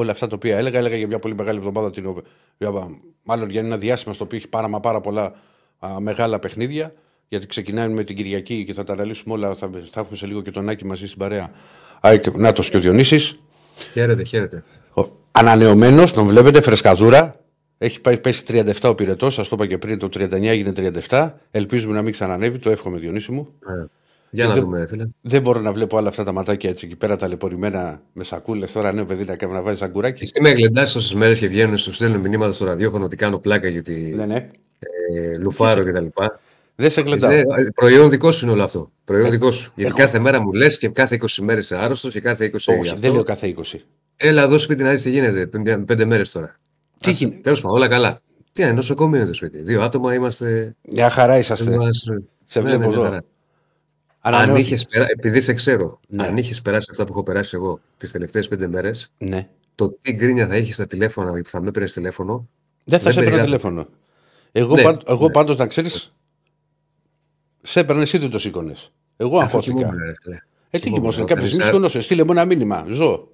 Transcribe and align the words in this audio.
όλα 0.00 0.10
αυτά 0.12 0.26
τα 0.26 0.34
οποία 0.36 0.56
έλεγα. 0.56 0.78
Έλεγα 0.78 0.96
για 0.96 1.06
μια 1.06 1.18
πολύ 1.18 1.34
μεγάλη 1.34 1.58
εβδομάδα, 1.58 1.90
την, 1.90 2.06
οποία- 2.06 2.22
μάλλον 3.22 3.50
για 3.50 3.60
ένα 3.60 3.76
διάστημα 3.76 4.14
στο 4.14 4.24
οποίο 4.24 4.36
έχει 4.38 4.48
πάρα, 4.48 4.68
μα 4.68 4.80
πάρα 4.80 5.00
πολλά 5.00 5.32
α, 5.78 6.00
μεγάλα 6.00 6.38
παιχνίδια. 6.38 6.92
Γιατί 7.28 7.46
ξεκινάει 7.46 7.88
με 7.88 8.04
την 8.04 8.16
Κυριακή 8.16 8.64
και 8.64 8.72
θα 8.72 8.84
τα 8.84 8.92
αναλύσουμε 8.92 9.34
όλα. 9.34 9.54
Θα, 9.54 9.70
θα 9.90 10.00
έχουμε 10.00 10.16
σε 10.16 10.26
λίγο 10.26 10.42
και 10.42 10.50
τον 10.50 10.68
Άκη 10.68 10.84
μαζί 10.86 11.06
στην 11.06 11.18
παρέα. 11.18 11.50
ΑΕΚ, 12.00 12.36
Νάτος 12.36 12.70
και 12.70 12.76
ο 12.76 12.80
Διονύσης. 12.80 13.38
Χαίρετε, 13.92 14.24
χαίρετε. 14.24 14.64
Ανανεωμένος, 15.32 16.12
τον 16.12 16.26
βλέπετε, 16.26 16.60
φρεσκαδούρα. 16.60 17.32
Έχει 17.78 18.00
πάει, 18.00 18.18
πέσει 18.20 18.42
37 18.46 18.88
ο 18.90 18.94
πυρετός, 18.94 19.34
σας 19.34 19.48
το 19.48 19.54
είπα 19.58 19.66
και 19.66 19.78
πριν, 19.78 19.98
το 19.98 20.08
39 20.08 20.50
έγινε 20.50 20.72
37. 21.08 21.30
Ελπίζουμε 21.50 21.94
να 21.94 22.02
μην 22.02 22.12
ξανανεύει, 22.12 22.58
το 22.58 22.70
εύχομαι 22.70 22.98
Διονύση 22.98 23.32
μου. 23.32 23.48
Ε, 23.68 23.84
Για 24.30 24.46
να 24.46 24.52
δεν- 24.54 24.62
δούμε, 24.62 24.86
φίλε. 24.88 25.06
Δεν 25.20 25.42
μπορώ 25.42 25.60
να 25.60 25.72
βλέπω 25.72 25.96
όλα 25.96 26.08
αυτά 26.08 26.24
τα 26.24 26.32
ματάκια 26.32 26.70
έτσι 26.70 26.86
εκεί 26.86 26.96
πέρα 26.96 27.16
ταλαιπωρημένα 27.16 28.02
με 28.12 28.24
σακούλες. 28.24 28.72
Τώρα 28.72 28.92
νέο 28.92 29.04
παιδί 29.04 29.24
να, 29.24 29.36
κάνει- 29.36 29.52
να 29.52 29.62
βάζεις 29.62 29.78
σαγκουράκι. 29.78 30.22
Εσύ 30.22 30.32
με 30.40 30.50
γλεντάς 30.50 30.92
τόσες 30.92 31.14
μέρες 31.14 31.38
και 31.38 31.48
βγαίνουν, 31.48 31.76
σου 31.76 31.92
στέλνουν 31.92 32.20
μηνύματα 32.20 32.52
στο 32.52 32.64
ραδιόφωνο 32.64 33.04
ότι 33.04 33.16
κάνω 33.16 33.38
πλάκα 33.38 33.68
γιατί 33.68 34.12
Ναι, 34.16 34.26
ναι. 34.26 34.48
ε, 34.78 35.36
λουφάρω 35.38 35.84
κτλ. 35.84 36.06
Δεν 36.74 36.90
σε 36.90 37.00
γλεντάω. 37.00 37.30
Ε, 37.30 37.44
Προϊόν 37.74 38.10
δικό 38.10 38.32
σου 38.32 38.44
είναι 38.44 38.54
όλο 38.54 38.62
αυτό. 38.62 38.90
Προϊόν 39.04 39.30
δικό 39.30 39.50
σου. 39.50 39.72
Γιατί 39.76 39.90
έχω- 39.90 40.00
κάθε 40.00 40.18
μέρα 40.18 40.40
μου 40.40 40.52
λες 40.52 40.78
και 40.78 40.88
κάθε 40.88 41.14
20 41.14 41.42
μέρες 41.42 41.64
είσαι 41.64 41.76
άρρωστος 41.76 42.12
και 42.12 42.20
κάθε 42.20 42.44
20 42.44 42.72
Όχι, 42.72 42.88
αυτό. 42.88 43.00
δεν 43.00 43.12
λέω 43.12 43.22
κάθε 43.22 43.46
20. 43.46 43.80
Έλα 44.16 44.42
εδώ 44.42 44.58
σπίτι 44.58 44.82
να 44.82 44.90
δεις 44.90 45.02
τι 45.02 45.10
γίνεται. 45.10 45.46
Πέντε, 45.46 45.76
πέντε 45.78 46.04
μέρες 46.04 46.30
τώρα. 46.30 46.56
Τι 47.00 47.10
γίνεται; 47.10 47.40
Τέλος 47.42 47.60
πάντων, 47.60 47.76
όλα 47.76 47.88
καλά. 47.88 48.20
Τι 48.52 48.62
είναι, 48.62 48.72
νοσοκομείο 48.72 49.16
είναι 49.18 49.26
το 49.28 49.34
σπίτι. 49.34 49.58
Δύο 49.62 49.82
άτομα 49.82 50.14
είμαστε. 50.14 50.74
Μια 50.92 51.10
χαρά 51.10 51.38
είσαστε. 51.38 51.72
είμαστε- 51.74 52.22
Σε 52.44 52.60
Ναι, 52.60 52.68
βλέπω 52.68 52.90
ναι, 52.90 52.96
μια 52.96 53.06
εδώ. 53.06 53.18
Χαρά. 54.22 54.36
Αν 54.36 54.42
Ανανεώθηκε. 54.42 54.74
είχες 54.74 54.86
περάσει, 54.86 55.10
επειδή 55.18 55.40
σε 55.40 55.52
ξέρω, 55.52 56.00
Ναι. 56.08 56.26
αν 56.26 56.36
είχες 56.36 56.62
περάσει 56.62 56.88
αυτά 56.90 57.04
που 57.04 57.12
έχω 57.12 57.22
περάσει 57.22 57.56
εγώ 57.56 57.80
τις 57.98 58.10
τελευταίες 58.12 58.48
πέντε 58.48 58.66
μέρες, 58.66 59.12
Ναι. 59.18 59.48
το 59.74 59.98
τι 60.02 60.12
γκρίνια 60.12 60.46
θα 60.46 60.56
είχε 60.56 60.72
στα 60.72 60.86
τηλέφωνα 60.86 61.32
που 61.32 61.48
θα 61.48 61.60
με 61.60 61.68
έπαιρνε 61.68 61.88
τηλέφωνο. 61.88 62.48
Δεν 62.84 62.98
θα 62.98 63.04
Δεν 63.04 63.12
σε 63.12 63.20
έπαιρνα 63.20 63.38
περιγράφω. 63.44 63.68
τηλέφωνο. 63.68 63.88
Εγώ, 64.52 64.74
Ναι, 64.74 64.82
πάντ- 64.82 65.02
εγώ 65.08 65.26
ναι. 65.26 65.32
πάντως 65.32 65.56
να 65.56 65.66
ξέρεις, 65.66 66.14
σε 67.62 67.80
έπαιρνες 67.80 68.02
εσύ 68.04 68.18
δεν 68.18 68.30
το 68.30 68.38
σήκωνες. 68.38 68.92
Εγώ 69.16 69.36
Αφού 69.36 69.44
αγχώθηκα. 69.44 69.74
κοιμόμουν, 69.76 69.98
ρε 70.04 70.14
φίλε. 70.22 70.34
Ε, 70.34 70.40
τι 70.70 70.78
κοιμόμουν. 70.78 71.00
κοιμόσαι, 71.00 71.22
Όταν 71.22 71.26
κάποια 71.34 71.46
στιγμή 71.46 71.62
είσαι- 71.62 71.72
σηκώνωσε. 71.72 72.00
Στείλε 72.00 72.24
μου 72.24 72.30
ένα 72.30 72.44
μήνυμα. 72.44 72.84
Ζω. 72.88 73.28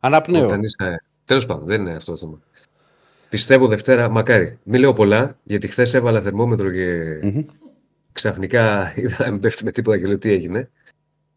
Αναπνέω. 0.00 0.46
Όταν 0.46 0.62
είσαι... 0.62 1.02
Τέλος 1.24 1.46
πάντων, 1.46 1.66
δεν 1.66 1.80
είναι 1.80 1.92
αυτό 1.94 2.10
το 2.12 2.16
θέμα. 2.18 2.38
Πιστεύω 3.28 3.66
Δευτέρα, 3.66 4.08
μακάρι. 4.08 4.58
Μην 4.62 4.80
λέω 4.80 4.92
πολλά, 4.92 5.38
γιατί 5.42 5.66
χθες 5.68 5.94
έβαλα 5.94 6.20
θερμόμετρο 6.20 6.70
και 6.70 7.18
Μμμ. 7.22 7.42
Ξαφνικά 8.12 8.92
είδα 8.96 9.16
να 9.24 9.30
μην 9.30 9.40
πέφτει 9.40 9.64
με 9.64 9.70
τίποτα 9.72 9.98
και 9.98 10.06
λέω 10.06 10.18
τι 10.18 10.30
έγινε. 10.32 10.70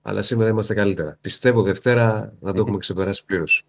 Αλλά 0.01 0.21
σήμερα 0.21 0.49
είμαστε 0.49 0.73
καλύτερα. 0.73 1.17
Πιστεύω 1.21 1.61
Δευτέρα 1.61 2.33
να 2.39 2.53
το 2.53 2.61
έχουμε 2.61 2.77
ξεπεράσει 2.77 3.25
πλήρως. 3.25 3.63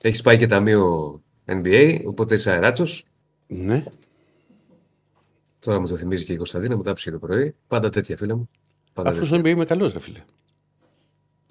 Έχει 0.00 0.22
πάει 0.22 0.36
και 0.38 0.46
ταμείο 0.46 1.20
NBA, 1.46 2.00
οπότε 2.06 2.34
είσαι 2.34 2.50
αεράτος. 2.50 3.04
Ναι. 3.46 3.84
Τώρα 5.58 5.80
μου 5.80 5.86
το 5.86 5.96
θυμίζει 5.96 6.24
και 6.24 6.32
η 6.32 6.36
Κωνσταντίνα, 6.36 6.76
μου 6.76 6.82
τα 6.82 6.90
άψε 6.90 7.10
το 7.10 7.18
πρωί. 7.18 7.54
Πάντα 7.68 7.88
τέτοια, 7.88 8.16
φίλε 8.16 8.34
μου. 8.34 8.48
Πάντα 8.92 9.08
Αφού 9.10 9.20
τέτοια. 9.20 9.38
δεν 9.40 9.52
είμαι 9.52 9.64
καλός, 9.64 9.92
ρε 9.92 9.98
φίλε. 10.00 10.22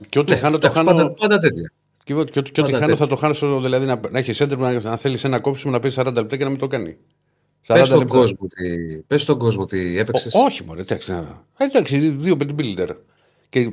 Και 0.10 0.20
ό,τι 0.20 0.32
Ναι, 0.32 0.38
χάνω, 0.38 0.58
το 0.58 0.68
εντάξει, 0.68 0.86
χάνω. 0.86 0.98
Πάντα, 0.98 1.12
πάντα 1.14 1.38
τέτοια. 1.38 1.72
Και, 2.04 2.14
ό,τι- 2.14 2.32
και, 2.32 2.40
ό,τι- 2.40 2.52
και 2.52 2.62
ό,τι 2.62 2.72
πάντα 2.72 2.84
χάνω 2.84 2.96
θα 2.96 3.08
τέτοια. 3.08 3.16
το 3.16 3.22
χάνω. 3.22 3.34
στο- 3.34 3.60
Δηλαδή 3.62 3.86
να, 3.86 4.00
να 4.12 4.20
έχει 4.20 4.44
έντρεμα, 4.44 4.72
να, 4.74 4.82
να 4.82 4.96
θέλεις 4.96 5.24
ένα 5.24 5.40
κόψιμο 5.40 5.72
να 5.72 5.80
παίζει 5.80 5.96
40 6.02 6.14
λεπτά 6.14 6.38
και 6.38 6.44
να 6.44 6.50
μην 6.50 6.60
το 6.60 6.68
κάνει. 6.68 6.98
40 7.68 7.78
Πες 7.80 7.88
στον, 7.88 8.00
λεπτά. 8.00 8.18
κόσμο 8.18 8.38
ότι, 8.42 9.04
πες 9.08 9.22
στον 9.22 9.38
κόσμο 9.38 9.62
ότι 9.62 9.98
έπαιξες. 10.00 10.34
Ό, 10.34 10.40
όχι, 10.44 10.64
μωρέ, 10.64 10.82
εντάξει. 10.82 11.12
να- 11.12 11.44
Ε, 11.58 11.64
Εντάξει, 11.66 11.98
δύο 12.10 12.38
bodybuilder. 12.40 12.90
Και 13.50 13.70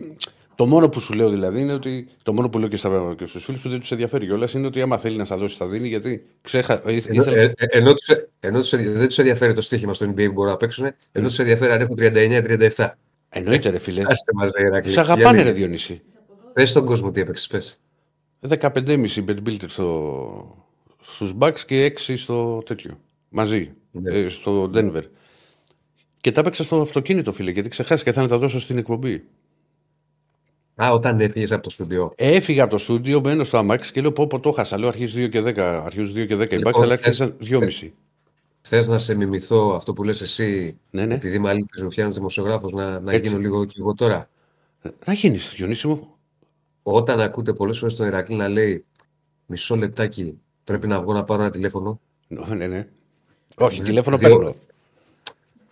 το 0.54 0.66
μόνο 0.66 0.88
που 0.88 1.00
σου 1.00 1.12
λέω 1.12 1.30
δηλαδή 1.30 1.60
είναι 1.60 1.72
ότι. 1.72 2.06
Το 2.22 2.32
μόνο 2.32 2.48
που 2.48 2.58
λέω 2.58 2.68
και, 2.68 2.76
στα, 2.76 3.14
και 3.18 3.26
στους 3.26 3.44
φίλους 3.44 3.60
που 3.60 3.68
δεν 3.68 3.80
τους 3.80 3.90
ενδιαφέρει 3.90 4.26
κιόλας 4.26 4.52
είναι 4.52 4.66
ότι 4.66 4.80
άμα 4.82 4.98
θέλει 4.98 5.16
να 5.16 5.24
στα 5.24 5.36
δώσει, 5.36 5.56
θα 5.56 5.66
δίνει. 5.66 5.88
Γιατί 5.88 6.24
ξέχα. 6.42 6.74
ε, 6.74 6.80
Ενώ, 6.84 6.96
ήθελα- 6.96 7.36
ε, 7.40 7.52
ε, 7.56 7.78
ενώ, 7.78 7.92
τους, 7.94 8.06
ενώ 8.40 8.58
τους, 8.60 8.70
δεν 8.70 9.06
τους 9.08 9.18
ενδιαφέρει 9.18 9.52
το 9.52 9.60
στοίχημα 9.60 9.94
στο 9.94 10.06
NBA 10.06 10.26
που 10.26 10.32
μπορούν 10.32 10.50
να 10.50 10.56
παίξουν, 10.56 10.86
ενώ 11.12 11.28
τους 11.28 11.38
ενδιαφέρει 11.38 11.72
αν 11.72 11.80
έχουν 11.80 11.96
39-37. 11.96 12.98
Εννοείται, 13.28 13.68
ρε 13.70 13.78
φίλε. 13.78 14.02
Άστε 14.06 14.32
μας, 14.34 14.50
ρε 14.56 14.64
Ηρακλή. 14.66 14.90
Σε 14.92 15.00
αγαπάνε, 15.00 15.42
ρε 15.42 15.50
Διονύση. 15.50 16.00
Πες 16.52 16.70
στον 16.70 16.86
κόσμο 16.86 17.10
τι 17.10 17.20
έπαιξες, 17.20 17.46
πες. 17.46 17.78
15,5 18.40 19.24
bodybuilder 19.28 19.64
στο, 19.66 20.64
στους 21.00 21.34
Bucks 21.38 21.60
και 21.66 21.84
6 21.84 22.16
στο 22.16 22.62
τέτοιο. 22.66 22.98
Μαζί. 23.28 23.72
Ναι. 23.92 24.14
Ε, 24.14 24.28
στο 24.28 24.70
Denver. 24.74 25.02
Και 26.20 26.32
τα 26.32 26.40
έπαιξα 26.40 26.62
στο 26.62 26.80
αυτοκίνητο, 26.80 27.32
φίλε, 27.32 27.50
γιατί 27.50 27.68
ξεχάστηκα. 27.68 28.12
Θα 28.12 28.22
να 28.22 28.28
τα 28.28 28.38
δώσω 28.38 28.60
στην 28.60 28.78
εκπομπή. 28.78 29.24
Α, 30.82 30.92
όταν 30.92 31.20
έφυγες 31.20 31.52
από 31.52 31.62
το 31.62 31.70
στούντιο. 31.70 32.12
Έφυγα 32.16 32.62
από 32.62 32.72
το 32.72 32.78
στούντιο, 32.78 33.20
μπαίνω 33.20 33.44
στο 33.44 33.58
αμάξι 33.58 33.92
και 33.92 34.00
λέω: 34.00 34.12
Πω, 34.12 34.26
πω 34.26 34.40
το 34.40 34.52
χάσα. 34.52 34.78
Λέω: 34.78 34.88
Αρχίζει 34.88 35.24
2 35.24 35.28
και 35.28 35.40
10. 35.40 35.58
Αρχίζουν 35.84 36.14
2 36.14 36.26
και 36.26 36.36
10 36.36 36.50
οι 36.52 36.56
Λοιπόν, 36.56 36.72
Bucks, 36.72 36.82
αλλά 36.82 36.96
θες- 36.96 37.20
άρχισαν 37.20 37.36
2,5. 37.40 37.92
Θες 38.60 38.86
να 38.86 38.98
σε 38.98 39.14
μιμηθώ 39.14 39.74
αυτό 39.74 39.92
που 39.92 40.02
λες 40.04 40.20
εσύ, 40.20 40.78
Ναι, 40.90 41.06
ναι. 41.06 41.14
επειδή 41.14 41.38
με 41.38 41.48
άλλη 41.48 41.66
μου 41.82 41.90
φτιάχνει 41.90 42.12
δημοσιογράφος, 42.12 42.72
να, 42.72 43.00
να 43.00 43.12
Έτσι. 43.12 43.28
γίνω 43.30 43.40
λίγο 43.40 43.64
κι 43.64 43.80
εγώ 43.80 43.94
τώρα. 43.94 44.28
Να 45.04 45.12
γίνεις, 45.12 45.52
Διονύση 45.56 45.86
μου. 45.86 46.08
Όταν 46.82 47.20
ακούτε 47.20 47.52
πολλές 47.52 47.78
φορές 47.78 47.94
τον 47.94 48.06
Ηρακλή 48.06 48.36
να 48.36 48.48
λέει 48.48 48.84
μισό 49.46 49.76
λεπτάκι 49.76 50.38
πρέπει 50.64 50.86
να 50.86 51.00
βγω 51.00 51.12
να 51.12 51.24
πάρω 51.24 51.42
ένα 51.42 51.50
τηλέφωνο. 51.50 52.00
Ναι, 52.28 52.66
ναι. 52.66 52.88
Όχι, 53.58 53.76
Δι- 53.76 53.84
τηλέφωνο 53.84 54.16
δύο- 54.16 54.28
παίρνω. 54.28 54.54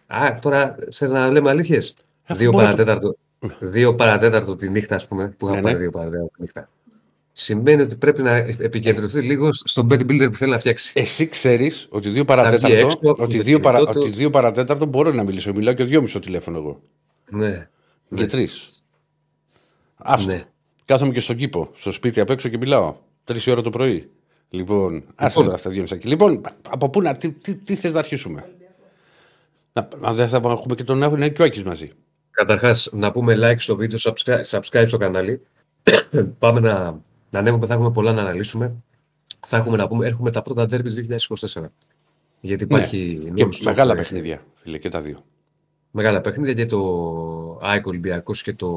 Α, 0.07 0.35
τώρα 0.41 0.77
θες 0.93 1.11
να 1.11 1.31
λέμε 1.31 1.51
αλήθειες; 1.51 1.95
Αφού 2.27 2.39
Δύο 2.39 2.51
μπορώ 2.51 2.65
να 2.65 2.71
το- 2.71 2.77
παρατέταρτο, 2.85 3.17
δύο 3.61 3.95
παρατέταρτο 3.95 4.57
τη 4.57 4.69
νύχτα, 4.69 4.95
ας 4.95 5.07
πούμε, 5.09 5.35
που 5.39 5.47
θα 5.47 5.55
Ναι, 5.55 5.61
πάρει 5.61 5.75
ναι. 5.75 5.81
δύο 5.81 5.91
παρατέταρτο 5.91 6.31
τη 6.37 6.43
νύχτα. 6.43 6.69
Σημαίνει 7.33 7.83
ότι 7.83 7.97
πρέπει 7.97 8.23
να 8.23 8.37
επικεντρωθεί 8.37 9.21
λίγο 9.21 9.49
στον 9.53 9.87
bodybuilder 9.91 10.29
που 10.31 10.37
θέλει 10.37 10.51
να 10.51 10.59
φτιάξει. 10.59 10.93
Εσύ 10.95 11.27
ξέρεις 11.27 11.87
ότι 11.91 12.09
2 12.09 12.13
βγει 12.13 12.25
παρατέταρτο, 12.25 12.77
έξω, 12.77 12.99
ότι 13.03 13.37
με 13.37 13.43
2 13.43 13.53
το 13.53 13.61
παρα, 13.61 13.79
κινητό 13.79 13.93
του. 13.93 14.01
ότι 14.07 14.11
δύο 14.11 14.31
παρατέταρτο 14.31 14.87
μπορώ 14.87 15.13
να 15.13 15.25
μιλήσω. 15.25 15.53
Μιλάω 15.55 15.75
και 15.75 15.85
2,5 15.85 16.21
τηλέφωνο 16.21 16.57
εγώ. 16.59 16.81
Ναι. 17.31 17.69
Και 18.15 18.27
τρεις. 18.27 18.71
Άστο. 19.97 20.33
Ναι. 20.33 20.43
Κάθομαι 20.85 21.13
και 21.13 21.21
στον 21.21 21.37
κήπο, 21.37 21.71
στο 21.75 21.93
σπίτι 21.93 22.21
απ' 22.21 22.31
έξω 22.31 22.49
και 22.49 22.57
μιλάω. 22.59 22.97
Τρεις 23.25 23.47
ώρα 23.47 23.63
το 23.63 23.71
πρωί. 23.71 24.11
Λοιπόν, 24.51 25.05
άσε 25.15 25.41
τώρα 25.41 25.55
αυτά 25.55 25.71
δύο 25.71 25.83
μισά. 25.83 25.99
Λοιπόν, 26.03 26.41
από 26.71 26.91
πού 26.91 27.03
να, 27.03 27.17
τι, 27.17 27.33
τι, 27.33 27.55
τι 27.55 27.75
θες 27.75 27.93
να 27.93 27.99
αρχίσουμε; 27.99 28.51
Να, 29.73 29.89
να, 30.01 30.13
δεν 30.13 30.29
θα 30.29 30.37
έχουμε 30.45 30.75
και 30.75 30.85
τον 30.85 31.03
Άκη 31.03 31.33
και 31.33 31.43
ο 31.43 31.45
Άκης 31.45 31.65
μαζί. 31.65 31.91
Καταρχάς, 32.31 32.89
να 32.93 33.13
πούμε 33.13 33.37
like 33.39 33.59
στο 33.59 33.77
βίντεο, 33.77 33.99
subscribe, 34.03 34.43
subscribe 34.45 34.85
στο 34.87 34.97
κανάλι. 34.97 35.41
Πάμε 36.39 36.61
να, 36.61 37.01
να 37.31 37.39
ανέβουμε, 37.39 37.67
θα 37.67 37.75
έχουμε 37.75 37.91
πολλά 37.91 38.13
να 38.13 38.21
αναλύσουμε. 38.21 38.75
Θα 39.47 39.57
έχουμε 39.57 39.77
να 39.77 39.89
πούμε, 39.89 40.07
έρχομαι 40.07 40.31
τα 40.31 40.43
πρώτα 40.43 40.63
derby 40.63 40.83
του 40.83 41.07
2024. 41.55 41.65
Γιατί 42.41 42.65
υπάρχει 42.65 43.23
Ναι. 43.25 43.31
Και 43.31 43.45
non-stop, 43.45 43.65
μεγάλα 43.65 43.93
ε, 43.93 43.97
παιχνίδια, 43.97 44.45
φίλε, 44.55 44.79
και 44.79 44.89
τα 44.89 45.01
δύο. 45.01 45.19
Μεγάλα 45.91 46.21
παιχνίδια 46.21 46.55
και 46.55 46.67
το 46.67 47.59
ΑΕΚ 47.63 47.87
Ολυμπιακός 47.87 48.43
και 48.43 48.53
το, 48.53 48.69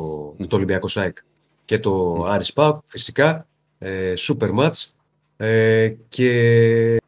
το 0.47 0.55
Ολυμπιακός 0.55 0.97
ΑΕΚ 0.97 1.17
και 1.65 1.79
το 1.79 2.23
Άρης 2.27 2.53
ΠΑΟΚ 2.53 2.83
φυσικά. 2.85 3.47
Ε, 3.77 4.13
super 4.17 4.55
match. 4.55 4.92
Ε, 5.37 5.93
και 6.09 7.01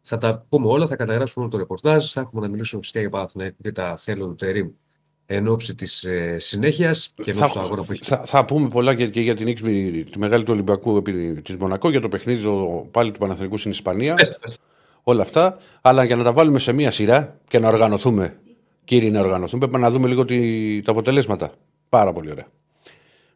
θα 0.00 0.18
τα 0.18 0.46
πούμε 0.48 0.66
όλα, 0.66 0.86
θα 0.86 0.96
καταγράψουμε 0.96 1.44
όλο 1.44 1.52
το 1.52 1.58
ρεπορτάζ, 1.58 2.10
θα 2.10 2.20
έχουμε 2.20 2.42
να 2.42 2.48
μιλήσουμε 2.48 2.80
φυσικά 2.80 3.00
για 3.00 3.10
Παναθηναϊκό 3.10 3.56
και 3.62 3.72
τα 3.72 3.96
θέλω 3.96 4.26
του 4.26 4.34
Τερίμ 4.34 4.68
εν 5.32 5.48
ώψη 5.48 5.74
της 5.74 6.04
ε, 6.04 6.36
συνέχειας 6.38 7.12
και 7.22 7.30
εν 7.30 7.36
Θα, 7.36 7.44
ώψη 7.44 7.56
του 7.56 7.64
αγώνα 7.64 7.84
που 7.84 7.92
έχει. 7.92 8.04
θα, 8.04 8.22
θα 8.24 8.44
πούμε 8.44 8.68
πολλά 8.68 8.94
και, 8.94 9.08
και 9.08 9.20
για 9.20 9.34
την 9.34 9.46
νίκη 9.46 9.62
τη 10.10 10.18
μεγάλη 10.18 10.44
του 10.44 10.52
Ολυμπιακού 10.52 11.02
της 11.42 11.56
Μονακό, 11.56 11.90
για 11.90 12.00
το 12.00 12.08
παιχνίδι 12.08 12.42
το, 12.42 12.88
πάλι 12.90 13.10
του 13.10 13.18
Παναθηνικού 13.18 13.58
στην 13.58 13.70
Ισπανία. 13.70 14.14
Πες, 14.14 14.38
πες. 14.40 14.58
όλα 15.02 15.22
αυτά. 15.22 15.56
Αλλά 15.80 16.04
για 16.04 16.16
να 16.16 16.24
τα 16.24 16.32
βάλουμε 16.32 16.58
σε 16.58 16.72
μία 16.72 16.90
σειρά 16.90 17.38
και 17.48 17.58
να 17.58 17.68
οργανωθούμε, 17.68 18.36
κύριοι, 18.84 19.10
να 19.10 19.20
οργανωθούμε, 19.20 19.66
πρέπει 19.66 19.82
να 19.82 19.90
δούμε 19.90 20.08
λίγο 20.08 20.24
τη, 20.24 20.82
τα 20.82 20.90
αποτελέσματα. 20.90 21.52
Πάρα 21.88 22.12
πολύ 22.12 22.30
ωραία. 22.30 22.46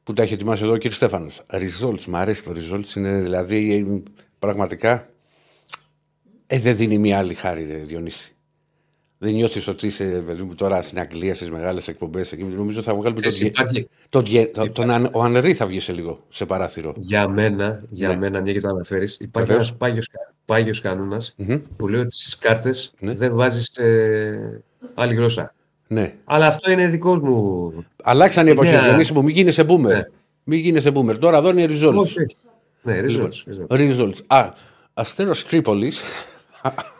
Που 0.04 0.12
τα 0.12 0.22
έχει 0.22 0.34
ετοιμάσει 0.34 0.62
εδώ 0.64 0.72
ο 0.72 0.76
κύριος 0.76 0.96
Στέφανος. 0.96 1.42
Results, 1.50 2.04
μου 2.04 2.16
αρέσει 2.16 2.44
το 2.44 2.52
results. 2.56 2.96
Είναι 2.96 3.18
δηλαδή 3.20 3.74
ε, 3.74 4.02
πραγματικά. 4.38 5.08
Ε, 6.46 6.58
δεν 6.58 6.76
δίνει 6.76 6.98
μία 6.98 7.18
άλλη 7.18 7.34
χάρη, 7.34 7.66
ρε, 7.70 7.76
Διονύση. 7.76 8.28
Δεν 9.18 9.34
νιώθεις 9.34 9.68
ότι 9.68 9.86
είσαι 9.86 10.04
παιδί 10.04 10.42
μου, 10.42 10.54
τώρα 10.54 10.82
στην 10.82 10.98
Αγγλία 10.98 11.34
στις 11.34 11.50
μεγάλες 11.50 11.88
εκπομπές. 11.88 12.32
Νομίζω 12.38 12.82
θα 12.82 12.94
βγάλουμε 12.94 13.20
τον. 13.20 13.30
Ξέρεις, 13.30 13.52
υπάρχει, 13.52 13.88
τον, 14.08 14.24
τον, 14.24 14.72
τον, 14.72 14.72
τον, 14.88 15.08
ο 15.12 15.22
Ανερή 15.22 15.54
θα 15.54 15.66
βγει 15.66 15.80
σε 15.80 15.92
λίγο 15.92 16.24
σε 16.28 16.46
παράθυρο. 16.46 16.92
για 16.96 17.28
μένα, 17.28 17.82
για 17.90 18.08
Ναι. 18.08 18.16
μένα, 18.16 18.40
μια 18.40 18.52
και 18.52 18.60
το 18.60 18.68
αναφέρεις, 18.68 19.16
υπάρχει 19.20 19.48
Βεβαίως. 19.48 19.66
ένας 19.68 19.78
πάγιος, 19.78 20.08
κα- 20.08 20.34
πάγιος 20.44 20.80
κανόνας 20.80 21.34
Μμμ. 21.36 21.58
που 21.76 21.88
λέει 21.88 22.00
ότι 22.00 22.14
στις 22.14 22.38
κάρτες 22.38 22.94
Ναι. 22.98 23.12
δεν 23.14 23.34
βάζεις 23.34 23.68
ε, 23.76 24.62
άλλη 24.94 25.14
γλώσσα. 25.14 25.54
Ναι. 25.86 26.14
Αλλά 26.24 26.46
αυτό 26.46 26.70
είναι 26.70 26.88
δικός 26.88 27.18
μου. 27.18 27.72
Αλλάξαν 28.02 28.46
οι 28.46 28.50
εποχές, 28.50 28.72
Ναι. 28.82 28.88
Διονύση 28.88 29.12
μου, 29.12 29.22
μην 29.22 29.34
γίνεσαι 29.34 29.62
boomer. 29.68 29.78
Ναι. 29.78 30.02
Μην 30.44 30.58
γίνεσαι 30.58 30.92
boomer. 30.94 31.18
Τώρα 31.18 31.36
εδώ 31.36 31.50
είναι 31.50 31.66
results. 31.68 31.94
Όχι. 31.96 32.16
Ναι, 32.82 33.00
Λοιπόν, 33.00 33.30
results. 33.68 33.76
results. 33.76 34.00
results. 34.00 34.18
Α, 34.26 34.52
Αστέρος 34.94 35.44
Τρίπολης, 35.46 36.02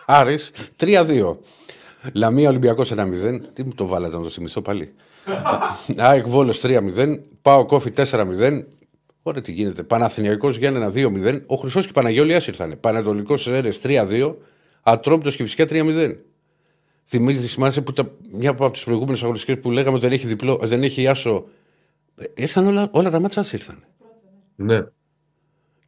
Άρης, 0.07 0.51
3-2. 0.77 1.39
Λαμία 2.13 2.49
Ολυμπιακός 2.49 2.93
1-0. 2.93 3.41
Τι 3.53 3.65
μου 3.65 3.73
το 3.75 3.87
βάλατε 3.87 4.17
να 4.17 4.23
το 4.23 4.29
θυμηθώ 4.29 4.61
πάλι; 4.61 4.93
ΑΕΚ 5.97 6.27
Βόλος 6.27 6.61
3-0. 6.63 7.19
Πάο 7.43 7.65
Κόφι 7.65 7.93
4-0. 7.97 8.65
Ωραία, 9.23 9.43
τι 9.43 9.53
γίνεται. 9.53 9.83
Παναθηνιακό 9.83 10.49
για 10.51 10.69
ένα 10.69 10.93
2-0. 10.95 11.41
Ο 11.47 11.55
Χρυσός 11.57 11.83
και 11.85 11.91
η 11.91 11.93
Παναγιώλη 11.93 12.33
ήρθαν. 12.33 12.77
Πανατολικό 12.81 13.35
Ερε 13.47 13.69
3-2. 13.83 14.35
Ατρόπιτο 14.83 15.31
και 15.31 15.43
φυσικά 15.43 15.65
3-0. 15.71 16.15
Θυμίζει, 17.07 17.47
θυμάσαι 17.47 17.81
που 17.83 17.93
τα, 17.93 18.11
μια 18.33 18.51
από 18.51 18.71
τις 18.71 18.85
προηγούμενες 18.85 19.23
αγωνιστικές 19.23 19.61
που 19.61 19.71
λέγαμε 19.71 19.97
ότι 19.97 20.07
δεν 20.07 20.15
έχει, 20.15 20.27
διπλό, 20.27 20.57
δεν 20.63 20.83
έχει 20.83 21.09
άσο. 21.09 21.47
Ε, 22.17 22.25
Ήρθαν 22.35 22.67
όλα, 22.67 22.89
όλα 22.93 23.11
τα 23.11 23.21
μάτσα 23.21 23.45
ήρθαν. 23.53 23.85
Ναι. 24.57 24.83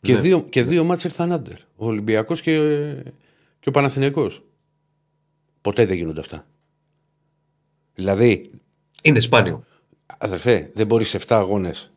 Και, 0.01 0.13
Ναι. 0.13 0.21
δύο, 0.21 0.43
και 0.43 0.63
δύο 0.63 0.85
μάτς 0.85 1.05
ήρθαν 1.05 1.33
άντερ. 1.33 1.55
Ο 1.77 1.87
Ολυμπιακός 1.87 2.41
και, 2.43 2.53
και 3.61 3.69
ο 3.69 3.71
Παναθηναϊκός. 3.71 4.43
Ποτέ 5.61 5.85
δεν 5.85 5.97
γίνονται 5.97 6.21
αυτά. 6.21 6.47
Δηλαδή, 7.95 8.51
Είναι 9.03 9.21
σπάνιο. 9.21 9.65
αδερφέ, 10.19 10.71
δεν 10.75 10.87
μπορείς 10.87 11.09
σε 11.09 11.17
7 11.17 11.37
αγώνες 11.37 11.91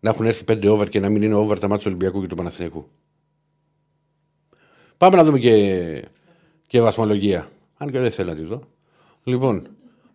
να 0.00 0.10
έχουν 0.10 0.26
έρθει 0.26 0.44
5 0.48 0.68
over 0.68 0.88
και 0.88 1.00
να 1.00 1.08
μην 1.08 1.22
είναι 1.22 1.34
over 1.34 1.58
τα 1.58 1.68
μάτια 1.68 1.84
του 1.84 1.90
Ολυμπιακού 1.96 2.20
και 2.20 2.26
του 2.26 2.36
Παναθηναϊκού. 2.36 2.88
Πάμε 4.96 5.16
να 5.16 5.24
δούμε 5.24 5.38
και, 5.38 6.04
και 6.66 6.80
βαθμολογία. 6.80 7.48
Αν 7.76 7.90
και 7.90 7.98
δεν 7.98 8.10
θέλω 8.10 8.28
να 8.30 8.36
τη 8.36 8.42
δω. 8.44 8.60
Λοιπόν, 9.24 9.68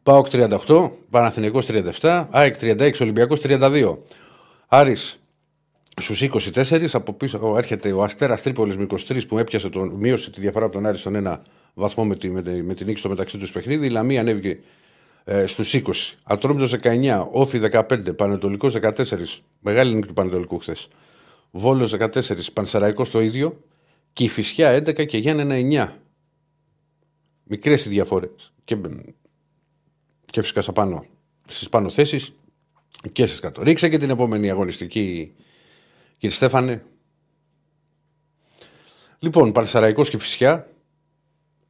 ΠΑΟΚ 0.04 0.28
38, 0.32 0.92
Παναθηναϊκός 1.10 1.66
37, 2.00 2.26
ΑΕΚ 2.32 2.56
36, 2.62 2.92
Ολυμπιακός 3.02 3.40
32. 3.44 3.98
Άρης 4.68 5.20
στους 5.98 6.22
24, 6.22 6.86
από 6.94 7.14
πίσω 7.14 7.54
έρχεται 7.58 7.92
ο 7.92 8.04
Αστέρας 8.04 8.42
Τρίπολης 8.42 8.78
με 8.78 8.84
23 8.90 9.28
που 9.28 9.38
έπιασε 9.38 9.70
τον, 9.70 9.90
μείωσε 9.90 10.30
τη 10.32 10.40
διαφορά 10.40 10.66
από 10.66 10.74
τον 10.74 10.86
Άρη 10.86 10.98
στον 10.98 11.16
ένα 11.16 11.42
βαθμό 11.74 12.06
με, 12.06 12.16
τη, 12.16 12.30
με, 12.30 12.42
τη- 12.42 12.62
με 12.64 12.74
την 12.74 12.86
νίκη 12.88 13.00
στο 13.00 13.10
μεταξύ 13.10 13.38
τους 13.38 13.52
παιχνίδι. 13.52 13.86
Η 13.86 13.90
Λαμία 13.90 14.20
ανέβηκε 14.20 14.60
ε, 15.24 15.46
στους 15.46 15.74
20. 15.76 15.82
Ατρόμητος 16.24 16.76
19, 16.84 17.26
Όφη 17.32 17.60
15, 17.72 18.16
Πανετολικός 18.16 18.76
14. 18.82 18.92
Μεγάλη 19.60 19.94
νίκη 19.96 20.08
του 20.08 20.14
Πανετολικού 20.14 20.58
χθες. 20.60 20.88
Βόλος 21.52 21.96
14, 22.00 22.08
Πανσεραϊκός 22.54 23.10
το 23.12 23.22
ίδιο. 23.22 23.58
Και 24.14 24.24
η 24.24 24.28
Φυσιά 24.28 24.78
11 24.78 25.06
και 25.06 25.18
Γιάννενα 25.18 25.56
9. 25.90 26.01
Μικρές 27.52 27.86
οι 27.86 27.90
διαφορές. 27.90 28.54
Και, 28.64 28.78
και 30.26 30.42
φυσικά 30.42 30.62
στα 30.62 30.74
πάνω, 30.74 31.06
στις 31.46 31.70
πάνω 31.70 31.90
θέσεις 31.90 32.34
και 33.12 33.26
στις 33.26 33.40
κάτω. 33.40 33.62
Ρίξε 33.64 33.90
και 33.90 33.98
την 33.98 34.10
επόμενη 34.10 34.50
αγωνιστική 34.50 35.34
Κύριε 36.18 36.36
Στέφανε. 36.36 36.84
Λοιπόν, 39.20 39.52
Παρσαραϊκός 39.52 40.10
και 40.10 40.18
Φυσιά. 40.18 40.70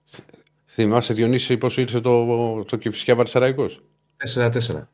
Θ- 0.04 0.24
Θυμάσαι 0.66 1.14
Διονύση 1.14 1.58
πόσο 1.58 1.82
ήρθε 1.82 2.00
το, 2.00 2.64
το 2.64 2.78
Κηφισιά 2.78 3.16
Παρσαραϊκός. 3.16 3.82
4-4. 4.36 4.52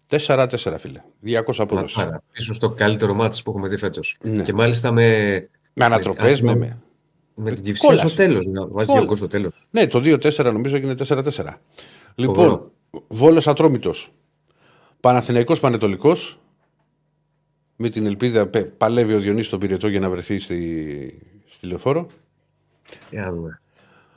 4-4 0.10 0.76
φίλε. 0.80 1.02
200 1.26 1.42
απόδοση. 1.58 1.98
Ματάρα. 1.98 2.24
Ίσως 2.32 2.56
στο 2.56 2.70
καλύτερο 2.70 3.14
μάτι 3.14 3.42
που 3.44 3.50
έχουμε 3.50 3.68
δει 3.68 3.78
φέτος. 3.78 4.18
Ναι. 4.22 4.44
Και 4.44 4.54
μάλιστα 4.54 4.92
με, 4.92 5.50
Με 5.74 5.86
ανατροπές, 5.86 6.42
με, 6.42 6.56
με. 6.56 6.82
Με 7.40 7.52
την 7.52 7.64
κυψία 7.64 7.88
Κόλαση. 7.90 8.08
στο 8.08 8.16
τέλος. 8.18 8.46
Να 8.46 8.68
βάζει 8.68 8.88
Κόλα. 8.88 9.00
δύο 9.00 9.08
γκολ 9.08 9.18
στο 9.18 9.28
τέλος. 9.28 9.68
Ναι, 9.70 9.88
το 9.88 10.00
2-4 10.00 10.52
νομίζω 10.52 10.76
έγινε 10.76 10.94
4-4. 10.96 11.62
Λοιπόν, 12.16 12.36
Φοβερό. 12.36 12.72
Βόλος 13.08 13.48
Ατρόμητος. 13.48 14.12
Παναθηναϊκός 15.00 15.60
Πανετολικός. 15.60 16.40
Με 17.76 17.90
την 17.90 18.06
ελπίδα 18.06 18.48
πε- 18.48 18.66
παλεύει 18.78 19.14
ο 19.14 19.20
Διονύσης 19.20 19.50
τον 19.50 19.60
Πυρετό 19.60 19.88
για 19.88 20.00
να 20.00 20.10
βρεθεί 20.10 20.40
στη, 20.40 21.20
στη 21.46 21.68
λεωφόρο. 21.68 22.08
Για 23.12 23.22
να 23.22 23.32
δούμε. 23.32 23.62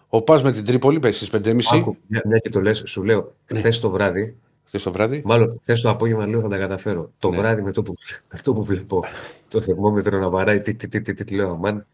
Ο 0.09 0.23
Πας 0.23 0.43
με 0.43 0.53
την 0.53 0.65
Τρίπολη 0.65 0.99
πέσει 0.99 1.25
στις 1.25 1.29
5.30 1.41 1.77
Άκου, 1.79 1.97
μια, 2.07 2.23
μια 2.27 2.39
και 2.39 2.51
το 2.51 2.61
λες, 2.61 2.83
σου 2.87 3.03
λέω, 3.05 3.35
Ναι. 3.51 3.59
χθες 3.59 3.81
το 3.81 3.91
βράδυ, 3.91 4.37
χθες 4.65 4.83
το 4.83 4.93
βράδυ. 4.93 5.23
μάλλον 5.25 5.59
χθες 5.63 5.81
το 5.81 5.89
απόγευμα 5.91 6.27
λέω 6.27 6.41
θα 6.41 6.49
τα 6.49 6.59
καταφέρω. 6.59 7.11
Το 7.19 7.31
Ναι. 7.31 7.37
βράδυ 7.37 7.63
με 7.63 7.73
το 7.73 7.83
που, 7.83 7.95
αυτό 8.35 8.53
που 8.53 8.65
βλέπω 8.65 9.05
το 9.49 9.61
θερμόμετρο 9.61 10.19
να 10.19 10.29
βαράει, 10.29 10.61
τι, 10.61 10.75
τι, 10.75 10.89
τι, 10.89 11.01
τι, 11.03 11.15
τι, 11.15 11.25
τι, 11.25 11.35
λέω, 11.35 11.51
αμάν. 11.51 11.87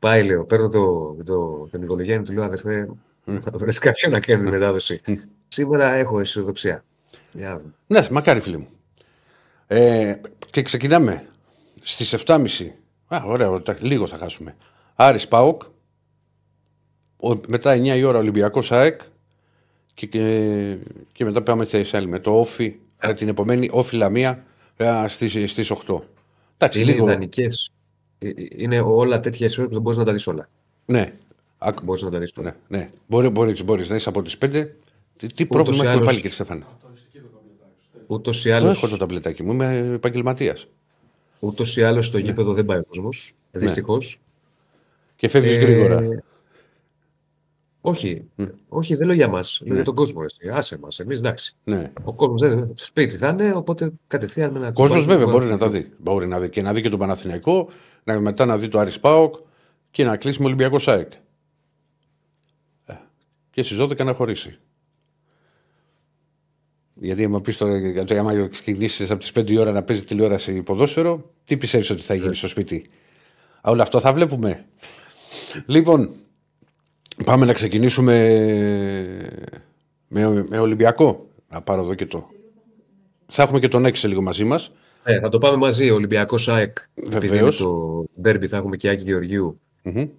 Πάει, 0.00 0.22
λέω, 0.24 0.44
παίρνω 0.44 0.68
το, 0.68 1.16
το, 1.24 1.68
τον 1.70 1.80
Νικολογιάννη, 1.80 2.26
του 2.26 2.32
λέω, 2.32 2.44
αδερφέ, 2.44 2.88
θα 3.24 3.50
βρεις 3.54 3.78
κάποιον 3.78 4.12
να 4.12 4.20
κάνει 4.20 4.44
τη 4.44 4.50
μετάδοση. 4.50 5.00
Σήμερα 5.48 5.94
έχω 5.94 6.20
αισιοδοξία. 6.20 6.84
Για 7.32 7.48
να 7.48 7.58
δούμε. 7.58 7.72
Ναι, 7.86 8.00
μακάρι 8.10 8.40
φίλε 8.40 8.56
μου. 8.56 8.68
Ε, 9.66 10.14
και 10.50 10.62
ξεκινάμε 10.62 11.26
στις 11.80 12.12
7.30. 12.26 12.46
Α, 13.08 13.22
ωραία, 13.24 13.62
τα- 13.62 13.76
λίγο 13.80 14.06
θα 14.06 14.16
χάσουμε. 14.16 14.56
Άρης 14.94 15.28
Πάοκ. 15.28 15.62
Ο- 17.16 17.40
μετά 17.46 17.72
9 17.72 17.96
η 17.96 18.02
ώρα 18.04 18.18
Ολυμπιακός 18.18 18.72
ΑΕΚ. 18.72 19.00
Και, 19.94 20.06
και, 20.06 20.76
και 21.12 21.24
μετά 21.24 21.42
πάμε 21.42 21.64
σε 21.64 21.96
άλλη 21.96 22.06
με 22.06 22.18
το 22.18 22.38
Όφι, 22.38 22.76
ε, 22.98 23.14
την 23.14 23.28
επομένη 23.28 23.68
Όφι 23.72 23.96
Λαμία 23.96 24.44
ε, 24.76 25.04
στις, 25.08 25.50
στις 25.50 25.70
8. 25.86 26.00
Εντάξει, 26.56 26.80
Είναι 26.80 26.92
λίγο. 26.92 27.04
ιδανικές. 27.04 27.70
Είναι 28.56 28.80
όλα 28.80 29.20
τέτοια 29.20 29.46
ισορροπία 29.46 29.68
που 29.68 29.72
δεν 29.74 29.82
μπορείς 29.82 29.98
να 29.98 30.04
τα 30.04 30.12
δεις 30.12 30.26
όλα. 30.26 30.48
Ναι, 30.86 31.12
Άκου, 31.58 31.82
Μπορείς 31.84 32.02
να 32.02 32.10
τα 32.10 32.18
δεις 32.18 32.32
όλα. 32.38 32.56
ναι, 32.68 32.78
ναι. 32.78 32.90
Μπορεί, 33.06 33.28
μπορείς, 33.28 33.64
μπορείς 33.64 33.88
να 33.88 33.94
είσαι 33.96 34.08
από 34.08 34.22
τις 34.22 34.38
5. 34.38 34.66
Τι, 35.16 35.26
τι 35.26 35.46
πρόβλημα 35.46 35.76
ή 35.76 35.80
έχουμε 35.80 35.90
άλλως- 35.90 36.04
πάλι 36.06 36.16
κύριε 36.16 36.32
Στέφανε; 36.32 36.64
Ούτως 38.06 38.44
ή 38.44 38.48
Δεν 38.48 38.58
άλλω 38.58 38.68
έχω 38.70 38.88
το 38.88 38.96
ταμπλετάκι 38.96 39.42
μου, 39.42 39.52
είμαι 39.52 39.90
επαγγελματίας. 39.94 40.66
ούτως 41.40 41.76
ή 41.76 41.82
άλλως 41.82 41.96
Ναι. 41.96 42.02
στο 42.02 42.18
γήπεδο 42.18 42.52
δεν 42.52 42.64
πάει 42.64 42.78
ο 42.78 42.84
κόσμος. 42.88 43.32
Δυστυχώς. 43.52 44.20
Και 45.16 45.28
φεύγεις 45.28 45.56
γρήγορα. 45.56 46.22
Όχι, 47.80 48.24
όχι, 48.68 48.94
δεν 48.94 49.06
λέω 49.06 49.16
για 49.16 49.28
μας. 49.28 49.60
Λέω 49.64 49.74
για 49.74 49.84
τον 49.84 49.94
κόσμο. 49.94 50.22
Εσύ. 50.24 50.48
Άσε 50.48 50.78
μας. 50.78 50.98
Εμείς 50.98 51.18
εντάξει. 51.18 51.56
Ναι. 51.64 51.92
Ο 52.04 52.12
κόσμος 52.12 52.40
δεν 52.40 52.50
είναι. 52.52 52.68
Στο 52.74 52.84
σπίτι 52.84 53.16
θα 53.16 53.28
είναι, 53.28 53.52
οπότε 53.54 53.90
κατευθείαν 54.06 54.52
με 54.52 54.58
ένα 54.58 54.68
Ο 54.68 54.72
κόσμος 54.72 54.90
κουμπάκι 55.00 55.08
βέβαια 55.08 55.24
που 55.24 55.30
μπορεί 55.30 55.44
θα- 55.44 55.50
να 55.50 55.58
τα 55.58 55.68
δει. 55.68 55.90
Μπορεί 55.98 56.26
να 56.26 56.38
δει 56.40 56.48
και 56.48 56.62
να 56.62 56.72
δει 56.72 56.82
και 56.82 56.88
τον 56.88 56.98
Παναθηναϊκό, 56.98 57.68
να, 58.04 58.20
μετά 58.20 58.44
να 58.44 58.58
δει 58.58 58.68
το 58.68 58.78
Άρης 58.78 59.00
Πάοκ 59.00 59.34
και 59.90 60.04
να 60.04 60.16
κλείσει 60.16 60.40
με 60.40 60.46
Ολυμπιακό 60.46 60.78
ΣΑΕΚ. 60.78 61.12
Ε, 62.86 62.94
Και 63.50 63.62
στις 63.62 63.76
12 63.78 64.04
να 64.04 64.12
χωρίσει. 64.12 64.58
Γιατί 66.94 67.24
άμα 67.24 67.40
πεις 67.40 67.56
τώρα, 67.56 67.78
γιατί 67.78 68.16
άμα 68.18 68.46
ξεκινήσεις 68.48 69.10
από 69.10 69.20
τις 69.20 69.32
5 69.32 69.50
η 69.52 69.56
ώρα 69.58 69.72
να 69.72 69.82
παίζει 69.82 70.04
τηλεόραση 70.04 70.62
ποδόσφαιρο, 70.62 71.30
τι 71.44 71.56
πιστεύεις 71.56 71.90
ότι 71.90 72.02
θα 72.02 72.14
γίνει 72.14 72.34
στο 72.34 72.48
σπίτι; 72.48 72.90
Α, 73.60 73.70
Όλο 73.70 73.82
αυτό 73.82 74.00
θα 74.00 74.12
βλέπουμε. 74.12 74.64
Λοιπόν, 75.66 76.10
πάμε 77.24 77.44
να 77.44 77.52
ξεκινήσουμε 77.52 78.14
με, 80.08 80.46
με 80.48 80.58
Ολυμπιακό. 80.58 81.28
Να 81.48 81.62
πάρω 81.62 81.82
εδώ 81.82 81.94
και 81.94 82.06
το. 82.06 82.28
Θα 83.26 83.42
έχουμε 83.42 83.58
και 83.58 83.68
τον 83.68 83.84
Έξι 83.84 84.08
λίγο 84.08 84.22
μαζί 84.22 84.44
μας. 84.44 84.72
Ναι, 85.04 85.20
θα 85.20 85.28
το 85.28 85.38
πάμε 85.38 85.56
μαζί. 85.56 85.90
Ολυμπιακός 85.90 86.48
ΑΕΚ. 86.48 86.76
Επειδή 86.94 87.28
Βεβαίως. 87.28 87.58
είναι 87.58 87.68
το 87.68 88.04
ντέρμπι 88.20 88.48
θα 88.48 88.56
έχουμε 88.56 88.76
και 88.76 88.88
Άκη 88.88 89.02
Γεωργίου 89.02 89.60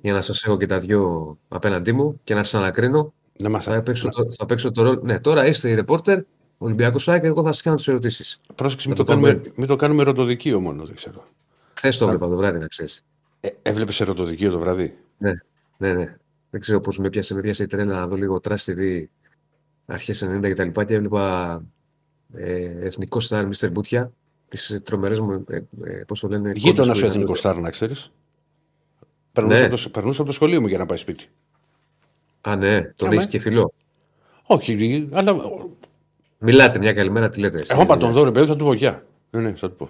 για 0.01 0.13
να 0.13 0.21
σας 0.21 0.43
έχω 0.43 0.57
και 0.57 0.65
τα 0.65 0.79
δυο 0.79 1.37
απέναντί 1.47 1.91
μου 1.91 2.19
και 2.23 2.33
να 2.33 2.43
σας 2.43 2.61
ανακρίνω. 2.61 3.13
Να 3.37 3.49
μας... 3.49 3.63
Θα 3.63 3.81
παίξω, 3.81 4.09
το, 4.09 4.31
θα 4.31 4.45
παίξω 4.45 4.71
το 4.71 4.81
ρόλο. 4.81 4.99
Ναι, 5.03 5.19
τώρα 5.19 5.45
είστε 5.45 5.69
οι 5.69 5.73
ρεπόρτερ, 5.73 6.19
Ολυμπιακός 6.57 7.07
ΑΕΚ, 7.07 7.23
εγώ 7.23 7.43
θα 7.43 7.51
σας 7.51 7.61
κάνω 7.61 7.75
τις 7.75 7.87
ερωτήσεις. 7.87 8.39
Πρόσεξε, 8.55 8.87
μην 8.87 8.97
Θα 8.97 9.03
το, 9.03 9.09
το 9.09 9.15
κάνουμε 9.15 9.31
κάνουμε, 9.31 9.47
έτσι. 9.47 9.59
μην 9.59 9.69
το 9.69 9.75
κάνουμε 9.75 10.01
ερωτοδικείο 10.01 10.59
μόνο, 10.59 10.85
δεν 10.85 10.95
ξέρω. 10.95 11.23
Χθες 11.73 11.97
το 11.97 12.05
έβλεπα 12.05 12.27
το 12.27 12.35
βράδυ, 12.35 12.59
να 12.59 12.67
ξέρεις. 12.67 13.05
Ε, 13.39 13.49
Έβλεπες 13.61 14.01
ερωτοδικείο 14.01 14.51
το 14.51 14.59
βράδυ; 14.59 14.97
Ναι, 15.17 15.33
ναι, 15.77 15.93
ναι. 15.93 16.15
Δεν 16.51 16.61
ξέρω 16.61 16.81
πώς 16.81 16.97
με 16.97 17.09
πιάσε, 17.09 17.33
με 17.33 17.41
πιάσε 17.41 17.63
η 17.63 17.67
τρέλα 17.67 17.93
να 17.99 18.07
δω 18.07 18.15
λίγο 18.15 18.39
Trust 18.43 18.55
TV 18.65 19.03
αρχές 19.85 20.23
90 20.25 20.41
και 20.41 20.53
τα 20.53 20.63
λοιπά 20.63 20.83
και 20.85 20.93
έβλεπα 20.93 21.63
ε, 22.33 22.85
εθνικό 22.85 23.19
στάρ 23.19 23.47
Mr. 23.47 23.71
Μπούτια. 23.71 24.11
Τις 24.49 24.81
τρομερές 24.83 25.19
μου, 25.19 25.45
ε, 25.49 25.55
ε, 25.83 25.91
πώς 26.07 26.19
το 26.19 26.27
λένε. 26.27 26.51
Γείτονας 26.55 26.75
κόντες 26.75 26.87
που 26.87 26.95
σου 26.95 27.05
είχαν 27.05 27.09
εθνικό 27.09 27.27
τότε. 27.27 27.37
στάρ, 27.39 27.55
να 27.57 27.69
ξέρεις. 27.69 28.11
Περνούσε, 29.31 29.59
Ναι. 29.59 29.65
από 29.65 29.75
το, 29.75 29.89
περνούσε 29.89 30.21
από 30.21 30.29
το 30.29 30.35
σχολείο 30.35 30.61
μου 30.61 30.67
για 30.67 30.77
να 30.77 30.85
πάει 30.85 30.97
σπίτι. 30.97 31.27
Α, 32.41 32.55
ναι, 32.55 32.81
τον 32.81 33.07
Άμα. 33.07 33.15
έχεις 33.15 33.27
και 33.27 33.39
φιλό. 33.39 33.73
Όχι, 34.43 35.09
αλλά. 35.11 35.35
Μιλάτε 36.37 36.79
μια 36.79 36.93
καλημέρα, 36.93 37.29
τι 37.29 37.39
λέτε. 37.39 37.63
Εγώ 37.67 37.85
πα 37.85 37.97
τον 37.97 38.11
δω, 38.11 38.23
ρε 38.23 38.31
παιδί, 38.31 38.47
θα 38.47 38.55
του 38.55 38.63
πω 38.65 38.73
γεια. 38.73 39.05
Ναι, 39.29 39.41
ναι, 39.41 39.55
θα 39.55 39.69
του 39.69 39.75
πω. 39.75 39.89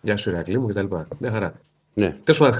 Γεια 0.00 0.16
σου, 0.16 0.30
Ηρακλή 0.30 0.58
μου 0.58 0.66
κτλ. 0.66 0.86
Μια 1.18 1.30
χαρά. 1.30 1.60
Ναι. 1.94 2.16
Τέλος 2.24 2.38
πάντων, 2.40 2.58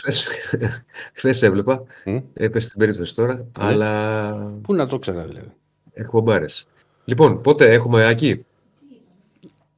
χθε 1.14 1.35
έβλεπα. 1.47 1.85
Μμ. 2.05 2.19
Έπεσε 2.35 2.69
την 2.69 2.79
περίπτωση 2.79 3.14
τώρα, 3.14 3.47
αλλά 3.59 4.33
Πού 4.62 4.75
να 4.75 4.87
το 4.87 4.99
ξέρα 4.99 5.25
δηλαδή. 5.26 5.49
εκπομπάρες. 5.93 6.67
Λοιπόν, 7.05 7.41
πότε 7.41 7.64
έχουμε 7.73 8.05
Άκη; 8.07 8.45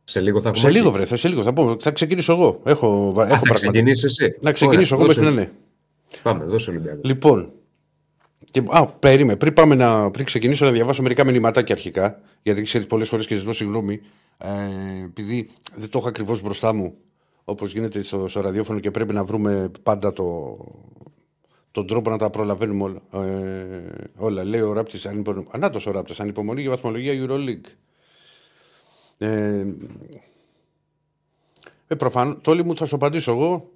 Σε 0.04 0.20
λίγο 0.20 0.40
θα 0.40 0.48
έχουμε. 0.48 0.60
Σε 0.62 0.66
Άκη. 0.68 0.76
λίγο, 0.76 0.90
βρε, 0.90 1.04
θα, 1.04 1.16
σε 1.16 1.28
λίγο 1.28 1.42
θα, 1.42 1.52
πω, 1.52 1.76
θα 1.80 1.90
ξεκινήσω 1.90 2.32
εγώ. 2.32 2.60
Έχω, 2.64 2.86
έχω 2.86 3.20
Α, 3.20 3.26
θα 3.26 3.26
πραγματικά. 3.26 3.54
ξεκινήσεις 3.54 4.04
εσύ. 4.04 4.36
Να 4.40 4.52
ξεκινήσω 4.52 4.96
Ωραία, 4.96 5.06
εγώ 5.12 5.20
μέχρι 5.20 5.34
δώσε- 5.34 5.46
να 5.46 5.52
ναι. 5.52 5.58
Πάμε, 6.22 6.44
δώσε 6.44 6.70
Ολυμπιακό. 6.70 7.00
Λοιπόν. 7.04 7.50
Και, 8.50 8.62
α, 8.68 8.86
περίμενε. 8.86 9.38
Πριν, 9.38 9.52
πάμε 9.52 9.74
να, 9.74 10.10
πριν 10.10 10.24
ξεκινήσω 10.24 10.64
να 10.64 10.70
διαβάσω 10.70 11.02
μερικά 11.02 11.24
μηνυματάκια 11.24 11.74
αρχικά, 11.74 12.20
γιατί 12.42 12.62
ξέρεις 12.62 12.86
πολλές 12.86 13.08
φορές 13.08 13.26
και 13.26 13.34
ζητώ 13.34 13.52
συγγνώμη, 13.52 14.00
ε, 14.38 14.48
επειδή 15.04 15.50
δεν 15.74 15.90
το 15.90 15.98
έχω 15.98 16.08
ακριβώς 16.08 16.42
μπροστά 16.42 16.74
μου, 16.74 16.94
όπως 17.48 17.72
γίνεται 17.72 18.02
στο, 18.02 18.28
στο 18.28 18.40
ραδιόφωνο 18.40 18.80
και 18.80 18.90
πρέπει 18.90 19.12
να 19.12 19.24
βρούμε 19.24 19.70
πάντα 19.82 20.12
το, 20.12 20.58
τον 21.70 21.86
τρόπο 21.86 22.10
να 22.10 22.18
τα 22.18 22.30
προλαβαίνουμε 22.30 22.82
όλα. 22.82 23.26
Ε, 23.26 24.10
όλα. 24.16 24.44
Λέει 24.44 24.60
ο 24.60 24.72
Ράπτης, 24.72 25.06
ανάτος 25.50 25.86
ο 25.86 25.90
Ράπτης, 25.90 26.20
ανυπομονή 26.20 26.60
για 26.60 26.70
βαθμολογία 26.70 27.12
Euroleague. 27.16 27.70
Ε, 29.18 29.66
ε, 31.86 31.94
προφανώς, 31.94 32.38
το 32.40 32.50
όλοι 32.50 32.64
μου 32.64 32.76
θα 32.76 32.86
σου 32.86 32.94
απαντήσω 32.94 33.32
εγώ. 33.32 33.70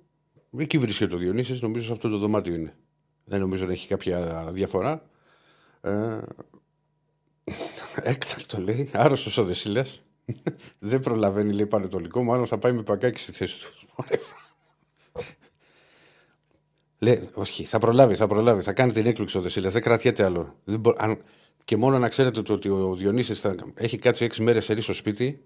Εκεί 0.58 0.78
βρίσκεται 0.78 1.14
ο 1.14 1.18
Διονύσης, 1.18 1.62
νομίζω 1.62 1.86
σε 1.86 1.92
αυτό 1.92 2.08
το 2.08 2.18
δωμάτιο 2.18 2.54
είναι. 2.54 2.76
Δεν 3.24 3.40
νομίζω 3.40 3.66
να 3.66 3.72
έχει 3.72 3.88
κάποια 3.88 4.48
διαφορά. 4.52 5.02
Ε, 5.80 6.18
έκτακτο 8.02 8.60
λέει, 8.60 8.90
άρρωστος 8.92 9.38
ο 9.38 9.44
Δεσίλας. 9.44 10.02
Δεν 10.78 11.00
προλαβαίνει, 11.00 11.52
λέει 11.52 11.66
πανετολικό, 11.66 12.22
μάλλον 12.22 12.46
θα 12.46 12.58
πάει 12.58 12.72
με 12.72 12.82
πακάκι 12.82 13.20
στη 13.20 13.32
θέση 13.32 13.60
του. 13.60 13.86
Λέει, 16.98 17.28
όχι, 17.34 17.64
θα 17.64 17.78
προλάβεις, 17.78 18.18
θα 18.18 18.26
προλάβεις. 18.26 18.64
Θα 18.64 18.72
κάνει 18.72 18.92
την 18.92 19.06
έκπληξη 19.06 19.38
ο 19.38 19.40
Δεσίλας. 19.40 19.72
Δεν 19.72 19.82
κρατιέται 19.82 20.24
άλλο. 20.24 20.56
Δεν 20.64 20.80
μπο... 20.80 20.92
Αν... 20.96 21.22
Και 21.64 21.76
μόνο 21.76 21.98
να 21.98 22.08
ξέρετε 22.08 22.42
το 22.42 22.52
ότι 22.52 22.68
ο 22.68 22.94
Διονύσης 22.94 23.40
θα... 23.40 23.54
έχει 23.74 23.98
κάτσει 23.98 24.24
έξι 24.24 24.42
μέρες 24.42 24.64
σε 24.64 24.80
στο 24.80 24.92
σπίτι, 24.92 25.44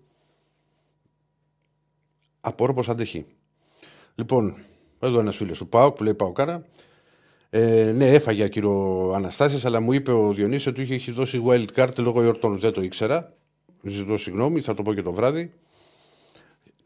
απορώ 2.40 2.74
πω 2.74 2.82
αντέχει. 2.90 3.26
Λοιπόν, 4.14 4.56
εδώ 5.00 5.18
ένας 5.18 5.36
φίλος 5.36 5.58
του 5.58 5.68
Πάουκ 5.68 5.96
που 5.96 6.02
λέει 6.02 6.14
Πάουκάρα. 6.14 6.66
Ε, 7.50 7.92
ναι, 7.92 8.12
έφαγε 8.12 8.42
ακύρο 8.42 9.12
Αναστάσει, 9.14 9.66
αλλά 9.66 9.80
μου 9.80 9.92
είπε 9.92 10.12
ο 10.12 10.32
Διονύσης 10.32 10.66
ότι 10.66 10.82
είχε 10.82 11.12
δώσει 11.12 11.42
wild 11.46 11.66
card 11.74 11.98
λόγω 11.98 12.22
εορτών. 12.22 12.58
Δεν 12.58 12.72
το 12.72 12.82
ήξερα. 12.82 13.36
Ζητώ 13.86 14.18
συγγνώμη, 14.18 14.60
θα 14.60 14.74
το 14.74 14.82
πω 14.82 14.94
και 14.94 15.02
το 15.02 15.12
βράδυ. 15.12 15.52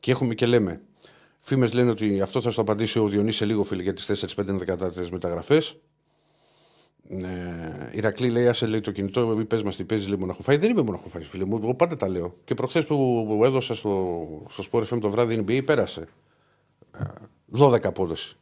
Και 0.00 0.11
έχουμε 0.11 0.35
και 0.35 0.47
λέμε. 0.47 0.81
Φήμες 1.40 1.73
λένε 1.73 1.90
ότι 1.90 2.21
αυτό 2.21 2.40
θα 2.40 2.50
σου 2.50 2.61
απαντήσει 2.61 2.99
ο 2.99 3.09
Διονύσης 3.09 3.37
σε 3.38 3.45
λίγο, 3.45 3.64
φίλοι, 3.64 3.83
για 3.83 3.95
τι 3.95 4.05
4-5 4.07 4.25
δεκατάτε 4.37 5.09
μεταγραφές. 5.12 5.76
Ε, 7.09 7.90
Ηρακλή 7.93 8.31
λέει: 8.31 8.49
Άσε 8.49 8.67
λέει 8.67 8.81
το 8.81 8.90
κινητό, 8.90 9.26
μην 9.26 9.47
πες 9.47 9.62
μας 9.62 9.76
τι 9.76 9.85
παίζεις, 9.85 10.09
λέει 10.09 10.19
μοναχοφάι. 10.19 10.57
Δεν 10.57 10.71
είμαι 10.71 10.83
μοναχοφάι, 10.83 11.23
φίλε 11.23 11.45
μου. 11.45 11.61
Εγώ 11.62 11.75
πάντα 11.75 11.97
τα 11.97 12.09
λέω. 12.09 12.35
Και 12.45 12.55
προχθές 12.55 12.87
που 12.87 13.40
έδωσα 13.45 13.75
στο, 13.75 14.47
στο 14.49 14.64
Sport 14.71 14.83
FM 14.83 15.00
το 15.00 15.11
βράδυ 15.11 15.45
NBA 15.47 15.64
πέρασε. 15.64 16.09
12 17.59 17.87
απόδοση. 17.87 18.37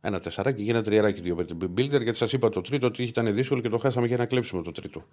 Ένα 0.00 0.20
τεσσαράκι 0.20 0.64
και 0.64 0.70
ένα 0.70 0.82
τριαράκι 0.82 1.20
δύο 1.20 1.36
builder 1.76 1.88
γιατί 2.02 2.14
σας 2.14 2.32
είπα 2.32 2.48
το 2.48 2.60
τρίτο 2.60 2.86
ότι 2.86 3.02
ήταν 3.02 3.34
δύσκολο 3.34 3.60
και 3.60 3.68
το 3.68 3.78
χάσαμε 3.78 4.06
για 4.06 4.16
να 4.16 4.26
κλέψουμε 4.26 4.62
το 4.62 4.72
τρίτο. 4.72 5.04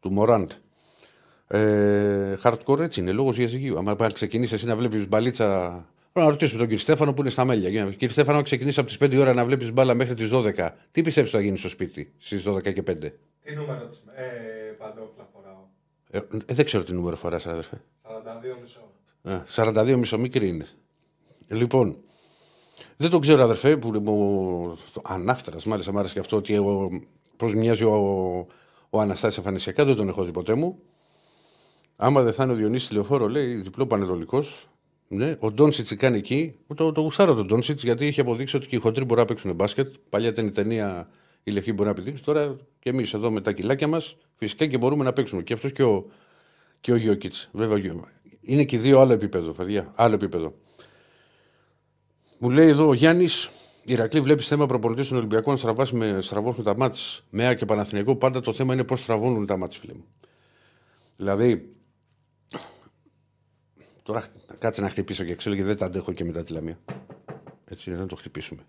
Του 0.00 0.12
Μωράντ. 0.12 0.50
Ε, 1.54 2.38
hardcore 2.42 2.78
έτσι 2.78 3.00
είναι, 3.00 3.12
λόγος 3.12 3.36
για 3.36 3.46
ζυγίου. 3.46 3.78
Αν 3.78 4.12
ξεκινήσεις 4.12 4.52
εσύ 4.52 4.66
να 4.66 4.76
βλέπεις 4.76 5.08
μπαλίτσα. 5.08 5.46
Να 6.12 6.28
ρωτήσουμε 6.28 6.58
τον 6.58 6.68
κύριο 6.68 6.82
Στέφανο 6.82 7.12
που 7.12 7.20
είναι 7.20 7.30
στα 7.30 7.44
μέλια. 7.44 7.70
Κύριε 7.90 8.08
Στέφανο, 8.08 8.38
αν 8.38 8.44
ξεκινήσεις 8.44 8.78
από 8.78 8.86
τις 8.86 8.96
5 9.00 9.18
ώρα 9.20 9.34
να 9.34 9.44
βλέπεις 9.44 9.72
μπάλα 9.72 9.94
μέχρι 9.94 10.14
τις 10.14 10.30
12, 10.32 10.70
τι 10.90 11.02
πιστεύεις 11.02 11.16
ότι 11.16 11.30
θα 11.30 11.40
γίνει 11.40 11.56
στο 11.56 11.68
σπίτι 11.68 12.12
στις 12.18 12.44
12 12.48 12.72
και 12.72 12.82
5. 12.86 13.12
Τι 13.42 13.54
νούμερο 13.54 13.86
τη 13.86 13.96
ε, 14.14 14.22
παντόφλα 14.78 15.28
φοράω. 15.32 15.64
Ε, 16.10 16.18
ε, 16.18 16.54
δεν 16.54 16.64
ξέρω 16.64 16.84
τι 16.84 16.92
νούμερο 16.92 17.16
φοράς, 17.16 17.46
αδερφέ. 17.46 17.80
42 18.02 19.32
42 19.54 19.74
μισό. 19.74 19.98
μισό 19.98 20.18
μικρή 20.18 20.48
είναι. 20.48 20.66
Λοιπόν, 21.48 21.96
δεν 22.96 23.10
το 23.10 23.18
ξέρω, 23.18 23.42
αδερφέ, 23.42 23.76
που 23.76 23.88
μου. 23.88 24.78
Ανάφτερα, 25.02 25.56
μάλιστα, 25.64 25.92
μου 25.92 25.98
άρεσε 25.98 26.14
και 26.14 26.20
αυτό 26.20 26.36
ότι 26.36 26.54
πώ 27.36 27.48
μοιάζει 27.48 27.84
ο, 27.84 27.96
ο 28.90 29.00
Αναστάσης 29.00 29.38
εμφανισιακά, 29.38 29.84
δεν 29.84 29.96
τον 29.96 30.08
έχω 30.08 30.24
δει 30.24 30.30
ποτέ 30.30 30.54
μου. 30.54 30.78
Άμα 31.96 32.22
δεν 32.22 32.32
θα 32.32 32.44
είναι 32.44 32.52
ο 32.52 32.56
Διονύσης 32.56 32.90
Λεωφόρο, 32.90 33.28
λέει 33.28 33.54
διπλό 33.54 33.86
πανετολικός. 33.86 34.66
Ναι, 35.08 35.36
ο 35.38 35.52
Ντόνσιτς 35.52 35.96
κάνει 35.96 36.18
εκεί. 36.18 36.54
Το, 36.74 36.92
το 36.92 37.00
γουσάρω 37.00 37.34
τον 37.34 37.46
Ντόνσιτς 37.46 37.82
γιατί 37.82 38.06
έχει 38.06 38.20
αποδείξει 38.20 38.56
ότι 38.56 38.66
και 38.66 38.76
οι 38.76 38.78
χοντροί 38.78 39.04
μπορούν 39.04 39.22
να 39.22 39.28
παίξουν 39.28 39.54
μπάσκετ. 39.54 39.94
Παλιά 40.10 40.28
ήταν 40.28 40.46
η 40.46 40.50
ταινία 40.50 41.08
η 41.42 41.50
λευκή 41.50 41.72
μπορεί 41.72 41.88
να 41.88 41.94
πηδήξει. 41.94 42.22
Τώρα 42.24 42.56
και 42.78 42.90
εμείς 42.90 43.14
εδώ 43.14 43.30
με 43.30 43.40
τα 43.40 43.52
κιλάκια 43.52 43.86
μας 43.86 44.16
φυσικά 44.36 44.66
και 44.66 44.78
μπορούμε 44.78 45.04
να 45.04 45.12
παίξουμε. 45.12 45.42
Και 45.42 45.52
αυτός 45.52 45.72
και 45.72 45.82
ο, 45.82 46.06
και 46.80 46.92
ο 46.92 46.96
Γιώκητς. 46.96 47.48
Βέβαια, 47.52 47.78
είναι 48.40 48.64
και 48.64 48.78
δύο 48.78 49.00
άλλο 49.00 49.12
επίπεδο, 49.12 49.52
παιδιά. 49.52 49.92
Άλλο 49.94 50.14
επίπεδο. 50.14 50.54
Μου 52.38 52.50
λέει 52.50 52.68
εδώ 52.68 52.88
ο 52.88 52.94
Γιάννης, 52.94 53.50
Ηρακλή, 53.84 54.20
βλέπεις 54.20 54.46
θέμα 54.46 54.66
προπονητής 54.66 55.08
των 55.08 55.16
Ολυμπιακών 55.16 55.56
να 55.62 55.86
με, 55.92 56.20
στραβώσουν 56.20 56.64
τα 56.64 56.76
μάτς 56.76 57.24
με 57.30 57.54
και 57.54 57.64
Παναθηναϊκό. 57.64 58.16
Πάντα 58.16 58.40
το 58.40 58.52
θέμα 58.52 58.72
είναι 58.72 58.84
πώς 58.84 59.00
στραβώνουν 59.00 59.46
τα 59.46 59.56
μάτς, 59.56 59.76
φίλε 59.76 59.92
μου. 59.92 60.04
Δηλαδή, 61.16 61.74
τώρα 64.02 64.24
κάτσε 64.58 64.80
να 64.80 64.88
χτυπήσω 64.88 65.24
και 65.24 65.34
ξέρω 65.34 65.54
γιατί 65.54 65.70
δεν 65.70 65.78
τα 65.78 65.86
αντέχω 65.86 66.12
και 66.12 66.24
μετά 66.24 66.42
τη 66.42 66.52
λαμία. 66.52 66.78
Έτσι, 67.64 67.90
να 67.90 68.06
το 68.06 68.16
χτυπήσουμε. 68.16 68.62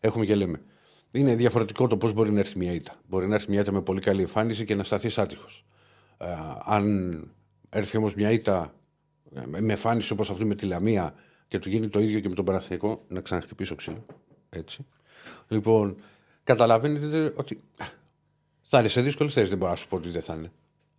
Έχουμε 0.00 0.24
και 0.24 0.34
λέμε. 0.34 0.62
Είναι 1.10 1.34
διαφορετικό 1.34 1.86
το 1.86 1.96
πώς 1.96 2.12
μπορεί 2.12 2.32
να 2.32 2.38
έρθει 2.38 2.58
μια 2.58 2.72
ήττα. 2.72 2.94
Μπορεί 3.08 3.26
να 3.28 3.34
έρθει 3.34 3.50
μια 3.50 3.60
ήττα 3.60 3.72
με 3.72 3.80
πολύ 3.82 4.00
καλή 4.00 4.20
εμφάνιση 4.20 4.64
και 4.64 4.74
να 4.74 4.84
σταθεί 4.84 5.20
άτυχο. 5.20 5.46
Ε, 6.18 6.26
αν 6.64 7.32
έρθει 7.68 7.96
όμως 7.96 8.14
μια 8.14 8.30
ήττα 8.30 8.74
με 9.46 9.72
εμφάνιση 9.72 10.12
όπως 10.12 10.30
αυτή 10.30 10.44
με 10.44 10.54
τη 10.54 10.66
Λαμία 10.66 11.14
και 11.48 11.58
του 11.58 11.68
γίνει 11.68 11.88
το 11.88 12.00
ίδιο 12.00 12.20
και 12.20 12.28
με 12.28 12.34
τον 12.34 12.44
Παναθηναϊκό, 12.44 13.04
να 13.08 13.20
ξαναχτυπήσω 13.20 13.74
ξύλο. 13.74 14.06
Έτσι. 14.48 14.86
Λοιπόν, 15.48 15.96
καταλαβαίνετε 16.44 17.32
ότι 17.36 17.60
θα 18.62 18.78
είναι 18.78 18.88
σε 18.88 19.00
δύσκολες 19.00 19.32
θέσεις. 19.34 19.48
Δεν 19.48 19.58
μπορώ 19.58 19.70
να 19.70 19.76
σου 19.76 19.88
πω 19.88 19.96
ότι 19.96 20.08
δεν 20.08 20.22
θα 20.22 20.34
είναι. 20.34 20.52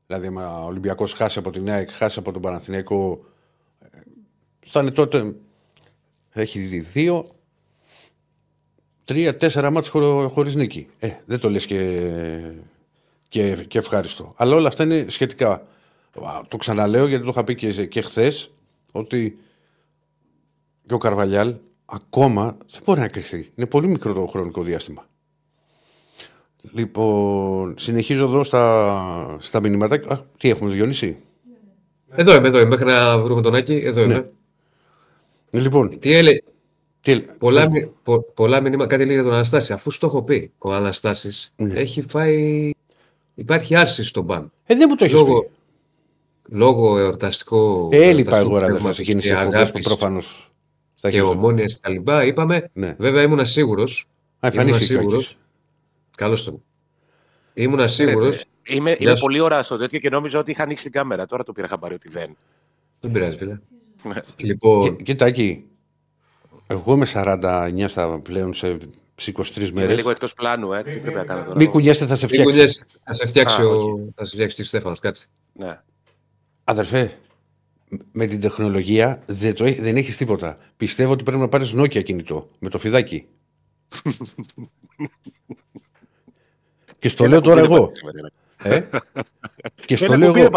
Δηλαδή, 0.07 0.27
αν 0.27 0.37
ο 0.37 0.65
Ολυμπιακός 0.65 1.13
χάσει 1.13 1.39
από 1.39 1.51
την 1.51 1.69
ΑΕΚ, 1.69 1.89
χάσει 1.91 2.19
από 2.19 2.31
τον 2.31 2.41
Παναθηναϊκό, 2.41 3.25
ε, 3.25 3.38
θα 4.69 4.79
είναι 4.79 4.91
τότε. 4.91 5.35
Θα 6.29 6.41
έχει 6.41 6.59
δει 6.59 6.79
δύο, 6.79 7.29
τρία, 9.05 9.37
τέσσερα 9.37 9.69
μάτια 9.69 9.91
χωρί 9.91 10.29
χωρίς 10.29 10.55
νίκη. 10.55 10.87
Ε, 10.99 11.09
δεν 11.25 11.39
το 11.39 11.49
λες 11.49 11.65
και, 11.65 12.11
και, 13.29 13.55
και 13.67 13.77
ευχάριστο. 13.77 14.33
Αλλά 14.37 14.55
όλα 14.55 14.67
αυτά 14.67 14.83
είναι 14.83 15.05
σχετικά. 15.07 15.67
Το 16.47 16.57
ξαναλέω 16.57 17.07
γιατί 17.07 17.23
το 17.23 17.29
είχα 17.29 17.43
πει 17.43 17.55
και, 17.55 17.85
και 17.85 18.01
χθες 18.01 18.51
ότι 18.91 19.39
και 20.87 20.93
ο 20.93 20.97
Καρβαλιάλ 20.97 21.55
ακόμα 21.85 22.57
δεν 22.71 22.81
μπορεί 22.85 22.99
να 22.99 23.07
κρυφτεί. 23.07 23.51
Είναι 23.55 23.67
πολύ 23.67 23.87
μικρό 23.87 24.13
το 24.13 24.25
χρονικό 24.25 24.61
διάστημα. 24.61 25.07
Λοιπόν, 26.73 27.75
συνεχίζω 27.77 28.23
εδώ 28.23 28.43
στα, 28.43 29.37
στα 29.39 29.59
μηνύματα. 29.59 30.25
τι 30.37 30.49
έχουμε, 30.49 30.71
Διονύση; 30.71 31.17
Εδώ 32.09 32.35
είμαι, 32.35 32.47
εδώ 32.47 32.59
είμαι. 32.59 32.69
Μέχρι 32.69 32.85
να 32.85 33.19
βρούμε 33.19 33.41
τον 33.41 33.55
Άκη, 33.55 33.81
εδώ 33.85 34.05
ναι. 34.05 34.25
Είμαι. 35.51 35.63
Λοιπόν. 35.63 35.99
Τι 35.99 36.13
έλεγε; 36.13 36.43
Τι... 37.01 37.21
Πολλά, 37.21 37.67
πο, 38.03 38.21
πολλά 38.21 38.61
μηνύματα, 38.61 38.89
κάτι 38.89 39.05
λέει 39.05 39.13
για 39.13 39.23
τον 39.23 39.33
Αναστάση. 39.33 39.73
Αφού 39.73 39.91
στο 39.91 40.07
έχω 40.07 40.23
πει, 40.23 40.51
ο 40.57 40.73
Αναστάσης 40.73 41.53
ναι. 41.55 41.73
έχει 41.73 42.01
φάει. 42.01 42.71
Υπάρχει 43.35 43.75
άρση 43.75 44.03
στον 44.03 44.25
παν. 44.25 44.51
Ε, 44.65 44.75
δεν 44.75 44.85
μου 44.89 44.95
το 44.95 45.05
έχεις 45.05 45.15
λόγω, 45.15 45.41
πει. 45.41 45.49
Λόγω 46.55 46.97
εορταστικό. 46.97 47.89
Ε, 47.91 48.03
έλειπα 48.03 48.37
εγώ, 48.37 48.57
ρε, 48.57 48.65
δεν 48.65 48.93
θα 48.93 49.71
που 49.73 49.79
προφανώς 49.79 50.49
και 51.07 51.21
ομόνιας 51.21 51.79
τα 51.79 51.89
λοιπά. 51.89 52.25
Είπαμε, 52.25 52.69
ναι. 52.73 52.95
βέβαια 52.97 53.21
ήμουν 53.21 53.45
σίγουρος. 53.45 54.07
Εμφανίστηκε. 54.39 54.99
Καλώς 56.15 56.43
το. 56.43 56.61
Ήμουν 57.53 57.89
σίγουρος. 57.89 58.43
Είμαι, 58.63 58.95
είμαι 58.99 59.13
πολύ 59.19 59.39
ώρα 59.39 59.63
στο 59.63 59.77
τέτοιο 59.77 59.99
και 59.99 60.09
νόμιζα 60.09 60.39
ότι 60.39 60.51
είχα 60.51 60.63
ανοίξει 60.63 60.83
την 60.83 60.91
κάμερα. 60.91 61.25
Τώρα 61.25 61.43
το 61.43 61.51
πήρα 61.51 61.67
χαμπάρι 61.67 61.93
ότι 61.93 62.09
δεν. 62.09 62.37
Δεν 62.99 63.11
πειράζει, 63.11 63.37
φίλε. 63.37 63.59
Ναι. 64.03 64.15
λοιπόν... 64.37 64.95
Κοίτα 64.95 65.25
εκεί. 65.25 65.63
Εγώ 66.67 66.93
είμαι 66.93 67.07
49 67.13 67.83
στα 67.87 68.19
πλέον 68.19 68.53
σε 68.53 68.77
23 69.33 69.69
μέρες. 69.69 69.95
λίγο 69.95 70.09
εκτός 70.09 70.33
πλάνου, 70.33 70.73
ε. 70.73 70.83
Τι 70.83 70.99
πρέπει 70.99 71.15
να 71.15 71.23
κάνω 71.23 71.43
τώρα. 71.43 71.57
Μην 71.57 71.69
κουνιέστε, 71.69 72.05
θα 72.05 72.15
σε 72.15 72.27
φτιάξει. 72.27 72.85
Θα 73.03 73.13
σε 73.13 73.25
φτιάξει, 73.25 73.61
ο... 73.61 73.99
θα 74.15 74.25
σε 74.25 74.35
φτιάξει 74.35 74.61
ο 74.61 74.65
Στέφανος, 74.65 74.99
κάτσε. 74.99 75.25
Ναι. 75.53 75.81
Αδερφέ, 76.63 77.17
με 78.11 78.25
την 78.25 78.39
τεχνολογία 78.39 79.21
δεν, 79.25 79.55
το, 79.55 79.73
δεν 79.79 79.95
έχεις 79.95 80.17
τίποτα. 80.17 80.57
Πιστεύω 80.77 81.11
ότι 81.11 81.23
πρέπει 81.23 81.41
να 81.41 81.47
πάρεις 81.47 81.73
Nokia 81.77 82.03
κινητό 82.03 82.49
με 82.59 82.69
το 82.69 82.77
φιδάκι. 82.77 83.27
και 86.99 87.09
στο 87.09 87.27
λέω 87.27 87.41
τώρα 87.41 87.61
εγώ. 87.61 87.91
Ε; 88.63 88.81
Και 89.85 89.97
στο 89.97 90.17
λέω 90.17 90.35
εγώ. 90.35 90.49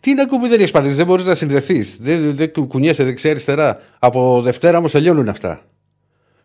Τι 0.00 0.10
είναι 0.10 0.26
που 0.26 0.48
δεν 0.48 0.58
έχεις 0.58 0.70
πατήσει, 0.70 0.94
δεν 0.94 1.06
μπορείς 1.06 1.24
να 1.24 1.34
συνδεθείς. 1.34 1.98
Δεν, 2.00 2.36
δεν 2.36 2.52
κουνιέσαι 2.68 3.04
δεξιά-αριστερά. 3.04 3.80
Από 3.98 4.40
Δευτέρα 4.42 4.78
όμως 4.78 4.92
τελειώνουν 4.92 5.28
αυτά. 5.28 5.64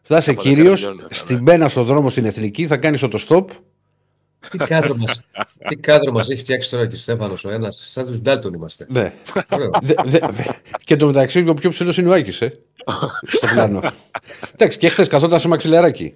Θα 0.01 0.17
είσαι 0.17 0.33
κύριος 0.33 0.95
στην 1.09 1.43
πένα 1.43 1.67
στο 1.67 1.83
δρόμο 1.83 2.09
στην 2.09 2.25
εθνική, 2.25 2.67
θα 2.67 2.77
κάνεις 2.77 2.99
το 2.99 3.19
stop 3.27 3.45
τι 4.49 4.57
κάδρο 4.57 4.95
μας, 4.97 5.21
τι 5.69 5.75
κάδρο 5.75 6.11
μας 6.11 6.29
έχει 6.29 6.41
φτιάξει 6.41 6.69
τώρα 6.69 6.87
και 6.87 6.95
ο 6.95 6.97
Στέφανος 6.97 7.45
ο 7.45 7.49
ένας, 7.49 7.87
σαν 7.91 8.05
τους 8.05 8.21
Ντάλτον 8.21 8.53
είμαστε. 8.53 8.85
Ναι. 8.89 9.13
δε, 9.81 9.93
δε, 10.03 10.43
και 10.83 10.95
το 10.95 11.05
μεταξύ 11.05 11.45
ο 11.47 11.53
πιο 11.53 11.69
ψηλός 11.69 11.97
είναι 11.97 12.09
ο 12.09 12.13
Άκης, 12.13 12.41
ε, 12.41 12.51
στο 13.23 13.47
πλάνο. 13.47 13.81
Εντάξει, 14.53 14.77
και 14.77 14.89
χθες 14.89 15.07
καθόταν 15.07 15.39
σε 15.39 15.47
μαξιλεράκι. 15.47 16.15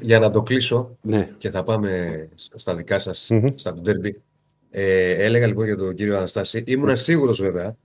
Για 0.00 0.18
να 0.18 0.30
το 0.30 0.42
κλείσω 0.42 0.96
ναι. 1.00 1.30
και 1.38 1.50
θα 1.50 1.64
πάμε 1.64 2.28
στα 2.54 2.74
δικά 2.74 2.98
σας, 2.98 3.28
mm-hmm. 3.30 3.52
στα 3.54 3.74
του 3.74 3.80
ντέρμπι. 3.80 4.22
Ε, 4.70 5.24
έλεγα 5.24 5.46
λοιπόν 5.46 5.64
για 5.64 5.76
τον 5.76 5.94
κύριο 5.94 6.16
Αναστάση, 6.16 6.64
ήμουν 6.66 6.90
mm. 6.90 6.96
σίγουρος 6.96 7.40
βέβαια 7.40 7.76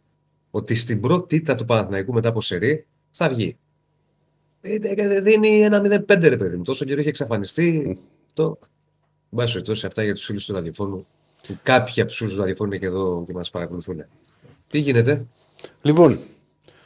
ότι 0.52 0.76
στην 0.76 1.02
πρώτη 1.02 1.36
ήττα 1.36 1.56
του 1.56 1.66
Παναθηναϊκού 1.66 2.14
μετά 2.14 2.30
από 2.30 2.42
σερή 2.42 2.86
θα 3.12 3.30
βγει. 3.30 3.58
Ε, 4.62 5.22
δίνει 5.22 5.62
ένα 5.62 6.04
0-5 6.08 6.18
ρε 6.22 6.38
παιδί 6.38 6.58
μου. 6.58 6.64
Τόσο 6.64 6.86
καιρό 6.86 7.00
έχει 7.00 7.10
εξαφανιστεί. 7.10 7.84
Mm. 7.88 7.98
Το... 8.34 8.58
Εν 9.32 9.38
πάση 9.38 9.52
περιπτώσει, 9.52 9.86
αυτά 9.86 10.04
για 10.04 10.14
τους 10.14 10.26
φίλους 10.26 10.46
του 10.46 10.54
ραδιοφώνου. 10.54 11.08
Κάποιοι 11.64 12.02
από 12.02 12.10
τους 12.10 12.18
φίλους 12.18 12.34
του 12.34 12.40
ραδιοφώνου 12.40 12.70
είναι 12.70 12.80
και 12.80 12.86
εδώ 12.86 13.24
και 13.28 13.34
μας 13.34 13.50
παρακολουθούν. 13.50 14.06
Τι 14.70 14.80
γίνεται; 14.80 15.26
Λοιπόν, 15.82 16.20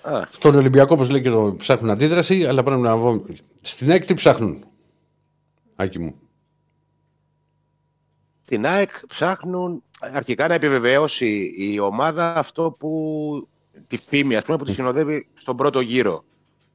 Α. 0.03 0.21
Στον 0.29 0.55
Ολυμπιακό, 0.55 0.93
όπως 0.93 1.09
λέει 1.09 1.21
και 1.21 1.29
το 1.29 1.55
ψάχνουν 1.57 1.89
αντίδραση, 1.89 2.45
αλλά 2.45 2.63
πρέπει 2.63 2.81
να 2.81 2.97
βγω. 2.97 3.25
Στην 3.61 3.89
έκτη 3.89 4.13
ψάχνουν. 4.13 4.63
Άκη 5.75 5.99
μου. 5.99 6.15
Στην 8.45 8.65
ΑΕΚ 8.65 8.89
ψάχνουν 9.07 9.83
αρχικά 9.99 10.47
να 10.47 10.53
επιβεβαιώσει 10.53 11.53
η 11.57 11.79
ομάδα 11.79 12.35
αυτό 12.35 12.75
που 12.79 13.47
τη 13.87 13.97
φήμη 13.97 14.35
ας 14.35 14.43
πούμε, 14.43 14.57
που 14.57 14.63
τη 14.65 14.73
συνοδεύει 14.73 15.27
στον 15.33 15.57
πρώτο 15.57 15.79
γύρο 15.81 16.23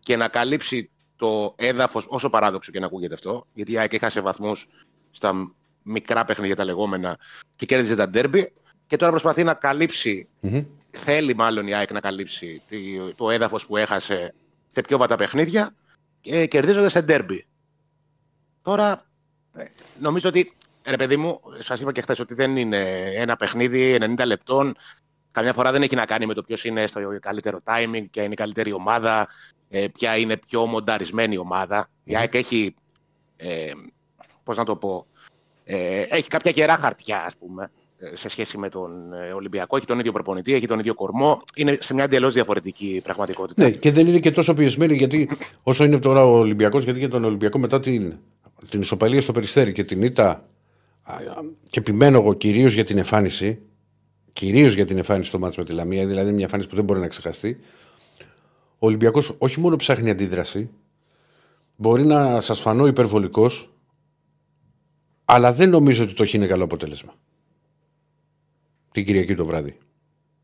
και 0.00 0.16
να 0.16 0.28
καλύψει 0.28 0.90
το 1.16 1.54
έδαφος, 1.56 2.06
όσο 2.08 2.30
παράδοξο 2.30 2.72
και 2.72 2.80
να 2.80 2.86
ακούγεται 2.86 3.14
αυτό, 3.14 3.46
γιατί 3.54 3.72
η 3.72 3.78
ΑΕΚ 3.78 3.92
έχασε 3.92 4.20
βαθμούς 4.20 4.66
στα 5.10 5.52
μικρά 5.82 6.24
παιχνίδια 6.24 6.56
τα 6.56 6.64
λεγόμενα 6.64 7.18
και 7.56 7.66
κέρδιζε 7.66 7.94
τα 7.96 8.08
ντέρμπι 8.08 8.52
και 8.86 8.96
τώρα 8.96 9.10
προσπαθεί 9.10 9.44
να 9.44 9.54
καλύψει, 9.54 10.28
Μμμ. 10.40 10.64
θέλει 10.90 11.34
μάλλον 11.34 11.66
η 11.66 11.74
ΑΕΚ 11.74 11.92
να 11.92 12.00
καλύψει 12.00 12.62
τη- 12.68 12.98
το 13.16 13.30
έδαφος 13.30 13.66
που 13.66 13.76
έχασε 13.76 14.34
σε 14.74 14.80
πιο 14.80 14.98
βατά 14.98 15.16
παιχνίδια 15.16 15.74
και 16.20 16.46
κερδίζοντας 16.46 16.92
σε 16.92 17.02
ντέρμπι. 17.02 17.46
Τώρα 18.62 19.04
ε, 19.56 19.64
νομίζω 20.00 20.28
ότι, 20.28 20.52
ρε 20.84 20.96
παιδί 20.96 21.16
μου, 21.16 21.40
σας 21.58 21.80
είπα 21.80 21.92
και 21.92 22.00
χθες 22.00 22.18
ότι 22.18 22.34
δεν 22.34 22.56
είναι 22.56 23.12
ένα 23.14 23.36
παιχνίδι 23.36 23.98
90 24.00 24.26
λεπτών. 24.26 24.76
Καμιά 25.30 25.52
φορά 25.52 25.72
δεν 25.72 25.82
έχει 25.82 25.94
να 25.94 26.04
κάνει 26.04 26.26
με 26.26 26.34
το 26.34 26.42
ποιος 26.42 26.64
είναι 26.64 26.86
στο 26.86 27.00
καλύτερο 27.20 27.60
timing, 27.64 28.04
ποια 28.10 28.22
είναι 28.22 28.32
η 28.32 28.36
καλύτερη 28.36 28.72
ομάδα, 28.72 29.28
ε, 29.68 29.86
ποια 29.92 30.16
είναι 30.16 30.36
πιο 30.36 30.66
μονταρισμένη 30.66 31.34
η 31.34 31.38
ομάδα. 31.38 31.88
Η 32.04 32.16
ΑΕΚ 32.16 32.34
έχει, 32.34 32.74
ε, 33.36 33.70
πώς 34.44 34.56
να 34.56 34.64
το 34.64 34.76
πω, 34.76 35.06
ε, 35.64 36.02
έχει 36.08 36.28
κάποια 36.28 36.52
κερά 36.52 36.78
χαρτιά, 36.80 37.24
ας 37.26 37.34
πούμε, 37.38 37.70
ε, 37.98 38.16
σε 38.16 38.28
σχέση 38.28 38.58
με 38.58 38.68
τον 38.68 39.12
ε, 39.12 39.32
Ολυμπιακό. 39.32 39.76
Έχει 39.76 39.86
τον 39.86 39.98
ίδιο 39.98 40.12
προπονητή, 40.12 40.54
έχει 40.54 40.66
τον 40.66 40.78
ίδιο 40.78 40.94
κορμό. 40.94 41.42
Είναι 41.54 41.78
σε 41.80 41.94
μια 41.94 42.04
εντελώς 42.04 42.34
διαφορετική 42.34 43.00
πραγματικότητα. 43.04 43.62
Ναι, 43.62 43.70
και 43.70 43.90
δεν 43.90 44.06
είναι 44.06 44.18
και 44.18 44.30
τόσο 44.30 44.54
πιεσμένοι 44.54 44.96
γιατί 44.96 45.28
όσο 45.62 45.84
είναι 45.84 45.98
τώρα 45.98 46.24
ο 46.24 46.38
Ολυμπιακός, 46.38 46.84
γιατί 46.84 46.98
για 46.98 47.08
τον 47.08 47.24
Ολυμπιακό 47.24 47.58
μετά 47.58 47.80
την, 47.80 48.18
την 48.68 48.80
ισοπαλία 48.80 49.20
στο 49.20 49.32
περιστέρι 49.32 49.72
και 49.72 49.84
την 49.84 50.02
ήττα. 50.02 50.48
α, 51.02 51.14
Και 51.70 51.78
επιμένω 51.78 52.18
εγώ 52.18 52.34
κυρίως 52.34 52.72
για 52.72 52.84
την 52.84 52.98
εμφάνιση. 52.98 53.58
Κυρίως 54.32 54.74
για 54.74 54.84
την 54.84 54.96
εμφάνιση 54.96 55.28
στο 55.28 55.38
μάτσο 55.38 55.60
με 55.60 55.66
τη 55.66 55.72
Λαμία, 55.72 56.06
δηλαδή 56.06 56.26
είναι 56.26 56.34
μια 56.34 56.44
εμφάνιση 56.44 56.68
που 56.68 56.74
δεν 56.74 56.84
μπορεί 56.84 57.00
να 57.00 57.08
ξεχαστεί. 57.08 57.60
Ο 58.78 58.86
Ολυμπιακός 58.86 59.34
όχι 59.38 59.60
μόνο 59.60 59.76
ψάχνει 59.76 60.10
αντίδραση, 60.10 60.70
μπορεί 61.76 62.04
να 62.04 62.40
σας 62.40 62.60
φανώ 62.60 62.86
υπερβολικός, 62.86 63.72
αλλά 65.24 65.52
δεν 65.52 65.70
νομίζω 65.70 66.02
ότι 66.02 66.14
το 66.14 66.22
έχει 66.22 66.36
είναι 66.36 66.46
καλό 66.46 66.64
αποτέλεσμα. 66.64 67.14
Την 68.92 69.04
Κυριακή 69.04 69.34
το 69.34 69.44
βράδυ. 69.44 69.78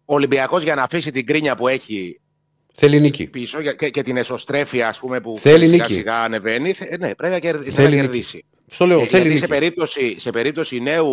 Ο 0.04 0.14
Ολυμπιακός 0.14 0.62
για 0.62 0.74
να 0.74 0.82
αφήσει 0.82 1.10
την 1.10 1.26
κρίνια 1.26 1.56
που 1.56 1.68
έχει 1.68 2.20
Θέλει 2.76 3.00
νίκη. 3.00 3.26
πίσω 3.26 3.60
για- 3.60 3.72
και, 3.72 3.90
και 3.90 4.02
την 4.02 4.16
εσωστρέφεια 4.16 4.88
ας 4.88 4.98
πούμε, 4.98 5.20
που 5.20 5.36
Θέλει 5.40 5.64
σιγά 5.66 5.76
νίκη. 5.82 5.94
σιγά 5.94 6.22
ανεβαίνει, 6.22 6.72
θε- 6.72 6.98
ναι, 6.98 7.14
πρέπει 7.14 7.32
να, 7.32 7.38
κερδί- 7.38 7.72
Θέλει 7.72 7.88
να 7.88 7.94
νίκη. 7.94 8.00
κερδίσει. 8.02 8.44
Στο 8.66 8.86
λέω, 8.86 8.96
Ε, 9.00 9.04
θέλει 9.04 9.10
γιατί 9.22 9.28
νίκη. 9.28 9.38
σε 9.40 9.46
περίπτωση, 9.46 10.20
σε 10.20 10.30
περίπτωση 10.30 10.80
νέου, 10.80 11.06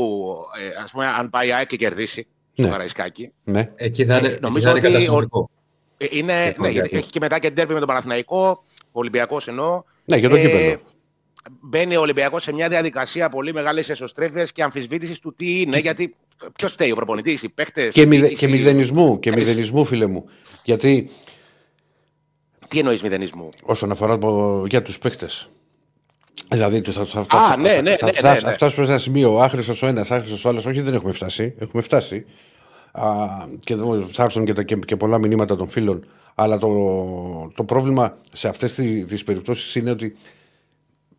ε, 0.78 0.84
ας 0.84 0.91
πούμε, 0.91 1.08
αν 1.08 1.30
πάει 1.30 1.47
η 1.47 1.54
ΑΕΚ 1.54 1.67
και 1.67 1.76
κερδίσει 1.76 2.28
Ναι. 2.56 2.63
στο 2.65 2.74
Καραϊσκάκι, 2.74 3.32
Ναι. 3.43 3.71
Εκεί 3.76 4.06
θα 4.06 4.17
είναι, 4.17 4.28
Ε, 4.28 4.32
εκεί 4.32 4.41
νομίζω 4.41 4.63
θα 4.65 4.69
είναι 4.69 4.80
ότι 4.80 4.88
καταστροφικό. 4.91 5.50
ε, 5.97 6.06
είναι, 6.10 6.19
Και 6.19 6.24
ναι, 6.24 6.43
τον 6.43 6.63
γιατί 6.63 6.67
Ολυμπιακό. 6.80 6.97
έχει 6.97 7.10
και 7.10 7.19
μετά 7.19 7.39
και 7.39 7.50
ντέρμπι 7.50 7.74
με 7.74 7.80
τον 7.80 7.88
Παναθηναϊκό, 7.88 8.63
ο 8.86 9.00
Ολυμπιακός 9.00 9.47
εννοώ. 9.47 9.84
Ναι, 10.06 10.17
για 10.17 10.30
το 10.30 10.36
Ε, 10.36 10.41
κύπελο. 10.41 10.82
Μπαίνει 11.62 11.95
ο 11.95 12.02
Ολυμπιακός 12.02 12.43
σε 12.43 12.54
μια 12.54 12.67
διαδικασία 12.69 13.30
πολύ 13.30 13.54
μεγάλης 13.54 13.89
εσωστρέφειας 13.89 14.52
και 14.52 14.63
αμφισβήτησης 14.63 15.19
του 15.19 15.34
τι 15.38 15.62
είναι, 15.62 15.78
γιατί 15.80 16.15
ποιος 16.56 16.71
φταίει, 16.71 16.91
ο 16.91 16.95
προπονητής, 16.95 17.41
οι 17.43 17.50
παίχτε. 17.50 17.88
Και, 17.88 18.06
μηδε, 18.06 18.28
και 18.28 18.47
μηδενισμού, 18.47 19.19
και 19.19 19.32
μηδενισμού, 19.36 19.86
φίλε 19.86 20.06
μου. 20.06 20.26
Γιατί 20.63 21.10
Τι 22.71 22.79
εννοείς 22.79 23.01
μηδενισμού; 23.01 23.49
όσον 23.63 23.91
αφορά 23.91 24.17
το- 24.17 24.65
για 24.69 24.81
τους 24.81 24.97
παίχτε. 24.99 25.27
Δηλαδή 26.49 26.81
θα, 26.81 27.05
θα, 27.05 27.23
θα, 27.29 27.38
Α, 27.38 27.47
θα, 27.47 27.57
ναι, 27.57 27.69
θα, 27.73 27.81
ναι, 27.81 27.95
θα, 27.95 28.05
ναι, 28.05 28.12
θα, 28.12 28.34
ναι, 28.34 28.39
θα 28.39 28.47
ναι. 28.47 28.53
φτάσουμε 28.53 28.86
σε 28.86 28.91
ένα 28.91 28.99
σημείο 29.01 29.36
άχρηστος 29.38 29.81
ο 29.84 29.88
ένας, 29.88 30.12
άχρηστος 30.12 30.45
ο 30.45 30.49
άλλος. 30.49 30.65
Όχι, 30.65 30.81
δεν 30.81 30.93
έχουμε 30.93 31.12
φτάσει. 31.12 31.53
Έχουμε 31.60 31.81
φτάσει. 31.81 32.25
Α, 32.91 33.05
και 33.60 33.73
εδώ 33.73 34.07
θα 34.12 34.23
έρθουν 34.23 34.45
και, 34.45 34.53
τα- 34.53 34.63
και, 34.63 34.75
και 34.75 34.95
πολλά 34.95 35.17
μηνύματα 35.17 35.55
των 35.55 35.69
φίλων. 35.69 36.05
Αλλά 36.36 36.57
το, 36.57 36.67
το 37.55 37.63
πρόβλημα 37.63 38.17
σε 38.34 38.47
αυτές 38.47 38.73
τι 38.73 39.03
περιπτώσεις 39.25 39.75
είναι 39.75 39.91
ότι 39.91 40.15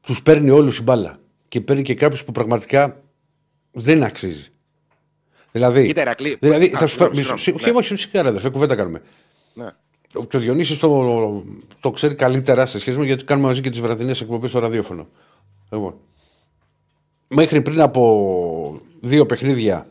τους 0.00 0.22
παίρνει 0.22 0.50
όλους 0.50 0.78
η 0.78 0.82
μπάλα. 0.82 1.16
Και 1.48 1.60
παίρνει 1.60 1.82
και 1.82 1.94
κάποιου 1.94 2.24
που 2.26 2.32
πραγματικά 2.32 3.02
δεν 3.70 4.02
αξίζει. 4.02 4.46
Δηλαδή, 5.52 5.86
Κοίτα, 5.86 6.00
Ηρακλή. 6.00 6.36
δηλαδή 6.40 6.66
Α, 6.74 6.78
θα 6.78 6.86
σου 6.86 6.96
φέρω. 6.96 7.14
συγγνώμη, 7.14 7.40
Μισό- 7.42 7.66
ναι. 7.72 7.78
Όχι, 7.78 7.96
σιγάρα, 7.96 8.28
αδερφέ, 8.28 8.48
κουβέντα 8.48 8.74
κάνουμε. 8.76 9.00
Ναι. 9.54 9.66
Και 10.28 10.36
ο 10.36 10.40
Διονύσης 10.40 10.78
το, 10.78 11.44
το 11.80 11.90
ξέρει 11.90 12.14
καλύτερα 12.14 12.66
σε 12.66 12.78
σχέση 12.78 12.98
με 12.98 13.04
γιατί 13.04 13.24
κάνουμε 13.24 13.46
μαζί 13.46 13.60
και 13.60 13.70
τις 13.70 13.80
βραδινές 13.80 14.20
εκπομπές 14.20 14.50
στο 14.50 14.58
ραδιόφωνο. 14.58 15.06
Εγώ. 15.70 16.00
Μέχρι 17.28 17.62
πριν 17.62 17.80
από 17.80 18.80
δύο 19.00 19.26
παιχνίδια 19.26 19.86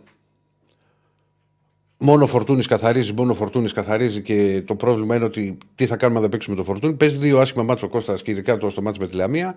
μόνο 1.97 2.23
ο 2.23 2.27
Φορτούνης 2.27 2.67
καθαρίζει, 2.67 3.13
μόνο 3.13 3.31
ο 3.31 3.35
Φορτούνης 3.35 3.73
καθαρίζει 3.73 4.21
και 4.21 4.61
το 4.65 4.75
πρόβλημα 4.75 5.15
είναι 5.15 5.25
ότι 5.25 5.57
τι 5.75 5.85
θα 5.85 5.97
κάνουμε 5.97 6.17
αν 6.17 6.23
δεν 6.23 6.31
παίξουμε 6.31 6.55
το 6.55 6.63
Φορτούνη. 6.63 6.93
Παίζει 6.93 7.15
δύο 7.15 7.39
άσχημα 7.39 7.63
μάτσο 7.63 7.87
Κώστας 7.87 8.21
και 8.21 8.31
ειδικά 8.31 8.57
το 8.57 8.69
στο 8.69 8.81
μάτσο 8.81 9.01
με 9.01 9.07
τη 9.07 9.15
Λαμία 9.15 9.55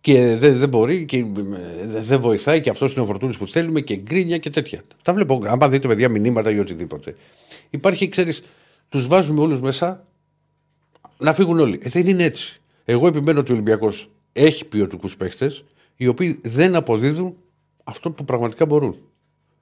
και 0.00 0.36
δεν, 0.36 0.56
δεν 0.56 0.68
μπορεί 0.68 1.04
και 1.04 1.16
ε, 1.16 1.24
δεν 1.86 2.20
βοηθάει 2.20 2.60
και 2.60 2.70
αυτός 2.70 2.92
είναι 2.92 3.02
ο 3.02 3.06
Φορτούνης 3.06 3.38
που 3.38 3.48
θέλουμε 3.48 3.80
και 3.80 3.96
γκρίνια 3.96 4.38
και 4.38 4.50
τέτοια. 4.50 4.82
Τα 5.02 5.12
βλέπω. 5.12 5.42
Άμα 5.46 5.68
δείτε 5.68 5.88
παιδιά 5.88 6.08
μηνύματα 6.08 6.50
ή 6.50 6.58
οτιδήποτε. 6.58 7.16
Υπάρχει, 7.70 8.08
ξέρεις, 8.08 8.42
τους 8.94 9.06
βάζουμε 9.06 9.40
όλους 9.40 9.60
μέσα 9.60 10.06
να 11.18 11.32
φύγουν 11.34 11.58
όλοι. 11.60 11.78
Ε, 11.82 11.88
δεν 11.88 12.06
είναι 12.06 12.24
έτσι. 12.24 12.60
Εγώ 12.84 13.06
επιμένω 13.06 13.40
ότι 13.40 13.50
ο 13.50 13.54
Ολυμπιακός 13.54 14.10
έχει 14.32 14.64
ποιοτικούς 14.64 15.16
παίχτες 15.16 15.64
οι 15.96 16.06
οποίοι 16.06 16.40
δεν 16.44 16.74
αποδίδουν 16.74 17.36
αυτό 17.84 18.10
που 18.10 18.24
πραγματικά 18.24 18.66
μπορούν. 18.66 18.96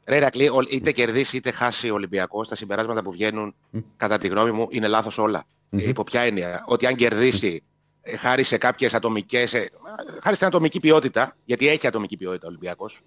Ρε 0.05 0.17
Ηρακλή, 0.17 0.49
ο- 0.49 0.65
είτε 0.71 0.93
κερδίσει 0.93 1.37
είτε 1.37 1.51
χάσει 1.51 1.91
ο 1.91 1.95
Ολυμπιακός, 1.95 2.49
τα 2.49 2.57
συμπεράσματα 2.57 3.03
που 3.03 3.11
βγαίνουν, 3.13 3.55
κατά 3.97 4.19
τη 4.19 4.29
γνώμη 4.29 4.51
μου, 4.51 4.67
είναι 4.71 4.87
λάθος 4.89 5.19
όλα. 5.19 5.45
Ε, 5.71 5.89
υπό 5.89 6.05
ποια 6.05 6.21
έννοια; 6.21 6.65
Ότι 6.67 6.87
αν 6.87 6.95
κερδίσει 6.95 7.47
ε, 7.47 7.72
χάρη 8.19 8.43
σε 8.43 8.57
κάποιες 8.57 8.95
ατομικές. 8.95 9.51
χάρη 10.23 10.37
στην 10.37 10.47
ατομική 10.47 10.81
ποιότητα, 10.81 11.37
γιατί 11.45 11.69
έχει 11.69 11.87
ατομική 11.87 12.17
ποιότητα 12.17 12.47
ο 12.47 12.49
Ολυμπιακός. 12.49 13.01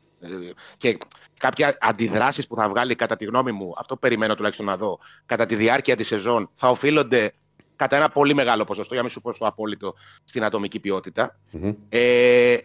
και 0.77 0.97
κάποια 1.37 1.77
αντιδράσεις 1.79 2.47
που 2.47 2.55
θα 2.55 2.69
βγάλει, 2.69 2.95
κατά 2.95 3.15
τη 3.15 3.25
γνώμη 3.25 3.51
μου, 3.51 3.73
αυτό 3.77 3.97
περιμένω 3.97 4.35
τουλάχιστον 4.35 4.65
να 4.65 4.77
δω, 4.77 4.99
κατά 5.25 5.45
τη 5.45 5.55
διάρκεια 5.55 5.95
της 5.95 6.07
σεζόν, 6.07 6.49
θα 6.53 6.69
οφείλονται 6.69 7.33
κατά 7.75 7.95
ένα 7.95 8.09
πολύ 8.09 8.33
μεγάλο 8.33 8.63
ποσοστό, 8.63 8.93
για 8.93 9.01
να 9.01 9.03
μην 9.03 9.11
σου 9.11 9.21
πω 9.21 9.33
στο 9.33 9.45
απόλυτο, 9.47 9.93
στην 10.23 10.43
ατομική 10.43 10.79
ποιότητα. 10.79 11.39
Μμμ. 11.51 11.73
Ε, 11.89 12.57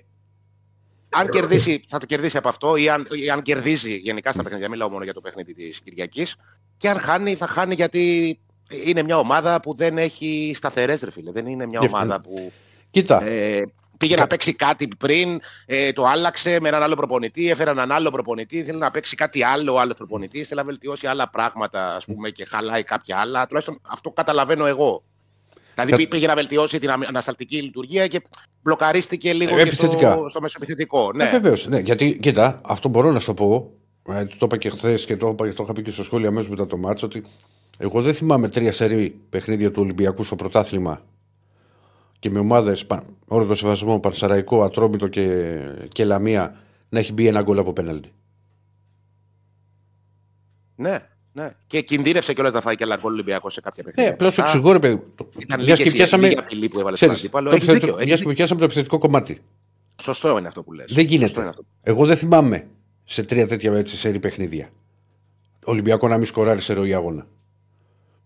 αν 1.11 1.29
κερδίσει, 1.29 1.85
θα 1.88 1.99
το 1.99 2.07
κερδίσει 2.07 2.37
από 2.37 2.49
αυτό 2.49 2.77
ή 2.77 2.88
αν, 2.88 3.07
ή 3.11 3.31
αν 3.31 3.43
κερδίζει 3.43 3.95
γενικά 3.95 4.33
στα 4.33 4.43
παιχνίδια, 4.43 4.69
μιλάω 4.69 4.90
μόνο 4.90 5.05
για 5.05 5.14
το 5.14 5.21
παιχνίδι 5.21 5.55
της 5.55 5.81
Κυριακής. 5.81 6.37
Και 6.77 6.88
αν 6.88 6.99
χάνει, 6.99 7.35
θα 7.35 7.47
χάνει 7.47 7.75
γιατί 7.75 8.38
είναι 8.87 9.02
μια 9.02 9.18
ομάδα 9.18 9.61
που 9.61 9.74
δεν 9.76 9.98
έχει 9.98 10.52
σταθερές, 10.56 11.00
ρε 11.00 11.11
φίλε. 11.11 11.30
Δεν 11.33 11.46
είναι 11.46 11.64
μια 11.64 11.78
Γι' 11.80 11.87
αυτό. 11.87 11.96
ομάδα 11.98 12.20
που 12.20 12.52
Κοίτα, 12.90 13.24
ε, 13.24 13.62
πήγε 13.98 14.14
να 14.14 14.26
παίξει 14.26 14.52
κάτι 14.54 14.88
πριν, 14.98 15.40
ε, 15.66 15.92
το 15.92 16.04
άλλαξε 16.06 16.59
με 16.61 16.68
έναν 16.68 16.83
άλλο 16.83 16.94
προπονητή, 16.94 17.50
έφερε 17.50 17.70
έναν 17.70 17.92
άλλο 17.92 18.11
προπονητή, 18.11 18.62
θέλει 18.64 18.78
να 18.78 18.90
παίξει 18.90 19.14
κάτι 19.16 19.42
άλλο 19.44 19.72
ο 19.74 19.78
άλλος 19.80 19.96
προπονητής, 19.96 20.48
θέλει 20.48 20.61
να 20.61 20.66
βελτιώσει 20.66 21.06
άλλα 21.06 21.28
πράγματα 21.30 21.94
ας 21.96 22.04
πούμε, 22.04 22.30
και 22.30 22.44
χαλάει 22.44 22.83
κάποια 22.83 23.16
άλλα. 23.18 23.46
Τουλάχιστον 23.46 23.80
αυτό 23.88 24.11
καταλαβαίνω 24.11 24.66
εγώ. 24.66 25.02
Δηλαδή 25.74 25.90
Κα- 25.90 25.96
πή- 25.96 26.09
πήγε 26.09 26.26
να 26.26 26.35
βελτιώσει 26.35 26.78
την 26.78 26.90
αμυ- 26.90 27.09
ανασταλτική 27.09 27.62
λειτουργία 27.62 28.06
και 28.06 28.20
μπλοκαρίστηκε 28.62 29.33
λίγο 29.33 29.50
Ε, 29.50 29.54
και 29.56 29.62
επιθετικά. 29.62 30.12
στο, 30.12 30.28
στο 30.28 30.40
μεσοεπιθετικό. 30.40 31.12
Ναι. 31.12 31.24
Ναι. 31.24 31.30
Βεβαίως. 31.30 31.66
Ναι, 31.66 31.78
γιατί 31.78 32.18
κοίτα, 32.18 32.61
αυτό 32.64 32.88
μπορώ 32.88 33.11
να 33.12 33.18
σου 33.18 33.26
το 33.26 33.35
πω. 33.35 33.72
Ε, 34.09 34.24
το 34.24 34.37
είπα 34.46 34.56
και 34.56 34.70
χθες 34.70 35.04
και 35.06 35.16
το, 35.16 35.28
είπα- 35.28 35.54
το 35.54 35.62
είχα 35.62 35.72
πει 35.72 35.83
και 35.83 35.90
στο 35.90 36.04
σχόλιο 36.04 36.28
αμέσως 36.28 36.48
μετά 36.48 36.66
το 36.66 36.76
μάτσο. 36.76 37.06
Ότι 37.06 37.24
εγώ 37.83 38.03
δεν 38.03 38.14
θυμάμαι 38.14 38.49
τρία 38.49 38.73
σερή 38.73 39.21
παιχνίδια 39.31 39.71
του 39.71 39.83
Ολυμπιακού 39.83 40.25
στο 40.25 40.37
πρωτάθλημα 40.37 41.03
και 42.19 42.31
με 42.31 42.38
ομάδες 42.38 42.87
όλο 43.27 43.47
το 43.47 43.55
σεβασμό 43.55 44.01
Παρσαραϊκό, 44.01 44.62
Ατρόμητο 44.62 45.09
και, 45.09 45.59
και 45.88 46.05
Λαμία 46.05 46.57
να 46.88 46.99
έχει 46.99 47.12
μπει 47.12 47.27
ένα 47.27 47.43
γκολ 47.43 47.59
από 47.59 47.73
πέναλτι. 47.73 48.12
ναι, 50.77 50.99
ναι. 51.33 51.51
Και 51.66 51.81
κινδύνευσε 51.81 52.33
κιόλας 52.35 52.53
να 52.53 52.61
φάει 52.61 52.75
και 52.77 52.85
άλλα 52.85 52.97
γκολ 53.01 53.12
Ολυμπιακός 53.12 53.53
σε 53.55 53.61
κάποια 53.61 53.83
Ναι, 53.87 53.90
παιχνίδια. 53.90 54.12
απλώ 54.14 54.31
σου 54.31 54.43
Α, 54.43 54.45
εξηγώ, 54.45 54.73
ρε 54.73 54.79
παιδί. 54.79 54.95
μου. 54.95 55.05
Το- 55.14 55.29
Ήταν 55.38 55.64
μιας 55.64 55.79
λίγες 55.79 55.79
και 55.79 55.88
οι- 55.88 55.93
πιάσαμε. 55.99 56.27
λίγη 56.29 56.38
απειλή 56.38 56.69
που 56.69 56.79
έβαλε 56.81 56.97
στον 56.97 57.09
ξέρεις, 57.09 57.25
αντίπαλο. 57.25 57.49
το 57.49 57.55
Έχεις 57.55 57.69
επιθετικό- 57.69 57.99
δίκιο, 57.99 58.12
έχεις 58.12 58.21
μιας 58.23 58.31
και 58.31 58.37
πιάσαμε 58.37 58.59
το 58.61 58.64
επιθετικό 58.66 58.99
κομμάτι. 58.99 59.40
Σωστό 60.03 60.38
είναι 60.38 60.49
αυτό 60.49 60.62
που 60.62 60.73
λες. 60.73 60.87
Δεν 60.87 60.95
Σωστό 60.97 61.11
γίνεται. 61.16 61.40
είναι 61.40 61.49
αυτό. 61.49 61.62
Εγώ 61.83 62.07
δεν 62.07 62.16
θυμάμαι 62.16 62.66
σε 63.05 63.23
τρία 63.23 63.47
τέτοια 63.47 63.73
έτσι 63.77 63.97
σερή 63.97 64.19
παιχνίδια. 64.19 64.69
Ολυμπιακό 65.64 66.09
να 66.09 66.16
μην 66.16 66.27
σκοράρει 66.27 66.61
σε 66.61 66.73
ροή 66.73 66.95
αγώνα. 66.95 67.27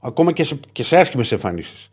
Ακόμα 0.06 0.32
και 0.32 0.42
σε, 0.44 0.60
και 0.72 0.82
σε 0.82 0.96
άσχημες 0.96 1.32
εμφανίσεις. 1.32 1.90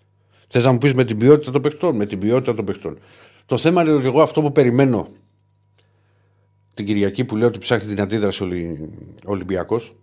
Θες 0.47 0.63
να 0.65 0.71
μου 0.71 0.77
πεις 0.77 0.93
με 0.93 1.03
την 1.03 1.17
ποιότητα 1.17 1.51
των 1.51 1.61
παιχτών, 1.61 1.95
με 1.95 2.05
την 2.05 2.19
ποιότητα 2.19 2.53
των 2.53 2.65
παιχτών. 2.65 2.99
Το 3.45 3.57
θέμα 3.57 3.81
είναι 3.81 3.91
ότι 3.91 4.05
εγώ 4.05 4.21
αυτό 4.21 4.41
που 4.41 4.51
περιμένω 4.51 5.07
την 6.73 6.85
Κυριακή 6.85 7.25
που 7.25 7.35
λέω 7.35 7.47
ότι 7.47 7.59
ψάχνει 7.59 7.93
την 7.93 8.01
αντίδραση 8.01 8.43
ο 8.43 8.45
Ολυ- 8.45 8.79
ο 9.25 9.31
Ολυμπιακός 9.31 9.95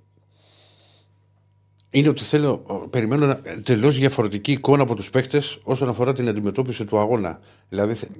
είναι 1.90 2.08
ότι 2.08 2.22
θέλω, 2.22 2.56
περιμένω 2.90 3.24
ένα 3.24 3.40
τελείως 3.62 3.98
διαφορετική 3.98 4.52
εικόνα 4.52 4.82
από 4.82 4.94
τους 4.94 5.10
παίκτε 5.10 5.42
όσον 5.62 5.88
αφορά 5.88 6.12
την 6.12 6.28
αντιμετώπιση 6.28 6.84
του 6.84 6.98
αγώνα. 6.98 7.40
Δηλαδή, 7.68 7.94
θε- 7.94 8.10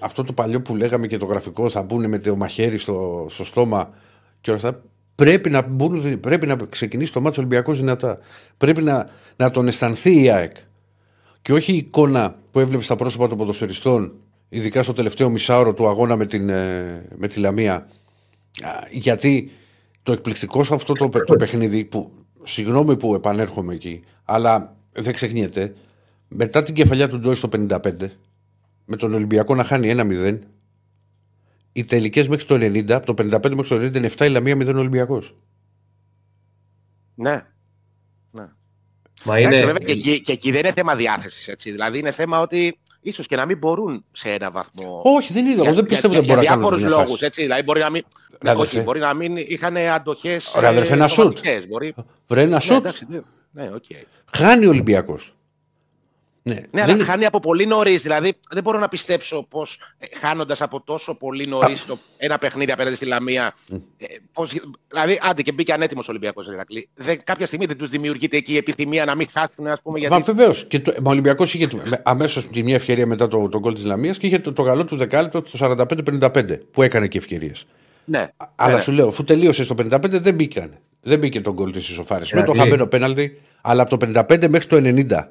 αυτό 0.00 0.24
το 0.24 0.32
παλιό 0.32 0.62
που 0.62 0.76
λέγαμε 0.76 1.06
και 1.06 1.16
το 1.16 1.26
γραφικό 1.26 1.68
θα 1.70 1.82
μπουν 1.82 2.08
με 2.08 2.18
το 2.18 2.36
μαχαίρι 2.36 2.78
στο, 2.78 3.26
στο 3.30 3.44
στόμα 3.44 3.90
και 4.40 4.50
όλα 4.50 4.58
αυτά. 4.68 4.82
Πρέπει 5.18 5.50
να, 5.50 5.62
μπουν, 5.62 6.20
πρέπει 6.20 6.46
να 6.46 6.56
ξεκινήσει 6.68 7.12
το 7.12 7.20
μάτσο 7.20 7.40
Ολυμπιακός 7.40 7.78
δυνατά. 7.78 8.18
Πρέπει 8.56 8.82
να, 8.82 9.10
να 9.36 9.50
τον 9.50 9.68
αισθανθεί 9.68 10.22
η 10.22 10.30
ΑΕΚ. 10.30 10.56
Και 11.42 11.52
όχι 11.52 11.72
η 11.72 11.76
εικόνα 11.76 12.36
που 12.50 12.58
έβλεπε 12.60 12.82
στα 12.82 12.96
πρόσωπα 12.96 13.28
των 13.28 13.38
ποδοσφαιριστών, 13.38 14.12
ειδικά 14.48 14.82
στο 14.82 14.92
τελευταίο 14.92 15.30
μισάωρο 15.30 15.74
του 15.74 15.88
αγώνα 15.88 16.16
με, 16.16 16.26
την, 16.26 16.48
ε, 16.48 17.06
με 17.16 17.28
τη 17.28 17.40
Λαμία. 17.40 17.74
Α, 17.74 17.86
Γιατί 18.90 19.50
το 20.02 20.12
εκπληκτικό 20.12 20.64
σε 20.64 20.74
αυτό 20.74 20.92
το, 20.92 21.08
το 21.08 21.36
παιχνίδι, 21.40 21.84
που 21.84 22.12
συγγνώμη 22.42 22.96
που 22.96 23.14
επανέρχομαι 23.14 23.74
εκεί, 23.74 24.00
αλλά 24.24 24.76
δεν 24.92 25.14
ξεχνιέται, 25.14 25.74
μετά 26.28 26.62
την 26.62 26.74
κεφαλιά 26.74 27.08
του 27.08 27.18
Ντόι 27.18 27.34
στο 27.34 27.48
55, 27.52 27.78
με 28.84 28.96
τον 28.96 29.14
Ολυμπιακό 29.14 29.54
να 29.54 29.64
χάνει 29.64 29.94
1-0, 29.96 30.38
οι 31.78 31.84
τελικές 31.84 32.28
μέχρι 32.28 32.44
το 32.44 32.54
90, 32.54 32.90
από 32.90 33.14
το 33.14 33.22
55 33.22 33.50
μέχρι 33.54 33.68
το 33.68 33.76
90 33.76 33.94
είναι 33.94 34.10
7 34.18 34.24
η 34.26 34.28
Λαμία 34.28 34.56
0 34.56 34.74
Ολυμπιακός. 34.74 35.36
Ναι. 37.14 37.42
Μα 39.24 39.36
Εντάξει, 39.38 39.56
είναι, 39.56 39.66
βέβαια 39.66 39.82
και 39.86 39.92
εκεί, 39.92 40.20
και 40.20 40.32
εκεί 40.32 40.50
δεν 40.50 40.60
είναι 40.60 40.72
θέμα 40.72 40.96
διάθεσης. 40.96 41.54
Δηλαδή 41.62 41.98
είναι 41.98 42.10
θέμα 42.12 42.40
ότι 42.40 42.78
ίσως 43.00 43.26
και 43.26 43.36
να 43.36 43.46
μην 43.46 43.58
μπορούν 43.58 44.04
σε 44.12 44.30
ένα 44.30 44.50
βαθμό. 44.50 45.02
Όχι, 45.04 45.32
δεν 45.32 45.46
είδα. 45.46 45.64
Εγώ 45.64 45.74
δεν 45.74 45.86
πιστεύω 45.86 46.12
για, 46.14 46.22
δεν 46.22 46.26
μπορεί 46.34 46.36
να 46.36 46.42
για 46.42 46.50
κάνουν 46.50 46.62
διάφορους 46.68 46.78
μια 46.88 46.88
λόγους. 46.96 47.10
φάση. 47.10 47.24
Έτσι, 47.24 47.42
δηλαδή 47.42 47.62
μπορεί 47.62 47.80
να 47.80 47.90
μην, 47.90 48.04
Ρε, 48.42 48.50
όχι, 48.50 48.60
αδερφέ. 48.60 48.80
μπορεί 48.80 49.00
να 49.00 49.14
μην 49.14 49.36
είχαν 49.36 49.76
αντοχές. 49.76 50.54
Ρε, 50.58 50.66
αδερφέ, 50.66 50.92
ένα 50.94 51.08
σουτ. 51.08 51.38
Μπορεί... 51.68 51.94
Βρε 52.26 52.42
ένα 52.42 52.50
Ναι, 52.54 52.60
σουτ, 52.60 52.76
εντάξει, 52.76 53.04
ναι, 53.08 53.20
ναι, 53.50 53.70
οκ. 53.74 53.84
χάνει 54.32 54.66
ο 54.66 54.68
Ολυμπιακός. 54.68 55.36
Ναι, 56.42 56.54
Ναι, 56.54 56.60
δεν 56.70 56.82
αλλά 56.82 56.92
είναι- 56.92 57.04
χάνει 57.04 57.24
από 57.24 57.40
πολύ 57.40 57.66
νωρίς. 57.66 58.02
Δηλαδή, 58.02 58.32
δεν 58.50 58.62
μπορώ 58.62 58.78
να 58.78 58.88
πιστέψω 58.88 59.46
πως 59.50 59.78
χάνοντας 60.20 60.62
από 60.62 60.80
τόσο 60.82 61.14
πολύ 61.14 61.46
νωρίς 61.46 61.86
το 61.86 61.98
ένα 62.16 62.38
παιχνίδι 62.38 62.72
απέναντι 62.72 62.96
στη 62.96 63.04
Λαμία. 63.04 63.54
ε, 63.98 64.04
πώς, 64.32 64.52
δηλαδή, 64.88 65.18
άντε 65.22 65.42
και 65.42 65.52
μπήκε 65.52 65.72
ανέτοιμος 65.72 66.06
ο 66.06 66.10
Ολυμπιακός 66.10 66.46
Ηρακλή. 66.46 66.88
Δεν, 66.94 67.18
κάποια 67.24 67.46
στιγμή 67.46 67.66
δεν 67.66 67.76
τους 67.76 67.88
δημιουργείται 67.90 68.36
εκεί 68.36 68.52
η 68.52 68.56
επιθυμία 68.56 69.04
να 69.04 69.14
μην 69.14 69.26
χάσουν, 69.32 69.66
ας 69.66 69.80
πούμε. 69.82 69.98
Γιατί... 69.98 70.14
Μα 70.14 70.20
βεβαίως. 70.20 70.50
Ο 71.04 71.08
Ολυμπιακός 71.10 71.54
είχε 71.54 71.68
αμέσως 72.02 72.46
τη 72.48 72.62
μία 72.62 72.74
ευκαιρία 72.74 73.06
μετά 73.06 73.28
το, 73.28 73.48
τον 73.48 73.60
γκολ 73.60 73.74
της 73.74 73.84
Λαμίας 73.84 74.18
και 74.18 74.26
είχε 74.26 74.38
το, 74.38 74.52
το 74.52 74.62
καλό 74.62 74.84
του 74.84 74.96
δεκάλεπτο 74.96 75.42
το 75.42 75.50
45-55 75.60 76.58
που 76.72 76.82
έκανε 76.82 77.06
και 77.08 77.18
ευκαιρίες. 77.18 77.66
Ναι, 78.04 78.28
Αλλά 78.54 78.74
ναι, 78.74 78.80
σου 78.80 78.92
λέω, 78.92 79.08
αφού 79.08 79.24
τελείωσε 79.24 79.64
στο 79.64 79.74
55 79.74 80.00
δεν 80.10 80.34
μπήκαν. 80.34 80.78
Δεν 81.02 81.18
μπήκε 81.18 81.40
τον 81.40 81.52
γκολ 81.52 81.72
της 81.72 81.88
ισοφάρηση. 81.88 82.34
Με 82.36 82.42
το 82.42 82.52
Δηλαδή- 82.52 82.70
χαμένο 82.70 82.88
πέναλτι, 82.88 83.40
αλλά 83.60 83.82
από 83.82 83.96
το 83.98 84.06
55 84.06 84.48
μέχρι 84.48 84.66
το 84.66 84.76
90 84.76 85.28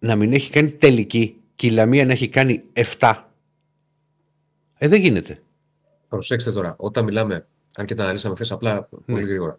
να 0.00 0.16
μην 0.16 0.32
έχει 0.32 0.50
κάνει 0.50 0.70
τελική 0.70 1.36
και 1.56 1.66
η 1.66 1.70
Λαμία 1.70 2.04
να 2.06 2.12
έχει 2.12 2.28
κάνει 2.28 2.62
7. 2.98 3.14
Ε, 4.78 4.88
δεν 4.88 5.00
γίνεται. 5.00 5.42
Προσέξτε 6.08 6.52
τώρα, 6.52 6.74
όταν 6.78 7.04
μιλάμε, 7.04 7.46
αν 7.76 7.86
και 7.86 7.94
τα 7.94 8.02
αναλύσαμε 8.02 8.34
χθες 8.34 8.50
απλά 8.52 8.88
Ναι. 9.06 9.14
πολύ 9.14 9.26
γρήγορα. 9.26 9.58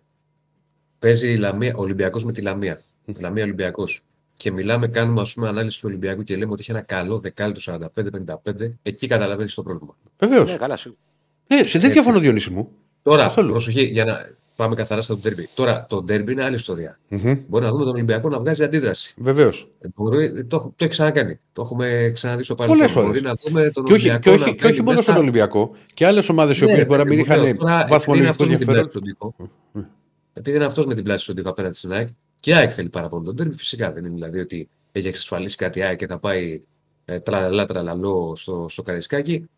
Παίζει 1.00 1.32
η 1.32 1.36
Λαμία, 1.38 1.76
ο 1.76 1.82
Ολυμπιακός 1.82 2.24
με 2.26 2.32
τη 2.32 2.42
Λαμία. 2.42 2.82
Λαμία 3.20 3.44
Ολυμπιακός. 3.44 4.02
Και 4.38 4.52
μιλάμε, 4.52 4.88
κάνουμε 4.88 5.22
ας 5.22 5.34
πούμε, 5.34 5.48
ανάλυση 5.48 5.80
του 5.80 5.86
Ολυμπιακού 5.90 6.24
και 6.24 6.36
λέμε 6.36 6.52
ότι 6.52 6.62
είχε 6.62 6.72
ένα 6.72 6.82
καλό 6.82 7.20
δεκάλεπτο 7.20 7.62
45-55. 7.62 8.72
Εκεί 8.82 9.08
καταλαβαίνεις 9.08 9.54
το 9.54 9.64
πρόβλημα. 9.64 9.96
Βεβαίως. 10.20 10.52
ναι, 10.52 10.58
καλά, 10.58 10.78
σίγουρα. 10.78 11.00
Ναι, 11.48 11.64
σε 11.64 11.80
δεν 11.80 11.92
διαφωνώ, 11.92 12.20
Διονύση 12.20 12.50
μου. 12.52 12.72
Τώρα, 13.02 13.24
Καθόλου. 13.24 13.50
προσοχή, 13.52 13.84
για 13.84 14.06
να 14.06 14.30
πάμε 14.62 14.76
καθαρά 14.76 15.02
στο 15.02 15.17
ντέρμπι. 15.17 15.50
Τώρα, 15.54 15.86
το 15.89 16.02
ντέρμπι 16.04 16.32
είναι 16.32 16.43
άλλη 16.43 16.56
ιστορία. 16.56 17.00
Μμμ. 17.10 17.34
Μπορεί 17.47 17.63
να 17.65 17.71
δούμε 17.71 17.84
τον 17.84 17.93
Ολυμπιακό 17.93 18.30
να 18.30 18.39
βγάζει 18.39 18.63
αντίδραση. 18.63 19.13
Βεβαίως. 19.17 19.67
Ε, 19.82 19.88
μπορεί- 19.95 20.45
το, 20.47 20.58
το 20.60 20.74
έχει 20.78 20.89
ξανακάνει. 20.89 21.39
Το 21.54 21.62
έχουμε 21.62 22.12
ξαναδεί 22.13 22.43
στο 22.43 22.56
παρελθόν. 22.56 22.78
Πολλές 22.80 22.91
φορές. 22.95 23.10
Μπορεί 23.21 23.21
να 23.21 23.34
δούμε 23.45 23.69
τον 23.69 23.84
Και 23.84 23.93
όχι, 23.93 24.10
Ολυμπιακό 24.10 24.21
και 24.21 24.30
όχι, 24.30 24.39
να 24.39 24.45
και 24.45 24.52
όχι 24.52 24.71
βγαίνει 24.71 24.86
μόνο 24.86 24.97
μέσα- 24.97 25.12
στον 25.12 25.21
Ολυμπιακό. 25.21 25.71
Και 25.93 26.06
άλλες 26.06 26.30
ομάδες 26.30 26.60
οι 26.60 26.65
Ναι, 26.65 26.71
οποίες 26.71 26.86
μπορεί 26.86 27.00
να 27.04 27.06
μην 27.08 27.17
παιδί 27.26 27.39
μου, 27.39 27.41
είχαν 27.43 27.58
τώρα, 27.58 27.86
βαθμολογικό 27.89 28.43
επειδή 28.43 28.50
είναι 28.50 28.50
αυτός 28.50 28.50
με 28.50 28.56
την 28.58 28.65
πλάτη 28.65 28.80
ενδιαφέρον. 28.80 28.89
στον 28.89 29.04
τοίχο, 29.04 29.86
Επειδή 30.34 30.56
είναι 30.56 30.65
αυτός 30.65 30.86
με 30.86 30.93
την 30.95 31.04
πλάση 31.04 31.24
στον 31.24 31.36
τοίχο 31.36 31.50
απέναντι 31.50 31.76
στην 31.78 31.91
ΑΕΚ 31.91 32.08
και 32.39 32.52
η 32.52 32.54
ΑΕΚ 32.54 32.71
θέλει 32.74 32.89
πάρα 32.89 33.08
πολύ 33.08 33.26
τον 33.26 33.36
τέρμι, 33.36 33.54
φυσικά 33.54 33.91
δεν 33.91 34.06
είναι 34.06 34.13
δηλαδή 34.13 34.39
ότι 34.39 34.69
έχει 34.91 35.08
εξασφαλίσει 35.08 35.56
κάτι 35.58 35.80
η 35.80 35.84
ΑΕΚ 35.84 35.97
και 35.97 36.08
θα 36.08 36.17
πάει 36.17 36.62
ε, 37.06 37.19
τραλαλά 37.19 37.65
τραλαλό 37.65 38.34
στο, 38.36 38.65
στο 38.69 38.82
Καρισκάκι. 38.82 39.50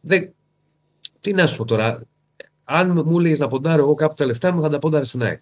Δεν... 0.00 0.32
Τι 1.20 1.32
να 1.32 1.46
σου 1.46 1.56
πω 1.56 1.64
τώρα, 1.64 2.02
αν 2.72 3.02
μου 3.06 3.18
έλεγε 3.18 3.36
να 3.36 3.48
ποντάρω 3.48 3.82
εγώ 3.82 3.94
κάπου 3.94 4.14
τα 4.14 4.24
λεφτά 4.24 4.52
μου, 4.52 4.60
θα 4.62 4.68
τα 4.68 4.78
πόνταρα 4.78 5.04
στην 5.04 5.22
ΑΕΚ. 5.22 5.40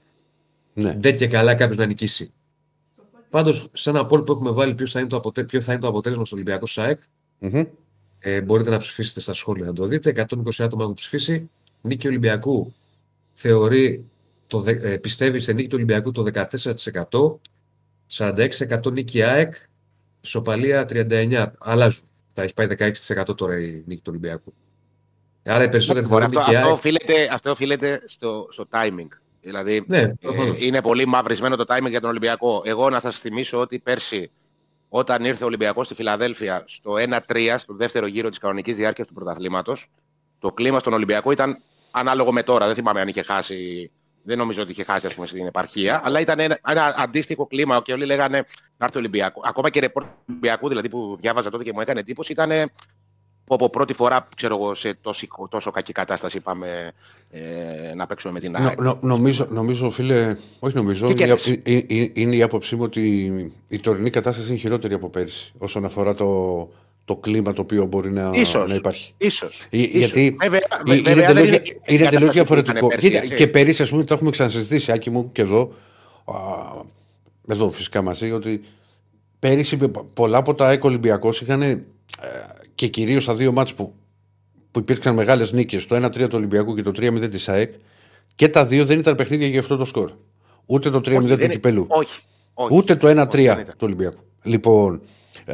Ναι. 0.74 0.96
Δεν 1.00 1.16
και 1.16 1.26
καλά 1.28 1.54
κάποιος 1.54 1.76
να 1.76 1.86
νικήσει. 1.86 2.32
Πάντως, 3.30 3.68
σε 3.72 3.90
ένα 3.90 4.06
πόλ 4.06 4.22
που 4.22 4.32
έχουμε 4.32 4.50
βάλει 4.50 4.74
ποιος 4.74 4.90
θα 4.92 4.98
είναι 5.00 5.08
το, 5.08 5.16
αποτε... 5.16 5.44
ποιο 5.44 5.60
θα 5.60 5.72
είναι 5.72 5.80
το 5.80 5.88
αποτέλεσμα 5.88 6.24
στο 6.24 6.34
Ολυμπιακό 6.36 6.66
ΣΑΕΚ, 6.66 7.00
Μμμ. 7.38 7.64
ε, 8.18 8.40
μπορείτε 8.40 8.70
να 8.70 8.78
ψηφίσετε 8.78 9.20
στα 9.20 9.32
σχόλια 9.32 9.64
να 9.66 9.72
το 9.72 9.86
δείτε. 9.86 10.26
120 10.30 10.36
άτομα 10.58 10.82
έχουν 10.82 10.94
ψηφίσει. 10.94 11.50
Νίκη 11.82 12.06
Ολυμπιακού 12.08 12.72
θεωρεί, 13.32 14.04
το, 14.46 14.58
δε- 14.60 14.92
ε, 14.92 14.96
πιστεύει 14.96 15.38
σε 15.38 15.52
νίκη 15.52 15.68
του 15.68 15.74
Ολυμπιακού 15.76 16.12
το 16.12 16.24
14%. 16.34 17.36
46% 18.16 18.92
νίκη 18.92 19.22
ΑΕΚ. 19.22 19.54
Ισοπαλία 20.20 20.86
39%. 20.90 21.46
Αλλάζουν. 21.58 22.04
Θα 22.34 22.42
έχει 22.42 22.54
πάει 22.54 22.66
16% 23.26 23.36
τώρα 23.36 23.58
η 23.60 23.82
νίκη 23.86 24.00
του 24.00 24.08
Ολυμπιακού. 24.08 24.52
Άρα 25.48 25.64
οι 25.64 25.68
περισσότεροι 25.68 26.06
Μπορεί, 26.06 26.20
θεωρούν 26.20 26.38
αυτό, 26.38 26.50
νίκη 26.50 26.56
αυτό, 26.56 26.68
ΑΕΚ. 26.68 26.76
οφείλεται, 26.78 27.28
αυτό 27.32 27.50
οφείλεται 27.50 28.00
στο, 28.06 28.48
στο 28.50 28.68
timing. 28.72 29.08
Δηλαδή, 29.40 29.84
Ναι, 29.86 29.98
ε, 29.98 30.12
προφανώς. 30.20 30.60
είναι 30.60 30.82
πολύ 30.82 31.06
μαυρισμένο 31.06 31.56
το 31.56 31.64
timing 31.68 31.88
για 31.88 32.00
τον 32.00 32.10
Ολυμπιακό. 32.10 32.62
Εγώ 32.64 32.90
να 32.90 33.00
σας 33.00 33.18
θυμίσω 33.18 33.58
ότι 33.60 33.78
πέρσι, 33.78 34.30
όταν 34.88 35.24
ήρθε 35.24 35.44
ο 35.44 35.46
Ολυμπιακός 35.46 35.86
στη 35.86 35.94
Φιλαδέλφια 35.94 36.64
στο 36.66 36.92
1-3, 36.98 37.58
στο 37.58 37.74
δεύτερο 37.74 38.06
γύρο 38.06 38.28
της 38.28 38.38
κανονικής 38.38 38.76
διάρκειας 38.76 39.06
του 39.06 39.14
πρωταθλήματος, 39.14 39.86
το 40.38 40.52
κλίμα 40.52 40.78
στον 40.78 40.92
Ολυμπιακό 40.92 41.30
ήταν 41.30 41.58
ανάλογο 41.90 42.32
με 42.32 42.42
τώρα. 42.42 42.66
Δεν 42.66 42.74
θυμάμαι 42.74 43.00
αν 43.00 43.08
είχε 43.08 43.22
χάσει. 43.22 43.90
Δεν 44.22 44.38
νομίζω 44.38 44.62
ότι 44.62 44.70
είχε 44.70 44.84
χάσει 44.84 45.06
ας 45.06 45.14
πούμε, 45.14 45.26
στην 45.26 45.46
επαρχία, 45.46 46.00
αλλά 46.04 46.20
ήταν 46.20 46.40
ένα, 46.40 46.58
ένα 46.68 46.94
αντίστοιχο 46.96 47.46
κλίμα 47.46 47.80
και 47.84 47.92
όλοι 47.92 48.04
λέγανε 48.04 48.44
να 48.76 48.84
έρθει 48.84 48.96
ο 48.96 49.00
Ολυμπιακό. 49.00 49.40
Ακόμα 49.44 49.70
και 49.70 49.80
ρεπόρ 49.80 50.02
του 50.04 50.10
Ολυμπιακού 50.28 50.68
δηλαδή, 50.68 50.88
που 50.88 51.16
διάβαζα 51.20 51.50
τότε 51.50 51.64
και 51.64 51.72
μου 51.72 51.80
έκανε 51.80 52.00
εντύπωση 52.00 52.32
ήταν 52.32 52.50
από 53.54 53.70
πρώτη 53.70 53.94
φορά 53.94 54.28
ξέρω 54.36 54.54
εγώ, 54.56 54.74
σε 54.74 54.98
τόσο, 55.00 55.26
τόσο 55.50 55.70
κακή 55.70 55.92
κατάσταση 55.92 56.40
πάμε 56.40 56.92
ε, 57.30 57.94
να 57.94 58.06
παίξουμε 58.06 58.32
με 58.32 58.40
την 58.40 58.50
Νο- 58.52 58.58
ΑΕΚ. 58.68 58.80
νο- 58.80 58.98
νομίζω, 59.02 59.46
νομίζω, 59.50 59.90
φίλε, 59.90 60.36
όχι 60.58 60.76
νομίζω, 60.76 61.06
Και 61.06 61.12
είναι, 61.12 61.24
κέρδισε. 61.26 61.50
η- 61.50 61.60
η- 61.76 61.84
η- 62.00 62.12
είναι 62.14 62.36
η 62.36 62.42
άποψή 62.42 62.76
μου 62.76 62.82
ότι 62.82 63.32
η 63.68 63.78
τωρινή 63.80 64.10
κατάσταση 64.10 64.48
είναι 64.48 64.58
χειρότερη 64.58 64.94
από 64.94 65.08
πέρυσι 65.08 65.52
όσον 65.58 65.84
αφορά 65.84 66.14
το, 66.14 66.68
το 67.04 67.16
κλίμα 67.16 67.52
το 67.52 67.60
οποίο 67.60 67.84
μπορεί 67.84 68.10
να, 68.12 68.30
Ίσως. 68.34 68.68
να 68.68 68.74
υπάρχει. 68.74 69.14
Ίσως. 69.18 69.60
Ε, 69.70 69.78
ίσως. 69.78 69.92
Γιατί 69.94 70.36
βέβαια, 70.40 70.58
ε, 70.58 70.82
βε- 70.84 70.96
είναι 70.98 71.02
βέβαια 71.14 71.26
δεν 71.26 71.34
τελείως, 71.34 71.48
είναι, 71.48 71.56
είναι 71.56 71.64
στην 71.64 71.96
τελείως 71.96 72.00
κατάσταση 72.10 72.26
που 72.26 72.32
διαφορετικό. 72.32 72.76
ήταν 72.76 72.88
πέρσι, 72.88 73.06
Κοίτα, 73.08 73.22
έτσι. 73.22 73.34
και 73.34 73.46
πέρυσι, 73.46 73.82
ας 73.82 73.88
πούμε, 73.90 74.04
το 74.04 74.14
έχουμε 74.14 74.30
ξανασυζητήσει, 74.30 74.92
Άκη 74.92 75.10
μου 75.10 75.32
και 75.32 75.42
εδώ, 75.42 75.72
α, 76.24 76.34
εδώ 77.48 77.70
φυσικά 77.70 78.02
μαζί, 78.02 78.32
ότι 78.32 78.60
πέρυσι 79.38 79.76
πολλά 80.14 80.38
από 80.38 80.54
τα 80.54 80.66
ΑΕΚ 80.66 80.84
Ολυμπιακός 80.84 81.40
είχαν 81.40 81.62
ε, 81.62 81.86
και 82.78 82.86
κυρίως 82.88 83.24
τα 83.24 83.34
δύο 83.34 83.52
μάτς 83.52 83.74
που, 83.74 83.94
που 84.70 84.78
υπήρξαν 84.78 85.14
μεγάλες 85.14 85.52
νίκες, 85.52 85.86
το 85.86 85.96
1-3 85.96 86.10
του 86.28 86.34
Ολυμπιακού 86.34 86.74
και 86.74 86.82
το 86.82 86.90
3-0 86.94 87.28
της 87.30 87.48
ΑΕΚ, 87.48 87.72
και 88.34 88.48
τα 88.48 88.64
δύο 88.64 88.84
δεν 88.84 88.98
ήταν 88.98 89.14
παιχνίδια 89.14 89.46
για 89.46 89.58
αυτό 89.60 89.76
το 89.76 89.84
σκορ. 89.84 90.10
Ούτε 90.66 90.90
το 90.90 90.98
3-0 91.00 91.18
Όχι, 91.18 91.28
του 91.34 91.36
δεν- 91.36 91.50
Κυπέλου. 91.50 91.86
Όχι. 91.88 92.20
όχι. 92.54 92.76
Ούτε 92.76 92.96
το 92.96 93.08
1-3 93.08 93.48
Όχι, 93.48 93.54
δεν 93.54 93.58
ήταν. 93.58 93.64
του 93.64 93.76
Ολυμπιακού. 93.80 94.18
Λοιπόν, 94.42 95.02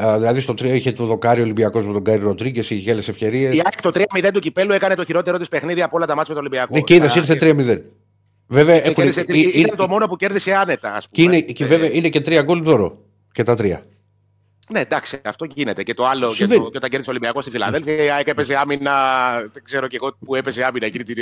α, 0.03 0.19
δηλαδή 0.19 0.41
στο 0.41 0.53
3 0.53 0.75
είχε 0.75 0.93
το 0.93 1.05
δοκάρι 1.05 1.41
Ολυμπιακός 1.43 1.87
με 1.87 1.93
τον 1.93 2.05
Κάι 2.05 2.17
Ροντρίγκες, 2.17 2.71
είχε 2.71 2.91
άλλες 2.91 3.09
ευκαιρίες. 3.09 3.55
Η 3.55 3.61
ΑΕΚ 3.65 3.81
το 3.81 3.91
3-0 3.91 4.31
του 4.33 4.39
κυπέλου 4.41 4.73
έκανε 4.73 4.95
το 4.95 5.05
χειρότερο 5.05 5.39
της 5.39 5.49
παιχνίδι 5.49 5.83
από 5.83 5.97
όλα 5.97 6.07
τα 6.07 6.15
μάτια 6.15 6.35
με 6.35 6.41
τον 6.41 6.45
Ολυμπιακό. 6.51 6.75
Ναι, 6.75 6.81
και 6.81 6.95
είδες, 6.95 7.11
Στα- 7.11 7.21
ήρθε 7.21 7.35
3-0. 7.35 7.81
Βέβαια, 8.47 8.75
και 8.75 8.81
έχουν, 8.83 8.95
κέρδισε 8.95 9.21
ε, 9.21 9.25
τρία- 9.25 9.43
είναι, 9.43 9.51
ήταν 9.55 9.77
το 9.77 9.89
μόνο 9.89 10.07
που 10.07 10.17
κέρδισε 10.17 10.55
άνετα, 10.55 10.95
ας 10.95 11.09
και, 11.11 11.23
πούμε. 11.23 11.37
είναι, 11.37 11.53
και 11.53 11.65
Ε, 11.65 11.67
βέβαια 11.67 11.91
είναι 11.93 12.09
και 12.09 12.21
τρία 12.21 12.43
γκολ 12.43 12.63
δώρο. 12.63 12.99
Και 13.33 13.43
τα 13.43 13.55
τρία. 13.57 13.87
Ναι, 14.69 14.81
εντάξει, 14.81 15.21
αυτό 15.25 15.45
γίνεται. 15.55 15.83
Και 15.83 15.95
το 15.95 16.07
άλλο, 16.07 16.29
και, 16.29 16.35
Συμβαίνει. 16.35 16.63
το, 16.63 16.71
και 16.71 16.77
όταν 16.77 16.91
κέρδισε 16.91 17.11
ο 17.11 17.13
Ολυμπιακός 17.13 17.43
στη 17.43 17.53
Φιλαδέλφια, 17.53 18.05
η 18.05 18.11
ΑΕΚ 18.11 18.29
έπαιζε 18.29 18.57
άμυνα. 18.57 18.93
Δεν 19.53 19.63
ξέρω 19.65 19.87
και 19.89 19.97
εγώ 19.97 20.17
που 20.25 20.35
έπαιζε 20.35 20.65
άμυνα 20.65 20.87
εκείνη 20.87 21.05
την. 21.05 21.17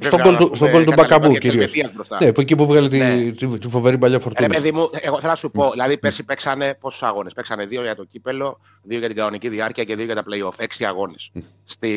Στον 0.00 0.20
γκολ 0.22 0.36
του- 0.36 0.50
στον 0.54 0.70
γκολ 0.70 0.84
του 0.84 0.92
Μπακαμπού 0.96 1.32
κυρίως. 1.34 1.72
Ναι, 2.20 2.32
που 2.32 2.40
εκεί 2.40 2.56
που 2.56 2.66
βγάλε 2.66 2.88
τη, 2.88 2.98
Ναι. 2.98 3.30
τη, 3.32 3.58
τη 3.58 3.68
φοβερή 3.68 3.98
παλιά 3.98 4.16
Ρε 4.16 4.22
φορτούνα. 4.22 4.48
παιδί 4.48 4.72
μου, 4.72 4.90
εγώ 5.00 5.16
θέλω 5.18 5.30
να 5.32 5.36
σου 5.38 5.50
πω, 5.50 5.70
δηλαδή 5.70 5.98
πέρσι 5.98 6.22
παίξανε 6.24 6.74
πόσους 6.80 7.02
αγώνες; 7.02 7.32
Παίξανε 7.32 7.64
δύο 7.64 7.82
για 7.82 7.94
το 7.94 8.04
κύπελο, 8.04 8.60
δύο 8.82 8.98
για 8.98 9.08
την 9.08 9.16
κανονική 9.16 9.48
διάρκεια 9.48 9.84
και 9.84 9.96
δύο 9.96 10.04
για 10.04 10.14
τα 10.14 10.22
playoff. 10.30 10.52
Έξι 10.56 10.84
αγώνες. 10.84 11.30
Στη 11.64 11.88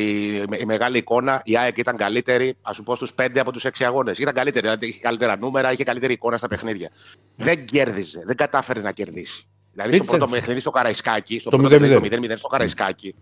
με- 0.48 0.56
η 0.60 0.64
μεγάλη 0.64 0.98
εικόνα, 0.98 1.40
η 1.44 1.56
ΑΕΚ 1.58 1.78
ήταν 1.78 1.96
καλύτερη, 1.96 2.54
ας 2.62 2.76
σου 2.76 2.82
πω, 2.82 2.94
στους 2.96 3.12
πέντε 3.12 3.40
από 3.40 3.52
τους 3.52 3.64
έξι 3.64 3.84
αγώνες. 3.84 4.18
Ήταν 4.18 4.34
καλύτερη, 4.34 4.64
δηλαδή 4.66 4.86
είχε 4.86 5.00
καλύτερα 5.00 5.36
νούμερα, 5.36 5.72
είχε 5.72 5.84
καλύτερη 5.84 6.12
εικόνα 6.12 6.36
στα 6.38 6.48
παιχνίδια. 6.48 6.90
δεν 7.36 7.64
κέρδιζε, 7.64 8.22
δεν 8.26 8.36
κατάφερε 8.36 8.80
να 8.80 8.92
κερδίσει. 8.92 9.46
Δηλαδή 9.72 9.94
στο 9.94 9.98
Δεν 10.04 10.06
πρώτο 10.06 10.18
κέρδισε. 10.24 10.36
παιχνίδι 10.40 10.60
στο 10.60 10.70
Καραϊσκάκι, 10.70 11.38
στο 11.40 11.50
Το 11.50 11.56
πρώτο 11.58 11.74
0-0. 11.76 11.78
παιχνίδι 11.80 11.98
το 11.98 12.06
0-0 12.34 12.38
στο 12.38 12.48
Καραϊσκάκι. 12.48 13.14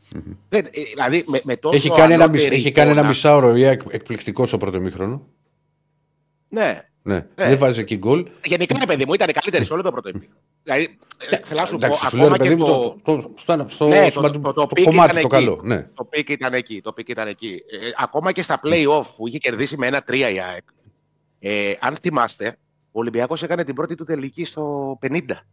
δεν, 0.49 0.65
ε, 0.71 0.83
δηλαδή 0.83 1.25
με, 1.27 1.41
με 1.45 1.57
τόσο 1.57 1.77
Έχει 1.77 1.89
κάνει, 1.89 2.13
ένα, 2.13 2.25
ανώτερη 2.25 2.31
μισ- 2.49 2.53
έχει 2.53 2.71
κάνει 2.73 2.87
ένα 2.91 2.93
εικόνα- 2.99 3.09
μισάωρο 3.09 3.57
η 3.57 3.65
ΑΕΚ 3.65 3.81
εκπληκτικό 3.89 4.47
στο 4.47 4.59
πρώτο 4.59 4.81
μήχρονο. 4.81 5.27
Ναι, 6.49 6.81
Ναι. 7.03 7.17
Ε. 7.17 7.49
Δεν 7.49 7.59
βάζει 7.59 7.81
εκεί 7.81 7.97
γκολ. 7.97 8.27
Γενικά, 8.45 8.77
ρε 8.79 8.87
παιδί 8.87 9.05
μου, 9.07 9.15
ήταν 9.15 9.29
καλύτερη 9.33 9.65
σε 9.65 9.73
όλο 9.73 9.83
το 9.83 9.91
πρώτο 9.91 10.09
ημίχρονο. 10.09 10.37
Δηλαδή, 10.63 10.99
ε, 11.31 11.37
θέλω 11.45 11.61
να 11.61 11.67
σου 11.67 11.71
πω, 11.77 11.87
Εντάξει, 11.87 12.07
σου 12.09 12.17
λέω 12.17 12.29
ρε 12.29 12.35
ακόμα 12.35 12.37
παιδί 12.49 12.49
και 12.49 12.57
μου 12.61 12.67
το, 12.67 12.97
το, 13.03 13.17
το, 13.23 13.33
στο, 13.37 13.65
στο, 13.69 13.87
Ναι, 13.89 14.11
στο- 14.11 14.21
το- 14.21 14.31
το- 14.31 14.39
το- 14.41 14.53
το 14.53 14.67
το 14.67 14.67
peak 14.77 14.83
κομμάτι 14.83 15.11
ήταν 15.19 15.29
το 15.29 15.37
εκεί. 15.37 15.45
καλό. 15.47 15.61
Ναι. 15.65 15.83
Το 15.95 16.05
peak 16.05 16.29
ήταν 16.29 16.53
εκεί. 16.55 16.81
Το 16.81 16.93
peak 16.93 17.09
ήταν 17.09 17.29
εκεί. 17.29 17.63
Ε, 17.71 17.91
ακόμα 17.97 18.33
και 18.33 18.43
στα 18.43 18.61
play-off 18.65 19.03
που 19.17 19.29
είχε 19.29 19.39
κερδίσει 19.39 19.77
με 19.77 19.87
ένα 19.87 20.03
3 20.09 20.31
η 20.33 20.41
ΑΕΚ. 20.41 20.65
Ε, 21.39 21.73
αν 21.81 21.97
θυμάστε, 22.03 22.57
ο 22.93 22.99
Ολυμπιακός 23.01 23.43
έκανε 23.43 23.65
την 23.65 23.75
πρώτη 23.75 23.95
του 23.95 24.05
τελική 24.05 24.45
στο 24.45 24.99
50. 25.01 25.47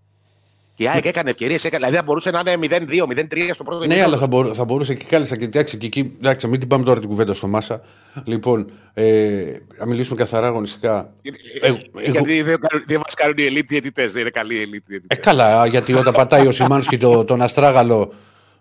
Και 0.78 0.84
η 0.84 0.88
ΑΕΚ 0.90 1.06
έκανε 1.06 1.30
ευκαιρίες. 1.30 1.62
Δηλαδή 1.62 1.96
θα 1.96 2.04
μπορούσε 2.04 2.30
να 2.32 2.40
είναι 2.40 2.68
0-2, 2.70 3.04
0-3 3.08 3.50
στο 3.54 3.63
πρώτο 3.63 3.80
Ναι, 3.80 3.86
ημίχρονο. 3.86 4.04
αλλά 4.08 4.18
θα, 4.18 4.28
μπορού, 4.28 4.56
θα 4.56 4.66
μπορούσε 4.66 4.94
και 4.94 5.04
κάλλιστα 5.10 5.36
και 5.38 5.44
εντάξει, 5.46 5.78
και 5.78 5.86
εκεί. 5.86 6.16
Εντάξει, 6.18 6.48
μην 6.48 6.60
την 6.60 6.70
πάμε 6.70 6.84
τώρα 6.84 7.00
την 7.00 7.10
κουβέντα 7.10 7.34
στο 7.34 7.48
Μάσα. 7.48 7.82
Λοιπόν, 8.26 8.72
ε, 8.94 9.44
να 9.78 9.86
μιλήσουμε 9.86 10.16
καθαρά 10.18 10.48
αγωνιστικά. 10.48 11.13
Ε, 11.62 11.68
Ε, 11.68 11.74
Γιατί 12.12 12.42
δεν, 12.42 12.60
κάνουν- 12.60 12.88
δεν 12.88 12.98
μας 13.06 13.13
κάνουν 13.13 13.36
οι 13.38 13.44
elite 13.52 13.66
διαιτητές. 13.68 14.12
Δεν 14.12 14.22
είναι 14.22 14.30
καλοί 14.30 14.56
οι 14.56 14.62
elite 14.72 14.76
Ε, 14.76 14.82
διαιτητές. 14.86 15.15
καλά, 15.16 15.66
γιατί 15.66 15.94
όταν 15.94 16.13
πατάει 16.13 16.48
ο 16.48 16.52
Σιμάνσκι 16.52 16.98
το, 16.98 17.24
τον 17.24 17.42
Αστράγαλο. 17.42 18.13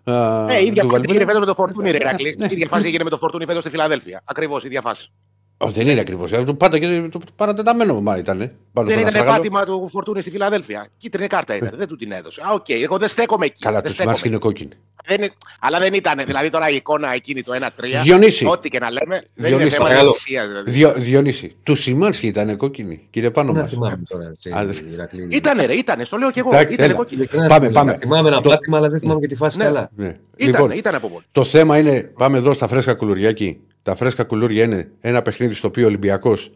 α, 0.03 0.13
Ε, 0.53 0.61
ίδια 0.61 0.81
του 0.81 0.89
φάση 0.89 1.01
έγινε 1.07 1.25
Βαλβέρδε. 1.25 1.25
φέτος 1.25 1.39
με 1.39 1.45
το 1.45 1.53
Φορτούνι, 1.53 1.91
ρε 1.91 1.97
Ηρακλή. 1.97 2.35
Ναι. 2.37 2.47
ίδια 2.51 2.67
φάση 2.69 2.87
έγινε 2.87 3.03
με 3.03 3.09
το 3.09 3.17
Φορτούνι 3.17 3.45
φέτος 3.45 3.61
στη 3.61 3.69
Φιλαδέλφια. 3.71 4.21
Ακριβώς 4.25 4.63
ίδια 4.63 4.81
φάση. 4.81 5.11
Ω, 5.59 5.67
δεν 5.69 5.87
είναι 5.87 5.99
ακριβώς. 5.99 6.31
Το 6.31 6.53
πάντα 6.53 6.79
και 6.79 7.07
το 7.11 7.19
παρατεταμένο 7.35 8.01
μα 8.01 8.17
ήταν. 8.17 8.37
Πάνω 8.37 8.51
Δεν 8.73 8.97
στον 8.97 8.99
ήταν 8.99 9.05
Αστράγαλο. 9.05 9.35
πάτημα 9.37 9.63
του 9.65 9.89
Φορτούνι 9.91 10.21
στη 10.21 10.29
Φιλαδέλφια. 10.29 10.87
Κίτρινη 10.97 11.27
κάρτα 11.27 11.55
ήταν. 11.55 11.71
δεν 11.77 11.87
του 11.87 11.95
την 11.95 12.11
έδωσε. 12.11 12.41
Α, 12.41 12.53
οκ. 12.53 12.69
Εγώ 12.69 12.97
δεν 12.97 13.09
στέκομαι 13.09 13.45
εκεί. 13.45 13.61
Καλά, 13.61 13.75
δεν 13.75 13.83
τους 13.85 13.93
στέκομαι 13.93 14.15
Σιμάνσκι 14.15 14.27
είναι 14.27 14.37
κόκκινη. 14.37 14.81
Δεν 15.07 15.17
είναι- 15.21 15.29
αλλά 15.59 15.79
δεν 15.79 15.93
ήταν. 15.93 16.23
Δηλαδή 16.25 16.49
τώρα 16.49 16.69
η 16.69 16.75
εικόνα 16.75 17.13
εκείνη 17.13 17.41
το 17.43 17.53
1-3. 17.53 18.01
Διονύση. 18.03 18.45
Ό,τι 18.45 18.69
και 18.69 18.79
να 18.79 18.91
λέμε. 18.91 19.15
Δεν 19.15 19.23
είναι 19.37 19.47
Διονύση, 19.47 19.69
θέμα 19.69 19.83
παρακαλώ. 19.83 20.09
διαιτησίας, 20.09 20.47
δηλαδή. 20.47 20.71
Διο, 20.71 20.93
Διονύση, 20.93 21.55
τους 21.63 21.79
Σιμάνσκι 21.79 22.27
ήταν 22.27 22.57
κόκκινη. 22.57 23.07
Κύριε 23.09 23.31
πάνω 23.31 23.51
Να 23.51 23.59
μα. 23.61 23.67
θυμάμαι 23.67 24.01
τώρα. 24.09 24.27
έτσι, 24.27 24.49
Α, 24.49 24.65
δεν- 24.65 24.91
Ηρακλή. 24.93 25.27
Ήτανε, 25.31 25.65
ρε, 25.65 25.73
ήτανε. 25.73 26.03
Στο 26.05 26.17
λέω 26.17 26.31
και 26.31 26.39
εγώ. 26.39 26.49
Εντάξει, 26.55 26.73
Ήτανε 26.73 26.87
έλα. 26.89 26.97
κόκκινη. 26.97 27.19
Ειλικρινά 27.21 27.45
Πάμε, 27.47 27.65
σου 27.65 27.71
πάμε. 27.71 27.91
μιλάω. 27.91 27.99
Θυμάμαι 28.01 28.27
ένα 28.29 28.41
Το- 28.41 28.49
πάτημα, 28.49 28.77
αλλά 28.77 28.89
δεν 28.89 28.99
θυμάμαι 28.99 29.19
και 29.19 29.27
τη 29.27 29.35
φάση 29.35 29.57
Ναι. 29.57 29.63
καλά. 29.63 29.89
Ναι. 29.95 30.05
Ήτανε, 30.37 30.51
Λοιπόν, 30.57 30.71
ήτανε 30.71 30.95
από 30.97 31.07
μόνο. 31.07 31.21
Το 31.31 31.43
θέμα 31.43 31.77
είναι, 31.77 32.11
πάμε 32.17 32.37
εδώ 32.37 32.53
στα 32.53 32.67
φρέσκα 32.67 32.93
κουλουριάκι. 32.93 33.59
Τα 33.87 33.95
φρέσκα 33.95 34.23
κουλούρια 34.23 34.63
είναι 34.63 34.91
ένα 34.99 35.21
παιχνίδι 35.21 35.53
στο 35.53 35.67
οποίο 35.67 35.83
ο 35.83 35.87
Ολυμπιακός 35.87 36.51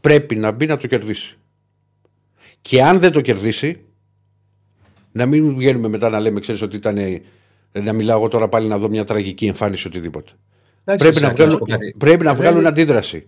πρέπει 0.00 0.36
να 0.36 0.50
μπει 0.50 0.66
να 0.66 0.76
το 0.76 0.86
κερδίσει. 0.86 1.38
Και 2.62 2.82
αν 2.82 2.98
δεν 2.98 3.12
το 3.12 3.20
κερδίσει, 3.20 3.80
να 5.12 5.26
μην 5.26 5.54
βγαίνουμε 5.56 5.88
μετά 5.88 6.08
να 6.08 6.20
λέμε, 6.20 6.40
ξέρεις 6.40 6.62
ότι 6.62 6.76
ήταν. 6.76 6.96
ε, 6.98 7.20
Να 7.72 7.92
μιλάω 7.92 8.18
εγώ 8.18 8.28
τώρα 8.28 8.48
πάλι 8.48 8.68
να 8.68 8.78
δω 8.78 8.88
μια 8.88 9.04
τραγική 9.04 9.46
εμφάνιση 9.46 9.86
οτιδήποτε. 9.86 10.30
Εντάξει, 10.84 11.04
Πρέπει 11.04 11.20
να, 11.24 11.28
Σάκη, 11.28 11.42
να 11.42 11.50
σου 11.50 11.56
βγάλουν, 11.56 11.58
πω 11.58 11.64
κάτι. 11.66 11.94
πρέπει 11.98 12.24
να 12.24 12.30
Ε, 12.30 12.34
βγάλουν 12.34 12.58
δεν- 12.58 12.66
αντίδραση. 12.66 13.26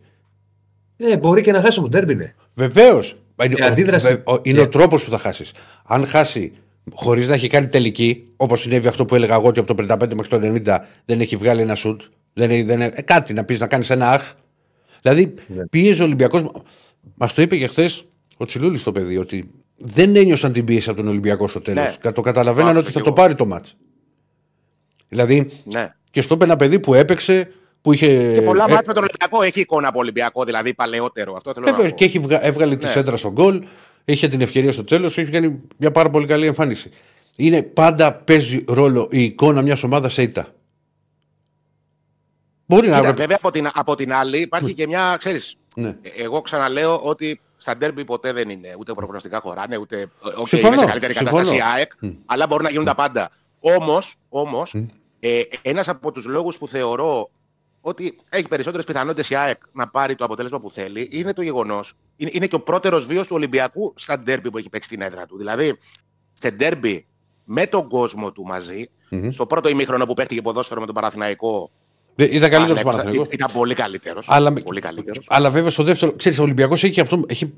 Ε, 0.97 1.17
μπορεί 1.17 1.41
και 1.43 1.53
να 1.53 1.61
χάσει 1.61 1.79
όμως. 1.79 1.91
Ντέρμπι 1.91 2.13
είναι. 2.13 2.35
Βεβαίως. 2.55 3.17
Είναι, 3.45 3.55
Η 3.59 3.63
αντίδραση- 3.63 4.23
ο, 4.25 4.33
ο- 4.33 4.41
είναι 4.43 4.59
Ναι. 4.59 4.65
ο 4.65 4.69
τρόπος 4.69 5.05
που 5.05 5.11
θα 5.11 5.19
χάσεις. 5.19 5.53
Αν 5.87 6.07
χάσει 6.07 6.53
χωρίς 6.93 7.29
να 7.29 7.35
έχει 7.35 7.49
κάνει 7.49 7.67
τελική, 7.69 8.33
όπως 8.37 8.61
συνέβη 8.61 8.89
αυτό 8.89 9.05
που 9.05 9.15
έλεγα 9.15 9.35
εγώ 9.35 9.47
ότι 9.47 9.59
από 9.59 9.69
το 9.69 9.75
55 9.75 10.15
μέχρι 10.15 10.31
το 10.31 10.37
90 10.39 10.87
δεν 11.05 11.21
έχει 11.21 11.37
βγάλει 11.37 11.61
ένα 11.61 11.75
σουτ, 11.75 12.01
δεν, 12.39 12.51
έχει- 12.51 12.63
δεν, 12.63 12.81
ε, 12.81 12.89
κάτι 12.89 13.33
να 13.33 13.45
πεις 13.45 13.61
να 13.61 13.67
κάνεις 13.67 13.91
ένα 13.91 14.11
αχ. 14.11 14.33
Δηλαδή 15.03 15.35
Ναι. 15.47 15.67
πίεζε 15.67 16.03
ο 16.03 16.05
Ολυμπιακός. 16.05 16.45
Μας 17.15 17.35
το 17.35 17.43
είπε 17.43 17.57
και 17.57 17.67
χθες 17.67 18.05
ο 18.37 18.45
Τσιλούλης 18.45 18.83
το 18.83 18.93
παιδί 18.93 19.17
ότι 19.17 19.51
δεν 19.77 20.17
ένιωσαν 20.17 20.53
την 20.53 20.65
πίεση 20.65 20.89
από 20.91 20.99
τον 20.99 21.09
Ολυμπιακό 21.09 21.49
στο 21.49 21.61
τέλος. 21.61 21.99
Ναι. 22.05 22.13
Το 22.13 22.21
καταλαβαίναν 22.21 22.73
Το 22.75 22.79
ότι 22.79 22.91
θα 22.91 22.99
άκουσα 22.99 23.05
το 23.05 23.11
κι 23.15 23.21
πάρει 23.21 23.35
το 23.35 23.47
μάτς. 23.47 23.77
Δηλαδή 25.09 25.47
Ναι. 25.65 25.95
και 26.11 26.23
στο 26.23 26.35
είπε 26.35 26.45
ένα 26.45 26.57
παιδί 26.57 26.81
που 26.81 26.95
έπαιξε, 26.95 27.49
που 27.81 27.93
είχε. 27.93 28.33
Και 28.35 28.41
πολλά 28.43 28.65
ε, 28.65 28.69
μάτια 28.71 28.85
με 28.87 28.93
τον 28.95 29.03
Ολυμπιακό 29.03 29.43
έχει 29.43 29.61
εικόνα 29.61 29.89
από 29.89 29.99
Ολυμπιακό, 29.99 30.45
δηλαδή 30.45 30.75
παλαιότερο. 30.75 31.35
Αυτό 31.37 31.53
θέλω 31.53 31.67
να 31.67 31.73
Βέβαια, 31.73 31.91
πω. 31.91 31.97
και 31.97 32.05
έχει 32.05 32.19
βγα... 32.19 32.45
έβγαλε 32.45 32.77
τη 32.77 32.85
Ναι. 32.85 32.91
σέντρα 32.91 33.17
στον 33.17 33.33
γκολ, 33.33 33.63
είχε 34.05 34.29
την 34.29 34.41
ευκαιρία 34.41 34.73
στο 34.73 34.85
τέλος, 34.85 35.19
έχει 35.19 35.31
κάνει 35.31 35.61
μια 35.77 35.91
πάρα 35.91 36.11
πολύ 36.11 36.27
καλή 36.27 36.47
εμφάνιση. 36.47 36.91
Είναι 37.37 37.63
πάντα 37.63 38.13
παίζει 38.15 38.65
ρόλο 38.69 39.09
η 39.11 39.23
εικόνα 39.23 39.63
μιας 39.63 39.83
ομάδας 39.83 40.13
σε 40.13 40.23
ήττα. 40.23 40.49
Μπορεί 42.67 42.89
να. 42.89 42.97
Κοίτα, 43.01 43.13
βέβαια 43.13 43.37
από 43.41 43.51
την, 43.51 43.69
από 43.75 43.95
την 43.95 44.13
άλλη 44.13 44.41
υπάρχει 44.41 44.75
και 44.75 44.87
μια, 44.87 45.17
ξέρεις, 45.19 45.57
Ναι. 45.75 45.89
ε, 45.89 46.23
εγώ 46.23 46.41
ξαναλέω 46.41 46.99
ότι 47.03 47.41
στα 47.57 47.77
ντέρμπι 47.77 48.05
ποτέ 48.05 48.33
δεν 48.33 48.49
είναι 48.51 48.75
ούτε 48.79 48.93
προγνωστικά 48.93 49.41
χωράνε, 49.41 49.77
ούτε 49.77 50.11
okay, 50.39 50.47
Συμφωνώ, 50.47 50.73
είναι 50.73 50.83
σε 50.83 50.87
καλύτερη 50.89 51.13
συμφωνώ. 51.13 51.37
κατάσταση 51.37 51.59
η 51.59 51.63
ΑΕΚ, 51.75 51.93
αλλά 52.27 52.47
μπορούν 52.47 52.65
να 52.65 52.71
γίνουν 52.71 52.85
τα 52.85 52.95
πάντα. 52.95 53.31
Όμως, 53.61 54.15
όμως 54.29 54.75
ε, 55.21 55.41
ένας 55.63 55.89
από 55.89 56.13
τους 56.13 56.25
λόγους 56.25 56.59
που 56.59 56.69
θεωρώ 56.69 57.31
ότι 57.81 58.19
έχει 58.29 58.49
περισσότερες 58.49 58.85
πιθανότητες 58.87 59.31
η 59.31 59.35
ΑΕΚ 59.37 59.61
να 59.73 59.89
πάρει 59.89 60.15
το 60.15 60.25
αποτέλεσμα 60.25 60.61
που 60.61 60.71
θέλει 60.71 61.09
είναι 61.13 61.33
το 61.33 61.43
γεγονός, 61.43 61.93
είναι, 62.17 62.31
είναι 62.33 62.47
και 62.47 62.55
ο 62.55 62.61
πρώτερος 62.61 63.07
βίος 63.07 63.27
του 63.27 63.35
Ολυμπιακού 63.37 63.93
στα 63.97 64.19
ντέρμπι 64.19 64.51
που 64.51 64.59
έχει 64.59 64.69
παίξει 64.69 64.89
στην 64.89 65.03
έδρα 65.03 65.27
του. 65.27 65.37
Δηλαδή, 65.37 65.77
σε 66.41 66.51
ντέρμπι 66.51 67.07
με 67.45 67.67
τον 67.67 67.89
κόσμο 67.89 68.33
του 68.33 68.43
μαζί, 68.45 68.91
Μμμ. 69.11 69.31
στο 69.31 69.47
πρώτο 69.47 69.69
ημίχρονο 69.69 70.07
που 70.07 70.15
παίχτηκε 70.15 70.43
ποδόσφαιρο 70.43 70.81
με 70.81 70.87
τον 70.87 70.95
Παναθηναϊκό, 70.95 71.71
Δεν- 71.71 71.75
Ήταν 72.17 72.51
καλύτερος 72.51 72.69
ναι, 72.69 72.75
του 72.83 72.87
Παναθηναϊκού. 72.91 73.25
Ήταν 73.31 73.51
πολύ 73.53 73.75
καλύτερος. 73.75 74.27
Αλλά, 74.29 74.53
Πολύ 74.53 74.81
καλύτερος. 74.81 75.25
αλλά 75.29 75.51
βέβαια 75.51 75.71
στο 75.71 75.83
δεύτερο. 75.83 76.13
Ξέρεις, 76.13 76.39
ο 76.39 76.43
Ολυμπιακός 76.43 76.85
έχει, 76.85 77.01
αυτό, 77.01 77.25
έχει 77.29 77.53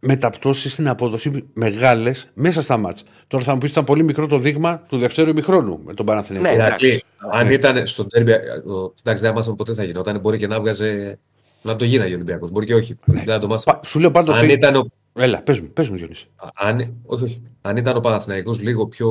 μεταπτώσεις 0.00 0.72
στην 0.72 0.88
απόδοση 0.88 1.48
μεγάλες 1.52 2.28
μέσα 2.34 2.62
στα 2.62 2.76
μάτς. 2.76 3.04
Τώρα 3.26 3.44
θα 3.44 3.52
μου 3.52 3.58
πεις 3.58 3.70
ήταν 3.70 3.84
πολύ 3.84 4.02
μικρό 4.04 4.26
το 4.26 4.38
δείγμα 4.38 4.78
του 4.88 4.96
δευτέρου 4.98 5.30
ημιχρόνου 5.30 5.80
με 5.84 5.94
τον 5.94 6.06
Παναθηναϊκό. 6.06 6.48
Ναι. 6.48 6.54
Ηρακλή, 6.54 6.88
εντάξει. 6.88 7.04
αν 7.46 7.50
ήταν 7.52 7.86
στο 7.86 8.04
Ντέρμπι. 8.04 8.32
το- 8.66 8.94
Εντάξει, 9.02 9.22
δεν 9.22 9.32
μάθαμε 9.32 9.56
ποτέ 9.56 9.74
θα 9.74 9.84
γινόταν. 9.84 10.20
Μπορεί 10.20 10.38
και 10.38 10.46
να 10.46 10.60
βγάζε. 10.60 11.18
Να 11.62 11.76
το 11.76 11.84
γίναγε 11.84 12.12
ο 12.12 12.14
Ολυμπιακός. 12.14 12.50
Μπορεί 12.50 12.66
και 12.66 12.74
όχι. 12.74 12.96
Δεν 13.04 13.22
θα 13.24 13.38
το 13.38 13.46
μάθαμε. 13.46 13.78
Πα- 13.80 13.88
Σου 13.88 13.98
λέω 13.98 14.10
πάντως. 14.10 14.38
Αν 14.38 14.48
ήταν 14.48 14.74
ο 14.76 14.86
Έλα, 15.18 15.42
πες 15.42 15.60
μου, 15.60 15.68
πες 15.72 15.88
μου 15.88 15.96
Διονύση. 15.96 16.26
Αν, 16.54 16.92
όχι, 17.06 17.24
όχι. 17.24 17.42
Αν 17.60 17.76
ήταν 17.76 17.96
ο 17.96 18.00
Παναθηναϊκός 18.00 18.60
λίγο 18.60 18.86
πιο. 18.86 19.08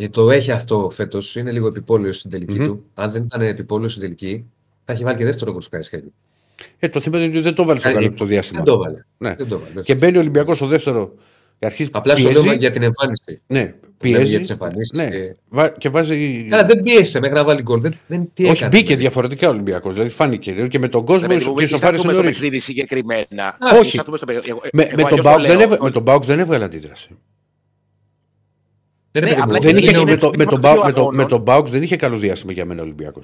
Γιατί 0.00 0.12
το 0.12 0.30
έχει 0.30 0.50
αυτό 0.50 0.90
φέτος, 0.94 1.36
είναι 1.36 1.50
λίγο 1.50 1.66
επιπόλαιο 1.66 2.12
στην 2.12 2.30
τελικη 2.30 2.58
Μμμ. 2.58 2.66
του. 2.66 2.84
Αν 2.94 3.10
δεν 3.10 3.22
ήταν 3.22 3.40
επιπόλαιο 3.40 3.88
στην 3.88 4.02
τελική, 4.02 4.44
θα 4.84 4.92
έχει 4.92 5.04
βάλει 5.04 5.16
και 5.18 5.24
δεύτερο 5.24 5.50
γκολ 5.50 5.60
στο 5.60 5.70
Καραϊσκάκι. 5.70 6.12
Ε, 6.78 6.88
το 6.88 7.00
θέμα 7.00 7.18
είναι 7.18 7.26
ότι 7.26 7.40
δεν 7.40 7.54
το 7.54 7.64
βάλει 7.64 7.80
στο 7.80 7.88
Ε, 7.88 7.92
καλό 7.92 8.12
το 8.12 8.24
διάστημα. 8.24 8.62
Δεν 8.64 8.74
το 8.74 8.80
έβαλε. 8.80 9.04
Ναι. 9.18 9.34
Δεν 9.34 9.48
το 9.48 9.54
έβαλε. 9.54 9.82
Και 9.82 9.94
μπαίνει 9.94 10.16
ο 10.16 10.20
Ολυμπιακός 10.20 10.56
στο 10.56 10.66
δεύτερο. 10.66 11.14
Και 11.58 11.66
αρχίζει 11.66 11.88
Απλά 11.92 12.16
σου 12.16 12.28
πιέζει. 12.28 12.44
λέω 12.46 12.54
για 12.54 12.70
την 12.70 12.82
εμφάνιση. 12.82 13.40
Ναι, 13.46 13.58
λέμε 13.58 13.74
πιέζει. 13.98 14.24
για 14.30 14.38
τις 14.38 14.50
εμφανίσεις 14.50 14.90
ναι, 14.98 15.10
και- 15.10 15.36
βα- 15.48 15.68
και 15.70 15.88
βάζει. 15.88 16.46
Καλά, 16.50 16.64
δεν 16.64 16.82
πίεσε 16.82 17.20
μέχρι 17.20 17.36
να 17.36 17.44
βάλει 17.44 17.62
γκολ. 17.62 17.80
Δεν, 17.80 17.94
δεν, 18.06 18.30
τι 18.34 18.42
Όχι, 18.42 18.52
έκανε, 18.52 18.68
μπήκε 18.68 18.82
δηλαδή. 18.84 19.00
διαφορετικά 19.02 19.48
ο 19.48 19.50
Ολυμπιακός. 19.50 19.92
Δηλαδή 19.92 20.10
φάνηκε. 20.10 20.52
Και 20.68 20.78
με 20.78 20.88
τον 20.88 21.04
κόσμο 21.04 21.28
Ρε 21.28 21.34
παιδί 21.34 21.44
μου, 21.44 21.54
και 21.54 21.58
μην 21.60 21.68
σοφάρισε 21.68 21.96
σταθούμε 22.02 22.12
στο 22.12 22.22
νωρίς. 22.22 22.38
παιχνίδι 22.38 22.58
συγκεκριμένα. 22.60 23.44
Α, 23.46 23.56
όχι. 23.72 23.80
Μην 23.80 23.88
σταθούμε 23.90 24.16
στο 24.16 24.26
παιχνίδι. 24.26 24.48
Εγώ- 24.50 24.60
Με, 24.72 24.82
εγώ 24.82 24.96
με, 24.96 25.02
τον 25.02 25.06
αλλιώς 25.10 25.22
το 25.22 25.22
Μπάουκ 25.30 25.40
δεν 25.46 25.56
λέω, 25.56 25.62
έβγα- 25.62 25.74
ότι- 25.74 25.84
με 25.84 25.90
τον 25.90 26.02
Μπάουκ 26.02 26.24
δεν 26.24 26.38
έβγαλε 26.38 26.64
αντίδραση. 26.64 27.08
Ναι, 29.20 29.24
ρε 29.24 29.34
Ναι, 29.34 29.34
παιδί 29.34 29.36
μου, 29.36 29.56
απλά 29.56 29.58
Δεν 29.58 29.70
είναι- 29.70 29.80
είχε, 29.80 29.90
είναι- 30.00 30.10
με, 30.10 30.16
το, 30.16 30.30
με, 30.36 30.44
τον 30.44 30.46
είναι 30.52 30.58
Μπάουκ, 30.60 30.74
πιο 30.76 30.84
με, 30.86 30.92
το, 30.92 31.00
με 31.00 31.06
αγώνος. 31.06 31.26
τον 31.30 31.40
Μπάουκ 31.40 31.68
δεν 31.68 31.82
είχε 31.82 31.96
καλό 31.96 32.16
διάστημα 32.16 32.52
για 32.52 32.64
μένα 32.64 32.80
ο 32.80 32.84
Ολυμπιακό. 32.84 33.20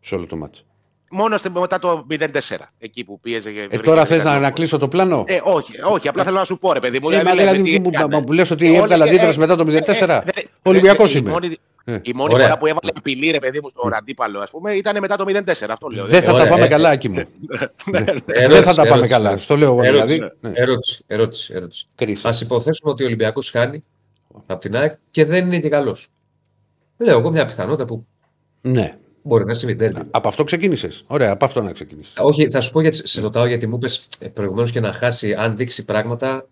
Σε 0.00 0.14
όλο 0.14 0.26
το 0.26 0.36
μάτσο. 0.36 0.62
Μόνο 1.10 1.36
στη- 1.36 1.50
μετά 1.50 1.78
το 1.78 2.06
0-4. 2.10 2.72
Εκεί 2.78 3.04
που 3.04 3.20
πίεζε. 3.20 3.50
και 3.50 3.58
Ε, 3.60 3.66
βρήκε 3.66 3.82
τώρα 3.82 4.00
το 4.00 4.06
θε 4.06 4.22
να, 4.22 4.32
γκολ. 4.32 4.40
να 4.42 4.50
κλείσω 4.50 4.78
το 4.78 4.88
πλάνο. 4.88 5.24
Ε, 5.26 5.40
όχι, 5.44 5.72
όχι, 5.92 6.08
απλά 6.08 6.24
θέλω 6.24 6.36
να 6.36 6.44
σου 6.44 6.58
πω, 6.58 6.72
ρε 6.72 6.80
παιδί 6.80 6.98
μου. 7.02 7.10
Ε, 7.10 7.16
μα 7.16 7.22
λέμε 7.22 7.36
δηλαδή, 7.36 7.62
τι 7.62 7.70
τι 7.70 7.80
μου- 7.80 7.90
έκανε. 7.92 8.14
μα 8.16 8.20
μου 8.20 8.32
λες 8.32 8.50
ότι 8.50 8.66
Ε, 8.66 8.68
όλοι- 8.68 8.78
έβγαλε 8.78 9.04
ε, 9.04 9.08
αντίδραση 9.08 9.36
ε, 9.38 9.40
μετά 9.40 9.56
το 9.56 9.62
ε, 9.62 9.64
0-4. 9.64 10.22
ε, 10.34 10.40
ε, 10.40 10.44
Ολυμπιακός 10.62 11.14
ε, 11.14 11.18
είμαι. 11.18 11.30
Η 11.30 11.32
μόνη, 11.32 11.56
Ε. 11.84 11.98
η 12.02 12.12
μόνη 12.14 12.32
Ωραία. 12.34 12.46
φορά 12.46 12.58
που 12.58 12.66
έβαλε 12.66 12.90
απειλή, 12.96 13.30
ρε 13.30 13.38
παιδί 13.38 13.60
μου, 13.62 13.68
στον 13.68 13.94
αντίπαλο, 13.94 14.38
α 14.40 14.46
πούμε, 14.50 14.72
ήταν 14.72 14.96
μετά 15.00 15.16
το 15.16 15.24
0-4. 15.28 15.72
Αυτό 15.72 15.88
λέω. 15.94 16.04
Δεν 16.04 16.22
θα 16.22 16.32
Ωραία, 16.32 16.44
τα 16.44 16.50
πάμε 16.50 16.64
ε, 16.64 16.68
καλά, 16.68 16.92
εκεί 16.92 17.08
μου. 17.08 17.24
Ερώτηση, 17.92 18.22
Δεν 18.26 18.62
θα 18.62 18.74
τα 18.74 18.74
πάμε 18.74 18.88
ερώτηση, 18.88 19.08
καλά. 19.08 19.26
ερώτηση. 19.28 19.44
Στο 19.44 19.56
λέω 19.56 19.72
εγώ 19.72 19.82
Ερώτηση, 19.82 20.14
δηλαδή. 20.14 20.34
Ναι. 20.40 20.50
ερώτηση, 20.54 21.04
ερώτηση, 21.06 21.52
ερώτηση. 21.56 21.86
Κρίση. 21.94 22.28
Ας 22.28 22.34
υποθέσουμε 22.42 22.90
ότι 22.90 23.02
ο 23.02 23.06
Ολυμπιακός 23.06 23.42
χάνει 23.50 23.84
από 24.46 24.60
την 24.60 24.76
ΑΕΚ 24.76 24.94
και 25.10 25.24
δεν 25.24 25.46
είναι 25.46 25.60
και 25.60 25.68
καλός. 25.68 26.08
Λέω 26.98 27.18
εγώ 27.18 27.30
μια 27.30 27.46
πιθανότητα 27.46 27.84
που 27.84 28.06
Ναι. 28.60 28.90
μπορεί 29.22 29.44
να 29.44 29.54
συμβεί. 29.54 29.74
Ντέρμπι. 29.74 30.00
Από 30.10 30.28
αυτό 30.28 30.44
ξεκίνησες. 30.44 31.04
Ωραία, 31.06 31.30
από 31.32 31.44
αυτό 31.44 31.62
να 31.62 31.72
ξεκινήσει. 31.72 32.12
Όχι, 32.18 32.50
θα 32.50 32.60
σου 32.60 32.72
πω 32.72 32.80
γιατί 32.80 33.08
σε 33.08 33.20
ρωτάω 33.20 33.46
γιατί 33.46 33.66
μου 33.66 33.74
είπες 33.76 34.08
προηγουμένως 34.34 34.70
και 34.72 34.80
να 34.80 34.92
χάσει, 34.92 35.34
αν 35.34 35.56
δείξει 35.56 35.84
πράγματα. 35.84 36.48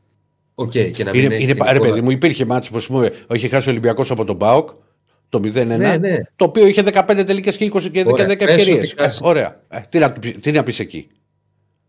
Οκ, 0.54 0.70
και 0.70 1.04
να 1.04 1.10
μην 1.10 1.24
Είναι, 1.24 1.34
έχει 1.34 1.42
είναι, 1.44 1.52
την 1.52 1.56
πα- 1.64 1.70
ρε 1.70 1.76
εικόνα. 1.76 1.90
παιδί 1.90 2.00
μου, 2.04 2.10
υπήρχε 2.10 2.44
ματς 2.44 2.65
ο 2.65 2.70
που 2.70 2.76
ας 2.76 2.86
πούμε, 2.86 3.10
είχε 3.32 3.48
χάσει 3.48 3.68
ο 3.68 3.70
Ολυμπιακός 3.70 4.10
από 4.10 4.24
τον 4.24 4.36
ΠΑΟΚ 4.36 4.68
το 5.28 5.38
0-1. 5.44 5.66
Ναι, 5.78 5.96
ναι. 5.96 6.16
Το 6.36 6.44
οποίο 6.44 6.66
είχε 6.66 6.82
15 6.82 7.24
τελικές 7.26 7.56
και 7.56 7.64
20 7.64 7.90
και 7.90 8.02
10 8.04 8.12
Ωραία, 8.12 8.26
πες 8.26 8.36
ευκαιρίες. 8.40 8.92
ότι 8.92 9.02
χάσει. 9.02 9.20
ωραία. 9.22 9.60
Ε, 9.68 9.80
τι, 9.88 9.98
να, 9.98 10.12
πει- 10.12 10.40
τι 10.40 10.52
να 10.52 10.62
πεις 10.62 10.78
εκεί. 10.78 11.08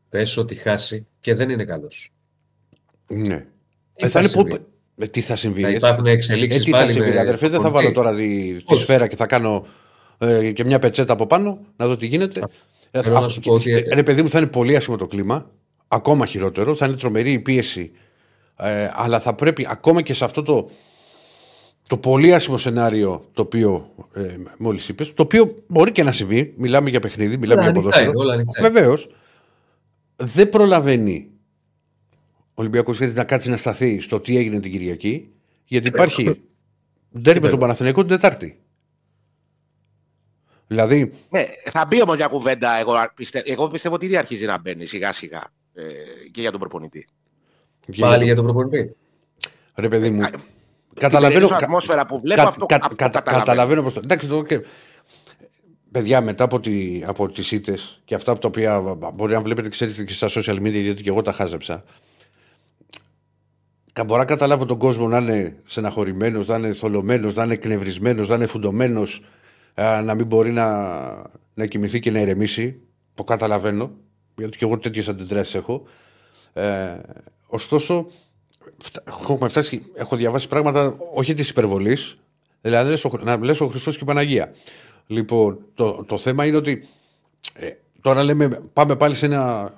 Πες 0.10 0.38
ότι 0.38 0.56
χάσει 0.56 1.06
και 1.22 1.34
δεν 1.34 1.50
είναι 1.50 1.66
καλός. 1.66 2.12
Ναι. 3.08 3.38
Τι 3.96 4.06
Ε, 4.06 4.08
θα 4.08 4.10
θα 4.10 4.20
είναι 4.20 4.28
συμβεί; 4.28 4.50
που- 4.50 4.66
ε, 4.98 5.08
τι 5.08 5.22
θα 5.22 5.36
συμβεί. 5.36 5.62
Θα 5.62 5.68
ε, 5.68 5.74
υπάρχουν 5.74 6.06
ε, 6.06 6.12
εξελίξεις 6.12 6.60
τι 6.64 6.72
θα 6.72 6.78
πάλι. 6.78 6.92
συμβεί, 6.92 7.12
με... 7.12 7.20
αδερφέ, 7.20 7.48
δεν 7.48 7.62
θα 7.62 7.68
Οκ. 7.68 7.74
βάλω 7.74 7.92
τώρα 7.92 8.14
τη, 8.16 8.54
τη 8.54 8.64
Πώς; 8.64 8.80
σφαίρα 8.80 9.08
και 9.08 9.16
θα 9.16 9.26
κάνω 9.26 9.66
ε, 10.18 10.52
και 10.52 10.66
μια 10.66 10.80
πετσέτα 10.80 11.14
από 11.14 11.28
πάνω 11.28 11.60
να 11.76 11.88
δω 11.88 11.96
τι 11.96 12.06
γίνεται. 12.08 12.42
Ε, 12.92 13.02
θέλω 13.02 13.14
να 13.14 13.20
αυτό- 13.20 13.32
σου 13.32 13.40
πω 13.40 13.54
ότι- 13.54 13.72
ε, 13.72 13.84
ρε 13.96 14.04
παιδί 14.04 14.22
μου, 14.22 14.30
θα 14.30 14.38
είναι 14.38 14.48
πολύ 14.48 14.76
άσχημο 14.76 14.98
το 14.98 15.08
κλίμα. 15.08 15.50
Ακόμα 15.88 16.26
χειρότερο. 16.26 16.76
Θα 16.76 16.86
είναι 16.86 16.96
τρομερή 16.96 17.32
η 17.32 17.40
πίεση. 17.40 17.92
Ε, 18.58 18.90
αλλά 18.94 19.20
θα 19.20 19.34
πρέπει 19.36 19.68
ακόμα 19.70 20.02
και 20.02 20.14
σε 20.14 20.24
αυτό 20.26 20.42
το, 20.42 20.70
το 21.88 21.98
πολύ 21.98 22.34
άσχημο 22.34 22.58
σενάριο 22.58 23.26
το 23.34 23.42
οποίο 23.42 23.90
ε, 24.14 24.22
μόλις 24.58 24.90
είπες, 24.90 25.14
το 25.14 25.24
οποίο 25.24 25.56
μπορεί 25.68 25.92
και 25.92 26.04
να 26.04 26.12
συμβεί. 26.12 26.54
Μιλάμε 26.58 26.90
για 26.90 27.00
παιχνίδι, 27.00 27.38
μιλάμε 27.38 27.62
Όλα 27.62 27.72
για 27.72 27.80
ανοιχτά 27.80 27.90
ποδόσφαιρο. 27.90 28.12
είναι, 28.12 28.20
όλα 28.20 28.34
ανοιχτά 28.34 28.60
είναι. 28.60 28.70
Βεβαίως. 28.70 29.10
Δεν 30.16 30.50
προλαβαίνει 30.50 31.28
Ολυμπιακός 32.58 32.98
γιατί 32.98 33.14
να 33.14 33.24
κάτσει 33.24 33.50
να 33.50 33.58
σταθεί 33.58 34.00
στο 34.00 34.20
τι 34.20 34.38
έγινε 34.38 34.60
την 34.60 34.72
Κυριακή, 34.72 35.30
γιατί 35.66 35.88
υπάρχει 35.88 36.42
ντέρι 37.20 37.42
με 37.42 37.50
τον 37.50 37.60
Παναθηναϊκό 37.60 38.00
την 38.02 38.10
Τετάρτη. 38.10 38.60
Δηλαδή, 40.68 41.12
Ναι, 41.30 41.46
θα 41.72 41.86
μπει 41.86 42.02
όμως 42.02 42.18
μια 42.18 42.28
κουβέντα. 42.28 42.80
Εγώ, 42.80 42.94
πιστε... 43.16 43.44
εγώ 43.46 43.68
πιστεύω 43.68 43.96
ότι 43.96 44.06
ήδη 44.06 44.18
αρχίζει 44.18 44.46
να 44.46 44.58
μπαίνει 44.60 44.86
σιγά 44.86 45.12
σιγά 45.12 45.52
ε, 45.74 45.84
και 46.32 46.42
για 46.42 46.52
τον 46.52 46.60
προπονητή. 46.60 47.08
Πάλι 48.00 48.24
για 48.24 48.36
τον 48.36 48.44
προπονητή. 48.44 48.96
ρε 49.76 49.88
παιδί 49.88 50.10
μου, 50.10 50.22
Ε, 50.22 50.30
καταλαβαίνω. 50.94 51.46
Στην 51.46 51.58
ατμόσφαιρα 51.64 52.06
που 52.06 52.20
βλέπω 52.20 52.42
κα- 52.42 52.48
αυτό, 52.48 52.66
κα- 52.66 52.76
αυτό 52.82 52.96
κα- 52.96 53.10
καταλαβαίνω. 53.10 53.40
καταλαβαίνω 53.46 53.82
πως 53.82 53.94
το. 53.94 54.02
Εντάξει, 54.04 54.28
το 54.28 54.44
και... 54.44 54.62
Παιδιά, 55.92 56.22
μετά 56.22 56.44
από, 56.44 56.60
τη, 56.60 57.04
από 57.06 57.30
τις 57.30 57.52
ήττες 57.52 58.02
και 58.06 58.16
αυτά 58.16 58.32
από 58.32 58.40
τα 58.42 58.48
οποία 58.48 58.82
μπορεί 59.14 59.34
να 59.34 59.42
βλέπετε 59.42 59.70
ξέρετε 59.70 60.04
και 60.04 60.14
στα 60.14 60.28
social 60.30 60.58
media 60.60 60.72
γιατί 60.82 61.04
και 61.04 61.10
εγώ 61.10 61.22
τα 61.22 61.32
χάζεψα 61.32 61.74
κα- 61.76 61.84
μπορώ 64.04 64.20
να 64.20 64.26
καταλάβω 64.26 64.66
τον 64.66 64.78
κόσμο 64.78 65.08
να 65.08 65.18
είναι 65.18 65.56
στεναχωρημένος, 65.66 66.48
να 66.48 66.58
είναι 66.58 66.74
θολωμένος, 66.74 67.36
να 67.36 67.44
είναι 67.44 67.54
εκνευρισμένος, 67.54 68.30
να 68.30 68.36
είναι 68.36 68.46
φουντωμένος 68.46 69.24
α, 69.74 70.02
να 70.02 70.16
μην 70.16 70.26
μπορεί 70.26 70.52
να, 70.52 70.88
να 71.54 71.66
κοιμηθεί 71.66 72.00
και 72.00 72.12
να 72.12 72.20
ηρεμήσει 72.22 72.80
το 73.14 73.24
καταλαβαίνω 73.24 73.92
γιατί 74.36 74.58
και 74.58 74.66
εγώ 74.66 74.78
τέτοιες 74.78 75.08
αντιδράσεις 75.10 75.56
έχω 75.56 75.84
ε, 76.54 76.98
ωστόσο 77.48 78.08
φτα- 78.84 79.04
έχουμε 79.08 79.48
φτάσει, 79.50 79.82
έχω 79.96 80.16
διαβάσει 80.16 80.48
πράγματα 80.48 80.96
όχι 81.14 81.34
της 81.34 81.50
υπερβολής, 81.50 82.18
δηλαδή 82.62 82.90
λες 82.90 83.06
ο- 83.06 83.20
να 83.24 83.38
λες 83.38 83.62
ο 83.62 83.68
Χριστός 83.68 83.96
και 83.98 84.04
η 84.04 84.08
Παναγία. 84.08 84.54
Λοιπόν, 85.08 85.60
το, 85.74 86.04
το 86.08 86.18
θέμα 86.18 86.46
είναι 86.46 86.58
ότι 86.58 86.88
ε, 87.54 87.70
τώρα 88.02 88.24
λέμε, 88.24 88.48
πάμε 88.74 88.96
πάλι 88.96 89.16
σε 89.16 89.26
ένα, 89.26 89.74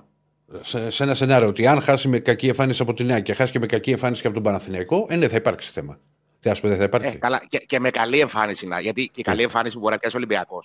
σε, 0.61 0.89
σε 0.89 1.03
ένα 1.03 1.13
σενάριο 1.13 1.47
ότι 1.47 1.67
αν 1.67 1.81
χάσει 1.81 2.07
με 2.07 2.19
κακή 2.19 2.47
εμφάνιση 2.47 2.81
από 2.81 2.93
τη 2.93 3.03
Νέα 3.03 3.19
και 3.19 3.33
χάσει 3.33 3.51
και 3.51 3.59
με 3.59 3.65
κακή 3.65 3.91
εμφάνιση 3.91 4.21
και 4.21 4.27
από 4.27 4.35
τον 4.35 4.45
Παναθηναϊκό, 4.45 5.05
ε, 5.09 5.15
ναι, 5.15 5.27
θα 5.27 5.35
υπάρξει 5.35 5.71
θέμα. 5.71 5.99
Τι 6.39 6.49
ας 6.49 6.59
πούμε, 6.59 6.71
δεν 6.71 6.79
θα 6.79 6.85
υπάρξει. 6.87 7.11
Ε, 7.15 7.19
καλά, 7.19 7.41
και, 7.49 7.57
και 7.57 7.79
με 7.79 7.89
καλή 7.89 8.19
εμφάνιση. 8.19 8.67
Να, 8.67 8.79
γιατί 8.79 9.03
και 9.03 9.19
η 9.19 9.23
καλή 9.23 9.41
εμφάνιση 9.41 9.73
που 9.73 9.79
μπορεί 9.79 9.93
να 9.93 9.99
πιάσει 9.99 10.15
ο 10.15 10.19
Ολυμπιακό 10.19 10.63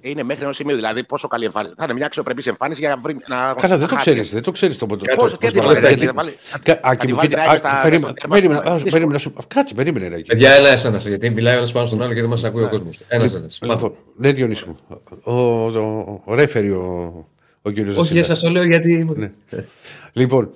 είναι 0.00 0.22
μέχρι 0.22 0.44
ενό 0.44 0.52
σημείου. 0.52 0.74
Δηλαδή, 0.76 1.04
πόσο 1.04 1.28
καλή 1.28 1.44
εμφάνιση. 1.44 1.74
Θα 1.76 1.84
είναι 1.84 1.92
μια 1.94 2.06
αξιοπρεπή 2.06 2.42
εμφάνιση 2.48 2.80
για 2.80 2.88
να 2.88 3.00
βρει. 3.00 3.16
Να, 3.28 3.54
Καλά, 3.54 3.76
δεν 3.78 3.88
το 3.88 3.94
χάσει. 3.94 4.10
ξέρει, 4.10 4.26
δεν 4.28 4.42
το 4.42 4.50
ξέρει 4.50 4.76
το 4.76 4.86
ποτέ. 4.86 5.04
Κάτσε, 5.04 5.20
Πώς, 5.28 5.30
πώς 5.38 5.50
τι 5.50 5.58
μπορεί 5.60 5.68
αντιβάλλει, 5.68 5.80
να 5.80 5.88
γιατί 5.88 6.02
έχει. 6.02 6.06
θα 6.06 6.12
βάλει- 6.14 6.36
Κα- 6.62 6.80
θα 6.82 6.88
α, 6.88 6.94
και 6.94 7.06
τη 7.06 7.12
μου 7.12 7.16
βάλει 7.16 7.28
κοίτα- 7.28 7.46
Ράικο 7.46 7.66
α, 7.66 7.70
στα- 7.70 7.80
περίμενε, 7.82 8.12
στα- 8.16 8.28
περίμενε, 8.28 8.60
στα- 8.60 8.70
α, 8.70 8.72
δύσκολο. 8.74 8.90
περίμενε, 8.90 8.90
α, 8.90 8.90
περίμενε, 8.90 9.12
να 9.12 9.18
σου- 9.18 9.34
Κάτσε, 9.54 9.74
περίμενε, 9.74 10.08
ρε. 10.08 10.16
εκεί. 10.16 10.26
Παιδιά, 10.28 10.50
ένα 10.52 10.68
ένα, 10.84 10.98
γιατί 10.98 11.30
μιλάει 11.30 11.56
ένα 11.56 11.70
πάνω 11.72 11.86
στον 11.86 12.02
άλλο 12.02 12.14
και 12.14 12.20
δεν 12.20 12.32
μα 12.40 12.48
ακούει 12.48 12.62
ο 12.64 12.68
κόσμο. 12.68 12.90
Ένα 13.08 13.24
ένα. 13.24 13.72
Λοιπόν, 13.72 13.94
ναι, 14.16 14.32
Διονύση 14.32 14.64
μου. 14.68 14.76
Ο, 15.22 15.32
ο, 15.32 16.22
ο 16.24 16.34
ρέφερη 16.34 16.70
ο, 17.62 17.68
ο 17.68 17.70
κύριος 17.70 17.96
Όχι, 17.96 18.02
Δεσίλας. 18.14 18.26
σας 18.26 18.40
το 18.40 18.50
λέω 18.50 18.64
γιατί. 18.64 19.10
Ναι. 19.16 19.30
Λοιπόν, 20.12 20.50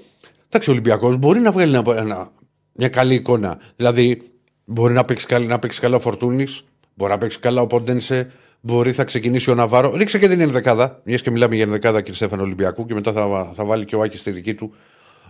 εντάξει, 0.46 0.70
ο 0.70 0.72
Ολυμπιακός 0.72 1.16
μπορεί 1.16 1.40
να 1.40 1.52
βγάλει 1.52 1.74
ένα, 1.76 1.96
ένα- 1.98 2.30
μια 2.72 2.88
καλή 2.88 3.14
εικόνα. 3.14 3.58
Δηλαδή, 3.76 4.22
μπορεί 4.64 4.92
να 4.94 5.04
παίξει, 5.04 5.26
καλ- 5.26 5.48
να 5.48 5.58
παίξει 5.58 5.80
καλά 5.80 5.96
ο 5.96 6.00
Φορτούνης, 6.00 6.64
μπορεί 6.94 7.10
να 7.12 7.18
παίξει 7.18 7.38
καλά 7.38 7.60
ο 7.60 7.66
Ποντένσε, 7.66 8.30
μπορεί 8.60 8.92
θα 8.92 9.04
ξεκινήσει 9.04 9.50
ο 9.50 9.54
Ναβάρο. 9.54 9.94
Ρίξε 9.94 10.18
και 10.18 10.28
την 10.28 10.40
ενδεκάδα, 10.40 11.00
μιας 11.04 11.22
και 11.22 11.30
μιλάμε 11.30 11.54
για 11.54 11.64
ενδεκάδα, 11.64 11.98
κύριε 11.98 12.14
Στέφανο 12.14 12.42
Ολυμπιακού, 12.42 12.86
και 12.86 12.94
μετά 12.94 13.12
θα, 13.12 13.50
θα 13.54 13.64
βάλει 13.64 13.84
και 13.84 13.96
ο 13.96 14.02
Άκης 14.02 14.20
στη 14.20 14.30
δική 14.30 14.54
του. 14.54 14.74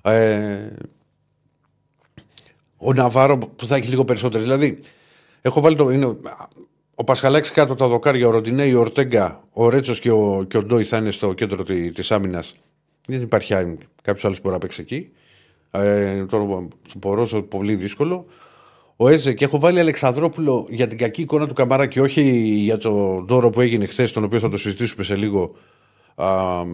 Ε, 0.02 0.56
ο 2.76 2.92
Ναβάρο 2.92 3.38
που 3.38 3.66
θα 3.66 3.76
έχει 3.76 3.88
λίγο 3.88 4.04
περισσότερες. 4.04 4.44
Δηλαδή, 4.44 4.78
έχω 5.40 5.60
βάλει 5.60 5.76
το. 5.76 5.90
Είναι, 5.90 6.16
ο 6.94 7.04
Πασχαλάκης 7.04 7.50
κάτω 7.50 7.74
τα 7.74 7.86
δοκάρια, 7.86 8.26
ο 8.26 8.30
Ροντινέη, 8.30 8.74
ο 8.74 8.80
Ορτέγκα, 8.80 9.42
ο 9.52 9.68
Ρέτσος 9.68 10.00
και 10.00 10.10
ο, 10.10 10.44
και 10.48 10.56
ο 10.56 10.62
Ντόι 10.62 10.84
θα 10.84 10.96
είναι 10.96 11.10
στο 11.10 11.32
κέντρο 11.32 11.62
τη 11.62 11.90
της 11.90 12.12
άμυνας. 12.12 12.54
Δεν 13.06 13.22
υπάρχει 13.22 13.54
κάποιος 14.02 14.24
άλλος 14.24 14.36
που 14.36 14.42
μπορεί 14.42 14.54
να 14.54 14.58
παίξει 14.60 14.80
εκεί. 14.80 15.10
Ε, 15.70 16.26
το 16.26 16.68
Πορόσο 17.00 17.42
πολύ 17.42 17.74
δύσκολο. 17.74 18.26
Ο 18.96 19.08
Έζε 19.08 19.32
και 19.32 19.44
έχω 19.44 19.58
βάλει 19.58 19.78
Αλεξανδρόπουλο 19.78 20.66
για 20.70 20.86
την 20.86 20.98
κακή 20.98 21.22
εικόνα 21.22 21.46
του 21.46 21.54
Καμαρά 21.54 21.86
και 21.86 22.00
όχι 22.00 22.22
για 22.40 22.78
τον 22.78 23.26
δώρο 23.26 23.50
που 23.50 23.60
έγινε 23.60 23.86
χθες, 23.86 24.12
τον 24.12 24.24
οποίο 24.24 24.38
θα 24.38 24.48
το 24.48 24.56
συζητήσουμε 24.56 25.04
σε 25.04 25.16
λίγο. 25.16 25.54
Α, 26.14 26.64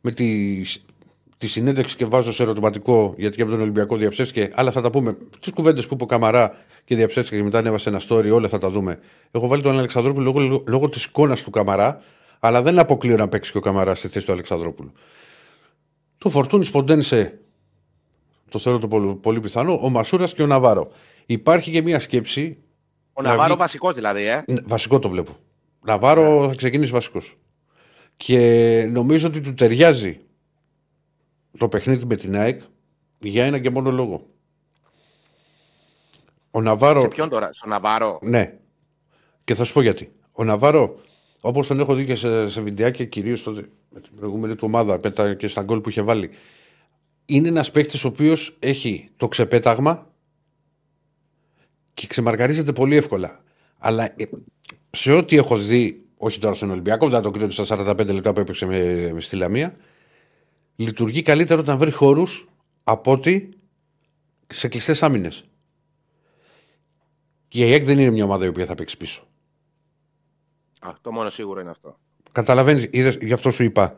με 0.00 0.10
τη, 0.10 0.62
τη 1.44 1.50
συνέντευξη 1.50 1.96
και 1.96 2.04
βάζω 2.04 2.32
σε 2.32 2.42
ερωτηματικό 2.42 3.14
γιατί 3.16 3.36
και 3.36 3.42
από 3.42 3.50
τον 3.50 3.60
Ολυμπιακό 3.60 3.96
διαψεύστηκε. 3.96 4.50
Αλλά 4.54 4.70
θα 4.70 4.80
τα 4.80 4.90
πούμε. 4.90 5.16
Τις 5.40 5.52
κουβέντες 5.52 5.86
που 5.86 5.94
είπε 5.94 6.02
ο 6.02 6.06
Καμαρά 6.06 6.56
και 6.84 6.94
διαψεύστηκε 6.96 7.36
και 7.38 7.44
μετά 7.44 7.58
ανέβασε 7.58 7.88
ένα 7.88 8.00
story, 8.08 8.30
όλα 8.32 8.48
θα 8.48 8.58
τα 8.58 8.68
δούμε. 8.70 8.98
Έχω 9.30 9.46
βάλει 9.46 9.62
τον 9.62 9.78
Αλεξανδρόπουλο 9.78 10.32
λόγω, 10.32 10.62
λόγω 10.66 10.88
της 10.88 11.04
εικόνας 11.04 11.42
του 11.42 11.50
Καμαρά, 11.50 12.00
αλλά 12.40 12.62
δεν 12.62 12.78
αποκλείω 12.78 13.16
να 13.16 13.28
παίξει 13.28 13.52
και 13.52 13.58
ο 13.58 13.60
Καμαρά 13.60 13.94
στη 13.94 14.08
θέση 14.08 14.26
του 14.26 14.32
Αλεξανδρόπουλου. 14.32 14.92
Το 16.18 16.28
Φορτούνη 16.30 16.66
Ποντένσε 16.70 17.38
το 18.48 18.58
θεωρώ 18.58 18.78
το 18.78 18.88
πολύ, 18.88 19.14
πολύ 19.14 19.40
πιθανό. 19.40 19.78
Ο 19.82 19.88
Μασούρας 19.88 20.34
και 20.34 20.42
ο 20.42 20.46
Ναβάρο. 20.46 20.90
Υπάρχει 21.26 21.70
και 21.70 21.82
μια 21.82 22.00
σκέψη. 22.00 22.58
Ο 23.12 23.22
να 23.22 23.28
Ναβάρο 23.28 23.46
βγει- 23.48 23.58
βασικός 23.58 23.94
δηλαδή, 23.94 24.26
ε. 24.26 24.42
Ναι, 24.46 24.60
Βασικό 24.64 24.98
το 24.98 25.08
βλέπω. 25.10 25.36
Ναβάρο 25.84 26.48
θα 26.48 26.54
ξεκινήσει 26.54 26.92
βασικός. 26.92 27.36
Και 28.16 28.38
νομίζω 28.90 29.26
ότι 29.26 29.40
του 29.40 29.54
ταιριάζει 29.54 30.20
το 31.58 31.68
παιχνίδι 31.68 32.04
με 32.06 32.16
την 32.16 32.36
ΑΕΚ 32.36 32.60
για 33.18 33.44
ένα 33.44 33.58
και 33.58 33.70
μόνο 33.70 33.90
λόγο. 33.90 34.26
Ο 36.50 36.60
Ναβάρο. 36.60 37.00
Σε 37.00 37.08
ποιον 37.08 37.28
τώρα, 37.28 37.50
στον 37.52 37.70
Ναβάρο; 37.70 38.18
Ναι. 38.22 38.58
Και 39.44 39.54
θα 39.54 39.64
σου 39.64 39.72
πω 39.72 39.80
γιατί. 39.82 40.12
Ο 40.32 40.44
Ναβάρο, 40.44 41.00
όπως 41.40 41.66
τον 41.66 41.80
έχω 41.80 41.94
δει 41.94 42.04
και 42.06 42.14
σε, 42.14 42.48
σε 42.48 42.60
βιντεάκια, 42.60 43.04
κυρίως 43.04 43.42
με 43.90 44.00
την 44.00 44.16
προηγούμενη 44.16 44.54
του 44.54 44.64
ομάδα 44.66 44.98
με 45.02 45.10
τα- 45.10 45.34
και 45.34 45.48
στα 45.48 45.62
γκολ 45.62 45.80
που 45.80 45.88
είχε 45.88 46.02
βάλει, 46.02 46.30
είναι 47.26 47.48
ένας 47.48 47.70
παίκτης 47.70 48.04
ο 48.04 48.08
οποίος 48.08 48.56
έχει 48.58 49.08
το 49.16 49.28
ξεπέταγμα 49.28 50.06
και 51.94 52.06
ξεμαρκαρίζεται 52.06 52.72
πολύ 52.72 52.96
εύκολα. 52.96 53.42
Αλλά 53.78 54.04
ε, 54.04 54.24
σε 54.90 55.12
ό,τι 55.12 55.36
έχω 55.36 55.56
δει, 55.56 56.04
όχι 56.16 56.38
τώρα 56.38 56.54
στον 56.54 56.70
Ολυμπιακό, 56.70 57.06
δεν 57.08 57.14
θα 57.16 57.20
το 57.22 57.30
κρίνω 57.30 57.50
στα 57.50 57.64
45 57.68 58.06
λεπτά 58.06 58.32
που 58.32 58.40
έπαιξε 58.40 58.66
με, 58.66 59.10
με 59.12 59.20
στη 59.20 59.36
Λαμία, 59.36 59.76
λειτουργεί 60.76 61.22
καλύτερο 61.22 61.60
όταν 61.60 61.78
βρει 61.78 61.90
χώρους 61.90 62.48
από 62.84 63.12
ότι 63.12 63.48
σε 64.46 64.68
κλειστές 64.68 65.02
άμυνες. 65.02 65.44
Και 67.48 67.66
η 67.66 67.72
ΑΕΚ 67.72 67.84
δεν 67.84 67.98
είναι 67.98 68.10
μια 68.10 68.24
ομάδα 68.24 68.44
η 68.44 68.48
οποία 68.48 68.66
θα 68.66 68.74
παίξει 68.74 68.96
πίσω. 68.96 69.26
Α, 70.80 70.90
το 71.00 71.12
μόνο 71.12 71.30
σίγουρο 71.30 71.60
είναι 71.60 71.70
αυτό. 71.70 71.98
Καταλαβαίνεις, 72.32 72.88
γι' 73.20 73.32
αυτό 73.32 73.50
σου 73.50 73.62
είπα 73.62 73.96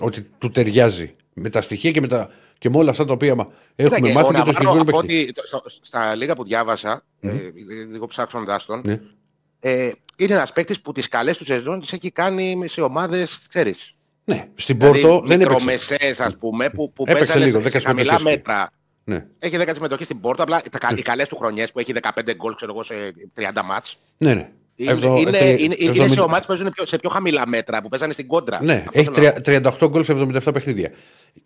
ότι 0.00 0.22
του 0.38 0.50
ταιριάζει 0.50 1.14
με 1.34 1.50
τα 1.50 1.60
στοιχεία 1.60 1.90
και 1.90 2.00
με, 2.00 2.06
τα, 2.08 2.30
και 2.58 2.70
με 2.70 2.76
όλα 2.76 2.90
αυτά 2.90 3.04
τα 3.04 3.12
οποία 3.12 3.34
μα- 3.34 3.48
έχουμε 3.76 4.08
Κοίτα, 4.08 4.20
μάθει 4.20 4.34
ο 4.34 4.38
και 4.38 4.52
το 4.52 4.52
Ναβάρο, 4.52 4.52
συγκεκριμένο 4.52 4.82
από 4.82 4.90
παιχνίδι. 5.00 5.22
ό,τι- 5.22 5.32
το- 5.32 5.46
στο- 5.46 5.62
στα 5.82 6.14
λίγα 6.14 6.34
που 6.34 6.44
διάβασα, 6.44 7.04
ε, 7.20 7.50
λίγο 7.90 8.06
ψάξοντας 8.06 8.64
τον, 8.64 8.82
Ναι. 8.84 9.00
ε, 9.60 9.90
είναι 10.16 10.32
ένας 10.34 10.52
παίκτης 10.52 10.80
που 10.80 10.92
τις 10.92 11.08
καλές 11.08 11.36
του 11.36 11.44
σεζόν 11.44 11.80
τις 11.80 11.92
έχει 11.92 12.10
κάνει 12.10 12.68
σε 12.68 12.80
ομάδες, 12.80 13.40
ξέρεις. 13.48 13.94
Ναι, 14.24 14.48
στην 14.54 14.78
Πόρτο 14.78 15.22
δεν 15.24 15.40
έπαιξε. 15.40 15.64
Μικρομεσαίες, 15.64 16.20
ας 16.20 16.36
πούμε, 16.36 16.70
που, 16.70 16.92
που 16.92 17.02
Έπαιξε 17.06 17.24
παίζανε 17.24 17.44
λίγο, 17.44 17.60
σε 17.60 17.68
10 17.68 17.80
χαμηλά 17.82 18.02
συμμετοχές. 18.18 18.22
μέτρα. 18.36 18.70
Ναι. 19.04 19.24
Έχει 19.38 19.56
10 19.58 19.70
συμμετοχή 19.74 20.04
στην 20.04 20.20
Πόρτο. 20.20 20.42
Απλά 20.42 20.60
τα, 20.70 20.78
κα- 20.78 20.94
οι 20.96 21.02
καλές 21.02 21.28
του 21.28 21.36
χρονιές 21.36 21.72
που 21.72 21.78
έχει 21.78 21.92
15 22.02 22.34
γκολ 22.36 22.54
ξέρω 22.54 22.72
εγώ, 22.72 22.82
σε 22.82 22.94
30 23.36 23.62
μάτς. 23.64 23.96
ναι, 24.18 24.34
ναι. 24.34 24.48
Είναι, 24.76 24.90
Εβδο- 24.90 25.16
είναι, 25.16 25.30
τε- 25.30 25.60
είναι, 25.60 25.74
είναι 25.78 25.92
70 25.92 26.08
σε 26.12 26.20
ομάδε 26.20 26.40
που 26.40 26.46
παίζουν 26.46 26.70
πιο, 26.70 26.86
σε 26.86 26.96
πιο 26.98 27.10
χαμηλά 27.10 27.46
μέτρα, 27.48 27.82
που 27.82 27.88
παίζανε 27.88 28.12
στην 28.12 28.26
κόντρα. 28.26 28.62
Ναι, 28.62 28.84
Αυτό 28.86 28.98
έχει 29.00 29.08
θέλω 29.14 29.26
να 29.26 29.32
πω. 29.32 29.78
3- 29.78 29.84
38 29.84 29.88
γκολ 29.90 30.02
σε 30.04 30.12
77 30.12 30.52
παιχνίδια. 30.52 30.90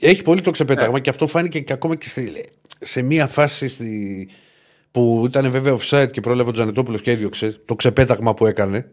Έχει 0.01 0.23
πολύ 0.23 0.39
το 0.41 0.47
Ναι. 0.47 0.53
ξεπέταγμα 0.53 0.99
και 1.01 1.11
αυτό 1.11 1.27
φάνηκε 1.27 1.61
και 1.61 1.73
ακόμα 1.73 1.97
και 1.97 2.09
στη- 2.09 2.45
σε 2.81 3.03
μία 3.03 3.27
φάση 3.27 3.69
στη, 3.69 4.29
που 4.91 5.23
ήταν 5.27 5.51
βέβαια 5.51 5.77
offside 5.81 6.09
και 6.13 6.21
πρόλαβε 6.21 6.49
ο 6.49 6.53
Τζανετόπουλος 6.53 7.03
και 7.03 7.11
έδιωξε 7.11 7.61
το 7.65 7.75
ξεπέταγμα 7.75 8.35
που 8.35 8.47
έκανε. 8.47 8.91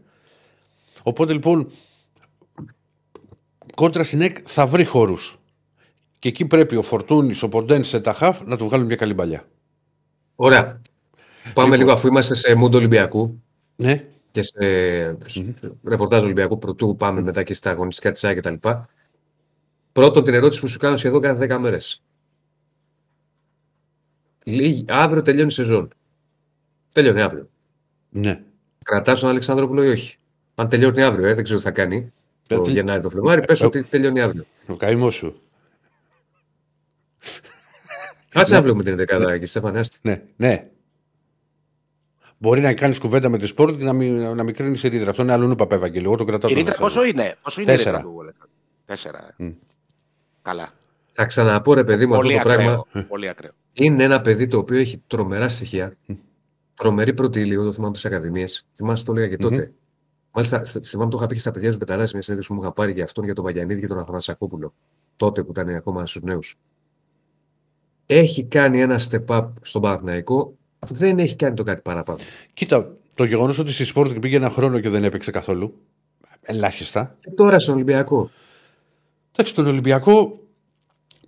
Οπότε 1.04 1.34
λοιπόν 1.34 1.72
κόντρα 3.76 4.03
στην 4.03 4.21
ΕΚ 4.21 4.38
θα 4.45 4.65
βρει 4.67 4.86
χώρους. 4.86 5.38
Και 6.19 6.30
εκεί 6.30 6.45
πρέπει 6.45 6.76
ο 6.76 6.82
Φορτούνης, 6.82 7.43
ο 7.43 7.49
Ποντέν 7.49 7.84
σε 7.84 7.99
τα 7.99 8.13
χαφ 8.13 8.41
να 8.45 8.57
του 8.57 8.65
βγάλουν 8.65 8.86
μια 8.86 8.95
καλή 8.95 9.15
παλιά. 9.15 9.45
Ωραία. 10.36 10.82
Πάμε 11.53 11.67
Λοιπόν. 11.67 11.80
λίγο 11.80 11.91
αφού 11.91 12.07
είμαστε 12.07 12.36
σε 12.36 12.55
μούντο 12.55 12.78
Ολυμπιακού 12.78 13.43
Ναι, 13.76 14.05
και 14.32 14.41
σε 14.41 14.57
ρεπορτάζ 15.84 16.24
Ολυμπιακού. 16.24 16.57
Πρωτού 16.57 16.95
πάμε 16.95 17.21
μετά 17.21 17.43
και 17.43 17.53
στα 17.53 17.69
αγωνιστικά 17.69 18.11
της 18.11 18.24
ΑΕ 18.24 18.34
κτλ. 18.34 18.53
Πρώτον, 19.91 20.24
την 20.24 20.34
ερώτηση 20.34 20.61
που 20.61 20.67
σου 20.67 20.78
κάνω 20.78 20.95
σχεδόν 20.97 21.21
κάθε 21.21 21.55
10 21.55 21.57
μέρες. 21.59 22.01
Αύριο 24.88 25.21
τελειώνει 25.21 25.47
η 25.47 25.51
σεζόν. 25.51 25.93
Τελειώνει 26.91 27.21
αύριο. 27.21 27.49
ναι. 28.09 28.43
Κρατάς 28.84 29.19
τον 29.19 29.30
Αλεξάνδροπουλο 29.30 29.84
ή 29.84 29.89
όχι; 29.89 30.17
Αν 30.55 30.69
τελειώνει 30.69 31.03
αύριο, 31.03 31.28
ε, 31.28 31.34
δεν 31.34 31.43
ξέρω 31.43 31.59
τι 31.59 31.65
θα 31.65 31.71
κάνει. 31.71 32.13
Το 32.48 32.56
Γιατί- 32.56 32.72
Γενάρη, 32.72 33.02
το 33.02 33.10
Φλεβάρι, 33.10 33.46
πες 33.46 33.62
ε, 33.62 33.66
ότι 33.66 33.84
τελειώνει 33.84 34.22
αύριο. 34.22 34.44
Ο 34.68 34.76
καημός 34.76 35.16
σου. 35.16 35.41
Άσε 38.34 38.54
να 38.54 38.62
βλέπουμε 38.62 38.84
την 38.84 38.96
δεκάδα 38.96 39.32
εκεί, 39.34 39.46
Στέφανε. 39.46 39.80
άστη. 39.80 39.98
Ναι, 40.02 40.22
ναι. 40.36 40.68
Μπορεί 42.38 42.62
να 42.62 42.74
κάνεις 42.74 43.00
κουβέντα 43.00 43.30
με 43.30 43.38
τη 43.38 43.46
σπορτ 43.46 43.78
και 43.78 43.84
να 43.84 43.94
μην, 43.94 44.22
να 44.36 44.44
μην 44.44 44.54
κρίνει 44.56 44.80
η 44.84 44.88
ρήτρα. 44.88 45.10
Αυτό 45.10 45.22
είναι 45.22 45.32
αλλού 45.32 45.56
παπέ 45.56 45.76
Ευαγγελίου. 45.76 46.08
Εγώ 46.08 46.18
το 46.18 46.24
κρατάω. 46.26 46.50
Η 46.50 46.54
τον 46.54 46.64
ρήτρα 46.64 46.76
Αλεξάνδρο. 46.84 47.12
πόσο 47.12 47.24
είναι, 47.24 47.36
πόσο 47.41 47.62
είναι 47.62 47.72
η 47.72 47.76
Τέσσερα. 47.76 47.98
ρήτρα 47.98 48.12
του 48.12 48.20
Αλεξάνδρου; 48.22 48.50
Τέσσερα. 48.86 49.34
ε. 49.38 49.44
Μμ. 49.44 49.52
Καλά. 50.41 50.70
Θα 51.14 51.26
ξαναπώ 51.26 51.74
ρε 51.74 51.84
παιδί 51.84 52.06
μου 52.06 52.14
αυτό 52.16 52.26
Πολύ 52.26 52.38
το 52.39 52.44
πράγμα. 52.44 52.72
ακραίο. 52.72 53.06
Πολύ 53.08 53.30
ακραίο. 53.30 53.52
Είναι 53.74 54.04
ένα 54.04 54.22
παιδί 54.22 54.48
το 54.48 54.58
οποίο 54.58 54.78
έχει 54.78 55.04
τρομερά 55.08 55.48
στοιχεία. 55.50 55.98
Τρομερή 56.76 57.14
πρώτη 57.14 57.39
υλικό, 57.39 57.64
το 57.64 57.74
θυμάμαι 57.74 57.96
στι 57.96 58.08
Ακαδημίες. 58.08 58.66
Θυμάσαι 58.74 59.04
το 59.06 59.12
έλεγα 59.12 59.28
και 59.28 59.38
τότε. 59.38 59.72
Μάλιστα, 60.36 60.66
σ- 60.66 60.86
θυμάμαι 60.86 61.10
το 61.12 61.18
είχα 61.18 61.28
πει 61.28 61.34
και 61.34 61.40
στα 61.40 61.52
παιδιά 61.52 61.72
του 61.72 61.78
Πεταρά, 61.78 62.00
μια 62.00 62.08
συνέντευξη 62.22 62.48
που 62.48 62.54
μου 62.54 62.62
είχα 62.62 62.72
πάρει 62.72 62.92
για 62.92 63.04
αυτόν, 63.04 63.24
για 63.24 63.34
τον 63.34 63.44
Βαγιανίδη 63.44 63.82
και 63.82 63.88
τον 63.88 64.00
Αθανασακόπουλο. 64.00 64.74
Τότε 65.18 65.44
που 65.44 65.52
ήταν 65.52 65.70
ακόμα 65.70 66.06
στους 66.06 66.22
νέους. 66.22 66.58
Έχει 68.06 68.44
κάνει 68.44 68.82
ένα 68.82 69.00
step 69.10 69.26
up 69.26 69.48
στον 69.62 69.82
Παναθηναϊκό. 69.82 70.54
Δεν 70.90 71.20
έχει 71.20 71.36
κάνει 71.36 71.56
το 71.56 71.64
κάτι 71.64 71.82
παραπάνω. 71.82 72.18
Κοίτα, 72.54 72.96
το 73.16 73.24
γεγονός 73.24 73.58
ότι 73.60 73.72
στη 73.72 73.92
Sporting 73.96 74.18
πήγε 74.22 74.36
ένα 74.36 74.50
χρόνο 74.50 74.80
και 74.80 74.90
δεν 74.90 75.04
έπαιξε 75.04 75.32
καθόλου. 75.32 75.74
Ελάχιστα. 76.42 77.18
Και 77.20 77.30
τώρα 77.30 77.60
στον 77.60 77.74
Ολυμπιακό. 77.76 78.30
Εντάξει, 79.32 79.56
τον 79.56 79.68
Ολυμπιακό 79.68 80.40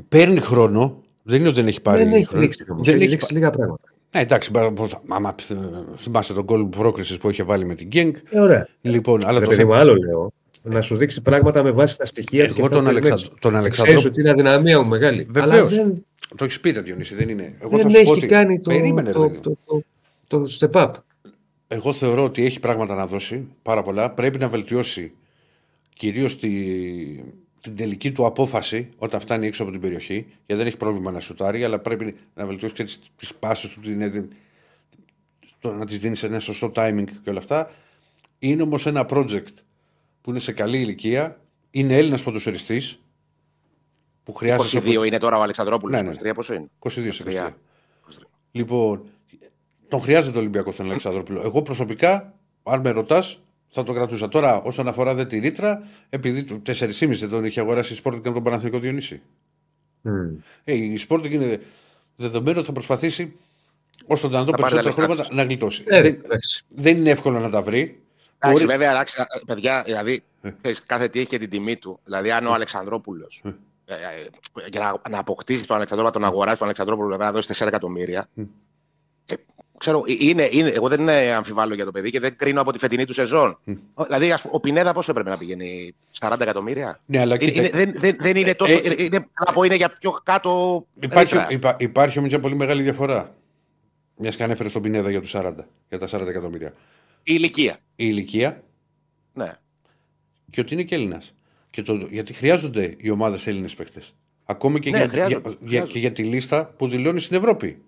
παίρνει 0.10 0.40
χρόνο. 0.40 1.04
Δεν 1.24 1.40
είναι 1.40 1.48
ότι 1.48 1.58
δεν 1.58 1.68
έχει 1.68 1.82
πάρει 1.82 2.04
δεν 2.04 2.14
έχει 2.14 2.26
χρόνο. 2.26 2.42
λήξει 2.42 2.66
όμως. 2.72 2.86
Δεν 2.86 2.94
Έχει 2.96 3.04
έχει 3.04 3.12
λήξει 3.14 3.34
λίγα 3.34 3.50
πράγματα. 3.50 3.90
Ναι, 4.16 4.22
εντάξει, 4.22 4.52
μπα- 4.52 4.72
πώς- 4.72 5.02
άμα 5.08 5.36
ε, 5.50 5.56
θυμάσαι 5.98 6.34
τον 6.34 6.46
κόλ 6.46 6.64
πρόκρισης 6.66 7.18
που 7.18 7.30
είχε 7.30 7.44
βάλει 7.44 7.66
με 7.66 7.76
την 7.76 7.88
Γκένγκ. 7.88 8.16
Ε, 8.30 8.40
ωραία. 8.40 8.68
Λοιπόν, 8.82 9.26
αλλά 9.26 9.40
Ρε 9.40 9.46
το 9.46 9.50
παιδί 9.52 9.64
μου, 9.64 9.70
θέμα. 9.70 9.82
άλλο 9.82 9.96
λέω. 9.96 10.32
Να 10.64 10.82
σου 10.82 10.96
δείξει 10.98 11.22
πράγματα 11.22 11.64
με 11.64 11.72
βάση 11.72 11.98
τα 11.98 12.06
στοιχεία 12.06 12.44
Εγώ 12.44 12.54
και 12.54 12.62
αυτά 12.62 12.74
τον 12.76 12.84
που 12.84 12.90
Αλεξανδ- 12.90 13.22
περιμένεις. 13.40 13.40
τον 13.42 13.52
Ξέρεις 13.72 13.80
Αλεξανδρό. 13.90 14.10
ότι 14.10 14.20
είναι 14.22 14.30
αδυναμία 14.30 14.82
μου 14.82 14.88
μεγάλη. 14.90 15.28
Βεβαίως. 15.30 15.52
Αλλά 15.52 15.66
δεν, 15.84 16.06
Το 16.36 16.44
έχεις 16.44 16.60
πει, 16.60 16.72
ρε 16.72 16.82
Διονύση, 16.82 17.16
δεν 17.16 17.30
είναι. 17.30 17.56
Εγώ 17.60 17.70
θα 17.70 17.78
δεν 17.78 17.90
σου 17.90 17.92
πω 17.96 18.00
έχει 18.00 18.10
ότι. 18.12 18.26
κάνει 18.28 18.60
το, 18.60 18.70
Περίμενε, 18.70 19.12
το, 19.12 19.22
ρε, 19.24 19.30
το, 19.40 19.58
το, 19.66 19.84
το, 20.28 20.46
step 20.60 20.72
up. 20.86 20.92
Εγώ 21.68 21.94
θεωρώ 21.94 22.24
ότι 22.24 22.46
έχει 22.46 22.60
πράγματα 22.60 22.96
να 22.96 23.06
δώσει 23.06 23.48
πάρα 23.62 23.84
πολλά. 23.84 24.10
Πρέπει 24.12 24.38
να 24.38 24.48
βελτιώσει 24.48 25.12
κυρίως 25.96 26.40
τη, 26.40 26.50
την 27.66 27.76
τελική 27.76 28.12
του 28.12 28.26
απόφαση 28.26 28.90
όταν 28.98 29.20
φτάνει 29.20 29.48
έξω 29.48 29.64
από 29.64 29.72
την 29.72 29.82
περιοχή. 29.82 30.16
Γιατί 30.16 30.56
δεν 30.62 30.68
έχει 30.68 30.78
πρόβλημα 30.78 31.12
να 31.12 31.20
σουτάρει, 31.20 31.64
αλλά 31.64 31.80
πρέπει 31.80 32.16
να 32.34 32.46
βελτιώσει 32.46 32.74
και 32.74 32.84
τις 33.16 33.36
πάσεις 33.36 33.70
του, 33.70 33.80
την, 33.80 34.30
το, 35.60 35.72
να 35.74 35.86
τι 35.86 35.98
δίνεις 35.98 36.20
σε 36.20 36.26
ένα 36.26 36.40
σωστό 36.40 36.72
timing 36.76 37.04
και 37.24 37.30
όλα 37.30 37.40
αυτά. 37.40 37.72
Είναι 38.40 38.62
όμως 38.62 38.86
ένα 38.86 39.06
project 39.10 39.54
που 40.22 40.30
είναι 40.30 40.40
σε 40.40 40.52
καλή 40.52 40.78
ηλικία. 40.78 41.40
Είναι 41.72 41.98
Έλληνας 41.98 42.24
ποδοσφαιριστή 42.24 42.82
που 44.24 44.34
χρειάζεται. 44.34 44.90
22 44.90 45.06
είναι 45.06 45.18
τώρα 45.18 45.38
ο 45.38 45.42
Αλεξανδρόπουλος. 45.42 46.02
Ναι, 46.02 46.10
ναι. 46.10 46.32
23 46.32 46.36
πόσο 46.36 46.54
είναι; 46.54 46.68
22 46.80 46.90
σε 47.12 47.24
23. 47.28 47.48
23. 47.48 47.50
Λοιπόν, 48.52 49.04
τον 49.88 50.00
χρειάζεται 50.00 50.38
ο 50.38 50.40
Ολυμπιακός 50.40 50.76
τον 50.76 50.86
Αλεξανδρόπουλο. 50.86 51.42
Εγώ 51.42 51.62
προσωπικά, 51.62 52.34
αν 52.64 52.80
με 52.80 52.90
ρωτάς, 52.90 53.40
θα 53.76 53.84
το 53.84 53.94
κρατούσα. 53.94 54.28
Τώρα, 54.28 54.62
όσον 54.62 54.88
αφορά 54.88 55.14
δε 55.14 55.26
τη 55.26 55.40
ρήτρα, 55.40 55.84
επειδή 56.10 56.44
του 56.44 56.62
4,5 56.66 56.92
δεν 57.10 57.30
τον 57.30 57.46
είχε 57.46 57.60
αγοράσει 57.60 57.94
η 57.94 57.98
Sporting 58.04 58.16
από 58.16 58.34
τον 58.34 58.44
Παναθηνικό 58.44 58.80
Διονύση. 58.80 59.22
Mm. 60.04 60.10
Ε, 60.64 60.74
η 60.74 61.00
Sporting 61.10 61.32
είναι 61.32 61.60
δεδομένο 62.16 62.58
ότι 62.58 62.68
θα 62.68 62.74
προσπαθήσει 62.74 63.34
όσο 64.06 64.22
το 64.22 64.28
δυνατόν 64.30 64.56
Θα 64.56 64.62
πάρει 64.62 64.76
τα 64.76 64.82
περισσότερα 64.82 65.08
λεφτά 65.08 65.24
χρήματα 65.24 65.42
να 65.42 65.44
γλιτώσει. 65.44 65.84
Ε, 65.88 66.02
δεν, 66.02 66.22
εντάξει. 66.24 66.64
δεν 66.68 66.98
είναι 66.98 67.10
εύκολο 67.10 67.40
να 67.40 67.50
τα 67.50 67.62
βρει. 67.62 68.00
Εντάξει, 68.40 68.64
Μπορεί- 68.64 68.66
βέβαια, 68.66 68.92
εντάξει, 68.92 69.22
α, 69.22 69.28
παιδιά, 69.46 69.84
δηλαδή, 69.86 70.24
Ε. 70.42 70.52
ξέρεις, 70.62 70.84
κάθε 70.86 71.08
τι 71.08 71.20
έχει 71.20 71.28
και 71.28 71.38
την 71.38 71.50
τιμή 71.50 71.76
του. 71.76 72.00
Δηλαδή, 72.06 72.32
αν 72.32 72.46
ο 72.48 72.54
Αλεξανδρόπουλος. 72.54 73.42
Ε. 73.86 73.96
για 74.70 74.80
να, 74.80 75.10
να 75.10 75.20
αποκτήσει 75.20 75.64
τον 75.66 75.76
Αλεξανδρόπουλο, 75.76 76.20
να 76.20 76.28
τον 76.28 76.34
αγοράσει 76.34 76.58
τον 76.58 76.66
Αλεξανδρόπουλο, 76.66 77.08
βέβαια, 77.10 77.26
να 77.26 77.32
δώσει 77.32 77.48
4 77.48 77.68
εκατομμύρια. 77.68 78.28
Ε. 78.36 78.44
Ε, 79.86 79.90
ξέρω, 79.92 80.04
ε, 80.08 80.16
είναι, 80.20 80.48
είναι, 80.52 80.70
εγώ 80.70 80.88
δεν 80.88 81.10
ε, 81.10 81.32
αμφιβάλλω 81.32 81.76
για 81.76 81.86
το 81.86 81.92
παιδί 81.92 82.10
και 82.10 82.20
δεν 82.20 82.36
κρίνω 82.36 82.62
από 82.62 82.72
τη 82.72 82.78
φετινή 82.80 83.06
του 83.06 83.14
σεζόν. 83.14 83.60
Ο- 83.94 84.04
Δηλαδή, 84.04 84.32
ας 84.32 84.42
πούμε, 84.42 84.54
ο 84.56 84.60
Πινέδα 84.60 84.94
πόσο 84.94 85.12
έπρεπε 85.12 85.30
να 85.30 85.38
πηγαίνει, 85.38 85.96
40 86.20 86.36
εκατομμύρια; 86.42 87.00
Ναι, 87.06 87.20
αλλά 87.20 87.38
Είναι, 87.40 87.52
κοίτα, 87.52 87.68
είναι, 87.68 87.70
δεν, 87.70 87.94
δεν, 88.00 88.16
δεν 88.20 88.36
είναι 88.36 88.54
τόσο. 88.54 88.74
Ε, 88.74 88.82
είναι, 88.84 88.96
είναι, 88.98 89.26
να 89.46 89.54
πω, 89.54 89.64
είναι 89.64 89.76
για 89.76 89.90
πιο 90.00 90.12
κάτω. 90.24 90.86
υπάρχει, 91.00 91.34
ρήτρα. 91.34 91.48
υπά, 91.52 91.76
υπάρχει 91.80 92.18
όμως 92.18 92.30
μια 92.32 92.40
πολύ 92.40 92.56
μεγάλη 92.56 92.82
διαφορά. 92.84 93.36
Μιας 94.18 94.36
και 94.36 94.44
ανέφερε 94.44 94.70
στον 94.70 94.82
Πινέδα 94.82 95.10
για 95.10 95.22
τους 95.22 95.32
40, 95.36 95.54
για 95.90 95.98
τα 96.00 96.08
40 96.12 96.28
εκατομμύρια. 96.28 96.68
Η 96.68 97.34
ηλικία. 97.38 97.74
Η 97.74 97.80
ηλικία 97.96 98.64
Ναι. 99.34 99.52
και 100.52 100.60
ότι 100.62 100.74
είναι 100.74 100.84
και 100.84 100.96
Έλληνας. 100.96 101.34
Το, 101.86 101.94
γιατί 102.10 102.34
χρειάζονται 102.34 102.96
οι 102.98 103.10
ομάδες 103.10 103.48
Έλληνες 103.48 103.76
παίκτες. 103.76 104.16
Ακόμη 104.46 104.80
και, 104.80 104.90
Ναι, 104.90 104.98
για, 104.98 105.08
χρειάζονται, 105.10 105.40
για, 105.40 105.50
για, 105.50 105.68
χρειάζονται. 105.68 105.92
και 105.92 106.00
για 106.00 106.12
τη 106.12 106.24
λίστα 106.24 106.66
που 106.66 106.88
δηλώνει 106.88 107.20
στην 107.20 107.38
Ευρώπη. 107.38 107.82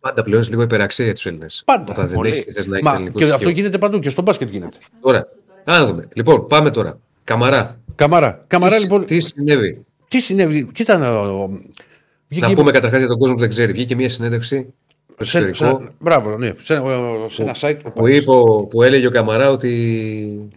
Πάντα 0.00 0.22
πλέον 0.22 0.44
λίγο 0.48 0.62
υπεραξία 0.62 1.04
για 1.04 1.14
τους 1.14 1.26
Έλληνες. 1.26 1.62
Πάντα. 1.64 1.92
Όταν 1.92 2.06
δεν 2.06 2.16
Πολύ. 2.16 2.28
έχεις 2.30 2.44
και 2.44 2.52
θες 2.52 2.66
να 2.66 2.74
έχεις 2.76 2.88
Μα, 2.88 2.94
ελληνικό 2.94 3.18
και 3.18 3.24
αυτό 3.24 3.36
στοιχείο. 3.36 3.54
γίνεται 3.54 3.78
παντού 3.78 3.98
και 3.98 4.10
στο 4.10 4.22
μπάσκετ 4.22 4.50
γίνεται. 4.50 4.76
Τώρα, 5.00 5.28
να 5.64 5.84
δούμε. 5.84 6.08
Λοιπόν, 6.12 6.46
πάμε 6.46 6.70
τώρα. 6.70 6.98
Καμαρά. 7.24 7.78
Καμαρά. 7.94 8.44
Καμαρά 8.46 8.76
τι, 8.76 8.82
λοιπόν. 8.82 9.04
τι 9.04 9.20
συνέβη; 9.20 9.84
Τι 10.08 10.20
συνέβη; 10.20 10.70
Κοίτα 10.72 10.98
να. 10.98 11.20
ο- 11.20 11.48
βγήκε- 12.28 12.48
Να 12.48 12.54
πούμε 12.54 12.70
καταρχάς 12.70 12.98
για 12.98 13.08
τον 13.08 13.18
κόσμο 13.18 13.34
που 13.34 13.40
δεν 13.40 13.48
ξέρει. 13.48 13.72
Βγήκε 13.72 13.94
μια 13.94 14.08
συνέντευξη 14.08 14.74
στο 15.14 15.24
σε, 15.24 15.38
εξωτερικό 15.38 15.80
σε, 15.84 15.92
μπράβο, 15.98 16.36
ναι. 16.38 16.52
Σε, 16.58 16.74
ο- 16.74 17.26
σε 17.28 17.42
ένα 17.42 17.54
site. 17.60 17.78
που, 17.94 18.06
είπε, 18.06 18.30
ο- 18.30 18.62
που 18.66 18.82
έλεγε 18.82 19.06
ο 19.06 19.10
Καμαρά 19.10 19.50
ότι 19.50 20.50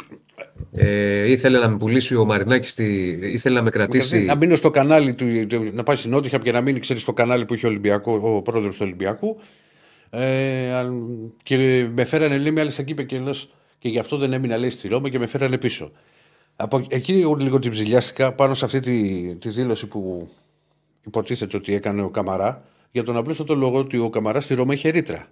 ε, 0.71 1.31
ήθελε 1.31 1.59
να 1.59 1.69
με 1.69 1.77
πουλήσει 1.77 2.15
ο 2.15 2.25
Μαρινάκης, 2.25 2.69
στη, 2.69 3.19
ήθελε 3.21 3.55
να 3.55 3.61
με 3.61 3.69
κρατήσει. 3.69 4.19
Να 4.23 4.35
μείνω 4.35 4.55
στο 4.55 4.71
κανάλι 4.71 5.13
του, 5.13 5.47
του- 5.47 5.69
να 5.73 5.83
πάει 5.83 5.95
στην 5.95 6.11
Νότια 6.11 6.37
και 6.37 6.51
να 6.51 6.61
μείνει, 6.61 6.79
ξέρεις, 6.79 7.01
στο 7.01 7.13
κανάλι 7.13 7.45
που 7.45 7.53
είχε 7.53 7.65
ο, 7.65 7.69
Ολυμπιακός, 7.69 8.21
ο 8.23 8.41
πρόεδρος 8.41 8.75
του 8.75 8.81
Ολυμπιακού. 8.85 9.37
Ε, 10.09 10.73
αν- 10.73 11.33
και 11.43 11.87
με 11.93 12.05
φέρανε, 12.05 12.37
λέει, 12.37 12.51
με 12.51 12.61
άλλε 12.61 12.71
εκεί 12.77 12.91
είπε 12.91 13.03
και 13.03 13.19
λες, 13.19 13.47
και 13.77 13.89
γι' 13.89 13.99
αυτό 13.99 14.17
δεν 14.17 14.33
έμεινα, 14.33 14.57
λέει, 14.57 14.69
στη 14.69 14.87
Ρώμη 14.87 15.09
και 15.09 15.19
με 15.19 15.27
φέρανε 15.27 15.57
πίσω. 15.57 15.91
Από 16.55 16.85
εκεί 16.89 17.19
εγώ 17.21 17.35
λίγο 17.39 17.59
την 17.59 17.71
ψηλιάστηκα 17.71 18.31
πάνω 18.31 18.53
σε 18.53 18.65
αυτή 18.65 18.79
τη, 18.79 19.35
τη 19.35 19.49
δήλωση 19.49 19.87
που 19.87 20.29
υποτίθεται 21.05 21.57
ότι 21.57 21.73
έκανε 21.73 22.01
ο 22.01 22.09
Καμαρά 22.09 22.63
για 22.91 23.03
τον 23.03 23.17
απλούστατο 23.17 23.55
λόγο 23.55 23.77
ότι 23.77 23.97
ο 23.97 24.09
Καμαρά 24.09 24.39
στη 24.41 24.53
Ρώμη 24.53 24.73
είχε 24.73 24.89
ρήτρα. 24.89 25.27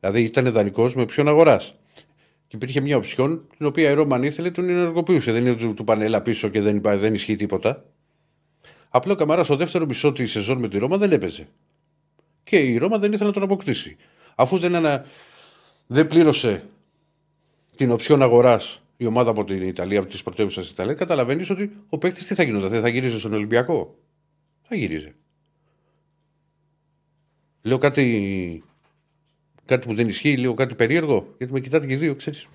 Δηλαδή 0.00 0.22
ήταν 0.22 0.52
δανεικός 0.52 0.94
με 0.94 1.04
ποιον 1.04 1.28
αγοράς. 1.28 1.74
Και 2.48 2.56
υπήρχε 2.56 2.80
μια 2.80 2.96
οψιόν 2.96 3.46
την 3.56 3.66
οποία 3.66 3.90
η 3.90 3.94
Ρώμα 3.94 4.16
αν 4.16 4.22
ήθελε 4.22 4.50
τον 4.50 4.68
ενεργοποιούσε. 4.68 5.32
Δεν 5.32 5.40
είναι 5.40 5.50
ότι 5.50 5.64
του, 5.64 5.74
του 5.74 5.84
πάνε 5.84 6.04
έλα 6.04 6.22
πίσω 6.22 6.48
και 6.48 6.60
δεν, 6.60 6.76
υπά, 6.76 6.96
δεν 6.96 7.14
ισχύει 7.14 7.36
τίποτα. 7.36 7.84
Απλά 8.88 9.12
ο 9.12 9.16
Καμαρά 9.16 9.44
στο 9.44 9.56
δεύτερο 9.56 9.86
μισό 9.86 10.12
της 10.12 10.30
σεζόν 10.30 10.58
με 10.58 10.68
τη 10.68 10.78
Ρώμα 10.78 10.96
δεν 10.96 11.12
έπαιζε. 11.12 11.48
Και 12.44 12.58
η 12.58 12.76
Ρώμα 12.76 12.98
δεν 12.98 13.12
ήθελε 13.12 13.28
να 13.28 13.34
τον 13.34 13.42
αποκτήσει. 13.42 13.96
Αφού 14.34 14.58
δεν, 14.58 14.74
ανα... 14.74 15.04
δεν 15.86 16.06
πλήρωσε 16.06 16.64
την 17.76 17.90
οψιόν 17.90 18.22
αγοράς 18.22 18.82
η 18.96 19.06
ομάδα 19.06 19.30
από 19.30 19.44
την 19.44 19.62
Ιταλία, 19.62 19.98
από 19.98 20.08
τις 20.08 20.22
πρωτεύουσες 20.22 20.62
της 20.62 20.72
Ιταλίας, 20.72 20.98
καταλαβαίνεις 20.98 21.50
ότι 21.50 21.72
ο 21.88 21.98
παίκτης 21.98 22.26
τι 22.26 22.34
θα 22.34 22.42
γινόταν, 22.42 22.68
δεν 22.68 22.80
θα 22.80 22.88
γύριζε 22.88 23.18
στον 23.18 23.32
Ολυμπιακό. 23.32 23.98
Θα 24.62 24.76
γύριζε. 24.76 25.14
Λέω 27.62 27.78
κάτι, 27.78 28.64
κάτι 29.68 29.86
που 29.86 29.94
δεν 29.94 30.08
ισχύει, 30.08 30.36
λέω 30.36 30.54
κάτι 30.54 30.74
περίεργο, 30.74 31.34
γιατί 31.38 31.52
με 31.52 31.60
κοιτάτε 31.60 31.86
και 31.86 31.92
οι 31.92 31.96
δύο, 31.96 32.14
ξέρεις. 32.14 32.46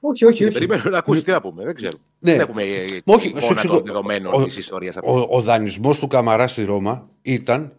Όχι, 0.00 0.24
όχι, 0.24 0.38
Και 0.38 0.44
όχι. 0.44 0.52
περιμένω 0.52 0.82
να 0.90 0.98
ακούσει 0.98 1.22
τι 1.22 1.30
να 1.30 1.40
πούμε. 1.40 1.64
Δεν 1.64 1.74
ξέρω. 1.74 1.96
Ναι. 2.18 2.30
Δεν 2.30 2.40
έχουμε 2.40 2.62
ε, 2.62 3.00
Όχι, 3.04 3.22
σου 3.28 3.36
εικόνα 3.36 3.50
εξηγώ. 3.50 3.74
των 3.74 3.82
δεδομένων 3.86 4.34
Ο- 4.34 4.44
της 4.44 4.56
ιστορίας 4.56 4.96
Ο, 5.02 5.36
ο 5.36 5.40
δανεισμός 5.40 5.98
του 5.98 6.06
Καμαρά 6.06 6.46
στη 6.46 6.64
Ρώμα 6.64 7.08
ήταν. 7.22 7.72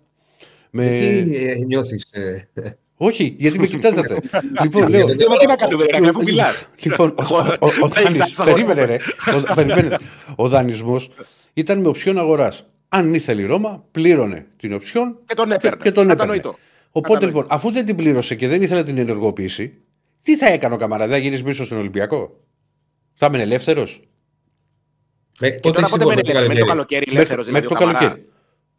Με... 0.71 0.83
Τι 1.27 1.35
ε, 1.35 1.55
νιώθεις, 1.55 2.05
ε, 2.11 2.47
Όχι, 2.97 3.35
γιατί 3.37 3.59
με 3.59 3.67
κοιτάζατε. 3.67 4.17
λοιπόν, 4.63 4.87
λέω. 4.89 5.05
Γιατί- 5.05 5.25
τι 5.39 5.45
να 5.47 5.55
κάνουμε, 5.55 5.85
ρε, 5.85 5.99
να 5.99 6.11
που 6.11 6.23
μιλάς. 6.23 6.67
Λοιπόν, 6.83 7.09
ο, 7.09 7.23
ο, 7.35 7.37
ο, 7.59 7.67
ο, 7.81 7.87
Θα 7.87 8.01
δανεισ- 8.01 8.23
κοιτάξω. 8.25 8.43
περίμενε, 8.43 8.85
ρε. 8.85 8.97
Ο, 9.49 9.53
περίμενε. 9.53 9.97
ο 10.35 10.47
δανεισμός 10.47 11.09
ήταν 11.53 11.79
με 11.81 11.87
οψιόν 11.87 12.17
αγοράς. 12.17 12.65
Αν 12.89 13.13
ήθελε 13.13 13.41
η 13.41 13.45
Ρώμα, 13.45 13.83
πλήρωνε 13.91 14.45
την 14.57 14.73
οψιόν 14.73 15.17
Και 15.25 15.35
τον 15.35 15.47
και, 15.47 15.53
έπαιρνε. 15.53 15.83
και 15.83 15.91
τον 15.91 16.09
έπαιρνε. 16.09 16.41
Κατανοητό. 16.91 16.99
Οπότε 16.99 17.13
Κατανοητό. 17.13 17.37
λοιπόν, 17.37 17.57
αφού 17.57 17.71
δεν 17.71 17.85
την 17.85 17.95
πλήρωσε 17.95 18.35
και 18.35 18.47
δεν 18.47 18.61
ήθελε 18.61 18.79
να 18.79 18.85
την 18.85 18.97
ενεργοποιήσει, 18.97 19.73
τι 20.21 20.37
θα 20.37 20.47
έκανε 20.47 20.73
ο 20.73 20.77
Καμαρά, 20.77 21.03
δεν 21.07 21.15
θα 21.15 21.21
γυρίσει 21.21 21.43
πίσω 21.43 21.65
στον 21.65 21.77
Ολυμπιακό; 21.77 22.39
Θα 23.13 23.25
έμενε 23.25 23.43
ελεύθερος; 23.43 24.01
με- 25.39 25.49
Και 25.49 25.59
πότε 25.59 25.73
τώρα 25.75 25.85
είσαι 25.87 25.97
πότε 25.97 26.05
μένει 26.05 26.21
σίγουρος 26.25 26.43
ελεύθερο. 26.45 26.73
το 26.73 26.81
Μέχρι 26.81 26.97
το 26.97 27.03
καλοκαίρι. 27.03 27.05
καλοκαίρι 27.05 27.05
ελεύθερο. 27.11 27.37
Μέχρι, 27.37 27.51
μέχρι 27.51 27.67
το 27.67 27.73
καλοκαίρι. 27.75 28.25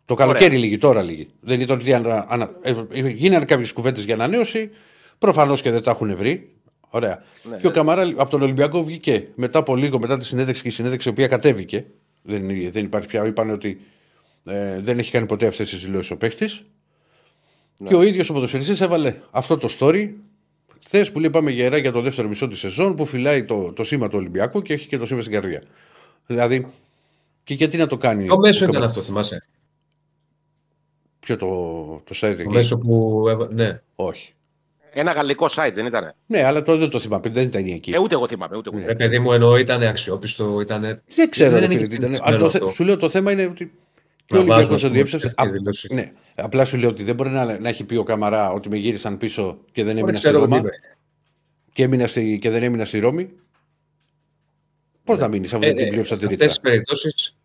Το 0.05 0.15
καλοκαίρι 0.15 0.57
λίγη, 0.59 0.79
τώρα 0.79 1.03
λίγη. 1.03 1.29
Δεν 1.41 1.61
ήταν 1.61 1.79
ότι 1.79 1.93
ανα, 1.93 2.27
ανα, 2.29 2.51
ε, 2.63 2.75
ε, 2.93 3.09
γίνανε 3.09 3.45
κάποιες 3.45 3.73
κουβέντες 3.73 4.05
για 4.05 4.15
ανανέωση. 4.15 4.71
Προφανώς 5.19 5.63
και 5.63 5.71
δεν 5.71 5.83
τα 5.83 5.91
έχουν 5.91 6.17
βρει. 6.17 6.53
Ωραία. 6.91 7.23
Ναι, 7.51 7.57
και 7.57 7.67
ο 7.67 7.71
Καμαρά 7.71 8.03
από 8.17 8.31
τον 8.31 8.43
Ολυμπιακό 8.43 8.85
βγήκε 8.85 9.29
μετά 9.35 9.59
από 9.59 9.77
λίγο, 9.77 9.99
μετά 9.99 10.17
τη 10.19 10.25
συνέντευξη 10.25 10.63
και 10.63 10.69
η 10.69 10.71
συνέντευξη 10.71 11.09
η 11.09 11.11
οποία 11.11 11.27
κατέβηκε. 11.27 11.85
Δεν, 12.23 12.71
δεν 12.71 12.85
υπάρχει 12.85 13.09
πια. 13.09 13.27
Είπαν 13.27 13.51
ότι 13.51 13.81
ε, 14.45 14.81
δεν 14.81 14.99
έχει 14.99 15.11
κάνει 15.11 15.27
ποτέ 15.27 15.47
αυτές 15.47 15.71
τις 15.71 15.85
δηλώσεις 15.85 16.11
ο 16.11 16.17
παίχτης. 16.17 16.65
Ναι. 17.83 17.89
Και 17.89 17.95
ο 17.95 18.03
ίδιος 18.03 18.31
ο 18.31 18.33
ποδοσφαιριστής 18.33 18.81
έβαλε 18.81 19.15
αυτό 19.31 19.57
το 19.57 19.69
story. 19.79 20.11
Χθες 20.85 21.13
που 21.13 21.21
λέει 21.21 21.31
πάμε 21.31 21.51
γερά 21.51 21.77
για 21.77 21.93
το 21.93 22.01
δεύτερο 22.01 22.29
μισό 22.29 22.49
της 22.49 22.59
σεζόν 22.59 22.95
που 22.95 23.05
φυλάει 23.07 23.45
το, 23.45 23.73
το 23.73 23.85
σήμα 23.85 24.09
του 24.09 24.19
Ολυμπιακού 24.19 24.63
και 24.63 24.73
έχει 24.73 24.87
και 24.89 24.99
το 24.99 25.07
σήμα 25.07 25.21
στην 25.21 25.33
καρδιά. 25.33 25.63
Δηλαδή, 26.27 26.67
και 27.43 27.55
γιατί 27.55 27.77
να 27.77 27.87
το 27.87 27.97
κάνει. 27.97 28.27
Το 28.27 28.39
μέσο 28.39 28.55
ο 28.55 28.57
ήταν 28.59 28.71
Καμαρά. 28.71 28.87
αυτό, 28.87 29.03
θυμάσαι. 29.03 29.45
Ποιο 31.21 31.37
το, 31.37 31.47
το 32.05 32.15
site 32.15 32.35
Το 32.37 32.43
εκεί; 32.43 32.49
μέσο 32.49 32.79
που. 32.79 33.25
έβα- 33.29 33.49
Ναι. 33.53 33.81
Όχι. 33.97 34.35
Ένα 34.93 35.13
γαλλικό 35.13 35.47
site 35.57 35.73
δεν 35.75 35.87
ήταν. 35.87 36.15
Ναι, 36.27 36.43
αλλά 36.45 36.63
το, 36.63 36.77
δεν 36.77 36.91
το 36.91 36.99
θυμάμαι. 36.99 37.29
Δεν 37.29 37.47
ήταν 37.47 37.65
εκεί. 37.67 37.91
Ε, 37.91 37.99
ούτε 37.99 38.15
εγώ 38.15 38.27
θυμάμαι. 38.29 38.57
Ούτε 38.57 38.71
εγώ. 38.75 38.87
Ρε 38.87 38.95
παιδί 38.95 39.19
μου, 39.19 39.33
εννοώ 39.33 39.57
ήταν 39.57 39.83
αξιόπιστο. 39.83 40.61
Ήταν... 40.61 41.03
δεν 41.15 41.31
ξέρω, 41.31 41.51
δεν 41.51 41.59
ρε 41.59 41.65
είναι 41.65 41.75
φίλε, 41.75 41.83
και 41.83 41.89
τι 41.89 41.95
ήταν. 41.95 42.07
συνηθισμένο 42.07 42.29
Αλλά 42.29 42.37
το, 42.39 42.51
θε- 42.51 42.63
αυτό. 42.63 42.75
σου 42.75 42.85
λέω 42.85 42.97
το 42.97 43.09
θέμα 43.09 43.33
είναι 43.33 43.45
ότι 43.47 43.73
Και 44.31 44.37
ο 44.37 44.43
Να 44.43 44.45
Ολυμπιακό 44.45 44.71
βάζουμε 44.71 44.89
το 44.89 44.95
διέψευσε. 44.95 45.29
τέτοιες 45.29 45.51
δηλώσεις. 45.53 45.91
Ναι. 45.91 46.13
Απλά 46.35 46.65
σου 46.65 46.77
λέω 46.77 46.89
ότι 46.89 47.03
δεν 47.03 47.15
μπορεί 47.15 47.31
να, 47.31 47.59
να 47.59 47.69
έχει 47.69 47.85
πει 47.85 47.97
ο 47.97 48.03
Καμαρά 48.03 48.53
ότι 48.53 48.69
με 48.69 48.77
γύρισαν 48.77 49.17
πίσω 49.17 49.59
και 49.73 49.83
δεν 49.85 49.91
έμεινα 49.97 50.07
Δεν 50.07 50.17
στη 50.17 50.29
ξέρω 50.29 50.41
Ρώμα 50.45 50.61
τι 50.61 50.67
είπε. 50.67 50.77
και, 51.73 51.83
έμεινα 51.83 52.07
στη, 52.07 52.39
και 52.39 52.51
δεν 52.51 52.63
έμεινα 52.63 52.85
στη 52.85 52.99
Ρώμη. 52.99 53.31
Πώς 55.05 55.19
να 55.19 55.29
μείνεις 55.29 55.49
σε 55.49 55.57
αυτή 55.57 55.69
Ε, 55.69 55.73
την 55.75 55.85
ε, 55.85 55.89
πλήρω 55.89 56.05
σε 56.05 56.15
αυτές 56.15 56.19
σατυρίτρα. 56.29 56.47
τις 56.47 56.61
περιπτώσεις, 56.61 57.37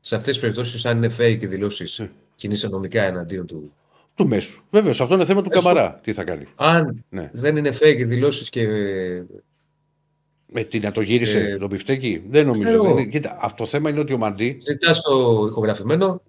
σε 0.00 0.14
αυτές 0.16 0.32
τις 0.32 0.40
περιπτώσεις, 0.40 0.86
αν 0.86 0.96
είναι 1.02 1.14
fake 1.18 1.38
οι 1.42 1.46
δηλώσεις, 1.46 1.98
Ε. 1.98 2.10
κινείσαι 2.34 2.68
νομικά 2.68 3.02
εναντίον 3.02 3.46
του. 3.46 3.72
Του 4.14 4.28
μέσου. 4.28 4.62
Βέβαιω, 4.70 4.90
αυτό 4.90 5.14
είναι 5.14 5.24
θέμα 5.24 5.42
του 5.42 5.48
Μέσου. 5.48 5.62
Καμαρά. 5.62 6.00
Τι 6.02 6.12
θα 6.12 6.24
κάνει. 6.24 6.46
Αν 6.56 7.04
Ναι. 7.08 7.30
δεν 7.32 7.56
είναι 7.56 7.76
fake 7.80 7.96
οι 7.98 8.04
δηλώσεις 8.04 8.50
και 8.50 8.62
Με 10.52 10.62
τι 10.62 10.78
να 10.78 10.90
το 10.90 11.00
γύρισε 11.00 11.38
Ε, 11.38 11.56
τον 11.56 11.68
πιφτέκι. 11.68 12.22
Δεν 12.28 12.46
νομίζω. 12.46 12.68
ξέρω. 12.68 12.82
Δεν 12.82 12.92
είναι. 12.92 13.04
Κοίτα, 13.04 13.38
αυτό 13.40 13.56
το 13.62 13.68
θέμα 13.68 13.90
είναι 13.90 14.00
ότι 14.00 14.12
ο 14.12 14.18
Μαντί. 14.18 14.58
ζητάς 14.66 15.00
το 15.02 15.44
ηχογραφημένο 15.50 16.22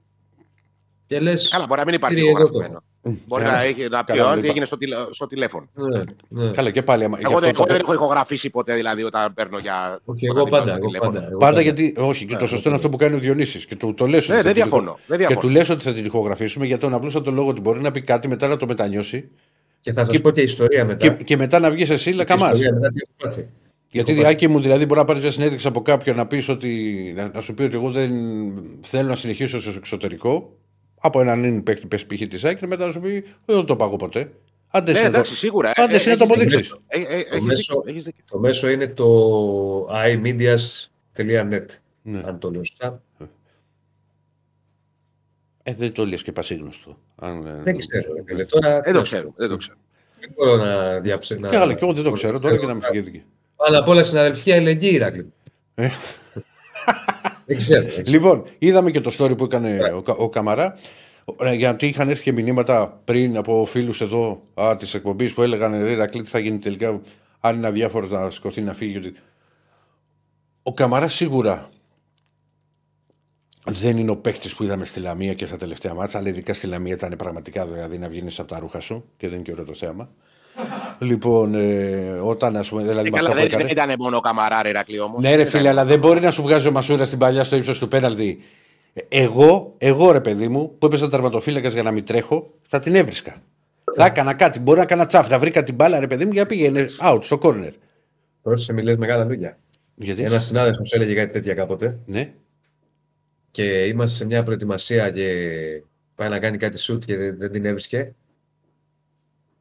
και 1.07 1.19
λες... 1.19 1.47
Καλά, 1.51 1.65
μπορεί 1.67 1.79
να 1.79 1.85
μην 1.85 1.93
υπάρχει 1.95 2.15
Κύριε, 2.15 2.31
εδώ 2.31 2.41
ηχογραφημένο. 2.41 2.83
Μπορεί 3.27 3.43
Ε, 3.43 3.45
να, 3.45 3.61
έχει, 3.63 3.87
να 3.89 4.03
πει 4.03 4.13
καλά, 4.17 4.31
ότι 4.31 4.41
δεν 4.41 4.49
έγινε 4.49 4.65
στο, 4.65 4.77
τηλε- 4.77 4.97
στο 5.11 5.27
τηλέφωνο. 5.27 5.69
Ναι, 5.73 5.99
ναι. 6.43 6.51
Καλά, 6.51 6.71
και 6.71 6.83
πάλι. 6.83 7.03
άμα- 7.03 7.17
γι' 7.17 7.23
Εγώ, 7.25 7.33
αυτό 7.33 7.45
δεν, 7.45 7.55
το- 7.55 7.63
εγώ 7.67 7.71
δεν 7.73 7.81
έχω 7.81 7.93
ηχογραφήσει 7.93 8.49
ποτέ 8.49 8.75
δηλαδή 8.75 9.03
όταν 9.03 9.33
παίρνω 9.33 9.57
για. 9.57 9.99
Όχι, 10.05 10.29
όταν 10.29 10.37
εγώ 10.37 10.45
μιλάω 10.45 10.59
πάντα. 10.59 10.71
στο 10.71 10.77
Εγώ 10.77 10.85
τηλέφωνο. 10.87 11.11
πάντα, 11.11 11.27
εγώ 11.29 11.37
Πάντα 11.37 11.61
γιατί. 11.61 11.93
Όχι, 11.97 12.25
και 12.25 12.35
το 12.35 12.41
Ναι, 12.41 12.47
σωστό 12.47 12.67
είναι 12.67 12.77
αυτό 12.77 12.89
που 12.89 12.97
κάνει 12.97 13.15
ο 13.15 13.19
Διονύσης 13.19 13.65
Και 13.65 13.75
του 13.75 13.93
το 13.93 14.07
λες 14.07 14.23
ότι 14.23 14.31
Ναι, 14.31 14.37
θα 14.37 14.43
δεν 14.43 14.53
την 14.53 14.61
διαφωνώ. 14.63 14.91
Δεν 15.07 15.17
Και 15.19 15.25
διαφωνώ. 15.25 15.39
του 15.39 15.49
λες 15.49 15.69
ότι 15.69 15.83
θα 15.83 15.93
την 15.93 16.05
ηχογραφήσουμε 16.05 16.65
για 16.65 16.77
τον 16.77 16.93
απλούστατο 16.93 17.31
λόγο 17.31 17.49
ότι 17.49 17.61
μπορεί 17.61 17.81
να 17.81 17.91
πει 17.91 18.01
κάτι 18.01 18.27
μετά 18.27 18.47
να 18.47 18.57
το 18.57 18.65
μετανιώσει 18.67 19.29
Και 19.79 19.91
θα 19.91 20.03
σας 20.03 20.13
Και- 20.15 20.21
πω 20.21 20.31
και 20.31 20.41
ιστορία 20.41 20.85
μετά. 20.85 21.07
και, 21.09 21.23
και 21.23 21.37
μετά 21.37 21.59
να 21.59 21.71
βγεις 21.71 21.89
εσύ 21.89 22.09
Και 22.11 22.15
λακαμάς. 22.17 22.59
Ιστορία 23.91 24.03
μετά 24.03 24.03
τι 24.03 24.11
έχω 24.11 24.11
πάθει. 24.11 24.11
Γιατί 24.11 24.11
έχω 24.11 24.21
διάκι 24.21 24.47
μου, 24.47 24.59
δηλαδή, 24.59 24.85
μπορεί 24.85 24.99
να 24.99 25.05
πάρεις 25.05 25.21
μια 25.23 25.31
συνέντευξη 25.31 25.67
από 25.67 25.81
κάποιον 25.81 26.15
να, 26.15 26.27
πεις 26.27 26.49
ότι, 26.49 27.13
να, 27.15 27.29
να 27.33 27.41
σου 27.41 27.53
πει 27.53 27.63
ότι 27.63 27.75
εγώ 27.75 27.91
δεν 27.91 28.11
θέλω 28.81 29.07
να 29.07 29.15
συνεχίσω 29.15 29.61
στο 29.61 29.71
εξωτερικό. 29.77 30.57
Από 30.99 31.21
έναν 31.21 31.43
είναι 31.43 31.61
παίκτη 31.61 31.87
πες 31.87 32.05
π.χ. 32.05 32.27
της 32.27 32.45
Άκρη, 32.45 32.67
μετά 32.67 32.85
να 32.85 32.91
σου 32.91 32.99
πει 32.99 33.23
δεν 33.45 33.65
το 33.65 33.75
πάγω 33.75 33.95
ποτέ. 33.95 34.31
Άντε 34.69 34.91
Ναι, 34.91 34.97
εσύ 34.97 35.03
να 35.05 35.11
το- 35.11 35.17
εντάξει, 35.17 35.35
σίγουρα. 35.35 35.71
άντε 35.75 35.95
εσύ 35.95 36.09
να 36.09 36.17
το 36.17 36.23
έχεις 36.23 36.35
αποδείξεις. 36.35 36.61
δίκιο. 36.61 36.77
Ε, 36.87 37.15
ε, 37.15 37.19
έχεις 37.19 37.39
μέσο- 37.41 37.73
δίκιο, 37.75 37.83
έχεις 37.91 38.03
δίκιο. 38.03 38.23
Το 38.29 38.39
μέσο 38.39 38.69
είναι 38.69 38.87
το 38.87 39.05
imedias.net. 39.91 41.65
Ναι. 42.01 42.21
Αν 42.25 42.39
το 42.39 42.51
λέω 42.51 42.63
σωστά. 42.63 43.01
Ε, 45.63 45.73
δεν 45.73 45.91
το 45.91 46.05
λες 46.05 46.23
και 46.23 46.31
πασίγνωστο. 46.31 46.97
Αν, 47.15 47.45
ε, 47.45 47.61
Δεν 47.63 47.77
ξέρω. 47.77 48.13
ρε 48.13 48.23
φίλε. 48.25 48.45
Τώρα 48.45 48.81
Δεν 48.81 48.93
το 48.93 49.01
ξέρω. 49.01 49.33
Δεν 49.35 49.49
το 49.49 49.57
ξέρω. 49.57 49.77
δεν 50.19 50.29
μπορώ 50.35 50.55
να 50.55 50.99
διαψεύσω. 50.99 51.47
Και 51.47 51.55
άλλο, 51.55 51.73
και 51.73 51.83
εγώ 51.83 51.93
δεν 51.93 52.03
το 52.03 52.11
ξέρω 52.11 52.39
τώρα 52.39 52.57
και 52.57 52.65
να 52.65 52.73
με 52.73 52.81
φυγέθηκε. 52.83 53.23
Αλλά 53.57 53.77
απ' 53.79 53.87
όλα 53.87 54.03
συναδελφιά 54.03 54.55
ελεγγύη, 54.55 54.91
Ηράκλειο. 54.93 55.25
Ε. 55.75 55.89
Δεν 57.45 57.57
ξέρω. 57.63 57.81
δεν 57.81 57.89
ξέρω. 57.91 58.05
Λοιπόν, 58.07 58.43
είδαμε 58.57 58.91
και 58.91 59.01
το 59.01 59.11
story 59.17 59.37
που 59.37 59.43
έκανε 59.43 59.91
ο, 59.93 60.01
Κα- 60.01 60.15
ο 60.15 60.29
Καμαρά. 60.29 60.77
Ε, 61.39 61.53
Γιατί 61.53 61.87
είχαν 61.87 62.09
έρθει 62.09 62.23
και 62.23 62.31
μηνύματα 62.31 63.01
πριν 63.03 63.37
από 63.37 63.65
φίλους 63.65 64.01
εδώ 64.01 64.43
της 64.79 64.93
εκπομπής 64.93 65.33
που 65.33 65.41
έλεγαν 65.41 65.83
Ρε 65.83 65.95
Ρακλή, 65.95 66.21
τι 66.23 66.29
θα 66.29 66.39
γίνει 66.39 66.57
τελικά 66.57 67.01
αν 67.39 67.55
είναι 67.55 67.67
αδιάφορος 67.67 68.09
να 68.09 68.29
σηκωθεί 68.29 68.61
να 68.61 68.73
φύγει. 68.73 68.97
Ότι... 68.97 69.13
Ο 70.63 70.73
Καμαρά 70.73 71.07
σίγουρα 71.07 71.69
δεν 73.69 73.97
είναι 73.97 74.11
ο 74.11 74.17
παίκτης 74.17 74.55
που 74.55 74.63
είδαμε 74.63 74.85
στη 74.85 74.99
Λαμία 74.99 75.33
και 75.33 75.45
στα 75.45 75.57
τελευταία 75.57 75.93
μάτσα, 75.93 76.17
αλλά 76.17 76.29
ειδικά 76.29 76.53
στη 76.53 76.67
Λαμία 76.67 76.93
ήταν 76.93 77.13
πραγματικά 77.17 77.67
δηλαδή 77.67 77.97
να 77.97 78.09
βγαίνει 78.09 78.35
από 78.37 78.47
τα 78.47 78.59
ρούχα 78.59 78.79
σου 78.79 79.09
και 79.17 79.27
δεν 79.27 79.35
είναι 79.35 79.45
και 79.45 79.51
ωραίο 79.51 79.65
το 79.65 79.73
θέαμα. 79.73 80.09
Λοιπόν, 80.99 81.53
ε, 81.55 82.19
όταν 82.23 82.55
ας 82.57 82.69
πούμε. 82.69 82.81
Δηλαδή, 82.81 83.07
Ε, 83.07 83.11
με 83.11 83.17
Καλά, 83.17 83.19
αυτά 83.19 83.29
που 83.31 83.35
δεν, 83.35 83.45
έκανε- 83.45 83.63
δεν 83.63 83.71
ήταν 83.85 83.95
μόνο 83.99 84.17
ο 84.17 84.19
Καμαρά, 84.19 84.61
Ηρακλή 84.69 84.99
όμως. 84.99 85.21
ναι, 85.21 85.35
ρε 85.35 85.45
φίλε, 85.45 85.69
αλλά 85.69 85.85
δεν 85.85 85.99
μπορεί 85.99 86.19
να 86.19 86.31
σου 86.31 86.41
βγάζει 86.41 86.67
ο 86.67 86.71
Μασούρα 86.71 87.05
στην 87.05 87.19
παλιά 87.19 87.43
στο 87.43 87.55
ύψος 87.55 87.79
του 87.79 87.87
πέναλτι. 87.87 88.39
Ε, 88.93 89.01
Εγώ, 89.09 89.73
εγώ 89.77 90.11
ρε 90.11 90.21
παιδί 90.21 90.47
μου, 90.47 90.75
που 90.79 90.85
έπαιζα 90.85 91.09
τερματοφύλακας 91.09 91.73
για 91.73 91.83
να 91.83 91.91
μην 91.91 92.05
τρέχω, 92.05 92.53
θα 92.61 92.79
την 92.79 92.95
έβρισκα. 92.95 93.35
Θα 93.95 94.05
έκανα 94.05 94.33
κάτι. 94.33 94.59
Μπορεί 94.59 94.77
να 94.77 94.83
έκανα 94.83 95.05
τσάφ, 95.05 95.29
να 95.29 95.39
βρήκα 95.39 95.63
την 95.63 95.75
μπάλα, 95.75 95.99
ρε 95.99 96.07
παιδί 96.07 96.25
μου, 96.25 96.31
για 96.31 96.41
να 96.41 96.47
πήγαινε 96.47 96.87
out 97.01 97.19
στο 97.21 97.39
corner. 97.41 97.71
Πρόσεχε, 98.41 98.73
μιλές 98.73 98.97
μεγάλα 98.97 99.23
λόγια. 99.25 99.57
Γιατί; 99.95 100.23
Ένας 100.23 100.45
συνάδελφος 100.45 100.91
έλεγε 100.93 101.13
κάτι 101.13 101.31
τέτοια 101.31 101.53
κάποτε 101.53 101.97
Ναι. 102.05 102.29
και 103.51 103.63
είμαστε 103.63 104.17
σε 104.17 104.25
μια 104.25 104.43
προετοιμασία 104.43 105.11
και 105.11 105.23
πάει 106.15 106.29
να 106.29 106.39
κάνει 106.39 106.57
κάτι 106.57 106.77
σουτ 106.79 107.03
και 107.05 107.17
δεν, 107.17 107.37
δεν 107.37 107.51
την 107.51 107.65
έβρισκε. 107.65 108.13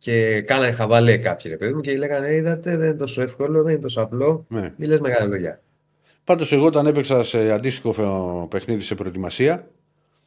Και 0.06 0.42
κάνανε 0.42 0.72
χαβαλέ 0.72 1.18
κάποιοι 1.18 1.50
ρε 1.50 1.56
παιδί 1.56 1.72
μου 1.74 1.80
και 1.80 1.96
λέγανε 1.96 2.34
Είδατε, 2.34 2.76
δεν 2.76 2.88
είναι 2.88 2.96
τόσο 2.96 3.22
εύκολο, 3.22 3.62
δεν 3.62 3.72
είναι 3.72 3.80
τόσο 3.80 4.00
απλό. 4.00 4.44
ναι. 4.48 4.74
Μη 4.76 4.86
λες 4.86 5.00
μεγάλα 5.00 5.26
λόγια. 5.26 5.62
Πάντως, 6.24 6.52
εγώ 6.52 6.66
όταν 6.66 6.86
έπαιξα 6.86 7.22
σε 7.22 7.50
αντίστοιχο 7.52 7.92
φε- 7.92 8.48
παιχνίδι 8.48 8.82
σε 8.82 8.94
προετοιμασία 8.94 9.70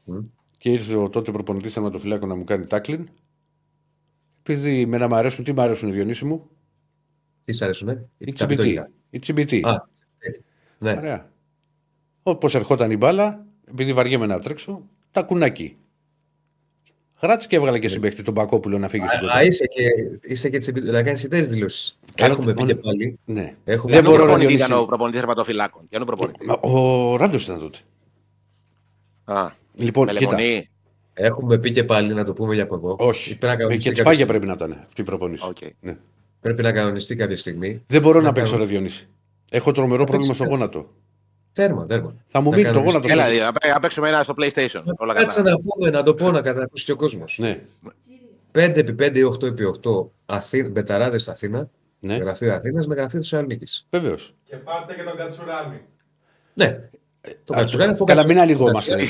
Μμ. 0.04 0.18
και 0.58 0.72
ήρθε 0.72 0.96
ο 0.96 1.10
τότε 1.10 1.32
προπονητής 1.32 1.74
τερματοφυλάκου 1.74 2.28
να 2.28 2.36
μου 2.36 2.44
κάνει 2.44 2.66
τάκλιν. 2.66 3.10
Επειδή 4.42 4.86
με 4.86 4.98
να 4.98 5.08
μ' 5.08 5.14
αρέσουν, 5.14 5.44
τι 5.44 5.54
μ' 5.54 5.60
αρέσουν 5.60 5.90
οι 5.90 5.92
Διονύση 5.92 6.26
μου, 6.26 6.50
Τι 7.46 7.52
σ' 7.52 7.62
αρέσουνε, 7.62 8.08
η 8.18 8.26
τα 8.26 8.32
τσιμπητή. 8.34 8.56
πιτόγια. 8.62 8.92
Η 9.10 9.20
τσιμπητή. 9.20 9.62
Α, 9.66 9.90
ναι. 10.80 10.92
Ωραία. 10.98 11.30
Όπως 12.24 12.56
ερχόταν 12.56 12.92
η 12.92 12.98
μπάλα, 12.98 13.46
επειδή 13.70 13.94
βαριέμαι 13.94 14.26
να 14.26 14.40
τρέξω, 14.40 14.86
τα 15.12 15.22
κουνάκι. 15.24 15.78
Γράτσε 17.22 17.48
και 17.48 17.56
έβγαλε 17.56 17.80
και 17.80 17.88
συμπέχτη 17.88 18.24
τον 18.24 18.34
Πακόπουλο 18.34 18.78
να 18.78 18.88
φύγει 18.88 19.08
στην 19.08 19.18
Α, 19.18 19.22
κοντά. 19.22 19.44
είσαι 19.46 19.66
και, 19.66 19.82
είσαι 20.34 20.50
και 20.50 20.58
τσιμπη- 20.58 20.84
να 20.84 21.04
κάνεις 21.04 21.24
ιδέες 21.24 21.46
δηλώσεις. 21.46 22.00
Καλό 22.16 22.34
Έχουμε 22.34 22.54
το- 22.54 22.62
πει 22.62 22.68
και 22.68 22.76
πάλι. 22.76 23.20
Ναι. 23.26 23.56
Έχουμε 23.66 23.92
Δεν 23.94 24.02
πει- 24.04 24.08
μπορώ 24.10 24.18
να 24.18 24.24
προπονητή 24.24 24.46
Διονύση. 24.48 24.68
ήταν 24.70 24.84
ο 24.84 24.86
προπονητή 24.86 25.18
τερματοφυλάκων. 25.18 25.82
Ποιο 25.90 26.00
είναι 26.02 26.12
ο 26.12 26.16
προπονητή. 26.16 26.46
Μα, 26.46 26.54
Ο 26.62 27.16
Ράντος 27.16 27.44
ήταν 27.44 27.60
τότε. 27.60 27.78
Α, 29.24 29.52
Λοιπόν, 29.76 30.06
με 30.06 30.14
κοίτα. 30.14 30.36
λεμονή. 30.40 30.70
Έχουμε 31.14 31.58
πει 31.58 31.72
και 31.72 31.84
πάλι 31.84 32.14
να 32.14 32.24
το 32.24 32.34
πούμε 32.34 32.54
για 32.54 32.64
από 32.64 32.76
εδώ. 32.76 32.96
Όχι. 33.00 33.28
Πρέπει 33.38 33.46
να 33.46 33.52
Ε, 33.52 33.56
κανονιστεί 33.56 33.84
Και 33.84 33.90
κάποια 33.90 34.04
τσπάγια 34.04 34.26
στιγμή. 34.26 34.40
πρέπει 34.40 34.46
να 34.60 34.66
ήταν 34.66 34.86
αυτή 34.88 35.02
η 35.02 35.04
προπονήση. 35.04 35.44
Οκ. 35.48 35.58
Ναι. 35.82 35.98
Πρέπει 36.42 36.62
να 36.62 36.72
κανονιστεί 36.72 37.16
κάποια 37.16 37.38
στιγμή. 37.38 37.82
Δεν 37.88 38.02
μπορώ 38.02 38.20
να 38.20 38.26
Να 38.26 38.32
παίξω, 38.32 38.52
ρε 38.52 38.58
κάνω- 38.58 38.70
Διονύση. 38.72 39.08
Έχω 39.52 39.72
τρομερό 39.72 40.04
πρόβλημα 40.04 40.34
στο 40.34 40.44
παίξεις. 40.44 40.60
γόνατο. 40.60 40.90
Τέρμα, 41.60 41.86
τέρμα. 41.86 42.16
Θα 42.28 42.42
μου 42.42 42.50
Να 42.50 42.56
μείνει 42.58 42.68
το 42.72 42.74
κανονιστεί. 42.74 43.08
γόνατο. 43.14 43.22
Έλα, 43.30 43.36
σε- 43.36 43.44
να 43.44 43.52
πέ- 43.52 43.74
να 43.74 43.80
παίξουμε 43.80 44.08
ένα 44.08 44.24
στο 44.24 44.34
PlayStation. 44.38 44.82
Όλα 44.98 45.14
Κάτσε 45.14 45.38
καλά. 45.42 45.52
να 45.52 45.60
πούμε, 45.60 45.90
να 45.90 46.04
το 46.04 46.14
πω, 46.14 46.32
να 46.32 46.42
κατακούσει 46.42 46.86
και 46.86 46.92
ο 46.92 46.96
κόσμος. 46.96 47.38
Ναι, 47.40 47.60
5 48.52 48.80
επί 48.80 48.94
5 48.94 49.16
ή 49.20 49.24
8 49.24 49.44
επί 49.48 49.64
8 49.64 50.10
Αθή... 50.26 50.64
Μπεταράδες 50.64 51.28
Αθήνα, 51.28 51.70
ναι. 52.00 52.16
γραφείο 52.16 52.54
Αθήνας 52.54 52.88
με 52.88 52.96
γραφείο 52.96 53.20
Θεσσαλονίκης. 53.20 53.88
Βεβαίως. 53.90 54.34
Και 54.44 54.56
πάρτε 54.56 54.94
και 54.94 55.04
τον 55.04 55.16
Κατσουράνη. 55.18 55.82
Ναι. 56.54 56.80
Το 57.46 57.54
Κατσουράνη 57.54 57.92
αφού 57.92 58.04
Καλά, 58.04 58.22
Κατσου- 58.24 58.36
μην 58.38 58.50
ανοιγόμαστε. 58.52 59.04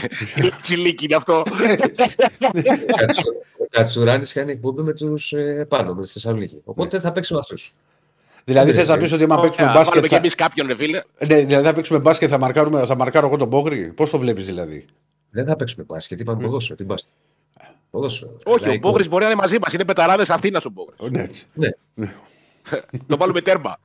Τσιλίκι 0.61 1.05
είναι 1.05 1.15
αυτό. 1.15 1.43
Κατσου- 2.97 3.27
Ο 3.59 3.65
Κατσουράνη 3.69 4.25
κάνει 4.25 4.51
εκπομπή 4.51 4.81
με 4.81 4.93
τους 4.93 5.33
πάνω, 5.67 5.93
με 5.93 6.01
τη 6.01 6.07
Θεσσαλονίκη. 6.09 6.61
Οπότε 6.63 6.99
θα 6.99 7.11
παίξει 7.11 7.33
με 7.33 7.39
αυτούς. 7.39 7.73
Δηλαδή 8.45 8.71
Ναι, 8.71 8.77
θες 8.77 8.87
να 8.87 8.95
ναι. 8.95 9.01
πεις 9.01 9.11
ότι 9.11 9.23
άμα 9.23 9.39
παίξουμε 9.41 9.65
Ωραία, 9.67 9.73
Βάλουμε 9.75 9.95
μπάσκετ. 9.95 10.01
και 10.01 10.07
Θα... 10.09 10.15
εμείς 10.15 10.35
κάποιον, 10.35 10.67
ρε 10.67 10.75
φίλε. 10.75 11.01
Ναι, 11.27 11.35
δηλαδή 11.35 11.65
θα 11.65 11.73
παίξουμε 11.73 11.99
μπάσκετ, 11.99 12.27
θα, 12.31 12.37
μαρκάρουμε, 12.37 12.85
θα 12.85 12.95
μαρκάρω 12.95 13.27
εγώ 13.27 13.37
τον 13.37 13.49
Πόγρη. 13.49 13.93
Πώς 13.95 14.09
το 14.09 14.17
βλέπεις 14.19 14.45
δηλαδή; 14.45 14.85
Δεν 15.29 15.45
θα 15.45 15.55
παίξουμε 15.55 15.85
μπάσκετ, 15.87 16.19
είπαμε 16.19 16.43
ποδόσφαιρο. 16.43 16.75
Τι 16.77 16.83
μπάσκετ. 16.83 17.11
Ποδόσφαιρο. 17.89 18.37
Όχι, 18.45 18.63
ο 18.63 18.67
Λαϊκό. 18.67 18.89
Μπόγρη 18.89 19.07
μπορεί 19.07 19.23
να 19.23 19.29
είναι 19.29 19.39
μαζί 19.39 19.55
μας. 19.61 19.73
Είναι 19.73 19.85
πεταράδες 19.85 20.29
Αθήνα 20.29 20.61
ο 20.65 20.69
Μπόγρη. 20.69 20.95
Ναι, 21.17 21.21
έτσι. 21.21 21.45
Ναι. 21.53 21.69
Το 23.07 23.17
βάλουμε 23.17 23.41
τέρμα. 23.41 23.77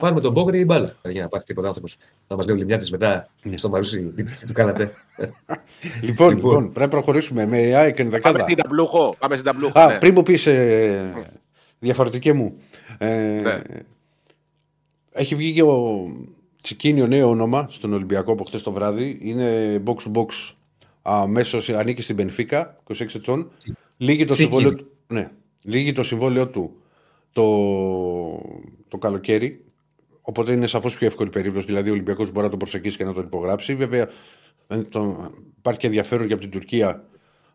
Πάρουμε 0.00 0.20
τον 0.20 0.32
Μπόγρη 0.32 0.58
ή 0.60 0.64
μπάλα. 0.66 0.96
Για 1.02 1.22
να 1.22 1.28
πάθει 1.28 1.44
τίποτα 1.44 1.66
άνθρωπος 1.66 1.96
να 2.28 2.36
μας 2.36 2.46
λέει 2.46 2.54
ο 2.54 2.58
Λιμιάτη 2.58 2.90
μετά 2.90 3.28
Ναι. 3.42 3.56
στο 3.56 3.68
Μαρούσι. 3.68 4.00
Τι 4.00 4.46
του 4.46 4.52
κάνατε. 4.52 4.92
Λοιπόν, 5.16 5.30
Λοιπόν. 6.02 6.34
λοιπόν, 6.34 6.62
πρέπει 6.62 6.80
να 6.80 6.88
προχωρήσουμε 6.88 7.46
με 7.46 7.56
ΑΕΚ 7.56 7.74
Πάμε 7.74 7.92
ενδεκάδα. 7.96 8.38
στην 8.38 8.56
ταμπλούχο. 8.56 9.14
Πάμε 9.18 9.34
στην 9.34 9.46
ταμπλούχο. 9.46 9.80
Α, 9.80 9.86
ναι. 9.86 9.98
πριν 9.98 10.12
μου 10.16 10.22
πεις 10.22 10.46
ε, 10.46 11.12
διαφορετική 11.78 12.32
μου. 12.32 12.56
Ε, 12.98 13.40
Ναι. 13.42 13.62
Έχει 15.12 15.34
βγει 15.34 15.52
και 15.52 15.62
ο 15.62 16.06
Τσικίνιο 16.62 17.06
νέο 17.06 17.28
όνομα 17.28 17.66
στον 17.70 17.92
Ολυμπιακό 17.92 18.32
από 18.32 18.44
χτες 18.44 18.62
το 18.62 18.72
βράδυ. 18.72 19.18
Είναι 19.22 19.82
box 19.86 19.94
to 19.94 20.12
box. 20.12 20.52
Αμέσως 21.02 21.68
ανήκει 21.68 22.02
στην 22.02 22.16
Πενφύκα, 22.16 22.76
26 22.94 23.14
ετών. 23.14 23.50
Λύγει 23.96 24.24
το, 24.24 24.34
Τσικίνιο. 24.34 24.58
συμβόλαιο, 24.58 24.84
του- 24.84 24.90
ναι, 25.14 25.30
λύγει 25.62 25.92
το 25.92 26.02
συμβόλαιο 26.02 26.48
του 26.48 26.76
το, 27.32 27.44
το 28.88 28.98
καλοκαίρι. 28.98 29.64
Οπότε 30.20 30.52
είναι 30.52 30.66
σαφώς 30.66 30.96
πιο 30.98 31.06
εύκολη 31.06 31.30
περίπτωση. 31.30 31.66
Δηλαδή 31.66 31.88
ο 31.88 31.92
Ολυμπιακός 31.92 32.30
μπορεί 32.30 32.44
να 32.44 32.50
το 32.50 32.56
προσεγγίσει 32.56 32.96
και 32.96 33.04
να 33.04 33.12
τον 33.12 33.24
υπογράψει. 33.24 33.74
Βέβαια 33.74 34.08
ε, 34.68 34.76
το- 34.82 35.30
υπάρχει 35.58 35.80
και 35.80 35.86
ενδιαφέρον 35.86 36.26
και 36.26 36.32
από 36.32 36.42
την 36.42 36.50
Τουρκία. 36.50 37.04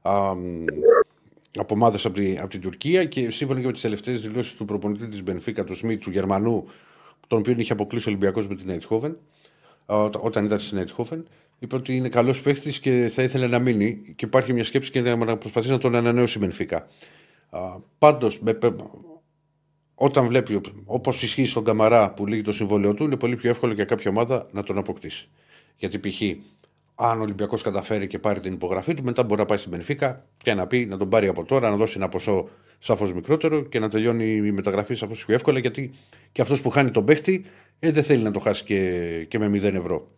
Α, 0.01 0.35
μ, 0.35 0.63
από 1.57 1.73
ομάδες 1.73 2.05
από, 2.05 2.15
τη- 2.15 2.37
από 2.37 2.47
την 2.47 2.61
Τουρκία 2.61 3.05
και 3.05 3.29
σύμφωνα 3.29 3.59
και 3.59 3.65
με 3.65 3.71
τις 3.71 3.81
τελευταίες 3.81 4.21
δηλώσεις 4.21 4.53
του 4.53 4.65
προπονητή 4.65 5.07
της 5.07 5.23
Μπενφίκα, 5.23 5.63
του 5.63 5.75
Σμιτ, 5.75 6.01
του 6.01 6.11
Γερμανού, 6.11 6.67
τον 7.27 7.39
οποίο 7.39 7.55
είχε 7.57 7.73
αποκλείσει 7.73 8.07
ο 8.07 8.11
Ολυμπιακός 8.11 8.47
με 8.47 8.55
την 8.55 8.69
Ειτχόβεν, 8.69 9.17
όταν 10.19 10.45
ήταν 10.45 10.59
στην 10.59 10.77
Ειτχόβεν, 10.77 11.27
είπε 11.59 11.75
ότι 11.75 11.95
είναι 11.95 12.09
καλός 12.09 12.41
παίχτη 12.41 12.79
και 12.79 13.09
θα 13.13 13.23
ήθελε 13.23 13.47
να 13.47 13.59
μείνει. 13.59 14.01
Και 14.15 14.25
υπάρχει 14.25 14.53
μια 14.53 14.63
σκέψη 14.63 14.91
και 14.91 15.01
να 15.01 15.37
προσπαθήσει 15.37 15.71
να 15.71 15.77
τον 15.77 15.95
ανανεώσει 15.95 16.37
η 16.37 16.41
Μπενφίκα. 16.43 16.87
Πάντως, 17.97 18.41
όταν 19.95 20.25
βλέπει, 20.25 20.61
όπως 20.85 21.23
ισχύει 21.23 21.45
στον 21.45 21.63
Καμαρά 21.63 22.13
που 22.13 22.27
λύγει 22.27 22.41
το 22.41 22.53
συμβόλαιο 22.53 22.93
του, 22.93 23.03
είναι 23.03 23.15
πολύ 23.17 23.35
πιο 23.35 23.49
εύκολο 23.49 23.73
για 23.73 23.85
κάποια 23.85 24.09
ομάδα 24.11 24.47
να 24.51 24.63
τον 24.63 24.77
αποκτήσει. 24.77 25.29
Γιατί 25.77 25.99
π.χ. 25.99 26.21
αν 27.01 27.19
ο 27.19 27.21
Ολυμπιακός 27.21 27.61
καταφέρει 27.61 28.07
και 28.07 28.19
πάρει 28.19 28.39
την 28.39 28.53
υπογραφή 28.53 28.93
του, 28.93 29.03
μετά 29.03 29.23
μπορεί 29.23 29.39
να 29.39 29.45
πάει 29.45 29.57
στην 29.57 29.71
Μπενφίκα 29.71 30.25
και 30.37 30.53
να 30.53 30.67
πει 30.67 30.85
να 30.85 30.97
τον 30.97 31.09
πάρει 31.09 31.27
από 31.27 31.43
τώρα, 31.43 31.69
να 31.69 31.75
δώσει 31.75 31.93
ένα 31.97 32.09
ποσό 32.09 32.49
σαφώς 32.79 33.13
μικρότερο 33.13 33.61
και 33.61 33.79
να 33.79 33.89
τελειώνει 33.89 34.35
η 34.35 34.51
μεταγραφή 34.51 34.95
σαφώς 34.95 35.25
πιο 35.25 35.35
εύκολα. 35.35 35.59
Γιατί 35.59 35.91
και 36.31 36.41
αυτός 36.41 36.61
που 36.61 36.69
χάνει 36.69 36.91
τον 36.91 37.05
παίχτη 37.05 37.45
ε, 37.79 37.91
δεν 37.91 38.03
θέλει 38.03 38.23
να 38.23 38.31
το 38.31 38.39
χάσει 38.39 38.63
και, 38.63 39.25
και 39.27 39.39
με 39.39 39.47
0 39.47 39.63
ευρώ. 39.63 40.11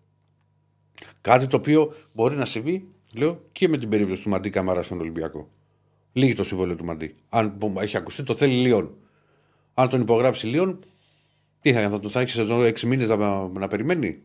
Κάτι 1.22 1.48
το 1.48 1.58
οποίο 1.58 1.94
μπορεί 2.14 2.36
να 2.36 2.46
συμβεί, 2.46 2.88
λέω, 3.14 3.42
και 3.52 3.68
με 3.68 3.78
την 3.78 3.90
περίπτωση 3.90 4.24
του 4.24 4.30
Μαντί 4.30 4.50
Καμάρα 4.50 4.84
στον 4.84 5.00
Ολυμπιακό. 5.00 5.50
Λίγη 6.14 6.34
το 6.34 6.44
συμβόλαιο 6.44 6.76
του 6.76 6.86
Μαντί. 6.86 7.16
Αν 7.30 7.58
έχει 7.82 7.98
ακουστεί, 7.98 8.24
το 8.24 8.36
θέλει 8.36 8.54
Λίον. 8.54 8.96
Αν 9.74 9.90
τον 9.90 10.02
υπογράψει 10.02 10.48
Λίον, 10.48 10.80
τι 11.62 11.74
θα, 11.74 11.90
θα, 11.90 12.00
θα 12.10 12.20
έχει 12.20 12.40
εδώ 12.40 12.60
6 12.60 12.80
μήνες 12.82 13.08
να, 13.10 13.48
να 13.48 13.68
περιμένει; 13.68 14.22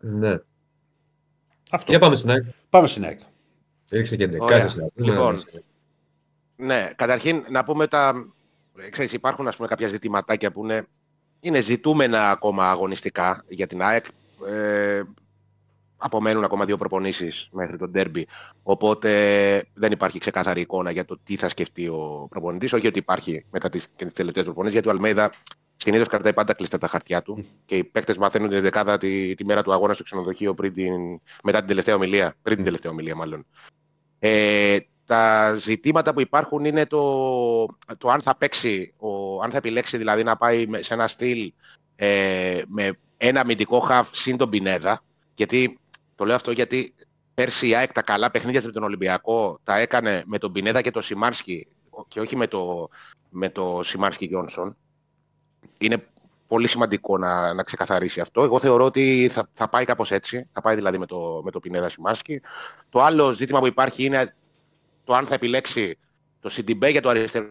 Ναι. 0.00 0.36
Αυτό. 1.70 1.90
Για 1.90 2.00
πάμε 2.00 2.16
στην 2.16 2.30
ΑΕΚ. 2.30 2.44
Πάμε 2.70 2.86
στην 2.86 3.04
ΑΕΚ. 3.04 3.20
Ρίξε 3.90 4.16
και 4.16 4.26
ντε. 4.28 4.36
Ωραία. 4.40 4.58
Κάτσε 4.58 4.70
στην 4.70 4.82
ΑΕΚ. 4.82 4.92
Λοιπόν, 4.94 5.38
Ναι, 6.56 6.66
Ναι, 6.66 6.90
καταρχήν 6.96 7.44
να 7.50 7.64
πούμε 7.64 7.86
τα. 7.86 8.12
ε, 8.78 8.88
Ξέρεις, 8.90 9.12
υπάρχουν 9.12 9.48
ας 9.48 9.56
πούμε, 9.56 9.68
κάποια 9.68 9.88
ζητηματάκια 9.88 10.52
που 10.52 10.64
είναι, 10.64 10.86
είναι 11.40 11.60
ζητούμενα 11.60 12.30
ακόμα 12.30 12.70
αγωνιστικά 12.70 13.44
για 13.48 13.66
την 13.66 13.82
ΑΕΚ. 13.82 14.04
Ε, 14.46 15.02
απομένουν 15.96 16.44
ακόμα 16.44 16.64
δύο 16.64 16.76
προπονήσεις 16.76 17.48
μέχρι 17.52 17.76
τον 17.76 17.92
τέρμπι. 17.92 18.26
Οπότε 18.62 19.10
δεν 19.74 19.92
υπάρχει 19.92 20.18
ξεκάθαρη 20.18 20.60
εικόνα 20.60 20.90
για 20.90 21.04
το 21.04 21.18
τι 21.24 21.36
θα 21.36 21.48
σκεφτεί 21.48 21.88
ο 21.88 22.26
προπονητής. 22.30 22.72
Όχι 22.72 22.86
ότι 22.86 22.98
υπάρχει 22.98 23.44
μετά 23.50 23.68
τις, 23.68 23.88
και 23.96 24.04
τις 24.04 24.14
τελευταίες 24.14 24.44
προπονήσεις, 24.44 24.74
γιατί 24.74 24.88
ο 24.88 24.90
Αλμέιδα 24.90 25.32
συνήθως 25.78 26.08
κρατάει 26.08 26.32
πάντα 26.32 26.52
κλειστά 26.54 26.78
τα 26.78 26.88
χαρτιά 26.88 27.22
του 27.22 27.44
και 27.64 27.76
οι 27.76 27.84
παίκτες 27.84 28.16
μαθαίνουν 28.16 28.48
την 28.48 28.60
δεκάδα 28.60 28.98
τη, 28.98 29.34
τη 29.34 29.44
μέρα 29.44 29.62
του 29.62 29.72
αγώνα 29.72 29.94
στο 29.94 30.02
ξενοδοχείο 30.02 30.54
πριν 30.54 30.72
την, 30.74 31.20
μετά 31.42 31.58
την 31.58 31.66
τελευταία 31.66 31.94
ομιλία. 31.94 32.34
Πριν 32.42 32.56
την 32.56 32.64
τελευταία 32.64 32.92
ομιλία, 32.92 33.14
μάλλον. 33.14 33.46
Ε, 34.18 34.78
τα 35.04 35.54
ζητήματα 35.54 36.12
που 36.12 36.20
υπάρχουν 36.20 36.64
είναι 36.64 36.86
το, 36.86 37.66
το 37.98 38.10
αν 38.10 38.22
θα 38.22 38.36
παίξει, 38.36 38.94
ο, 38.96 39.42
αν 39.42 39.50
θα 39.50 39.56
επιλέξει 39.56 39.96
δηλαδή 39.96 40.22
να 40.22 40.36
πάει 40.36 40.66
με- 40.66 40.82
σε 40.82 40.94
ένα 40.94 41.08
στυλ 41.08 41.52
ε, 41.96 42.62
με 42.66 42.98
ένα 43.16 43.40
αμυντικό 43.40 43.80
χαφ 43.80 44.08
συν 44.12 44.36
τον 44.36 44.50
Πινέδα. 44.50 45.02
Γιατί 45.34 45.78
το 46.14 46.24
λέω 46.24 46.36
αυτό 46.36 46.50
γιατί 46.50 46.94
πέρσι 47.34 47.68
η 47.68 47.74
ΑΕΚ 47.74 47.92
τα 47.92 48.02
καλά 48.02 48.30
παιχνίδια 48.30 48.62
με 48.64 48.72
τον 48.72 48.82
Ολυμπιακό 48.82 49.58
τα 49.64 49.78
έκανε 49.78 50.22
με 50.26 50.38
τον 50.38 50.52
Πινέδα 50.52 50.80
και 50.80 50.90
τον 50.90 51.02
Σιμάνσκι 51.02 51.66
και 52.08 52.20
όχι 52.20 52.36
με 52.36 52.46
το, 52.46 52.88
με 53.30 53.48
το 53.48 53.80
Σιμάνσκι 53.84 54.24
Γιόνσον. 54.24 54.76
Είναι 55.78 56.06
πολύ 56.46 56.68
σημαντικό 56.68 57.18
να, 57.18 57.54
να 57.54 57.62
ξεκαθαρίσει 57.62 58.20
αυτό. 58.20 58.42
Εγώ 58.42 58.58
θεωρώ 58.58 58.84
ότι 58.84 59.30
θα, 59.32 59.48
θα 59.52 59.68
πάει 59.68 59.84
κάπως 59.84 60.10
έτσι. 60.10 60.48
Θα 60.52 60.60
πάει 60.60 60.74
δηλαδή 60.74 60.98
με 60.98 61.06
το, 61.06 61.40
με 61.44 61.50
το 61.50 61.60
Πινέδα 61.60 61.88
Σιμάνσκι. 61.88 62.40
Το 62.88 63.02
άλλο 63.02 63.32
ζήτημα 63.32 63.58
που 63.58 63.66
υπάρχει 63.66 64.04
είναι 64.04 64.34
το 65.04 65.14
αν 65.14 65.26
θα 65.26 65.34
επιλέξει 65.34 65.98
το 66.40 66.48
Σιντιμπέ 66.48 66.88
για 66.88 67.02
το 67.02 67.08
αριστερό 67.08 67.46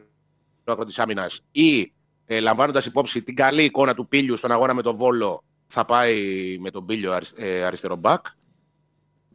άκρο 0.65 0.85
της 0.85 0.99
άμυνας 0.99 1.41
ή 1.51 1.93
ε, 2.25 2.39
λαμβάνοντας 2.39 2.85
υπόψη 2.85 3.21
την 3.21 3.35
καλή 3.35 3.63
εικόνα 3.63 3.93
του 3.93 4.07
Πήλιου 4.07 4.37
στον 4.37 4.51
αγώνα 4.51 4.73
με 4.73 4.81
τον 4.81 4.95
Βόλο, 4.95 5.43
θα 5.67 5.85
πάει 5.85 6.57
με 6.59 6.69
τον 6.69 6.85
Πήλιο 6.85 7.11
αρισ- 7.11 7.39
ε, 7.39 7.63
αριστερό 7.63 7.95
μπακ. 7.95 8.25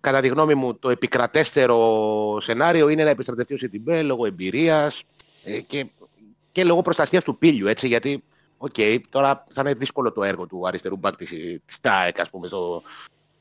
Κατά 0.00 0.20
τη 0.20 0.28
γνώμη 0.28 0.54
μου, 0.54 0.74
το 0.74 0.90
επικρατέστερο 0.90 2.40
σενάριο 2.40 2.88
είναι 2.88 3.04
να 3.04 3.10
επιστρατευτεί 3.10 3.54
ο 3.54 3.56
Σιντιμπέ 3.56 4.02
λόγω 4.02 4.26
εμπειρίας 4.26 5.02
ε, 5.44 5.60
και, 5.60 5.86
και 6.52 6.64
λόγω 6.64 6.82
προστασίας 6.82 7.24
του 7.24 7.38
Πήλιου. 7.38 7.66
Έτσι, 7.66 7.86
γιατί, 7.86 8.24
οκ, 8.62 9.04
τώρα 9.08 9.44
θα 9.52 9.60
είναι 9.60 9.74
δύσκολο 9.74 10.12
το 10.12 10.22
έργο 10.22 10.46
του 10.46 10.66
αριστερού 10.66 10.96
μπακ 10.96 11.16
της 11.16 11.30
ΑΕΚ, 11.80 12.20
ας 12.20 12.30
πούμε, 12.30 12.46
στο, 12.48 12.82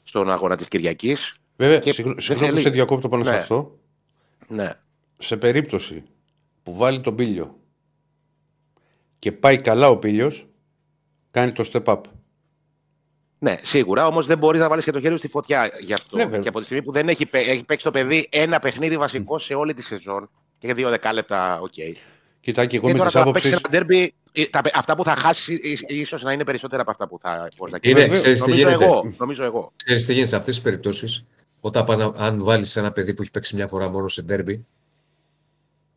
στον 0.03 0.31
αγώνα 0.31 0.55
της 0.57 0.67
Κυριακής. 0.67 1.35
Βέβαια, 1.55 1.79
Και 1.79 1.91
συγγνώ- 1.91 2.15
δεν 2.15 2.23
συγγνώμη 2.25 2.49
που 2.51 2.55
θέλει- 2.57 2.67
σε 2.67 2.73
διακόπτω 2.73 3.09
πάνω 3.09 3.23
σε 3.23 3.29
Ναι. 3.31 3.37
αυτό. 3.37 3.77
Ναι. 4.47 4.71
Σε 5.17 5.37
περίπτωση 5.37 6.03
που 6.63 6.75
βάλει 6.75 6.99
τον 7.01 7.15
Πήλιο 7.15 7.55
και 9.19 9.31
πάει 9.31 9.57
καλά 9.61 9.89
ο 9.89 9.97
Πήλιος, 9.97 10.47
κάνει 11.31 11.51
το 11.51 11.69
step 11.71 11.83
up. 11.83 12.01
Ναι, 13.39 13.55
σίγουρα. 13.61 14.07
Όμως 14.07 14.25
δεν 14.25 14.37
μπορείς 14.37 14.61
να 14.61 14.69
βάλεις 14.69 14.85
και 14.85 14.91
το 14.91 14.99
χέρι 14.99 15.11
σου 15.13 15.19
στη 15.19 15.27
φωτιά 15.27 15.69
γι' 15.81 15.93
αυτό. 15.93 16.17
Ναι, 16.17 16.23
βέβαια. 16.23 16.39
και 16.39 16.47
από 16.47 16.59
τη 16.59 16.65
στιγμή 16.65 16.83
που 16.83 16.91
δεν 16.91 17.07
έχει, 17.09 17.25
παί- 17.25 17.47
έχει 17.47 17.65
παίξει 17.65 17.85
το 17.85 17.91
παιδί 17.91 18.27
ένα 18.31 18.59
παιχνίδι 18.59 18.97
βασικό 18.97 19.39
σε 19.39 19.53
όλη 19.53 19.73
τη 19.73 19.81
σεζόν 19.81 20.29
και 20.57 20.73
δύο 20.73 20.89
δεκάλεπτα, 20.89 21.59
οκ. 21.61 21.73
Κοίτα 22.39 22.65
και 22.65 22.75
εγώ 22.75 22.85
Και 22.87 22.91
με 22.91 22.97
τώρα 22.97 23.09
της 23.09 23.13
το 23.19 23.23
να 23.23 23.29
άποψης. 23.29 23.49
Παίξει 24.33 24.49
ένα 24.53 24.61
ντέρμπι, 24.61 24.69
ε, 24.69 24.71
τα, 24.71 24.79
αυτά 24.79 24.95
που 24.95 25.03
θα 25.03 25.15
χάσει 25.15 25.59
ίσως 25.87 26.23
να 26.23 26.31
είναι 26.31 26.43
περισσότερα 26.43 26.81
από 26.81 26.91
αυτά 26.91 27.07
που 27.07 27.19
θα 27.21 27.47
μπορείς 27.57 27.73
να 27.73 27.79
Είναι, 27.81 27.99
κερδίσεις. 27.99 28.21
ξέρεις 28.21 28.41
τι 28.43 28.49
Νομίζω 28.49 28.67
γίνεται. 28.69 28.85
εγώ. 28.85 29.13
Νομίζω 29.17 29.43
εγώ. 29.43 29.71
Ξέρεις 29.83 30.05
τι 30.05 30.11
γίνεται 30.13 30.29
σε 30.29 30.35
αυτές 30.35 30.53
τις 30.55 30.63
περιπτώσεις, 30.63 31.23
όταν 31.59 31.83
πάνε, 31.85 32.11
αν 32.15 32.43
βάλεις 32.43 32.75
ένα 32.75 32.91
παιδί 32.91 33.13
που 33.13 33.21
έχει 33.21 33.31
παίξει 33.31 33.55
μια 33.55 33.67
φορά 33.67 33.89
μόνο 33.89 34.07
σε 34.07 34.21
ντέρμπι, 34.21 34.65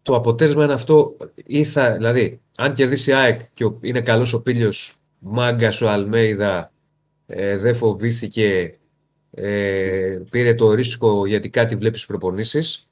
το 0.02 0.14
αποτέλεσμα 0.14 0.64
είναι 0.64 0.72
αυτό, 0.72 1.16
ή 1.34 1.64
θα, 1.64 1.92
δηλαδή, 1.92 2.40
αν 2.56 2.74
κερδίσει 2.74 3.10
η 3.10 3.14
ΑΕΚ 3.14 3.40
και 3.54 3.64
ο- 3.64 3.78
είναι 3.82 4.00
καλός 4.00 4.32
ο 4.32 4.40
Πίλιος, 4.40 4.96
μάγκας 5.18 5.80
ο 5.80 5.88
Αλμέιδα, 5.90 6.72
ε, 7.26 7.56
δεν 7.56 7.74
φοβήθηκε, 7.76 8.78
ε, 9.30 10.18
πήρε 10.30 10.54
το 10.54 10.72
ρίσκο 10.72 11.26
γιατί 11.26 11.48
κάτι 11.48 11.76
βλέπεις 11.76 12.00
στις 12.00 12.10
προπονήσεις, 12.10 12.88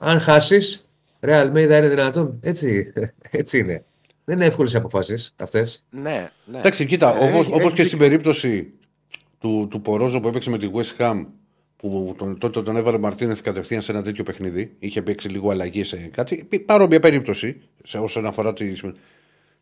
αν 0.00 0.20
χάσεις, 0.20 0.86
ρε 1.20 1.36
Αλμέιδα 1.36 1.76
είναι 1.78 1.88
δυνατόν, 1.88 2.38
έτσι, 2.42 2.92
έτσι 3.30 3.58
είναι. 3.58 3.82
Δεν 4.28 4.36
είναι 4.36 4.46
εύκολες 4.46 4.72
οι 4.72 4.76
αποφάσεις 4.76 5.34
αυτές. 5.36 5.84
Ναι, 5.90 6.30
ναι. 6.44 6.58
Εντάξει, 6.58 6.86
κοίτα, 6.86 7.08
Ε, 7.16 7.28
όπως, 7.28 7.40
έχει- 7.40 7.52
όπως 7.52 7.64
έχει 7.66 7.74
και 7.74 7.82
στην 7.84 7.98
περίπτωση 7.98 8.72
του, 9.38 9.66
του 9.70 9.80
Πορόζο 9.80 10.20
που 10.20 10.28
έπαιξε 10.28 10.50
με 10.50 10.58
τη 10.58 10.70
West 10.74 11.00
Ham, 11.02 11.26
που 11.76 12.14
τον, 12.18 12.38
τότε 12.38 12.62
τον 12.62 12.76
έβαλε 12.76 12.96
ο 12.96 13.00
Μαρτίνες 13.00 13.40
κατευθείαν 13.40 13.82
σε 13.82 13.92
ένα 13.92 14.02
τέτοιο 14.02 14.24
παιχνίδι, 14.24 14.74
είχε 14.78 15.02
παίξει 15.02 15.28
λίγο 15.28 15.50
αλλαγή 15.50 15.84
σε 15.84 15.96
κάτι. 15.96 16.46
πι- 16.48 16.64
Παρόμοια 16.64 17.00
περίπτωση 17.00 17.60
σε 17.84 17.98
όσον 17.98 18.26
αφορά 18.26 18.52
τη. 18.52 18.72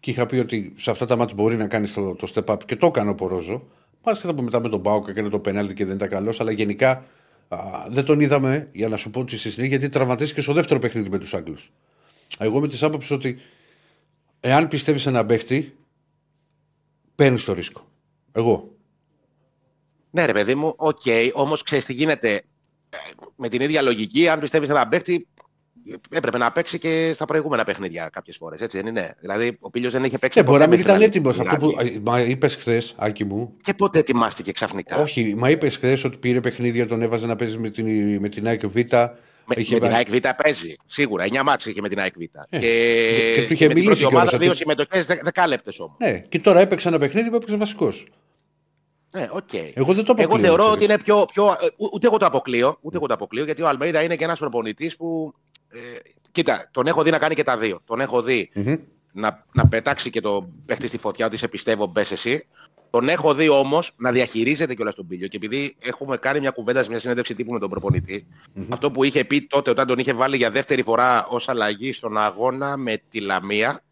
Και 0.01 0.11
είχα 0.11 0.27
πει 0.27 0.37
ότι 0.39 0.73
σε 0.77 0.91
αυτά 0.91 1.07
τα 1.07 1.17
μάτια 1.17 1.35
μπορεί 1.39 1.57
να 1.57 1.67
κάνει 1.67 1.89
το, 1.89 2.15
το 2.15 2.33
step 2.35 2.45
up 2.55 2.57
και 2.67 2.77
το 2.77 2.87
έκανε 2.87 3.11
ο 3.11 3.15
Πορόζο. 3.15 3.67
Μάλιστα 4.05 4.35
που 4.35 4.43
μετά 4.43 4.61
με 4.61 4.69
τον 4.69 4.83
Πάουκ 4.83 5.09
έκανε 5.09 5.29
το 5.29 5.39
πενάλτι 5.39 5.75
και 5.75 5.85
δεν 5.85 5.95
ήταν 5.97 6.09
καλός, 6.09 6.41
αλλά 6.41 6.51
γενικά 6.51 7.05
α, 7.49 7.59
δεν 7.89 8.05
τον 8.05 8.21
είδαμε, 8.21 8.69
για 8.73 8.89
να 8.89 8.97
σου 8.97 9.11
πω 9.11 9.21
ότι 9.21 9.37
στη 9.39 9.51
συνέχεια, 9.51 9.77
γιατί 9.77 9.93
τραυματίστηκε 9.93 10.41
στο 10.41 10.53
δεύτερο 10.53 10.81
παιχνίδι 10.81 11.09
με 11.11 11.19
τους 11.19 11.35
Άγγλους. 11.35 11.73
Εγώ 12.39 12.61
είμαι 12.61 12.69
της 12.69 12.83
άποψης 12.83 13.11
ότι 13.11 13.39
εάν 14.47 14.69
πιστεύεις 14.69 15.03
σε 15.03 15.09
έναν 15.09 15.27
παίχτη, 15.27 15.77
παίρνεις 17.15 17.45
το 17.45 17.53
ρίσκο. 17.53 17.87
Εγώ. 18.33 18.71
Ναι, 20.11 20.25
ρε 20.25 20.33
παιδί 20.33 20.55
μου, 20.55 20.73
οκ. 20.77 21.01
Όμως 21.33 21.63
ξέρεις 21.63 21.85
τι 21.85 21.93
γίνεται. 21.93 22.31
Ε, 22.91 22.97
Με 23.37 23.49
την 23.49 23.61
ίδια 23.61 23.83
λογική, 23.83 24.29
αν 24.29 24.41
πιστεύεις 24.41 24.69
έναν 24.69 24.89
παίκτη, 24.89 25.27
έπρεπε 26.11 26.39
να 26.39 26.53
παίξει 26.53 26.79
και 26.79 27.13
στα 27.15 27.25
προηγούμενα 27.25 27.65
παιχνίδια 27.65 28.09
κάποιες 28.13 28.37
φορές. 28.37 28.61
Έτσι 28.61 28.77
δεν 28.77 28.87
είναι. 28.87 29.15
Δηλαδή, 29.21 29.57
ο 29.61 29.71
Πήλιος 29.71 29.91
δεν 29.91 30.05
είχε 30.05 30.19
παίξει. 30.19 30.39
Ναι, 30.39 30.45
μπορεί 30.45 30.59
να 30.59 30.65
ποτέ 30.65 30.77
μην 30.77 30.85
ήταν 30.87 30.99
μέχρι 30.99 31.17
έτοιμος. 31.17 31.37
να 31.37 31.43
Αυτό 31.43 31.57
που 31.67 31.75
λάβει. 31.77 32.01
μα 32.05 32.21
είπες 32.21 32.55
χθες, 32.57 32.95
Άκη 32.97 33.25
μου. 33.25 33.57
Και 33.63 33.75
πότε 33.75 33.99
ετοιμάστηκε 33.99 34.53
ξαφνικά. 34.53 34.97
Όχι, 34.97 35.35
μα 35.37 35.51
είπες 35.51 35.77
χθες 35.77 36.05
ότι 36.05 36.19
πήρε 36.19 36.41
παιχνίδια, 36.41 36.87
τον 36.87 37.03
έβαζε 37.03 37.27
να 37.27 37.37
παίζει 37.37 37.59
με 37.59 37.71
την, 37.71 38.21
με 38.21 38.29
την 38.29 38.47
ΑΕΚ 38.47 38.67
Β. 38.67 38.77
Με, 39.49 39.55
Είχε 39.59 39.75
με 39.75 39.81
την 39.81 39.91
βάλει- 39.91 40.11
ΑΕΚ 40.13 40.23
Β 40.23 40.43
παίζει. 40.43 40.75
Σίγουρα. 40.87 41.25
9 41.25 41.43
ματς 41.43 41.67
είχε 41.67 41.81
με 41.81 41.89
την 41.89 41.99
ΑΕΚ 42.01 42.15
Β. 42.19 42.21
Ε, 42.23 42.59
και, 42.59 43.33
και 43.35 43.47
του 43.47 43.53
είχε 43.53 43.67
με 43.67 43.75
την 43.75 43.83
μιλήσει 43.83 44.01
πρώτη 44.01 44.05
ομάδα 44.05 44.29
κιόλας 44.29 44.39
δύο 44.39 44.49
ότι- 44.49 44.59
συμμετοχές, 44.59 45.07
δεκάλεπτες 45.23 45.79
όμως. 45.81 45.97
Ναι, 45.99 46.19
και 46.19 46.39
τώρα 46.39 46.61
έπαιξε 46.61 46.89
ένα 46.89 46.99
παιχνίδι 46.99 47.31
που 47.31 47.37
έπαιξε 47.37 47.57
βασικός. 47.57 48.07
Ναι, 49.11 49.29
οκ. 49.33 49.49
Εγώ 49.75 49.93
δεν 49.93 50.05
το 50.05 50.13
αποκλείω. 50.13 50.25
Εγώ 50.37 50.39
θεωρώ 50.39 50.63
ξέρεις. 50.63 50.75
ότι 50.75 50.85
είναι 50.85 50.99
πιο. 50.99 51.25
πιο 51.33 51.47
ε, 51.61 51.67
ού- 51.77 51.91
ούτε 51.95 52.07
εγώ 52.07 52.17
το 52.17 52.27
αποκλείω. 52.27 52.79
Ούτε 52.81 52.97
εγώ 52.97 53.07
το 53.07 53.15
αποκλείω 53.15 53.45
γιατί 53.45 53.63
ο 53.63 53.69
Αλμέιδα 53.69 54.03
είναι 54.03 54.17
και 54.17 54.25
ένας 54.25 54.39
προπονητής 54.39 54.97
που. 54.97 55.35
Ε, 55.69 55.79
κοίτα, 56.33 56.69
τον 56.71 56.87
έχω 56.87 57.03
δει 57.03 57.11
να 57.11 57.19
κάνει 57.19 57.35
και 57.35 57.43
τα 57.43 57.59
δύο. 57.59 57.81
Τον 57.87 58.01
έχω 58.01 58.23
δει 58.23 58.51
Μμμ. 58.55 58.75
να, 59.13 59.45
να 59.53 59.69
πετάξει 59.69 60.11
και 60.11 60.21
τον 60.21 60.63
παίχτη 60.67 60.87
στη 60.89 60.99
φωτιά 60.99 61.27
ότι 61.27 61.37
σε 61.37 61.49
πιστεύω, 61.49 61.87
μπες 61.87 62.11
εσύ. 62.11 62.47
Τον 62.91 63.09
έχω 63.09 63.35
δει 63.35 63.49
όμως 63.49 63.93
να 63.97 64.13
διαχειρίζεται 64.13 64.75
κιόλας 64.75 64.95
τον 64.95 65.07
Πήλιο. 65.07 65.29
Και 65.29 65.37
επειδή 65.37 65.77
έχουμε 65.79 66.17
κάνει 66.17 66.41
μια 66.41 66.51
κουβέντα 66.51 66.83
σε 66.83 66.89
μια 66.89 67.01
συνέντευξη 67.01 67.35
τύπου 67.35 67.53
με 67.53 67.59
τον 67.59 67.71
προπονητή 67.71 68.27
αυτό 68.69 68.91
που 68.91 69.05
είχε 69.05 69.25
πει 69.25 69.43
τότε 69.43 69.71
όταν 69.71 69.87
τον 69.87 69.99
είχε 69.99 70.13
βάλει 70.13 70.37
για 70.37 70.51
δεύτερη 70.51 70.83
φορά 70.83 71.27
ως 71.27 71.49
αλλαγή 71.49 71.93
στον 71.93 72.19
αγώνα 72.19 72.77
με 72.77 73.03
τη 73.11 73.21
Λαμία, 73.21 73.83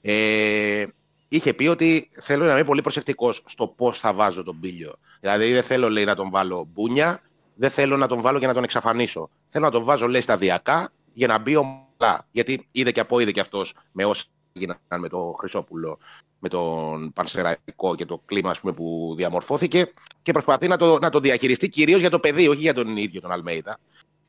ε, 0.00 0.84
είχε 1.28 1.54
πει 1.54 1.66
ότι 1.66 2.10
θέλω 2.12 2.44
να 2.44 2.52
είμαι 2.52 2.64
πολύ 2.64 2.82
προσεκτικός 2.82 3.42
στο 3.46 3.66
πώς 3.66 3.98
θα 3.98 4.12
βάζω 4.12 4.42
τον 4.42 4.60
πύλιο. 4.60 4.94
Δηλαδή 5.20 5.52
δεν 5.52 5.62
θέλω 5.62 5.88
λέει, 5.88 6.04
να 6.04 6.14
τον 6.14 6.30
βάλω 6.30 6.68
μπούνια, 6.72 7.22
δεν 7.54 7.70
θέλω 7.70 7.96
να 7.96 8.06
τον 8.06 8.20
βάλω 8.20 8.38
για 8.38 8.48
να 8.48 8.54
τον 8.54 8.62
εξαφανίσω. 8.62 9.30
Θέλω 9.46 9.64
να 9.64 9.70
τον 9.70 9.84
βάζω 9.84 10.08
λέει 10.08 10.20
σταδιακά 10.20 10.92
για 11.12 11.26
να 11.26 11.38
μπει 11.38 11.56
ομαλά. 11.56 12.26
Γιατί 12.30 12.68
είδε 12.72 12.92
και 12.92 13.00
από 13.00 13.20
είδε 13.20 13.32
και 13.32 13.40
αυτός 13.40 13.74
με 13.92 14.04
όσα 14.04 14.24
έγιναν 14.60 15.00
με 15.00 15.08
τον 15.08 15.34
Χρυσόπουλο, 15.38 15.98
με 16.38 16.48
τον 16.48 17.12
Πανσεραϊκό 17.12 17.94
και 17.94 18.06
το 18.06 18.22
κλίμα 18.24 18.50
ας 18.50 18.60
πούμε, 18.60 18.72
που 18.72 19.14
διαμορφώθηκε 19.16 19.92
και 20.22 20.32
προσπαθεί 20.32 20.68
να 20.68 20.76
το, 20.76 20.98
να 20.98 21.10
το 21.10 21.20
διαχειριστεί 21.20 21.68
κυρίως 21.68 22.00
για 22.00 22.10
το 22.10 22.18
παιδί, 22.18 22.48
όχι 22.48 22.60
για 22.60 22.74
τον 22.74 22.96
ίδιο 22.96 23.20
τον 23.20 23.32
Αλμέιδα. 23.32 23.78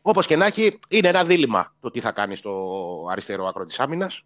Όπως 0.02 0.26
και 0.26 0.36
να 0.36 0.46
έχει, 0.46 0.80
είναι 0.90 1.08
ένα 1.08 1.24
δίλημα 1.24 1.74
το 1.80 1.92
τι 1.92 2.00
θα 2.00 2.12
κάνει 2.12 2.36
στο 2.36 3.06
αριστερό 3.10 3.48
άκρο 3.48 3.66
της 3.66 3.80
άμυνας. 3.80 4.24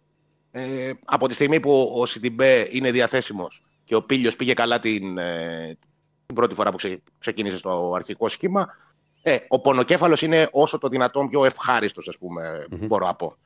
Ε, 0.50 0.92
από 1.04 1.28
τη 1.28 1.34
στιγμή 1.34 1.60
που 1.60 1.92
ο 1.94 2.06
Σιντιμπέ 2.06 2.68
είναι 2.70 2.90
διαθέσιμος 2.90 3.62
και 3.84 3.94
ο 3.94 4.02
Πίλιο 4.02 4.30
πήγε 4.36 4.54
καλά 4.54 4.78
την, 4.78 5.18
ε, 5.18 5.78
την 6.26 6.34
πρώτη 6.34 6.54
φορά 6.54 6.70
που 6.70 6.76
ξε, 6.76 7.02
ξεκίνησε 7.18 7.56
στο 7.56 7.92
αρχικό 7.96 8.28
σχήμα. 8.28 8.76
Ε, 9.22 9.36
ο 9.48 9.60
πονοκέφαλος 9.60 10.22
είναι 10.22 10.48
όσο 10.52 10.78
το 10.78 10.88
δυνατόν 10.88 11.28
πιο 11.28 11.44
ευχάριστος, 11.44 12.08
ας 12.08 12.18
πούμε, 12.18 12.64
mm-hmm. 12.70 12.86
μπορώ 12.86 13.06
να 13.06 13.14
πω. 13.14 13.36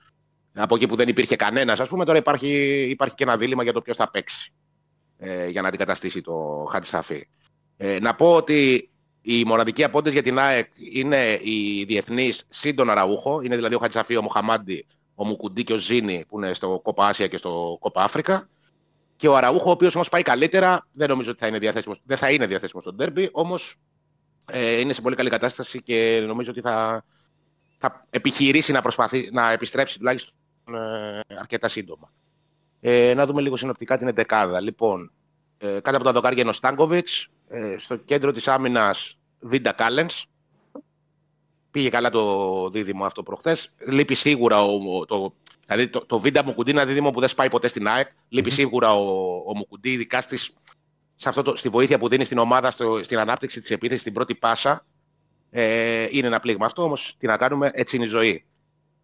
Από 0.63 0.75
εκεί 0.75 0.87
που 0.87 0.97
δεν 0.97 1.09
υπήρχε 1.09 1.37
κανένας, 1.37 1.81
ας 1.81 1.89
πούμε, 1.89 2.05
τώρα 2.05 2.19
υπάρχει, 2.19 2.83
υπάρχει 2.91 3.15
και 3.15 3.23
ένα 3.23 3.37
δίλημα 3.37 3.63
για 3.63 3.73
το 3.73 3.83
ποιος 3.83 3.97
θα 3.97 4.11
παίξει 4.11 4.53
ε, 5.19 5.49
για 5.49 5.63
να 5.63 5.69
αντικαταστήσει 5.69 6.21
το 6.21 6.67
Χατζησαφή. 6.71 7.29
Ε, 7.77 7.99
να 8.01 8.15
πω 8.15 8.35
ότι 8.35 8.91
οι 9.23 9.45
μοναδικοί 9.45 9.85
απόντες 9.85 10.13
για 10.13 10.23
την 10.23 10.39
ΑΕΚ 10.39 10.71
είναι 10.93 11.39
οι 11.43 11.85
διεθνείς 11.85 12.43
σύντονα 12.49 12.95
ραούχο. 12.95 13.41
Είναι 13.43 13.57
δηλαδή 13.57 13.75
ο 13.75 13.79
Χατζησαφή, 13.79 14.17
ο 14.17 14.23
Μοχαμάντι, 14.23 14.87
ο 15.15 15.25
Μουκουντή 15.25 15.65
και 15.65 15.73
ο 15.73 15.77
Ζήνη 15.77 16.25
που 16.29 16.39
είναι 16.39 16.55
στο 16.55 16.81
Κόπα 16.83 17.07
Άσια 17.07 17.27
και 17.27 17.37
στο 17.37 17.77
Κόπα 17.81 18.03
Αφρικα. 18.03 18.49
Και 19.17 19.29
ο 19.29 19.37
Αραούχο, 19.37 19.69
ο 19.69 19.71
οποίος 19.71 19.95
όμως 19.95 20.09
πάει 20.09 20.23
καλύτερα, 20.23 20.87
δεν 20.93 21.09
νομίζω 21.09 21.31
ότι 21.31 21.41
θα 21.41 21.47
είναι 21.47 21.59
διαθέσιμος, 21.59 22.01
δεν 22.05 22.17
θα 22.17 22.31
είναι 22.31 22.47
διαθέσιμος 22.47 22.83
στον 22.83 22.97
Τέρμπι, 22.97 23.29
όμως 23.33 23.77
ε, 24.51 24.81
είναι 24.81 24.93
σε 24.93 25.01
πολύ 25.01 25.17
καλή 25.17 25.31
κατάσταση 25.31 25.83
και 25.83 26.25
νομίζω 26.27 26.51
ότι 26.51 26.61
θα, 26.61 27.05
θα 27.79 28.07
επιχειρήσει 28.11 28.73
να, 28.73 28.83
προσπαθεί, 28.83 29.29
να 29.33 29.51
επιστρέψει 29.51 29.99
τουλάχιστον 29.99 30.35
ε, 30.35 30.40
αρκετά 31.39 31.69
σύντομα. 31.69 32.13
Ε, 32.81 33.15
να 33.15 33.27
δούμε 33.27 33.41
λίγο 33.41 33.57
συνοπτικά 33.57 33.99
την 33.99 34.09
εντεκάδα. 34.09 34.61
Λοιπόν, 34.61 35.13
ε, 35.59 35.67
κάτω 35.67 35.97
από 35.97 36.05
τα 36.05 36.13
δοκάρια 36.13 36.41
είναι 36.41 36.51
ο 36.51 36.53
Στάνκοβιτς. 36.53 37.29
Ε, 37.49 37.77
στο 37.79 37.97
κέντρο 37.97 38.33
της 38.33 38.49
άμυνας 38.49 39.19
Βίντα 39.41 39.73
Κάλενς. 39.73 40.25
Πήγε 41.71 41.89
καλά 41.89 42.11
το 42.11 42.69
δίδυμο 42.71 43.05
αυτό 43.05 43.23
προχθές. 43.23 43.71
Λείπει 43.89 44.15
σίγουρα 44.15 44.65
ο, 44.65 45.05
το, 45.07 45.35
δηλαδή 45.67 45.89
το, 45.89 46.07
το 46.07 46.19
Βίντα 46.19 46.45
Μουκουντή 46.45 46.71
είναι 46.71 46.81
ένα 46.81 46.89
δίδυμο 46.89 47.11
που 47.11 47.21
δεν 47.21 47.29
σπάει 47.29 47.49
ποτέ 47.49 47.69
στην 47.69 47.89
ΑΕΚ. 47.89 48.09
Λείπει 48.29 48.51
σίγουρα 48.51 48.95
ο, 48.95 49.35
ο 49.47 49.57
Μουκουντή, 49.57 49.91
ειδικά 49.93 50.21
στις, 50.21 50.53
σε 51.17 51.29
αυτό 51.29 51.43
το, 51.43 51.57
στη 51.57 51.69
βοήθεια 51.69 51.99
που 51.99 52.09
δίνει 52.09 52.25
στην 52.25 52.39
ομάδα 52.39 52.71
στο, 52.71 53.01
στην 53.05 53.19
ανάπτυξη 53.19 53.61
της 53.61 53.71
επίθεσης, 53.71 54.01
στην 54.01 54.13
πρώτη 54.13 54.35
πάσα. 54.35 54.85
Ε, 55.51 56.07
είναι 56.11 56.27
ένα 56.27 56.41
πλήγμα 56.41 56.67
αυτό, 56.67 56.83
όμως 56.83 57.15
τι 57.19 57.27
να 57.27 57.37
κάνουμε, 57.37 57.71
έτσι 57.73 57.97
είναι 57.97 58.05
η 58.05 58.09
ζωή. 58.09 58.45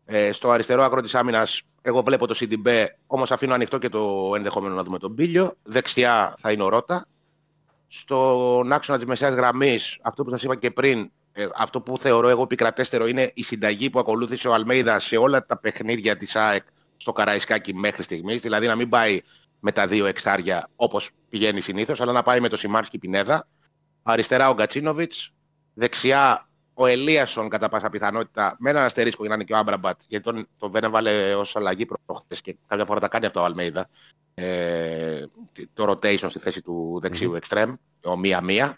Ε, 0.08 0.32
στο 0.32 0.50
αριστερό 0.50 0.82
άκρο 0.82 1.00
της 1.00 1.14
άμυνας, 1.14 1.62
εγώ 1.82 2.02
βλέπω 2.02 2.26
το 2.26 2.36
CDB, 2.40 2.86
όμως 3.06 3.30
αφήνω 3.30 3.54
ανοιχτό 3.54 3.78
και 3.78 3.88
το 3.88 4.32
ενδεχόμενο 4.36 4.74
να 4.74 4.82
δούμε 4.82 4.98
τον 4.98 5.14
Πίλιο. 5.14 5.56
Δεξιά 5.62 6.34
θα 6.40 6.52
είναι 6.52 6.62
ο 6.62 6.68
Ρότα. 6.68 7.06
Στον 7.88 8.72
άξονα 8.72 8.98
της 8.98 9.06
μεσαίας 9.06 9.34
γραμμής, 9.34 9.98
αυτό 10.02 10.24
που 10.24 10.30
σας 10.30 10.42
είπα 10.42 10.56
και 10.56 10.70
πριν, 10.70 11.10
ε, 11.32 11.46
αυτό 11.56 11.80
που 11.80 11.98
θεωρώ 11.98 12.28
εγώ 12.28 12.42
επικρατέστερο 12.42 13.06
είναι 13.06 13.30
η 13.34 13.42
συνταγή 13.42 13.90
που 13.90 13.98
ακολούθησε 13.98 14.48
ο 14.48 14.54
Αλμέιδα 14.54 15.00
σε 15.00 15.16
όλα 15.16 15.46
τα 15.46 15.58
παιχνίδια 15.58 16.16
της 16.16 16.36
ΑΕΚ 16.36 16.62
στο 16.96 17.12
Καραϊσκάκι 17.12 17.74
μέχρι 17.74 18.02
στιγμής. 18.02 18.42
Δηλαδή 18.42 18.66
να 18.66 18.74
μην 18.74 18.88
πάει 18.88 19.20
με 19.60 19.72
τα 19.72 19.86
δύο 19.86 20.06
εξάρια 20.06 20.68
όπως 20.76 21.10
πηγαίνει 21.28 21.60
συνήθως, 21.60 22.00
αλλά 22.00 22.12
να 22.12 22.22
πάει 22.22 22.40
με 22.40 22.48
το 22.48 22.56
Σιμάνσκι 22.56 22.98
Πινέδα. 22.98 23.48
Αριστερά 24.02 24.48
ο 24.48 24.54
Γκατσίνοβιτς. 24.54 25.32
Δεξιά 25.74 26.45
ο 26.78 26.86
Ελίασον 26.86 27.48
κατά 27.48 27.68
πάσα 27.68 27.90
πιθανότητα 27.90 28.56
με 28.58 28.70
έναν 28.70 28.82
αστερίσκο 28.82 29.20
για 29.20 29.28
να 29.28 29.34
είναι 29.34 29.44
και 29.44 29.52
ο 29.52 29.56
Άμπραμπατ, 29.56 30.00
γιατί 30.08 30.24
τον, 30.24 30.46
τον 30.58 30.70
δεν 30.70 30.84
έβαλε 30.84 31.34
ως 31.34 31.56
αλλαγή 31.56 31.86
προχθέ 31.86 32.36
και 32.42 32.56
κάποια 32.66 32.84
φορά 32.84 33.00
τα 33.00 33.08
κάνει 33.08 33.26
αυτό 33.26 33.40
ο 33.40 33.44
Αλμέιδα. 33.44 33.88
Ε, 34.34 35.24
το 35.74 35.90
rotation 35.90 36.26
στη 36.28 36.38
θέση 36.38 36.62
του 36.62 36.98
δεξιού 37.02 37.32
mm-hmm. 37.32 37.36
εξτρέμ, 37.36 37.74
ο 38.04 38.16
μία-μία. 38.16 38.76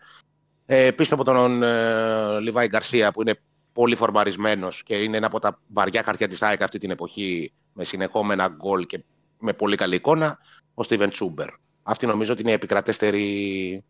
Ε, 0.66 0.90
πίσω 0.90 1.14
από 1.14 1.24
τον 1.24 1.62
ε, 1.62 2.40
Λιβάη 2.40 2.66
Γκαρσία 2.66 3.12
που 3.12 3.20
είναι 3.20 3.40
πολύ 3.72 3.96
φορμαρισμένος 3.96 4.82
και 4.82 4.96
είναι 4.96 5.16
ένα 5.16 5.26
από 5.26 5.38
τα 5.38 5.58
βαριά 5.66 6.02
χαρτιά 6.02 6.28
της 6.28 6.42
ΑΕΚ 6.42 6.62
αυτή 6.62 6.78
την 6.78 6.90
εποχή 6.90 7.52
με 7.72 7.84
συνεχόμενα 7.84 8.48
γκολ 8.48 8.86
και 8.86 9.04
με 9.38 9.52
πολύ 9.52 9.76
καλή 9.76 9.94
εικόνα, 9.94 10.38
ο 10.74 10.82
Στίβεν 10.82 11.10
Τσούμπερ. 11.10 11.48
Αυτή 11.82 12.06
νομίζω 12.06 12.32
ότι 12.32 12.40
είναι 12.40 12.50
η 12.50 12.54
επικρατέστερη 12.54 13.84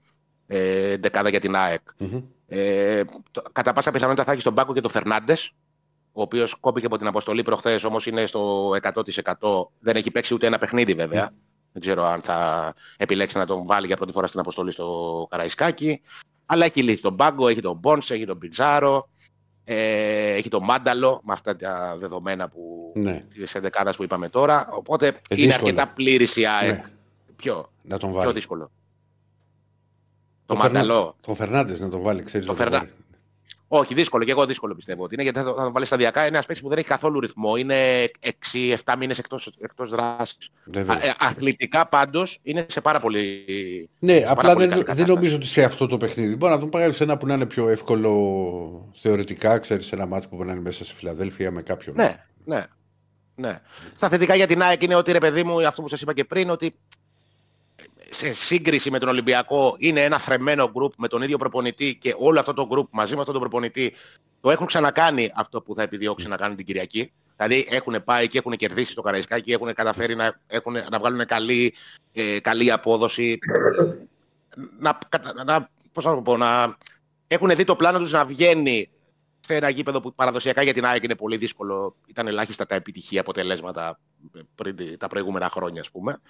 ε, 0.47 0.97
δεκάδα 0.97 1.29
για 1.29 1.41
την 1.41 1.57
ΑΕΚ. 1.57 1.83
Mm-hmm. 1.99 2.23
Ε, 2.49 3.03
κατά 3.53 3.73
πάσα 3.73 3.91
πιθανότητα 3.91 4.25
θα 4.25 4.33
έχει 4.33 4.41
στον 4.41 4.55
πάγκο 4.55 4.73
και 4.75 4.81
τον 4.81 4.91
Φερνάντες, 4.91 5.53
ο 6.13 6.23
οποίος 6.23 6.55
κόπηκε 6.61 6.87
από 6.87 6.99
την 6.99 7.07
αποστολή 7.07 7.43
προχθές, 7.43 7.85
όμως 7.85 8.07
είναι 8.07 8.27
στο 8.27 8.71
100%. 8.83 9.71
Δεν 9.79 9.97
έχει 9.97 10.11
παίξει 10.11 10.35
ούτε 10.35 10.47
ένα 10.47 10.59
παιχνίδι, 10.59 10.95
βέβαια. 10.95 11.29
Mm. 11.29 11.35
Δεν 11.73 11.83
ξέρω 11.83 12.05
αν 12.05 12.21
θα 12.23 12.75
επιλέξει 12.97 13.39
να 13.39 13.47
τον 13.47 13.67
βάλει 13.67 13.87
για 13.87 13.97
πρώτη 13.97 14.13
φορά 14.13 14.27
στην 14.27 14.41
αποστολή 14.41 14.73
στο 14.73 15.27
Καραϊσκάκι. 15.31 16.01
Αλλά 16.47 16.65
έχει 16.65 16.83
λύσει 16.83 17.03
τον 17.03 17.17
πάγκο, 17.17 17.49
έχει 17.49 17.61
τον 17.61 17.77
Μπόνσε, 17.77 18.15
έχει 18.15 18.25
τον 18.27 18.39
Πιτζάρο, 18.39 19.09
ε, 19.65 20.33
έχει 20.33 20.49
τον 20.49 20.65
Μάνταλο 20.65 21.21
με 21.25 21.33
αυτά 21.33 21.57
τα 21.57 21.97
δεδομένα 21.99 22.49
που 22.49 22.93
ναι. 22.95 23.25
της 23.29 23.55
ενδεκάδα 23.55 23.95
που 23.95 24.03
είπαμε 24.03 24.29
τώρα. 24.29 24.69
Οπότε 24.71 25.07
ε, 25.07 25.43
είναι 25.43 25.55
αρκετά 25.55 25.89
πλήρης 25.89 26.37
η 26.37 26.47
ΑΕΚ. 26.47 26.73
Ναι. 26.73 26.85
Ποιο, 27.37 27.73
να 27.83 27.99
τον 27.99 28.11
βάλει. 28.11 28.23
πιο 28.23 28.33
δύσκολο. 28.33 28.71
Το, 30.49 30.55
το 30.55 30.61
Μανταλό. 30.61 31.17
Το 31.21 31.35
Φερνάντες 31.35 31.81
να 31.81 31.89
τον 31.89 32.01
βάλει, 32.01 32.23
ξέρεις. 32.23 32.47
Το 32.47 32.55
Φερνά... 32.55 32.89
Όχι, 33.69 33.95
δύσκολο. 33.95 34.25
Και 34.25 34.31
εγώ 34.31 34.47
δύσκολο 34.47 34.75
πιστεύω 34.75 35.03
ότι 35.03 35.15
είναι 35.15 35.23
γιατί 35.23 35.39
θα 35.39 35.55
τον 35.55 35.73
βάλεις 35.73 35.89
σταδιακά. 35.89 36.21
Είναι 36.21 36.29
ένας 36.29 36.47
παίκτης 36.47 36.63
που 36.63 36.69
δεν 36.69 36.79
έχει 36.79 36.87
καθόλου 36.87 37.21
ρυθμό. 37.21 37.57
Είναι 37.57 38.11
6-7 38.85 38.95
μήνες 38.99 39.19
εκτό 39.19 39.87
δράσης. 39.87 40.51
Ε, 40.75 40.85
αθλητικά 41.19 41.89
πάντως 41.89 42.39
είναι 42.43 42.67
σε 42.69 42.81
πάρα 42.81 43.01
πολύ. 43.01 43.45
Ναι, 43.99 44.25
απλά 44.27 44.55
δεν, 44.55 44.85
δεν 44.87 45.07
νομίζω 45.07 45.37
ότι 45.37 45.47
σε 45.47 45.65
αυτό 45.65 45.87
το 45.87 45.97
παιχνίδι. 45.97 46.37
Μπορεί 46.37 46.53
να 46.53 46.59
τον 46.61 46.69
πάρει 46.69 46.93
σε 46.93 47.05
ένα 47.05 47.17
που 47.17 47.27
να 47.27 47.35
είναι 47.35 47.47
πιο 47.47 47.69
εύκολο 47.69 48.93
θεωρητικά. 48.95 49.59
Ξέρεις 49.59 49.93
ένα 49.93 50.07
μάτσο 50.07 50.29
που 50.29 50.35
μπορεί 50.37 50.49
να 50.49 50.55
είναι 50.55 50.63
μέσα 50.63 50.85
στη 50.85 50.95
Φιλαδέλφια 50.95 51.51
με 51.51 51.63
κάποιον. 51.63 51.95
Ναι, 51.97 52.25
ναι. 52.45 52.67
Ναι. 53.35 53.61
Στα 53.97 54.09
θετικά 54.09 54.35
για 54.35 54.47
την 54.47 54.63
ΑΕΚ 54.63 54.83
είναι 54.83 54.95
ότι 54.95 55.13
ρε 55.13 55.19
παιδί 55.19 55.45
μου, 55.45 55.67
αυτό 55.67 55.83
που 55.83 55.89
σας 55.89 56.01
είπα 56.01 56.13
και 56.13 56.25
πριν, 56.25 56.51
ότι 56.51 56.75
σε 58.19 58.33
σύγκριση 58.33 58.91
με 58.91 58.99
τον 58.99 59.09
Ολυμπιακό 59.09 59.75
είναι 59.79 60.03
ένα 60.03 60.19
θρεμμένο 60.19 60.71
γκρουπ 60.71 60.93
με 60.97 61.09
τον 61.09 61.23
ίδιο 61.23 61.39
προπονητή 61.39 61.97
και 61.97 62.15
όλο 62.19 62.41
αυτό 62.41 62.55
το 62.55 62.67
γκρουπ 62.67 62.89
μαζί 62.91 63.15
με 63.15 63.19
αυτόν 63.21 63.35
τον 63.35 63.43
προπονητή 63.43 63.93
το 64.41 64.51
έχουν 64.51 64.67
ξανακάνει 64.67 65.33
αυτό 65.35 65.61
που 65.61 65.75
θα 65.75 65.83
επιδιώξει 65.83 66.29
να 66.29 66.37
κάνουν 66.37 66.57
την 66.57 66.67
Κυριακή. 66.67 67.13
Δηλαδή 67.37 67.67
έχουν 67.71 68.05
πάει 68.05 68.29
και 68.29 68.39
έχουν 68.39 68.57
κερδίσει 68.57 68.95
το 68.95 69.03
Καραϊσκάκι, 69.03 69.53
έχουν 69.53 69.75
καταφέρει 69.75 70.15
να, 70.15 70.41
έχουν, 70.47 70.73
να 70.91 70.99
βγάλουν 70.99 71.27
καλή, 71.27 71.75
ε, 72.13 72.41
καλή 72.41 72.73
απόδοση. 72.73 73.39
Να, 74.79 74.99
να, 75.45 75.71
πώς 75.93 76.05
να, 76.05 76.23
πω, 76.23 76.37
να 76.37 76.77
έχουν 77.27 77.55
δει 77.55 77.65
το 77.65 77.77
πλάνο 77.77 77.99
τους 77.99 78.13
να 78.13 78.25
βγαίνει 78.25 78.91
σε 79.47 79.55
ένα 79.55 79.69
γήπεδο 79.69 80.01
που 80.01 80.15
παραδοσιακά 80.15 80.63
για 80.63 80.73
την 80.73 80.85
ΑΕΚ 80.85 81.05
είναι 81.05 81.15
πολύ 81.15 81.37
δύσκολο. 81.37 81.97
Ήταν 82.07 82.27
ελάχιστα 82.27 82.67
τα 82.67 82.75
επιτυχία 82.75 83.21
αποτελέσματα 83.21 84.01
πριν 84.55 84.99
τα 84.99 85.09
προηγούμενα 85.09 85.49
χρόνια, 85.49 85.81
ας 85.81 85.91
πούμε 85.91 86.21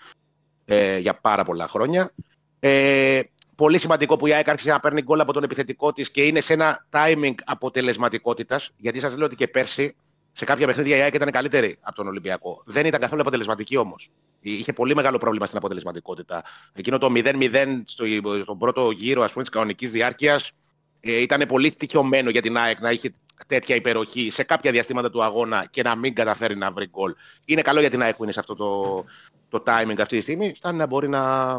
ε, 0.70 0.98
για 0.98 1.14
πάρα 1.14 1.44
πολλά 1.44 1.68
χρόνια. 1.68 2.12
Ε, 2.60 3.20
πολύ 3.54 3.78
σημαντικό 3.78 4.16
που 4.16 4.26
η 4.26 4.32
ΑΕΚ 4.32 4.48
άρχισε 4.48 4.70
να 4.70 4.80
παίρνει 4.80 5.02
γκολ 5.02 5.20
από 5.20 5.32
τον 5.32 5.42
επιθετικό 5.42 5.92
της 5.92 6.10
και 6.10 6.22
είναι 6.22 6.40
σε 6.40 6.52
ένα 6.52 6.86
timing 6.90 7.34
αποτελεσματικότητας. 7.44 8.70
Γιατί 8.76 9.00
σας 9.00 9.16
λέω 9.16 9.26
ότι 9.26 9.36
και 9.36 9.48
πέρσι 9.48 9.94
σε 10.32 10.44
κάποια 10.44 10.66
παιχνίδια 10.66 10.96
η 10.96 11.00
ΑΕΚ 11.00 11.14
ήταν 11.14 11.30
καλύτερη 11.30 11.76
από 11.80 11.96
τον 11.96 12.06
Ολυμπιακό. 12.06 12.62
Δεν 12.64 12.86
ήταν 12.86 13.00
καθόλου 13.00 13.20
αποτελεσματική 13.20 13.76
όμως. 13.76 14.10
Είχε 14.40 14.72
πολύ 14.72 14.94
μεγάλο 14.94 15.18
πρόβλημα 15.18 15.46
στην 15.46 15.58
αποτελεσματικότητα. 15.58 16.42
Εκείνο 16.72 16.98
το 16.98 17.12
0-0 17.14 17.82
στο, 17.84 18.04
στον 18.42 18.58
πρώτο 18.58 18.90
γύρο 18.90 19.24
της 19.24 19.48
κανονικής 19.48 19.92
διάρκειας 19.92 20.52
ε, 21.00 21.20
ήταν 21.20 21.46
πολύ 21.48 21.72
στοιχειωμένο 21.72 22.30
για 22.30 22.42
την 22.42 22.56
ΑΕΚ 22.56 22.80
να 22.80 22.90
είχε 22.90 23.14
τέτοια 23.46 23.74
υπεροχή 23.74 24.30
σε 24.30 24.42
κάποια 24.42 24.70
διαστήματα 24.70 25.10
του 25.10 25.22
αγώνα 25.22 25.66
και 25.70 25.82
να 25.82 25.96
μην 25.96 26.14
καταφέρει 26.14 26.56
να 26.56 26.70
βρει 26.70 26.86
γκολ. 26.86 27.14
Είναι 27.46 27.62
καλό 27.62 27.80
για 27.80 27.90
την 27.90 28.02
ΑΕΚ 28.02 28.16
που 28.16 28.22
είναι 28.22 28.32
σε 28.32 28.40
αυτό 28.40 28.54
το, 28.54 29.04
το 29.48 29.62
timing 29.66 30.00
αυτή 30.00 30.16
τη 30.16 30.22
στιγμή. 30.22 30.52
Φτάνει 30.56 30.78
να 30.78 30.86
μπορεί 30.86 31.08
να, 31.08 31.56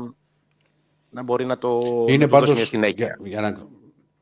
να, 1.10 1.24
μπορεί 1.24 1.46
να 1.46 1.58
το, 1.58 1.82
είναι 2.08 2.24
το 2.24 2.30
πάντως, 2.30 2.60
δώσει 2.60 2.78
μια 2.78 2.88
Για, 2.88 3.18
για 3.24 3.42
να, 3.42 3.68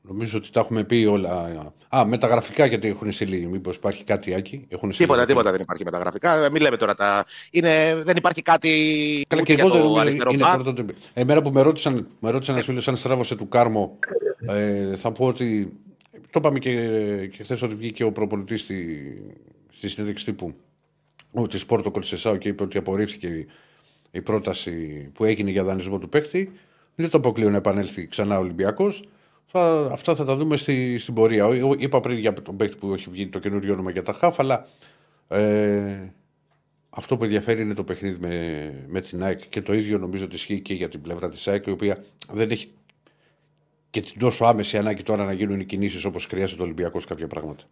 νομίζω 0.01 0.37
ότι 0.37 0.49
τα 0.51 0.59
έχουμε 0.59 0.83
πει 0.83 1.05
όλα. 1.05 1.73
Α, 1.95 2.05
μεταγραφικά 2.05 2.65
γιατί 2.65 2.87
έχουν 2.87 3.11
στείλει. 3.11 3.47
Μήπως 3.47 3.75
υπάρχει 3.75 4.03
κάτι 4.03 4.33
άκη; 4.33 4.65
Έχουν 4.69 4.89
τίποτα, 4.89 5.25
τίποτα 5.25 5.51
δεν 5.51 5.61
υπάρχει 5.61 5.83
μεταγραφικά. 5.83 6.49
Μην 6.51 6.61
λέμε 6.61 6.77
τώρα 6.77 6.95
τα. 6.95 7.25
Είναι, 7.51 8.01
δεν 8.03 8.17
υπάρχει 8.17 8.41
κάτι. 8.41 9.25
Καλά, 9.27 9.41
και 9.41 9.53
εγώ 9.53 9.69
δεν 9.69 9.83
είναι, 9.83 10.31
είναι 10.31 10.43
πρώτο, 10.63 10.85
Εμένα 11.13 11.41
που 11.41 11.51
με 11.51 11.61
ρώτησαν, 11.61 12.07
με 12.19 12.29
ρώτησαν 12.29 12.55
ένας 12.55 12.67
φίλος 12.67 12.87
αν 12.87 12.95
στράβωσε 12.95 13.35
του 13.35 13.47
Κάρμο, 13.47 13.99
ε, 14.47 14.95
θα 14.95 15.11
πω 15.11 15.25
ότι 15.25 15.77
το 16.39 16.47
είπαμε 16.47 16.59
και, 16.59 17.27
και 17.27 17.43
χθες 17.43 17.61
ότι 17.61 17.75
βγήκε 17.75 18.03
ο 18.03 18.11
προπονητής 18.11 18.61
στη, 18.61 19.03
στη 19.71 19.89
συνέντευξη 19.89 20.25
τύπου 20.25 20.55
της 21.49 21.61
Σπόρτο 21.61 21.91
Κολσεσάου 21.91 22.37
και 22.37 22.47
είπε 22.47 22.63
ότι 22.63 22.77
απορρίφθηκε 22.77 23.45
η 24.11 24.21
πρόταση 24.21 24.71
που 25.13 25.25
έγινε 25.25 25.51
για 25.51 25.63
δανεισμό 25.63 25.97
του 25.97 26.09
παίκτη. 26.09 26.51
Δεν 26.95 27.09
το 27.09 27.17
αποκλείω 27.17 27.49
να 27.49 27.57
επανέλθει 27.57 28.07
ξανά 28.07 28.37
ο 28.37 28.41
Ολυμπιακός. 28.41 29.03
αυτά 29.91 30.15
θα 30.15 30.25
τα 30.25 30.35
δούμε 30.35 30.57
στη, 30.57 30.97
στην 30.97 31.13
πορεία. 31.13 31.47
Είπα 31.77 31.99
πριν 31.99 32.17
για 32.17 32.33
τον 32.33 32.57
παίκτη 32.57 32.77
που 32.77 32.93
έχει 32.93 33.09
βγει 33.09 33.27
το 33.27 33.39
καινούριο 33.39 33.73
όνομα 33.73 33.91
για 33.91 34.03
τα 34.03 34.13
ΧΑΦ, 34.13 34.39
αλλά 34.39 34.67
ε, 35.27 36.11
αυτό 36.89 37.17
που 37.17 37.23
ενδιαφέρει 37.23 37.61
είναι 37.61 37.73
το 37.73 37.83
παιχνίδι 37.83 38.17
με, 38.19 38.85
με 38.87 39.01
την 39.01 39.23
ΑΕΚ 39.23 39.49
και 39.49 39.61
το 39.61 39.73
ίδιο 39.73 39.97
νομίζω 39.97 40.25
ότι 40.25 40.35
ισχύει 40.35 40.59
και 40.59 40.73
για 40.73 40.89
την 40.89 41.01
πλευρά 41.01 41.29
της 41.29 41.47
ΑΕΚ, 41.47 41.65
η 41.65 41.71
οποία 41.71 42.03
δεν 42.31 42.51
έχει 42.51 42.67
και 43.89 44.01
την 44.01 44.19
τόσο 44.19 44.45
άμεση 44.45 44.77
ανάγκη 44.77 45.03
τώρα 45.03 45.25
να 45.25 45.33
γίνουν 45.33 45.59
οι 45.59 45.65
κινήσεις 45.65 46.05
όπως 46.05 46.25
χρειάζεται 46.25 46.61
ο 46.61 46.65
Ολυμπιακός 46.65 47.05
κάποια 47.05 47.27
πράγματα. 47.27 47.63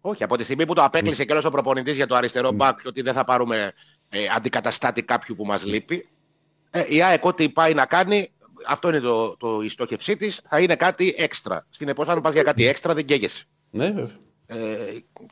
Όχι, 0.00 0.22
από 0.22 0.36
τη 0.36 0.44
στιγμή 0.44 0.66
που 0.66 0.74
το 0.74 0.84
απέκλεισε 0.84 1.24
και 1.24 1.32
όλο 1.32 1.42
ο 1.46 1.50
προπονητής 1.50 1.94
για 1.94 2.06
το 2.06 2.14
αριστερό 2.14 2.52
μπακ 2.52 2.80
και 2.80 2.88
ότι 2.88 3.02
δεν 3.02 3.14
θα 3.14 3.24
πάρουμε 3.24 3.72
ε, 4.08 4.26
αντικαταστάτη 4.36 5.02
κάποιου 5.02 5.34
που 5.34 5.44
μας 5.44 5.64
λείπει, 5.64 6.08
ε, 6.70 6.84
η 6.88 7.02
ΑΕΚ 7.02 7.24
ό,τι 7.24 7.48
πάει 7.48 7.74
να 7.74 7.86
κάνει, 7.86 8.30
αυτό 8.66 8.88
είναι 8.88 9.00
το, 9.00 9.36
το, 9.36 9.60
η 9.60 9.68
στόχευσή 9.68 10.16
της, 10.16 10.40
θα 10.48 10.60
είναι 10.60 10.76
κάτι 10.76 11.14
έξτρα. 11.16 11.66
Συνεπώς, 11.70 12.08
αν 12.08 12.20
πας 12.20 12.32
για 12.32 12.42
κάτι 12.42 12.66
έξτρα, 12.66 12.94
δεν 12.94 13.04
καίγεσαι. 13.04 13.44
Ναι, 13.70 13.90
βέβαια. 13.90 14.16
Ε, 14.46 14.56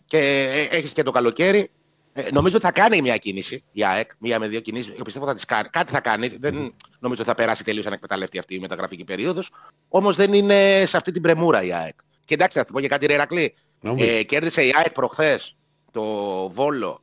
και 0.05 0.19
έχεις 0.71 0.93
και 0.93 1.03
το 1.03 1.11
καλοκαίρι. 1.11 1.71
Ε, 2.19 2.31
νομίζω 2.33 2.57
ότι 2.57 2.65
θα 2.65 2.73
κάνει 2.73 3.03
μια 3.03 3.17
κίνηση 3.17 3.65
η 3.73 3.85
ΑΕΚ, 3.85 4.11
μία 4.19 4.39
με 4.39 4.49
δύο 4.49 4.61
κινήσεις. 4.61 4.93
Πιστεύω 5.05 5.27
θα 5.27 5.35
τις 5.35 5.45
κάνει. 5.45 5.69
Κάτι 5.69 5.93
θα 5.93 6.01
κάνει. 6.01 6.29
Δεν 6.29 6.55
νομίζω 6.99 7.21
ότι 7.23 7.31
θα 7.31 7.35
περάσει 7.35 7.65
τελείως 7.65 7.87
ανεκμεταλλευτή 7.87 8.39
αυτή 8.39 8.55
η 8.55 8.59
μεταγραφική 8.59 9.05
περίοδος. 9.05 9.51
Όμως 9.89 10.17
δεν 10.17 10.33
είναι 10.33 10.85
σε 10.87 10.97
αυτή 10.97 11.11
την 11.13 11.23
πρεμούρα 11.23 11.63
η 11.63 11.73
ΑΕΚ. 11.73 11.95
Και 12.25 12.35
εντάξει, 12.35 12.59
θα 12.59 12.65
πω 12.65 12.81
και 12.81 12.89
κάτι 12.89 13.07
Ρερακλή. 13.07 13.55
Νομίζω. 13.81 14.11
Ε, 14.13 14.23
κέρδισε 14.23 14.63
η 14.67 14.73
ΑΕΚ 14.77 14.93
προχθές 14.93 15.57
το 15.91 16.03
Βόλο 16.49 17.01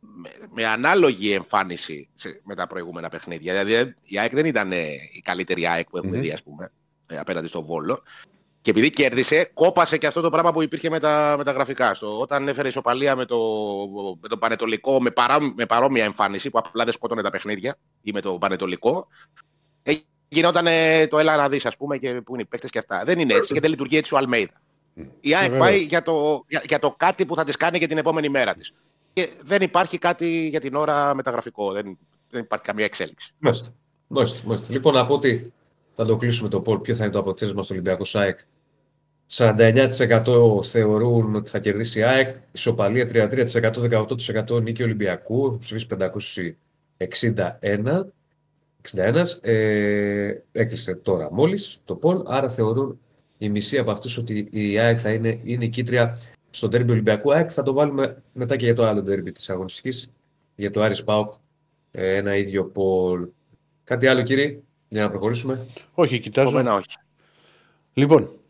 με, 0.00 0.30
με 0.54 0.64
ανάλογη 0.66 1.32
εμφάνιση 1.32 2.08
σε- 2.14 2.40
με 2.44 2.54
τα 2.54 2.66
προηγούμενα 2.66 3.08
παιχνίδια. 3.08 3.64
Δηλαδή 3.64 3.94
η 4.04 4.18
ΑΕΚ 4.18 4.32
δεν 4.34 4.46
ήταν 4.46 4.72
ε, 4.72 4.86
η 5.12 5.20
καλύτερη 5.24 5.66
ΑΕΚ 5.66 5.88
που 5.88 5.96
έχουμε 5.96 6.16
Μμμ. 6.16 6.22
δει, 6.22 6.30
ας 6.30 6.42
πούμε, 6.42 6.72
ε, 7.08 7.18
απέναντι 7.18 7.46
στο 7.46 7.62
Βόλο. 7.62 8.02
Και 8.62 8.70
επειδή 8.70 8.90
κέρδισε, 8.90 9.50
κόπασε 9.54 9.98
και 9.98 10.06
αυτό 10.06 10.20
το 10.20 10.30
πράγμα 10.30 10.52
που 10.52 10.62
υπήρχε 10.62 10.90
με 10.90 10.98
τα, 10.98 11.34
με 11.38 11.44
τα 11.44 11.52
γραφικά. 11.52 11.94
Στο, 11.94 12.20
όταν 12.20 12.48
έφερε 12.48 12.68
ισοπαλία 12.68 13.16
με 13.16 13.24
το, 13.24 13.38
με 14.20 14.28
το 14.28 14.36
Πανετολικό, 14.36 15.00
με, 15.02 15.10
παρά, 15.10 15.38
με 15.54 15.66
παρόμοια 15.66 16.04
εμφάνιση, 16.04 16.50
που 16.50 16.58
απλά 16.58 16.84
δεν 16.84 16.92
σκότωνε 16.92 17.22
τα 17.22 17.30
παιχνίδια, 17.30 17.76
ή 18.02 18.12
με 18.12 18.20
το 18.20 18.32
Πανετολικό, 18.32 19.06
ε, 19.82 19.92
γινόταν 20.28 20.66
ε, 20.66 21.06
το 21.06 21.18
έλα 21.18 21.36
να 21.36 21.48
δεις, 21.48 21.66
ας 21.66 21.76
πούμε, 21.76 21.98
και 21.98 22.20
που 22.20 22.32
είναι 22.32 22.42
οι 22.42 22.46
παίκτες 22.46 22.70
και 22.70 22.78
αυτά. 22.78 23.02
Δεν 23.04 23.18
είναι 23.18 23.34
έτσι 23.34 23.52
και 23.52 23.60
δεν 23.60 23.70
λειτουργεί 23.70 23.96
έτσι 23.96 24.14
ο 24.14 24.16
Αλμέιδα. 24.16 24.60
Η 25.20 25.34
ΑΕΚ 25.34 25.52
Ε, 25.52 25.58
πάει 25.58 25.72
βέβαια. 25.72 25.86
για 25.86 26.02
το, 26.02 26.44
για, 26.48 26.62
για 26.68 26.78
το 26.78 26.94
κάτι 26.96 27.26
που 27.26 27.34
θα 27.34 27.44
της 27.44 27.56
κάνει 27.56 27.78
και 27.78 27.86
την 27.86 27.98
επόμενη 27.98 28.28
μέρα 28.28 28.54
της. 28.54 28.74
Και 29.12 29.28
δεν 29.44 29.62
υπάρχει 29.62 29.98
κάτι 29.98 30.48
για 30.48 30.60
την 30.60 30.74
ώρα 30.74 31.14
μεταγραφικό. 31.14 31.72
Δεν, 31.72 31.98
δεν 32.30 32.42
υπάρχει 32.42 32.64
καμία 32.64 32.84
εξέλιξη. 32.84 33.34
Μάλιστα. 33.38 33.74
Μάλιστα, 34.06 34.46
μάλιστα. 34.46 34.72
Λοιπόν, 34.72 34.94
να 34.94 35.06
πω 35.06 35.14
ότι 35.14 35.52
θα 35.94 36.04
το 36.04 36.16
κλείσουμε 36.16 36.48
το 36.48 36.62
poll. 36.66 36.82
Ποιο 36.82 36.94
θα 36.94 37.04
είναι 37.04 37.12
το 37.12 37.18
αποτέλεσμα 37.18 37.62
στο 37.62 37.74
Ολυμπιακό 37.74 38.04
ΣΑΕΚ; 38.04 38.38
49% 39.34 40.64
θεωρούν 40.64 41.34
ότι 41.34 41.50
θα 41.50 41.58
κερδίσει 41.58 41.98
η 41.98 42.02
ΑΕΚ. 42.02 42.36
Ισοπαλία 42.52 43.08
33%, 43.12 44.06
18% 44.50 44.62
νίκη 44.62 44.82
Ολυμπιακού. 44.82 45.46
Έχουν 45.46 45.58
ψηφίσει 45.58 45.86
561. 46.96 48.06
61. 48.82 49.24
Ε, 49.40 50.34
έκλεισε 50.52 50.94
τώρα 50.94 51.32
μόλις 51.32 51.80
το 51.84 51.98
poll. 52.02 52.24
Άρα 52.26 52.50
θεωρούν 52.50 52.98
η 53.38 53.48
μισή 53.48 53.78
από 53.78 53.90
αυτούς 53.90 54.16
ότι 54.16 54.48
η 54.50 54.78
ΑΕΚ 54.78 54.98
θα 55.00 55.12
είναι 55.12 55.40
η 55.42 55.56
νικήτρια 55.56 56.18
στο 56.50 56.68
τέρμπι 56.68 56.90
Ολυμπιακού. 56.90 57.32
ΑΕΚ 57.32 57.50
θα 57.52 57.62
το 57.62 57.72
βάλουμε 57.72 58.22
μετά 58.32 58.56
και 58.56 58.64
για 58.64 58.74
το 58.74 58.86
άλλο 58.86 59.02
τέρμπι 59.02 59.32
της 59.32 59.50
αγωνιστικής. 59.50 60.10
Για 60.56 60.70
το 60.70 60.82
Άρης 60.82 61.04
ΠΑΟΚ. 61.04 61.32
Ε, 61.90 62.16
ένα 62.16 62.36
ίδιο 62.36 62.72
poll. 62.74 63.28
Κάτι 63.84 64.06
άλλο 64.06 64.22
κύριε, 64.22 64.58
για 64.88 65.02
να 65.02 65.10
προχωρήσουμε; 65.10 65.66
Όχι, 65.94 66.18
κοιτάζω. 66.18 66.48
Από 66.48 66.56
μένα 66.56 66.74
όχι. 66.74 66.96
Λοιπόν, 67.94 68.41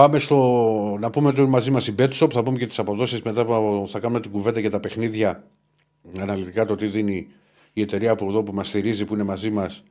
πάμε 0.00 0.18
στο. 0.18 0.96
Να 1.00 1.10
πούμε 1.10 1.28
ότι 1.28 1.40
είναι 1.40 1.48
μαζί 1.48 1.70
μας 1.70 1.86
η 1.86 1.94
BetShop. 1.98 2.28
Θα 2.32 2.42
πούμε 2.42 2.58
και 2.58 2.66
τις 2.66 2.78
αποδόσεις 2.78 3.22
μετά 3.22 3.44
που 3.44 3.86
θα 3.88 3.98
κάνουμε 3.98 4.20
την 4.20 4.30
κουβέντα 4.30 4.60
για 4.60 4.70
τα 4.70 4.80
παιχνίδια. 4.80 5.44
Αναλυτικά 6.18 6.64
το 6.64 6.74
τι 6.74 6.86
δίνει 6.86 7.28
η 7.72 7.80
εταιρεία 7.80 8.10
από 8.10 8.26
εδώ 8.26 8.42
που 8.42 8.52
μας 8.52 8.68
στηρίζει, 8.68 9.04
που 9.04 9.14
είναι 9.14 9.22
μαζί 9.22 9.50
μας 9.50 9.82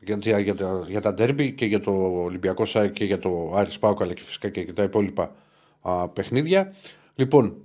για, 0.00 0.18
για, 0.20 0.38
για, 0.38 0.54
τα, 0.54 0.84
για 0.88 1.00
τα 1.00 1.14
derby 1.18 1.54
και 1.54 1.66
για 1.66 1.80
το 1.80 1.90
Ολυμπιακό 2.24 2.64
ΣΑΕ 2.64 2.88
και 2.88 3.04
για 3.04 3.18
το 3.18 3.52
Άρης 3.54 3.78
Πάοκ 3.78 4.02
αλλά 4.02 4.12
και 4.12 4.22
φυσικά 4.22 4.48
και 4.48 4.60
για 4.60 4.74
τα 4.74 4.82
υπόλοιπα 4.82 5.34
α, 5.80 6.08
παιχνίδια. 6.08 6.72
Λοιπόν, 7.14 7.56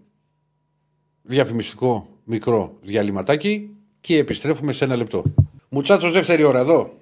διαφημιστικό 1.21 2.07
μικρό 2.23 2.77
διαλυματάκι 2.81 3.69
και 4.01 4.17
επιστρέφουμε 4.17 4.71
σε 4.71 4.83
ένα 4.83 4.95
λεπτό. 4.95 5.23
Μουτσάτσος 5.69 6.13
δεύτερη 6.13 6.43
ώρα 6.43 6.59
εδώ. 6.59 6.98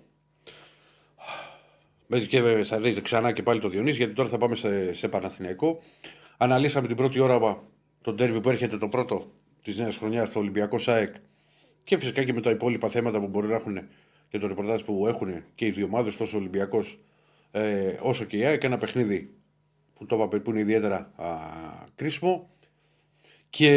Με- 2.08 2.20
Και 2.20 2.41
θα 2.64 2.80
δείτε 2.80 3.01
ξανά 3.01 3.32
και 3.32 3.43
πάλι 3.43 3.60
το 3.60 3.70
Διονύσης, 3.70 3.97
γιατί 3.97 4.14
τώρα 4.14 4.30
θα 4.30 4.38
πάμε 4.38 4.55
σε, 4.55 4.93
σε 4.93 5.08
Παναθηναϊκό. 5.08 5.80
Αναλύσαμε 6.38 6.88
την 6.88 6.95
πρώτη 6.95 7.20
ώρα 7.20 7.64
τον 8.01 8.18
τέρβι 8.18 8.41
που 8.41 8.49
έρχεται 8.49 8.78
το 8.78 8.88
πρώτο 8.88 9.32
της 9.64 9.78
νέας 9.78 9.97
χρονιάς 9.97 10.28
στο 10.28 10.39
Ολυμπιακό 10.39 10.78
ΣΑΕΚ 10.80 11.16
και 11.84 11.97
φυσικά 11.97 12.24
και 12.24 12.34
με 12.34 12.41
τα 12.41 12.49
υπόλοιπα 12.49 12.89
θέματα 12.89 13.20
που 13.20 13.28
μπορεί 13.28 13.47
να 13.47 13.55
έχουν 13.55 13.80
και 14.30 14.38
το 14.38 14.47
ρεπορτάζ 14.47 14.82
που 14.82 15.08
έχουν 15.08 15.43
και 15.55 15.66
οι 15.66 15.70
δύο 15.70 15.86
ομάδες, 15.86 16.18
τόσο 16.18 16.38
ο 16.38 16.39
Ολυμπιακός 16.39 16.99
ε, 17.51 17.95
όσο 18.01 18.24
και 18.24 18.38
η 18.38 18.45
ΑΕΚ. 18.45 18.64
Ένα 18.64 18.78
παιχνίδι 18.78 19.30
που 19.93 20.05
το 20.05 20.16
είπα 20.16 20.28
πριν, 20.28 20.41
που 20.41 20.49
είναι 20.49 20.60
ιδιαίτερα 20.60 21.12
α, 21.16 21.28
κρίσιμο. 21.95 22.49
Και 23.49 23.70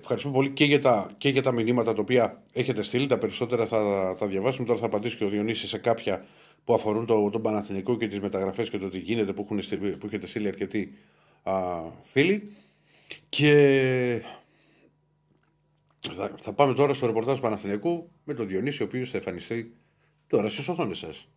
ευχαριστούμε 0.00 0.34
πολύ 0.34 0.50
και 0.50 0.64
για, 0.64 0.80
τα, 0.80 1.10
και 1.18 1.28
για 1.28 1.42
τα 1.42 1.52
μηνύματα 1.52 1.92
τα 1.92 2.00
οποία 2.00 2.42
έχετε 2.52 2.82
στείλει. 2.82 3.06
Τα 3.06 3.18
περισσότερα 3.18 3.66
θα 3.66 4.14
τα 4.18 4.26
διαβάσουμε. 4.26 4.66
Τώρα 4.66 4.78
θα 4.78 4.86
απαντήσει 4.86 5.16
και 5.16 5.24
ο 5.24 5.28
Διονύσης 5.28 5.68
σε 5.68 5.78
κάποια 5.78 6.24
που 6.64 6.74
αφορούν 6.74 7.06
το, 7.06 7.30
τον 7.30 7.42
Παναθηνικό 7.42 7.96
και 7.96 8.08
τις 8.08 8.20
μεταγραφές 8.20 8.70
και 8.70 8.78
το 8.78 8.88
τι 8.88 8.98
γίνεται 8.98 9.32
που, 9.32 9.42
έχουν 9.42 9.62
στείλει, 9.62 9.96
που 9.96 10.06
έχετε 10.06 10.26
στείλει 10.26 10.48
αρκετοί 10.48 10.94
α, 11.42 11.82
φίλοι. 12.02 12.50
Και 13.28 14.22
θα, 16.10 16.34
θα 16.36 16.52
πάμε 16.52 16.74
τώρα 16.74 16.94
στο 16.94 17.06
ρεπορτάζ 17.06 17.36
του 17.36 17.42
Παναθηναϊκού 17.42 18.10
με 18.24 18.34
τον 18.34 18.48
Διονύση, 18.48 18.82
ο 18.82 18.84
οποίος 18.84 19.10
θα 19.10 19.16
εμφανιστεί 19.16 19.76
τώρα 20.26 20.48
στις 20.48 20.68
οθόνες 20.68 20.98
σας. 20.98 21.28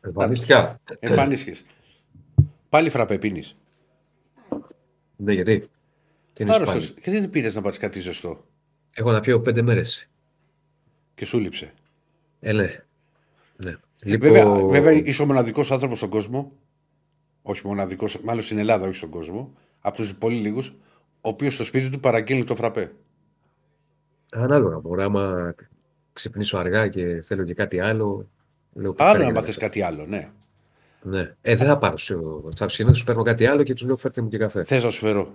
Εμφανίστηκα. 0.00 0.80
Εμφανίστηκες. 0.98 1.64
Πάλι 2.68 2.90
φραπεπίνης. 2.90 3.56
Ναι, 5.16 5.32
γιατί; 5.32 5.68
Τι 6.32 6.42
είναι 6.42 6.54
Άρρωστος. 6.54 6.84
σπάνιο. 6.84 7.02
Και 7.02 7.10
δεν 7.10 7.30
πήρες 7.30 7.54
να 7.54 7.60
πάρεις 7.60 7.78
κάτι 7.78 8.00
ζεστό. 8.00 8.46
Έχω 8.90 9.12
να 9.12 9.20
πιω 9.20 9.40
πέντε 9.40 9.62
μέρες. 9.62 10.08
Και 11.14 11.24
σου 11.24 11.38
λείψε. 11.38 11.72
Ε, 12.46 12.52
ναι. 12.52 12.80
ναι. 13.56 13.76
Ε, 14.04 14.16
Βέβαια, 14.16 14.54
βέβαια 14.54 14.92
είσαι 14.92 15.22
ο 15.22 15.26
μοναδικός 15.26 15.70
άνθρωπος 15.70 15.98
στον 15.98 16.10
κόσμο. 16.10 16.52
Όχι 17.42 17.66
μοναδικός, 17.66 18.20
μάλλον 18.20 18.42
στην 18.42 18.58
Ελλάδα, 18.58 18.86
όχι 18.86 18.96
στον 18.96 19.10
κόσμο. 19.10 19.52
Από 19.80 19.96
τους 19.96 20.14
πολύ 20.14 20.36
λίγους, 20.36 20.68
ο 21.20 21.28
οποίος 21.28 21.54
στο 21.54 21.64
σπίτι 21.64 21.90
του 21.90 22.00
παραγγέλνει 22.00 22.44
το 22.44 22.54
φραπέ. 22.54 22.92
Ανάλογα. 24.32 24.78
Μπορεί 24.78 25.02
άμα 25.02 25.54
ξυπνήσω 26.12 26.58
αργά 26.58 26.88
και 26.88 27.22
θέλω 27.22 27.44
και 27.44 27.54
κάτι 27.54 27.80
άλλο. 27.80 28.28
Λέω 28.72 28.94
Άλλο 28.96 29.10
φέρε 29.10 29.22
να 29.22 29.28
και 29.28 29.34
μάθεις 29.34 29.56
κάτι 29.56 29.82
άλλο, 29.82 30.06
ναι. 30.06 30.30
Ναι. 31.02 31.34
Ε, 31.40 31.56
δεν 31.56 31.66
θα 31.66 31.78
πάρω 31.78 31.96
στα 32.54 32.66
ψινά, 32.66 32.92
του 32.92 33.04
παίρνω 33.04 33.22
κάτι 33.22 33.46
άλλο 33.46 33.62
και 33.62 33.74
τους 33.74 33.86
λέω 33.86 33.96
φέρτε 33.96 34.20
μου 34.20 34.28
και 34.28 34.38
καφέ. 34.38 34.64
Θες 34.64 34.84
να 34.84 34.90
σου 34.90 35.06
φέρω. 35.06 35.34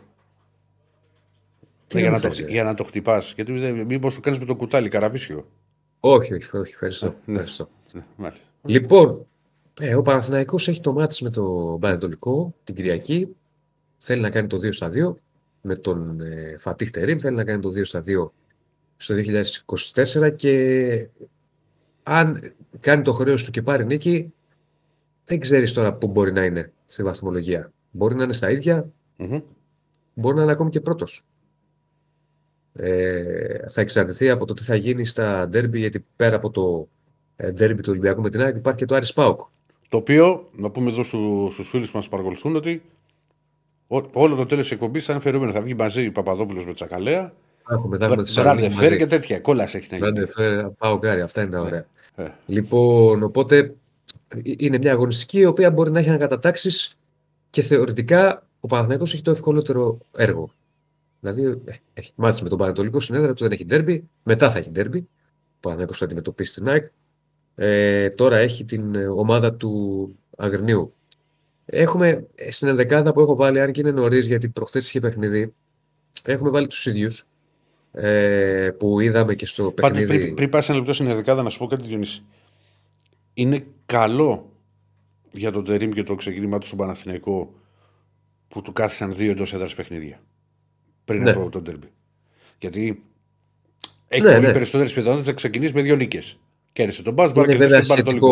Τι 1.87 1.95
Ναι, 1.95 2.01
για, 2.01 2.09
να 2.09 2.15
να 2.15 2.21
το, 2.21 2.27
μου 2.27 2.33
φέρεις, 2.33 2.51
για 2.51 2.63
να 2.63 2.73
το 2.73 2.83
χτυπάς. 2.83 3.33
Γιατί 3.35 3.51
μήπως 3.87 4.15
το 4.15 4.19
κάνεις 4.19 4.39
με 4.39 4.45
το 4.45 4.55
κουτάλι, 4.55 4.89
καραβίσιο. 4.89 5.47
Όχι, 5.99 6.33
όχι, 6.33 6.57
όχι. 6.57 6.71
Ευχαριστώ. 6.73 7.05
ναι. 7.25 7.33
ευχαριστώ. 7.33 7.69
Ναι, 7.93 8.05
μάλιστα. 8.15 8.45
Λοιπόν, 8.63 9.25
ε, 9.79 9.95
ο 9.95 10.01
Παναθηναϊκός 10.01 10.67
έχει 10.67 10.81
το 10.81 10.93
μάτι 10.93 11.23
με 11.23 11.29
το 11.29 11.77
Πανετολικό 11.81 12.55
την 12.63 12.75
Κυριακή. 12.75 13.35
Θέλει 13.97 14.21
να 14.21 14.29
κάνει 14.29 14.47
το 14.47 14.57
2 14.57 14.73
στα 14.73 14.91
2 14.93 15.13
με 15.61 15.75
τον 15.75 16.21
ε, 16.21 16.55
Φατίχ 16.59 16.89
Τερίμ. 16.91 17.17
Θέλει 17.17 17.35
να 17.35 17.43
κάνει 17.43 17.61
το 17.61 17.69
2 17.69 17.85
στα 17.85 18.03
2 18.05 18.29
στο 18.97 19.15
2024 20.25 20.33
και 20.35 21.07
αν 22.03 22.53
κάνει 22.79 23.01
το 23.01 23.13
χρέος 23.13 23.43
του 23.43 23.51
και 23.51 23.61
πάρει 23.61 23.85
νίκη, 23.85 24.33
δεν 25.25 25.39
ξέρεις 25.39 25.73
τώρα 25.73 25.93
πού 25.93 26.07
μπορεί 26.07 26.31
να 26.31 26.43
είναι 26.43 26.73
στη 26.85 27.03
βαθμολογία. 27.03 27.71
Μπορεί 27.91 28.15
να 28.15 28.23
είναι 28.23 28.33
στα 28.33 28.49
ίδια, 28.51 28.91
Μμμ. 29.15 29.39
μπορεί 30.13 30.35
να 30.35 30.43
είναι 30.43 30.51
ακόμη 30.51 30.69
και 30.69 30.81
πρώτος. 30.81 31.25
Ε, 32.81 33.67
θα 33.69 33.81
εξαρτηθεί 33.81 34.29
από 34.29 34.45
το 34.45 34.53
τι 34.53 34.63
θα 34.63 34.75
γίνει 34.75 35.05
στα 35.05 35.47
ντέρμπι, 35.47 35.79
γιατί 35.79 36.05
πέρα 36.15 36.35
από 36.35 36.49
το 36.49 36.87
ε, 37.35 37.51
ντέρμπι 37.51 37.81
του 37.81 37.89
Ολυμπιακού 37.91 38.21
με 38.21 38.29
την 38.29 38.41
ΑΕΚ 38.41 38.55
υπάρχει 38.55 38.79
και 38.79 38.85
το 38.85 38.95
Άρης 38.95 39.13
ΠΑΟΚ. 39.13 39.39
Το 39.89 39.97
οποίο, 39.97 40.49
να 40.55 40.69
πούμε 40.69 40.89
εδώ 40.91 41.03
στου 41.03 41.49
στους 41.51 41.69
φίλους 41.69 41.91
που 41.91 41.97
μας 41.97 42.09
παρακολουθούν, 42.09 42.55
ότι 42.55 42.81
ό- 43.87 44.09
όλο 44.13 44.35
το 44.35 44.45
τέλος 44.45 44.63
της 44.63 44.71
εκπομπής 44.71 45.05
θα 45.05 45.13
είναι 45.13 45.21
φερούμενο. 45.21 45.51
Θα 45.51 45.61
βγει 45.61 45.73
μαζί 45.75 46.07
ο 46.07 46.11
Παπαδόπουλος 46.11 46.65
με 46.65 46.73
τσακαλέα, 46.73 47.33
Έχουμε 47.71 47.87
μετά 47.97 48.15
με 48.15 48.23
Θεσσαλονίκη 48.23 48.59
Μπράντε 48.67 48.75
φέρ 48.75 48.83
μαζί. 48.89 48.97
και 48.97 49.05
τέτοια. 49.05 49.39
Κόλαση 49.39 49.77
έχει 49.77 49.87
να 49.91 49.97
γίνει. 49.97 50.11
Μπράντε 50.11 50.31
φέρ, 50.31 50.65
πάω 50.69 50.99
κάρι, 50.99 51.21
αυτά 51.21 51.41
είναι 51.41 51.51
τα 51.51 51.61
ωραία. 51.61 51.85
Ε. 52.15 52.25
Λοιπόν, 52.45 53.23
οπότε 53.23 53.57
ε, 54.27 54.39
είναι 54.57 54.77
μια 54.77 54.91
αγωνιστική 54.91 55.39
η 55.39 55.45
οποία 55.45 55.71
μπορεί 55.71 55.91
να 55.91 55.99
έχει 55.99 56.09
ανακατατάξεις 56.09 56.97
και 57.49 57.61
θεωρητικά 57.61 58.43
ο 58.59 58.67
Παναθηναϊκός 58.67 59.13
έχει 59.13 59.21
το 59.21 59.31
ευκολότερο 59.31 59.97
έργο. 60.15 60.51
Δηλαδή, 61.19 61.61
ε, 61.65 61.73
έχει 61.93 62.11
μάθει 62.15 62.43
με 62.43 62.49
τον 62.49 62.57
Πανατολικό 62.57 62.99
συνέδρα 62.99 63.33
του, 63.33 63.43
δεν 63.43 63.51
έχει 63.51 63.65
ντέρμπι. 63.65 64.09
Μετά 64.23 64.51
θα 64.51 64.57
έχει 64.57 64.69
ντέρμπι. 64.69 64.97
Ο 64.97 65.59
Παναθηναϊκός 65.59 65.97
θα 65.97 66.05
αντιμετωπίσει 66.05 66.53
την 66.53 66.67
ΑΕΚ. 66.67 66.91
Ε, 67.55 68.09
τώρα 68.09 68.37
έχει 68.37 68.65
την 68.65 68.95
ε, 68.95 69.07
ομάδα 69.07 69.53
του 69.53 70.15
Αγρινίου. 70.37 70.93
Έχουμε 71.65 72.27
ε, 72.35 72.51
στην 72.51 72.67
ενδεκάδα 72.67 73.13
που 73.13 73.19
έχω 73.19 73.35
βάλει, 73.35 73.61
αν 73.61 73.71
και 73.71 73.81
είναι 73.81 73.91
νωρίς, 73.91 74.27
γιατί 74.27 74.49
προχθές 74.49 74.87
είχε 74.87 74.99
παιχνίδι, 74.99 75.53
έχουμε 76.23 76.49
βάλει 76.49 76.67
τους 76.67 76.85
ίδιους 76.85 77.25
ε, 77.91 78.69
που 78.77 78.99
είδαμε 78.99 79.35
και 79.35 79.45
στο 79.45 79.71
Πάντως, 79.71 79.99
παιχνίδι. 79.99 80.23
πριν, 80.23 80.35
πριν 80.35 80.49
πα 80.49 80.63
ένα 80.67 80.77
λεπτό 80.77 80.93
στην 80.93 81.07
Ερδεκάδα, 81.07 81.43
να 81.43 81.49
σου 81.49 81.59
πω 81.59 81.67
κάτι, 81.67 81.87
Διονύση. 81.87 82.23
Είναι 83.33 83.65
καλό 83.85 84.51
για 85.31 85.51
τον 85.51 85.63
Τερήμ 85.63 85.91
και 85.91 86.03
το 86.03 86.15
ξεκίνημα 86.15 86.57
του 86.57 86.65
στον 86.65 86.77
Παναθηναϊκό 86.77 87.53
που 88.47 88.61
του 88.61 88.73
κάθισαν 88.73 89.13
δύο 89.13 89.31
εντός 89.31 89.53
έδρας 89.53 89.75
παιχνίδια. 89.75 90.21
Πριν 91.09 91.23
Ναι. 91.23 91.29
από 91.31 91.49
τον 91.49 91.63
Τερμπι. 91.63 91.87
Γιατί 92.59 93.03
έχει 94.07 94.21
Ναι, 94.21 94.33
πολύ 94.33 94.45
ναι. 94.45 94.51
περισσότερες 94.51 94.93
πιθανότητες 94.93 95.27
να 95.27 95.33
ξεκινήσεις 95.33 95.73
με 95.73 95.81
δύο 95.81 95.95
νίκες. 95.95 96.39
Κέρδισε 96.73 97.01
τον 97.03 97.13
Μπάσμπαρ, 97.13 97.43
Είναι 97.43 97.53
κέρδισε 97.57 97.79
βέβαια 97.81 97.95
τον 97.95 98.05
Πανατολικό. 98.05 98.27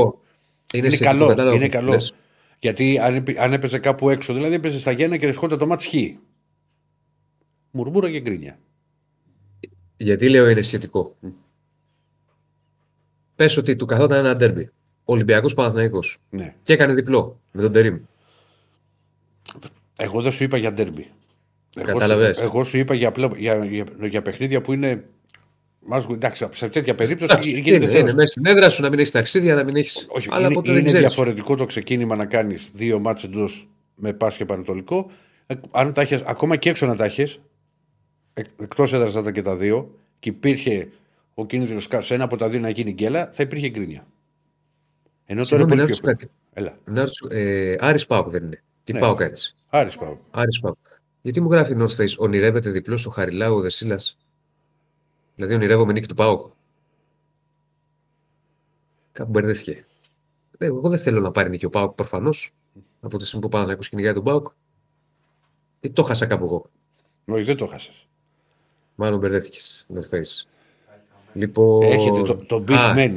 σχετικό. 0.66 0.78
Είναι, 0.78 0.88
σχετικό, 0.90 1.10
καλό. 1.12 1.28
κατάλαβα 1.28 1.56
Είναι 1.56 1.66
που 1.66 1.72
καλό. 1.72 1.92
λες. 1.92 2.14
Γιατί 2.60 3.00
αν, 3.00 3.16
έπαι- 3.16 3.40
αν 3.40 3.54
έπαιζε 3.54 3.80
κάπου 3.80 4.10
έξω, 4.10 4.34
δηλαδή 4.34 4.54
έπαιζε 4.54 4.80
στα 4.80 4.92
γέννα 4.92 5.18
και 5.18 5.26
ρισκόταν 5.26 5.58
το 5.58 5.66
μάτς 5.68 5.86
χ. 5.86 5.94
Μουρμούρα 7.72 8.12
και 8.12 8.20
γκρίνια. 8.20 8.60
Γιατί 9.98 10.30
λέω 10.30 10.50
είναι 10.50 10.62
σχετικό. 10.62 11.16
Πες 13.36 13.58
ότι 13.58 13.76
του 13.76 13.86
καθόταν 13.86 14.18
ένα 14.18 14.36
ντέρμπι. 14.36 14.70
Ολυμπιακός 15.04 15.54
Παναθηναϊκός. 15.54 16.18
Ναι. 16.30 16.56
Και 16.64 16.74
έκανε 16.74 16.94
διπλό 16.94 17.40
με 17.52 17.62
τον 17.62 17.72
Τερίμ. 17.72 17.98
Εγώ 19.98 20.22
δεν 20.22 20.32
σου 20.32 20.44
είπα 20.44 20.58
για 20.58 20.74
ντέρμπι. 20.74 21.12
Εγώ, 21.76 21.88
σου- 21.90 21.94
Κατάλαβες; 22.00 22.42
εγώ 22.42 22.64
σου 22.64 22.78
είπα 22.78 22.94
για, 22.94 23.12
πλέον- 23.12 23.36
για, 23.38 23.66
για, 23.66 23.86
για 24.02 24.22
παιχνίδια 24.22 24.62
που 24.62 24.74
είναι. 24.74 25.06
Μας, 25.90 26.06
εντάξει, 26.06 26.48
σε 26.52 26.70
τέτοια 26.70 26.96
περίπτωση 26.96 27.32
Εντάξει, 27.34 27.50
γίνεται 27.50 27.76
είναι, 27.76 27.86
θεός. 27.88 28.02
είναι 28.02 28.14
μέσα 28.14 28.28
στην 28.28 28.46
έδρα 28.46 28.70
σου 28.70 28.82
να 28.82 28.90
μην 28.90 29.00
έχεις 29.00 29.12
ταξίδια, 29.12 29.56
να 29.56 29.64
μην 29.64 29.76
έχει. 29.76 30.06
Όχι, 30.08 30.28
Αλλά 30.32 30.46
είναι, 30.46 30.54
ποτέ 30.54 30.68
δεν 30.72 30.80
είναι 30.80 30.88
ξέρεις. 30.88 31.08
διαφορετικό 31.08 31.56
το 31.56 31.66
ξεκίνημα 31.66 32.16
να 32.16 32.26
κάνεις 32.26 32.70
δύο 32.74 33.00
μάτσε 33.00 33.26
εντός 33.26 33.68
με 33.96 34.14
Πάσχα 34.14 34.38
και 34.38 34.46
Πανετολικό. 34.46 35.10
Ε, 35.48 35.54
Αν 35.72 35.94
τα 35.94 36.02
έχεις, 36.02 36.22
ακόμα 36.22 36.56
και 36.56 36.70
έξω 36.70 36.86
να 36.86 36.96
τα 36.96 37.06
έχει, 37.06 37.40
εκτός 38.34 38.94
έδρας 38.94 39.14
να 39.14 39.20
ήταν 39.20 39.34
και 39.34 39.42
τα 39.42 39.56
δύο, 39.56 39.96
και 40.20 40.30
υπήρχε 40.30 40.90
ο 41.34 41.46
κίνδυνο 41.46 41.80
σε 42.00 42.14
ένα 42.14 42.24
από 42.24 42.38
τα 42.38 42.50
δύο 42.50 42.60
να 42.60 42.70
γίνει 42.70 42.92
γκέλα, 42.92 43.30
θα 43.32 43.44
υπήρχε 43.44 43.70
γκρίνια. 43.70 44.08
Ενώ 45.26 45.44
τώρα 45.44 45.46
Συγγνώμη, 45.46 45.72
είναι 45.74 45.82
να 45.82 45.88
πολύ 45.88 46.00
πιο 46.02 46.10
ρωτήσω 46.10 46.10
εύκολο. 46.10 46.16
κάτι. 46.16 46.32
Έλα. 46.54 46.96
Να 46.96 47.02
ρωτήσω, 47.04 47.28
ε, 47.30 47.76
Άρης 47.80 48.06
Πάουκ 48.06 48.30
δεν 48.30 48.44
είναι. 48.44 48.64
Τι 48.84 48.94
Ναι. 48.94 49.00
Πάουκ 49.00 49.18
κάνεις; 49.18 49.56
Άρης 49.70 49.98
πάω. 49.98 50.16
Άρης 50.32 50.60
Πάουκ. 50.60 50.78
Γιατί 51.22 51.42
μου 51.42 51.52
γράφει 51.52 51.76
North 51.78 51.96
Face, 51.98 52.16
ονειρεύεται 52.18 52.70
διπλός 52.70 53.02
στο 53.02 53.10
Χαριλάου 53.10 53.56
ο 53.56 53.62
Δεσίλας. 53.62 54.18
Δηλαδή 55.36 55.54
ονειρεύομαι 55.54 55.94
νίκη 55.94 56.08
του 56.08 56.16
Πάουκ. 56.16 56.52
Κάπου 59.12 59.32
μπερδεύτηκε. 59.32 59.86
Ε, 60.58 60.66
εγώ 60.66 60.90
δεν 60.90 61.00
θέλω 61.00 61.20
να 61.22 61.32
πάρει 61.32 61.50
νίκη 61.50 61.66
ο 61.66 61.70
Πάουκ 61.70 61.96
προφανώς. 61.96 62.52
Από 63.02 63.18
τη 63.18 63.26
στιγμή 63.26 63.46
που 63.46 63.50
πάω 63.52 63.66
να 63.66 63.74
ακούσω 63.74 63.90
κυνηγάει 63.90 64.14
τον 64.14 64.24
Πάουκ. 64.24 64.48
Ή 65.80 65.92
το 65.92 66.04
χάσα 66.04 66.26
κάπου 66.26 66.46
εγώ. 66.46 66.70
Όχι, 67.26 67.44
δεν 67.44 67.58
το 67.58 67.66
χάσες. 67.68 68.08
Μάλλον 68.96 69.20
μπερδεύτηκες. 69.20 69.88
North 69.96 70.10
Face. 70.16 70.46
Λοιπόν. 71.34 71.82
Έχετε 71.84 72.22
το- 72.22 72.46
το 72.46 72.64
beef 72.68 72.74
Α, 72.74 72.94
menu. 72.96 73.16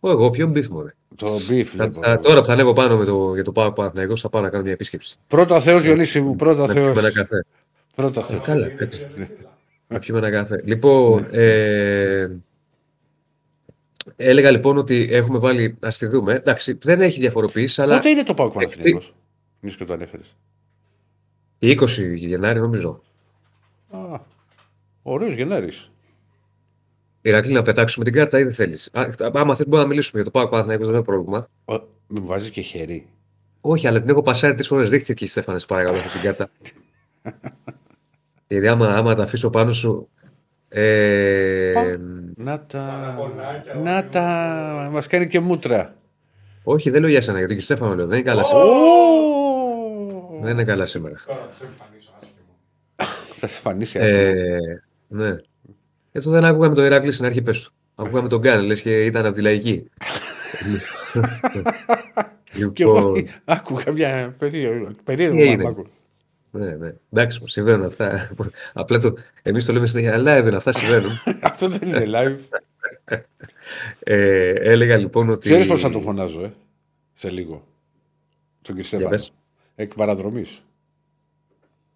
Τώρα 0.00 0.14
είπε 0.14 0.18
άσο. 0.18 0.18
Ω, 0.18 0.22
εγώ 0.22 0.30
ποιον 0.30 0.52
beef 0.52 0.66
μου, 0.68 0.90
Το 1.16 1.40
μπιφ, 1.48 1.70
Θα, 1.74 1.84
λοιπόν. 1.84 2.02
θα- 2.02 2.18
τώρα 2.20 2.40
που 2.40 2.46
θα 2.46 2.52
ανέβω 2.52 2.72
πάνω 2.72 2.96
με 2.96 3.04
το, 3.04 3.34
για 3.34 3.44
το 3.44 3.52
Πάο 3.52 3.72
Παναθηναϊκός 3.72 4.20
θα 4.20 4.28
πάω 4.28 4.42
να 4.42 4.48
κάνω 4.50 4.62
μια 4.62 4.72
επίσκεψη. 4.72 5.16
Πρώτα 5.26 5.60
Θεός 5.60 5.82
Διονύση 5.82 6.20
μου, 6.20 6.36
πρώτα 6.36 6.66
Να 6.66 6.72
Θεός. 6.72 6.84
πιούμε 6.92 7.00
ένα 7.00 7.12
καφέ. 7.12 7.44
Πρώτα 7.94 8.20
Ε, 8.20 8.22
Θεό. 8.24 8.40
καλά, 8.40 8.66
εντάξει. 8.66 9.06
Να 9.88 9.98
πιούμε 9.98 10.18
ένα 10.26 10.30
καφέ. 10.30 10.60
Λοιπόν, 10.64 11.26
ε, 11.30 12.28
έλεγα 14.16 14.50
λοιπόν 14.50 14.76
ότι 14.76 15.08
έχουμε 15.10 15.38
βάλει, 15.38 15.76
ας 15.80 15.98
τη 15.98 16.06
δούμε. 16.06 16.32
Εντάξει, 16.34 16.78
δεν 16.82 17.00
έχει 17.00 17.20
διαφοροποίηση, 17.20 17.82
αλλά 17.82 17.94
Πότε 17.96 18.08
είναι 18.08 18.22
το 18.22 18.34
Πάο 18.34 18.50
Παναθηναϊκός; 18.50 19.14
Μη 19.60 19.70
και 19.72 19.84
το 19.84 19.92
ανέφερε. 19.92 20.22
η 21.58 21.70
20 21.70 22.14
Γενάρη 22.14 22.60
νομίζω. 22.60 23.02
Α, 23.90 23.98
ωραίος 25.02 25.34
Γενάρης. 25.34 25.90
Ηρακλή, 27.28 27.52
να 27.52 27.62
πετάξουμε 27.62 28.04
την 28.04 28.14
κάρτα 28.14 28.38
ή 28.38 28.42
δεν 28.42 28.52
θέλεις. 28.52 28.90
Α, 28.92 29.08
άμα 29.18 29.54
θέλει 29.54 29.68
μπορούμε 29.68 29.82
να 29.82 29.86
μιλήσουμε 29.86 30.22
για 30.22 30.30
το 30.30 30.38
Πάο 30.38 30.48
Παναθηναϊκός, 30.48 30.86
δεν 30.86 30.94
είναι 30.94 31.04
πρόβλημα. 31.04 31.48
Με 32.06 32.20
βάζεις 32.20 32.50
και 32.50 32.60
χέρι. 32.60 33.06
Όχι, 33.60 33.86
αλλά 33.86 34.00
την 34.00 34.08
έχω 34.08 34.22
πασάρει 34.22 34.54
τρεις 34.54 34.66
φορές. 34.66 34.88
Ρίχτε 34.88 35.14
και 35.14 35.24
η 35.24 35.26
Στέφανε, 35.26 35.58
σε 35.58 35.66
παρακαλώ, 35.66 35.96
αυτή 35.96 36.18
την 36.18 36.20
κάρτα. 36.20 36.48
Γιατί 38.48 38.68
άμα, 38.68 38.88
άμα 38.88 39.14
τα 39.14 39.22
αφήσω 39.22 39.50
πάνω 39.50 39.72
σου... 39.72 40.08
Ε, 40.68 41.72
Πα. 41.74 41.96
Να 42.36 42.62
τα. 42.62 43.14
Παραπονάκια, 43.16 43.74
Να 43.74 43.98
όχι, 43.98 44.08
τα. 44.08 44.88
Μας 44.92 45.06
κάνει 45.06 45.26
και 45.26 45.40
μούτρα. 45.40 45.96
όχι, 46.64 46.90
δεν 46.90 47.00
λέω 47.00 47.10
για 47.10 47.20
σένα, 47.20 47.38
για 47.38 47.48
τον 47.48 47.60
Στέφανο 47.60 47.94
λέω. 47.94 48.06
Δεν 48.06 48.18
είναι 48.18 48.28
καλά 48.30 48.42
σήμερα. 48.44 48.64
Ω! 48.66 50.40
Δεν 50.42 50.52
είναι 50.52 50.64
καλά 50.64 50.86
σήμερα. 50.86 51.16
Τώρα 51.26 51.48
θα 51.50 51.54
σε 51.54 51.64
εμφανίσω 51.64 52.10
άσχημο. 52.20 52.56
Θα 53.34 53.46
σε 53.46 53.60
φανίσει 53.60 53.98
άσχημα. 53.98 54.20
Ε, 54.20 54.82
ναι. 55.08 55.36
Έτσι 56.16 56.28
δεν 56.30 56.44
άκουγα 56.44 56.68
με 56.68 56.74
το 56.74 56.84
Ηράκλειο 56.84 57.12
στην 57.12 57.24
αρχή 57.24 57.42
πες 57.42 57.60
του. 57.62 57.72
Ακούγαμε 57.94 58.28
τον 58.28 58.40
Γκάν, 58.40 58.64
λες 58.64 58.82
και 58.82 59.04
ήταν 59.04 59.26
από 59.26 59.34
τη 59.34 59.40
λαϊκή. 59.40 59.84
Και 62.72 62.82
εγώ 62.82 63.12
λοιπόν, 63.12 63.28
άκουγα 63.44 63.92
μια 63.92 64.34
περίεργο. 64.38 64.90
περίεργο 65.04 65.36
Τι 65.36 65.42
έγινε; 65.42 65.62
πράγμα. 65.62 65.82
ναι, 66.50 66.76
ναι. 66.76 66.94
Εντάξει, 67.12 67.38
μου 67.40 67.46
συμβαίνουν 67.46 67.84
αυτά. 67.86 68.30
Απλά 68.72 68.98
το, 68.98 69.14
εμείς 69.42 69.64
το 69.64 69.72
λέμε 69.72 69.86
συνέχεια, 69.86 70.14
live 70.18 70.46
είναι, 70.46 70.56
αυτά 70.56 70.72
συμβαίνουν. 70.72 71.10
Αυτό 71.42 71.68
δεν 71.68 71.88
είναι 71.88 72.04
live. 72.06 72.58
Ε, 73.98 74.50
έλεγα 74.50 74.96
λοιπόν 74.96 75.28
ότι... 75.30 75.48
Ξέρεις 75.48 75.66
πώς 75.66 75.80
θα 75.80 75.90
το 75.90 76.00
φωνάζω, 76.00 76.42
ε. 76.44 76.52
Σε 77.12 77.30
λίγο. 77.30 77.66
Τον 78.62 78.74
κύριο 78.74 78.74
Για 78.74 78.84
Στέφανο. 78.84 79.08
πες. 79.10 79.32
Εκ 79.74 79.94
παραδρομής. 79.94 80.64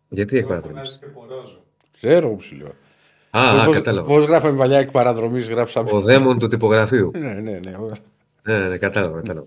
Γιατί 0.09 0.37
Εγώ 0.37 0.45
εκπαιδεύει. 0.47 0.73
φωνάζεις 0.75 0.99
και 0.99 1.07
πορόζο. 1.07 1.64
Ξέρω 1.93 2.29
που 2.31 2.41
σου 2.41 2.57
λέω. 2.57 2.73
Α, 3.31 3.61
α, 3.61 3.70
κατάλαβα. 3.72 4.09
Πώς 4.09 4.24
γράφαμε 4.24 4.59
παλιά 4.59 4.78
εκ 4.78 4.91
παραδρομής, 4.91 5.49
γράψαμε. 5.49 5.91
Ο 5.93 6.01
δαίμον 6.01 6.39
του 6.39 6.49
τυπογραφείου. 6.49 7.11
Ναι, 7.14 7.33
ναι, 7.33 7.41
ναι. 7.41 7.59
Ναι, 8.43 8.59
ναι, 8.59 8.68
ναι, 8.68 8.76
κατάλαβα, 8.78 9.20
κατάλαβα. 9.20 9.47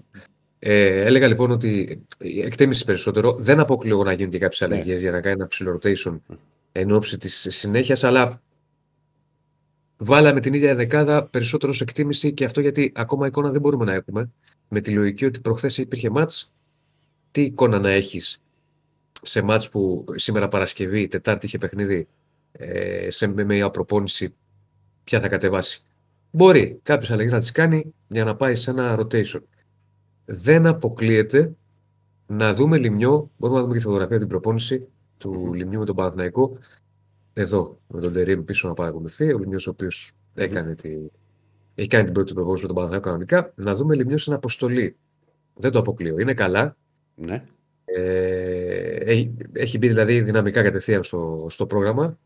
Ε, 0.60 1.02
έλεγα 1.06 1.28
λοιπόν 1.28 1.52
ότι 1.52 2.02
η 2.18 2.42
εκτίμηση 2.42 2.86
περισσότερο 2.86 3.36
δεν 3.40 3.60
αποκλείω 3.60 4.04
να 4.04 4.14
γίνουν 4.14 4.32
και 4.32 4.40
κάποιες 4.40 4.70
Ναι. 4.70 4.76
αλλαγές 4.76 5.02
για 5.02 5.12
να 5.12 5.22
κάνει 5.22 5.36
ένα 5.36 5.48
ψηλό 5.48 5.80
rotation 5.84 6.20
εν 6.72 6.92
ώψη 6.92 7.18
της 7.18 7.48
συνέχειας, 7.50 8.04
αλλά 8.04 8.42
βάλαμε 9.98 10.40
την 10.40 10.54
ίδια 10.54 10.76
δεκάδα 10.76 11.28
περισσότερο 11.32 11.74
σε 11.74 11.84
εκτίμηση 11.84 12.34
και 12.34 12.46
αυτό 12.46 12.62
γιατί 12.62 12.92
ακόμα 12.96 13.28
εικόνα 13.28 13.50
δεν 13.50 13.62
μπορούμε 13.62 13.86
να 13.86 13.94
έχουμε. 13.94 14.30
Με 14.68 14.82
τη 14.82 14.92
λογική 14.92 15.26
ότι 15.26 15.40
προχθές 15.40 15.78
υπήρχε 15.78 16.10
μάτς, 16.10 16.52
τι 17.32 17.42
εικόνα 17.42 17.80
να 17.80 17.90
έχεις 17.90 18.42
σε 19.22 19.42
μάτς 19.42 19.70
που 19.70 20.06
σήμερα 20.16 20.48
Παρασκευή, 20.48 21.08
Τετάρτη 21.08 21.46
είχε 21.46 21.58
παιχνίδι, 21.58 22.08
ε, 22.58 23.10
σε, 23.10 23.28
με 23.28 23.44
μια 23.44 23.70
προπόνηση, 23.70 24.36
ποια 25.04 25.20
θα 25.20 25.28
κατεβάσει. 25.28 25.84
Μπορεί 26.32 26.80
κάποιε 26.84 27.14
αλλαγέ 27.14 27.30
να 27.30 27.40
τις 27.40 27.52
κάνει 27.52 27.94
για 28.08 28.24
να 28.24 28.36
πάει 28.36 28.56
σε 28.56 28.72
ένα 28.72 28.98
rotation. 29.00 29.42
Δεν 30.26 30.66
αποκλείεται 30.66 31.56
να 32.28 32.54
δούμε 32.54 32.78
λιμιό. 32.78 33.32
Μπορούμε 33.38 33.60
να 33.60 33.66
δούμε 33.66 33.78
και 33.78 33.84
φωτογραφία 33.84 34.20
την 34.20 34.28
προπόνηση 34.28 34.88
του 35.18 35.54
λιμιού 35.54 35.80
με 35.80 35.86
τον 35.86 35.96
Παναθηναϊκό. 35.96 36.58
Εδώ, 37.34 37.80
με 37.88 38.02
τον 38.02 38.14
Τερήμ 38.14 38.44
πίσω 38.44 38.68
να 38.68 38.74
παρακολουθεί. 38.74 39.34
Ο 39.34 39.38
λιμιός 39.38 39.68
ο 39.68 39.70
οποίος 39.70 40.12
έκανε 40.34 40.76
τη... 40.76 40.90
έχει 41.76 41.88
κάνει 41.88 42.04
την 42.04 42.14
πρώτη 42.14 42.34
προπόνηση 42.34 42.62
με 42.62 42.68
τον 42.68 42.76
Παναθηναϊκό 42.76 43.08
κανονικά. 43.08 43.54
Να 43.56 43.76
δούμε 43.76 43.96
λιμιό 43.96 44.18
στην 44.18 44.34
αποστολή. 44.34 44.96
Δεν 45.54 45.72
το 45.72 45.80
αποκλείω. 45.80 46.20
Είναι 46.20 46.34
καλά. 46.34 46.78
ναι. 47.16 47.44
Ε, 47.86 48.96
έχει, 48.96 49.34
έχει 49.54 49.78
μπει 49.78 49.88
δηλαδή 49.88 50.22
δυναμικά 50.22 50.64
κατευθείαν 50.64 51.04
στο, 51.04 51.48
στο 51.50 51.66
πρόγραμμα. 51.66 52.18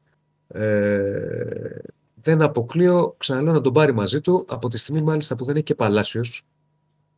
Ε, 0.48 1.80
δεν 2.22 2.41
αποκλείω, 2.41 3.16
ξαναλέω, 3.18 3.54
να 3.54 3.62
τον 3.62 3.74
πάρει 3.74 3.93
μαζί 3.93 4.22
του 4.22 4.45
από 4.48 4.68
τη 4.70 4.78
στιγμή 4.78 5.02
μάλιστα 5.02 5.36
που 5.36 5.45
δεν 5.45 5.56
έχει 5.56 5.64
και 5.64 5.76
Παλάσιος, 5.76 6.43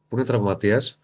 που 0.07 0.15
είναι 0.15 0.25
τραυματίας 0.25 0.99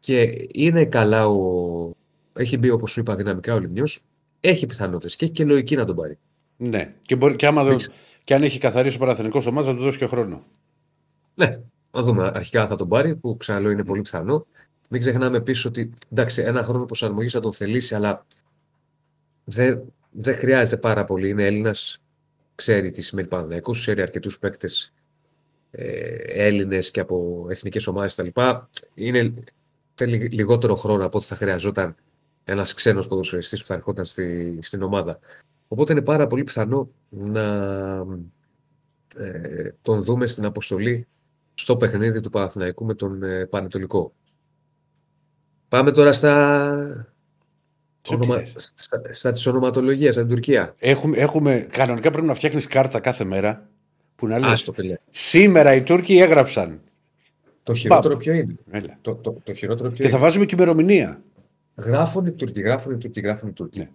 και 0.00 0.48
είναι 0.52 0.84
καλά 0.84 1.28
ο... 1.28 1.90
Έχει 2.32 2.56
μπει, 2.56 2.70
όπως 2.70 2.90
σου 2.90 3.00
είπα, 3.00 3.16
δυναμικά 3.16 3.54
ο 3.54 3.58
Λιμιός. 3.58 4.02
Έχει 4.40 4.66
πιθανότητες 4.66 5.16
και 5.16 5.24
έχει 5.24 5.34
και 5.34 5.44
λογική 5.44 5.76
να 5.76 5.84
τον 5.84 5.96
πάρει. 5.96 6.18
ναι. 6.56 6.94
Και, 7.00 7.16
μπορεί, 7.16 7.36
και, 7.36 7.46
άμα, 7.46 7.62
δεν- 7.64 7.72
Δείξε. 7.72 7.90
και 8.24 8.34
αν 8.34 8.42
έχει 8.42 8.58
καθαρίσει 8.58 8.96
ο 8.96 8.98
Παναθηνικό 8.98 9.42
ομάδας, 9.46 9.66
να 9.72 9.74
του 9.78 9.82
δώσει 9.84 9.98
και 9.98 10.06
χρόνο. 10.06 10.42
Ναι, 11.34 11.60
να 11.90 12.02
δούμε. 12.02 12.30
Αρχικά 12.34 12.66
θα 12.66 12.76
τον 12.76 12.88
πάρει, 12.88 13.16
που 13.16 13.36
ξαναλέω 13.36 13.70
είναι 13.70 13.84
πολύ 13.84 14.00
πιθανό. 14.00 14.46
Μην 14.90 15.00
ξεχνάμε 15.00 15.36
επίσης 15.36 15.64
ότι 15.64 15.92
εντάξει, 16.12 16.42
ένα 16.42 16.64
χρόνο 16.64 16.84
προσαρμογής 16.84 17.32
θα 17.32 17.40
τον 17.40 17.52
θελήσει, 17.52 17.94
αλλά 17.94 18.26
δεν, 19.44 19.82
δεν 20.10 20.36
χρειάζεται 20.36 20.76
πάρα 20.76 21.04
πολύ. 21.04 21.28
Είναι 21.28 21.46
Έλληνας, 21.46 22.02
ξέρει 22.54 22.90
τι 22.90 23.02
σημαίνει 23.02 23.28
Παναθηναϊκός, 23.28 23.78
ξέρει 23.80 24.02
αρκετούς 24.02 24.38
παίκτες 24.38 24.92
ε, 25.70 26.14
Έλληνες 26.46 26.90
και 26.90 27.00
από 27.00 27.46
εθνικές 27.50 27.86
ομάδες 27.86 28.14
κτλ. 28.14 28.40
Είναι 28.94 29.34
θέλει 29.94 30.28
λιγότερο 30.28 30.74
χρόνο 30.74 31.04
από 31.04 31.18
ό,τι 31.18 31.26
θα 31.26 31.36
χρειαζόταν 31.36 31.94
ένας 32.44 32.74
ξένος 32.74 33.08
ποδοσφαιριστής 33.08 33.60
που 33.60 33.66
θα 33.66 33.74
ερχόταν 33.74 34.04
στη, 34.04 34.58
στην 34.62 34.82
ομάδα. 34.82 35.18
Οπότε 35.68 35.92
είναι 35.92 36.02
πάρα 36.02 36.26
πολύ 36.26 36.44
πιθανό 36.44 36.90
να 37.08 37.44
ε, 39.16 39.74
τον 39.82 40.02
δούμε 40.02 40.26
στην 40.26 40.44
αποστολή 40.44 41.06
στο 41.54 41.76
παιχνίδι 41.76 42.20
του 42.20 42.30
Παναθηναϊκού 42.30 42.84
με 42.84 42.94
τον 42.94 43.22
ε, 43.22 43.46
Πανετολικό. 43.46 44.12
Πάμε 45.68 45.92
τώρα 45.92 46.12
στα, 46.12 46.74
Σε 46.84 47.09
ονομα... 48.08 48.36
τι 48.36 48.44
θες; 48.50 48.72
στα, 48.76 49.02
στα 49.10 49.32
της 49.32 49.46
ονοματολογίας, 49.46 50.14
στην 50.14 50.28
Τουρκία. 50.28 50.74
Έχουμε, 50.78 51.16
έχουμε, 51.16 51.66
κανονικά 51.70 52.10
πρέπει 52.10 52.26
να 52.26 52.34
φτιάχνεις 52.34 52.66
κάρτα 52.66 53.00
κάθε 53.00 53.24
μέρα 53.24 53.68
που 54.16 54.26
να 54.26 54.38
λες 54.38 54.50
Άστο, 54.50 54.72
φίλε. 54.72 54.96
Σήμερα 55.10 55.74
οι 55.74 55.82
Τούρκοι 55.82 56.18
έγραψαν. 56.18 56.80
Το 57.62 57.74
χειρότερο 57.74 58.12
Παπ. 58.14 58.22
ποιο 58.22 58.32
είναι; 58.32 58.54
Έλα. 58.70 58.98
Το, 59.00 59.14
το, 59.14 59.36
το 59.44 59.52
χειρότερο 59.52 59.88
ποιο 59.88 59.96
Και 60.04 60.10
θα 60.10 60.16
είναι; 60.16 60.26
βάζουμε 60.26 60.44
και 60.44 60.54
ημερομηνία. 60.54 61.22
Γράφουν 61.76 62.26
οι 62.26 62.30
Τούρκοι, 62.30 62.60
γράφουν 62.60 62.92
οι 62.92 62.96
Τούρκοι, 62.96 63.20
γράφουν 63.20 63.48
οι 63.48 63.52
Τούρκοι. 63.52 63.78
Ναι. 63.78 63.88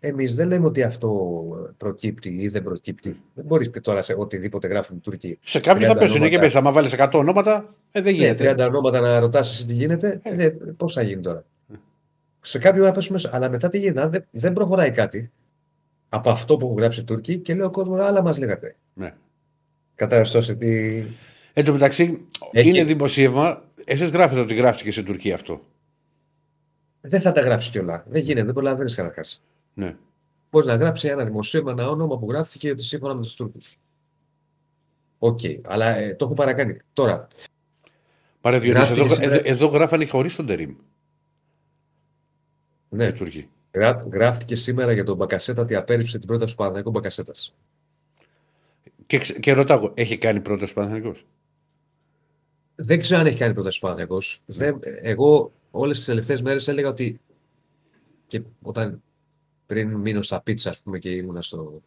Εμείς 0.00 0.34
δεν 0.34 0.48
λέμε 0.48 0.66
ότι 0.66 0.82
αυτό 0.82 1.42
προκύπτει 1.76 2.36
ή 2.40 2.48
δεν 2.48 2.62
προκύπτει. 2.62 3.20
Δεν 3.34 3.44
μπορείς 3.44 3.70
και 3.70 3.80
τώρα 3.80 4.02
σε 4.02 4.14
οτιδήποτε 4.18 4.66
γράφουν 4.68 4.96
οι 4.96 5.00
Τούρκοι. 5.00 5.38
Σε 5.42 5.60
κάποιον 5.60 5.90
30 5.90 5.92
θα 5.92 5.98
πέσουν 5.98 6.14
και 6.14 6.22
ονόματα. 6.22 6.40
πες, 6.44 6.56
άμα 6.56 6.72
βάλεις 6.72 6.94
100 6.98 7.08
ονόματα, 7.12 7.64
ε, 7.90 8.00
δεν 8.02 8.14
Ναι, 8.16 8.18
γίνεται. 8.18 8.54
30 8.58 8.66
ονόματα 8.66 9.00
να 9.00 9.18
ρωτάς 9.20 9.50
εσύ 9.50 9.66
τι 9.66 9.72
γίνεται. 9.72 10.20
Ε. 10.22 10.44
Ε, 10.44 10.48
Πώς 10.76 10.92
θα 10.92 11.02
γίνει 11.02 11.22
τώρα. 11.22 11.44
Σε 12.46 12.58
κάποιον 12.58 12.86
θα 12.86 12.92
πέσουν 12.92 13.12
μέσα. 13.12 13.30
Αλλά 13.32 13.48
μετά 13.48 13.68
τι 13.68 13.78
γίνεται. 13.78 14.00
αν 14.00 14.10
Δεν, 14.10 14.26
δεν 14.30 14.52
προχωράει 14.52 14.90
κάτι 14.90 15.30
από 16.08 16.30
αυτό 16.30 16.56
που 16.56 16.66
έχουν 16.66 16.78
γράψει 16.78 17.00
οι 17.00 17.04
Τούρκοι 17.04 17.38
και 17.38 17.54
λέει 17.54 17.66
ο 17.66 17.70
κόσμος, 17.70 18.00
άλλα 18.00 18.22
μας 18.22 18.38
λέγατε. 18.38 18.76
Ναι. 18.94 19.14
Κατάλαβε 19.94 20.54
τι. 20.54 21.02
Εν 21.52 21.64
τω 21.64 21.72
μεταξύ, 21.72 22.26
Έχει- 22.52 22.68
είναι 22.68 22.84
δημοσίευμα. 22.84 23.62
Εσείς 23.84 24.10
γράφετε 24.10 24.40
ότι 24.40 24.54
γράφτηκε 24.54 24.90
στην 24.90 25.04
Τουρκία 25.04 25.34
αυτό. 25.34 25.60
Δεν 27.00 27.20
θα 27.20 27.32
τα 27.32 27.40
γράψει 27.40 27.70
κιόλα. 27.70 28.04
Δεν 28.08 28.22
γίνεται, 28.22 28.44
δεν 28.44 28.54
προλαβαίνεις 28.54 28.94
καταρχάς. 28.94 29.42
Ναι. 29.74 29.94
Μπορείς 30.50 30.66
να 30.68 30.74
γράψει 30.74 31.08
ένα 31.08 31.24
δημοσίευμα, 31.24 31.70
ένα 31.70 31.88
όνομα 31.88 32.18
που 32.18 32.30
γράφτηκε 32.30 32.74
σύμφωνα 32.76 33.14
με 33.14 33.22
τους 33.22 33.34
Τούρκους. 33.34 33.78
Οκ, 35.18 35.40
αλλά 35.62 35.96
ε, 35.96 36.14
το 36.14 36.24
έχω 36.24 36.34
παρακάνει. 36.34 36.76
Τώρα, 36.92 37.26
Πάρε 38.40 38.58
Διονύση, 38.58 38.92
εδώ, 38.92 39.00
Γράφτηκε 39.04 39.24
εδώ, 39.24 39.34
σήμερα- 39.34 39.50
εδώ 39.50 39.66
γράφανε 39.66 40.06
χωρίς 40.06 40.36
τον 40.36 40.46
Τερίμ. 40.46 40.74
Ναι, 42.96 43.06
Οι 43.06 43.12
Τούρκοι. 43.12 43.48
γρά, 43.72 44.06
γράφτηκε 44.12 44.54
σήμερα 44.54 44.92
για 44.92 45.04
τον 45.04 45.16
Μπακασέτα 45.16 45.62
ότι 45.62 45.74
απέρριψε 45.74 46.18
την 46.18 46.26
πρόταση 46.26 46.50
του 46.56 46.58
Παναθηναϊκού 46.62 46.90
Μπακασέτας. 46.90 47.54
Και, 49.06 49.18
ξε- 49.18 49.40
και 49.40 49.52
ρωτάω, 49.52 49.78
εγώ, 49.78 49.92
έχει 49.96 50.18
κάνει 50.18 50.40
πρόταση 50.40 50.74
Παναθανικό. 50.74 51.14
Δεν 52.74 53.00
ξέρω 53.00 53.20
αν 53.20 53.26
έχει 53.26 53.38
κάνει 53.38 53.54
πρόταση 53.54 53.78
ο 53.78 53.80
Παναθηναϊκός. 53.80 54.42
Δεν, 54.46 54.78
εγώ 54.82 55.52
όλες 55.70 55.96
τις 55.96 56.06
τελευταίες 56.06 56.42
μέρες 56.42 56.68
έλεγα 56.68 56.88
ότι. 56.88 57.20
και 58.26 58.42
όταν 58.62 59.02
πριν 59.66 59.94
μείνω 59.94 60.22
στα 60.22 60.40
πίτσα, 60.42 60.70
ας 60.70 60.80
πούμε, 60.80 60.98
και 60.98 61.10
ήμουνα 61.10 61.42
στο, 61.42 61.82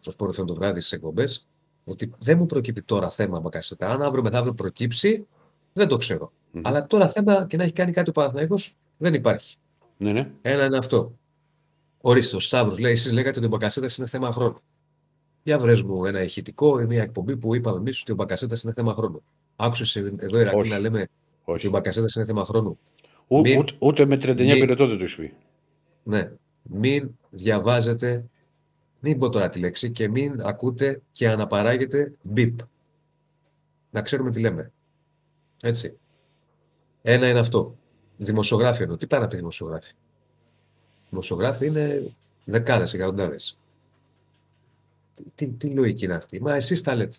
στο 0.00 0.10
σπόρο 0.10 0.32
το 0.44 0.54
βράδυ 0.54 0.80
στις 0.80 0.92
εκπομπές, 0.92 1.46
ότι 1.84 2.12
δεν 2.18 2.38
μου 2.38 2.46
προκύπτει 2.46 2.82
τώρα 2.82 3.10
θέμα 3.10 3.40
Μπακασέτα. 3.40 3.88
Αν 3.90 4.02
αύριο 4.02 4.22
μεθαύριο 4.22 4.54
προκύψει, 4.54 5.26
δεν 5.72 5.88
το 5.88 5.96
ξέρω. 5.96 6.32
Μμμ. 6.50 6.62
Αλλά 6.64 6.86
τώρα 6.86 7.08
θέμα 7.08 7.46
και 7.48 7.56
να 7.56 7.62
έχει 7.62 7.72
κάνει 7.72 7.92
κάτι 7.92 8.10
ο 8.10 8.12
Παναθηναϊκός 8.12 8.76
δεν 8.96 9.14
υπάρχει. 9.14 9.56
Ναι, 9.98 10.12
ναι. 10.12 10.30
Ένα 10.42 10.64
είναι 10.64 10.76
αυτό. 10.76 11.12
Ορίστε, 12.00 12.36
ο 12.36 12.40
Σταύρος 12.40 12.78
λέει: 12.78 12.92
Εσείς 12.92 13.12
λέγατε 13.12 13.38
ότι 13.38 13.46
ο 13.46 13.50
Μπακασέτας 13.50 13.96
είναι 13.96 14.06
θέμα 14.06 14.32
χρόνου. 14.32 14.60
Για 15.42 15.58
βρες 15.58 15.82
μου 15.82 16.04
ένα 16.04 16.22
ηχητικό 16.22 16.80
ή 16.80 16.84
μια 16.86 17.02
εκπομπή 17.02 17.36
που 17.36 17.54
είπαμε 17.54 17.78
εμείς 17.78 18.00
ότι 18.00 18.12
ο 18.12 18.14
Μπακασέτας 18.14 18.62
είναι 18.62 18.72
θέμα 18.72 18.94
χρόνου. 18.94 19.22
Άκουσε 19.56 20.12
εδώ 20.18 20.38
Ηρακλή 20.38 20.60
Όχι. 20.60 20.70
να 20.70 20.78
λέμε 20.78 21.00
ότι 21.00 21.10
Όχι. 21.44 21.66
ο 21.66 21.70
Μπακασέτας 21.70 22.14
είναι 22.14 22.24
θέμα 22.24 22.44
χρόνου. 22.44 22.78
Ού- 23.26 23.40
Μην- 23.40 23.58
ούτε, 23.58 23.72
ούτε 23.78 24.04
με 24.04 24.16
39 24.16 24.44
μην- 24.44 24.58
πυρετό 24.60 24.86
δεν 24.86 24.98
το 24.98 25.04
έχει 25.04 25.16
πει. 25.16 25.34
Ναι. 26.02 26.30
Μην 26.62 27.10
διαβάζετε, 27.30 28.24
μην 29.00 29.18
πω 29.18 29.28
τώρα 29.28 29.48
τη 29.48 29.58
λέξη, 29.58 29.90
και 29.90 30.08
μην 30.08 30.40
ακούτε 30.42 31.02
και 31.12 31.28
αναπαράγετε 31.28 32.12
μπιπ. 32.22 32.58
Να 33.90 34.02
ξέρουμε 34.02 34.30
τι 34.30 34.40
λέμε. 34.40 34.72
Έτσι. 35.62 35.98
Ένα 37.02 37.28
είναι 37.28 37.38
αυτό. 37.38 37.76
Δημοσιογράφοι 38.18 38.82
εννοώ. 38.82 38.96
Τι 38.96 39.06
πάει 39.06 39.20
να 39.20 39.28
πει 39.28 39.36
δημοσιογράφοι; 39.36 39.92
Δημοσιογράφοι 41.10 41.66
είναι 41.66 42.02
δεκάδες, 42.44 42.94
εκατοντάδες. 42.94 43.58
Τι, 45.14 45.22
τι, 45.34 45.46
τι 45.46 45.66
λογική 45.66 46.04
είναι 46.04 46.14
αυτή; 46.14 46.40
Μα 46.42 46.54
εσείς 46.54 46.82
τα 46.82 46.94
λέτε. 46.94 47.16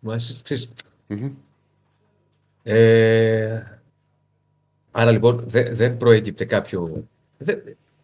Μα 0.00 0.14
εσείς, 0.14 0.40
ξέρεις, 0.42 0.72
Μμμ. 1.06 1.30
ε, 2.62 3.62
άρα 4.90 5.10
λοιπόν 5.10 5.44
δε- 5.46 5.70
δεν 5.74 5.96
προέκυπτε 5.96 6.44
κάποιο. 6.44 7.04
δε- 7.38 7.56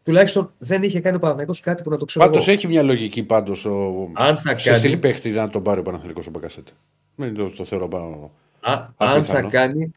τουλάχιστον 0.05 0.53
δεν 0.59 0.83
είχε 0.83 1.01
κάνει 1.01 1.17
ο 1.17 1.19
Παναθηναϊκός 1.19 1.61
κάτι 1.61 1.83
που 1.83 1.91
να 1.91 1.97
το 1.97 2.05
ξέρω. 2.05 2.25
Πάντως 2.27 2.47
εγώ. 2.49 2.57
έχει 2.57 2.67
μια 2.67 2.83
λογική 2.83 3.23
πάντως. 3.23 3.67
Αν 4.13 4.37
θα 4.37 4.59
Σε 4.59 4.75
στείλει 4.75 4.91
κάνει, 4.91 5.01
παίχτη 5.03 5.31
να 5.31 5.49
τον 5.49 5.63
πάρει 5.63 5.81
ο 5.81 5.83
Παναθανικό 5.83 6.23
ο 6.27 6.31
Μπακασέτα. 6.31 6.73
Δεν 7.15 7.35
το, 7.35 7.51
το 7.51 7.65
θεωρώ 7.65 7.89
πάνω. 7.89 8.31
α- 8.61 8.73
αν 8.73 8.95
απίθανο. 8.97 9.41
θα 9.43 9.49
κάνει, 9.49 9.93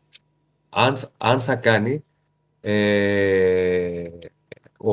αν, 0.78 0.98
θα- 0.98 1.12
αν 1.18 1.40
θα 1.40 1.56
κάνει 1.56 2.04
ε, 2.62 4.04
ο, 4.78 4.92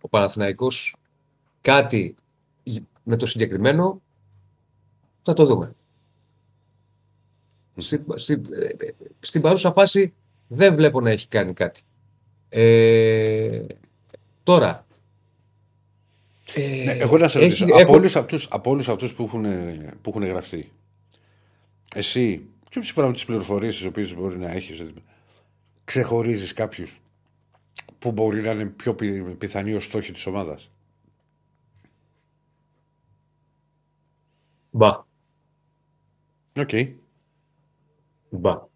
ο 0.00 0.08
Παναθηναϊκός 0.10 0.96
κάτι 1.60 2.14
με 3.02 3.16
το 3.16 3.26
συγκεκριμένο, 3.26 4.02
θα 5.22 5.32
το 5.32 5.44
δούμε. 5.44 5.74
Στη, 7.76 8.04
στη, 8.14 8.32
ε, 8.32 8.68
στην 9.20 9.40
παρούσα 9.40 9.72
φάση 9.72 10.12
δεν 10.48 10.74
βλέπω 10.74 11.00
να 11.00 11.10
έχει 11.10 11.28
κάνει 11.28 11.52
κάτι. 11.52 11.80
Ε, 12.48 13.64
τώρα. 14.42 14.86
ε, 16.54 16.82
Ναι, 16.84 16.92
εγώ 16.92 17.18
να 17.18 17.28
σε 17.28 17.38
έχει- 17.38 17.46
ρωτήσω, 17.48 17.64
από 17.64 17.78
έχω- 17.78 17.92
όλους 17.94 18.16
αυτούς 18.16 18.48
από 18.50 18.70
όλους 18.70 18.88
αυτούς 18.88 19.14
που, 19.14 19.22
έχουν, 19.24 19.44
που 20.02 20.10
έχουν 20.10 20.24
γραφτεί, 20.24 20.72
εσύ, 21.94 22.46
και 22.68 22.82
σύμφωνα 22.82 23.06
με 23.06 23.12
τις 23.12 23.24
πληροφορίες 23.24 23.76
τις 23.76 23.84
οποίες 23.86 24.14
μπορεί 24.14 24.38
να 24.38 24.50
έχεις, 24.50 24.82
ξεχωρίζεις 25.84 26.52
κάποιους 26.52 27.00
που 27.98 28.12
μπορεί 28.12 28.40
να 28.40 28.50
είναι 28.50 28.66
πιο 28.70 28.94
πι- 28.94 29.36
πιθανοί 29.38 29.74
ως 29.74 29.84
στόχοι 29.84 30.12
της 30.12 30.26
ομάδας. 30.26 30.70
Μπα, 34.70 35.04
Οκ, 36.60 36.70
μπα. 38.30 38.66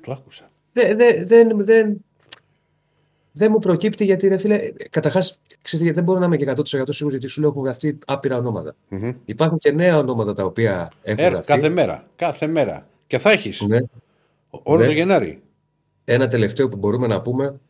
το 0.00 0.12
άκουσα. 0.12 0.50
Δεν, 0.72 0.96
δεν, 0.96 1.26
δεν, 1.26 1.64
δεν, 1.64 2.04
δεν 3.32 3.50
μου 3.50 3.58
προκύπτει 3.58 4.04
γιατί, 4.04 4.28
ρε 4.28 4.36
φίλε, 4.38 4.72
καταρχά, 5.62 5.92
δεν 5.92 6.04
μπορώ 6.04 6.18
να 6.18 6.24
είμαι 6.26 6.36
και 6.36 6.44
100% 6.56 6.62
σίγουρος 6.64 6.94
γιατί 7.18 7.26
σου 7.28 7.40
λέω 7.40 7.50
έχουν 7.50 7.62
γραφτεί 7.62 7.98
άπειρα 8.06 8.36
ονόματα. 8.36 8.74
Μμμ. 8.88 9.10
Υπάρχουν 9.24 9.58
και 9.58 9.70
νέα 9.72 9.98
ονόματα 9.98 10.34
τα 10.34 10.44
οποία 10.44 10.90
έχουν 11.02 11.24
Ε, 11.24 11.28
γραφτεί. 11.28 11.46
κάθε 11.52 11.68
μέρα. 11.68 12.06
Κάθε 12.16 12.46
μέρα. 12.46 12.88
Και 13.06 13.18
θα 13.18 13.30
έχεις. 13.30 13.60
Ναι. 13.60 13.78
Όλο 14.50 14.80
Ναι. 14.80 14.86
το 14.86 14.92
Γενάρη. 14.92 15.42
Ένα 16.04 16.28
τελευταίο 16.28 16.68
που 16.68 16.76
μπορούμε 16.76 17.06
να 17.06 17.20
πούμε. 17.22 17.60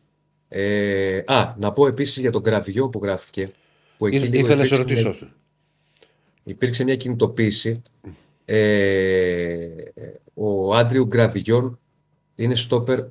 Ε, 0.49 1.17
α, 1.25 1.55
να 1.57 1.71
πω 1.73 1.87
επίσης 1.87 2.17
για 2.21 2.31
τον 2.31 2.41
Γκραβιό 2.41 2.89
που 2.89 2.99
γράφτηκε. 3.03 3.51
Που 3.97 4.05
εκεί 4.07 4.15
Ήθε- 4.15 4.29
λίγο 4.29 4.39
Ήθελα 4.45 4.59
να 4.59 4.65
σε 4.65 4.75
υπήρξε 4.75 4.93
ρωτήσω 4.93 5.09
μια- 5.09 5.27
αυτό. 5.29 5.37
υπήρξε 6.43 6.83
μια 6.83 6.95
κινητοποίηση. 6.95 7.81
Ε, 8.45 9.67
ο 10.33 10.73
Άντριου 10.75 11.05
Γκραβιόν 11.05 11.79
είναι 12.35 12.55
στόπερ, 12.55 12.99
ε, 12.99 13.07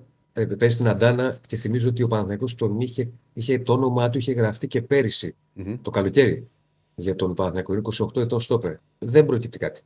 παίζει 0.47 0.75
στην 0.75 0.89
Αντάνα 0.89 1.37
και 1.47 1.57
θυμίζω 1.57 1.89
ότι 1.89 2.03
ο 2.03 2.09
Παναθηναϊκός 2.09 2.55
τον 2.55 2.81
είχε, 2.81 3.09
είχε, 3.33 3.59
το 3.59 3.73
όνομά 3.73 4.11
του 4.11 4.19
είχε 4.19 4.33
γραφτεί 4.33 4.67
και 4.67 4.83
πέρυσι 4.83 5.35
Μμμ. 5.53 5.77
το 5.83 5.91
καλοκαίρι 5.91 6.49
για 6.95 7.15
τον 7.15 7.35
Παναθηναϊκό. 7.35 7.73
Είναι 7.73 7.83
28 7.99 8.17
ετών 8.17 8.41
στόπερ. 8.41 8.75
Δεν 8.99 9.27
προκύπτει 9.27 9.59
κάτι. 9.59 9.81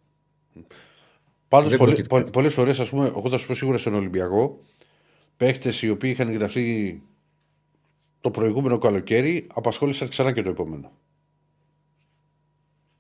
Πάντως, 1.49 1.71
Δεν 1.71 1.79
πολλέ 1.79 1.95
προκύπτει. 2.03 2.49
φορές, 2.51 2.81
ας 2.81 2.91
πούμε, 2.91 3.07
εγώ 3.07 3.29
θα 3.29 3.39
σου 3.39 3.47
πω 3.47 3.55
σίγουρα 3.55 3.79
στον 3.79 3.95
Ολυμπιακό, 3.95 4.59
παίχτες 5.37 5.83
οι 5.83 5.91
οποίοι 5.91 6.11
είχαν 6.15 6.33
γραφτεί 6.33 7.03
το 8.21 8.31
προηγούμενο 8.31 8.79
καλοκαίρι, 8.79 9.47
απασχόλησαν 9.55 10.09
ξανά 10.09 10.33
και 10.33 10.43
το 10.43 10.49
επόμενο. 10.51 10.91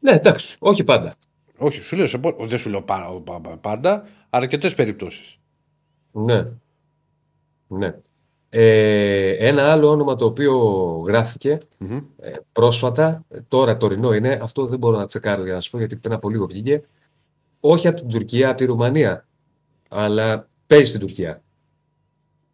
Ναι, 0.00 0.10
εντάξει, 0.12 0.56
όχι 0.58 0.84
πάντα. 0.84 1.14
Όχι, 1.56 1.80
σου 1.82 1.96
λέω, 1.96 2.06
σε 2.06 2.18
πο- 2.18 2.36
δεν 2.46 2.58
σου 2.58 2.70
λέω 2.70 2.82
πα- 2.82 3.20
πα- 3.24 3.40
πα- 3.40 3.58
πάντα, 3.58 4.06
αρκετές 4.30 4.74
περιπτώσεις. 4.74 5.38
Ναι. 6.12 6.46
Ναι. 7.78 7.94
Ε, 8.54 9.48
ένα 9.48 9.72
άλλο 9.72 9.88
όνομα 9.88 10.16
το 10.16 10.24
οποίο 10.24 10.56
γράφτηκε 11.06 11.58
ε, 12.20 12.30
πρόσφατα, 12.52 13.24
ε, 13.28 13.38
τώρα 13.48 13.76
τωρινό 13.76 14.12
είναι, 14.14 14.38
αυτό 14.42 14.66
δεν 14.66 14.78
μπορώ 14.78 14.96
να 14.96 15.06
τσεκάρω 15.06 15.44
για 15.44 15.54
να 15.54 15.60
σου 15.60 15.70
πω 15.70 15.78
γιατί 15.78 15.96
πριν 15.96 16.12
από 16.14 16.30
λίγο 16.30 16.46
βγήκε, 16.46 16.82
όχι 17.60 17.88
από 17.88 18.00
την 18.00 18.08
Τουρκία, 18.08 18.48
από 18.48 18.58
τη 18.58 18.64
Ρουμανία, 18.64 19.26
αλλά 19.88 20.48
παίζει 20.66 20.84
στην 20.88 21.00
Τουρκία. 21.00 21.42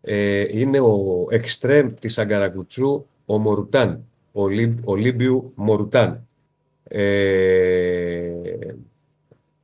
Ε, 0.00 0.58
είναι 0.58 0.80
ο 0.80 1.26
εξτρέμ 1.30 1.86
της 1.86 2.18
Αγκαραγκουτσού, 2.18 3.04
ο 3.26 3.38
Μορουτάν, 3.38 4.04
ο 4.32 4.42
Ολύμπ- 4.42 4.88
Ολύμπιου 4.88 5.52
Μορουτάν. 5.54 6.26
Ε, 6.84 7.02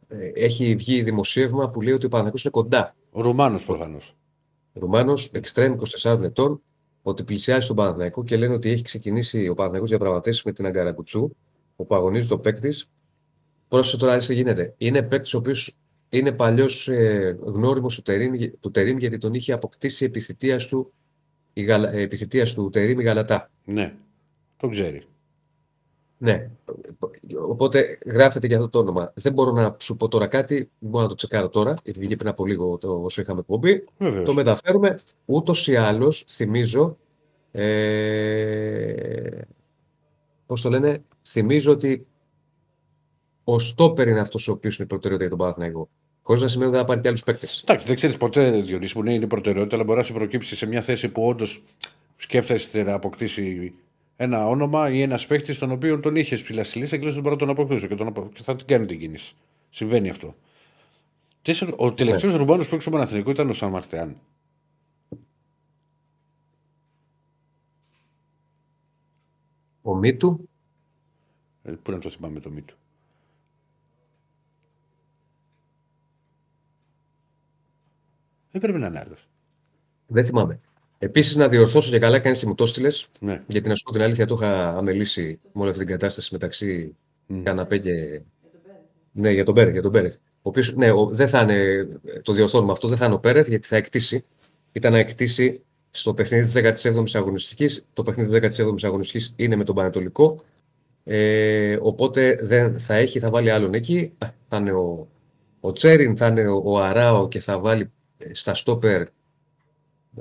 ε, 0.08 0.30
έχει 0.34 0.74
βγει 0.74 1.02
δημοσίευμα 1.02 1.68
που 1.70 1.80
λέει 1.80 1.92
ότι 1.92 2.06
ο 2.06 2.08
Παναθηναϊκός 2.08 2.44
είναι 2.44 2.52
κοντά. 2.52 2.94
Ο 3.12 3.20
Ρουμάνος 3.20 3.64
προφανώς. 3.64 4.16
Ρουμάνος, 4.74 5.30
εξτρέμ 5.32 5.76
24 6.02 6.22
ετών, 6.22 6.62
ότι 7.02 7.24
πλησιάζει 7.24 7.64
στον 7.64 7.76
Παναθηναϊκό 7.76 8.24
και 8.24 8.36
λένε 8.36 8.54
ότι 8.54 8.70
έχει 8.70 8.82
ξεκινήσει 8.82 9.48
ο 9.48 9.54
Παναθηναϊκός 9.54 9.90
διαπραγματεύσεις 9.90 10.42
με 10.42 10.52
την 10.52 10.66
Αγκαραγκουτσού, 10.66 11.30
όπου 11.76 11.94
αγωνίζει 11.94 12.26
το 12.26 12.38
παίκτης. 12.38 12.90
Πρόσεχε 13.68 13.96
τώρα 13.96 14.16
τι 14.16 14.34
γίνεται. 14.34 14.74
Είναι 14.78 15.02
παίκτης 15.02 15.34
ο 15.34 15.38
οποίος 15.38 15.76
είναι 16.08 16.32
παλιός 16.32 16.88
ε, 16.88 17.38
γνώριμος 17.44 17.94
του 17.94 18.02
Τερίμ, 18.02 18.32
του 18.60 18.70
Τερίμ 18.70 18.98
γιατί 18.98 19.18
τον 19.18 19.34
είχε 19.34 19.52
αποκτήσει 19.52 20.04
επιθυμία 20.04 20.58
του, 20.58 20.92
η 21.52 21.62
Γαλα, 21.62 21.92
ε, 21.92 22.00
επιθυμίας 22.00 22.54
του 22.54 22.70
Τερίμ 22.70 23.00
η 23.00 23.02
Γαλατά. 23.02 23.50
Ναι, 23.64 23.94
το 24.56 24.68
ξέρει. 24.68 25.02
Ναι. 26.18 26.50
Οπότε 27.48 27.98
γράφεται 28.06 28.46
και 28.46 28.54
αυτό 28.54 28.68
το 28.68 28.78
όνομα. 28.78 29.12
Δεν 29.14 29.32
μπορώ 29.32 29.50
να 29.52 29.76
σου 29.78 29.96
πω 29.96 30.08
τώρα 30.08 30.26
κάτι, 30.26 30.54
δεν 30.56 30.90
μπορώ 30.90 31.02
να 31.02 31.08
το 31.08 31.14
τσεκάρω 31.14 31.48
τώρα, 31.48 31.74
γιατί 31.84 31.98
βγήκε 31.98 32.16
πριν 32.16 32.28
από 32.28 32.46
λίγο 32.46 32.78
το, 32.78 33.00
όσο 33.02 33.20
είχαμε 33.20 33.40
εκπομπή. 33.40 33.84
Βεβαίως. 33.98 34.24
Το 34.24 34.34
μεταφέρουμε. 34.34 34.98
Ούτως 35.24 35.68
ή 35.68 35.76
άλλως, 35.76 36.24
θυμίζω 36.28 36.96
Ε, 37.56 39.40
πώς 40.46 40.60
το 40.60 40.70
λένε, 40.70 41.02
θυμίζω 41.26 41.72
ότι 41.72 42.06
ο 43.44 43.58
Στόπερ 43.58 44.08
είναι 44.08 44.20
αυτός 44.20 44.48
ο 44.48 44.52
οποίος 44.52 44.78
είναι 44.78 44.86
προτεραιότητα 44.88 45.28
για 45.28 45.36
τον 45.36 45.46
Παναθηναϊκό. 45.46 45.88
Χωρίς 46.22 46.42
να 46.42 46.48
σημαίνει 46.48 46.70
ότι 46.70 46.78
θα 46.78 46.84
πάρει 46.84 47.00
και 47.00 47.08
άλλους 47.08 47.24
παίκτες. 47.24 47.60
Εντάξει, 47.62 47.86
δεν 47.86 47.96
ξέρεις 47.96 48.16
ποτέ, 48.16 48.50
Διονύση, 48.50 48.94
που 48.94 49.02
ναι, 49.02 49.12
είναι 49.12 49.26
προτεραιότητα, 49.26 49.74
αλλά 49.74 49.84
μπορεί 49.84 49.98
να 49.98 50.04
σου 50.04 50.14
προκύψει 50.14 50.56
σε 50.56 50.66
μια 50.66 50.80
θέση 50.80 51.08
που 51.08 51.26
όντως 51.26 51.62
σκέφτεστε 52.16 52.82
να 52.82 52.92
αποκτήσει 52.92 53.74
ένα 54.16 54.48
όνομα 54.48 54.90
ή 54.90 55.02
ένας 55.02 55.26
παίκτη 55.26 55.58
τον 55.58 55.70
οποίο 55.70 56.00
τον 56.00 56.16
είχες 56.16 56.42
ψηλά 56.42 56.64
στη 56.64 56.78
λίστα 56.78 56.96
και 56.96 57.04
λες 57.04 57.12
τον 57.12 57.22
μπορώ 57.22 57.34
να 57.34 57.40
τον 57.40 57.50
αποκτήσω 57.50 57.86
και, 57.86 57.94
τον 57.94 58.06
απο... 58.06 58.28
και 58.34 58.42
θα 58.42 58.56
την 58.56 58.66
κάνει 58.66 58.86
την 58.86 58.98
κίνηση. 58.98 59.36
Συμβαίνει 59.70 60.08
αυτό. 60.08 60.34
Ο 61.76 61.92
τελευταίος 61.92 62.32
ναι. 62.32 62.38
Ρουμπάνος 62.38 62.68
που 62.68 62.74
έξω 62.74 62.88
στον 62.88 62.92
Παναθηνικό 62.92 63.30
ήταν 63.30 63.50
ο 63.50 63.52
Σαν 63.52 63.70
Μαρτεάν. 63.70 64.16
Ο 69.82 69.94
Μίτου. 69.94 70.48
Ε, 71.62 71.72
πού 71.72 71.90
να 71.90 71.98
το 71.98 72.08
θυμάμαι 72.08 72.40
το 72.40 72.50
Μίτου. 72.50 72.74
Δεν 78.50 78.60
πρέπει 78.60 78.78
να 78.78 78.86
είναι 78.86 78.98
άλλος. 78.98 79.28
Δεν 80.06 80.24
θυμάμαι. 80.24 80.60
Επίσης, 81.04 81.36
να 81.36 81.48
διορθώσω 81.48 81.90
και 81.90 81.98
καλά, 81.98 82.18
κάνει 82.18 82.36
και 82.36 82.46
μου 82.46 82.54
το 82.54 82.66
στείλε. 82.66 82.88
Ναι. 83.20 83.42
Γιατί 83.46 83.68
να 83.68 83.74
σου 83.74 83.82
πω 83.82 83.92
την 83.92 84.02
αλήθεια, 84.02 84.26
το 84.26 84.38
είχα 84.40 84.76
αμελήσει 84.76 85.40
με 85.52 85.60
όλη 85.60 85.70
αυτή 85.70 85.82
την 85.84 85.92
κατάσταση 85.92 86.28
μεταξύ 86.32 86.96
mm. 87.28 87.40
καναπέ 87.42 87.78
και. 87.78 88.20
Ναι, 89.12 89.30
για 89.30 89.44
τον 89.44 89.54
Πέρεθ. 89.54 89.72
Για 89.72 89.82
τον 89.82 89.92
Πέρεθ. 89.92 90.14
Ο 90.14 90.48
οποίος, 90.48 90.74
ναι, 90.74 90.90
ο, 90.90 91.06
δεν 91.06 91.28
θα 91.28 91.40
είναι, 91.40 91.88
το 92.22 92.32
διορθώνουμε 92.32 92.72
αυτό, 92.72 92.88
δεν 92.88 92.96
θα 92.96 93.04
είναι 93.04 93.14
ο 93.14 93.18
Πέρεθ 93.18 93.48
γιατί 93.48 93.66
θα 93.66 93.76
εκτίσει. 93.76 94.24
Ήταν 94.72 94.92
να 94.92 94.98
εκτίσει 94.98 95.60
στο 95.90 96.14
παιχνίδι 96.14 96.60
της 96.60 96.84
17η 96.84 97.06
αγωνιστικής. 97.12 97.84
Το 97.92 98.02
παιχνίδι 98.02 98.48
της 98.48 98.60
17η 98.60 98.76
αγωνιστικής 98.82 99.32
είναι 99.36 99.56
με 99.56 99.64
τον 99.64 99.74
Πανετολικό. 99.74 100.42
Ε, 101.04 101.78
οπότε 101.80 102.38
δεν 102.42 102.78
θα 102.78 102.94
έχει, 102.94 103.18
θα 103.18 103.30
βάλει 103.30 103.50
άλλον 103.50 103.74
εκεί. 103.74 104.12
Θα 104.48 104.56
είναι 104.56 104.72
ο, 104.72 105.08
ο 105.60 105.72
Τσέριν, 105.72 106.16
θα 106.16 106.26
είναι 106.26 106.46
ο, 106.46 106.62
ο 106.64 106.78
Αράο 106.78 107.28
και 107.28 107.40
θα 107.40 107.58
βάλει 107.58 107.90
στα 108.32 108.54
στόπερ 108.54 109.00
ε, 109.00 109.06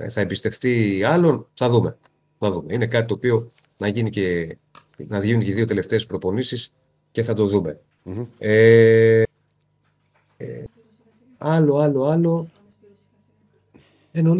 θα 0.08 0.20
εμπιστευτεί 0.20 1.02
άλλον, 1.04 1.46
θα 1.54 1.68
δούμε. 1.68 1.96
θα 2.38 2.50
δούμε. 2.50 2.74
Είναι 2.74 2.86
κάτι 2.86 3.06
το 3.06 3.14
οποίο 3.14 3.52
να, 3.76 3.88
γίνει 3.88 4.10
και, 4.10 4.56
να 4.96 5.24
γίνουν 5.24 5.42
και 5.42 5.50
οι 5.50 5.54
δύο 5.54 5.64
τελευταίες 5.64 6.06
προπονήσεις 6.06 6.72
και 7.10 7.22
θα 7.22 7.34
το 7.34 7.46
δούμε. 7.46 7.80
Mm-hmm. 8.04 8.26
Ε, 8.38 9.22
ε, 10.36 10.64
άλλο, 11.38 11.76
άλλο, 11.76 12.04
άλλο. 12.04 12.48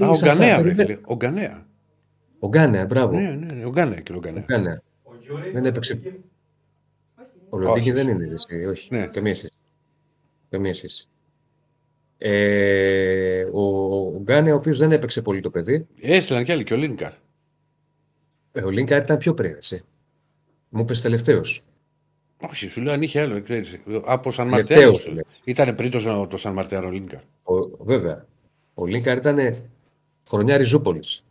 Α, 0.01 0.09
ο 0.09 0.19
Γκανέα, 0.23 0.63
ρε, 0.63 0.99
ο 1.05 1.15
Γκανέα. 1.15 1.67
Ο 2.39 2.49
Γκανέα, 2.49 2.85
μπράβο. 2.85 3.17
Ναι, 3.17 3.31
ναι, 3.31 3.55
ναι, 3.55 3.65
ο 3.65 3.71
Γκανέα 3.71 4.01
και 4.01 4.13
ο 4.13 4.19
Γκανέα. 4.19 4.83
Δεν 5.53 5.65
έπαιξε. 5.65 6.21
Ο 7.49 7.59
Λοντίκη 7.59 7.93
δεν 7.93 8.09
είναι, 8.09 8.33
όχι. 8.71 8.89
Ναι. 8.91 9.07
Καμία 9.07 9.35
σχέση. 9.35 9.53
Καμία 10.51 10.75
σχέση. 10.75 11.09
Ε, 12.27 13.45
ο 13.53 14.21
Γκάνε, 14.23 14.53
ο 14.53 14.57
οποίος 14.57 14.79
δεν 14.79 14.93
έπαιξε 14.93 15.23
πολύ 15.23 15.41
το 15.41 15.51
παιδί. 15.51 15.87
Έστειλαν 16.01 16.45
κι 16.45 16.53
άλλοι 16.53 16.65
και 16.65 16.75
ο 16.75 16.77
Λίνκαρ. 16.77 17.13
Ε, 18.53 18.63
ο 18.63 18.71
Λίνκαρ 18.71 19.03
ήταν 19.03 19.19
πιο 19.19 19.35
πριν, 19.35 19.55
εσύ. 19.55 19.85
Μου 20.69 20.81
είπε 20.81 20.95
τελευταίος. 20.95 21.63
Όχι, 22.37 22.69
σου 22.69 22.81
λέω 22.81 22.93
αν 22.93 23.03
είχε 23.03 23.21
άλλο. 23.21 23.43
Ξέρεις, 23.43 23.81
από 24.05 24.31
Σαν 24.31 24.49
Μαρτιάνο. 24.49 24.99
Ήταν 25.45 25.75
πριν 25.75 25.91
το, 25.91 26.27
το 26.27 26.37
Σαν 26.37 26.53
Μαρτιάνο 26.53 26.87
ο 26.87 26.91
Λίνκαρ. 26.91 27.21
Ο, 27.43 27.85
βέβαια. 27.85 28.27
Ο 28.75 28.87
Λίνκαρ 28.87 29.17
ήταν 29.17 29.55
χρονιά 30.29 30.57
Ριζούπολης. 30.57 31.25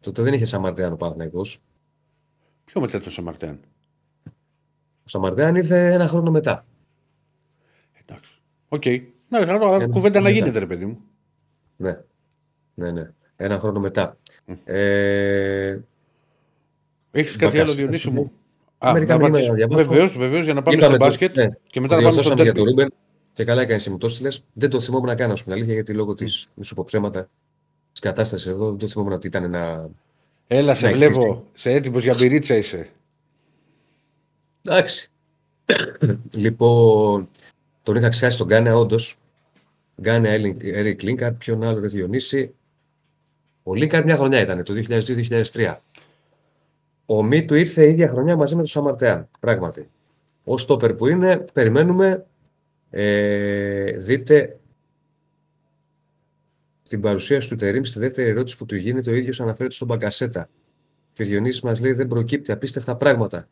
Τότε 0.00 0.22
δεν 0.22 0.32
είχε 0.32 0.44
Σαν 0.44 0.60
Μαρτιάνο 0.60 0.96
Παναθυναϊκό. 0.96 1.46
Ποιο 2.64 2.80
μετά 2.80 3.00
το 3.00 3.10
Σαν 3.10 3.24
Μαρτιάνο. 3.24 3.58
Ο 5.04 5.08
Σαν 5.08 5.20
Μαρτιάνο 5.20 5.56
ήρθε 5.56 5.92
ένα 5.92 6.08
χρόνο 6.08 6.30
μετά. 6.30 6.66
Εντάξει. 8.02 8.32
Οκ. 8.68 8.82
Okay. 8.84 9.00
Ναι, 9.30 9.44
καλά, 9.44 9.86
κουβέντα 9.86 10.20
να 10.20 10.30
γίνεται, 10.30 10.58
ρε 10.58 10.66
παιδί 10.66 10.86
μου. 10.86 10.98
Ναι. 11.76 11.98
Ναι, 12.74 12.90
ναι. 12.90 13.10
Ένα 13.36 13.58
χρόνο 13.58 13.80
μετά. 13.80 14.16
Mm. 14.46 14.54
Ε... 14.64 15.78
Έχεις 17.10 17.36
κάτι 17.36 17.58
άλλο, 17.58 17.72
Διονύση 17.72 18.10
μου; 18.10 18.32
Βεβαίως, 19.68 20.18
βεβαίως, 20.18 20.44
για 20.44 20.54
να 20.54 20.62
πάμε 20.62 20.76
Είπαμε 20.76 20.92
σε 20.92 20.96
μπάσκετ 20.96 21.36
ναι. 21.36 21.48
και 21.66 21.80
μετά 21.80 21.96
να 21.96 22.08
πάμε 22.08 22.22
στο 22.22 22.42
για 22.42 22.52
το 22.52 22.64
Ρούμπεν. 22.64 22.92
Και 23.32 23.44
καλά 23.44 23.62
έκανε 23.62 23.82
μου 23.90 23.98
το 23.98 24.08
στείλε. 24.08 24.28
Δεν 24.52 24.70
το 24.70 24.80
θυμόμουν 24.80 25.06
να 25.06 25.14
κάνω, 25.14 25.36
στην 25.36 25.52
αλήθεια, 25.52 25.74
γιατί 25.74 25.92
λόγω 25.92 26.14
της 26.14 26.48
μισοποψέματα 26.54 27.28
της 27.92 28.00
κατάστασης 28.00 28.46
εδώ 28.46 28.68
δεν 28.68 28.78
το 28.78 28.88
θυμόμουν 28.88 29.12
ότι 29.12 29.26
ήταν 29.26 29.44
ένα. 29.44 29.90
Έλα, 30.46 30.74
σε 30.74 30.90
βλέπω. 30.90 31.44
Σε 31.52 31.70
έτοιμος 31.70 32.02
για 32.02 32.14
μπυρίτσα 32.14 32.56
είσαι. 32.56 32.88
Εντάξει. 34.62 35.10
λοιπόν, 36.34 37.28
τον 37.82 37.96
είχα 37.96 38.08
ξεχάσει 38.08 38.38
τον 38.38 38.46
Γκάνε, 38.46 38.72
όντως. 38.72 39.18
Γκάνε, 40.00 40.56
Έρικ 40.62 41.02
Λίνκαρτ, 41.02 41.36
ποιον 41.36 41.62
άλλο 41.62 41.80
δεν 41.80 41.90
Διονύση. 41.90 42.54
Ο 43.62 43.74
Λίνκαρτ 43.74 44.04
μια 44.04 44.16
χρονιά 44.16 44.40
ήταν, 44.40 44.64
το 44.64 44.74
2002-2003. 44.88 45.76
Ο 47.06 47.22
Μίτου 47.22 47.54
ήρθε 47.54 47.86
η 47.86 47.90
ίδια 47.90 48.08
χρονιά 48.08 48.36
μαζί 48.36 48.54
με 48.54 48.60
τον 48.60 48.70
Σαμαρτεάν. 48.70 49.28
Πράγματι. 49.40 49.90
Ω 50.44 50.54
τόπερ 50.54 50.94
που 50.94 51.06
είναι, 51.06 51.44
περιμένουμε. 51.52 52.26
Ε, 52.90 53.92
δείτε 53.96 54.58
στην 56.82 57.00
παρουσίαση 57.00 57.48
του 57.48 57.56
Τερήμ, 57.56 57.82
στη 57.82 57.98
δεύτερη 57.98 58.28
ερώτηση 58.28 58.56
που 58.56 58.66
του 58.66 58.76
γίνεται, 58.76 59.10
ο 59.10 59.14
ίδιος 59.14 59.40
αναφέρεται 59.40 59.74
στον 59.74 59.86
Μπαγκασέτα. 59.86 60.48
Και 61.12 61.22
ο 61.22 61.26
Διονύσης 61.26 61.60
μας 61.60 61.80
λέει: 61.80 61.92
Δεν 61.92 62.08
προκύπτει 62.08 62.52
απίστευτα 62.52 62.96
πράγματα. 62.96 63.48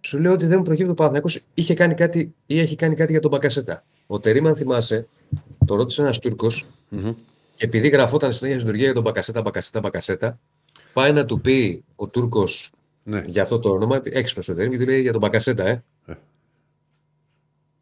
Σου 0.00 0.18
λέω 0.18 0.32
ότι 0.32 0.46
δεν 0.46 0.58
μου 0.58 0.64
προκύπτει 0.64 0.90
ο 0.90 0.94
Παναθυνακό 0.94 1.28
είχε 1.54 1.74
κάνει 1.74 1.94
κάτι 1.94 2.34
ή 2.46 2.60
έχει 2.60 2.76
κάνει 2.76 2.94
κάτι 2.94 3.12
για 3.12 3.20
τον 3.20 3.30
Μπακασέτα. 3.30 3.82
Ο 4.06 4.20
Τερήμα, 4.20 4.48
αν 4.48 4.56
θυμάσαι, 4.56 5.06
το 5.66 5.74
ρώτησε 5.74 6.02
ένας 6.02 6.18
Τούρκος 6.18 6.66
mm-hmm. 6.92 7.14
και 7.54 7.64
επειδή 7.64 7.88
γραφόταν 7.88 8.32
συνέχεια 8.32 8.58
στην 8.58 8.70
Τουρκία 8.70 8.86
για 8.86 8.94
τον 8.94 9.02
Μπακασέτα, 9.02 9.40
Μπακασέτα, 9.40 9.80
Μπακασέτα, 9.80 10.38
πάει 10.92 11.12
να 11.12 11.24
του 11.24 11.40
πει 11.40 11.84
ο 11.96 12.06
Τούρκος 12.06 12.70
ναι. 13.02 13.22
για 13.26 13.42
αυτό 13.42 13.58
το 13.58 13.70
όνομα, 13.70 14.00
έξυπνο 14.04 14.42
ο 14.48 14.54
Τερήμα, 14.54 14.76
και 14.76 14.84
του 14.84 14.90
λέει 14.90 15.00
για 15.00 15.12
τον 15.12 15.20
Μπακασέτα, 15.20 15.66
ε. 15.66 15.82
ε. 16.06 16.14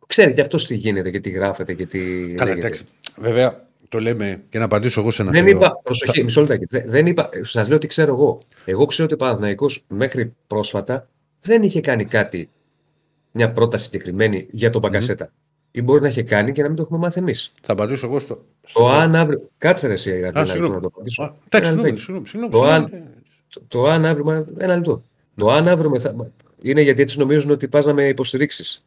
Ξέρει 0.06 0.32
και 0.32 0.40
αυτός 0.40 0.66
τι 0.66 0.74
γίνεται 0.74 1.10
και 1.10 1.20
τι 1.20 1.30
γράφεται 1.30 1.74
και 1.74 1.86
τι. 1.86 2.32
Καλά, 2.34 2.50
εντάξει. 2.50 2.84
Βέβαια, 3.16 3.68
το 3.88 4.00
λέμε 4.00 4.42
και 4.48 4.58
να 4.58 4.64
απαντήσω 4.64 5.00
εγώ 5.00 5.10
σε 5.10 5.22
ένα 5.22 5.30
Δεν 5.30 5.46
είπα, 5.46 5.80
προσοχή, 5.82 6.24
μισό 6.24 6.40
λεπτάκι. 6.40 6.88
Δεν 6.88 7.06
είπα, 7.06 7.30
σας 7.40 7.68
λέω 7.68 7.78
τι 7.78 7.86
ξέρω 7.86 8.14
εγώ. 8.14 8.40
Εγώ 8.64 8.86
ξέρω 8.86 9.04
ότι 9.04 9.14
ο 9.14 9.16
Παναθυναϊκό 9.16 9.66
μέχρι 9.88 10.34
πρόσφατα 10.46 11.08
δεν 11.40 11.62
είχε 11.62 11.80
κάνει 11.80 12.04
κάτι, 12.04 12.48
μια 13.32 13.52
πρόταση 13.52 13.84
συγκεκριμένη 13.84 14.46
για 14.50 14.70
τον 14.70 14.80
Μπαγκασέτα. 14.80 15.26
Mm. 15.26 15.32
Ή 15.70 15.82
μπορεί 15.82 16.00
να 16.00 16.08
είχε 16.08 16.22
κάνει 16.22 16.52
και 16.52 16.62
να 16.62 16.68
μην 16.68 16.76
το 16.76 16.82
έχουμε 16.82 16.98
μάθει 16.98 17.18
εμείς. 17.18 17.52
Θα 17.62 17.72
απαντήσω 17.72 18.06
εγώ 18.06 18.18
στο. 18.18 18.44
Το 18.72 18.86
αν 18.86 19.14
αύριο. 19.14 19.48
Κάτσε 19.58 19.86
ρε, 19.86 19.92
εσύ, 19.92 20.12
να 20.12 20.32
το 20.32 20.86
απαντήσω. 20.86 21.36
Εντάξει, 21.48 21.96
συγγνώμη. 22.24 22.50
Το 23.68 23.84
αν 23.84 24.04
αύριο. 24.04 24.46
Ένα 24.58 24.74
λεπτό. 24.74 25.02
Το 25.34 25.50
αν 25.50 25.68
αύριο 25.68 25.90
μεθαύριο. 25.90 26.32
Είναι 26.62 26.80
γιατί 26.80 27.02
έτσι 27.02 27.18
νομίζουν 27.18 27.50
ότι 27.50 27.68
πας 27.68 27.84
να 27.84 27.92
με 27.92 28.08
υποστηρίξεις. 28.08 28.84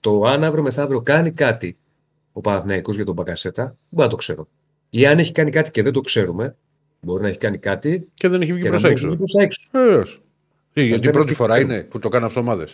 Το 0.00 0.22
αν 0.22 0.44
αύριο 0.44 0.62
μεθαύριο 0.62 1.00
κάνει 1.00 1.30
κάτι 1.30 1.76
ο 2.32 2.40
Παναθηναϊκός 2.40 2.96
για 2.96 3.04
τον 3.04 3.14
Μπαγκασέτα, 3.14 3.76
μπορεί 3.88 4.04
να 4.04 4.08
το 4.08 4.16
ξέρω. 4.16 4.48
Ή 4.90 5.06
αν 5.06 5.18
έχει 5.18 5.32
κάνει 5.32 5.50
κάτι 5.50 5.70
και 5.70 5.82
δεν 5.82 5.92
το 5.92 6.00
ξέρουμε, 6.00 6.56
μπορεί 7.00 7.22
να 7.22 7.28
έχει 7.28 7.38
κάνει 7.38 7.58
κάτι. 7.58 8.08
Και 8.14 8.28
δεν 8.28 8.40
έχει 8.40 8.52
βγει 8.52 8.68
προς 8.68 8.84
έξω. 8.84 9.68
Ε, 10.72 10.82
γιατί 10.82 11.10
πρώτη 11.10 11.34
φορά 11.34 11.60
είναι 11.60 11.82
που 11.82 11.98
το 11.98 12.08
κάνουν 12.08 12.26
αυτομάδε. 12.26 12.66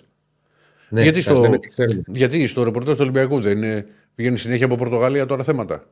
Ναι, 0.94 1.02
γιατί, 1.02 1.20
στο, 1.20 1.58
γιατί 2.06 2.46
στο 2.46 2.62
ρεπορτάζ 2.62 2.94
του 2.94 3.02
Ολυμπιακού 3.02 3.40
δεν 3.40 3.56
είναι, 3.56 3.86
πηγαίνει 4.14 4.38
συνέχεια 4.38 4.66
από 4.66 4.76
Πορτογαλία 4.76 5.26
τώρα 5.26 5.42
θέματα; 5.42 5.84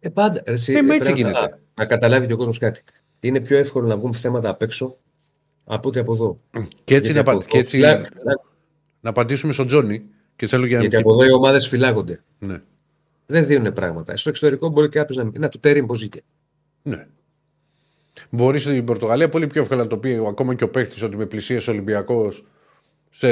Ε, 0.00 0.08
πάντα. 0.08 0.42
Εσύ, 0.44 0.72
ε, 0.72 0.94
έτσι 0.94 1.12
γίνεται. 1.12 1.40
Να, 1.40 1.58
να, 1.74 1.86
καταλάβει 1.86 2.26
και 2.26 2.32
ο 2.32 2.36
κόσμος 2.36 2.58
κάτι. 2.58 2.82
Είναι 3.20 3.40
πιο 3.40 3.56
εύκολο 3.56 3.86
να 3.86 3.96
βγουν 3.96 4.14
θέματα 4.14 4.48
απ' 4.48 4.62
έξω 4.62 4.96
από 5.64 5.88
ότι 5.88 5.98
από 5.98 6.12
εδώ. 6.12 6.40
Και 6.84 6.94
έτσι, 6.94 7.12
να, 7.12 7.22
και 7.22 7.58
έτσι 7.58 7.80
να 9.00 9.10
απαντήσουμε 9.10 9.52
στον 9.52 9.66
Τζόνι. 9.66 10.02
Και 10.36 10.46
θέλω 10.46 10.66
για... 10.66 10.80
Γιατί 10.80 10.96
από 10.96 11.12
εδώ 11.12 11.24
οι 11.24 11.32
ομάδες 11.32 11.68
φυλάγονται. 11.68 12.22
Ναι. 12.38 12.62
Δεν 13.26 13.46
δίνουν 13.46 13.72
πράγματα. 13.72 14.16
Στο 14.16 14.28
εξωτερικό 14.28 14.68
μπορεί 14.68 14.88
κάποιος 14.88 15.16
να. 15.16 15.30
Να 15.38 15.48
του 15.48 15.58
τέρει 15.58 15.86
πώ 15.86 15.94
βγήκε. 15.94 16.22
Ναι. 16.82 17.06
Μπορείς 18.30 18.62
στην 18.62 18.84
Πορτογαλία 18.84 19.28
πολύ 19.28 19.46
πιο 19.46 19.62
εύκολα 19.62 19.82
να 19.82 19.88
το 19.88 19.96
πει 19.96 20.22
ακόμα 20.28 20.54
και 20.54 20.64
ο 20.64 20.68
παίχτη 20.68 21.04
ότι 21.04 21.16
με 21.16 21.26
πλησίασε 21.26 21.70
Ολυμπιακός 21.70 22.44
σε... 23.12 23.28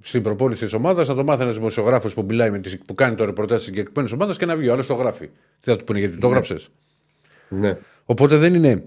στην 0.00 0.22
προπόνηση 0.22 0.64
της 0.64 0.72
ομάδας, 0.72 1.08
να 1.08 1.14
το 1.14 1.24
μάθει 1.24 1.42
ένας 1.42 1.54
δημοσιογράφος 1.54 2.14
που, 2.14 2.26
με 2.50 2.58
τις... 2.58 2.78
που 2.86 2.94
κάνει 2.94 3.14
το 3.14 3.24
ρεπορτάζ 3.24 3.56
της 3.56 3.66
συγκεκριμένης 3.66 4.12
ομάδας 4.12 4.36
και 4.36 4.46
να 4.46 4.56
βγει. 4.56 4.68
Ο 4.68 4.72
άλλος 4.72 4.86
το 4.86 4.94
γράφει. 4.94 5.26
Τι 5.60 5.70
θα 5.70 5.76
του 5.76 5.84
πούνε, 5.84 5.98
γιατί 5.98 6.16
το 6.16 6.26
ναι. 6.26 6.32
γράψες. 6.32 6.70
Ναι. 7.48 7.78
Οπότε 8.04 8.36
δεν 8.36 8.54
είναι, 8.54 8.84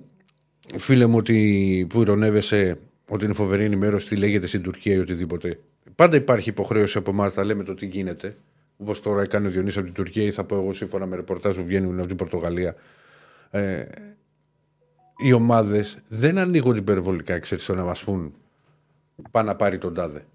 φίλε 0.78 1.06
μου, 1.06 1.18
ότι 1.18 1.88
που 1.90 2.02
ηρωνεύεσαι 2.02 2.78
ότι 3.10 3.26
είναι 3.26 3.34
φοβερή 3.34 3.64
ενημέρωση, 3.64 4.08
τι 4.08 4.16
λέγεται 4.16 4.48
στην 4.48 4.62
Τουρκία 4.62 4.94
ή 4.94 4.98
οτιδήποτε. 4.98 5.60
Πάντα 5.96 6.16
υπάρχει 6.16 6.50
υποχρέωση 6.50 6.98
από 6.98 7.12
εμάς 7.12 7.36
να 7.36 7.44
λέμε 7.44 7.64
το 7.64 7.74
τι 7.74 7.86
γίνεται. 7.86 8.36
Όπως 8.78 9.02
τώρα 9.02 9.22
έκανε 9.22 9.48
ο 9.48 9.50
Διονύη 9.50 9.74
από 9.76 9.84
την 9.84 9.94
Τουρκία 9.94 10.24
ή 10.24 10.32
θα 10.32 10.44
πω 10.44 10.56
εγώ 10.56 10.74
σύμφωνα 10.74 11.06
με 11.06 11.16
ρεπορτάζ 11.16 11.56
που 11.56 11.66
βγαίνουν 11.66 12.00
από 12.00 12.08
την 12.08 12.16
Πορτογαλία. 12.16 12.76
Ε, 13.52 13.84
οι 15.18 15.34
ομάδες 15.34 15.98
δεν 16.08 16.38
ανοίγουν 16.38 16.76
υπερβολικά 16.76 17.40
ξέρεις, 17.40 17.64
στο 17.64 17.76
να 17.76 17.84
μας 17.84 18.04
πούν 18.04 18.34
πάνε 19.32 19.50
να 19.50 19.56
πάρει 19.56 19.78
τον 19.78 19.94
τάδε. 19.94 20.26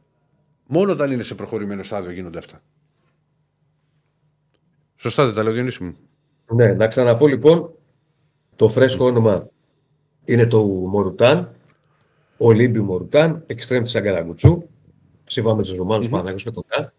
Μόνο 0.66 0.92
όταν 0.92 1.10
είναι 1.10 1.22
σε 1.22 1.34
προχωρημένο 1.34 1.82
στάδιο 1.82 2.10
γίνονται 2.10 2.38
αυτά. 2.38 2.62
Σωστά 4.96 5.24
δεν 5.24 5.34
τα 5.34 5.42
λέω, 5.42 5.52
Διονύση 5.52 5.82
μου. 5.82 5.96
Ναι, 6.46 6.72
να 6.72 6.88
ξαναπώ 6.88 7.26
λοιπόν 7.26 7.74
το 8.56 8.68
φρέσκο 8.68 9.04
όνομα 9.04 9.48
είναι 10.24 10.46
το 10.46 10.64
Μορουτάν, 10.64 11.54
Ολύμπιου 12.36 12.84
Μορουτάν, 12.84 13.42
εξτρέμ 13.46 13.82
της 13.82 13.94
Αγκαραγκουτσού, 13.94 14.62
σύμφωνα 15.24 15.54
με 15.54 15.62
τους 15.62 15.74
Ρωμάνους 15.74 16.08
mm-hmm. 16.12 16.34
και 16.36 16.50
τον 16.50 16.64
Καν, 16.66 16.92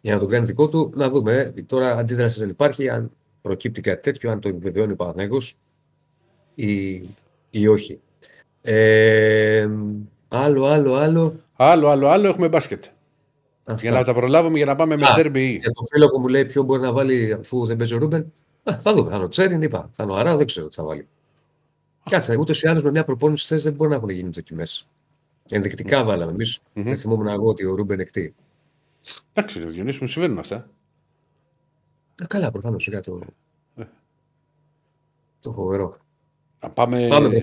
για 0.00 0.14
να 0.14 0.20
τον 0.20 0.28
κάνει 0.28 0.46
δικό 0.46 0.68
του. 0.68 0.92
Να 0.94 1.08
δούμε, 1.08 1.52
ε, 1.56 1.62
τώρα 1.62 1.96
αντίδραση 1.96 2.40
δεν 2.40 2.48
υπάρχει, 2.48 2.88
αν 2.88 3.10
προκύπτει 3.42 3.80
κάτι 3.80 4.02
τέτοιο, 4.02 4.30
αν 4.30 4.40
το 4.40 4.48
επιβεβαιώνει 4.48 4.92
ο 4.92 4.96
Παναγιώτος 4.96 5.56
ή, 6.54 6.92
ή 7.50 7.66
όχι. 7.66 8.00
Ε, 8.62 9.68
άλλο, 10.32 10.64
άλλο, 10.64 10.94
άλλο. 10.94 11.34
Άλλο, 11.56 11.88
άλλο, 11.88 12.08
άλλο, 12.08 12.26
έχουμε 12.26 12.48
μπάσκετ. 12.48 12.84
Αυτά. 13.64 13.80
Για 13.80 13.90
να 13.90 14.04
τα 14.04 14.14
προλάβουμε 14.14 14.56
για 14.56 14.66
να 14.66 14.76
πάμε 14.76 14.96
με 14.96 15.06
ντέρμπι. 15.14 15.46
Για 15.46 15.70
το 15.70 15.82
φίλο 15.90 16.08
που 16.08 16.20
μου 16.20 16.28
λέει 16.28 16.44
ποιο 16.44 16.62
μπορεί 16.62 16.82
να 16.82 16.92
βάλει 16.92 17.32
αφού 17.32 17.66
δεν 17.66 17.76
παίζει 17.76 17.94
ο 17.94 17.98
Ρούμπεν. 17.98 18.32
Α, 18.62 18.78
θα 18.82 18.94
δούμε. 18.94 19.10
Θα 19.10 19.18
το 19.18 19.28
ξέρει, 19.28 19.64
είπα. 19.64 19.90
Θα 19.92 20.02
είναι 20.02 20.12
ο 20.12 20.16
Αρά, 20.16 20.36
δεν 20.36 20.46
ξέρω 20.46 20.68
τι 20.68 20.74
θα 20.74 20.84
βάλει. 20.84 21.08
Κάτσε, 22.10 22.36
ούτως 22.36 22.62
ή 22.62 22.68
άλλως 22.68 22.82
με 22.82 22.90
μια 22.90 23.04
προπόνηση 23.04 23.46
θες 23.46 23.62
δεν 23.62 23.72
μπορεί 23.72 23.90
να 23.90 23.96
έχουν 23.96 24.08
γίνει 24.08 24.28
δοκιμέ. 24.28 24.66
Ενδεικτικά 25.48 26.02
mm. 26.02 26.06
βάλαμε. 26.06 26.32
Εμείς 26.32 26.58
mm-hmm. 26.58 26.82
δεν 26.82 26.96
θυμόμουν 26.96 27.26
εγώ 27.26 27.48
ότι 27.48 27.64
ο 27.64 27.74
Ρούμπεν 27.74 28.00
εκτίει. 28.00 28.34
Εντάξει, 29.32 29.62
ο 29.62 29.68
Διονύσης 29.68 30.00
μου 30.00 30.06
συμβαίνουν 30.06 30.38
αυτά. 30.38 30.56
Α, 32.22 32.26
καλά, 32.26 32.50
προφανώς 32.50 32.88
για 32.88 33.00
το. 33.00 33.20
Ε. 33.76 33.84
Το 35.40 35.52
φοβερό. 35.52 35.96
Να 36.60 36.70
πάμε. 36.70 37.08
πάμε, 37.08 37.42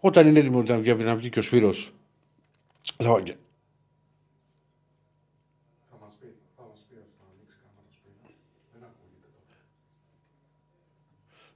Όταν 0.00 0.26
είναι 0.26 0.38
έτοιμος 0.38 0.68
να 0.68 1.16
βγει 1.16 1.28
και 1.28 1.38
ο 1.38 1.42
Σπύρος 1.42 1.92
θα 2.96 3.22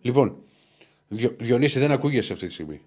Λοιπόν, 0.00 0.36
Διο, 1.08 1.36
Διονύση 1.38 1.78
δεν 1.78 1.90
ακούγεσαι 1.90 2.32
αυτή 2.32 2.46
τη 2.46 2.52
στιγμή. 2.52 2.80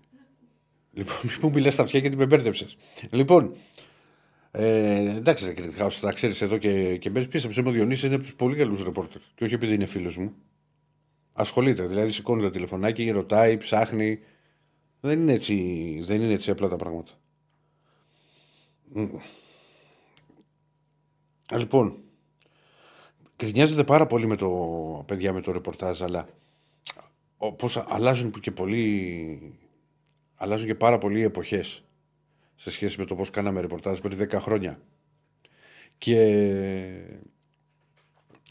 Λοιπόν, 0.93 1.15
μου 1.41 1.49
μιλάς 1.53 1.73
στα 1.73 1.84
αυτιά 1.84 1.99
γιατί 1.99 2.17
με 2.17 2.25
μπέρδεψες. 2.25 2.77
Λοιπόν, 3.09 3.55
ε, 4.51 4.97
εντάξει, 4.97 5.73
όσο 5.81 6.01
τα 6.01 6.11
ξέρεις 6.11 6.41
εδώ 6.41 6.57
και, 6.57 6.97
και 6.97 7.09
μπαίνει 7.09 7.27
πίσω 7.27 7.49
ο 7.65 7.71
Διονύσης 7.71 8.03
είναι 8.03 8.15
από 8.15 8.23
τους 8.23 8.35
πολύ 8.35 8.55
καλούς 8.55 8.84
ρεπόρτερ. 8.84 9.21
Και 9.35 9.43
όχι 9.43 9.53
επειδή 9.53 9.73
είναι 9.73 9.85
φίλος 9.85 10.17
μου. 10.17 10.35
Ασχολείται, 11.34 11.85
δηλαδή 11.85 12.11
σηκώνει 12.11 12.41
το 12.41 12.49
τηλεφωνάκι, 12.49 13.09
ρωτάει, 13.09 13.57
ψάχνει. 13.57 14.19
Δεν 15.07 15.19
είναι 15.19 15.34
έτσι, 15.34 15.99
δεν 16.03 16.21
είναι 16.21 16.34
έτσι 16.34 16.51
απλά 16.51 16.67
τα 16.67 16.75
πράγματα. 16.75 17.11
Λοιπόν, 21.51 21.97
κρινιάζεται 23.35 23.84
πάρα 23.84 24.05
πολύ 24.05 24.27
με 24.27 24.35
το 24.35 24.49
παιδιά 25.07 25.34
με 25.34 25.41
το 25.41 25.51
ρεπορτάζ, 25.51 26.01
αλλά 26.01 26.29
πώς 27.57 27.77
αλλάζουν 27.77 28.31
και 28.31 28.51
πολύ 28.51 29.59
αλλάζουν 30.35 30.67
και 30.67 30.75
πάρα 30.75 30.97
πολλοί 30.97 31.21
εποχές 31.21 31.84
σε 32.55 32.71
σχέση 32.71 32.99
με 32.99 33.05
το 33.05 33.15
πώς 33.15 33.29
κάναμε 33.29 33.61
ρεπορτάζ 33.61 33.99
πριν 33.99 34.29
10 34.31 34.34
χρόνια 34.34 34.79
και 35.97 36.17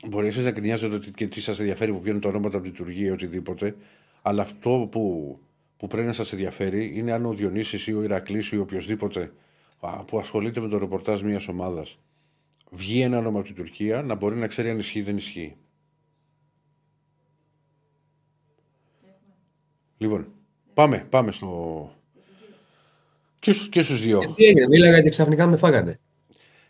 μπορεί 0.09 0.27
εσείς 0.27 0.45
να 0.45 0.53
κρινιάζετε 0.53 0.95
ότι 0.95 1.11
και 1.11 1.27
τι 1.27 1.41
σας 1.41 1.59
ενδιαφέρει 1.59 1.93
που 1.93 2.01
βγαίνουν 2.01 2.21
τα 2.21 2.29
ονόματα 2.29 2.57
από 2.57 2.67
τη 2.67 2.71
λειτουργία 2.71 3.07
ή 3.07 3.11
οτιδήποτε 3.11 3.77
αλλά 4.23 4.43
αυτό 4.43 4.89
που, 4.91 5.39
που 5.77 5.87
πρέπει 5.87 6.07
να 6.07 6.13
σας 6.13 6.33
ενδιαφέρει 6.33 6.93
είναι 6.95 7.13
αν 7.13 7.27
ο 7.27 7.33
Διονύσης 7.33 7.87
ή 7.87 7.95
ο 7.95 8.03
Ηρακλής 8.03 8.51
ή 8.51 8.59
οποιοδήποτε 8.59 9.33
που 10.07 10.19
ασχολείται 10.19 10.61
με 10.61 10.69
το 10.69 10.79
ρεπορτάζ 10.79 11.23
μιας 11.23 11.49
ομάδας 11.49 11.99
βγει 12.71 13.01
ένα 13.01 13.19
όνομα 13.19 13.39
από 13.39 13.47
την 13.47 13.57
Τουρκία 13.57 14.03
να 14.03 14.15
μπορεί 14.15 14.37
να 14.37 14.47
ξέρει 14.47 14.71
αν 14.71 14.79
ισχύει 14.79 14.99
ή 14.99 15.03
δεν 15.03 15.17
ισχύει. 15.17 15.57
Λοιπόν, 19.99 20.27
πάμε, 20.75 21.07
πάμε 21.11 21.33
στο. 21.33 21.91
Και, 23.39 23.53
και 23.71 23.83
στους 23.83 24.01
δύο. 24.01 24.21
Ε, 24.23 24.27
τι 24.35 24.45
έγινε, 24.45 24.69
μίλαγα 24.69 25.03
και 25.03 25.09
ξαφνικά 25.09 25.47
με 25.47 25.57
φάγανε. 25.57 26.01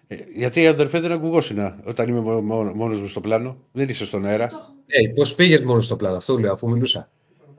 Ε, 0.07 0.17
γιατί 0.35 0.61
οι 0.61 0.67
αδερφέ 0.67 1.01
δεν 1.01 1.13
ακουγόσυνα 1.13 1.79
όταν 1.85 2.09
είμαι 2.09 2.41
μόνος 2.75 3.01
μου 3.01 3.07
στο 3.07 3.21
πλάνο. 3.21 3.57
Δεν 3.73 3.89
είσαι 3.89 4.07
στον 4.07 4.25
αέρα. 4.25 4.75
Ε, 4.87 5.13
Πώς 5.15 5.35
πήγες 5.35 5.61
μόνος 5.61 5.85
στο 5.85 5.97
πλάνο, 5.97 6.17
αυτό 6.17 6.39
λέω, 6.39 6.53
αφού 6.53 6.71
μιλούσα. 6.71 7.11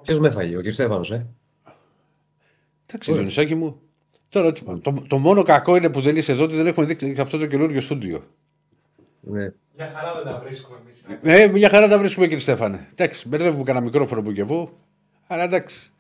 Ποιος 0.07 0.19
με 0.19 0.29
φάγει, 0.29 0.55
ο 0.55 0.61
κ. 0.61 0.71
Στέφανος, 0.71 1.11
ε; 1.11 1.25
Εντάξει, 2.85 3.13
Διονυσάκη 3.13 3.55
μου. 3.55 3.79
Τώρα, 4.29 4.51
το, 4.51 4.93
το 5.07 5.17
μόνο 5.17 5.43
κακό 5.43 5.75
είναι 5.75 5.89
που 5.89 5.99
δεν 5.99 6.15
είσαι 6.15 6.31
εδώ 6.31 6.43
ότι 6.43 6.55
δεν 6.55 6.67
έχουμε 6.67 6.85
δει 6.85 7.19
αυτό 7.19 7.37
το 7.37 7.45
καινούργιο 7.45 7.81
στούντιο. 7.81 8.23
Ναι. 9.21 9.51
Μια 9.77 9.91
χαρά 9.95 10.15
δεν 10.15 10.33
τα 10.33 10.39
βρίσκουμε 10.43 10.77
εμείς. 10.83 11.21
Ναι, 11.21 11.47
μια 11.47 11.69
χαρά 11.69 11.87
τα 11.87 11.97
βρίσκουμε 11.97 12.25
κύριε 12.25 12.41
Στέφανε. 12.41 12.87
Εντάξει, 12.91 13.27
μπερδεύουμε 13.27 13.63
κανένα 13.63 13.85
μικρόφωνο 13.85 14.21
που 14.21 14.31
και 14.31 14.41
εγώ. 14.41 14.69
Αλλά 15.27 15.43
εντάξει. 15.43 15.91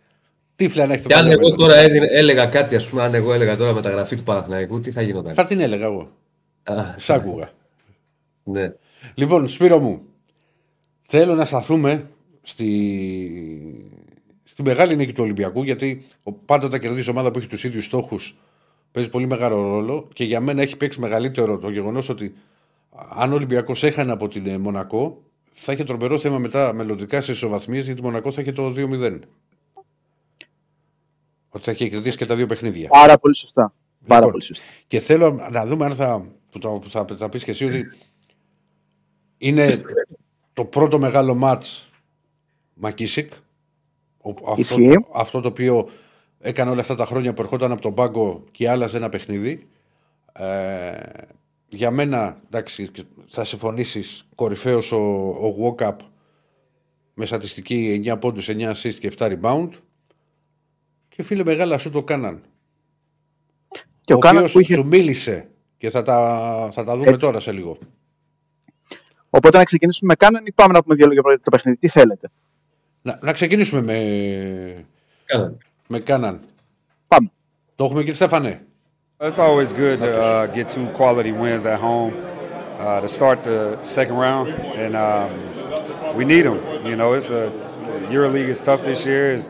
Τύφλα 0.55 0.85
να 0.85 0.93
έχει 0.93 1.01
το 1.01 1.07
Και 1.07 1.15
αν 1.15 1.27
εγώ 1.27 1.55
τώρα 1.55 1.75
έλεγα 2.11 2.45
κάτι, 2.45 2.75
ας 2.75 2.87
πούμε, 2.89 3.03
αν 3.03 3.13
εγώ 3.13 3.33
έλεγα 3.33 3.57
τώρα 3.57 3.73
μεταγραφή 3.73 4.15
του 4.15 4.23
Παναθηναϊκού, 4.23 4.81
τι 4.81 4.91
θα 4.91 5.01
γινόταν; 5.01 5.33
Θα 5.33 5.45
την 5.45 5.59
έλεγα 5.59 5.85
εγώ. 5.85 6.11
Σ' 6.95 7.09
άκουγα. 7.09 7.49
Ναι. 8.43 8.73
Λοιπόν, 9.15 9.47
Σπύρο 9.47 9.79
μου, 9.79 10.01
θέλω 11.01 11.35
να 11.35 11.45
σταθούμε 11.45 12.09
στη, 12.47 13.91
στη 14.43 14.63
μεγάλη 14.63 14.95
νίκη 14.95 15.13
του 15.13 15.23
Ολυμπιακού, 15.23 15.63
γιατί 15.63 16.05
πάντοτε 16.45 16.79
κερδίζει 16.79 17.09
ομάδα 17.09 17.31
που 17.31 17.37
έχει 17.37 17.47
τους 17.47 17.63
ίδιους 17.63 17.85
στόχους 17.85 18.37
παίζει 18.91 19.09
πολύ 19.09 19.25
μεγάλο 19.25 19.61
ρόλο 19.61 20.07
και 20.13 20.23
για 20.23 20.39
μένα 20.39 20.61
έχει 20.61 20.77
παίξει 20.77 20.99
μεγαλύτερο 20.99 21.57
το 21.57 21.69
γεγονός 21.69 22.09
ότι 22.09 22.35
αν 23.09 23.31
ο 23.31 23.35
Ολυμπιακός 23.35 23.83
έχανε 23.83 24.11
από 24.11 24.27
την 24.27 24.47
ε, 24.47 24.57
Μονακό, 24.57 25.21
θα 25.49 25.73
είχε 25.73 25.83
τρομερό 25.83 26.19
θέμα 26.19 26.37
μετά 26.37 26.73
μελλοντικά 26.73 27.21
σε 27.21 27.31
ισοβαθμίες 27.31 27.85
γιατί 27.85 27.99
η 27.99 28.03
Μονακό 28.03 28.31
θα 28.31 28.41
είχε 28.41 28.51
το 28.51 28.73
2-0. 28.77 29.19
Ότι 31.49 31.63
θα 31.63 31.71
είχε 31.71 31.89
κερδίσει 31.89 32.17
και 32.17 32.25
τα 32.25 32.35
δύο 32.35 32.45
παιχνίδια. 32.45 32.87
Πάρα 32.89 33.17
πολύ 33.17 33.35
σωστά. 33.35 33.73
Πάρα 33.99 34.15
λοιπόν, 34.15 34.31
πολύ 34.31 34.43
σωστά. 34.43 34.65
Και 34.87 34.99
θέλω 34.99 35.47
να 35.51 35.65
δούμε 35.65 35.85
αν 35.85 35.95
θα. 35.95 36.25
που 36.49 36.89
θα, 36.89 37.05
θα, 37.05 37.15
θα 37.17 37.29
πεις 37.29 37.43
και 37.43 37.51
εσύ 37.51 37.65
ότι 37.65 37.85
είναι 39.37 39.81
το 40.53 40.65
πρώτο 40.65 40.99
μεγάλο 40.99 41.35
μάτς 41.35 41.86
Μακίσικ. 42.77 43.31
Αυτό, 44.47 44.75
αυτό 45.13 45.41
το 45.41 45.47
οποίο 45.47 45.89
έκανε 46.39 46.71
όλα 46.71 46.81
αυτά 46.81 46.95
τα 46.95 47.05
χρόνια 47.05 47.33
που 47.33 47.41
ερχόταν 47.41 47.71
από 47.71 47.81
τον 47.81 47.93
πάγκο 47.93 48.43
και 48.51 48.69
άλλαζε 48.69 48.97
ένα 48.97 49.09
παιχνίδι. 49.09 49.67
Ε, 50.33 50.93
για 51.67 51.91
μένα, 51.91 52.41
εντάξει, 52.45 52.91
θα 53.29 53.45
συμφωνήσεις 53.45 54.27
κορυφαίος 54.35 54.91
ο, 54.91 54.97
ο 55.27 55.75
Walkup 55.77 55.95
με 57.13 57.25
στατιστική 57.25 58.01
9 58.05 58.19
πόντους, 58.19 58.49
9 58.49 58.71
assist 58.71 58.93
και 58.93 59.11
7 59.17 59.39
rebound. 59.39 59.69
Και 61.09 61.23
φίλε, 61.23 61.43
μεγάλα 61.43 61.77
σου 61.77 61.89
το 61.89 62.03
κάναν. 62.03 62.41
Και 64.01 64.13
ο, 64.13 64.17
ο 64.17 64.51
που 64.51 64.59
είχε... 64.59 64.73
σου 64.73 64.85
μίλησε 64.85 65.49
και 65.77 65.89
θα 65.89 66.01
τα, 66.01 66.69
θα 66.71 66.83
τα 66.83 66.95
δούμε 66.95 67.07
Έτσι. 67.07 67.19
τώρα 67.19 67.39
σε 67.39 67.51
λίγο. 67.51 67.77
Οπότε 69.29 69.57
να 69.57 69.63
ξεκινήσουμε 69.63 70.07
με 70.07 70.15
Κάναν 70.25 70.45
ή 70.45 70.51
πάμε 70.51 70.73
να 70.73 70.83
πούμε 70.83 70.95
δύο 70.95 71.05
λόγια 71.05 71.21
για 71.25 71.39
το 71.39 71.49
παιχνίδι. 71.49 71.77
Τι 71.77 71.87
θέλετε; 71.87 72.31
Να, 73.02 73.18
να 73.20 73.32
ξεκινήσουμε 73.32 73.82
με, 73.82 74.84
Κάναν. 75.26 75.58
με 75.86 75.98
Κάναν. 75.98 76.40
Πάμε. 77.08 77.30
Το 77.74 77.84
έχουμε 77.84 77.98
κύριε 78.00 78.14
Στέφανε. 78.14 78.60
It's 79.20 79.38
always 79.38 79.72
good 79.72 80.00
to 80.00 80.10
uh, 80.20 80.46
get 80.48 80.68
two 80.68 80.86
quality 80.98 81.30
wins 81.30 81.64
at 81.64 81.78
home 81.78 82.12
uh, 82.80 83.00
to 83.00 83.08
start 83.08 83.44
the 83.44 83.78
second 83.84 84.16
round, 84.16 84.48
and 84.82 84.96
um, 84.96 85.30
we 86.16 86.24
need 86.24 86.42
them. 86.42 86.58
You 86.84 86.96
know, 86.96 87.12
it's 87.12 87.30
a 87.30 87.44
EuroLeague 88.10 88.48
is 88.54 88.60
tough 88.60 88.82
this 88.82 89.06
year. 89.06 89.32
Is 89.36 89.48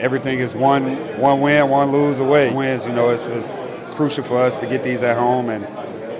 everything 0.00 0.40
is 0.40 0.56
one 0.56 0.84
one 1.28 1.40
win, 1.40 1.68
one 1.68 1.88
lose 1.92 2.18
away. 2.18 2.50
Wins, 2.52 2.84
you 2.84 2.92
know, 2.92 3.10
it's, 3.10 3.28
it's 3.28 3.56
crucial 3.96 4.24
for 4.24 4.38
us 4.48 4.58
to 4.58 4.66
get 4.66 4.82
these 4.82 5.04
at 5.04 5.16
home, 5.16 5.50
and 5.54 5.64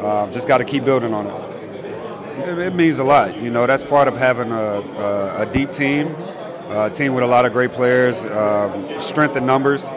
uh, 0.06 0.30
just 0.30 0.46
got 0.46 0.58
to 0.58 0.64
keep 0.72 0.84
building 0.84 1.12
on 1.12 1.26
it. 1.26 1.34
it. 2.50 2.58
It 2.68 2.74
means 2.76 3.00
a 3.00 3.04
lot. 3.04 3.36
You 3.44 3.50
know, 3.50 3.66
that's 3.66 3.82
part 3.82 4.06
of 4.06 4.16
having 4.16 4.52
a, 4.52 4.68
a, 5.08 5.42
a 5.42 5.46
deep 5.52 5.72
team, 5.72 6.14
a 6.75 6.89
team 6.89 7.13
with 7.13 7.23
a 7.23 7.27
lot 7.27 7.45
of 7.45 7.53
great 7.53 7.71
players, 7.71 8.25
um, 8.25 8.99
strength 8.99 9.35
in 9.35 9.45
numbers, 9.45 9.89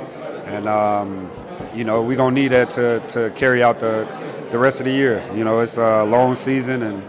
and. 0.46 0.68
Um, 0.68 1.30
you 1.74 1.84
know, 1.84 2.02
we're 2.02 2.16
to 2.16 2.30
need 2.30 2.48
that 2.48 2.70
to, 2.70 3.00
to 3.08 3.30
carry 3.30 3.62
out 3.62 3.78
the, 3.78 4.06
the 4.50 4.58
rest 4.58 4.80
of 4.80 4.86
the 4.86 4.92
year. 4.92 5.22
You 5.34 5.44
know, 5.44 5.60
it's 5.60 5.76
a 5.76 6.04
long 6.04 6.34
season 6.34 6.82
and 6.82 7.02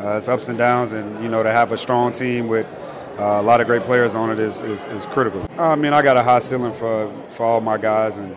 uh, 0.00 0.16
it's 0.16 0.28
ups 0.28 0.48
and 0.48 0.56
downs, 0.56 0.92
and, 0.92 1.22
you 1.22 1.28
know, 1.28 1.42
to 1.42 1.50
have 1.50 1.72
a 1.72 1.76
strong 1.76 2.12
team 2.12 2.48
with 2.48 2.66
uh, 3.18 3.38
a 3.40 3.42
lot 3.42 3.60
of 3.60 3.66
great 3.66 3.82
players 3.82 4.14
on 4.14 4.30
it 4.30 4.38
is, 4.38 4.60
is, 4.60 4.86
is 4.88 5.06
critical. 5.06 5.46
I 5.58 5.74
mean, 5.74 5.92
I 5.92 6.02
got 6.02 6.16
a 6.16 6.22
high 6.22 6.38
ceiling 6.38 6.72
for, 6.72 7.12
for 7.30 7.44
all 7.44 7.60
my 7.60 7.78
guys, 7.78 8.16
and, 8.16 8.36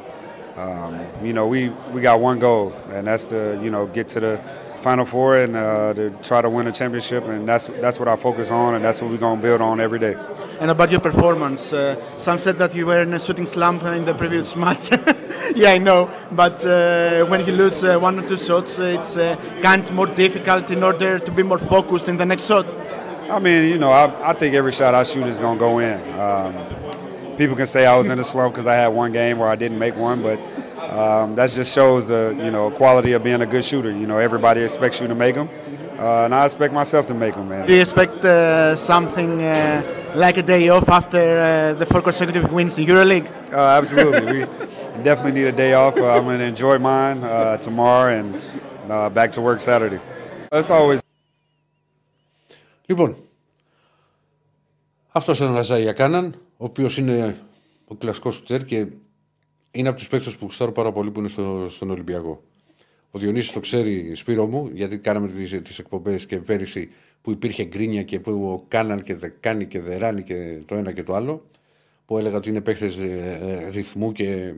um, 0.55 0.99
you 1.23 1.33
know, 1.33 1.47
we, 1.47 1.69
we 1.91 2.01
got 2.01 2.19
one 2.19 2.39
goal, 2.39 2.73
and 2.89 3.07
that's 3.07 3.27
to, 3.27 3.59
you 3.63 3.69
know, 3.69 3.87
get 3.87 4.07
to 4.09 4.19
the 4.19 4.41
Final 4.79 5.05
Four 5.05 5.37
and 5.37 5.55
uh, 5.55 5.93
to 5.93 6.09
try 6.23 6.41
to 6.41 6.49
win 6.49 6.67
a 6.67 6.71
championship, 6.71 7.25
and 7.25 7.47
that's 7.47 7.67
that's 7.81 7.99
what 7.99 8.07
I 8.07 8.15
focus 8.15 8.49
on, 8.51 8.75
and 8.75 8.83
that's 8.83 9.01
what 9.01 9.11
we're 9.11 9.17
gonna 9.17 9.41
build 9.41 9.61
on 9.61 9.79
every 9.79 9.99
day. 9.99 10.15
And 10.59 10.71
about 10.71 10.91
your 10.91 10.99
performance, 10.99 11.73
uh, 11.73 11.95
some 12.17 12.37
said 12.37 12.57
that 12.57 12.73
you 12.73 12.85
were 12.85 13.01
in 13.01 13.13
a 13.13 13.19
shooting 13.19 13.45
slump 13.45 13.83
in 13.83 14.05
the 14.05 14.13
previous 14.13 14.55
match. 14.63 14.89
yeah, 15.55 15.71
I 15.71 15.77
know. 15.77 16.09
But 16.31 16.65
uh, 16.65 17.25
when 17.25 17.45
you 17.45 17.53
lose 17.53 17.83
uh, 17.83 17.97
one 17.99 18.19
or 18.19 18.27
two 18.27 18.37
shots, 18.37 18.79
it's 18.79 19.17
uh, 19.17 19.35
kind 19.61 19.83
of 19.83 19.93
more 19.93 20.07
difficult 20.07 20.71
in 20.71 20.83
order 20.83 21.19
to 21.19 21.31
be 21.31 21.43
more 21.43 21.59
focused 21.59 22.07
in 22.07 22.17
the 22.17 22.25
next 22.25 22.47
shot. 22.47 22.65
I 23.29 23.39
mean, 23.39 23.65
you 23.65 23.77
know, 23.77 23.91
I, 23.91 24.31
I 24.31 24.33
think 24.33 24.55
every 24.55 24.71
shot 24.71 24.95
I 24.95 25.03
shoot 25.03 25.25
is 25.27 25.39
gonna 25.39 25.59
go 25.59 25.79
in. 25.79 26.19
Um, 26.19 26.53
people 27.37 27.55
can 27.55 27.67
say 27.67 27.85
I 27.85 27.97
was 27.97 28.09
in 28.09 28.19
a 28.19 28.23
slump 28.23 28.53
because 28.53 28.67
I 28.67 28.75
had 28.75 28.87
one 28.87 29.11
game 29.11 29.37
where 29.37 29.49
I 29.49 29.55
didn't 29.55 29.79
make 29.79 29.95
one, 29.95 30.21
but 30.21 30.39
um, 30.90 31.34
that 31.34 31.50
just 31.50 31.74
shows 31.74 32.08
the 32.08 32.22
you 32.44 32.50
know 32.50 32.70
quality 32.70 33.12
of 33.12 33.22
being 33.22 33.42
a 33.42 33.46
good 33.46 33.64
shooter. 33.64 33.90
You 33.90 34.06
know, 34.06 34.18
everybody 34.18 34.60
expects 34.62 35.00
you 35.00 35.08
to 35.08 35.14
make 35.14 35.34
them, 35.34 35.48
uh, 35.98 36.24
and 36.24 36.34
I 36.34 36.44
expect 36.44 36.72
myself 36.72 37.06
to 37.06 37.14
make 37.14 37.34
them, 37.34 37.48
man. 37.48 37.66
Do 37.66 37.74
you 37.74 37.80
expect 37.80 38.24
uh, 38.24 38.76
something 38.76 39.42
uh, 39.42 40.12
like 40.14 40.36
a 40.36 40.42
day 40.42 40.68
off 40.68 40.88
after 40.88 41.22
uh, 41.40 41.78
the 41.78 41.86
four 41.86 42.02
consecutive 42.02 42.52
wins 42.52 42.78
in 42.78 42.86
EuroLeague? 42.86 43.28
Uh, 43.52 43.78
absolutely, 43.80 44.24
we 44.32 45.02
definitely 45.02 45.40
need 45.40 45.48
a 45.48 45.56
day 45.64 45.72
off. 45.74 45.96
Uh, 45.96 46.14
I'm 46.14 46.24
gonna 46.24 46.44
enjoy 46.44 46.78
mine 46.78 47.18
uh, 47.24 47.56
tomorrow 47.56 48.12
and 48.18 48.40
uh, 48.88 49.08
back 49.10 49.32
to 49.32 49.40
work 49.40 49.60
Saturday. 49.60 50.00
That's 50.50 50.70
always 50.70 51.00
Λοιπόν, 52.86 53.16
αυτό 55.12 55.32
είναι 55.40 55.48
ο 55.48 55.52
Λαζάια 55.52 55.92
Κάναν, 55.92 56.34
ο 56.56 56.64
οποίο 56.64 56.88
είναι 56.98 57.36
ο 57.88 57.94
κλασικό 57.94 58.30
σουτέρ 58.30 58.64
και 58.64 58.86
είναι 59.71 59.87
από 59.89 59.97
τους 59.97 60.07
παίκτες 60.07 60.37
που 60.37 60.45
γουστάρω 60.45 60.71
πάρα 60.71 60.91
πολύ 60.91 61.11
που 61.11 61.19
είναι 61.19 61.29
στο, 61.29 61.67
στον 61.69 61.89
Ολυμπιακό. 61.89 62.43
Ο 63.11 63.19
Διονύσης 63.19 63.51
το 63.51 63.59
ξέρει, 63.59 64.15
Σπύρο 64.15 64.47
μου, 64.47 64.69
γιατί 64.73 64.97
κάναμε 64.97 65.27
τις 65.27 65.61
τις 65.61 65.79
εκπομπές 65.79 66.25
και 66.25 66.37
πέρυσι 66.37 66.89
που 67.21 67.31
υπήρχε 67.31 67.63
γκρίνια 67.63 68.03
και 68.03 68.19
που 68.19 68.65
κάναν 68.67 69.01
και 69.03 69.15
δεν 69.15 69.33
κάνει 69.39 69.65
και 69.65 69.79
δεν 69.79 69.97
ράνει 69.97 70.23
και 70.23 70.59
το 70.65 70.75
ένα 70.75 70.91
και 70.91 71.03
το 71.03 71.13
άλλο. 71.13 71.45
Που 72.05 72.17
έλεγα 72.17 72.37
ότι 72.37 72.49
είναι 72.49 72.61
παίκτες 72.61 72.97
ρυθμού 73.71 74.11
και 74.11 74.53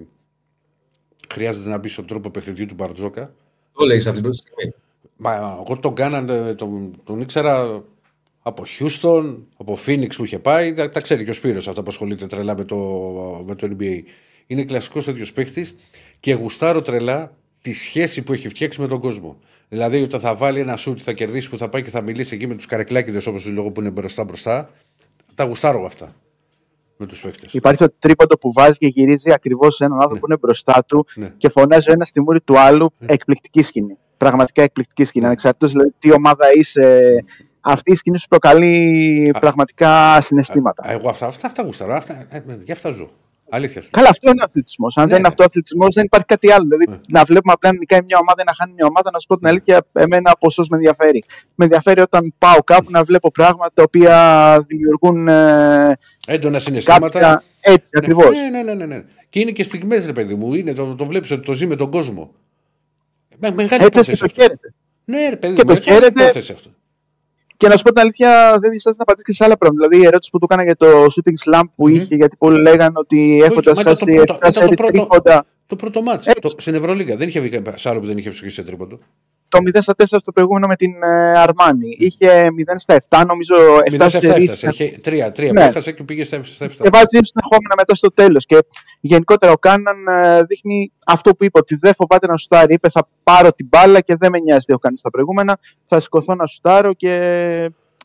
χρειάζεται 1.33 1.69
να 1.69 1.77
μπει 1.77 1.87
στον 1.87 2.05
τρόπο 2.05 2.29
παιχνιδιού 2.29 2.65
του 2.65 2.73
Μπαρτζόκα. 2.73 3.33
Το 3.73 3.85
λέει 3.85 3.97
αυτή 3.97 4.11
την 4.11 4.21
πρώτη 4.21 4.37
στιγμή. 4.37 4.73
Μα 5.15 5.63
εγώ 5.65 5.79
τον 5.79 5.95
κάναν, 5.95 6.55
τον, 6.55 7.01
τον 7.03 7.21
ήξερα 7.21 7.83
από 8.41 8.65
Χιούστον, 8.65 9.47
από 9.57 9.77
Phoenix 9.85 10.09
που 10.15 10.23
είχε 10.23 10.39
πάει. 10.39 10.73
Τα, 10.73 10.89
τα 10.89 11.01
ξέρει 11.01 11.23
και 11.23 11.29
ο 11.29 11.33
Σπύρος 11.33 11.67
αυτά 11.67 11.83
που 11.83 11.89
ασχολείται 11.89 12.25
τρελά 12.25 12.57
με 12.57 12.63
το, 12.63 12.77
με 13.45 13.55
το 13.55 13.75
NBA. 13.79 14.01
Είναι 14.51 14.63
κλασικός 14.63 15.05
τέτοιος 15.05 15.33
παίχτη 15.33 15.67
και 16.19 16.33
γουστάρω 16.33 16.81
τρελά 16.81 17.35
τη 17.61 17.73
σχέση 17.73 18.21
που 18.21 18.33
έχει 18.33 18.49
φτιάξει 18.49 18.81
με 18.81 18.87
τον 18.87 18.99
κόσμο. 18.99 19.39
Δηλαδή, 19.69 20.01
όταν 20.01 20.19
θα 20.19 20.35
βάλει 20.35 20.59
ένα 20.59 20.75
σουτ, 20.75 20.99
θα 21.01 21.11
κερδίσει, 21.13 21.49
που 21.49 21.57
θα 21.57 21.69
πάει 21.69 21.81
και 21.81 21.89
θα 21.89 22.01
μιλήσει 22.01 22.35
εκεί 22.35 22.47
με 22.47 22.55
τους 22.55 22.65
καρεκλάκιδες 22.65 23.25
όπως 23.25 23.43
τους 23.43 23.51
λόγω 23.51 23.71
που 23.71 23.81
είναι 23.81 23.89
μπροστά 23.89 24.23
μπροστά. 24.23 24.69
Τα 25.35 25.43
γουστάρω 25.43 25.77
εγώ 25.77 25.85
αυτά 25.87 26.15
με 26.97 27.05
τους 27.05 27.21
παίχτε. 27.21 27.47
Υπάρχει 27.51 27.79
το 27.79 27.93
τρίποντο 27.99 28.37
που 28.37 28.51
βάζει 28.53 28.77
και 28.77 28.87
γυρίζει 28.87 29.31
ακριβώς 29.31 29.75
σε 29.75 29.85
έναν 29.85 29.97
άνθρωπο 30.01 30.19
που 30.19 30.25
είναι 30.29 30.37
μπροστά 30.41 30.83
του 30.87 31.05
Ναι. 31.15 31.33
και 31.37 31.49
φωνάζει 31.49 31.89
ο 31.89 31.93
ένας 31.93 32.07
στη 32.07 32.21
μούρη 32.21 32.41
του 32.41 32.59
άλλου. 32.59 32.89
Εκπληκτική 32.99 33.61
σκηνή. 33.61 33.97
Πραγματικά 34.17 34.61
εκπληκτική 34.63 35.03
σκηνή. 35.03 35.25
Ανεξαρτήτως 35.25 35.71
δηλαδή 35.71 35.93
τι 35.99 36.13
ομάδα 36.13 36.45
είσαι, 36.53 37.15
αυτή 37.61 37.91
η 37.91 37.95
σκηνή 37.95 38.19
σου 38.19 38.27
προκαλεί 38.27 39.33
πραγματικά 39.39 40.21
συναισθήματα. 40.21 40.87
Α, 40.87 40.91
εγώ 40.91 41.09
αυτά, 41.09 41.25
αυτά, 41.25 41.47
αυτά 41.47 41.63
γουστάρω. 41.63 41.93
Αυτά, 41.93 42.25
ε, 42.29 42.37
ε, 42.37 42.59
για 42.63 42.73
αυτά 42.73 42.89
ζω. 42.89 43.09
Αλήθεια 43.53 43.81
σου. 43.81 43.89
Καλά, 43.91 44.09
αυτό 44.09 44.29
είναι 44.29 44.41
ο 44.41 44.43
αθλητισμός. 44.43 44.97
Αν 44.97 45.03
Ναι, 45.03 45.09
δεν 45.09 45.19
είναι 45.19 45.27
ναι. 45.27 45.33
αυτό 45.33 45.43
ο 45.43 45.45
αθλητισμός, 45.49 45.93
δεν 45.93 46.03
υπάρχει 46.05 46.25
κάτι 46.25 46.51
άλλο. 46.51 46.63
Δηλαδή, 46.63 47.01
να 47.07 47.23
βλέπουμε 47.23 47.53
απλά 47.53 47.71
να 47.71 47.77
νικάει 47.77 47.99
μια 48.05 48.17
ομάδα 48.17 48.41
ή 48.41 48.45
να 48.45 48.53
χάνει 48.53 48.73
μια 48.73 48.85
ομάδα, 48.85 49.09
να 49.13 49.19
σου 49.19 49.27
πω 49.27 49.37
την 49.37 49.47
αλήθεια, 49.47 49.85
εμένα 49.93 50.35
ποσό 50.39 50.65
με 50.69 50.75
ενδιαφέρει. 50.77 51.23
Με 51.55 51.65
ενδιαφέρει 51.65 52.01
όταν 52.01 52.33
πάω 52.37 52.57
κάπου 52.63 52.91
να 52.91 53.03
βλέπω 53.03 53.31
πράγματα 53.31 53.71
τα 53.73 53.83
οποία 53.83 54.15
δημιουργούν 54.67 55.27
ε, 55.27 55.97
Έντονα 56.27 56.59
συναισθήματα. 56.59 57.09
κάποια. 57.09 57.43
Έτσι, 57.59 57.89
Ναι, 57.93 57.99
ακριβώς. 57.99 58.29
Ναι, 58.41 58.49
ναι, 58.49 58.61
ναι, 58.63 58.73
ναι, 58.73 58.85
ναι. 58.85 59.03
Και 59.29 59.39
είναι 59.39 59.51
και 59.51 59.63
στιγμές, 59.63 60.05
ρε 60.05 60.13
παιδί 60.13 60.35
μου. 60.35 60.53
Είναι, 60.53 60.73
το, 60.73 60.95
το 60.95 61.05
βλέπεις 61.05 61.31
ότι 61.31 61.45
το 61.45 61.53
ζει 61.53 61.65
με 61.67 61.75
τον 61.75 61.91
κόσμο. 61.91 62.33
Με, 63.37 63.51
μεγάλη 63.51 63.83
Έτσι 63.83 63.89
και 63.89 64.11
υπόθεση 64.11 64.19
το 64.19 64.25
αυτό. 64.25 64.41
χαίρεται. 64.41 64.73
Ναι, 65.05 65.29
ρε 65.29 65.35
παιδί 65.35 65.55
Και 65.55 65.61
μου, 65.65 65.73
το 65.73 65.73
μεγάλη 65.73 65.99
χαίρεται. 65.99 66.23
υπόθεση 66.23 66.51
αυτό. 66.51 66.69
Και 67.61 67.67
να 67.67 67.77
σου 67.77 67.83
πω 67.83 67.89
την 67.91 67.99
αλήθεια, 68.01 68.57
δεν 68.61 68.71
διστάζει 68.71 68.95
να 68.97 69.03
απαντήσεις 69.03 69.25
και 69.27 69.33
σε 69.33 69.43
άλλα 69.43 69.57
πράγματα. 69.57 69.87
Δηλαδή, 69.87 70.03
η 70.03 70.07
ερώτηση 70.07 70.29
που 70.31 70.37
του 70.39 70.47
έκανα 70.49 70.63
για 70.63 70.75
το 70.75 70.87
shooting 71.03 71.37
slam 71.53 71.63
που 71.75 71.87
Μμμ. 71.87 71.95
είχε, 71.95 72.15
γιατί 72.15 72.35
πολλοί 72.37 72.61
λέγανε 72.61 72.91
ότι 72.95 73.41
έχοντας 73.43 73.75
μα 73.75 73.81
ήταν 73.81 73.83
το 73.83 73.89
χάσει 73.89 74.05
πρώτο- 74.05 74.33
7 74.33 74.37
ήταν 74.37 74.51
το 74.53 74.59
σερί 74.59 74.75
πρώτο- 74.75 74.91
τρίποντα, 74.91 75.45
Το 75.67 75.75
πρώτο 75.75 76.01
μάτς, 76.01 76.27
Έτσι. 76.27 76.39
το, 76.41 76.61
στην 76.61 76.75
Ευρωλίγα. 76.75 77.15
Δεν 77.15 77.27
είχε 77.27 77.39
βγει 77.39 77.61
σ' 77.75 77.85
άλλο 77.85 77.99
που 77.99 78.05
δεν 78.05 78.17
είχε 78.17 78.29
φυσική 78.29 78.49
σε 78.49 78.63
τρίποντο. 78.63 78.99
Το 79.51 79.59
0 79.75 79.77
στα 79.81 79.93
4 79.97 80.05
στο 80.05 80.31
προηγούμενο 80.31 80.67
με 80.67 80.75
την 80.75 81.03
ε, 81.03 81.37
Αρμάνη. 81.37 81.95
Είχε 81.99 82.43
0 82.69 82.73
στα 82.75 83.01
7, 83.09 83.23
νομίζω 83.27 83.55
7 83.91 84.01
0 84.01 84.05
σε 84.09 84.17
7 84.17 84.21
σερί. 84.21 84.43
έφτασε. 84.43 84.67
Είχε 84.71 84.99
3, 85.05 85.09
3 85.09 85.41
Ναι. 85.41 85.51
που 85.53 85.59
έχασε 85.59 85.91
και 85.91 86.03
πήγε 86.03 86.23
στα 86.23 86.37
7. 86.37 86.41
Και 86.81 86.89
βάζει 86.91 87.05
δύο 87.11 87.21
συνεχόμενα 87.23 87.73
μετά 87.77 87.95
στο 87.95 88.11
τέλος. 88.13 88.45
Και 88.45 88.57
γενικότερα 88.99 89.51
ο 89.51 89.57
Κάναν 89.57 90.07
ε, 90.07 90.43
δείχνει 90.43 90.91
αυτό 91.05 91.35
που 91.35 91.43
είπε, 91.45 91.59
ότι 91.59 91.75
δεν 91.75 91.93
φοβάται 91.95 92.27
να 92.27 92.37
σουτάρει. 92.37 92.73
Είπε 92.73 92.89
θα 92.89 93.07
πάρω 93.23 93.51
την 93.51 93.67
μπάλα 93.69 94.01
και 94.01 94.15
δεν 94.19 94.29
με 94.31 94.39
νοιάζει 94.39 94.65
τι 94.65 94.71
έχω 94.71 94.81
κάνει 94.81 94.97
στα 94.97 95.09
προηγούμενα. 95.09 95.57
Θα 95.85 95.99
σηκωθώ 95.99 96.35
να 96.35 96.45
σουτάρω 96.45 96.93
και 96.93 97.13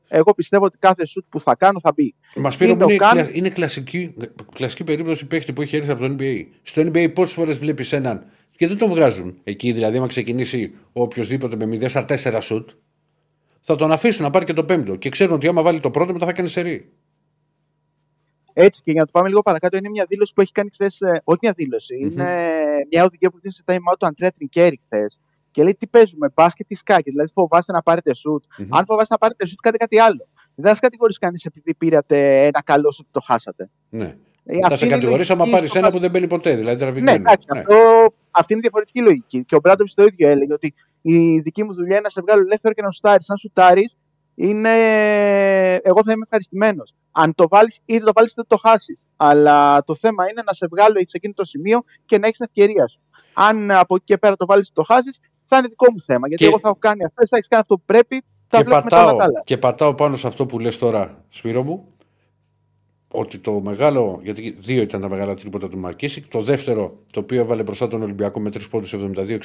εγώ 0.08 0.34
πιστεύω 0.34 0.64
ότι 0.64 0.78
κάθε 0.78 1.06
σουτ 1.06 1.24
που 1.28 1.40
θα 1.40 1.54
κάνω 1.54 1.80
θα 1.80 1.92
μπει. 1.94 2.14
Μας 2.36 2.56
πήρε 2.56 2.70
Είναι 2.70 2.84
είναι, 2.84 2.94
ο 2.94 2.96
Καν. 2.96 3.12
κλα- 3.12 3.28
είναι 3.36 3.48
κλασική, 3.48 4.14
κλασική 4.54 4.84
περίπτωση 4.84 5.26
παίχτη 5.26 5.52
που 5.52 5.62
έχει 5.62 5.76
έρθει 5.76 5.90
από 5.90 6.00
το 6.00 6.14
NBA. 6.18 6.44
Στο 6.62 6.82
NBA 6.82 7.12
πόσες 7.14 7.34
φορές 7.34 7.58
βλέπεις 7.58 7.92
έναν 7.92 8.24
και 8.56 8.66
δεν 8.66 8.78
τον 8.78 8.88
βγάζουν 8.88 9.38
εκεί. 9.44 9.72
Δηλαδή, 9.72 9.96
άμα 9.96 10.06
ξεκινήσει 10.06 10.74
ο 10.92 11.02
οποιοδήποτε 11.02 11.56
με 11.56 11.76
0 11.76 11.88
στα 11.88 12.04
4 12.08 12.38
σουτ, 12.40 12.70
θα 13.60 13.76
τον 13.76 13.92
αφήσουν 13.92 14.22
να 14.24 14.30
πάρει 14.30 14.44
και 14.44 14.52
το 14.52 14.64
πέμπτο. 14.64 14.96
Και 14.96 15.08
ξέρουν 15.08 15.34
ότι 15.34 15.48
άμα 15.48 15.62
βάλει 15.62 15.80
το 15.80 15.90
πρώτο, 15.90 16.12
μετά 16.12 16.26
θα 16.26 16.32
κάνει 16.32 16.48
σερή. 16.48 16.92
Έτσι 18.58 18.82
και 18.82 18.90
για 18.90 19.00
να 19.00 19.06
το 19.06 19.12
πάμε 19.12 19.28
λίγο 19.28 19.42
παρακάτω, 19.42 19.76
είναι 19.76 19.88
μια 19.88 20.06
δήλωση 20.08 20.32
που 20.34 20.40
έχει 20.40 20.52
κάνει 20.52 20.70
χθες. 20.72 20.98
Όχι 21.24 21.38
μια 21.42 21.52
δηλωση 21.56 21.94
Μμμ. 21.94 22.10
είναι 22.10 22.50
μια 22.90 23.04
οδηγία 23.04 23.30
που 23.30 23.38
δίνει 23.40 23.54
σε 23.54 23.62
time 23.66 23.74
out 23.74 23.98
του 23.98 24.06
Αντρέα 24.06 24.32
Τρικέρη 24.32 24.80
χθες. 24.84 25.20
Και 25.50 25.62
λέει 25.62 25.76
τι 25.78 25.86
παίζουμε, 25.86 26.30
μπάσκετ 26.34 26.70
ή 26.70 26.74
σκάκι. 26.74 27.10
Δηλαδή 27.10 27.30
φοβάστε 27.32 27.72
να 27.72 27.82
πάρετε 27.82 28.14
σουτ. 28.14 28.44
Μμμ. 28.58 28.74
Αν 28.74 28.84
φοβάστε 28.84 29.12
να 29.12 29.18
πάρετε 29.18 29.46
σουτ, 29.46 29.58
κάντε 29.60 29.76
κάτι 29.76 29.98
άλλο. 29.98 30.28
Δεν 30.54 30.74
θα 30.74 30.80
κατηγορεί 30.80 31.14
κανείς 31.14 31.44
επειδή 31.44 31.74
πήρατε 31.74 32.46
ένα 32.46 32.62
καλό 32.64 32.90
σουτ 32.90 33.06
το 33.10 33.20
χάσατε. 33.20 33.70
Ναι. 33.88 34.16
Ε, 34.48 34.58
θα 34.58 34.66
αυτή 34.66 34.78
σε 34.78 34.84
είναι 34.84 34.94
η 34.94 34.96
κατηγορήσει 34.98 35.32
άμα 35.32 35.40
λογική 35.40 35.56
πάρεις 35.56 35.70
στο 35.70 35.78
ένα 35.78 35.88
που 35.88 35.92
μπάσκετ. 35.98 36.12
δεν 36.12 36.20
μπαίνει 36.20 36.32
ποτέ. 36.34 36.50
Δηλαδή, 36.54 36.72
Ναι, 36.72 36.78
τραβηγμένο. 36.78 37.16
εντάξει, 37.16 37.46
αυτό, 37.50 37.74
αυτή 38.30 38.52
είναι 38.52 38.58
η 38.58 38.62
διαφορετική 38.62 39.00
λογική. 39.00 39.44
Και 39.44 39.54
ο 39.54 39.58
Μπράντοβιτς 39.62 39.94
το 39.94 40.02
ίδιο 40.04 40.28
έλεγε 40.28 40.52
ότι 40.52 40.74
η 41.02 41.38
δική 41.40 41.64
μου 41.64 41.74
δουλειά 41.74 41.92
είναι 41.92 42.00
να 42.04 42.08
σε 42.08 42.20
βγάλω 42.26 42.40
ελεύθερο 42.42 42.74
και 42.74 42.82
να 42.82 42.90
σουτάρει. 42.90 43.24
Αν 43.28 43.36
σουτάρει, 43.36 43.84
είναι... 44.34 44.70
εγώ 45.74 46.02
θα 46.04 46.12
είμαι 46.12 46.22
ευχαριστημένος. 46.22 46.94
Αν 47.12 47.34
το 47.34 47.48
βάλεις, 47.48 47.80
είτε 47.84 48.04
το 48.04 48.12
βάλεις 48.14 48.32
είτε 48.32 48.42
το 48.48 48.56
χάσεις. 48.56 48.98
Αλλά 49.16 49.84
το 49.84 49.94
θέμα 49.94 50.28
είναι 50.30 50.42
να 50.46 50.52
σε 50.52 50.66
βγάλω 50.70 50.94
σε 50.98 51.04
εκείνο 51.16 51.32
το 51.36 51.44
σημείο 51.44 51.82
και 52.04 52.18
να 52.18 52.26
έχεις 52.26 52.38
την 52.38 52.46
ευκαιρία 52.54 52.88
σου. 52.88 53.00
Αν 53.32 53.70
από 53.70 53.94
εκεί 53.94 54.04
και 54.04 54.18
πέρα 54.18 54.36
το 54.36 54.46
βάλεις 54.46 54.68
είτε 54.68 54.80
το 54.80 54.82
χάσεις, 54.94 55.18
θα 55.42 55.56
είναι 55.58 55.68
δικό 55.68 55.86
μου 55.92 56.00
θέμα. 56.00 56.28
Γιατί 56.28 56.42
Και- 56.42 56.48
εγώ 56.50 56.58
θα 56.58 56.68
έχω 56.68 56.78
κάνει 56.80 57.04
αυτό, 57.04 57.26
θα 57.26 57.36
έχεις 57.36 57.48
κάνει 57.48 57.62
αυτό 57.62 57.76
που 57.76 57.82
πρέπει. 57.86 58.24
Θα 58.48 58.58
Και 58.58 58.64
βλέπουμε 58.64 58.90
τα 58.90 58.96
όλα 58.96 59.04
πατάω, 59.04 59.18
τα 59.18 59.24
άλλα. 59.24 59.42
και 59.44 59.58
πατάω 59.58 59.94
πάνω 59.94 60.16
σε 60.16 60.26
αυτό 60.26 60.46
που 60.46 60.58
λες 60.58 60.78
τώρα, 60.78 61.24
Σπύρο 61.28 61.62
μου, 61.62 61.88
ότι 63.16 63.38
το 63.38 63.60
μεγάλο, 63.60 64.20
γιατί 64.22 64.56
δύο 64.58 64.82
ήταν 64.82 65.00
τα 65.00 65.08
μεγάλα 65.08 65.34
τρίποτα 65.34 65.68
του 65.68 65.78
Μαρκίσικ, 65.78 66.28
το 66.28 66.40
δεύτερο, 66.40 67.02
το 67.12 67.20
οποίο 67.20 67.40
έβαλε 67.40 67.62
μπροστά 67.62 67.88
τον 67.88 68.02
Ολυμπιακό 68.02 68.40
με 68.40 68.50
τρεις 68.50 68.68
πόντους 68.68 68.94
72-69, 68.94 69.38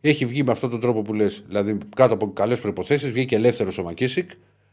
έχει 0.00 0.26
βγει 0.26 0.42
με 0.42 0.52
αυτόν 0.52 0.70
τον 0.70 0.80
τρόπο 0.80 1.02
που 1.02 1.14
λες, 1.14 1.44
δηλαδή 1.46 1.78
κάτω 1.96 2.14
από 2.14 2.32
καλές 2.32 2.60
προποθέσει, 2.60 3.10
βγήκε 3.10 3.36
ελεύθερος 3.36 3.78
ο 3.78 3.82
Μακίσικ 3.82 4.30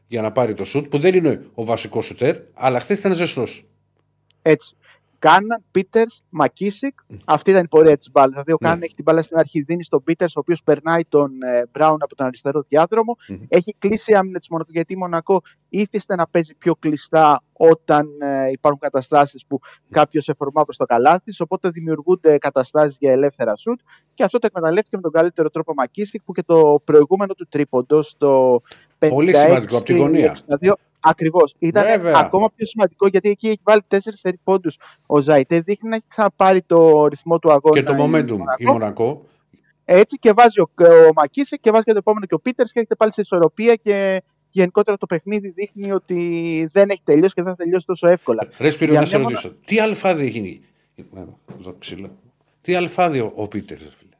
για 0.07 0.21
να 0.21 0.31
πάρει 0.31 0.53
το 0.53 0.65
σουτ, 0.65 0.87
που 0.87 0.97
δεν 0.97 1.15
είναι 1.15 1.45
ο 1.53 1.65
βασικός 1.65 2.05
σουτέρ, 2.05 2.37
αλλά 2.53 2.79
χθες 2.79 2.99
ήταν 2.99 3.13
ζεστός. 3.13 3.65
Έτσι. 4.41 4.75
Κάναν, 5.25 5.63
Πίτερ, 5.71 6.05
Μακίσικ. 6.29 6.99
Αυτή 7.25 7.49
ήταν 7.49 7.63
η 7.63 7.67
πορεία 7.67 7.97
της 7.97 8.11
μπάλας. 8.11 8.29
Δηλαδή, 8.29 8.51
ο 8.51 8.57
Ναι. 8.59 8.67
Κάναν 8.67 8.83
έχει 8.83 8.93
την 8.93 9.03
μπάλα 9.03 9.21
στην 9.21 9.37
αρχή, 9.37 9.61
δίνει 9.61 9.83
στον 9.83 10.03
Πίτερ, 10.03 10.27
ο 10.27 10.31
οποίος 10.39 10.63
περνάει 10.63 11.05
τον 11.05 11.31
Μπράουν 11.71 11.97
από 12.01 12.15
τον 12.15 12.25
αριστερό 12.25 12.65
διάδρομο. 12.67 13.15
Μμμ. 13.27 13.39
Έχει 13.47 13.75
κλείσει 13.79 14.11
η 14.11 14.15
άμυνα 14.15 14.39
της 14.39 14.49
Μονακό, 14.49 14.69
γιατί 14.71 14.93
η 14.93 14.95
Μονακό 14.95 15.41
ήθιστε 15.69 16.15
να 16.15 16.27
παίζει 16.27 16.55
πιο 16.55 16.75
κλειστά 16.75 17.43
όταν 17.53 18.07
ε, 18.19 18.49
υπάρχουν 18.51 18.79
καταστάσεις 18.79 19.45
που 19.47 19.59
κάποιος 19.89 20.29
εφορμά 20.29 20.63
προς 20.63 20.77
το 20.77 20.85
καλάθι. 20.85 21.23
της, 21.23 21.39
Οπότε 21.39 21.69
δημιουργούνται 21.69 22.37
καταστάσεις 22.37 22.97
για 22.99 23.11
ελεύθερα 23.11 23.55
σουτ. 23.55 23.79
Και 24.13 24.23
αυτό 24.23 24.39
το 24.39 24.47
εκμεταλλεύτηκε 24.47 24.95
με 24.95 25.01
τον 25.01 25.11
καλύτερο 25.11 25.49
τρόπο 25.49 25.71
ο 25.71 25.75
Μακίσικ, 25.75 26.21
που 26.23 26.31
και 26.31 26.43
το 26.43 26.81
προηγούμενο 26.83 27.33
του 27.33 27.47
τρίποντο 27.49 28.01
στο 28.01 28.61
56, 28.99 29.09
Πολύ 29.09 29.35
σημαντικό, 29.35 29.75
από 29.75 29.85
τη 29.85 29.97
γωνία. 29.97 30.37
62, 30.61 30.71
Ακριβώς. 31.09 31.55
Ήταν 31.59 31.83
Βέβαια. 31.85 32.17
ακόμα 32.17 32.51
πιο 32.55 32.65
σημαντικό 32.65 33.07
γιατί 33.07 33.29
εκεί 33.29 33.47
έχει 33.47 33.59
βάλει 33.63 33.81
4 33.87 33.97
πόντους 34.43 34.77
ο 35.05 35.19
Ζαϊτέ. 35.19 35.59
Δείχνει 35.59 35.89
να 35.89 35.95
έχει 35.95 36.05
ξαναπάρει 36.07 36.61
το 36.61 37.07
ρυθμό 37.07 37.39
του 37.39 37.51
αγώνα. 37.51 37.75
Και 37.79 37.83
το 37.83 37.93
η 37.93 37.95
momentum 37.99 38.29
Μονακό. 38.37 38.55
η 38.57 38.65
Μονακό. 38.65 39.25
Έτσι 39.85 40.17
και 40.17 40.31
βάζει 40.33 40.59
ο, 40.59 40.69
ο 41.09 41.11
Μακίσικ 41.15 41.59
και 41.61 41.71
βάζει 41.71 41.83
και 41.83 41.91
το 41.91 41.97
επόμενο 41.97 42.25
και 42.25 42.33
ο 42.33 42.39
Πίτερς 42.39 42.71
και 42.71 42.79
έχετε 42.79 42.95
πάλι 42.95 43.13
σε 43.13 43.21
ισορροπία 43.21 43.75
και 43.75 44.23
γενικότερα 44.49 44.97
το 44.97 45.05
παιχνίδι 45.05 45.49
δείχνει 45.49 45.91
ότι 45.91 46.69
δεν 46.71 46.89
έχει 46.89 47.01
τελειώσει 47.03 47.33
και 47.33 47.41
δεν 47.41 47.51
θα 47.51 47.57
τελειώσει 47.63 47.85
τόσο 47.85 48.07
εύκολα. 48.07 48.47
Ρε 48.59 48.69
Σπύρο, 48.69 48.91
Για 48.91 48.99
να 48.99 49.05
σε 49.05 49.17
μια 49.17 49.27
ρωτήσω, 49.29 49.53
τι 49.65 49.79
αλφάδι 49.79 50.21
έχει 50.25 50.31
γίνει. 50.31 50.61
Ναι, 51.11 51.25
εδώ 51.59 51.75
ξύλο. 51.79 52.17
Τι 52.61 52.75
αλφάδι 52.75 53.19
ο, 53.19 53.31
ο 53.35 53.47
Πίτερς, 53.47 53.83
φίλε. 53.83 54.15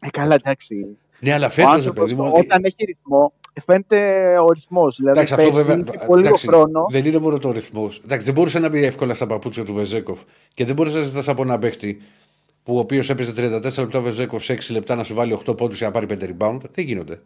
Ε, 0.00 0.08
καλά, 0.10 0.34
εντάξει. 0.34 0.96
Ναι, 1.20 1.32
αλλά 1.32 1.46
Ο 1.46 1.50
φέτο, 1.50 1.68
άνθρωπος, 1.68 2.10
παιδί 2.10 2.22
μου. 2.22 2.30
όταν 2.34 2.64
έχει 2.64 2.84
ρυθμό, 2.84 3.32
φαίνεται 3.60 3.98
ο 4.38 4.52
ρυθμός. 4.52 4.96
Δηλαδή, 4.96 5.18
Εντάξει, 5.18 5.34
αυτό 5.34 5.46
πέρσι 5.46 5.62
βέβαια. 5.62 5.84
είχε 5.94 6.06
πολύ 6.06 6.22
λίγο 6.22 6.28
εντάξει, 6.28 6.46
χρόνο. 6.46 6.86
Δεν 6.90 7.04
είναι 7.04 7.18
μόνο 7.18 7.38
το 7.38 7.50
ρυθμός. 7.50 8.00
Δεν 8.04 8.34
μπορούσε 8.34 8.58
να 8.58 8.68
μπει 8.68 8.84
εύκολα 8.84 9.14
στα 9.14 9.26
παπούτσια 9.26 9.64
του 9.64 9.74
Βεζέκοφ 9.74 10.20
και 10.54 10.64
δεν 10.64 10.74
μπορούσες 10.74 10.98
να 10.98 11.04
ζητάς 11.04 11.28
από 11.28 11.42
ένα 11.42 11.58
παίχτη 11.58 12.02
που 12.62 12.76
ο 12.76 12.78
οποίος 12.78 13.10
έπαιζε 13.10 13.32
34 13.32 13.62
λεπτά 13.78 13.98
ο 13.98 14.02
Βεζέκοφ 14.02 14.44
σε 14.44 14.54
6 14.54 14.70
λεπτά 14.70 14.94
να 14.94 15.02
σου 15.02 15.14
βάλει 15.14 15.38
8 15.46 15.56
πόντους 15.56 15.78
για 15.78 15.86
να 15.86 15.92
πάρει 15.92 16.06
5 16.10 16.36
rebound. 16.36 16.60
Δεν 16.70 16.84
γίνονται. 16.84 17.22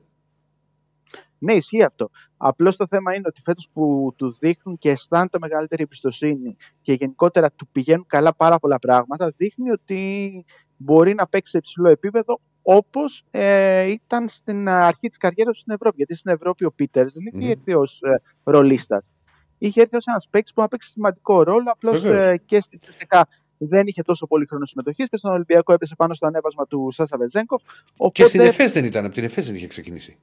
Ναι, 1.39 1.53
ισχύει 1.53 1.83
αυτό. 1.83 2.11
Απλώς 2.37 2.77
το 2.77 2.87
θέμα 2.87 3.15
είναι 3.15 3.27
ότι 3.27 3.41
φέτος 3.45 3.69
που 3.73 4.13
του 4.17 4.37
δείχνουν 4.39 4.79
και 4.79 4.91
αισθάνεται 4.91 5.39
μεγαλύτερη 5.41 5.83
εμπιστοσύνη 5.83 6.57
και 6.83 6.93
γενικότερα 6.93 7.51
του 7.51 7.69
πηγαίνουν 7.73 8.05
καλά 8.07 8.35
πάρα 8.35 8.59
πολλά 8.59 8.79
πράγματα, 8.79 9.33
δείχνει 9.37 9.71
ότι 9.71 10.45
μπορεί 10.77 11.15
να 11.15 11.27
παίξει 11.27 11.51
σε 11.51 11.59
υψηλό 11.59 11.89
επίπεδο 11.89 12.41
όπως 12.71 13.25
ε, 13.31 13.83
ήταν 13.83 14.29
στην 14.29 14.69
αρχή 14.69 15.09
της 15.09 15.17
καριέρας 15.17 15.53
του 15.55 15.61
στην 15.61 15.73
Ευρώπη. 15.73 15.97
Γιατί 15.97 16.15
στην 16.15 16.33
Ευρώπη 16.33 16.65
ο 16.65 16.73
Πίτερς 16.73 17.13
δεν 17.15 17.23
είχε 17.27 17.37
Μμμ. 17.45 17.51
έρθει 17.51 17.75
ως 17.75 18.01
ε, 18.03 18.21
ρολίστας. 18.45 19.11
Είχε 19.59 19.81
έρθει 19.81 19.97
ως 19.97 20.05
ένας 20.07 20.29
παίκτης 20.31 20.53
που 20.53 20.61
να 20.61 20.69
παίξει 20.69 20.89
σημαντικό 20.91 21.43
ρόλο. 21.43 21.65
Απλώς 21.71 22.01
Βεβαίως. 22.01 22.25
ε, 22.27 22.37
και 22.45 22.61
στη 22.61 22.79
CSKA 22.87 23.23
δεν 23.59 23.87
είχε 23.87 24.03
τόσο 24.03 24.27
πολύ 24.27 24.47
χρόνο 24.47 24.65
συμμετοχής 24.67 25.09
και 25.09 25.17
στον 25.17 25.33
Ολυμπιακό 25.33 25.73
έπεσε 25.73 25.95
πάνω 25.95 26.15
στο 26.15 26.27
ανέβασμα 26.27 26.67
του 26.67 26.89
Σάσα 26.93 27.17
Βεζέγκοφ. 27.17 27.63
Οπότε, 27.97 28.23
Και 28.23 28.25
στην 28.29 28.41
ΕΦΕΣ 28.41 28.73
δεν 28.73 28.85
ήταν. 28.85 29.05
Από 29.05 29.15
την 29.15 29.25
ΕΦΕΣ 29.25 29.47
δεν 29.47 29.55
είχε 29.55 29.67
ξεκινήσει. 29.67 30.19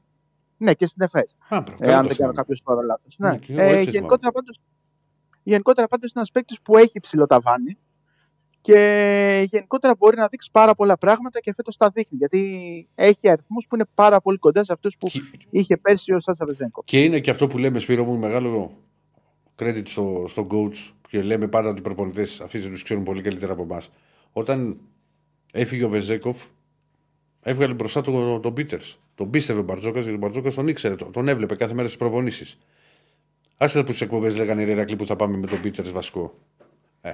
Ναι, 0.58 0.74
και 0.74 0.86
στην 0.86 1.02
ΕΦΕΣ. 1.04 1.36
Α, 1.50 1.62
μπράβο, 1.62 1.84
Ε, 1.84 1.86
καλά 1.86 1.98
αν 1.98 2.02
το 2.02 2.08
δεν 2.08 2.18
κάνω 2.18 2.32
θυμάμαι. 2.32 2.34
κάποιο 2.34 2.56
τώρα 2.64 2.82
λάθος. 2.82 3.16
Ναι, 3.18 3.30
Ναι. 3.30 3.38
και 3.38 3.54
εγώ 3.54 3.62
Ε, 3.62 3.78
έτσι 3.78 3.90
γενικότερα 3.90 4.32
πάντως, 4.32 4.60
γενικότερα 5.44 5.88
πάντως 5.88 6.10
είναι 6.10 6.20
ένας 6.20 6.32
παίκτης 6.32 6.62
που 6.62 6.78
έχει 6.78 7.00
ψηλό 7.00 7.26
ταβάνι 7.26 7.78
και 8.66 9.48
γενικότερα 9.52 9.96
μπορεί 9.98 10.18
να 10.18 10.28
δείξει 10.28 10.50
πάρα 10.52 10.76
πολλά 10.76 10.98
πράγματα 10.98 11.40
και 11.40 11.54
φέτο 11.56 11.72
τα 11.78 11.90
δείχνει. 11.94 12.18
Γιατί 12.18 12.42
έχει 12.96 13.30
αριθμούς 13.30 13.66
που 13.70 13.76
είναι 13.76 13.86
πάρα 13.94 14.22
πολύ 14.22 14.38
κοντά 14.38 14.64
σε 14.64 14.74
αυτούς 14.74 14.98
που 14.98 15.08
Και- 15.08 15.22
είχε 15.50 15.78
πέρσι 15.78 16.14
ο 16.14 16.20
Σάτσα 16.20 16.46
Βεζέγκο. 16.46 16.82
Και 16.86 17.04
είναι 17.04 17.20
και 17.20 17.30
αυτό 17.30 17.48
που 17.48 17.58
λέμε, 17.58 17.80
Σπύρο 17.80 18.04
μου, 18.04 18.18
μεγάλο 18.18 18.78
credit 19.60 19.82
στο, 19.86 20.26
στο 20.28 20.48
coach 20.52 20.94
και 21.10 21.22
λέμε 21.22 21.48
πάντα 21.48 21.70
ότι 21.70 21.80
οι 21.80 21.84
προπονητές 21.84 22.42
αυτοί 22.42 22.60
δεν 22.60 22.70
τους 22.72 22.84
ξέρουν 22.84 23.04
πολύ 23.04 23.22
καλύτερα 23.22 23.54
από 23.54 23.62
εμάς. 23.62 23.90
Όταν 24.34 24.80
έφυγε 25.52 25.84
ο 25.84 25.90
Βεζέκοφ, 25.90 26.44
έβγαλε 27.42 27.74
μπροστά 27.74 28.02
τον, 28.02 28.42
τον 28.42 28.54
Πίτερς. 28.54 29.00
Τον 29.16 29.30
πίστευε 29.30 29.60
ο 29.60 29.64
Μπαρτζόκας 29.64 30.02
γιατί 30.04 30.16
ο 30.18 30.20
Μπαρτζόκας 30.20 30.54
τον 30.54 30.68
ήξερε, 30.68 30.96
τον, 30.96 31.12
τον 31.12 31.28
έβλεπε 31.28 31.56
κάθε 31.56 31.74
μέρα 31.74 31.88
στις 31.88 32.00
προπονήσεις. 32.00 32.58
Άσχετα 33.58 33.84
που 33.86 33.92
στις 33.92 34.02
εκπομπές 34.02 34.38
λέγανε 34.38 34.62
οι 34.62 34.66
Ρερακλή 34.66 34.96
που 34.96 35.06
θα 35.06 35.16
πάμε 35.16 35.38
με 35.38 35.48
τον 35.48 35.62
Πίτερς 35.62 35.92
βασικό. 35.92 36.34
Ε, 37.02 37.14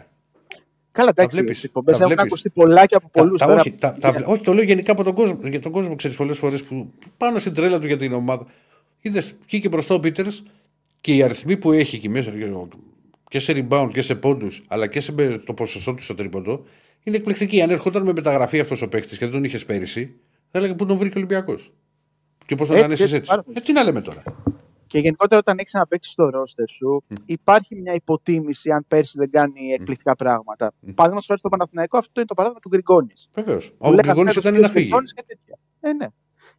Καλά, 0.91 1.09
εντάξει, 1.09 1.37
βλέπεις, 1.37 1.63
οι 1.63 1.65
εκπομπές 1.65 1.97
τα 1.97 2.03
έχουν 2.03 2.13
βλέπεις. 2.15 2.31
ακουστεί 2.31 2.49
πολλά 2.49 2.85
και 2.85 2.95
από 2.95 3.09
τα, 3.11 3.21
πολλούς. 3.21 3.39
τα, 3.39 3.45
όχι, 3.45 3.71
τα, 3.71 3.97
τα, 3.99 4.23
όχι, 4.25 4.41
το 4.43 4.53
λέω 4.53 4.63
γενικά 4.63 4.91
από 4.91 5.03
τον 5.03 5.13
κόσμο. 5.13 5.39
Για 5.47 5.59
τον 5.59 5.71
κόσμο 5.71 5.95
ξέρεις 5.95 6.17
πολλές 6.17 6.37
φορές 6.37 6.63
που 6.63 6.91
πάνω 7.17 7.37
στην 7.37 7.53
τρέλα 7.53 7.79
του 7.79 7.87
για 7.87 7.97
την 7.97 8.13
ομάδα. 8.13 8.45
Είδες 9.01 9.35
βγήκε 9.47 9.69
μπροστά 9.69 9.95
ο 9.95 9.99
Πίτερς 9.99 10.43
και 11.01 11.15
οι 11.15 11.23
αριθμοί 11.23 11.57
που 11.57 11.71
έχει 11.71 11.95
εκεί 11.95 12.09
μέσα 12.09 12.31
και 13.27 13.39
σε 13.39 13.53
rebound 13.55 13.89
και 13.93 14.01
σε 14.01 14.15
πόντους, 14.15 14.63
αλλά 14.67 14.87
και 14.87 14.99
σε 14.99 15.11
το 15.45 15.53
ποσοστό 15.53 15.93
του 15.93 16.03
στο 16.03 16.15
τρίποντο, 16.15 16.63
είναι 17.03 17.17
εκπληκτική. 17.17 17.61
Αν 17.61 17.69
έρχονταν 17.69 18.03
με 18.03 18.13
μεταγραφή 18.13 18.59
αυτός 18.59 18.81
ο 18.81 18.87
παίχτη 18.87 19.09
και 19.17 19.25
δεν 19.25 19.31
τον 19.31 19.43
είχες 19.43 19.65
πέρυσι, 19.65 20.15
θα 20.51 20.57
έλεγε 20.57 20.73
πού 20.73 20.85
τον 20.85 20.97
βρήκε 20.97 21.13
ο 21.13 21.17
Ολυμπιακός. 21.17 21.71
Και 22.45 22.55
πώς 22.55 22.67
τον 22.67 22.75
Έτσι, 22.75 22.85
ανέσει 22.87 23.03
έτσι, 23.03 23.15
έτσι. 23.15 23.29
πάρα 23.29 23.43
πολύ. 23.43 23.57
Ε, 23.57 23.61
τι 23.61 23.71
να 23.71 23.83
λέμε 23.83 24.01
τώρα. 24.01 24.23
Και 24.91 24.99
γενικότερα 24.99 25.39
όταν 25.39 25.57
έχεις 25.57 25.73
να 25.73 25.87
παίξει 25.87 26.11
στο 26.11 26.29
ρόστερ 26.29 26.69
σου, 26.69 27.03
υπάρχει 27.25 27.75
μια 27.75 27.93
υποτίμηση 27.93 28.71
αν 28.71 28.85
πέρσι 28.87 29.17
δεν 29.17 29.31
κάνει 29.31 29.71
εκπληκτικά 29.71 30.15
πράγματα. 30.15 30.73
Παραδείγματος 30.79 31.25
χάρη 31.25 31.39
στο 31.39 31.49
Παναθηναϊκό, 31.49 31.97
αυτό 31.97 32.11
είναι 32.15 32.25
το 32.25 32.33
παράδειγμα 32.33 32.61
του 32.61 32.69
Γκριγκόνης. 32.69 33.29
Βεβαίως. 33.33 33.69
Που 33.69 33.75
Ο 33.79 33.89
λέγανε 33.89 34.01
Γκριγόνη 34.01 34.27
φέτος 34.27 34.43
ήταν 34.43 34.53
ποιος 34.53 34.65
να 34.65 34.71
φύγει. 34.71 34.85
Γκριγκόνης 34.85 35.13
και 35.13 35.23
τέτοια. 35.27 35.59
Ε, 35.79 35.93
ναι. 35.93 36.07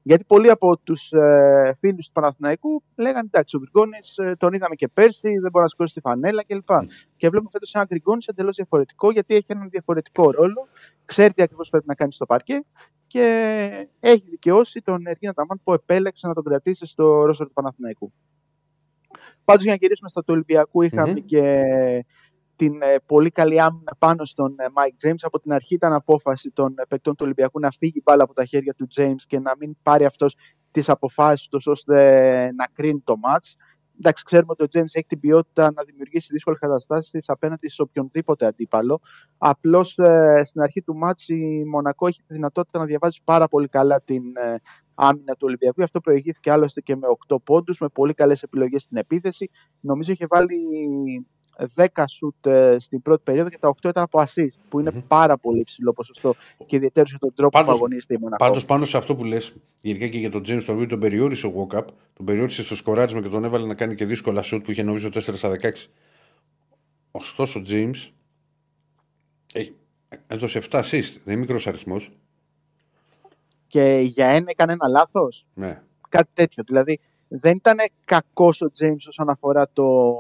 Γιατί 0.03 0.25
πολλοί 0.25 0.51
από 0.51 0.77
τους 0.77 1.13
ε, 1.13 1.77
φίλους 1.79 2.07
του 2.07 2.13
Παναθηναϊκού 2.13 2.83
λέγανε 2.97 3.27
εντάξει, 3.33 3.57
ο 3.57 3.59
Γκριγκόνης 3.59 4.19
τον 4.39 4.53
είδαμε 4.53 4.75
και 4.75 4.89
πέρσι, 4.89 5.29
δεν 5.29 5.51
μπορεί 5.51 5.65
να 5.65 5.69
σηκώσει 5.69 5.95
τη 5.95 6.01
φανέλα 6.01 6.45
κλπ. 6.45 6.71
Και 7.17 7.29
βλέπουμε 7.29 7.51
φέτος 7.53 7.75
ένα 7.75 7.85
Γκριγκόνης 7.85 8.27
εντελώς 8.27 8.57
διαφορετικό, 8.57 9.11
γιατί 9.11 9.35
έχει 9.35 9.47
έναν 9.47 9.69
διαφορετικό 9.71 10.31
ρόλο, 10.31 10.69
ξέρει 11.05 11.33
τι 11.33 11.43
ακριβώς 11.43 11.69
πρέπει 11.69 11.85
να 11.89 11.95
κάνει 11.95 12.13
στο 12.13 12.27
παρκέ 12.27 12.63
και 13.13 13.89
έχει 14.01 14.25
δικαιώσει 14.31 14.81
τον 14.81 15.07
Εργίνα 15.07 15.33
Ταμάν 15.33 15.61
που 15.65 15.73
επέλεξε 15.73 16.27
να 16.27 16.35
τον 16.35 16.45
κρατήσει 16.45 16.87
στο 16.87 17.25
ρόστερ 17.25 17.47
του 17.47 17.53
Παναθηναϊκού. 17.53 18.13
Πάντως, 19.45 19.63
για 19.63 19.73
να 19.73 19.79
γυρίσουμε 19.81 20.09
στα 20.09 20.21
του 20.21 20.33
Ολυμπιακού, 20.33 20.83
είχαμε 20.83 21.11
Μμμ. 21.11 21.25
και 21.25 21.65
την 22.57 22.83
ε, 22.83 22.97
πολύ 23.07 23.31
καλή 23.31 23.61
άμυνα 23.61 23.97
πάνω 23.99 24.25
στον 24.25 24.55
ε, 24.59 24.65
Mike 24.75 25.09
James. 25.09 25.21
Από 25.21 25.41
την 25.41 25.53
αρχή 25.53 25.75
ήταν 25.75 25.93
απόφαση 25.93 26.51
των 26.51 26.75
ε, 26.77 26.83
παικτών 26.89 27.15
του 27.15 27.25
Ολυμπιακού 27.25 27.61
να 27.61 27.71
φύγει 27.71 27.99
η 27.99 28.03
μπάλα 28.05 28.23
από 28.23 28.35
τα 28.35 28.45
χέρια 28.45 28.75
του 28.75 28.87
James 28.97 29.23
και 29.27 29.39
να 29.39 29.55
μην 29.59 29.77
πάρει 29.83 30.05
αυτός 30.05 30.37
τις 30.71 30.89
αποφάσεις 30.89 31.49
τους 31.49 31.67
ώστε 31.67 31.97
να 32.53 32.67
κρίνει 32.73 33.01
το 33.05 33.15
match. 33.25 33.55
Εντάξει, 34.05 34.25
ξέρουμε 34.25 34.55
ότι 34.59 34.63
ο 34.63 34.67
James 34.73 34.93
έχει 34.93 35.07
την 35.07 35.21
ποιότητα 35.21 35.73
να 35.73 35.83
δημιουργήσει 35.83 36.29
δύσκολες 36.33 36.59
καταστάσεις 36.59 37.29
απέναντι 37.29 37.69
σε 37.69 37.83
οποιονδήποτε 37.83 38.47
αντίπαλο. 38.47 39.01
Απλώς 39.39 39.99
στην 40.45 40.61
αρχή 40.61 40.83
του 40.83 40.97
μάτς 40.97 41.29
η 41.29 41.65
Μονακό 41.71 42.07
έχει 42.07 42.23
τη 42.27 42.35
δυνατότητα 42.35 42.79
να 42.79 42.85
διαβάζει 42.85 43.21
πάρα 43.25 43.49
πολύ 43.49 43.69
καλά 43.69 44.01
την 44.01 44.23
ε, 44.37 44.57
άμυνα 44.95 45.33
του 45.33 45.47
Ολυμπιακού. 45.47 45.75
Γι' 45.77 45.85
αυτό 45.85 46.01
προηγήθηκε 46.01 46.51
άλλωστε 46.51 46.81
και 46.81 46.97
με 46.97 47.07
8 47.29 47.37
πόντους, 47.45 47.81
με 47.81 47.89
πολύ 47.89 48.15
καλές 48.15 48.43
επιλογές 48.43 48.83
στην 48.83 48.97
επίθεση. 48.97 49.51
Νομίζω 49.81 50.13
είχε 50.13 50.27
βάλει 50.29 50.57
10 51.77 51.87
σουτ 52.09 52.47
ε, 52.47 52.77
στην 52.79 53.03
πρώτη 53.03 53.23
περίοδο 53.25 53.49
και 53.49 53.59
τα 53.59 53.69
8 53.83 53.89
ήταν 53.89 54.03
από 54.03 54.23
assist, 54.27 54.49
που 54.69 54.81
είναι 54.81 54.91
πάρα 55.09 55.37
πολύ 55.39 55.61
υψηλό 55.61 55.93
ποσοστό 55.93 56.35
και 56.67 56.77
ιδιαίτερο 56.77 57.07
για 57.09 57.19
τον 57.19 57.35
τρόπο 57.35 57.51
Πάντως- 57.59 57.71
που 57.79 57.85
αγωνίζεται 57.85 58.15
η 58.15 58.19
Μονακό. 58.21 58.45
Πάντως 58.45 58.65
πάνω 58.65 58.85
σε 58.85 58.97
αυτό 58.97 59.17
που 59.17 59.25
λες, 59.25 59.53
γενικά 59.81 60.07
και 60.07 60.19
για 60.19 60.31
τον 60.31 60.41
James, 60.41 60.63
τον 60.67 60.75
οποίο 60.75 60.87
τον 60.87 60.99
περιόρισε 61.01 61.47
ο 61.47 61.53
Walkup, 61.57 61.85
τον 62.17 62.27
περιόρισε 62.27 62.63
στο 62.63 62.77
σκοράρισμα 62.77 63.23
και 63.23 63.29
τον 63.29 63.45
έβαλε 63.45 63.67
να 63.67 63.75
κάνει 63.75 63.95
και 63.95 64.05
δύσκολα 64.05 64.43
σουτ 64.43 64.65
που 64.65 64.71
είχε 64.71 64.83
νομίζω 64.83 65.09
4 65.09 65.21
στα 65.37 65.51
16. 65.51 65.89
Ωστόσο 67.11 67.61
ο 67.61 67.63
James 67.67 68.11
έχει- 69.53 69.75
έδωσε 70.27 70.59
7 70.59 70.79
assist, 70.79 71.13
δεν 71.25 71.33
είναι 71.35 71.37
μικρός 71.37 71.67
αριθμός. 71.67 72.11
Και 73.67 73.99
για 74.03 74.27
ένα 74.27 74.45
έκανε 74.49 74.73
ένα 74.73 74.89
λάθος. 74.89 75.47
Ναι. 75.55 75.83
Κάτι 76.09 76.31
τέτοιο. 76.35 76.63
Δηλαδή 76.67 77.01
δεν 77.29 77.57
ήταν 77.57 77.77
κακός 78.05 78.61
ο 78.63 78.71
James 78.81 78.97
όσον 79.09 79.29
αφορά 79.29 79.69
το... 79.73 80.15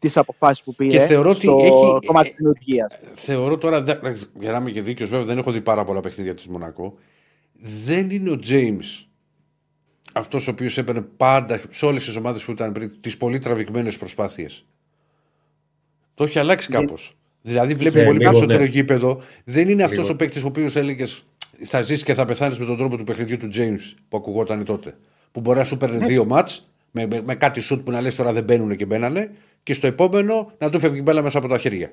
τις 0.00 0.16
αποφάσεις 0.16 0.62
που 0.64 0.74
πήρε 0.74 0.90
Και 0.90 1.00
θεωρώ 1.06 1.30
ότι 1.30 1.40
στο 1.40 1.58
έχει- 1.62 2.06
κομμάτι 2.06 2.28
ε, 2.28 2.30
τη 2.30 2.36
δημιουργίας. 2.36 2.98
Θεωρώ 3.12 3.58
τώρα, 3.58 3.82
δε- 3.82 3.96
για 4.40 4.52
να 4.52 4.58
είμαι 4.58 4.70
και 4.70 4.82
δίκαιος, 4.82 5.08
βέβαια 5.08 5.26
δεν 5.26 5.38
έχω 5.38 5.50
δει 5.50 5.60
πάρα 5.60 5.84
πολλά 5.84 6.00
παιχνίδια 6.00 6.34
της 6.34 6.46
Μονακό. 6.46 6.98
Δεν 7.84 8.10
είναι 8.10 8.30
ο 8.30 8.38
James 8.48 9.04
αυτός 10.14 10.48
ο 10.48 10.50
οποίος 10.50 10.78
έπαιρνε 10.78 11.00
πάντα 11.16 11.60
σε 11.70 11.84
όλες 11.86 12.04
τις 12.04 12.16
ομάδες 12.16 12.44
που 12.44 12.50
ήταν 12.50 12.72
πριν 12.72 12.92
τις 13.00 13.16
πολύ 13.16 13.38
τραβηγμένες 13.38 13.98
προσπάθειες. 13.98 14.64
Το 16.14 16.24
έχει 16.24 16.38
αλλάξει 16.38 16.68
κάπως. 16.70 17.16
Δηλαδή 17.42 17.74
βλέπει 17.74 17.98
Ναι, 17.98 18.04
πολύ 18.04 18.18
λίγο, 18.18 18.30
περισσότερο 18.30 18.62
ναι. 18.62 18.68
γήπεδο. 18.68 19.20
Δεν 19.44 19.68
είναι 19.68 19.82
αυτός 19.82 19.98
Λίγο. 20.02 20.12
ο 20.12 20.16
παίκτης 20.16 20.42
ο 20.44 20.46
οποίος 20.46 20.76
έλεγε 20.76 21.04
θα 21.64 21.82
ζήσεις 21.82 22.02
και 22.02 22.14
θα 22.14 22.24
πεθάνεις 22.24 22.58
με 22.58 22.64
τον 22.66 22.76
τρόπο 22.76 22.96
του 22.96 23.04
παιχνιδιού 23.04 23.36
του 23.36 23.48
James 23.54 23.94
που 24.08 24.16
ακουγόταν 24.16 24.64
τότε. 24.64 24.96
Που 25.32 25.40
μπορεί 25.40 25.58
να 25.58 25.64
σου 25.64 25.76
παίρνει 25.76 26.04
δύο 26.06 26.24
μάτς 26.24 26.70
με, 26.90 27.06
με, 27.06 27.22
με 27.24 27.34
κάτι 27.34 27.60
σουτ 27.60 27.84
που 27.84 27.90
να 27.90 28.00
λες 28.00 28.14
τώρα 28.14 28.32
δεν 28.32 28.44
μπαίνουν 28.44 28.76
και 28.76 28.84
μπαίνανε 28.86 29.30
και 29.62 29.74
στο 29.74 29.86
επόμενο 29.86 30.52
να 30.58 30.70
του 30.70 30.78
φεύγει 30.78 30.98
η 30.98 31.02
μπάλα 31.04 31.22
μέσα 31.22 31.38
από 31.38 31.48
τα 31.48 31.58
χέρια. 31.58 31.92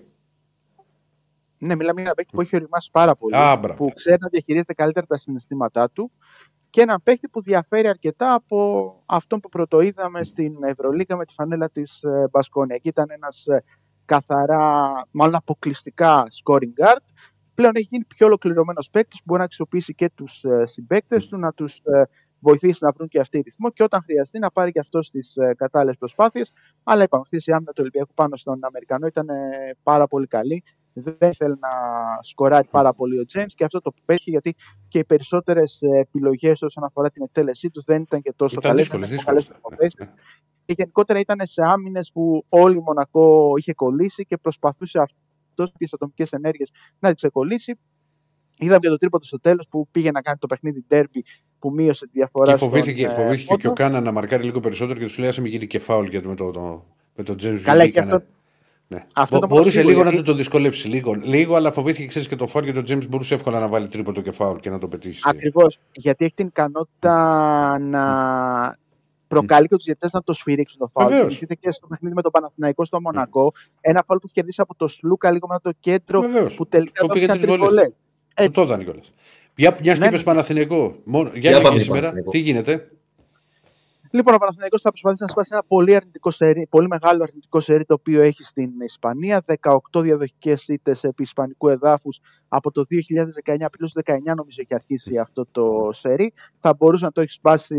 Ναι, 1.57 1.75
μιλάμε 1.75 2.01
για 2.01 2.03
ένα 2.03 2.13
παίκτη 2.13 2.35
που 2.35 2.41
έχει 2.41 2.55
οριμάσει 2.55 2.89
πάρα 2.91 3.15
πολύ. 3.15 3.35
Α, 3.35 3.55
μπράβο. 3.55 3.85
που 3.85 3.93
ξέρει 3.95 4.17
να 4.19 4.27
διαχειρίζεται 4.27 4.73
καλύτερα 4.73 5.05
τα 5.05 5.17
συναισθήματά 5.17 5.89
του 5.89 6.11
και 6.69 6.81
ένα 6.81 6.99
παίκτη 6.99 7.27
που 7.27 7.41
διαφέρει 7.41 7.87
αρκετά 7.87 8.33
από 8.33 8.93
αυτό 9.05 9.39
που 9.39 9.49
πρωτοείδαμε 9.49 10.23
στην 10.23 10.63
Ευρωλίγα 10.63 11.15
με 11.15 11.25
τη 11.25 11.33
φανέλα 11.33 11.69
της 11.69 12.03
Μπασκόνια. 12.31 12.75
Εκεί 12.75 12.87
ήταν 12.87 13.05
ένας 13.09 13.45
καθαρά, 14.05 14.91
μάλλον 15.11 15.35
αποκλειστικά 15.35 16.23
scoring 16.43 16.83
guard. 16.83 17.03
Πλέον 17.53 17.71
έχει 17.75 17.87
γίνει 17.91 18.05
πιο 18.05 18.25
ολοκληρωμένος 18.25 18.89
παίκτης 18.89 19.17
που 19.17 19.23
μπορεί 19.25 19.39
να 19.39 19.45
αξιοποιήσει 19.45 19.93
και 19.93 20.11
τους 20.15 20.43
συμπαίκτες 20.63 21.27
του, 21.27 21.37
να 21.37 21.53
τους 21.53 21.81
βοηθήσει 22.39 22.83
να 22.85 22.91
βρουν 22.91 23.07
και 23.07 23.19
αυτοί 23.19 23.39
ρυθμό 23.39 23.69
και 23.71 23.83
όταν 23.83 24.01
χρειαστεί 24.03 24.39
να 24.39 24.51
πάρει 24.51 24.71
και 24.71 24.79
αυτός 24.79 25.09
τις 25.09 25.33
κατάλληλες 25.55 25.97
προσπάθειες. 25.97 26.51
Αλλά 26.83 27.03
είπαμε, 27.03 27.23
αυτή 27.31 27.49
η 27.49 27.53
άμυνα 27.53 27.71
του 27.71 27.79
Ολυμπιακού 27.79 28.13
πάνω 28.13 28.35
στον 28.35 28.59
Αμερικανό 28.65 29.07
ήταν 29.07 29.29
ε, 29.29 29.35
πάρα 29.83 30.07
πολύ 30.07 30.27
καλή. 30.27 30.63
Δεν 30.99 31.33
θέλει 31.33 31.57
να 31.59 31.69
σκοράρει 32.21 32.67
πάρα 32.71 32.93
πολύ 32.93 33.19
ο 33.19 33.23
James 33.33 33.45
και 33.55 33.63
αυτό 33.63 33.81
το 33.81 33.93
πέτυχε 34.05 34.29
γιατί 34.29 34.55
και 34.87 34.99
οι 34.99 35.05
περισσότερες 35.05 35.79
επιλογές 35.81 36.61
όσον 36.61 36.83
αφορά 36.83 37.09
την 37.09 37.23
εκτέλεσή 37.23 37.69
τους 37.69 37.83
δεν 37.83 38.01
ήταν 38.01 38.21
και 38.21 38.33
τόσο 38.35 38.55
Ήταν 38.59 38.71
καλές. 38.71 38.87
δύσκολες, 38.87 39.19
δύσκολες. 39.47 39.93
Και 40.65 40.73
γενικότερα 40.77 41.19
ήταν 41.19 41.37
σε 41.43 41.61
άμυνες 41.63 42.11
που 42.13 42.45
όλη 42.49 42.77
η 42.77 42.81
Μονακό 42.81 43.53
είχε 43.57 43.73
κολλήσει 43.73 44.25
και 44.25 44.37
προσπαθούσε 44.37 44.99
αυτός 44.99 45.71
και 45.71 45.85
τι 45.85 45.85
ατομικές 45.91 46.31
ενέργειες 46.31 46.71
να 46.99 47.07
τις 47.09 47.17
ξεκολλήσει. 47.17 47.79
Είδαμε 48.59 48.79
και 48.79 48.87
το 48.89 48.97
τρίποντο 48.97 49.23
στο 49.25 49.39
τέλος 49.39 49.67
που 49.69 49.87
πήγε 49.91 50.11
να 50.11 50.21
κάνει 50.21 50.37
το 50.37 50.47
παιχνίδι 50.47 50.85
derby 50.89 51.19
που 51.59 51.71
μείωσε 51.71 52.05
τη 52.05 52.11
διαφορά. 52.13 52.51
Και 52.51 52.57
φοβήθηκε, 52.57 53.01
στον, 53.01 53.11
ε, 53.11 53.23
φοβήθηκε 53.23 53.45
και 53.55 53.67
ο 53.67 53.73
πόντο. 53.73 53.73
Κάνα 53.73 54.01
να 54.01 54.11
μαρκάρει 54.11 54.43
λίγο 54.43 54.59
περισσότερο 54.59 54.99
και 54.99 55.05
του 55.05 55.21
λέει: 55.21 55.29
Α 55.29 55.33
μην 55.37 55.45
γίνει 55.51 55.67
και 55.67 55.79
φάουλ 55.79 56.07
γιατί 56.07 56.27
με 56.27 56.35
το, 56.35 56.51
το, 56.51 56.85
με 57.15 57.23
το 57.23 57.33
James 57.41 57.59
Καλά, 57.63 57.83
Willy 57.83 57.91
και 57.91 57.99
έκανα- 57.99 58.15
αυτό- 58.15 58.27
Ναι. 58.89 59.05
Αυτό 59.15 59.35
Μπο- 59.35 59.41
το 59.41 59.47
μόνο 59.47 59.59
μπορούσε 59.61 59.71
σίγουρο, 59.71 59.89
λίγο 59.89 60.03
να 60.03 60.09
γιατί- 60.09 60.25
του 60.25 60.31
το 60.31 60.37
δυσκολεύσει. 60.37 60.87
Λίγο, 60.87 61.13
λίγο 61.13 61.55
αλλά 61.55 61.71
φοβήθηκε 61.71 62.07
ξέρεις, 62.07 62.27
και 62.27 62.35
το 62.35 62.47
φάουλ 62.47 62.65
και 62.65 62.71
το 62.71 62.83
James 62.87 63.07
μπορούσε 63.09 63.33
εύκολα 63.33 63.59
να 63.59 63.67
βάλει 63.67 63.87
τρίποντο 63.87 64.21
και 64.21 64.31
φάουλ 64.31 64.57
και 64.57 64.69
να 64.69 64.77
το 64.79 64.87
πετύχει. 64.87 65.21
Ακριβώς. 65.23 65.79
Γιατί 65.91 66.25
έχει 66.25 66.33
την 66.33 66.47
ικανότητα 66.47 67.79
να 67.79 68.03
προκαλεί 69.27 69.67
και 69.67 69.75
τους 69.75 69.85
διαιτητές 69.85 70.11
να 70.13 70.23
το 70.23 70.33
σφυρίξουν 70.33 70.79
το 70.79 70.87
φάουλ. 70.87 71.07
Βεβαίως. 71.09 71.25
Θυμηθείτε 71.27 71.55
και 71.55 71.71
στο 71.71 71.87
παιχνίδι 71.87 72.15
με 72.15 72.21
τον 72.21 72.31
Παναθηναϊκό 72.31 72.85
στο 72.85 73.01
Μονακό. 73.01 73.51
Ένα 73.81 74.03
φάουλ 74.05 74.19
που 74.19 74.25
έχει 74.25 74.33
κερδίσει 74.33 74.61
από 74.61 74.75
το 74.75 74.87
Σλούκα 74.87 75.31
λίγο 75.31 75.47
μετά 75.47 75.61
το 75.63 75.71
κέντρο 75.79 76.21
Βεβαίως. 76.21 76.55
που 76.55 76.67
τελικά 76.67 77.01
Το 77.01 77.07
πήγε 77.07 77.25
δόθηκαν 77.25 77.47
τρεις 77.47 77.57
βολές. 77.57 77.67
τριβολές. 77.73 77.95
Του 77.95 78.06
Έτσι. 78.39 78.51
το 78.51 78.61
έδανε 78.61 78.83
κιόλα. 78.83 79.01
Για 79.55 79.77
μια 79.81 79.93
και 79.93 79.99
Ναι, 79.99 80.05
είπες 80.05 80.19
ναι. 80.19 80.25
Παναθηναϊκό. 80.25 80.95
Μόνο, 81.05 81.29
για 81.29 81.39
Για 81.39 81.49
έλεγε 81.49 81.63
πάμε 81.67 81.79
σήμερα, 81.79 81.99
Παναθηναϊκό. 81.99 82.31
τι 82.31 82.37
γίνεται; 82.37 82.91
Λοιπόν, 84.11 84.33
ο 84.33 84.37
Παναθηναϊκός 84.37 84.81
θα 84.81 84.89
προσπαθήσει 84.89 85.23
να 85.23 85.29
σπάσει 85.29 85.49
ένα 85.53 85.63
πολύ, 85.67 85.95
αρνητικό 85.95 86.31
σερί, 86.31 86.67
πολύ 86.69 86.87
μεγάλο 86.87 87.23
αρνητικό 87.23 87.59
σερί 87.59 87.85
το 87.85 87.93
οποίο 87.93 88.21
έχει 88.21 88.43
στην 88.43 88.69
Ισπανία. 88.81 89.43
18 89.91 90.01
διαδοχικές 90.01 90.67
ήττες 90.67 91.03
επί 91.03 91.23
Ισπανικού 91.23 91.69
εδάφους 91.69 92.19
από 92.47 92.71
το 92.71 92.83
2019, 92.83 93.69
πριν 93.71 93.89
το 93.93 94.01
19 94.05 94.35
νομίζω 94.35 94.57
έχει 94.61 94.73
αρχίσει 94.73 95.17
αυτό 95.17 95.45
το 95.51 95.89
σερί. 95.91 96.33
Θα 96.59 96.73
μπορούσε 96.73 97.05
να 97.05 97.11
το 97.11 97.21
έχει 97.21 97.31
σπάσει 97.31 97.75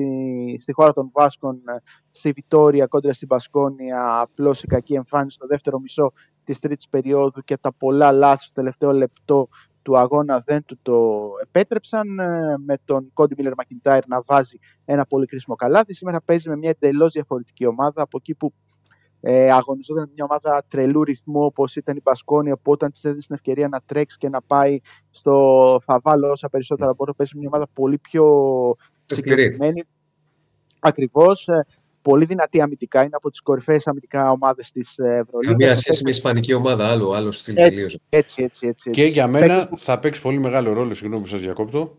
στη 0.61 0.73
χώρα 0.73 0.93
των 0.93 1.11
Βάσκων, 1.13 1.55
ε, 1.55 1.83
στη 2.11 2.31
Βιτόρια 2.33 2.87
κόντρα 2.87 3.13
στην 3.13 3.29
Πασκόνια. 3.29 4.21
Απλώς 4.21 4.63
η 4.63 4.67
κακή 4.67 4.95
εμφάνιση 4.95 5.37
στο 5.37 5.47
δεύτερο 5.47 5.79
μισό 5.81 6.13
της 6.45 6.59
τρίτης 6.59 6.89
περίοδου 6.89 7.41
και 7.45 7.57
τα 7.57 7.73
πολλά 7.73 8.13
λάθη 8.13 8.45
στο 8.45 8.53
τελευταίο 8.53 8.93
λεπτό 8.93 9.49
του 9.89 9.99
αγώνα 9.99 10.43
δεν 10.47 10.65
του 10.65 10.79
το 10.83 11.29
επέτρεψαν 11.43 12.19
ε, 12.19 12.55
με 12.67 12.79
τον 12.85 13.11
Κόντι 13.13 13.35
Μίλλερ 13.37 13.53
Μακιντάιρ 13.57 14.07
να 14.07 14.23
βάζει 14.27 14.59
ένα 14.85 15.07
πολύ 15.07 15.27
κρίσιμο 15.27 15.57
καλάθι. 15.57 15.95
Σήμερα 15.95 16.21
παίζει 16.21 16.49
με 16.49 16.57
μια 16.57 16.71
εντελώς 16.71 17.13
διαφορετική 17.13 17.67
ομάδα 17.67 18.03
από 18.03 18.17
εκεί 18.21 18.35
που 18.35 18.53
ε, 19.21 19.51
αγωνιζόταν 19.51 20.11
μια 20.15 20.25
ομάδα 20.25 20.65
τρελού 20.69 21.05
ρυθμού 21.05 21.45
όπως 21.45 21.77
ήταν 21.77 21.97
η 21.97 22.01
Μπασκόνια. 22.05 22.57
Που 22.57 22.73
όταν 22.73 22.91
της 22.91 23.05
έδωσε 23.05 23.27
την 23.27 23.35
ευκαιρία 23.35 23.69
να 23.69 23.81
τρέξει 23.87 24.19
και 24.19 24.29
να 24.29 24.43
πάει 24.43 24.79
στο 25.11 25.79
θα 25.83 26.01
βάλω 26.03 26.31
όσα 26.31 26.49
περισσότερα 26.49 26.95
μπορώ, 26.95 27.15
παίζει 27.15 27.39
μια 27.39 27.49
ομάδα 27.49 27.69
πολύ 27.73 27.99
πιο 27.99 28.25
Σκληρή. 29.05 29.43
συγκεκριμένη. 29.43 29.85
Ακριβώς. 30.81 31.49
Πολύ 32.11 32.25
δυνατή 32.25 32.61
αμυντικά. 32.61 33.01
Είναι 33.01 33.17
από 33.17 33.31
τις 33.31 33.41
κορυφαίες 33.41 33.87
αμυντικά 33.87 34.31
ομάδες 34.31 34.71
της 34.73 34.99
Ευρωλίγας. 34.99 35.51
Καμία 35.57 35.75
σχέση 35.75 36.03
με 36.05 36.11
ισπανική 36.11 36.55
ομάδα, 36.55 36.89
άλλο, 36.91 37.13
άλλο 37.13 37.31
στυλ 37.31 37.57
Έτσι, 37.57 37.71
τελείως. 37.75 37.99
έτσι, 38.09 38.43
έτσι, 38.43 38.67
έτσι, 38.67 38.91
Και 38.91 39.01
έτσι. 39.01 39.13
για 39.13 39.27
μένα 39.27 39.47
Παίκτες 39.47 39.69
που- 39.69 39.79
θα 39.79 39.99
παίξει 39.99 40.23
πολύ 40.23 40.39
μεγάλο 40.39 40.73
ρόλο, 40.73 40.95
συγγνώμη 40.95 41.23
που 41.23 41.29
σας 41.29 41.41
διακόπτω. 41.41 41.97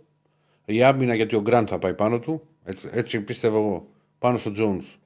Η 0.65 0.83
άμυνα 0.83 1.15
γιατί 1.15 1.35
ο 1.35 1.41
Γκραντ 1.41 1.67
θα 1.69 1.79
πάει 1.79 1.93
πάνω 1.93 2.19
του. 2.19 2.41
Έτσι, 2.63 2.89
έτσι 2.91 3.21
πίστευω 3.21 3.57
εγώ. 3.57 3.87
Πάνω 4.19 4.37
στο 4.37 4.51
Jones. 4.55 4.97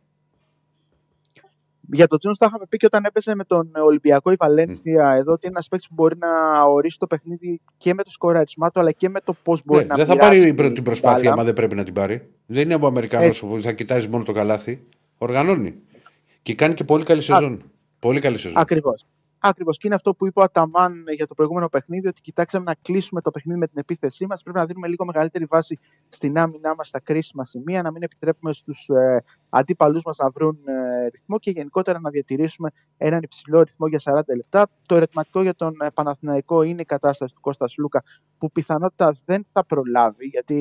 Για 1.92 2.08
τον 2.08 2.20
Τζόνς 2.20 2.38
το 2.38 2.46
είχαμε 2.46 2.66
πει 2.70 2.78
και 2.78 2.86
όταν 2.86 3.06
έπαιζε 3.06 3.36
με 3.36 3.44
τον 3.44 3.72
Ολυμπιακό 3.86 4.32
η 4.32 4.36
Βαλένθια 4.40 5.10
εδώ 5.18 5.32
ότι 5.32 5.40
είναι 5.46 5.54
ένας 5.56 5.68
παίκτης 5.68 5.88
που 5.88 5.94
μπορεί 5.94 6.18
να 6.18 6.62
ορίσει 6.64 6.98
το 7.00 7.08
παιχνίδι 7.08 7.62
και 7.78 7.94
με 7.94 8.04
το 8.04 8.10
σκοραρισμά 8.10 8.70
του 8.72 8.80
αλλά 8.80 8.92
και 8.92 9.10
με 9.10 9.20
το 9.22 9.34
πώς 9.44 9.62
μπορεί 9.66 9.82
Ναι, 9.82 9.88
να 9.88 9.96
δεν 9.96 10.06
θα 10.06 10.14
πειράσει 10.14 10.38
πάρει 10.38 10.50
η 10.50 10.54
προ- 10.54 10.74
την 10.74 10.84
προσπάθεια, 10.84 11.20
μπάλα. 11.20 11.34
άμα 11.34 11.44
δεν 11.44 11.54
πρέπει 11.54 11.76
να 11.76 11.84
την 11.84 11.94
πάρει. 11.94 12.30
Δεν 12.46 12.64
είναι 12.64 12.74
από 12.74 12.88
Αμερικανό 12.88 13.26
Έτσι. 13.26 13.46
που 13.46 13.60
θα 13.62 13.72
κοιτάζεις 13.72 14.08
μόνο 14.08 14.24
το 14.24 14.32
καλάθι. 14.32 14.84
Οργανώνει. 15.24 15.76
Και 16.42 16.56
κάνει 16.56 16.74
και 16.74 16.84
πολύ 16.84 17.04
καλή 17.04 17.22
σεζόν. 17.22 17.72
Πολύ 18.00 18.20
καλή 18.20 18.38
σεζόν. 18.38 18.62
Ακριβώς. 18.62 19.06
Ακριβώς. 19.40 19.78
Και 19.78 19.88
είναι 19.88 19.96
αυτό 19.96 20.16
που 20.16 20.28
είπε 20.28 20.40
ο 20.40 20.44
Αταμάν 20.44 21.04
για 21.16 21.28
το 21.28 21.34
προηγούμενο 21.34 21.70
παιχνίδι, 21.70 22.08
ότι 22.08 22.22
κοιτάξαμε 22.22 22.64
να 22.64 22.76
κλείσουμε 22.82 23.22
το 23.22 23.32
παιχνίδι 23.32 23.60
με 23.60 23.68
την 23.68 23.78
επίθεσή 23.80 24.26
μας. 24.26 24.44
Πρέπει 24.44 24.58
να 24.58 24.66
δίνουμε 24.66 24.88
λίγο 24.88 25.06
μεγαλύτερη 25.06 25.46
βάση 25.46 25.80
στην 26.10 26.38
άμυνά 26.38 26.76
μας 26.76 26.88
στα 26.88 27.00
κρίσιμα 27.00 27.44
σημεία, 27.44 27.82
να 27.82 27.92
μην 27.92 28.04
επιτρέπουμε 28.04 28.54
στους 28.54 28.90
ε, 28.90 29.24
αντίπαλου 29.56 30.00
μας 30.06 30.18
να 30.18 30.30
βρουν 30.30 30.60
ε, 30.66 31.08
ρυθμό 31.08 31.40
και 31.40 31.52
γενικότερα 31.52 32.00
να 32.00 32.10
διατηρήσουμε 32.10 32.70
έναν 32.98 33.20
υψηλό 33.24 33.62
ρυθμό 33.62 33.88
για 33.88 34.00
40 34.04 34.22
λεπτά. 34.36 34.68
Το 34.86 34.96
ερωτηματικό 34.96 35.42
για 35.42 35.54
τον 35.54 35.76
ε, 35.82 35.88
Παναθηναϊκό 35.94 36.62
είναι 36.62 36.82
η 36.82 36.86
κατάσταση 36.86 37.34
του 37.34 37.42
Κώστας 37.42 37.78
Λούκα, 37.78 38.04
που 38.38 38.52
πιθανότητα 38.52 39.16
δεν 39.26 39.46
θα 39.52 39.66
προλάβει, 39.66 40.26
γιατί 40.26 40.58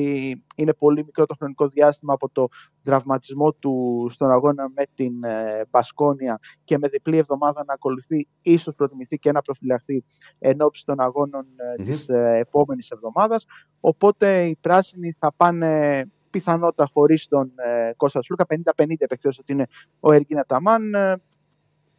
είναι 0.55 0.73
πολύ 0.73 1.03
μικρό 1.05 1.25
το 1.25 1.35
χρονικό 1.37 1.67
διάστημα 1.67 2.13
από 2.13 2.29
το 2.29 2.47
τραυματισμό 2.83 3.53
του 3.53 4.07
στον 4.09 4.31
αγώνα 4.31 4.69
με 4.75 4.83
την 4.95 5.23
ε, 5.23 5.65
Μπασκόνια 5.69 6.39
και 6.63 6.77
με 6.77 6.87
διπλή 6.87 7.17
εβδομάδα 7.17 7.63
να 7.67 7.73
ακολουθεί, 7.73 8.27
ίσως 8.41 8.75
προτιμηθεί 8.75 9.17
και 9.17 9.31
να 9.31 9.41
προφυλαχθεί 9.41 10.03
εν 10.39 10.61
ώψη 10.61 10.85
των 10.85 10.99
αγώνων 10.99 11.45
ε, 11.55 11.81
Μμμ. 11.81 11.85
της 11.85 12.09
ε, 12.09 12.37
επόμενης 12.37 12.89
εβδομάδας. 12.89 13.45
Οπότε 13.79 14.43
οι 14.45 14.57
πράσινοι 14.61 15.15
θα 15.19 15.33
πάνε 15.37 16.03
πιθανότητα 16.33 16.89
χωρίς 16.93 17.27
τον 17.27 17.51
ε, 17.55 17.93
Κώστα 17.97 18.21
Σλούκα, 18.21 18.45
50-50 18.49 18.85
επεκθέως 18.97 19.39
ότι 19.39 19.51
είναι 19.51 19.67
ο 19.99 20.11
Εργίνα 20.11 20.43
Ταμάν, 20.43 20.93
ε, 20.93 21.21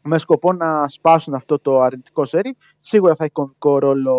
με 0.03 0.19
σκοπό 0.19 0.53
να 0.53 0.89
σπάσουν 0.89 1.35
αυτό 1.35 1.59
το 1.59 1.81
αρνητικό 1.81 2.25
σερί. 2.25 2.57
Σίγουρα 2.81 3.15
θα 3.15 3.25
έχει 3.25 3.33
κομβικό 3.33 3.79
ρόλο 3.79 4.13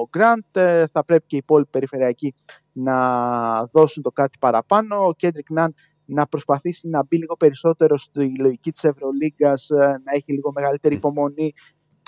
ο 0.00 0.08
Γκραντ, 0.08 0.56
ε, 0.56 0.86
θα 0.92 1.04
πρέπει 1.04 1.24
και 1.26 1.36
οι 1.36 1.38
υπόλοιποι 1.38 1.70
περιφερειακοί 1.70 2.34
να 2.72 3.66
δώσουν 3.66 4.02
το 4.02 4.10
κάτι 4.10 4.38
παραπάνω. 4.38 5.06
Ο 5.06 5.12
Κέντρικ 5.12 5.50
Ναν 5.50 5.74
να 6.04 6.26
προσπαθήσει 6.26 6.88
να 6.88 7.04
μπει 7.04 7.16
λίγο 7.16 7.36
περισσότερο 7.36 7.96
στη 7.96 8.38
λογική 8.38 8.72
της 8.72 8.84
Ευρωλίγκας, 8.84 9.70
ε, 9.70 9.76
να 9.76 10.12
έχει 10.12 10.32
λίγο 10.32 10.52
μεγαλύτερη 10.54 10.94
υπομονή, 10.94 11.52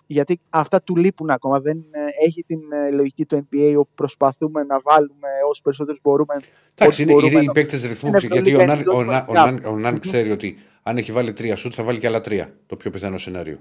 γιατί 0.07 0.41
αυτά 0.51 0.83
του 0.83 0.97
λείπουν 0.97 1.31
ακόμα. 1.31 1.61
Δεν 1.61 1.79
ε, 1.91 1.99
έχει 2.27 2.43
την 2.47 2.59
ε, 2.73 2.91
λογική 2.91 3.25
του 3.25 3.49
NBA 3.51 3.75
όπου 3.79 3.91
προσπαθούμε 3.95 4.63
να 4.63 4.81
βάλουμε 4.81 5.29
όσους 5.49 5.63
περισσότερους 5.63 6.01
μπορούμε. 6.03 6.35
Εντάξει, 6.75 7.03
ό,τι 7.03 7.03
είναι, 7.03 7.13
μπορούμε 7.13 7.33
είναι 7.33 7.43
οι 7.43 7.47
να- 7.47 7.53
παίκτες 7.53 7.85
ρυθμού. 7.85 8.09
Είναι 8.09 8.19
Γιατί 8.19 8.37
ο 8.55 8.61
Ευρωλίγα, 8.61 8.67
Ναν, 8.67 8.81
είναι 8.81 8.91
ο, 8.91 9.05
Ναν- 9.05 9.29
ο, 9.29 9.33
τόσο 9.33 9.45
Ναν- 9.45 9.65
ο 9.67 9.77
Ναν 9.77 9.99
ξέρει 10.01 10.31
ότι 10.31 10.57
αν 10.83 10.97
έχει 10.97 11.13
βάλει 11.13 11.33
τρία 11.33 11.57
σουτ 11.57 11.73
θα 11.77 11.83
βάλει 11.83 11.99
και 11.99 12.07
άλλα 12.07 12.21
τρία. 12.21 12.55
Το 12.67 12.77
πιο 12.77 12.91
πιθανό 12.91 13.19
σενάριο. 13.19 13.59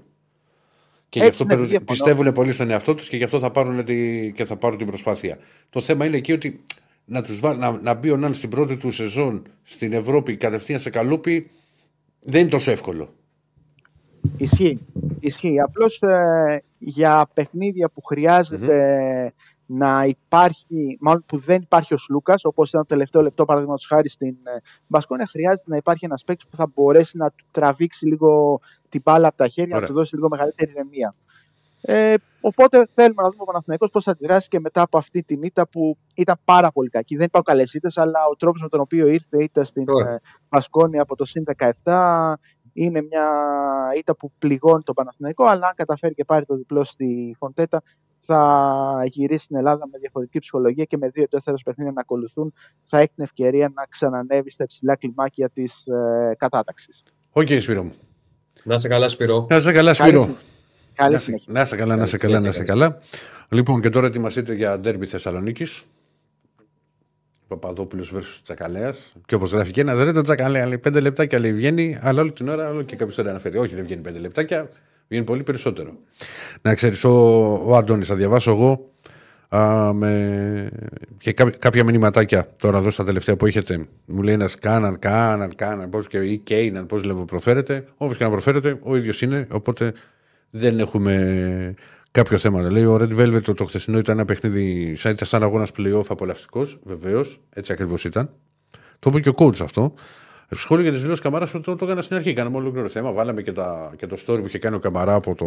Και 1.08 1.18
γι' 1.18 1.26
Έτσι, 1.26 1.42
αυτό 1.42 1.54
ναι, 1.54 1.60
περι- 1.60 1.68
διαφωνώ. 1.70 1.90
πιστεύουν 1.90 2.32
πολύ 2.32 2.52
στον 2.52 2.70
εαυτό 2.70 2.94
τους 2.94 3.08
και 3.08 3.16
γι' 3.16 3.24
αυτό 3.24 3.38
θα 3.38 3.50
πάρουν, 3.50 3.84
τη, 3.84 4.32
και 4.32 4.44
θα 4.44 4.56
πάρουν 4.56 4.78
την 4.78 4.86
προσπάθεια. 4.86 5.38
Το 5.70 5.80
θέμα 5.80 6.06
είναι 6.06 6.16
εκεί 6.16 6.32
ότι 6.32 6.64
να, 7.04 7.22
τους 7.22 7.40
βάλ, 7.40 7.58
να, 7.58 7.70
να 7.80 7.94
μπει 7.94 8.10
ο 8.10 8.16
Ναν 8.16 8.34
στην 8.34 8.48
πρώτη 8.50 8.76
του 8.76 8.90
σεζόν 8.90 9.42
στην 9.62 9.92
Ευρώπη 9.92 10.36
κατευθείαν 10.36 10.78
σε 10.80 10.90
καλούπι 10.90 11.50
δεν 12.20 12.40
είναι 12.40 12.50
τόσο 12.50 12.70
εύκολο. 12.70 13.14
Ισχύει. 14.36 14.86
Ισχύει. 15.20 15.60
Απλώς 15.60 16.02
ε, 16.02 16.62
για 16.78 17.26
παιχνίδια 17.34 17.88
που 17.88 18.02
χρειάζεται 18.02 19.32
να 19.66 20.04
υπάρχει, 20.04 20.96
μάλλον 21.00 21.24
που 21.26 21.38
δεν 21.38 21.62
υπάρχει 21.62 21.94
ο 21.94 21.96
Σλούκας, 21.96 22.44
όπως 22.44 22.68
ήταν 22.68 22.80
το 22.80 22.86
τελευταίο 22.86 23.22
λεπτό 23.22 23.44
παραδείγματος 23.44 23.86
χάρη 23.86 24.08
στην 24.08 24.36
ε, 24.42 24.60
Μπασκόνια, 24.86 25.26
χρειάζεται 25.26 25.70
να 25.70 25.76
υπάρχει 25.76 26.04
ένας 26.04 26.24
παίκτης 26.24 26.46
που 26.48 26.56
θα 26.56 26.70
μπορέσει 26.74 27.16
να 27.16 27.30
του 27.30 27.44
τραβήξει 27.50 28.06
λίγο 28.06 28.60
την 28.88 29.00
μπάλα 29.04 29.28
από 29.28 29.36
τα 29.36 29.48
χέρια, 29.48 29.76
Ωραία. 29.76 29.80
να 29.80 29.92
του 29.94 29.98
δώσει 29.98 30.14
λίγο 30.14 30.28
μεγαλύτερη 30.28 30.70
ηρεμία. 30.70 31.14
Ε, 31.80 32.14
οπότε 32.40 32.86
θέλουμε 32.94 33.22
να 33.22 33.28
δούμε 33.30 33.42
ο 33.42 33.44
Παναθηναϊκός 33.44 33.90
πώς 33.90 34.04
θα 34.04 34.10
αντιδράσει 34.10 34.48
και 34.48 34.60
μετά 34.60 34.82
από 34.82 34.98
αυτή 34.98 35.22
την 35.22 35.42
ήττα 35.42 35.68
που 35.68 35.98
ήταν 36.14 36.36
πάρα 36.44 36.72
πολύ 36.72 36.88
κακή. 36.88 37.16
Δεν 37.16 37.26
υπάρχουν 37.26 37.54
καλές 37.54 37.74
ήττες, 37.74 37.98
αλλά 37.98 38.18
ο 38.30 38.36
τρόπος 38.36 38.62
με 38.62 38.68
τον 38.68 38.80
οποίο 38.80 39.06
ήρθε 39.06 39.36
η 39.40 39.44
ήττα 39.44 39.64
στην 39.64 39.84
Ωραία. 39.88 40.12
ε, 40.12 40.20
Μπασκόνια 40.48 41.02
από 41.02 41.16
το 41.16 41.24
ΣΥΝ 41.24 41.44
17 41.82 42.32
είναι 42.76 43.02
μια 43.02 43.28
ήττα 43.96 44.16
που 44.16 44.32
πληγώνει 44.38 44.82
τον 44.82 44.94
Παναθηναϊκό, 44.94 45.44
αλλά 45.44 45.66
αν 45.66 45.72
καταφέρει 45.76 46.14
και 46.14 46.24
πάρει 46.24 46.44
το 46.44 46.56
διπλό 46.56 46.84
στη 46.84 47.34
Φοντέτα, 47.38 47.82
θα 48.18 49.02
γυρίσει 49.06 49.44
στην 49.44 49.56
Ελλάδα 49.56 49.88
με 49.92 49.98
διαφορετική 49.98 50.38
ψυχολογία 50.38 50.84
και 50.84 50.96
με 50.96 51.08
δύο 51.08 51.26
εντός 51.46 51.62
παιχνίδια 51.62 51.92
να 51.92 52.00
ακολουθούν, 52.00 52.52
θα 52.84 52.98
έχει 52.98 53.10
την 53.14 53.24
ευκαιρία 53.24 53.72
να 53.74 53.84
ξανανεύει 53.88 54.50
στα 54.50 54.64
υψηλά 54.64 54.96
κλιμάκια 54.96 55.48
της 55.50 55.84
ε, 55.86 56.34
κατάταξης. 56.38 57.02
Οκ, 57.32 57.46
Σπύρο 57.60 57.82
μου. 57.82 57.92
Να 58.64 58.74
είσαι 58.74 58.88
καλά, 58.88 59.08
Σπυρό. 59.08 59.46
Να 59.50 59.56
είσαι 59.56 59.72
καλά, 59.72 59.94
Καλή 59.94 60.10
Σπύρο. 60.10 60.22
συνέχεια. 60.22 60.42
Καλή 60.94 61.10
Να 61.10 61.16
είσαι- 61.16 61.24
συνέχεια. 61.24 61.52
Να 61.52 61.60
είσαι 61.60 61.76
καλά, 61.76 61.96
να 61.96 62.02
είσαι 62.02 62.16
καλά, 62.16 62.40
να 62.40 62.48
είσαι 62.48 62.64
καλά. 62.64 62.98
Λοιπόν, 63.48 63.80
και 63.80 63.88
τώρα 63.90 64.06
ετοιμαστείτε 64.06 64.54
για 64.54 64.78
ντέρμπι 64.78 65.06
Θεσσαλονίκης. 65.06 65.84
Παπαδόπουλος 67.48 68.12
versus 68.14 68.40
Τσακαλέας. 68.42 69.12
Και 69.26 69.34
όπως 69.34 69.52
γράφει 69.52 69.70
και 69.70 69.80
ένας, 69.80 69.94
δεν 69.96 70.04
είναι 70.04 70.12
το 70.12 70.20
Τσακαλέα. 70.20 70.66
Λέει 70.66 70.78
πέντε 70.78 71.00
λεπτάκια 71.00 71.38
λέει 71.38 71.52
βγαίνει, 71.52 71.98
αλλά 72.00 72.20
όλη 72.20 72.32
την 72.32 72.48
ώρα 72.48 72.70
όλο 72.70 72.82
και 72.82 72.96
κάποιος 72.96 73.16
τώρα 73.16 73.30
αναφέρει. 73.30 73.58
Όχι, 73.58 73.74
δεν 73.74 73.84
βγαίνει 73.84 74.00
πέντε 74.00 74.18
λεπτάκια, 74.18 74.68
βγαίνει 75.08 75.24
πολύ 75.24 75.42
περισσότερο. 75.42 75.90
Να 76.62 76.74
ξέρεις, 76.74 77.04
ο, 77.04 77.10
ο 77.64 77.76
Αντώνης, 77.76 78.06
θα 78.06 78.14
διαβάσω 78.14 78.50
εγώ 78.50 78.90
α, 79.48 79.92
με... 79.92 80.68
και 81.18 81.32
κά- 81.32 81.58
κάποια 81.58 81.84
μηνυματάκια 81.84 82.48
τώρα 82.56 82.78
εδώ 82.78 82.90
στα 82.90 83.04
τελευταία 83.04 83.36
που 83.36 83.46
έχετε. 83.46 83.86
Μου 84.06 84.22
λέει 84.22 84.34
ένας 84.34 84.54
Κάναν, 84.54 84.98
Κάναν, 84.98 85.54
Κάναν, 85.54 85.90
πώς 85.90 86.06
και 86.06 86.18
ή 86.18 86.38
Κέιναν, 86.38 86.86
πώς 86.86 87.04
λέμε 87.04 87.24
προφέρεται. 87.24 87.84
Όπως 87.96 88.16
και 88.16 88.24
να 88.24 88.30
προφέρεται, 88.30 88.78
ο 88.82 88.96
ίδιος 88.96 89.22
είναι. 89.22 89.46
Οπότε 89.50 89.92
δεν 90.50 90.78
έχουμε 90.78 91.74
κάποιος 92.10 92.40
θέμα. 92.40 92.70
Λέει 92.70 92.84
ο 92.84 92.94
Red 92.94 93.18
Velvet 93.18 93.42
το, 93.42 93.54
το 93.54 93.64
χθεσινό 93.64 93.98
ήταν 93.98 94.16
ένα 94.16 94.24
παιχνίδι, 94.24 94.94
σαν, 94.96 95.12
ήταν 95.12 95.26
σαν 95.26 95.42
αγώνας 95.42 95.70
playoff 95.76 96.04
απολαυστικός. 96.08 96.78
Βεβαίως, 96.82 97.40
έτσι 97.50 97.72
ακριβώς 97.72 98.04
ήταν. 98.04 98.30
Το 98.98 99.10
είπε 99.10 99.20
και 99.20 99.28
ο 99.28 99.34
coach 99.36 99.60
αυτό. 99.60 99.94
Σχόλιο 100.50 100.82
για 100.82 100.92
τις 100.92 101.00
δηλώσεις 101.00 101.22
Καμαράς 101.22 101.50
το, 101.50 101.60
το, 101.60 101.76
το 101.76 101.84
έκανα 101.84 102.02
στην 102.02 102.16
αρχή. 102.16 102.32
Κάναμε 102.32 102.56
ολόκληρο 102.56 102.88
θέμα. 102.88 103.12
Βάλαμε 103.12 103.42
και, 103.42 103.52
τα, 103.52 103.92
και 103.96 104.06
το 104.06 104.16
story 104.26 104.38
που 104.40 104.46
είχε 104.46 104.58
κάνει 104.58 104.76
ο 104.76 104.78
Καμαρά 104.78 105.14
από 105.14 105.34
το, 105.34 105.46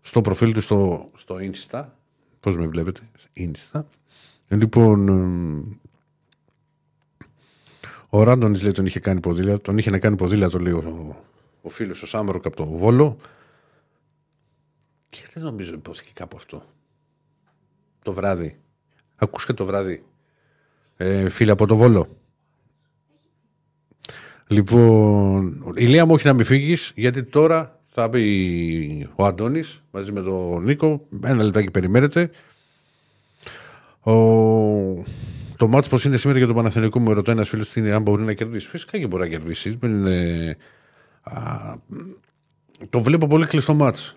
στο 0.00 0.20
προφίλ 0.20 0.52
του 0.52 0.60
στο, 0.60 1.10
στο 1.16 1.36
Insta. 1.40 1.84
Πώς 2.40 2.56
με 2.56 2.66
βλέπετε, 2.66 3.00
Insta. 3.36 3.80
Λοιπόν, 4.48 5.08
εμ, 5.08 5.62
ο 8.08 8.22
Ράντονης 8.22 8.62
λέει 8.62 8.72
τον 8.72 8.86
είχε 8.86 9.00
κάνει 9.00 9.20
ποδήλατο, 9.20 9.58
τον 9.58 9.78
είχε 9.78 9.90
να 9.90 9.98
κάνει 9.98 10.16
ποδήλατο, 10.16 10.58
λέει 10.58 10.72
ο, 10.72 11.16
ο 11.62 11.68
φίλος 11.68 12.02
ο 12.02 12.06
Σάμαροκ 12.06 12.46
από 12.46 12.56
το 12.56 12.66
Βόλο. 12.66 13.16
Και 15.08 15.20
δεν 15.34 15.42
νομίζω 15.42 15.74
υπόθηκε 15.74 16.10
κάπου 16.14 16.36
αυτό. 16.36 16.62
Το 18.02 18.12
βράδυ. 18.12 18.58
Ακούς 19.16 19.46
και 19.46 19.52
το 19.52 19.64
βράδυ. 19.64 20.04
Ε, 20.96 21.28
φίλε 21.28 21.50
από 21.50 21.66
το 21.66 21.76
Βόλο. 21.76 22.16
Λοιπόν, 24.46 25.72
ηλία 25.76 26.06
μου 26.06 26.14
όχι 26.14 26.26
να 26.26 26.32
μην 26.32 26.44
φύγεις, 26.44 26.92
γιατί 26.94 27.22
τώρα 27.22 27.80
θα 27.88 28.10
πει 28.10 29.08
ο 29.14 29.24
Αντώνης 29.24 29.82
μαζί 29.90 30.12
με 30.12 30.22
τον 30.22 30.62
Νίκο. 30.62 31.06
Ένα 31.22 31.42
λεπτάκι 31.42 31.70
περιμένετε. 31.70 32.30
Ο... 34.00 34.12
Το 35.56 35.68
μάτς 35.68 35.88
πως 35.88 36.04
είναι 36.04 36.16
σήμερα 36.16 36.38
για 36.38 36.46
τον 36.46 36.56
Παναθηναϊκό 36.56 36.98
μου 36.98 37.12
ρωτάει 37.12 37.34
ένας 37.34 37.48
φίλος 37.48 37.76
αν 37.76 38.02
μπορεί 38.02 38.22
να 38.22 38.32
κερδίσει. 38.32 38.68
Φυσικά 38.68 38.98
και 38.98 39.06
μπορεί 39.06 39.22
να 39.22 39.28
κερδίσει. 39.28 39.70
Δεν 39.70 39.90
είναι... 39.90 40.56
Α, 41.22 41.74
το 42.90 43.00
βλέπω 43.00 43.26
πολύ 43.26 43.46
κλειστό 43.46 43.74
μάτς 43.74 44.16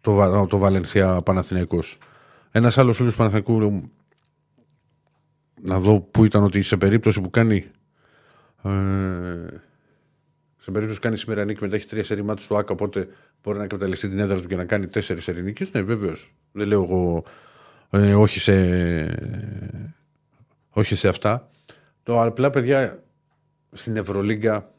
το, 0.00 0.46
το 0.46 0.58
Βαλενσία 0.58 1.22
Παναθηναϊκός. 1.22 1.98
Ένας 2.50 2.78
άλλος 2.78 2.96
φίλος 2.96 3.16
Παναθηναϊκού 3.16 3.82
να 5.60 5.80
δω 5.80 6.00
που 6.00 6.24
ήταν 6.24 6.42
ότι 6.42 6.62
σε 6.62 6.76
περίπτωση 6.76 7.20
που 7.20 7.30
κάνει 7.30 7.64
ε, 8.62 8.70
σε 10.58 10.70
περίπτωση 10.70 11.00
που 11.00 11.06
κάνει 11.06 11.16
σήμερα 11.16 11.44
νίκη 11.44 11.62
μετά 11.62 11.76
έχει 11.76 11.86
τρία 11.86 12.04
σερή 12.04 12.24
στο 12.38 12.56
ΑΚΑ, 12.56 12.72
οπότε 12.72 13.08
μπορεί 13.42 13.58
να 13.58 13.66
καταληφθεί 13.66 14.08
την 14.08 14.18
έδρα 14.18 14.40
του 14.40 14.48
και 14.48 14.56
να 14.56 14.64
κάνει 14.64 14.86
τέσσερις 14.86 15.24
σερή 15.24 15.42
νίκη. 15.42 15.68
Ναι, 15.72 15.82
βεβαίως. 15.82 16.34
Δεν 16.52 16.66
λέω 16.66 16.82
εγώ 16.82 17.24
ε, 17.90 18.14
όχι, 18.14 18.40
σε, 18.40 18.54
όχι 20.70 20.94
σε 20.94 21.08
αυτά. 21.08 21.48
Το 22.02 22.22
απλά, 22.22 22.50
παιδιά, 22.50 23.02
στην 23.72 23.96
Ευρωλίγκα, 23.96 24.70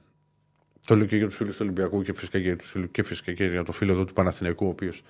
το 0.85 0.95
λέω 0.95 1.05
και 1.05 1.17
για 1.17 1.27
τους 1.27 1.35
φίλους 1.35 1.55
του 1.55 1.61
Ολυμπιακού 1.63 2.03
και 2.03 2.13
φυσικά, 2.13 2.37
για 2.37 2.55
τους, 2.55 2.75
και 2.91 3.03
φυσικά 3.03 3.33
και 3.33 3.45
για 3.45 3.63
το 3.63 3.71
φίλο 3.71 3.91
εδώ 3.91 4.05
του 4.05 4.13
Παναθηναϊκού, 4.13 4.65
ο 4.65 4.69
οποίος 4.69 5.03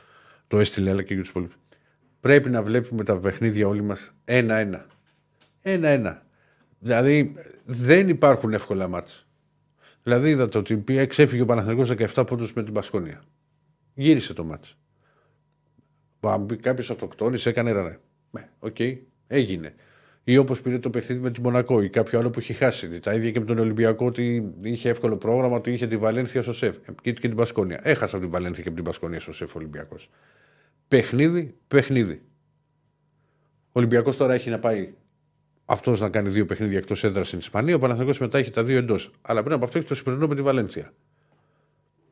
το 0.47 0.59
έστειλε, 0.59 0.89
αλλά 0.89 1.03
και 1.03 1.13
για 1.13 1.21
τους 1.21 1.31
υπόλοιπους. 1.31 1.57
Πρέπει 2.19 2.49
να 2.49 2.63
βλέπουμε 2.63 3.03
τα 3.03 3.19
παιχνίδια 3.19 3.67
όλοι 3.67 3.81
μας 3.81 4.13
ένα-ένα. 4.25 4.85
Ένα-ένα. 5.61 6.25
Δηλαδή 6.79 7.35
δεν 7.65 8.09
υπάρχουν 8.09 8.53
εύκολα 8.53 8.87
μάτς. 8.87 9.27
Δηλαδή 10.03 10.29
είδατε 10.29 10.57
ότι 10.57 10.83
εξέφυγε 10.87 11.41
ο 11.41 11.45
Παναθηναϊκός 11.45 11.93
17 12.13 12.23
πόντους 12.27 12.53
με 12.53 12.63
την 12.63 12.73
Πασκόνια. 12.73 13.23
Γύρισε 13.93 14.33
το 14.33 14.43
μάτς. 14.43 14.77
Κάποιος 16.61 16.89
αυτοκτόνησε, 16.89 17.49
έκανε 17.49 17.71
ρανέ. 17.71 17.99
Ναι, 18.31 18.49
OK, 18.59 18.75
okay, 18.79 18.97
έγινε. 19.27 19.75
Ή 20.29 20.37
όπως 20.37 20.61
πήρε 20.61 20.79
το 20.79 20.89
παιχνίδι 20.89 21.21
με 21.21 21.31
τη 21.31 21.41
Μονακό 21.41 21.81
ή 21.81 21.89
κάποιο 21.89 22.19
άλλο 22.19 22.29
που 22.29 22.39
έχει 22.39 22.53
χάσει. 22.53 22.99
Τα 22.99 23.13
ίδια 23.13 23.31
και 23.31 23.39
με 23.39 23.45
τον 23.45 23.57
Ολυμπιακό 23.57 24.05
ότι 24.05 24.53
είχε 24.61 24.89
εύκολο 24.89 25.17
πρόγραμμα, 25.17 25.55
ότι 25.55 25.71
είχε 25.71 25.87
τη 25.87 25.97
Βαλένθια 25.97 26.41
στο 26.41 26.53
ΣΕΦ 26.53 26.77
και, 27.01 27.11
και 27.11 27.27
την 27.27 27.35
Μπασκόνια. 27.35 27.79
Έχασα 27.83 28.15
από 28.15 28.25
την 28.25 28.33
Βαλένθια 28.33 28.61
και 28.63 28.67
από 28.67 28.77
την 28.77 28.85
Μπασκόνια 28.85 29.19
στο 29.19 29.33
ΣΕΦ 29.33 29.55
Ολυμπιακός. 29.55 30.09
Παιχνίδι, 30.87 31.55
παιχνίδι. 31.67 32.21
Ο 33.65 33.71
Ολυμπιακός 33.71 34.17
τώρα 34.17 34.33
έχει 34.33 34.49
να 34.49 34.59
πάει 34.59 34.93
αυτός 35.65 35.99
να 35.99 36.09
κάνει 36.09 36.29
δύο 36.29 36.45
παιχνίδια 36.45 36.77
εκτός 36.77 37.03
έδρας 37.03 37.27
στην 37.27 37.39
Ισπανία. 37.39 37.75
Ο 37.75 37.79
Παναθηναϊκός 37.79 38.19
μετά 38.19 38.37
έχει 38.37 38.51
τα 38.51 38.63
δύο 38.63 38.77
εντός. 38.77 39.11
Αλλά 39.21 39.41
πριν 39.41 39.55
από 39.55 39.65
αυτό 39.65 39.77
έχει 39.77 39.87
το 39.87 39.95
σημερινό 39.95 40.27
με 40.27 40.35
τη 40.35 40.41
Βαλένθια. 40.41 40.93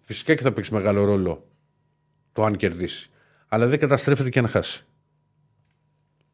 Φυσικά 0.02 0.35
και 0.35 0.41
θα 0.41 0.52
παίξει 0.52 0.73
μεγάλο 0.73 1.03
ρόλο 1.03 1.48
το 2.31 2.44
αν 2.44 2.56
κερδίσει. 2.56 3.10
Αλλά 3.48 3.68
δεν 3.68 3.80
καταστρέφεται 3.80 4.30
και 4.30 4.39
αν 4.39 4.48
χάσει. 4.48 4.85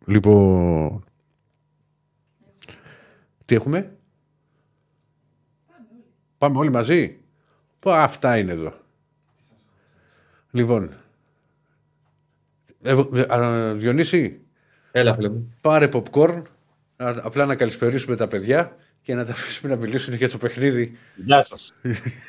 Λοιπόν. 0.05 1.03
Τι 3.45 3.55
έχουμε; 3.55 3.97
Πάμε 6.37 6.57
όλοι 6.57 6.69
μαζί. 6.69 7.17
Πω, 7.79 7.91
αυτά 7.91 8.37
είναι 8.37 8.51
εδώ. 8.51 8.73
Λοιπόν. 10.51 10.93
Ε, 12.81 12.95
ε, 13.29 13.73
Διονύση. 13.73 14.41
Έλα, 14.91 15.13
φίλε 15.13 15.29
μου. 15.29 15.55
Πάρε 15.61 15.89
popcorn 15.93 16.41
απλά 16.95 17.45
να 17.45 17.55
καλησπερίσουμε 17.55 18.15
τα 18.15 18.27
παιδιά 18.27 18.75
και 19.01 19.15
να 19.15 19.25
τα 19.25 19.31
αφήσουμε 19.31 19.73
να 19.73 19.79
μιλήσουν 19.79 20.13
για 20.13 20.29
το 20.29 20.37
παιχνίδι. 20.37 20.97
Γεια 21.15 21.43
σας. 21.43 21.73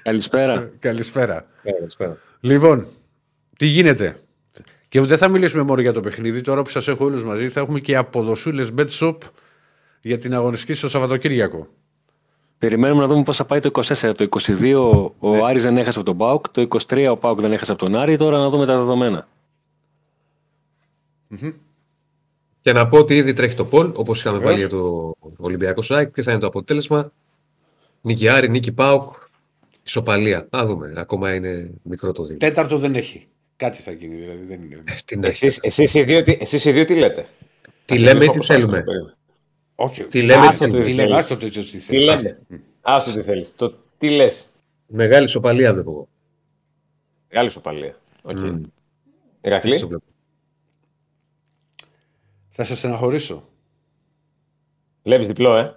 Καλησπέρα. 0.02 0.70
Καλησπέρα. 0.78 1.46
Καλησπέρα. 1.62 2.18
Λοιπόν, 2.40 2.86
τι 3.56 3.66
γίνεται; 3.66 4.16
Και 4.88 5.00
δεν 5.00 5.18
θα 5.18 5.28
μιλήσουμε 5.28 5.62
μόνο 5.62 5.80
για 5.80 5.92
το 5.92 6.00
παιχνίδι. 6.00 6.40
Τώρα 6.40 6.62
που 6.62 6.68
σας 6.68 6.88
έχω 6.88 7.04
όλους 7.04 7.24
μαζί, 7.24 7.48
θα 7.48 7.60
έχουμε 7.60 7.80
και 7.80 7.96
αποδοσούλες 7.96 8.70
bet 8.76 8.88
shop 8.88 9.16
για 10.04 10.18
την 10.18 10.34
αγωνιστική 10.34 10.72
στο 10.72 10.88
Σαββατοκύριακο. 10.88 11.68
Περιμένουμε 12.58 13.00
να 13.00 13.06
δούμε 13.06 13.22
πώς 13.22 13.36
θα 13.36 13.44
πάει 13.44 13.60
το 13.60 13.70
24. 13.72 14.12
Το 14.16 14.26
22 14.30 15.10
ο 15.18 15.34
ναι. 15.34 15.40
Άρης 15.44 15.62
δεν 15.62 15.76
έχασε 15.76 15.98
από 15.98 16.06
τον 16.06 16.16
Πάουκ. 16.16 16.48
Το 16.48 16.66
23 16.88 17.06
ο 17.10 17.16
Πάουκ 17.16 17.40
δεν 17.40 17.52
έχασε 17.52 17.72
από 17.72 17.80
τον 17.80 17.96
Άρη. 17.96 18.16
Τώρα 18.16 18.38
να 18.38 18.48
δούμε 18.48 18.66
τα 18.66 18.76
δεδομένα. 18.76 19.28
Mm-hmm. 21.30 21.52
Και 22.60 22.72
να 22.72 22.88
πω 22.88 22.98
ότι 22.98 23.16
ήδη 23.16 23.32
τρέχει 23.32 23.54
το 23.54 23.64
Πολ, 23.64 23.90
όπως 23.94 24.20
είχαμε 24.20 24.38
βάλει 24.38 24.58
για 24.58 24.68
το 24.68 25.14
Ολυμπιακό 25.36 25.82
Σάικ. 25.82 26.08
Ποιο 26.08 26.22
θα 26.22 26.30
είναι 26.30 26.40
το 26.40 26.46
αποτέλεσμα; 26.46 27.12
Νίκη 28.00 28.28
Άρη, 28.28 28.48
Νίκη 28.48 28.72
Πάουκ, 28.72 29.12
ισοπαλία. 29.82 30.46
Να 30.50 30.64
δούμε. 30.64 30.92
Ακόμα 30.96 31.34
είναι 31.34 31.70
μικρό 31.82 32.12
το 32.12 32.24
δίκτυο. 32.24 32.48
Τέταρτο 32.48 32.78
δεν 32.78 32.94
έχει. 32.94 33.26
Κάτι 33.56 33.82
θα 33.82 33.90
γίνει, 33.90 34.14
δηλαδή 34.14 34.44
δεν 34.44 34.62
είναι. 34.62 34.82
Ε, 35.22 35.28
εσείς, 35.28 35.58
εσείς, 35.62 35.94
οι 35.94 36.02
δύο, 36.02 36.22
εσείς 36.38 36.64
οι 36.64 36.72
δύο 36.72 36.84
τι 36.84 36.94
λέτε; 36.94 37.26
Τι 37.84 37.98
λέμε 37.98 38.24
ή 38.24 38.28
τι 38.28 38.44
θέλουμε; 38.44 38.84
Όχι, 39.74 40.04
τι 40.04 40.22
λέμε, 40.22 40.46
άστο 40.46 40.66
τι 40.66 40.92
λέμε. 40.92 41.16
Άστο 41.16 41.36
τι 41.36 41.50
θέλεις. 41.50 41.86
Τι 41.86 42.00
λέμε. 42.00 42.38
Άστο 42.80 43.12
τι 43.12 43.22
θέλεις. 43.22 43.54
Το 43.56 43.74
τι 43.98 44.10
λες. 44.10 44.52
Μεγάλη 44.86 45.24
ισοπαλία 45.24 45.72
βλέπω 45.72 45.90
εγώ. 45.90 46.08
Μεγάλη 47.28 47.46
ισοπαλία. 47.48 47.96
Okay. 48.22 48.52
Mm. 48.52 48.60
Ηρακλή. 49.40 49.88
Θα 52.48 52.64
σε 52.64 52.76
στεναχωρήσω. 52.76 53.48
Βλέπεις 55.02 55.26
διπλό, 55.26 55.56
ε. 55.56 55.76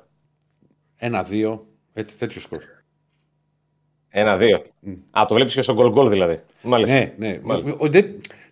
Ένα-δύο. 0.95 1.67
Έτσι, 1.93 2.17
τέτοιο 2.17 2.41
σκορ. 2.41 2.63
Ένα-δύο. 4.09 4.63
Mm. 4.85 4.97
Α, 5.11 5.25
το 5.27 5.33
βλέπεις 5.33 5.53
και 5.53 5.61
στον 5.61 5.75
γκολ 5.75 5.91
γκολ 5.91 6.09
δηλαδή. 6.09 6.43
Μάλιστα. 6.61 6.95
Ναι, 6.95 7.13
ναι. 7.17 7.39
Μάλιστα. 7.43 7.77
Δε, 7.81 8.01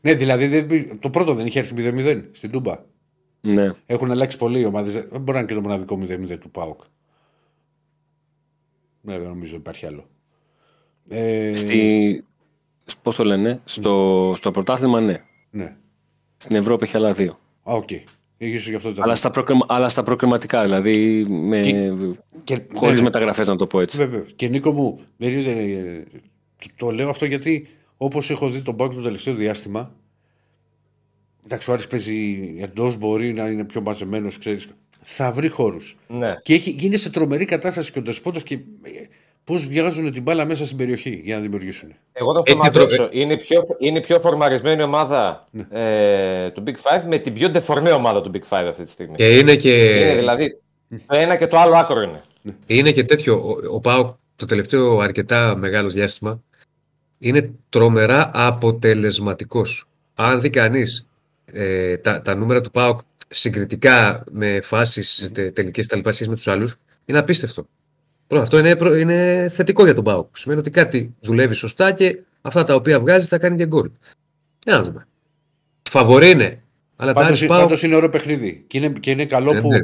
ναι 0.01 0.13
δηλαδή 0.13 0.47
δεν, 0.47 0.99
το 0.99 1.09
πρώτο 1.09 1.33
δεν 1.33 1.45
είχε 1.45 1.59
έρθει 1.59 1.73
0-0 1.77 2.23
στην 2.31 2.51
Τούμπα. 2.51 2.79
Ναι. 3.45 3.71
Έχουν 3.85 4.11
αλλάξει 4.11 4.37
πολλοί 4.37 4.59
οι 4.59 4.65
ομάδες. 4.65 4.93
Δεν 4.93 5.05
μπορεί 5.09 5.31
να 5.31 5.37
είναι 5.37 5.47
και 5.47 5.53
το 5.53 5.61
μοναδικό 5.61 5.99
0-0 6.01 6.37
του 6.39 6.49
Πάουκ. 6.51 6.81
Ναι, 9.01 9.19
δεν 9.19 9.27
νομίζω 9.27 9.55
υπάρχει 9.55 9.85
άλλο. 9.85 10.07
Ε... 11.09 11.55
Στη... 11.55 12.23
Πώς 13.01 13.15
το 13.15 13.23
λένε, 13.23 13.61
στο, 13.65 14.33
στο 14.35 14.51
πρωτάθλημα 14.51 15.01
ναι. 15.01 15.23
ναι. 15.51 15.75
Στην 16.37 16.55
Ευρώπη 16.55 16.83
έχει 16.83 16.97
άλλα 16.97 17.13
δύο. 17.13 17.39
Α, 17.63 17.73
OK. 17.73 17.87
Okay. 17.89 18.03
Αυτό 18.75 18.93
αλλά, 18.97 19.15
στα 19.15 19.29
προκριμα... 19.29 19.65
αλλά 19.69 19.89
στα 19.89 20.03
προκριματικά, 20.03 20.63
δηλαδή 20.63 21.25
με... 21.29 21.61
και... 22.43 22.61
χωρίς 22.73 22.93
ναι, 22.93 22.97
ναι. 22.97 23.01
μεταγραφές 23.01 23.47
να 23.47 23.55
το 23.55 23.67
πω 23.67 23.79
έτσι. 23.79 23.97
Βέβαια. 23.97 24.25
Και 24.35 24.47
Νίκο 24.47 24.71
μου, 24.71 24.99
το 26.75 26.91
λέω 26.91 27.09
αυτό 27.09 27.25
γιατί 27.25 27.67
όπως 27.97 28.29
έχω 28.29 28.49
δει 28.49 28.61
τον 28.61 28.75
ΠΑΟΚ 28.75 28.93
το 28.93 29.01
τελευταίο 29.01 29.33
διάστημα 29.33 29.91
εντάξει 31.45 31.69
ο 31.69 31.73
Άρης 31.73 31.87
παίζει 31.87 32.55
εντός 32.59 32.97
μπορεί 32.97 33.33
να 33.33 33.47
είναι 33.47 33.63
πιο 33.63 33.81
μαζεμένος 33.81 34.37
ξέρεις, 34.37 34.67
θα 35.01 35.31
βρει 35.31 35.49
χώρους. 35.49 35.97
Ναι. 36.07 36.35
Και 36.41 36.53
έχει, 36.53 36.69
γίνει 36.69 36.97
σε 36.97 37.09
τρομερή 37.09 37.45
κατάσταση 37.45 37.91
και 37.91 37.99
ο 37.99 38.01
Ντεσπόντοφ 38.01 38.43
και 38.43 38.59
πώς 39.43 39.67
βγάζουν 39.67 40.11
την 40.11 40.21
μπάλα 40.21 40.45
μέσα 40.45 40.65
στην 40.65 40.77
περιοχή 40.77 41.21
για 41.23 41.35
να 41.35 41.41
δημιουργήσουν. 41.41 41.93
Εγώ 42.13 42.33
θα 42.33 42.41
το 42.41 42.57
μαζέψω. 42.57 43.09
Είναι 43.11 43.37
πιο, 43.37 43.65
είναι 43.77 43.99
πιο 43.99 44.19
φορμαρισμένη 44.19 44.81
ομάδα 44.81 45.47
ναι. 45.51 45.65
ε, 45.69 46.49
του 46.49 46.63
Big 46.67 46.69
Five 46.73 47.03
με 47.07 47.17
την 47.17 47.33
πιο 47.33 47.49
ντεφορμέ 47.49 47.91
ομάδα 47.91 48.21
του 48.21 48.31
Big 48.33 48.49
Five 48.49 48.65
αυτή 48.67 48.83
τη 48.83 48.89
στιγμή. 48.89 49.15
Και 49.15 49.37
είναι 49.37 49.55
και. 49.55 49.73
Είναι 49.73 50.15
δηλαδή 50.15 50.59
το 51.05 51.15
ένα 51.15 51.35
και 51.35 51.47
το 51.47 51.57
άλλο 51.57 51.75
άκρο 51.75 52.01
είναι. 52.01 52.21
Ναι. 52.41 52.53
Είναι 52.65 52.91
και 52.91 53.03
τέτοιο. 53.03 53.35
Ο, 53.35 53.75
ο 53.75 53.79
Πάο 53.79 54.15
το 54.35 54.45
τελευταίο 54.45 54.99
αρκετά 54.99 55.55
μεγάλο 55.55 55.89
διάστημα 55.89 56.41
είναι 57.19 57.51
τρομερά 57.69 58.31
αποτελεσματικός. 58.33 59.87
Αν 60.15 60.41
δει 60.41 60.49
κανείς 60.49 61.07
ε, 61.45 61.97
τα, 61.97 62.21
τα 62.21 62.35
νούμερα 62.35 62.61
του 62.61 62.71
ΠΑΟΚ 62.71 62.99
συγκριτικά 63.29 64.23
με 64.31 64.61
φάσεις 64.61 65.31
τελικές 65.53 65.87
τα 65.87 65.95
λοιπά 65.95 66.13
με 66.19 66.35
τους 66.35 66.47
άλλους, 66.47 66.75
είναι 67.05 67.17
απίστευτο. 67.17 67.67
Αυτό 68.27 68.57
είναι, 68.57 68.77
είναι 68.99 69.47
θετικό 69.51 69.83
για 69.83 69.93
τον 69.93 70.03
Πάοκ. 70.03 70.37
Σημαίνει 70.37 70.59
ότι 70.59 70.69
κάτι 70.69 71.15
δουλεύει 71.19 71.53
σωστά 71.53 71.91
και 71.91 72.19
αυτά 72.41 72.63
τα 72.63 72.75
οποία 72.75 72.99
βγάζει 72.99 73.25
θα 73.25 73.37
κάνει 73.37 73.57
και 73.57 73.65
γκολ. 73.65 73.89
Για 74.63 74.77
να 74.77 74.83
δούμε. 74.83 75.07
Φαβορή 75.89 76.29
είναι. 76.29 76.63
Αλλά 76.95 77.13
πάντως, 77.13 77.45
πάω... 77.45 77.59
πάντως 77.59 77.83
είναι 77.83 77.95
ωραίο 77.95 78.09
παιχνίδι. 78.09 78.63
Και 78.67 78.77
είναι, 78.77 78.89
και 78.89 79.11
είναι 79.11 79.25
καλό 79.25 79.55
ε, 79.55 79.61
που, 79.61 79.69
ναι, 79.69 79.79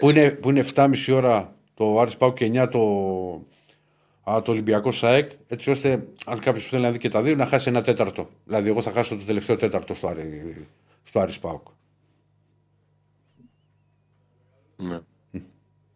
που, 0.00 0.10
είναι, 0.10 0.30
που 0.30 0.50
είναι 0.50 0.64
7,5 0.74 0.88
ώρα 1.12 1.54
το 1.74 2.00
Άρης 2.00 2.16
Πάου 2.16 2.32
και 2.32 2.50
9 2.54 2.68
το, 2.70 2.80
α, 4.30 4.42
το 4.42 4.50
Ολυμπιακό 4.50 4.92
ΣΑΕΚ. 4.92 5.30
Έτσι 5.48 5.70
ώστε 5.70 6.02
αν 6.26 6.38
κάποιος 6.38 6.66
θέλει 6.66 6.82
να 6.82 6.90
δει 6.90 6.98
και 6.98 7.08
τα 7.08 7.22
δύο 7.22 7.36
να 7.36 7.46
χάσει 7.46 7.68
ένα 7.68 7.82
τέταρτο. 7.82 8.28
Δηλαδή, 8.44 8.68
εγώ 8.68 8.82
θα 8.82 8.92
χάσω 8.92 9.16
το 9.16 9.24
τελευταίο 9.24 9.56
τέταρτο 9.56 9.94
στο, 9.94 10.08
στο 11.02 11.20
Άρης 11.20 11.38
Πάουκ. 11.38 11.66
Ναι. 14.76 14.98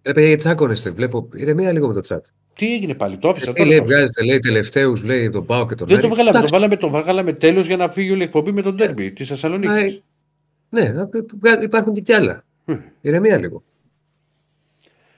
Ρε 0.03 0.13
παιδιά, 0.13 0.37
τσάκωνεστε. 0.37 0.91
Βλέπω. 0.91 1.29
μία 1.57 1.73
λίγο 1.73 1.87
με 1.89 1.95
το 1.95 2.01
τσάτ. 2.01 2.25
Τι 2.55 2.75
έγινε 2.75 2.95
πάλι, 2.95 3.19
το 3.19 3.29
άφησα 3.29 3.53
Τι 3.53 3.57
τώρα. 3.57 3.69
λέει, 3.69 3.79
το 3.79 3.83
άφησα. 3.85 3.99
βγάζετε, 3.99 4.25
λέει, 4.25 4.39
τελευταίους, 4.39 5.05
λέει, 5.05 5.31
τον 5.31 5.47
Πάο 5.47 5.67
και 5.67 5.75
τον 5.75 5.87
Δεν 5.87 5.97
Άρη. 5.99 6.09
το 6.09 6.15
βγάλαμε, 6.15 6.33
το 6.33 6.39
Εντάξει, 6.39 6.55
βάλαμε, 6.55 6.77
το 6.77 6.89
βγάλαμε 6.89 7.33
τέλος 7.33 7.67
για 7.67 7.77
να 7.77 7.89
φύγει 7.91 8.11
όλη 8.11 8.21
η 8.21 8.25
εκπομπή 8.25 8.53
με 8.53 8.63
τον 8.63 8.77
τέρμπι 8.77 9.13
της 9.13 9.27
Α, 9.27 9.35
Θεσσαλονίκη. 9.35 10.03
Ναι, 10.71 10.89
να- 10.89 11.09
βγα- 11.41 11.63
υπάρχουν 11.63 11.93
και 11.93 12.01
κι 12.01 12.13
άλλα. 12.13 12.45
Μμ. 12.65 12.75
Ηρεμία 13.01 13.37
λίγο. 13.39 13.63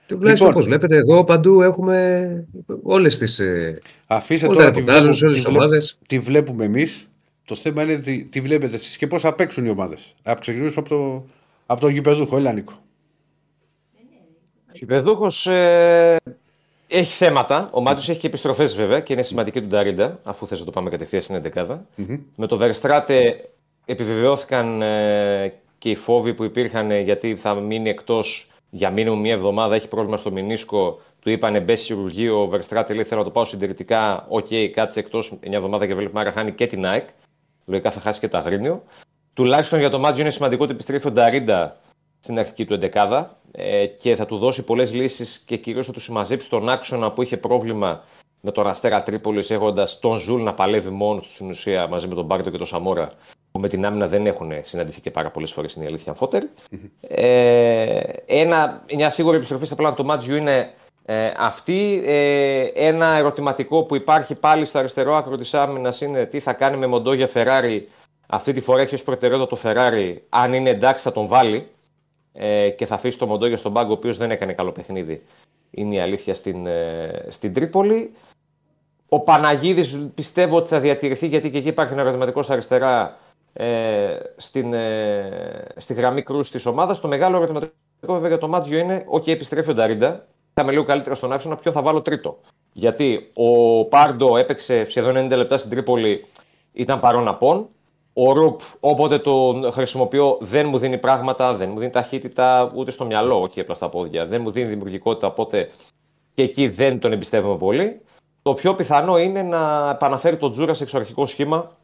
Τουλάχιστον 0.07 0.47
Λοιπόν. 0.47 0.63
όπως 0.63 0.65
βλέπετε 0.65 0.97
εδώ 0.97 1.25
παντού 1.25 1.63
έχουμε 1.63 2.47
όλες 2.83 3.19
τις, 3.19 3.39
ε, 3.39 3.79
Αφήστε 4.07 4.47
όλα 4.47 4.55
τώρα 4.57 4.71
τα 4.71 4.73
τη 4.73 4.79
ρεπορτάζ, 4.81 5.01
βλέπουμε, 5.03 5.27
όλες 5.27 5.37
τη, 5.39 5.43
τις 5.43 5.51
βλέπ- 5.53 5.57
ομάδες. 5.63 5.99
τη 6.07 6.19
βλέπουμε 6.19 6.65
εμείς. 6.65 7.11
Το 7.47 7.55
θέμα 7.55 7.83
είναι 7.83 7.97
τι, 7.97 8.25
τι 8.25 8.41
βλέπετε 8.41 8.75
εσείς 8.75 8.97
και 8.97 9.07
πώς 9.07 9.23
θα 9.23 9.35
παίξουν 9.35 9.65
οι 9.67 9.69
ομάδες. 9.69 10.15
Να 10.23 10.35
ξεκινήσουμε 10.35 10.87
από 10.87 10.89
το, 10.89 11.27
από 11.67 11.81
τον 11.81 11.91
γηπεδούχο. 11.91 12.37
Έλα, 12.37 12.53
Νίκο. 12.53 12.73
Ο 14.67 14.73
γηπεδούχος 14.73 15.51
ε, 15.51 16.17
έχει 16.89 17.13
θέματα. 17.13 17.71
Ο 17.73 17.81
Μάντζιος 17.81 18.09
έχει 18.09 18.21
και 18.21 18.27
επιστροφές 18.27 18.77
βέβαια 18.77 19.01
και 19.01 19.13
είναι 19.13 19.23
σημαντική 19.23 19.61
του 19.61 19.67
Νταρίντα, 19.67 20.21
αφού 20.23 20.47
θες 20.47 20.59
να 20.59 20.65
το 20.65 20.71
πάμε 20.71 20.91
κατευθείαν 20.91 21.23
στην 21.23 21.43
11 21.55 21.79
Με 22.35 22.47
το 22.47 22.59
Verstraete 22.61 23.31
επιβεβαιώθηκαν 23.85 24.83
ε, 24.83 25.53
και 25.79 25.91
οι 25.91 25.95
φόβοι 25.95 26.35
που 26.35 26.45
υπήρχαν 26.45 26.91
ε, 26.91 27.01
γιατί 27.01 27.37
θα 27.37 27.55
μείνει 27.55 27.89
εκτός 27.89 28.51
για 28.71 28.91
μίνιμουμ 28.91 29.17
μία 29.17 29.33
εβδομάδα. 29.33 29.75
Έχει 29.75 29.89
πρόβλημα 29.89 30.17
στο 30.17 30.31
μηνίσκο. 30.31 31.01
Του 31.21 31.31
είπανε 31.31 31.61
μπες 31.61 31.83
χειρουργείο. 31.83 32.43
Ο 32.43 32.51
Verstraete 32.53 32.95
λέει 32.95 33.05
θέλω 33.05 33.21
να 33.21 33.27
το 33.27 33.31
πάω 33.31 33.45
συντηρητικά. 33.45 34.27
Οκ, 34.29 34.49
κάτσε 34.73 35.01
εκτός 35.01 35.31
μια 35.31 35.57
εβδομάδα 35.57 35.87
και 35.87 35.95
βλέπουμε 35.95 36.21
άρα 36.21 36.31
χάνει 36.31 36.53
και 36.53 36.67
την 36.67 36.87
ΑΕΚ. 36.87 37.09
Λογικά 37.67 37.91
θα 37.91 38.01
χάσει 38.01 38.21
και 38.21 38.29
το 38.29 38.37
Αγρίνιο. 38.37 38.83
Τουλάχιστον 39.35 39.79
για 39.79 39.91
το 39.91 39.99
Μάντζιο 39.99 40.23
είναι 40.23 40.31
σημαντικό 40.31 40.65
ότι 40.65 40.73
επιστρέφει 40.73 41.07
ο 41.07 41.11
Νταρίντα 41.11 41.77
στην 42.19 42.39
αρχική 42.39 42.65
του 42.65 42.75
εντεκάδα 42.75 43.37
ε, 43.53 43.87
και 43.87 44.17
θα 44.17 44.27
του 44.27 44.39
δώσει 44.39 44.65
πολλές 44.65 44.95
λύσεις 44.95 45.39
και 45.39 45.57
κυρίως 45.57 45.87
θα 45.87 45.93
του 45.93 46.01
συμμαζέψει 46.01 46.49
τον 46.49 46.69
άξονα 46.69 47.13
που 47.13 47.23
είχε 47.23 47.37
πρόβλημα 47.37 48.03
με 48.41 48.53
τον 48.53 48.67
Αστέρα 48.67 49.03
Τρίπολης 49.03 49.51
έχοντας 49.51 49.99
τον 49.99 50.17
Ζουλ 50.17 50.43
να 50.43 50.55
παλεύει 50.55 50.91
μόνος 50.91 51.21
του 51.21 51.35
στην 51.35 51.49
ουσία 51.49 51.87
μαζί 51.87 52.07
με 52.07 52.15
τον 52.15 52.25
Μπάρντο 52.25 52.51
και 52.51 52.57
τον 52.57 52.67
Σαμόρα 52.67 53.11
που 53.53 53.61
με 53.61 53.69
την 53.69 53.87
άμυνα 53.87 54.09
δεν 54.09 54.27
έχουν 54.27 54.53
συναντηθεί 54.63 55.01
και 55.01 55.11
πάρα 55.11 55.31
πολλές 55.31 55.53
φορές 55.53 55.75
είναι 55.75 55.85
η 55.85 55.89
αλήθεια 55.89 56.13
αμφότερη. 56.13 56.51
Ε, 57.01 58.01
ένα, 58.27 58.85
μια 58.95 59.11
σίγουρη 59.11 59.37
επιστροφή 59.37 59.67
στα 59.67 59.75
πλάνα 59.75 59.95
του 59.95 60.05
Μάντζιου 60.05 60.37
είναι 60.37 60.71
ε, 61.09 61.33
αυτή. 61.37 62.03
Ε, 62.05 62.71
ένα 62.75 63.07
ερωτηματικό 63.07 63.83
που 63.83 63.97
υπάρχει 63.97 64.35
πάλι 64.35 64.65
στο 64.65 64.79
αριστερό 64.79 65.15
άκρο 65.15 65.37
της 65.37 65.55
άμυνας 65.55 66.01
είναι 66.01 66.27
τι 66.27 66.41
θα 66.41 66.53
κάνει 66.53 66.77
με 66.77 66.87
Μοντόγια 66.87 67.27
Φεράρι. 67.27 67.89
Αυτή 68.27 68.53
τη 68.53 68.61
φορά 68.61 68.81
έχει 68.81 68.95
ως 68.95 69.03
προτεραιότητα 69.03 69.49
το 69.49 69.57
Φεράρι. 69.57 70.25
Αν 70.29 70.53
είναι 70.53 70.71
εντάξει, 70.71 71.03
θα 71.03 71.13
τον 71.13 71.27
βάλει 71.27 71.69
ε, 72.33 72.71
και 72.71 72.87
θα 72.87 72.95
αφήσει 72.95 73.19
το 73.19 73.27
Μοντόγια 73.27 73.57
στον 73.57 73.73
πάγκο, 73.73 73.91
ο 73.91 73.93
οποίος 73.93 74.17
δεν 74.17 74.31
έκανε 74.31 74.53
καλό 74.53 74.73
παιχνίδι. 74.73 75.23
Είναι 75.71 75.95
η 75.95 76.01
αλήθεια 76.01 76.35
στην, 76.35 76.67
ε, 76.67 77.25
στην 77.29 77.53
Τρίπολη. 77.53 78.13
Ο 79.09 79.21
Παναγίδης 79.21 80.09
πιστεύω 80.15 80.57
ότι 80.57 80.69
θα 80.69 80.81
διατηρηθεί 80.81 81.27
γιατί 81.27 81.51
και 81.51 81.59
εκεί 81.59 81.69
υπάρχει 81.69 81.93
ένα 81.93 82.03
ερωτηματικό 82.03 82.43
στα 82.43 82.53
αριστερά 82.53 83.17
ε, 83.53 84.17
στην, 84.37 84.73
ε, 84.73 85.65
στη 85.77 85.95
γραμμή 85.95 86.23
κρούσης 86.23 86.53
της 86.53 86.67
ομάδας. 86.67 87.01
Το 87.01 87.09
μεγάλο 87.09 87.37
ερωτηματικό 87.37 87.73
βέβαια 88.07 88.29
για 88.29 88.39
το 88.39 88.49
Μάτζιο 88.49 88.79
είναι: 88.79 89.05
OK, 89.13 89.29
επιστρέφει 89.29 89.71
ο 89.71 89.75
Νταρίντα. 89.75 90.27
Θα 90.59 90.65
είμαι 90.65 90.75
λίγο 90.75 90.85
καλύτερα 90.85 91.15
στον 91.15 91.33
άξονα. 91.33 91.57
Ποιο 91.57 91.73
θα 91.73 91.83
βάλω 91.83 92.03
τρίτο. 92.03 92.39
Γιατί 92.73 93.31
ο 93.35 93.85
Πάρντο 93.85 94.37
έπαιξε 94.37 94.87
σχεδόν 94.89 95.27
90 95.27 95.37
λεπτά 95.37 95.59
στην 95.59 95.71
Τρίπολη, 95.71 96.25
ήταν 96.73 97.01
παρόν 97.01 97.29
απόν. 97.29 97.69
Ο 98.13 98.33
Ρουπ, 98.33 98.61
όποτε 98.81 99.19
τον 99.19 99.73
χρησιμοποιώ, 99.73 100.37
δεν 100.41 100.69
μου 100.69 100.79
δίνει 100.79 100.99
πράγματα, 100.99 101.55
δεν 101.55 101.71
μου 101.71 101.79
δίνει 101.79 101.91
ταχύτητα 101.91 102.71
ούτε 102.75 102.91
στο 102.91 103.07
μυαλό, 103.07 103.41
όχι 103.41 103.61
απλά 103.61 103.75
στα 103.75 103.89
πόδια. 103.89 104.27
Δεν 104.27 104.41
μου 104.41 104.51
δίνει 104.51 104.69
δημιουργικότητα, 104.69 105.27
οπότε 105.27 105.71
και 106.35 106.43
εκεί 106.43 106.69
δεν 106.69 106.99
τον 106.99 107.13
εμπιστεύομαι 107.13 107.57
πολύ. 107.57 108.01
Το 108.43 108.55
πιο 108.55 108.75
πιθανό 108.75 109.19
είναι 109.19 109.43
να 109.43 109.91
επαναφέρει 109.91 110.37
τον 110.37 110.51
Τζούρα 110.51 110.75
σε 110.75 110.83
εξωαρχικό 110.83 111.27
σχήμα 111.27 111.77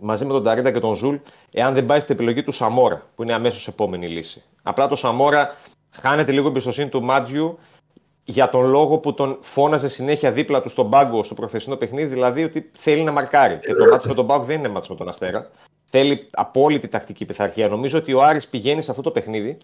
μαζί 0.00 0.24
με 0.24 0.32
τον 0.32 0.42
Νταρίντα 0.42 0.70
και 0.72 0.80
τον 0.80 0.94
Ζουλ, 0.94 1.16
εάν 1.52 1.74
δεν 1.74 1.86
πάει 1.86 2.00
στην 2.00 2.14
επιλογή 2.14 2.42
του 2.42 2.52
Σαμόρα, 2.52 3.02
που 3.14 3.22
είναι 3.22 3.34
αμέσως 3.34 3.68
επόμενη 3.68 4.08
λύση. 4.08 4.42
Απλά 4.62 4.88
το 4.88 4.96
Σαμόρα 4.96 5.56
χάνεται 5.90 6.32
λίγο 6.32 6.48
εμπιστοσύνη 6.48 6.88
του 6.88 7.02
Μάντζιου 7.02 7.58
για 8.24 8.48
τον 8.48 8.70
λόγο 8.70 8.98
που 8.98 9.14
τον 9.14 9.38
φώναζε 9.40 9.88
συνέχεια 9.88 10.32
δίπλα 10.32 10.62
του 10.62 10.68
στον 10.68 10.90
πάγκο 10.90 11.22
στο 11.22 11.34
προχθεσινό 11.34 11.76
παιχνίδι, 11.76 12.12
δηλαδή 12.12 12.44
ότι 12.44 12.70
θέλει 12.78 13.02
να 13.02 13.12
μαρκάρει. 13.12 13.58
Και 13.58 13.74
το 13.74 13.84
ματς 13.84 14.06
με 14.06 14.14
τον 14.14 14.26
ΠΑΟΚ 14.26 14.44
δεν 14.44 14.58
είναι 14.58 14.68
ματς 14.68 14.88
με 14.88 14.94
τον 14.94 15.08
Αστέρα. 15.08 15.50
Θέλει 15.90 16.28
απόλυτη 16.32 16.88
τακτική 16.88 17.24
πειθαρχία. 17.24 17.68
Νομίζω 17.68 17.98
ότι 17.98 18.12
ο 18.12 18.22
Άρης 18.22 18.48
πηγαίνει 18.48 18.82
σε 18.82 18.90
αυτό 18.90 19.02
το 19.02 19.10
παιχνίδι 19.10 19.58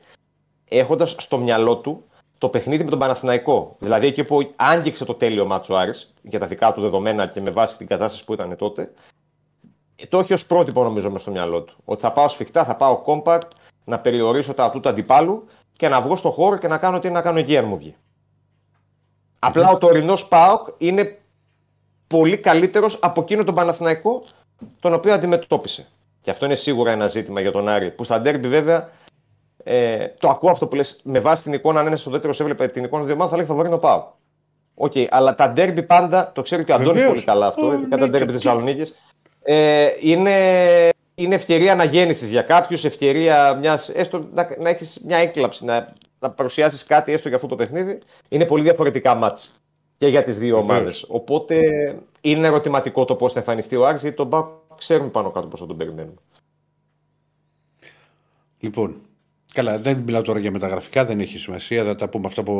έχοντας 0.68 1.14
στο 1.18 1.38
μυαλό 1.38 1.76
του 1.76 2.04
το 2.38 2.48
παιχνίδι 2.48 2.84
με 2.84 2.90
τον 2.90 2.98
Παναθηναϊκό. 2.98 3.76
Δηλαδή 3.78 4.06
εκεί 4.06 4.24
που 4.24 4.48
άγγιξε 4.56 5.04
το 5.04 5.14
τέλειο 5.14 5.46
μάτσο 5.46 5.74
ο 5.74 5.76
Άρης 5.76 6.14
για 6.22 6.38
τα 6.38 6.46
δικά 6.46 6.72
του 6.72 6.80
δεδομένα 6.80 7.26
και 7.26 7.40
με 7.40 7.50
βάση 7.50 7.76
την 7.76 7.86
κατάσταση 7.86 8.24
που 8.24 8.32
ήταν 8.32 8.56
τότε. 8.56 8.92
ε, 9.96 10.06
Το 10.06 10.18
έχει 10.18 10.32
ως 10.32 10.46
πρότυπο 10.46 10.82
νομίζω 10.82 11.10
μες 11.10 11.20
στο 11.20 11.30
μυαλό 11.30 11.62
του. 11.62 11.76
Ότι 11.84 12.00
θα 12.00 12.12
πάω 12.12 12.28
σφιχτά, 12.28 12.64
θα 12.64 12.76
πάω 12.76 13.02
compact, 13.06 13.48
να 13.84 14.00
περιορίσω 14.00 14.54
τα 14.54 14.64
ατού 14.64 14.80
του 14.80 14.88
αντιπάλου 14.88 15.46
και 15.76 15.88
να 15.88 16.00
βγω 16.00 16.16
στο 16.16 16.30
χώρο 16.30 16.56
και 16.56 16.68
να 16.68 16.78
κάνω 16.78 16.98
τι 16.98 17.10
να 17.10 17.22
κάνω 17.22 17.38
εκεί 17.38 17.56
αν 17.56 17.64
μου 17.64 17.76
βγει. 17.76 17.96
Απλά 19.38 19.68
ο 19.70 19.78
τωρινός 19.78 20.28
ΠΑΟΚ 20.28 20.68
είναι 20.78 21.18
πολύ 22.06 22.36
καλύτερος 22.36 22.98
από 23.02 23.20
εκείνο 23.20 23.44
τον 23.44 23.54
Παναθηναϊκό 23.54 24.22
τον 24.80 24.94
οποίο 24.94 25.12
αντιμετώπισε. 25.12 25.86
Και 26.20 26.30
αυτό 26.30 26.44
είναι 26.44 26.54
σίγουρα 26.54 26.90
ένα 26.90 27.06
ζήτημα 27.06 27.40
για 27.40 27.52
τον 27.52 27.68
Άρη. 27.68 27.90
Που 27.90 28.04
στα 28.04 28.20
ντέρμπι 28.20 28.48
βέβαια 28.48 28.88
ε, 29.64 30.06
το 30.20 30.28
ακούω 30.28 30.50
αυτό 30.50 30.66
που 30.66 30.74
λες 30.76 31.00
με 31.04 31.18
βάση 31.20 31.42
την 31.42 31.52
εικόνα. 31.52 31.80
Αν 31.80 31.86
ένας 31.86 32.00
στο 32.00 32.10
δεύτερος 32.10 32.40
έβλεπε 32.40 32.68
την 32.68 32.84
εικόνα 32.84 33.02
του 33.04 33.10
ομάδων 33.12 33.28
θα 33.30 33.36
λέει 33.36 33.46
φαβορί 33.46 33.68
είναι 33.68 33.76
ο 33.78 33.83
ΠΑΟΚ. 33.83 34.04
Οκ, 34.74 34.92
αλλά 35.10 35.34
τα 35.34 35.48
ντέρμπι 35.50 35.82
πάντα, 35.82 36.32
το 36.34 36.42
ξέρει 36.42 36.64
και 36.64 36.72
ο 36.72 36.74
Αντώνης 36.74 36.92
Βεβαίως. 36.92 37.10
πολύ 37.12 37.24
καλά 37.24 37.46
αυτό, 37.46 37.70
Ε, 37.70 37.74
ειδικά 37.74 37.96
ναι, 37.96 38.02
τα 38.02 38.08
ντέρμπι 38.08 38.26
και- 38.26 38.32
Θεσσαλονίκης. 38.32 38.94
Ε, 39.42 39.88
είναι, 40.00 40.32
είναι 41.14 41.34
ευκαιρία 41.34 41.72
αναγέννησης 41.72 42.30
για 42.30 42.42
κάποιους, 42.42 42.84
ευκαιρία 42.84 43.54
μιας, 43.54 43.88
έστω 43.88 44.28
να, 44.34 44.48
να 44.58 44.68
έχεις 44.68 45.00
μια 45.04 45.16
έκλαμψη, 45.16 45.64
να, 45.64 45.88
να 46.18 46.30
παρουσιάσεις 46.30 46.84
κάτι 46.84 47.12
έστω 47.12 47.28
για 47.28 47.36
αυτό 47.36 47.48
το 47.48 47.56
παιχνίδι. 47.56 47.98
Είναι 48.28 48.44
πολύ 48.46 48.62
διαφορετικά 48.62 49.14
μάτς 49.14 49.50
και 49.96 50.06
για 50.06 50.24
τις 50.24 50.38
δύο 50.38 50.56
Βεβαίως. 50.60 50.76
ομάδες. 50.76 51.04
Οπότε 51.08 51.64
είναι 52.20 52.46
ερωτηματικό 52.46 53.04
το 53.04 53.14
πώς 53.14 53.32
θα 53.32 53.38
εμφανιστεί 53.38 53.76
ο 53.76 53.86
Άρης, 53.86 54.02
γιατί 54.02 54.16
τον 54.16 54.26
Μπακ 54.26 54.46
ξέρουμε 54.76 55.08
πάνω 55.10 55.30
κάτω 55.30 55.46
πώς 55.46 55.60
θα 55.60 55.66
τον 55.66 55.76
περιμένουμε. 55.76 56.14
Λοιπόν, 58.60 58.96
καλά, 59.52 59.78
δεν 59.78 59.96
μιλάω 59.98 60.22
τώρα 60.22 60.38
για 60.38 60.50
μεταγραφικά, 60.50 61.04
δεν 61.04 61.20
έχει 61.20 61.38
σημασία, 61.38 61.84
θα 61.84 61.94
τα 61.94 62.08
πούμε 62.08 62.26
αυτά 62.26 62.40
από, 62.40 62.52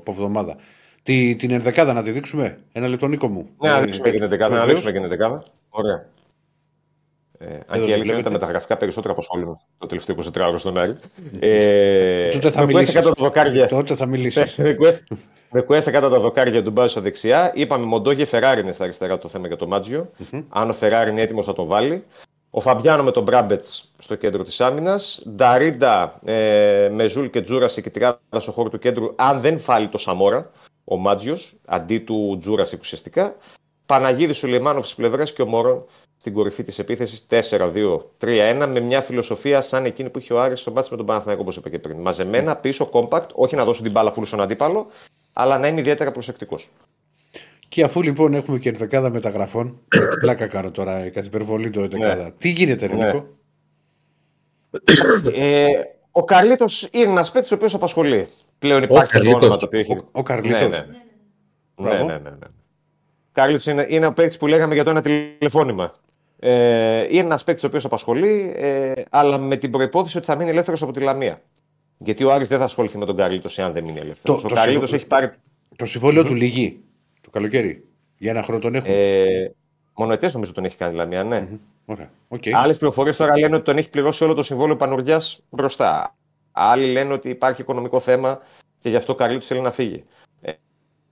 από 0.00 0.10
εβδομάδα. 0.10 0.56
Τι, 1.02 1.34
την 1.36 1.50
ενδεκάδα 1.50 1.92
να 1.92 2.02
τη 2.02 2.10
δείξουμε; 2.10 2.58
Ένα 2.72 2.88
λεπτό, 2.88 3.06
Νίκο 3.06 3.28
μου. 3.28 3.48
Ναι, 3.62 3.70
να 3.70 3.76
Ε, 3.78 3.84
δείξουμε 3.84 4.10
και 4.10 4.18
την 4.18 4.28
δεκάδα. 4.28 4.54
Να 4.54 4.60
βεβαίως. 4.60 4.80
δείξουμε 4.82 4.92
και 4.92 4.98
την 5.08 5.08
δεκάδα. 5.18 5.42
Ωραία. 5.68 6.06
Ε, 7.40 7.46
αν 7.46 7.52
Εδώ 7.52 7.60
και 7.68 7.76
η 7.76 7.78
το 7.78 7.82
αλήθεια 7.84 7.94
είναι 7.94 8.02
βλέπετε. 8.02 8.18
ότι 8.18 8.22
τα 8.22 8.30
μεταγραφικά 8.30 8.76
περισσότερα 8.76 9.12
απασχολούν 9.12 9.58
το 9.78 9.86
τελευταίο 9.86 10.16
24 10.16 10.48
ώρο 10.48 10.58
στον 10.58 10.78
Άρη. 10.78 10.96
Ε, 11.40 12.28
Τότε 12.28 12.50
θα 12.50 12.66
μιλήσεις. 12.66 12.94
κάτω 12.94 13.08
τα 13.12 13.22
δοκάρια. 13.22 13.66
Τότε 13.66 13.94
θα 13.94 14.06
μιλήσεις. 14.06 14.58
Κουέστα, 14.68 14.98
Κουέστα 15.58 15.90
κάτω 15.90 16.08
τα 16.08 16.18
δοκάρια, 16.18 16.62
Οντουμπάτζο 16.62 16.88
στα 16.88 17.00
δεξιά. 17.00 17.52
Είπαμε 17.54 17.84
Μοντόγια, 17.86 18.24
Φεράρι 18.24 18.60
είναι 18.60 18.72
στα 18.72 18.84
αριστερά 18.84 19.18
το 19.18 19.28
θέμα 19.28 19.46
για 19.46 19.56
τον 19.56 19.66
Μάντζιο 19.66 20.10
Αν 20.48 20.70
ο 20.70 20.72
Φεράρι 20.72 21.10
είναι 21.10 21.20
έτοιμος, 21.20 21.44
θα 21.46 21.52
τον 21.52 21.66
βάλει. 21.66 22.04
Ο 22.50 22.60
Φαμπιάνο 22.60 23.02
με 23.02 23.10
τον 23.10 23.22
Μπράμπετς 23.22 23.92
στο 23.98 24.14
κέντρο 24.14 24.42
της 24.44 24.60
άμυνας. 24.60 25.22
Νταρίντα 25.30 26.20
ε, 26.24 26.88
με 26.92 27.06
Ζουλ 27.06 27.26
και 27.26 27.40
Τζούραση 27.40 27.82
και 27.82 27.90
τριάδας 27.90 28.42
στο 28.42 28.52
χώρο 28.52 28.68
του 28.68 28.78
κέντρου, 28.78 29.12
αν 29.16 29.40
δεν 29.40 29.58
βάλει 29.58 29.88
το 29.88 29.98
Σαμόρα, 29.98 30.50
ο 30.84 30.96
Μάντζιος, 30.96 31.54
αντί 31.66 31.98
του 31.98 32.36
Τζούραση 32.40 32.76
ουσιαστικά. 32.80 33.36
Παναγίδης 33.86 34.36
Σουλεϊμάνοφ 34.36 34.82
στις 34.84 34.96
πλευρές 34.96 35.32
και 35.32 35.42
ο 35.42 35.46
Μωρόν 35.46 35.84
στην 36.20 36.32
κορυφή 36.32 36.62
της 36.62 36.78
επίθεσης 36.78 37.26
4-2-3-1 38.20 38.66
με 38.68 38.80
μια 38.80 39.00
φιλοσοφία 39.00 39.60
σαν 39.60 39.84
εκείνη 39.84 40.10
που 40.10 40.18
είχε 40.18 40.32
ο 40.32 40.40
Άρης 40.42 40.60
στο 40.60 40.72
μάτι 40.72 40.88
με 40.90 40.96
τον 40.96 41.06
Παναθηναϊκό, 41.06 41.42
όπως 41.42 41.56
είπα 41.56 41.68
και 41.70 41.78
πριν. 41.78 42.00
Μαζεμένα, 42.00 42.56
πίσω, 42.56 42.88
compact, 42.92 43.28
όχι 43.32 43.56
να 43.56 43.64
δώσω 43.64 43.82
την 43.82 43.92
μπάλα 43.92 44.12
φούλου 44.12 44.26
στον 44.26 44.40
αντίπαλο, 44.40 44.86
αλλά 45.32 45.58
να 45.58 45.66
είμαι 45.66 45.80
ιδιαίτερα 45.80 46.12
προσεκτικός. 46.12 46.70
Και 47.68 47.82
αφού 47.82 48.02
λοιπόν 48.02 48.34
έχουμε 48.34 48.58
και 48.58 48.68
ενδεκάδα 48.68 49.10
μεταγραφών. 49.10 49.80
πλάκα 50.20 50.46
κάνω 50.46 50.70
τώρα, 50.70 50.96
ε, 50.96 51.08
καθ' 51.08 51.26
υπερβολή 51.26 51.70
το 51.70 51.80
ενδεκάδα. 51.80 52.32
Τι 52.38 52.48
γίνεται, 52.50 52.86
ρε 52.86 52.94
Ναι. 52.94 53.06
Νίκο. 53.06 53.26
ε, 55.34 55.66
ο 56.12 56.24
Καρλίτος 56.24 56.88
είναι 56.92 57.10
ένας 57.10 57.30
παίκτης 57.30 57.52
ο 57.52 57.54
οποίος 57.54 57.74
απασχολεί. 57.74 58.26
Πλέον 58.58 58.82
υπάρχει 58.82 59.06
το 59.12 59.18
Καρλίτος. 59.18 59.40
όνομα 59.42 59.56
το 59.56 59.64
οποίο 59.64 59.78
έχει. 59.80 59.92
Ο, 59.92 60.04
ο 60.12 60.22
Καρλίτος. 60.22 60.60
Ναι, 60.60 60.68
ναι. 60.68 60.76
Ναι, 60.76 61.88
Μπράβο. 61.88 62.04
ναι, 62.04 62.12
ναι, 62.12 62.30
ναι. 62.30 62.46
Κάρλιτς 63.32 63.66
είναι, 63.66 63.86
είναι 63.88 64.06
ο 64.06 64.12
παίκτης 64.12 64.36
που 64.36 64.46
λέγαμε 64.46 64.74
για 64.74 64.84
το 64.84 64.90
ένα 64.90 65.00
τηλεφώνημα. 65.00 65.92
Ε, 66.40 67.02
είναι 67.10 67.18
ένας 67.20 67.44
παίκτης 67.44 67.64
ο 67.64 67.66
οποίος 67.66 67.84
απασχολεί, 67.84 68.52
ε, 68.56 68.92
αλλά 69.10 69.38
με 69.38 69.56
την 69.56 69.70
προϋπόθεση 69.70 70.16
ότι 70.16 70.26
θα 70.26 70.36
μείνει 70.36 70.50
ελεύθερος 70.50 70.82
από 70.82 70.92
τη 70.92 71.00
Λαμία. 71.00 71.42
Γιατί 71.98 72.24
ο 72.24 72.32
Άρης 72.32 72.48
δεν 72.48 72.58
θα 72.58 72.64
ασχοληθεί 72.64 72.98
με 72.98 73.04
τον 73.06 73.16
Καρλίτος 73.16 73.58
εάν 73.58 73.72
δεν 73.72 73.84
μείνει 73.84 73.98
ελεύθερος. 74.00 74.40
Το- 74.40 74.46
Ο 74.46 74.48
το 74.48 74.54
Καρλίτος 74.54 74.88
συμφω- 74.88 74.94
έχει 74.94 75.06
πάρει. 75.06 75.30
Το 75.76 75.86
συμβόλαιο 75.86 76.24
του 76.24 76.34
λήγει 76.34 76.80
το 77.20 77.30
καλοκαίρι. 77.30 77.84
Για 78.18 78.30
ένα 78.30 78.42
χρόνο 78.42 78.60
τον 78.60 78.74
έχουμε. 78.74 78.94
Ε, 78.94 79.50
μονοετές 79.94 80.30
νομίζω 80.32 80.52
τον 80.52 80.64
έχει 80.64 80.76
κάνει 80.76 80.92
η 80.94 80.96
Λαμία, 80.96 81.24
ναι. 81.24 81.48
Ωραία. 81.86 82.10
Οκ. 82.28 82.42
Άλλες 82.54 82.76
πληροφορίες 82.76 83.16
τώρα 83.16 83.38
λένε 83.38 83.54
ότι 83.54 83.64
τον 83.64 83.78
έχει 83.78 83.90
πληρώσει 83.90 84.24
όλο 84.24 84.34
το 84.34 84.42
συμβόλαιο 84.42 84.76
Πανουριά 84.76 85.20
μπροστά. 85.50 86.16
Άλλοι 86.52 86.86
λένε 86.92 87.12
ότι 87.12 87.28
υπάρχει 87.28 87.60
οικονομικό 87.60 88.00
θέμα 88.00 88.38
και 88.78 88.88
γι' 88.88 88.96
αυτό 88.96 89.12
ο 89.12 89.16
Καρλίτος 89.16 89.46
θέλει 89.46 89.60
να 89.60 89.70
φύγει. 89.70 90.04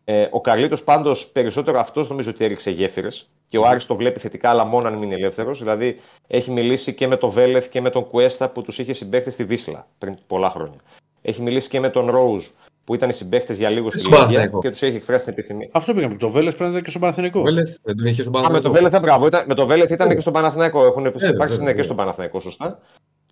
Ε, 0.08 0.20
Ε, 0.20 0.28
ο 0.30 0.40
Καρλίτος 0.40 0.84
πάντως 0.84 1.26
περισσότερο 1.28 1.78
αυτός 1.78 2.08
νομίζω 2.08 2.30
ότι 2.30 2.44
έριξε 2.44 2.70
γέφυρες 2.70 3.28
και 3.48 3.58
ο 3.58 3.66
Άρης 3.66 3.86
το 3.86 3.96
βλέπει 3.96 4.20
θετικά, 4.20 4.50
αλλά 4.50 4.64
μόνο 4.64 4.88
αν 4.88 4.94
μείνει 4.94 5.14
ελεύθερος. 5.14 5.58
Δηλαδή 5.58 5.96
έχει 6.26 6.50
μιλήσει 6.50 6.94
και 6.94 7.06
με 7.06 7.16
τον 7.16 7.30
Βέλεθ 7.30 7.68
και 7.68 7.80
με 7.80 7.90
τον 7.90 8.04
Κουέστα 8.06 8.48
που 8.48 8.62
τους 8.62 8.78
είχε 8.78 8.92
συμπαίχτες 8.92 9.32
στη 9.32 9.44
Βίσλα 9.44 9.86
πριν 9.98 10.18
πολλά 10.26 10.50
χρόνια. 10.50 10.76
Έχει 11.22 11.42
μιλήσει 11.42 11.68
και 11.68 11.80
με 11.80 11.88
τον 11.90 12.10
Ρόουζ 12.10 12.46
που 12.84 12.94
ήταν 12.94 13.08
οι 13.08 13.12
συμπαίχτες 13.12 13.58
για 13.58 13.70
λίγο 13.70 13.90
στη 13.90 13.98
Στον 13.98 14.10
Λίγια 14.10 14.24
Παναθηναϊκό. 14.26 14.60
και 14.60 14.70
τους 14.70 14.82
έχει 14.82 14.96
εκφράσει 14.96 15.24
την 15.24 15.32
επιθυμία. 15.32 15.68
Αυτό 15.72 15.94
πήγαμε. 15.94 16.14
Το 16.16 16.30
Βέλε 16.30 16.48
πρέπει 16.50 16.62
να 16.62 16.68
ήταν 16.70 16.82
και 16.82 16.88
στον 16.90 17.00
Παναθηνικό. 17.00 17.42
Βέλεθ, 17.42 17.76
δεν 17.82 17.96
τον 17.96 18.06
είχε 18.06 18.22
στον 18.22 18.36
Α, 18.36 18.40
με 18.40 18.42
Παναθηναϊκό. 18.46 18.62
τον 18.62 18.72
Βέλεθ, 18.72 19.00
μπράβο, 19.00 19.26
ήταν, 19.26 19.44
με 19.46 19.54
τον 19.54 19.66
Βέλεθ 19.66 19.90
ήταν 19.90 20.08
και 20.08 20.20
στον 20.20 20.32
Παναθηναϊκό. 20.32 20.84
Έχουν 20.86 21.02
βέβαια, 21.02 21.30
υπάρξει 21.30 21.56
βέβαια. 21.56 21.72
και 21.74 21.82
στον 21.82 21.96
Παναθηναϊκό, 21.96 22.40
σωστά. 22.40 22.78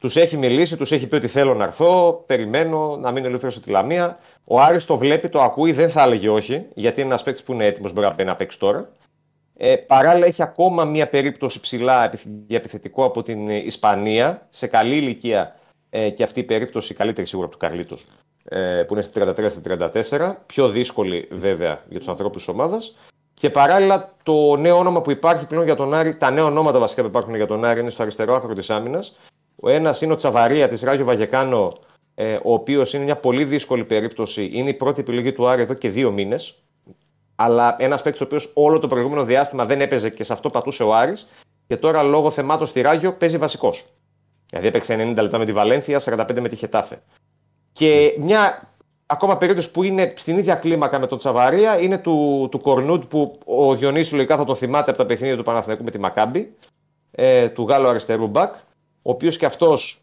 Τους 0.04 0.16
έχει 0.16 0.36
μιλήσει, 0.36 0.76
τους 0.76 0.92
έχει 0.92 1.06
πει 1.06 1.14
ότι 1.14 1.26
θέλω 1.26 1.54
να 1.54 1.64
έρθω, 1.64 2.22
περιμένω 2.26 2.96
να 3.00 3.10
μείνω 3.10 3.26
ελεύθερος 3.26 3.54
στη 3.54 3.70
Λαμία. 3.70 4.18
Ο 4.44 4.60
Άρης 4.60 4.84
το 4.84 4.98
βλέπει, 4.98 5.28
το 5.28 5.42
ακούει, 5.42 5.72
δεν 5.72 5.90
θα 5.90 6.02
έλεγε 6.02 6.28
όχι, 6.28 6.66
γιατί 6.74 7.00
είναι 7.00 7.08
ένας 7.08 7.22
παίκτης 7.22 7.42
που 7.42 7.52
είναι 7.52 7.66
έτοιμος, 7.66 7.92
μπορεί 7.92 8.06
να 8.06 8.14
μπαίνει 8.14 8.28
να 8.28 8.36
παίξει 8.36 8.58
τώρα. 8.58 8.88
Ε, 9.56 9.76
παράλληλα, 9.76 10.26
έχει 10.26 10.42
ακόμα 10.42 10.84
μία 10.84 11.08
περίπτωση 11.08 11.60
ψηλά 11.60 12.04
επιθ- 12.04 12.26
για 12.46 12.56
επιθετικό 12.56 13.04
από 13.04 13.22
την 13.22 13.48
ε, 13.48 13.56
Ισπανία, 13.56 14.46
σε 14.50 14.66
καλή 14.66 14.96
ηλικία 14.96 15.54
ε, 15.90 16.10
και 16.10 16.22
αυτή 16.22 16.40
η 16.40 16.44
περίπτωση 16.44 16.94
καλύτερη 16.94 17.26
σίγουρα 17.26 17.46
από 17.46 17.56
του 17.58 17.66
Καρλίτος, 17.66 18.06
ε, 18.44 18.82
που 18.86 18.94
είναι 18.94 19.02
στη 19.02 19.20
33-34. 20.10 20.34
Πιο 20.46 20.68
δύσκολη 20.68 21.28
βέβαια 21.30 21.82
για 21.88 21.98
τους 21.98 22.08
ανθρώπους 22.08 22.44
της 22.44 22.48
ομάδας. 22.54 22.96
Και 23.34 23.50
παράλληλα, 23.50 24.14
το 24.22 24.56
νέο 24.56 24.78
όνομα 24.78 25.02
που 25.02 25.10
υπάρχει 25.10 25.46
πλέον 25.46 25.64
για 25.64 25.76
τον 25.76 25.94
Άρη, 25.94 26.16
τα 26.16 26.30
νέα 26.30 26.44
ονόματα 26.44 26.78
βασικά 26.78 27.02
που 27.02 27.08
υπάρχουν 27.08 27.34
για 27.34 27.46
τον 27.46 27.64
Άρη 27.64 27.80
είναι 27.80 27.90
στο 27.90 28.02
αριστερό 28.02 28.34
άκρο 28.34 28.54
της 28.54 28.70
άμυνας. 28.70 29.16
Ο 29.56 29.70
ένας 29.70 30.02
είναι 30.02 30.12
ο 30.12 30.16
Τσαβαρία 30.16 30.68
της 30.68 30.82
Ράγιο 30.82 31.04
Βαγεκάνο, 31.04 31.72
ε, 32.14 32.34
ο 32.42 32.52
οποίος 32.52 32.92
είναι 32.92 33.04
μια 33.04 33.16
πολύ 33.16 33.44
δύσκολη 33.44 33.84
περίπτωση. 33.84 34.50
Είναι 34.52 34.68
η 34.68 34.74
πρώτη 34.74 35.00
επιλογή 35.00 35.32
του 35.32 35.48
Άρη 35.48 35.62
εδώ 35.62 35.74
και 35.74 35.88
δύο 35.88 36.10
μήνες. 36.10 36.62
Αλλά 37.36 37.76
ένας 37.78 38.02
παίκτης 38.02 38.20
ο 38.20 38.24
οποίος 38.24 38.52
όλο 38.54 38.78
το 38.78 38.86
προηγούμενο 38.86 39.24
διάστημα 39.24 39.66
δεν 39.66 39.80
έπαιζε 39.80 40.10
και 40.10 40.24
σε 40.24 40.32
αυτό 40.32 40.50
πατούσε 40.50 40.82
ο 40.82 40.94
Άρης 40.94 41.28
και 41.66 41.76
τώρα 41.76 42.02
λόγω 42.02 42.30
θεμάτων 42.30 42.66
στη 42.66 42.80
Ράγιο 42.80 43.12
παίζει 43.12 43.38
βασικός. 43.38 43.86
Δηλαδή 44.50 44.66
έπαιξε 44.66 45.14
90 45.16 45.22
λεπτά 45.22 45.38
με 45.38 45.44
τη 45.44 45.52
Βαλένθια, 45.52 46.00
45 46.04 46.40
με 46.40 46.48
τη 46.48 46.56
Χετάφε. 46.56 47.02
Και 47.72 48.16
μια 48.18 48.72
ακόμα 49.06 49.36
περίπτωση 49.36 49.70
που 49.70 49.82
είναι 49.82 50.14
στην 50.16 50.38
ίδια 50.38 50.54
κλίμακα 50.54 50.98
με 50.98 51.06
τον 51.06 51.18
Τσαβαρία 51.18 51.80
είναι 51.80 51.98
του, 51.98 52.48
του 52.50 52.60
Κορνούτ 52.60 53.04
που 53.04 53.38
ο 53.44 53.74
Διονύσης 53.74 54.12
λογικά 54.12 54.36
θα 54.36 54.44
το 54.44 54.54
θυμάται 54.54 54.90
από 54.90 54.98
τα 54.98 55.06
παιχνίδια 55.06 55.36
του 55.36 55.42
Παναθηναϊκού 55.42 55.84
με 55.84 55.90
τη 55.90 55.98
Μακάμπη, 55.98 56.54
ε, 57.10 57.48
του 57.48 57.66
Γάλλου 57.68 57.88
αριστερού 57.88 58.26
μπακ, 58.26 58.54
ο 59.06 59.10
οποίος 59.10 59.36
και 59.36 59.46
αυτός 59.46 60.00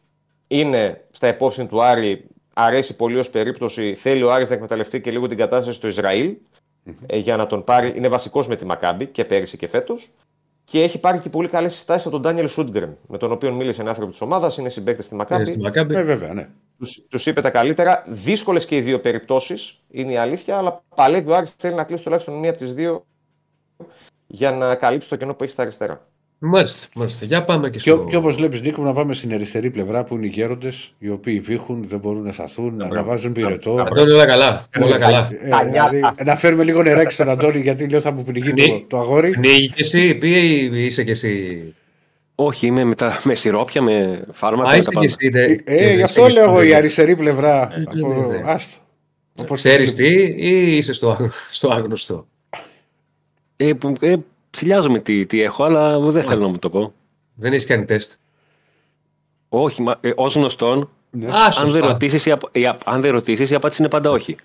είναι 0.48 1.06
στα 1.12 1.28
υπόψη 1.28 1.66
του 1.66 1.84
Άρη, 1.84 2.26
αρέσει 2.54 2.96
πολύ 2.96 3.18
ως 3.18 3.30
περίπτωση, 3.30 3.96
θέλει 3.96 4.24
ο 4.24 4.34
Άρης 4.34 4.50
να 4.50 4.56
εκμεταλλευτεί 4.56 5.02
και 5.02 5.12
λίγο 5.12 5.28
την 5.28 5.38
κατάσταση 5.38 5.76
στο 5.76 5.88
Ισραήλ 5.88 6.36
ε, 7.06 7.18
για 7.18 7.36
να 7.36 7.48
τον 7.48 7.64
πάρει. 7.64 7.94
Είναι 7.96 8.08
βασικός 8.08 8.48
με 8.48 8.56
τη 8.56 8.66
Μακάμπη 8.66 9.06
και 9.06 9.26
πέρυσι 9.26 9.58
και 9.58 9.68
φέτος. 9.68 10.10
Και 10.64 10.84
έχει 10.84 11.00
πάρει 11.00 11.20
και 11.20 11.30
πολύ 11.30 11.48
καλές 11.48 11.74
συστάσεις 11.74 12.06
από 12.06 12.16
τον 12.16 12.22
Ντάνιελ 12.22 12.48
Σούντγκρεν, 12.48 12.98
με 13.08 13.18
τον 13.18 13.32
οποίο 13.32 13.54
μίλησε 13.54 13.82
ένα 13.82 13.90
άνθρωπο 13.90 14.12
της 14.12 14.22
ομάδας, 14.22 14.58
είναι 14.58 14.70
συμπαίκτης 14.70 15.06
στη 15.06 15.16
Είναι 15.16 15.24
Μακάμπη. 15.24 15.50
στη 15.52 15.60
Μακάμπη. 15.60 15.96
Ε, 15.96 16.04
βέβαια, 16.04 16.34
ναι. 16.34 16.50
Τους, 16.78 17.06
τους 17.10 17.26
είπε 17.26 17.42
τα 17.42 17.50
καλύτερα. 17.50 18.04
Δύσκολες 18.08 18.66
και 18.66 18.76
οι 18.76 18.82
δύο 18.82 19.00
περιπτώσεις, 19.00 19.82
είναι 19.90 20.12
η 20.12 20.18
αλήθεια, 20.18 20.58
αλλά 20.58 20.84
παλεύει 20.96 21.30
ο 21.30 21.36
Άρης 21.36 21.52
θέλει 21.52 21.76
να 21.76 21.84
κλείσει 21.84 22.04
τουλάχιστον 22.04 22.34
μία 22.34 22.50
από 22.50 22.60
τις 22.60 22.74
δύο 22.74 23.06
για 24.28 24.52
να 24.52 24.76
καλύψει 24.76 25.10
το 25.10 25.16
κενό 25.16 25.34
που 25.34 25.44
έχει 25.44 25.52
στα 25.52 25.62
αριστερά. 25.62 26.08
Μάλιστα, 26.44 26.88
μάλιστα. 26.96 27.26
Για 27.26 27.44
πάμε 27.46 27.70
και 27.70 27.78
Και, 27.80 27.90
στο... 27.90 28.06
και 28.10 28.16
όπως 28.16 28.36
βλέπεις, 28.36 28.62
Νίκο, 28.62 28.84
να 28.84 28.94
πάμε 28.94 29.14
στην 29.14 29.34
αριστερή 29.34 29.70
πλευρά 29.70 30.04
που 30.04 30.16
είναι 30.16 30.26
οι 30.26 30.30
γέροντες, 30.30 30.94
οι 31.00 31.10
οποίοι 31.10 31.40
βήχουν, 31.40 31.84
δεν 31.88 32.00
μπορούν 32.00 32.24
να 32.24 32.32
σταθούν, 32.32 32.76
να 32.76 32.86
αναβάζουν 32.86 33.32
πυρετό. 33.32 33.72
Αυτό 33.82 34.02
είναι 34.02 34.14
όλα 34.14 34.26
καλά. 34.26 34.68
Όλα 34.82 34.98
καλά. 34.98 35.30
Ε, 35.32 35.70
δηλαδή, 35.70 36.00
να 36.26 36.36
φέρουμε 36.36 36.64
λίγο 36.64 36.84
νεράκι 36.84 37.14
στον 37.14 37.30
Αντώνη, 37.30 37.60
γιατί 37.60 37.90
λέω 37.90 38.00
θα 38.02 38.12
μου 38.12 38.24
πνιγεί 38.24 38.54
το, 38.54 38.72
Ναι. 38.72 38.80
το 38.88 38.98
αγόρι. 38.98 39.30
Πνίγει 39.32 39.68
και 39.70 39.74
εσύ, 39.82 40.14
πει 40.16 40.30
ή 40.30 40.86
είσαι 40.86 41.04
και 41.04 41.12
εσύ. 41.12 41.62
Όχι, 42.36 42.68
είμαι 42.68 42.84
με, 42.84 42.96
τα, 42.96 43.20
με 43.24 43.36
σιρόπια, 43.36 43.82
με 43.82 44.24
φάρμακα, 44.32 44.70
Α, 44.70 44.72
με 44.72 44.78
είσαι 44.78 44.92
τα 44.92 45.00
και 45.02 45.30
πάντα. 45.30 45.40
εσύ. 45.42 45.56
ναι. 45.66 45.74
Ε, 45.76 45.78
Και 45.78 45.86
γι' 45.86 45.94
είσαι 45.94 46.04
αυτό 46.04 46.26
και 46.26 46.32
λέω 46.32 46.44
εσύ, 46.44 46.54
εγώ 46.54 46.64
η 46.64 46.68
ναι. 46.70 46.76
αριστερή 46.76 47.16
πλευρά. 47.16 47.64
από, 47.64 48.08
ναι, 48.32 48.38
ναι. 48.38 48.42
άστο. 48.46 48.78
Όπως 49.42 49.58
Ξέρεις 49.58 49.96
τι 49.96 50.08
ή 50.24 50.78
είσαι 50.78 50.94
στο, 50.94 51.10
άγνω- 51.12 51.32
στο 51.52 51.70
άγνωστο. 51.72 52.28
Ε, 53.58 53.74
που- 53.74 53.94
ε, 54.00 54.14
ψηλιάζομαι 54.52 55.00
τι, 55.00 55.26
τι 55.26 55.42
έχω, 55.42 55.64
αλλά 55.64 56.00
δεν 56.00 56.24
θέλω 56.24 56.42
να 56.42 56.48
μου 56.48 56.60
το 56.60 56.70
πω. 56.70 56.94
Δεν 57.34 57.54
έχεις 57.54 57.66
κάνει 57.66 57.86
τεστ. 57.86 58.12
Όχι, 59.50 59.82
μα, 59.82 59.98
ε, 60.02 60.12
ως 60.16 60.36
γνωστόν, 60.36 60.80
Α, 60.82 60.90
αν 61.46 61.52
δεν, 61.54 61.72
σωστά. 61.72 61.88
ρωτήσεις, 61.88 62.26
η, 62.26 62.32
απ- 62.32 62.58
η, 62.58 62.68
απ- 62.68 62.90
αν 62.90 63.02
δεν 63.02 63.12
ρωτήσεις, 63.12 63.50
η 63.50 63.56
απάντηση 63.56 63.82
είναι 63.82 63.90
πάντα 63.92 64.10
όχι. 64.10 64.36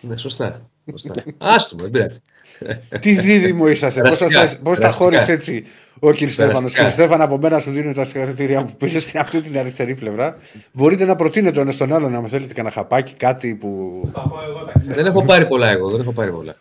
Ναι, 0.00 0.16
σωστά. 0.16 0.60
σωστά. 0.90 1.12
Άστο, 1.38 1.76
δεν 1.76 1.90
πειράζει. 1.90 2.18
Τι 3.00 3.12
δίδυμο 3.20 3.68
είσαστε, 3.68 4.00
πώς 4.00 4.18
Περαστικά, 4.18 4.46
τα 4.56 4.58
περαστικά. 4.62 4.90
χώρισε 4.92 5.32
έτσι 5.32 5.64
ο 6.00 6.12
κ. 6.12 6.16
Στέφανος. 6.16 6.36
Περαστικά. 6.36 6.84
Κ. 6.84 6.90
Στέφανο, 6.90 7.24
από 7.24 7.38
μένα 7.38 7.58
σου 7.58 7.70
δίνω 7.70 7.92
τα 7.92 8.04
συγχαρητήριά 8.04 8.60
μου 8.60 8.74
που 8.78 8.84
είσαι 8.84 8.98
στην 9.00 9.20
αυτή 9.20 9.40
την 9.40 9.58
αριστερή 9.58 9.94
πλευρά. 9.94 10.36
Μπορείτε 10.72 11.04
να 11.04 11.16
προτείνετε 11.16 11.58
ο 11.58 11.62
ένας 11.62 11.76
τον 11.76 11.92
άλλον, 11.92 12.14
αν 12.14 12.28
θέλετε 12.28 12.54
κανένα 12.54 12.74
χαπάκι, 12.74 13.14
κάτι 13.14 13.54
που. 13.54 14.00
Θα 14.12 14.20
πω 14.20 14.36
εγώ 14.48 14.64
τα 14.64 14.78
ξέρω. 14.78 14.94
δεν 14.94 15.06
έχω 15.06 15.24
πάρει 15.24 15.46
πολλά 15.46 15.70
εγώ, 15.70 15.88
δεν 15.90 16.00
έχω 16.00 16.12
πάρει 16.12 16.30
πολλά. 16.32 16.56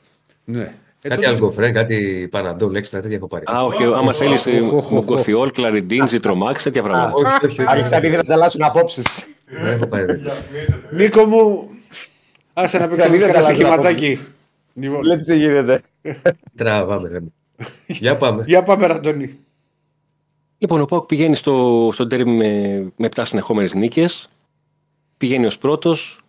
Ναι. 0.45 0.73
Ε, 1.03 1.09
κάτι 1.09 1.21
τότε- 1.21 1.33
αλγκοφρέν, 1.33 1.73
κάτι 1.73 2.27
παναντόλ, 2.31 2.75
έξτρα 2.75 2.99
τέτοια 2.99 3.17
έχω 3.17 3.27
πάρει. 3.27 3.43
Α, 3.51 3.63
όχι, 3.65 3.83
άμα 3.83 4.13
θέλεις 4.13 4.47
Μογκοθιόλ, 4.89 5.51
Κλαριντίν, 5.51 6.07
Ζητρομάξ, 6.07 6.63
τέτοια 6.63 6.83
πράγματα. 6.83 7.13
όχι, 7.13 7.45
όχι, 7.45 7.61
όχι. 7.61 7.69
Άρχισε 7.71 7.95
επειδή 7.95 8.13
να 8.13 8.19
ανταλλάσσουν 8.19 8.63
απόψεις. 8.63 9.27
Δεν 9.45 9.65
έχω 9.73 9.87
πάρει. 9.87 10.05
τέτοια. 10.05 10.33
Διαφημίζεται. 10.51 10.87
Νίκο 10.91 11.25
μου, 11.25 11.69
άσε 12.53 12.77
να 12.77 12.87
παίξω 12.87 13.07
Ξανά 13.07 13.23
ένα 13.23 13.33
καλά, 13.33 13.41
στοιχηματάκι. 13.41 14.19
Λοιπόν, 14.73 14.99
Βλέπεις 15.01 15.25
τι 15.25 15.35
γίνεται. 15.35 15.81
Τραβάμε, 16.55 17.09
ρε. 17.09 17.19
Για 17.87 18.15
πάμε. 18.17 18.43
για 18.47 18.63
πάμε, 18.63 18.85
Ραντώνη. 18.85 19.39
Λοιπόν, 20.57 20.81
ο 20.81 20.85
Πάουκ 20.85 21.05
πηγαίνει 21.05 21.35
στο, 21.35 21.89
στο 21.93 22.07
τέρμι 22.07 22.31
με, 22.31 22.77
με 22.95 23.09
7 23.15 23.21
συνεχόμενες 23.25 23.73
νίκες. 23.73 24.27
Πηγαίνει 25.17 25.45
ως 25.45 25.57
πρώτος. 25.57 26.21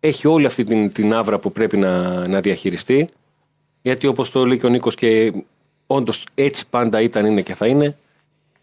Έχει 0.00 0.28
όλη 0.28 0.46
αυτή 0.46 0.64
την, 0.64 0.92
την 0.92 1.14
άβρα 1.14 1.38
που 1.38 1.52
πρέπει 1.52 1.76
να, 1.76 2.26
να 2.28 2.40
διαχειριστεί. 2.40 3.08
Γιατί 3.84 4.06
όπως 4.06 4.30
το 4.30 4.46
λέει 4.46 4.58
και 4.58 4.66
ο 4.66 4.68
Νίκος 4.68 4.94
και 4.94 5.32
όντως 5.86 6.26
έτσι 6.34 6.68
πάντα 6.68 7.00
ήταν, 7.00 7.26
είναι 7.26 7.42
και 7.42 7.54
θα 7.54 7.66
είναι. 7.66 7.96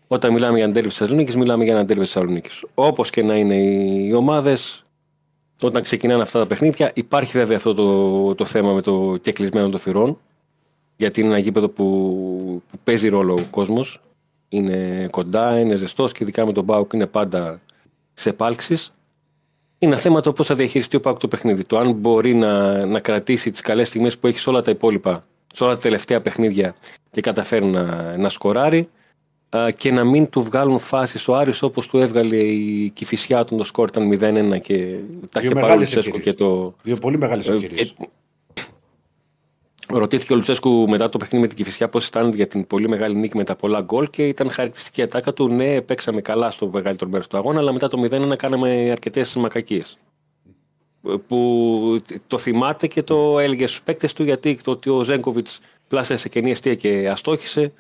Όταν 0.08 0.34
μιλάμε 0.34 0.56
για 0.56 0.64
ένα 0.64 0.74
τέρμι 0.74 0.88
της 0.90 0.98
Θεσσαλονίκης, 0.98 1.36
μιλάμε 1.36 1.64
για 1.64 1.74
ένα 1.74 1.86
τέρμι 1.86 2.04
της 2.04 2.12
Θεσσαλονίκης. 2.12 2.66
Όπως 2.74 3.10
και 3.10 3.24
να 3.24 3.36
είναι 3.36 3.56
οι, 3.56 4.08
οι 4.08 4.14
ομάδες, 4.14 4.86
όταν 5.62 5.82
ξεκινάνε 5.82 6.22
αυτά 6.22 6.40
τα 6.40 6.46
παιχνίδια, 6.48 6.92
υπάρχει 6.94 7.38
βέβαια 7.38 7.58
αυτό 7.58 7.74
το, 7.74 8.36
το 8.36 8.46
θέμα 8.46 8.74
με 8.74 8.82
το 8.82 9.18
κεκλεισμένο 9.22 9.70
των 9.70 9.80
θυρών. 9.80 10.20
Γιατί 10.98 11.20
είναι 11.20 11.30
ένα 11.30 11.38
γήπεδο 11.38 11.70
που, 11.70 11.86
που 12.72 12.78
παίζει 12.84 13.10
ρόλο 13.10 13.34
ο 13.34 13.46
κόσμος. 13.50 14.02
Είναι 14.50 15.08
κοντά, 15.12 15.60
είναι 15.60 15.76
ζεστός 15.76 16.12
και 16.12 16.24
ειδικά 16.24 16.46
με 16.46 16.52
τον 16.52 16.66
Πάουκ 16.66 16.94
είναι 16.94 17.08
πάντα 17.08 17.62
σε 18.14 18.30
επάλξει. 18.30 18.78
Είναι 19.84 19.92
ένα 19.92 20.02
θέμα 20.02 20.22
το 20.22 20.34
πώς 20.34 20.48
θα 20.48 20.56
διαχειριστεί 20.56 20.96
ο 20.96 21.00
Πάουκ 21.00 21.20
το 21.20 21.28
παιχνίδι. 21.28 21.64
Το 21.64 21.78
αν 21.78 21.92
μπορεί 21.92 22.34
να, 22.34 22.86
να 22.86 23.00
κρατήσει 23.00 23.50
τις 23.50 23.62
καλές 23.62 23.88
στιγμές 23.88 24.18
που 24.18 24.28
έχει 24.28 24.40
σε 24.40 24.50
όλα 24.50 24.62
τα 24.62 24.72
υπόλοιπα, 24.72 25.24
σε 25.54 25.64
όλα 25.64 25.74
τα 25.74 25.80
τελευταία 25.80 26.22
παιχνίδια 26.22 26.76
και 27.12 27.22
καταφέρει 27.22 27.66
να, 27.66 28.18
να 28.18 28.30
σκοράρει 28.30 28.90
α, 29.50 29.72
και 29.72 29.92
να 29.92 30.04
μην 30.04 30.30
του 30.30 30.44
βγάλουν 30.44 30.80
φάσεις 30.80 31.28
ο 31.28 31.36
Άρης 31.36 31.62
όπως 31.62 31.88
του 31.88 31.98
έβγαλε 31.98 32.38
η 32.38 32.90
Κηφισιά 32.90 33.40
όταν 33.40 33.58
το 33.58 33.64
σκορ 33.64 33.88
ήταν 33.88 34.10
0-1 34.12 34.62
και 34.62 34.98
τα 35.30 35.40
Δύο 35.40 35.50
είχε 35.50 35.50
πάρει 35.50 35.50
ο 35.50 35.54
μεγάλες 35.54 35.78
Λουτσέσκο 35.78 36.18
ευκαιρίες. 36.18 36.24
και 36.24 36.34
το, 36.34 36.76
Δύο 36.84 36.96
πολύ 36.96 37.18
μεγάλες 37.18 37.48
ε, 37.48 37.54
ευκαιρίες. 37.54 37.96
Ε, 39.94 39.98
Ρωτήθηκε 39.98 40.34
ο 40.34 40.36
Λουτσέσκου 40.36 40.90
μετά 40.90 41.10
το 41.10 41.18
παιχνίδι 41.18 41.42
με 41.44 41.48
την 41.48 41.58
Κυφυσιά 41.58 41.90
πώς 41.90 42.04
αισθάνεται 42.04 42.36
για 42.36 42.48
την 42.48 42.68
πολύ 42.68 42.88
μεγάλη 42.90 43.16
νίκη 43.16 43.38
με 43.38 43.44
τα 43.44 43.56
πολλά 43.56 43.82
γκολ 43.82 44.10
και 44.10 44.28
ήταν 44.28 44.50
χαρακτηριστική 44.50 45.02
ατάκα 45.02 45.34
του. 45.34 45.48
Ναι, 45.48 45.82
παίξαμε 45.82 46.22
καλά 46.22 46.52
στο 46.52 46.68
μεγαλύτερο 46.68 47.10
μέρος 47.10 47.28
του 47.28 47.38
αγώνα, 47.38 47.60
αλλά 47.60 47.72
μετά 47.72 47.88
το 47.88 48.02
0-1 48.12 48.36
κάναμε 48.38 48.90
αρκετές 48.92 49.36
μακακίες. 49.36 49.98
Που 51.28 52.00
το 52.28 52.38
θυμάται 52.38 52.88
και 52.88 53.04
το 53.04 53.40
έλεγε 53.40 53.68
στους 53.68 53.82
παίκτες 53.82 54.14
του 54.14 54.24
γιατί 54.24 54.60
το 54.64 54.72
ότι 54.72 54.90
ο 54.90 55.04
Ζέγκοβιτς 55.04 55.60
πλάσασε 55.88 56.30
κενή 56.30 56.52
αιστεία 56.52 56.76
και 56.76 57.10
αστόχησε 57.10 57.74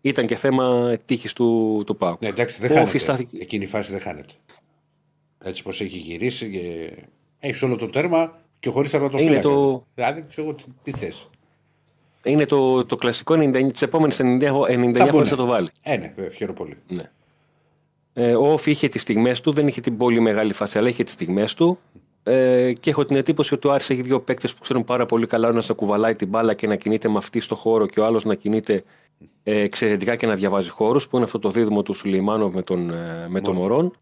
ήταν 0.00 0.26
και 0.26 0.36
θέμα 0.36 0.96
τύχης 1.04 1.32
του, 1.32 1.82
του 1.86 1.96
Πάου. 1.96 2.16
Ναι, 2.20 2.28
εντάξει, 2.28 2.60
δεν 2.60 2.70
Ο 2.70 2.72
χάνεται. 2.72 2.90
Φιστάθηκε- 2.90 3.38
Εκείνη 3.42 3.64
η 3.64 3.66
φάση 3.66 3.90
δεν 3.90 4.00
χάνεται. 4.00 4.32
Έτσι 5.44 5.62
πως 5.62 5.80
έχει 5.80 5.96
γυρίσει 5.98 6.50
και 6.50 6.92
έχεις 7.38 7.62
όλο 7.62 7.76
το 7.76 7.86
τέρμα 7.88 8.38
και 8.60 8.70
χωρίς 8.70 8.90
τερματοφύλακα. 8.90 9.32
Είναι 9.32 9.42
το- 9.42 9.86
Δηλαδή, 9.94 10.24
ξέρω 10.28 10.46
εγώ 10.46 10.56
τι, 10.56 10.64
τι 10.82 10.90
θες. 10.98 11.28
Είναι 12.24 12.46
το, 12.46 12.84
το 12.84 12.96
κλασικό 12.96 13.34
99, 13.34 13.72
τις 13.72 13.82
επόμενες 13.82 14.20
99, 14.22 14.52
99 14.68 15.08
φορές 15.10 15.28
θα 15.28 15.36
το 15.36 15.44
βάλει. 15.44 15.68
Ε, 15.82 15.96
ναι, 15.96 16.12
βέβαια, 16.16 16.30
χαίρομαι 16.30 16.58
πολύ. 16.58 16.76
Ε, 18.12 18.34
ο 18.34 18.52
Όφη 18.52 18.70
είχε 18.70 18.88
τις 18.88 19.02
στιγμές 19.02 19.40
του, 19.40 19.52
δεν 19.52 19.66
είχε 19.66 19.80
την 19.80 19.96
πολύ 19.96 20.20
μεγάλη 20.20 20.52
φάση, 20.52 20.78
αλλά 20.78 20.88
είχε 20.88 21.02
τις 21.02 21.12
στιγμές 21.12 21.54
του. 21.54 21.78
Ε, 22.22 22.72
και 22.72 22.90
έχω 22.90 23.04
την 23.04 23.16
εντύπωση 23.16 23.54
ότι 23.54 23.66
ο 23.66 23.72
Άρης 23.72 23.90
έχει 23.90 24.02
δύο 24.02 24.20
παίκτες 24.20 24.54
που 24.54 24.62
ξέρουν 24.62 24.84
πάρα 24.84 25.06
πολύ 25.06 25.26
καλά. 25.26 25.46
Ο 25.46 25.50
ένας 25.50 25.68
να 25.68 25.74
κουβαλάει 25.74 26.14
την 26.14 26.28
μπάλα 26.28 26.54
και 26.54 26.66
να 26.66 26.76
κινείται 26.76 27.08
με 27.08 27.16
αυτή 27.16 27.40
στο 27.40 27.54
χώρο, 27.54 27.86
και 27.86 28.00
ο 28.00 28.04
άλλος 28.04 28.24
να 28.24 28.34
κινείται 28.34 28.84
ε, 29.42 29.60
εξαιρετικά 29.60 30.16
και 30.16 30.26
να 30.26 30.34
διαβάζει 30.34 30.68
χώρους, 30.68 31.08
που 31.08 31.16
είναι 31.16 31.24
αυτό 31.24 31.38
το 31.38 31.50
δίδυμο 31.50 31.82
του 31.82 31.94
Σουλεϊμάνοβ 31.94 32.54
με 32.54 32.62
τον, 32.62 32.90
ε, 32.90 33.26
με 33.28 33.40
τον 33.40 33.54
Μωρόν. 33.54 33.92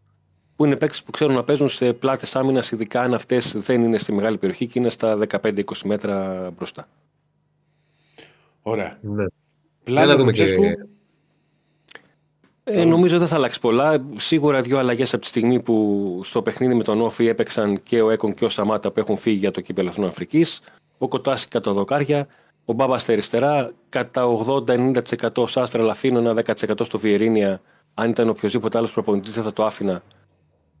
που 0.55 0.65
είναι 0.65 0.75
παίκτες 0.75 1.03
που 1.03 1.11
ξέρουν 1.11 1.35
να 1.35 1.43
παίζουν 1.43 1.69
σε 1.69 1.93
πλάτες 1.93 2.35
άμυνας, 2.35 2.71
ειδικά 2.71 3.01
αν 3.01 3.13
αυτές 3.13 3.57
δεν 3.57 3.83
είναι 3.83 3.97
στη 3.97 4.13
μεγάλη 4.13 4.37
περιοχή 4.37 4.67
και 4.67 4.79
είναι 4.79 4.89
στα 4.89 5.15
15-20 5.15 5.63
μέτρα 5.83 6.49
μπροστά. 6.57 6.87
Ωραία. 8.61 8.97
Ναι. 9.01 9.25
Πλάνο 9.83 10.11
να 10.11 10.17
δούμε 10.17 10.31
και- 10.31 10.41
Λουτσέσκου. 10.41 10.89
Ε, 12.63 12.83
νομίζω 12.83 13.19
δεν 13.19 13.27
θα 13.27 13.35
αλλάξει 13.35 13.59
πολλά. 13.59 14.03
Σίγουρα 14.17 14.61
δύο 14.61 14.77
αλλαγές 14.77 15.13
από 15.13 15.21
τη 15.21 15.27
στιγμή 15.27 15.61
που 15.61 16.19
στο 16.23 16.41
παιχνίδι 16.41 16.73
με 16.73 16.83
τον 16.83 17.01
Όφη 17.01 17.27
έπαιξαν 17.27 17.83
και 17.83 18.01
ο 18.01 18.09
Έκον 18.09 18.33
και 18.33 18.45
ο 18.45 18.49
Σαμάτα 18.49 18.91
που 18.91 18.99
έχουν 18.99 19.17
φύγει 19.17 19.37
για 19.37 19.51
το 19.51 19.61
κύπελο 19.61 19.89
Εθνών 19.89 20.07
Αφρικής. 20.07 20.61
Ο 20.97 21.07
Κοτάσης 21.07 21.47
κατά 21.47 21.73
δοκάρια. 21.73 22.27
Ο 22.65 22.73
Μπάμπα 22.73 22.97
στα 22.97 23.11
αριστερά. 23.11 23.71
Κατά 23.89 24.25
80-90% 24.25 25.41
ο 25.41 25.47
Σάστρα 25.47 25.83
Λαφίνο, 25.83 26.19
ένα 26.19 26.33
10% 26.33 26.85
στο 26.85 26.97
Βιερίνια. 26.99 27.61
Αν 27.93 28.09
ήταν 28.09 28.29
οποιοδήποτε 28.29 28.77
άλλος 28.77 28.91
προπονητής 28.91 29.33
δεν 29.33 29.43
θα 29.43 29.53
το 29.53 29.65
άφηνα. 29.65 30.03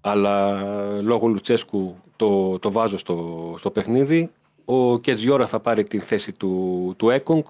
Αλλά 0.01 0.61
λόγω 1.01 1.27
Λουτσέσκου 1.27 1.95
το, 2.15 2.59
το 2.59 2.71
βάζω 2.71 2.97
στο, 2.97 3.55
στο 3.57 3.71
παιχνίδι. 3.71 4.31
Ο 4.65 4.99
Κετζιόρα 4.99 5.45
θα 5.45 5.59
πάρει 5.59 5.83
την 5.83 6.01
θέση 6.01 6.31
του, 6.31 6.93
του 6.97 7.09
Έκονγκ. 7.09 7.43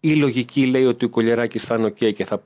Η 0.00 0.14
λογική 0.14 0.66
λέει 0.66 0.84
ότι 0.84 1.04
ο 1.04 1.08
Κολιεράκης 1.08 1.64
θα 1.64 1.74
είναι 1.74 1.86
ok 1.86 2.12
και 2.14 2.24
θα 2.24 2.42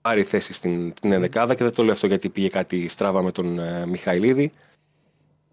πάρει 0.00 0.22
θέση 0.22 0.52
στην 0.52 0.92
την 1.00 1.12
ενδεκάδα 1.12 1.54
και 1.54 1.64
δεν 1.64 1.74
το 1.74 1.82
λέω 1.82 1.92
αυτό 1.92 2.06
γιατί 2.06 2.28
πήγε 2.28 2.48
κάτι 2.48 2.88
στράβα 2.88 3.22
με 3.22 3.32
τον 3.32 3.58
ε, 3.58 3.86
Μιχαηλίδη. 3.86 4.52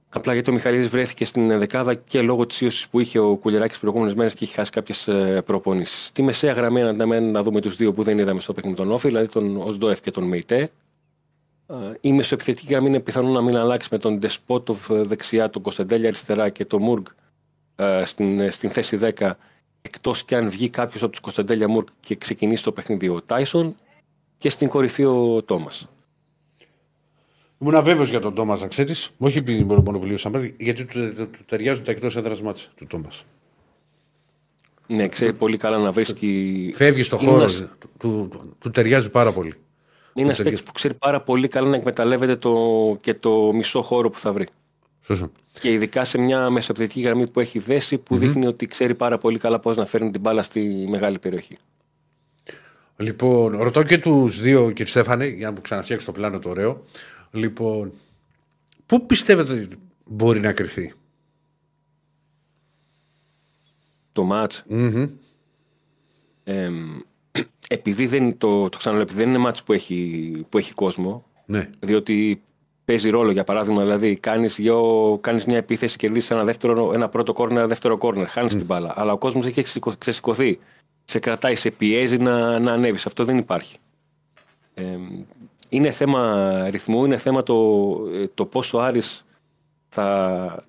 Απλά 0.09 0.33
γιατί 0.33 0.49
ο 0.49 0.53
Μιχαηλίδης 0.53 0.87
βρέθηκε 0.87 1.25
στην 1.25 1.51
ενδεκάδα 1.51 1.93
και 1.93 2.21
λόγω 2.21 2.45
της 2.45 2.61
ίωσης 2.61 2.87
που 2.87 2.99
είχε 2.99 3.19
ο 3.19 3.35
Κουλιεράκη 3.35 3.73
τι 3.73 3.79
προηγούμενες 3.79 4.15
μέρες 4.15 4.33
και 4.33 4.43
είχε 4.43 4.53
χάσει 4.53 4.71
κάποιες 4.71 5.09
προπονήσεις. 5.45 6.05
Στη 6.05 6.21
μεσαία 6.21 6.53
γραμμή 6.53 6.81
να, 6.81 7.19
να 7.19 7.43
δούμε 7.43 7.61
τους 7.61 7.75
δύο 7.75 7.93
που 7.93 8.03
δεν 8.03 8.19
είδαμε 8.19 8.39
στο 8.39 8.53
παιχνίδι 8.53 8.77
τον 8.77 8.91
Όφη, 8.91 9.07
δηλαδή 9.07 9.27
τον 9.27 9.57
Οσντόεφ 9.57 10.01
και 10.01 10.11
τον 10.11 10.23
Μεϊτέ. 10.23 10.69
Ε, 11.67 11.73
Η 12.01 12.13
μεσοεπιθετική 12.13 12.67
γραμμή 12.67 12.87
είναι 12.87 12.99
πιθανό 12.99 13.29
να 13.29 13.41
μην 13.41 13.55
αλλάξει 13.55 13.87
με 13.91 13.97
τον 13.97 14.17
Ντεσπότοβ 14.17 14.91
ε, 14.91 15.01
δεξιά, 15.01 15.49
τον 15.49 15.61
Κωνσταντέλια 15.61 16.07
αριστερά 16.07 16.49
και 16.49 16.65
τον 16.65 16.81
Μουργκ 16.81 17.05
ε, 17.75 18.01
στην, 18.05 18.39
ε, 18.39 18.49
στην 18.49 18.69
θέση 18.69 18.99
10. 19.17 19.31
Εκτός 19.85 20.23
και 20.25 20.35
αν 20.35 20.49
βγει 20.49 20.69
κάποιος 20.69 21.03
από 21.03 21.11
τους 21.11 21.21
Κωνσταντέλια 21.21 21.67
Μουργκ 21.67 21.87
και 21.99 22.15
ξεκινήσει 22.15 22.63
το 22.63 22.71
παιχνίδι 22.71 23.09
ο 23.09 23.21
Τάισον 23.21 23.75
και 24.37 24.49
στην 24.49 24.67
κορυφή 24.67 25.03
ο 25.05 25.43
Τόμας. 25.43 25.87
Ήμουν 27.59 27.83
βέβαιο 27.83 28.05
για 28.05 28.19
τον 28.19 28.33
Τόμας, 28.35 28.61
να 28.61 28.67
ξέρεις. 28.67 29.09
Όχι 29.17 29.37
επειδή 29.37 29.63
μπορεί 29.63 29.81
μόνο 29.81 29.99
που 29.99 30.05
γιατί 30.57 30.85
του, 30.85 31.13
του, 31.13 31.29
του 31.29 31.45
ταιριάζουν 31.45 31.83
τα 31.83 31.91
εκτός 31.91 32.15
έδρας 32.15 32.41
μάτια 32.41 32.65
του 32.75 32.85
Τόμας. 32.87 33.25
Ναι, 34.87 35.07
ξέρει 35.07 35.33
πολύ 35.33 35.57
καλά 35.57 35.77
να 35.77 35.91
βρίσκει. 35.91 36.71
Φεύγεις 36.75 37.05
στο 37.05 37.17
Είναι 37.21 37.29
χώρο. 37.29 37.41
ένας- 37.41 37.57
Του, 37.57 37.89
του, 37.97 38.27
του, 38.31 38.55
του 38.59 38.69
ταιριάζει 38.69 39.09
πάρα 39.09 39.31
πολύ. 39.31 39.53
Είναι 40.13 40.25
ένας 40.25 40.37
ταιριάζει. 40.37 40.43
παίκτης 40.43 40.63
που 40.63 40.71
ξέρει 40.71 40.93
πάρα 40.93 41.21
πολύ 41.21 41.47
καλά 41.47 41.67
να 41.69 41.75
εκμεταλλεύεται 41.75 42.35
το, 42.35 42.97
και 43.01 43.13
το 43.13 43.51
μισό 43.53 43.81
χώρο 43.81 44.09
που 44.09 44.19
θα 44.19 44.33
βρει. 44.33 44.47
Σωστά. 45.05 45.31
Και 45.59 45.71
ειδικά 45.71 46.05
σε 46.05 46.17
μια 46.17 46.49
μεσοπαιδευτική 46.49 47.01
γραμμή 47.01 47.27
που 47.29 47.39
έχει 47.39 47.59
δέσει, 47.59 47.97
που 47.97 48.17
δείχνει 48.17 48.45
ότι 48.45 48.67
ξέρει 48.67 48.95
πάρα 48.95 49.17
πολύ 49.17 49.39
καλά 49.39 49.59
πώς 49.59 49.75
να 49.75 49.85
φέρνει 49.85 50.11
την 50.11 50.21
μπάλα 50.21 50.43
στη 50.43 50.85
μεγάλη 50.89 51.19
περιοχή. 51.19 51.57
Λοιπόν, 52.97 53.57
ρωτώ 53.57 53.83
και 53.83 53.97
τους 53.97 54.39
δύο, 54.41 54.67
κύριε 54.67 54.85
Στέφανε, 54.85 55.25
για 55.25 55.47
να 55.47 55.53
μου 55.53 55.61
ξαναφτιάξει 55.61 56.05
το 56.05 56.11
πλάνο 56.11 56.39
το 56.39 56.49
ωραίο. 56.49 56.81
Λοιπόν, 57.31 57.91
πού 58.85 59.05
πιστεύετε 59.05 59.53
ότι 59.53 59.67
μπορεί 60.05 60.39
να 60.39 60.53
κρυφθεί. 60.53 60.93
Το 64.11 64.23
ματς 64.23 64.63
εμ, 66.43 66.97
επειδή 67.69 68.05
δεν, 68.07 68.37
το, 68.37 68.69
το 68.69 68.77
ξαναλέω, 68.77 69.03
επειδή 69.03 69.19
δεν 69.19 69.29
είναι 69.29 69.37
μάτς 69.37 69.63
που 69.63 69.73
έχει, 69.73 70.31
που 70.49 70.57
έχει 70.57 70.73
κόσμο, 70.73 71.25
Ναι. 71.45 71.69
διότι 71.79 72.43
παίζει 72.85 73.09
ρόλο 73.09 73.31
για 73.31 73.43
παράδειγμα, 73.43 73.81
δηλαδή 73.81 74.15
κάνεις, 74.15 74.55
δυο, 74.55 75.17
κάνεις 75.21 75.45
μια 75.45 75.57
επίθεση, 75.57 75.97
κερδίσεις 75.97 76.31
ένα, 76.31 76.43
δεύτερο, 76.43 76.93
ένα 76.93 77.09
πρώτο 77.09 77.33
κόρνερ, 77.33 77.57
ένα 77.57 77.67
δεύτερο 77.67 77.97
κόρνερ, 77.97 78.27
χάνεις 78.27 78.55
την 78.55 78.65
μπάλα, 78.65 78.93
αλλά 78.95 79.11
ο 79.11 79.17
κόσμος 79.17 79.45
έχει 79.45 79.61
ξεσηκω- 79.61 79.97
ξεσηκωθεί, 79.97 80.59
σε 81.03 81.19
κρατάει, 81.19 81.55
σε 81.55 81.71
πιέζει 81.71 82.17
να, 82.17 82.59
να 82.59 82.71
ανέβεις, 82.71 83.05
αυτό 83.05 83.23
δεν 83.23 83.37
υπάρχει. 83.37 83.77
Εμ, 84.73 85.23
είναι 85.69 85.91
θέμα 85.91 86.69
ρυθμού, 86.69 87.05
είναι 87.05 87.17
θέμα 87.17 87.43
το, 87.43 87.55
ε, 88.13 88.25
το 88.33 88.45
πόσο 88.45 88.77
ο 88.77 88.81
Άρης 88.81 89.25
θα, 89.89 90.65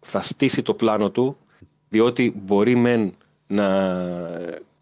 θα 0.00 0.22
στήσει 0.22 0.62
το 0.62 0.74
πλάνο 0.74 1.10
του, 1.10 1.36
διότι 1.88 2.34
μπορεί 2.44 2.76
μεν 2.76 3.14
να, 3.46 3.96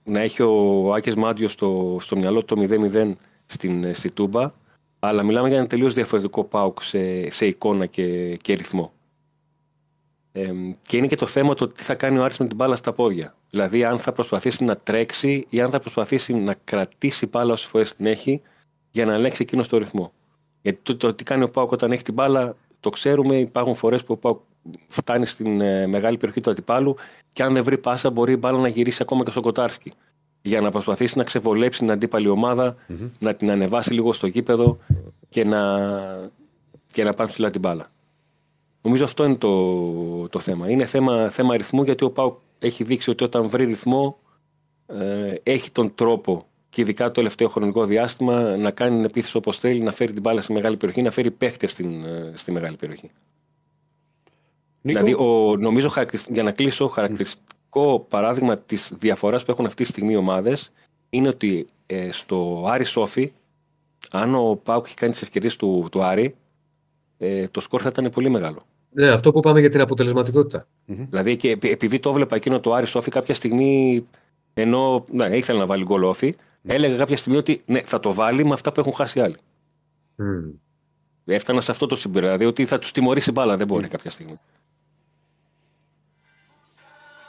να 0.05 0.20
έχει 0.20 0.43
ο 0.43 0.93
Άκης 0.94 1.15
Μάντιος 1.15 1.52
στο, 1.52 1.97
στο 2.01 2.16
μυαλό 2.16 2.44
του 2.44 2.55
το 2.55 2.66
0-0 2.93 3.12
στην, 3.47 3.94
στη 3.94 4.11
Τούμπα, 4.11 4.51
αλλά 5.01 5.22
μιλάμε 5.22 5.48
για 5.48 5.56
ένα 5.56 5.66
τελείως 5.66 5.94
διαφορετικό 5.94 6.44
ΠΑΟΚ 6.44 6.82
σε, 6.82 7.31
σε 7.31 7.47
εικόνα 7.47 7.86
και, 7.86 8.36
και 8.36 8.55
ρυθμό. 8.55 8.93
Ε, 10.32 10.52
και 10.89 10.97
είναι 10.97 11.06
και 11.06 11.16
το 11.16 11.27
θέμα 11.27 11.55
το 11.55 11.66
τι 11.66 11.82
θα 11.82 11.94
κάνει 11.94 12.18
ο 12.18 12.24
Άρης 12.24 12.39
με 12.39 12.47
την 12.47 12.56
μπάλα 12.56 12.77
στα 12.77 12.93
πόδια. 12.93 13.35
Δηλαδή 13.51 13.85
αν 13.85 13.98
θα 13.98 14.12
προσπαθήσει 14.12 14.64
να 14.64 14.77
τρέξει 14.77 15.47
ή 15.48 15.60
αν 15.60 15.70
θα 15.70 15.81
προσπαθήσει 15.81 16.35
να 16.35 16.55
κρατήσει 16.64 17.27
μπάλα 17.27 17.52
όσες 17.52 17.68
φορές 17.68 17.97
την 17.97 18.06
έχει 18.06 18.43
για 18.90 19.05
να 19.06 19.12
ελέγξει 19.12 19.43
εκείνο 19.43 19.64
το 19.68 19.78
ρυθμό. 19.78 20.12
Γιατί 20.62 20.81
το, 20.82 20.97
το 20.97 21.14
τι 21.14 21.24
κάνει 21.24 21.43
ο 21.43 21.51
Πάουκ 21.51 21.70
όταν 21.72 21.93
έχει 21.93 22.02
την 22.02 22.14
μπάλα 22.14 22.56
το 22.81 22.90
ξέρουμε. 22.90 23.39
Υπάρχουν 23.39 23.74
φορές 23.74 24.05
που 24.05 24.12
ο 24.12 24.16
Πάουκ 24.16 24.40
φτάνει 24.86 25.27
στην 25.27 25.60
ε, 25.60 25.86
μεγάλη 25.86 26.16
περιοχή 26.16 26.40
του 26.40 26.51
αντιπάλου 26.51 26.97
και 27.32 27.43
αν 27.43 27.55
δεν 27.55 27.64
βρει 27.64 27.78
πάσα 27.78 28.10
μπορεί 28.10 28.32
η 28.32 28.36
μπάλα 28.39 28.59
να 28.59 28.68
γυρίσει 28.68 29.02
ακόμα 29.02 29.24
και 29.24 29.31
στο 29.31 29.40
Κοτάρσκι. 29.40 29.93
Για 30.42 30.60
να 30.60 30.70
προσπαθήσει 30.70 31.18
να 31.18 31.24
ξεβολέψει 31.24 31.78
την 31.78 31.90
αντίπαλη 31.90 32.28
ομάδα, 32.28 32.76
να 33.18 33.34
την 33.34 33.50
ανεβάσει 33.50 33.92
λίγο 33.92 34.12
στο 34.12 34.26
γήπεδο 34.26 34.78
και 35.28 35.44
να, 35.44 35.60
και 36.92 37.04
να 37.04 37.12
πάει 37.12 37.26
ψηλά 37.26 37.50
την 37.50 37.60
μπάλα. 37.60 37.90
Νομίζω 38.82 39.04
αυτό 39.04 39.24
είναι 39.24 39.36
το, 39.36 40.28
το 40.28 40.38
θέμα. 40.38 40.70
Είναι 40.70 40.84
θέμα, 40.86 41.28
θέμα 41.28 41.56
ρυθμού 41.56 41.82
γιατί 41.82 42.04
ο 42.04 42.10
Πάουκ 42.10 42.38
έχει 42.58 42.84
δείξει 42.84 43.10
ότι 43.10 43.24
όταν 43.24 43.48
βρει 43.48 43.64
ρυθμό 43.64 44.18
ε, 44.86 45.34
έχει 45.42 45.70
τον 45.70 45.94
τρόπο 45.94 46.46
και 46.68 46.80
ειδικά 46.80 47.04
το 47.04 47.10
τελευταίο 47.10 47.48
χρονικό 47.48 47.84
διάστημα 47.84 48.56
να 48.56 48.70
κάνει 48.70 48.96
την 48.96 49.04
επίθεση 49.04 49.36
όπως 49.36 49.58
θέλει, 49.58 49.80
να 49.80 49.92
φέρει 49.92 50.12
την 50.12 50.22
μπάλα 50.22 50.40
στη 50.40 50.52
μεγάλη 50.52 50.76
περιοχή, 50.76 51.02
να 51.02 51.10
φέρει 51.10 51.30
παίχτε 51.30 51.66
στην, 51.66 52.04
ε, 52.04 52.32
στη 52.34 52.52
μεγάλη 52.52 52.76
περιοχή. 52.76 53.10
Νίκο; 54.82 54.98
Δηλαδή, 55.02 55.12
ο, 55.12 55.56
νομίζω 55.56 55.88
χαρακτηρι- 55.88 56.32
για 56.32 56.42
να 56.42 56.52
κλείσω, 56.52 56.88
χαρακτηριστικό 57.70 58.06
παράδειγμα 58.09 58.56
της 58.56 58.92
διαφοράς 58.98 59.44
που 59.44 59.51
έχουν 59.51 59.66
αυτή 59.66 59.82
τη 59.84 59.90
στιγμή 59.90 60.12
οι 60.12 60.16
ομάδες 60.16 60.72
είναι 61.10 61.28
ότι 61.28 61.66
ε, 61.86 62.10
στο 62.10 62.64
Άρη 62.68 62.84
Σόφι, 62.84 63.32
αν 64.10 64.34
ο 64.34 64.60
Πάουκ 64.62 64.86
έχει 64.86 64.94
κάνει 64.94 65.12
τις 65.12 65.22
ευκαιρίες 65.22 65.56
του, 65.56 65.88
του 65.90 66.02
Άρη, 66.02 66.34
ε, 67.18 67.48
το 67.48 67.60
σκορ 67.60 67.80
θα 67.82 67.88
ήταν 67.88 68.10
πολύ 68.10 68.28
μεγάλο. 68.28 68.62
Ναι, 68.92 69.06
αυτό 69.09 69.32
που 69.32 69.40
πάμε 69.40 69.60
για 69.60 69.70
την 69.70 69.80
αποτελεσματικότητα. 69.80 70.66
Δηλαδή, 70.86 71.36
και 71.36 71.51
επει- 71.51 71.72
επειδή 71.72 71.98
το 71.98 72.10
έβλεπα 72.10 72.36
εκείνο 72.36 72.60
το 72.60 72.72
Άρη 72.72 72.86
Σόφι, 72.86 73.10
κάποια 73.10 73.34
στιγμή, 73.34 74.06
ενώ 74.55 75.05
ναι, 75.10 75.36
ήθελε 75.36 75.59
να 75.59 75.66
βάλει 75.66 75.84
γκολ 75.84 76.02
όφι, 76.02 76.34
έλεγα 76.62 76.97
κάποια 76.97 77.16
στιγμή 77.16 77.38
ότι 77.38 77.62
ναι, 77.66 77.80
θα 77.80 77.98
το 77.98 78.12
βάλει 78.12 78.44
με 78.44 78.52
αυτά 78.52 78.72
που 78.72 78.80
έχουν 78.80 78.92
χάσει 78.92 79.18
οι 79.18 79.22
άλλοι. 79.22 79.36
Μμμ. 80.16 80.51
Έφτανα 81.24 81.60
σε 81.60 81.70
αυτό 81.70 81.86
το 81.86 81.97
συμπέρασμα. 81.97 82.36
Δηλαδή 82.36 82.51
ότι 82.51 82.66
θα 82.66 82.78
τους 82.78 82.92
τιμωρήσει 82.92 83.32
μπάλα, 83.32 83.56
δεν 83.56 83.66
μπορεί 83.66 83.88
κάποια 83.88 84.10
στιγμή. 84.10 84.34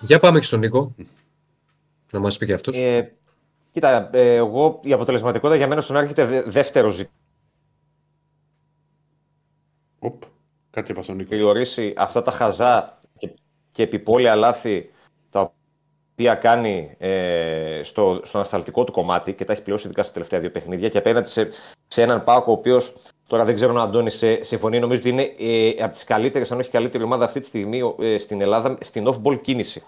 Για 0.01 0.19
πάμε 0.19 0.39
και 0.39 0.45
στον 0.45 0.59
Νίκο. 0.59 0.95
Να 2.11 2.19
μας 2.19 2.37
πει 2.37 2.45
και 2.45 2.53
αυτός. 2.53 2.77
Ε, 2.77 3.11
κοίτα, 3.71 4.09
ε, 4.13 4.35
εγώ 4.35 4.79
η 4.83 4.93
αποτελεσματικότητα 4.93 5.57
για 5.57 5.67
μένα 5.67 5.81
στον 5.81 5.95
Άρη 5.95 6.05
έρχεται 6.05 6.25
δε- 6.25 6.43
δεύτερο 6.49 6.89
ζήτημα. 6.89 7.15
Οπ, 9.99 10.23
κάτι 10.69 10.91
είπα 10.91 11.01
στον 11.01 11.15
Νίκο. 11.15 11.29
Περιορίσει 11.29 11.93
αυτά 11.97 12.21
τα 12.21 12.31
χαζά 12.31 12.99
και, 13.17 13.33
και 13.71 13.83
επιπόλαια 13.83 14.35
λάθη 14.35 14.91
τα 15.29 15.53
οποία 16.11 16.35
κάνει 16.35 16.95
ε, 16.97 17.79
στο, 17.83 18.19
στο 18.23 18.37
ανασταλτικό 18.37 18.83
του 18.83 18.91
κομμάτι 18.91 19.33
και 19.33 19.43
τα 19.43 19.53
έχει 19.53 19.61
πληρώσει 19.61 19.85
ειδικά 19.85 20.03
στα 20.03 20.13
τελευταία 20.13 20.39
δύο 20.39 20.51
παιχνίδια 20.51 20.89
και 20.89 20.97
απέναντι 20.97 21.27
σε, 21.27 21.49
σε 21.87 22.01
έναν 22.01 22.23
Πάκο 22.23 22.51
ο 22.51 22.55
οποίος 22.55 22.95
τώρα 23.31 23.45
δεν 23.45 23.55
ξέρω 23.55 23.71
αν 23.71 23.77
ο 23.77 23.81
Αντώνης 23.81 24.17
σε, 24.17 24.43
συμφωνεί, 24.43 24.79
νομίζω 24.79 24.99
ότι 24.99 25.09
είναι 25.09 25.31
ε, 25.39 25.83
από 25.83 25.93
τις 25.93 26.03
καλύτερες, 26.03 26.51
αν 26.51 26.59
όχι 26.59 26.69
καλύτερη 26.69 27.03
ομάδα 27.03 27.25
αυτή 27.25 27.39
τη 27.39 27.45
στιγμή 27.45 27.81
ε, 27.99 28.17
στην 28.17 28.41
Ελλάδα 28.41 28.77
στην 28.81 29.07
off-ball 29.07 29.41
κίνηση. 29.41 29.83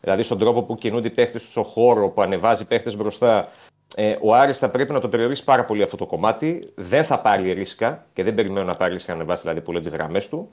Δηλαδή 0.00 0.22
στον 0.22 0.38
τρόπο 0.38 0.62
που 0.62 0.74
κινούνται 0.74 1.06
οι 1.06 1.10
παίχτε 1.10 1.38
τους, 1.38 1.50
στον 1.50 1.64
χώρο 1.64 2.08
που 2.08 2.22
ανεβάζει 2.22 2.64
παίχτε 2.64 2.96
μπροστά. 2.96 3.48
Ε, 3.94 4.16
ο 4.20 4.34
Άρης 4.34 4.58
θα 4.58 4.68
πρέπει 4.68 4.92
να 4.92 5.00
το 5.00 5.08
περιορίσει 5.08 5.44
πάρα 5.44 5.64
πολύ 5.64 5.82
αυτό 5.82 5.96
το 5.96 6.06
κομμάτι. 6.06 6.72
Δεν 6.74 7.04
θα 7.04 7.18
πάρει 7.18 7.52
ρίσκα 7.52 8.06
και 8.12 8.22
δεν 8.22 8.34
περιμένω 8.34 8.66
να 8.66 8.74
πάρει 8.74 8.92
ρίσκα 8.92 9.12
να 9.12 9.18
ανεβάσει 9.18 9.42
δηλαδή 9.42 9.60
πολλέ 9.60 9.78
γραμμές 9.78 10.28
του. 10.28 10.48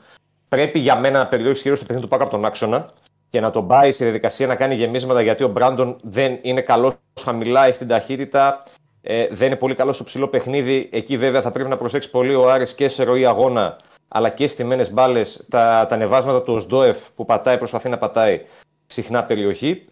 Πρέπει 0.49 0.79
για 0.79 0.99
μένα 0.99 1.19
να 1.19 1.27
περιορίσει 1.27 1.61
κυρίω 1.61 1.77
το 1.77 1.83
παιχνίδι 1.83 2.03
του 2.03 2.09
Πάκα 2.09 2.23
από 2.23 2.31
τον 2.31 2.45
άξονα 2.45 2.89
και 3.29 3.39
να 3.39 3.51
τον 3.51 3.67
πάει 3.67 3.91
στη 3.91 4.03
διαδικασία 4.03 4.47
να 4.47 4.55
κάνει 4.55 4.75
γεμίσματα 4.75 5.21
γιατί 5.21 5.43
ο 5.43 5.47
Μπράντον 5.47 5.97
δεν 6.03 6.39
είναι 6.41 6.61
καλός 6.61 6.93
χαμηλά, 7.21 7.65
έχει 7.65 7.77
την 7.77 7.87
ταχύτητα. 7.87 8.63
Ε, 9.01 9.27
δεν 9.31 9.47
είναι 9.47 9.55
πολύ 9.55 9.75
καλό 9.75 9.91
στο 9.91 10.03
ψηλό 10.03 10.27
παιχνίδι. 10.27 10.89
Εκεί 10.91 11.17
βέβαια 11.17 11.41
θα 11.41 11.51
πρέπει 11.51 11.69
να 11.69 11.77
προσέξει 11.77 12.09
πολύ 12.09 12.35
ο 12.35 12.49
Άρης 12.49 12.75
και 12.75 12.87
σε 12.87 13.03
ροή 13.03 13.25
αγώνα 13.25 13.77
αλλά 14.13 14.29
και 14.29 14.47
στι 14.47 14.63
μένε 14.63 14.89
μπάλες 14.91 15.45
τα, 15.49 15.85
τα 15.89 15.95
ανεβάσματα 15.95 16.41
του 16.41 16.53
Οσντόεφ 16.53 17.09
που 17.15 17.25
πατάει, 17.25 17.57
προσπαθεί 17.57 17.89
να 17.89 17.97
πατάει 17.97 18.41
συχνά 18.85 19.23
περιοχή. 19.23 19.85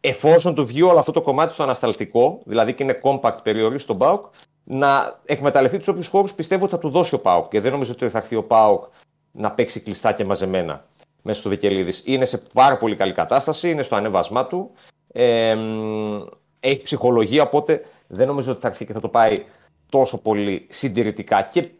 Εφόσον 0.00 0.54
του 0.54 0.66
βγει 0.66 0.82
όλο 0.82 0.98
αυτό 0.98 1.12
το 1.12 1.22
κομμάτι 1.22 1.52
στο 1.52 1.62
ανασταλτικό, 1.62 2.40
δηλαδή 2.44 2.74
και 2.74 2.82
είναι 2.82 3.00
compact 3.02 3.36
περιορίσει 3.42 3.84
στον 3.84 3.96
Μπάουκ, 3.96 4.26
να 4.64 5.20
εκμεταλλευτεί 5.24 5.78
τους 5.78 5.88
όποιους 5.88 6.08
χώρους 6.08 6.34
πιστεύω 6.34 6.62
ότι 6.62 6.72
θα 6.72 6.78
του 6.78 6.88
δώσει 6.88 7.14
ο 7.14 7.20
Πάοκ. 7.20 7.48
Και 7.48 7.60
δεν 7.60 7.72
νομίζω 7.72 7.92
ότι 7.92 8.08
θα 8.08 8.18
έρθει 8.18 8.36
ο 8.36 8.42
Πάοκ 8.42 8.84
να 9.32 9.50
παίξει 9.50 9.80
κλειστά 9.80 10.12
και 10.12 10.24
μαζεμένα 10.24 10.84
μέσα 11.22 11.40
στο 11.40 11.48
Βικελίδης. 11.48 12.02
Είναι 12.06 12.24
σε 12.24 12.42
πάρα 12.52 12.76
πολύ 12.76 12.96
καλή 12.96 13.12
κατάσταση, 13.12 13.70
είναι 13.70 13.82
στο 13.82 13.96
ανέβασμά 13.96 14.46
του. 14.46 14.70
Ε, 15.12 15.56
έχει 16.60 16.82
ψυχολογία, 16.82 17.42
οπότε 17.42 17.84
δεν 18.14 18.26
νομίζω 18.26 18.52
ότι 18.52 18.60
θα 18.60 18.68
έρθει 18.68 18.84
και 18.84 18.92
θα 18.92 19.00
το 19.00 19.08
πάει 19.08 19.44
τόσο 19.90 20.22
πολύ 20.22 20.66
συντηρητικά. 20.70 21.42
Και 21.42 21.70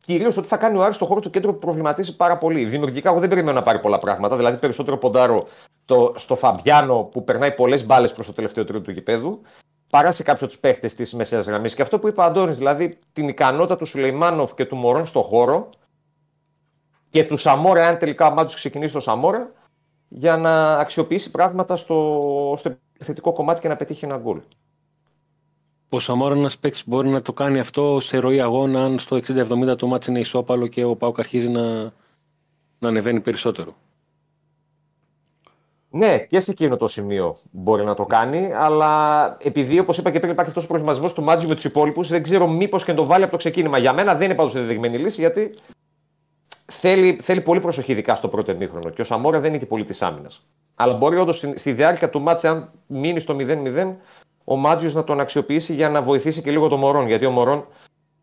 κυρίως 0.00 0.36
ότι 0.36 0.48
θα 0.48 0.56
κάνει 0.56 0.78
ο 0.78 0.82
Άρης 0.82 0.96
στο 0.96 1.04
χώρο 1.04 1.20
του 1.20 1.30
κέντρου 1.30 1.52
που 1.52 1.58
προβληματίζει 1.58 2.16
πάρα 2.16 2.38
πολύ. 2.38 2.64
Δημιουργικά, 2.64 3.10
εγώ 3.10 3.20
δεν 3.20 3.28
περιμένω 3.28 3.58
να 3.58 3.64
πάρει 3.64 3.80
πολλά 3.80 3.98
πράγματα. 3.98 4.36
Δηλαδή, 4.36 4.56
περισσότερο 4.58 4.98
ποντάρω 4.98 5.46
το, 5.84 6.12
στο 6.16 6.36
Φαμπιάνο 6.36 7.02
που 7.02 7.24
περνάει 7.24 7.52
πολλές 7.52 7.86
μπάλες 7.86 8.12
προς 8.12 8.26
το 8.26 8.32
τελευταίο 8.32 8.64
τρίτο 8.64 8.80
του 8.80 8.90
γηπέδου, 8.90 9.40
παρά 9.90 10.12
σε 10.12 10.22
κάποιους 10.22 10.52
του 10.52 10.60
παίχτες 10.60 10.94
της 10.94 11.14
μεσαίας 11.14 11.46
γραμμής. 11.46 11.74
Και 11.74 11.82
αυτό 11.82 11.98
που 11.98 12.08
είπε 12.08 12.20
ο 12.20 12.24
Αντώνης, 12.24 12.56
δηλαδή 12.56 12.98
την 13.12 13.28
ικανότητα 13.28 13.76
του 13.76 13.84
Σουλεϊμάνοφ 13.84 14.54
και 14.54 14.64
του 14.64 14.76
Μωρόν 14.76 15.06
στο 15.06 15.22
χώρο 15.22 15.68
και 17.10 17.24
του 17.24 17.36
Σαμόρα, 17.36 17.88
αν 17.88 17.98
τελικά 17.98 18.26
ο 18.26 18.34
Μάτσο 18.34 18.56
ξεκινήσει 18.56 18.92
το 18.92 19.00
Σαμόρα, 19.00 19.52
για 20.08 20.36
να 20.36 20.76
αξιοποιήσει 20.76 21.30
πράγματα 21.30 21.76
στο, 21.76 22.54
στο 22.56 22.76
επιθετικό 22.94 23.32
κομμάτι 23.32 23.60
και 23.60 23.68
να 23.68 23.76
πετύχει 23.76 24.04
ένα 24.04 24.16
γκολ. 24.16 24.40
Ο 25.92 26.00
Σαμόρα 26.00 26.34
ένας 26.34 26.58
παίκτης 26.58 26.82
μπορεί 26.86 27.08
να 27.08 27.22
το 27.22 27.32
κάνει 27.32 27.58
αυτό 27.58 28.00
σε 28.00 28.18
ροή 28.18 28.40
αγώνα, 28.40 28.84
αν 28.84 28.98
στο 28.98 29.16
60-70 29.16 29.76
το 29.78 29.86
μάτι 29.86 30.10
είναι 30.10 30.20
ισόπαλο 30.20 30.66
και 30.66 30.84
ο 30.84 30.96
Πάουκ 30.96 31.18
αρχίζει 31.18 31.48
να, 31.48 31.92
να 32.78 32.88
ανεβαίνει 32.88 33.20
περισσότερο. 33.20 33.74
Ναι, 35.90 36.18
και 36.18 36.40
σε 36.40 36.50
εκείνο 36.50 36.76
το 36.76 36.86
σημείο 36.86 37.36
μπορεί 37.50 37.84
να 37.84 37.94
το 37.94 38.04
κάνει, 38.04 38.52
αλλά 38.52 39.36
επειδή 39.40 39.78
όπως 39.78 39.98
είπα 39.98 40.10
και 40.10 40.18
πριν 40.18 40.30
υπάρχει 40.30 40.50
αυτός 40.50 40.64
ο 40.64 40.66
προβληματισμός 40.66 41.12
του 41.12 41.22
Μάτζιου 41.22 41.48
με 41.48 41.54
τους 41.54 41.64
υπόλοιπους, 41.64 42.08
δεν 42.08 42.22
ξέρω 42.22 42.46
μήπως 42.48 42.84
και 42.84 42.94
το 42.94 43.04
βάλει 43.04 43.22
από 43.22 43.32
το 43.32 43.38
ξεκίνημα. 43.38 43.78
Για 43.78 43.92
μένα 43.92 44.14
δεν 44.14 44.24
είναι 44.24 44.34
πάντως 44.34 44.52
δεδειγμένη 44.52 44.98
λύση, 44.98 45.20
γιατί 45.20 45.54
θέλει, 46.66 47.18
θέλει 47.22 47.40
πολύ 47.40 47.60
προσοχή, 47.60 47.92
ειδικά 47.92 48.14
στο 48.14 48.28
πρώτο 48.28 48.50
εμίχρονο. 48.50 48.90
Και 48.90 49.00
ο 49.00 49.04
Σαμόρα 49.04 49.40
δεν 49.40 49.48
είναι 49.48 49.58
και 49.58 49.66
πολύ 49.66 49.84
της 49.84 50.02
άμυνας. 50.02 50.46
Αλλά 50.74 50.94
μπορεί 50.94 51.16
όντως 51.16 51.36
στη, 51.36 51.58
στη 51.58 51.72
διάρκεια 51.72 52.10
του 52.10 52.20
μάτσα, 52.20 52.50
αν 52.50 52.70
μείνει 52.86 53.20
στο 53.20 53.36
0-0, 53.38 53.94
ο 54.44 54.56
Μάτζιος 54.56 54.94
να 54.94 55.04
τον 55.04 55.20
αξιοποιήσει 55.20 55.74
για 55.74 55.88
να 55.88 56.02
βοηθήσει 56.02 56.42
και 56.42 56.50
λίγο 56.50 56.68
το 56.68 56.76
Μωρόν. 56.76 57.06
Γιατί 57.06 57.26
ο 57.26 57.30
Μωρόν 57.30 57.66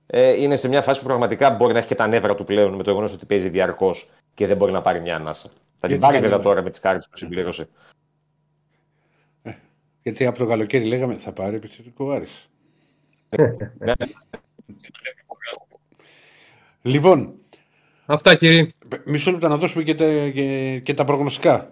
ε, 0.07 0.41
είναι 0.41 0.55
σε 0.55 0.67
μια 0.67 0.81
φάση 0.81 0.99
που 0.99 1.05
πραγματικά 1.05 1.49
μπορεί 1.49 1.73
να 1.73 1.79
έχει 1.79 1.87
και 1.87 1.95
τα 1.95 2.07
νεύρα 2.07 2.35
του 2.35 2.43
πλέον 2.43 2.73
με 2.73 2.83
το 2.83 2.89
γεγονός 2.89 3.13
ότι 3.13 3.25
παίζει 3.25 3.49
διαρκώς 3.49 4.09
και 4.33 4.47
δεν 4.47 4.57
μπορεί 4.57 4.71
να 4.71 4.81
πάρει 4.81 5.01
μια 5.01 5.15
ανάσα. 5.15 5.49
Θα 5.79 5.87
την 5.87 5.99
πάρει 5.99 6.19
βέβαια 6.19 6.39
τώρα 6.39 6.61
με 6.61 6.69
τις 6.69 6.79
κάρτες 6.79 7.07
που 7.09 7.17
συμπλήρωσε. 7.17 7.69
Ε, 9.41 9.51
γιατί 10.01 10.25
από 10.25 10.37
το 10.37 10.45
καλοκαίρι 10.45 10.83
λέγαμε 10.83 11.13
θα 11.13 11.31
πάρει 11.31 11.55
επιθετικό 11.55 12.11
Άρης. 12.11 12.49
Ναι. 13.77 13.93
λοιπόν. 16.81 17.33
Αυτά 18.05 18.35
κύριε. 18.35 18.67
Μισό 19.05 19.31
λεπτό 19.31 19.47
να 19.47 19.57
δώσουμε 19.57 19.83
και 19.83 19.95
τα, 19.95 20.05
και, 20.33 20.79
και 20.83 20.93
τα 20.93 21.05
προγνωστικά. 21.05 21.71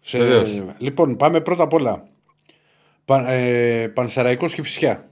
Σε, 0.00 0.18
λοιπόν, 0.78 1.16
πάμε 1.16 1.40
πρώτα 1.40 1.62
απ' 1.62 1.72
όλα. 1.72 2.06
Πα, 3.04 3.30
ε, 3.30 3.88
Πανσεραϊκός 3.88 4.54
και 4.54 4.62
Φυσιά. 4.62 5.10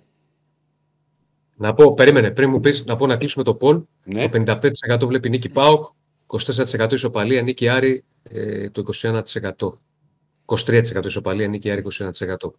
Να 1.56 1.74
πω, 1.74 1.94
περίμενε, 1.94 2.30
πριν 2.30 2.50
μου 2.50 2.60
πεις, 2.60 2.84
να 2.84 2.96
πω 2.96 3.06
να 3.06 3.16
κλείσουμε 3.16 3.44
το 3.44 3.54
Πολ. 3.54 3.82
Ναι. 4.04 4.28
Το 4.28 4.42
55% 4.46 5.06
βλέπει 5.06 5.28
νίκη 5.28 5.48
ΠΑΟΚ, 5.48 5.84
24% 6.26 6.92
ισοπαλία 6.92 7.42
νίκη 7.42 7.68
Άρη, 7.68 8.04
ε, 8.22 8.70
το 8.70 8.80
21%. 8.80 9.78
23% 10.44 11.04
ισοπαλία 11.04 11.48
νίκη 11.48 11.70
Άρη, 11.70 11.80
21%. 11.80 12.54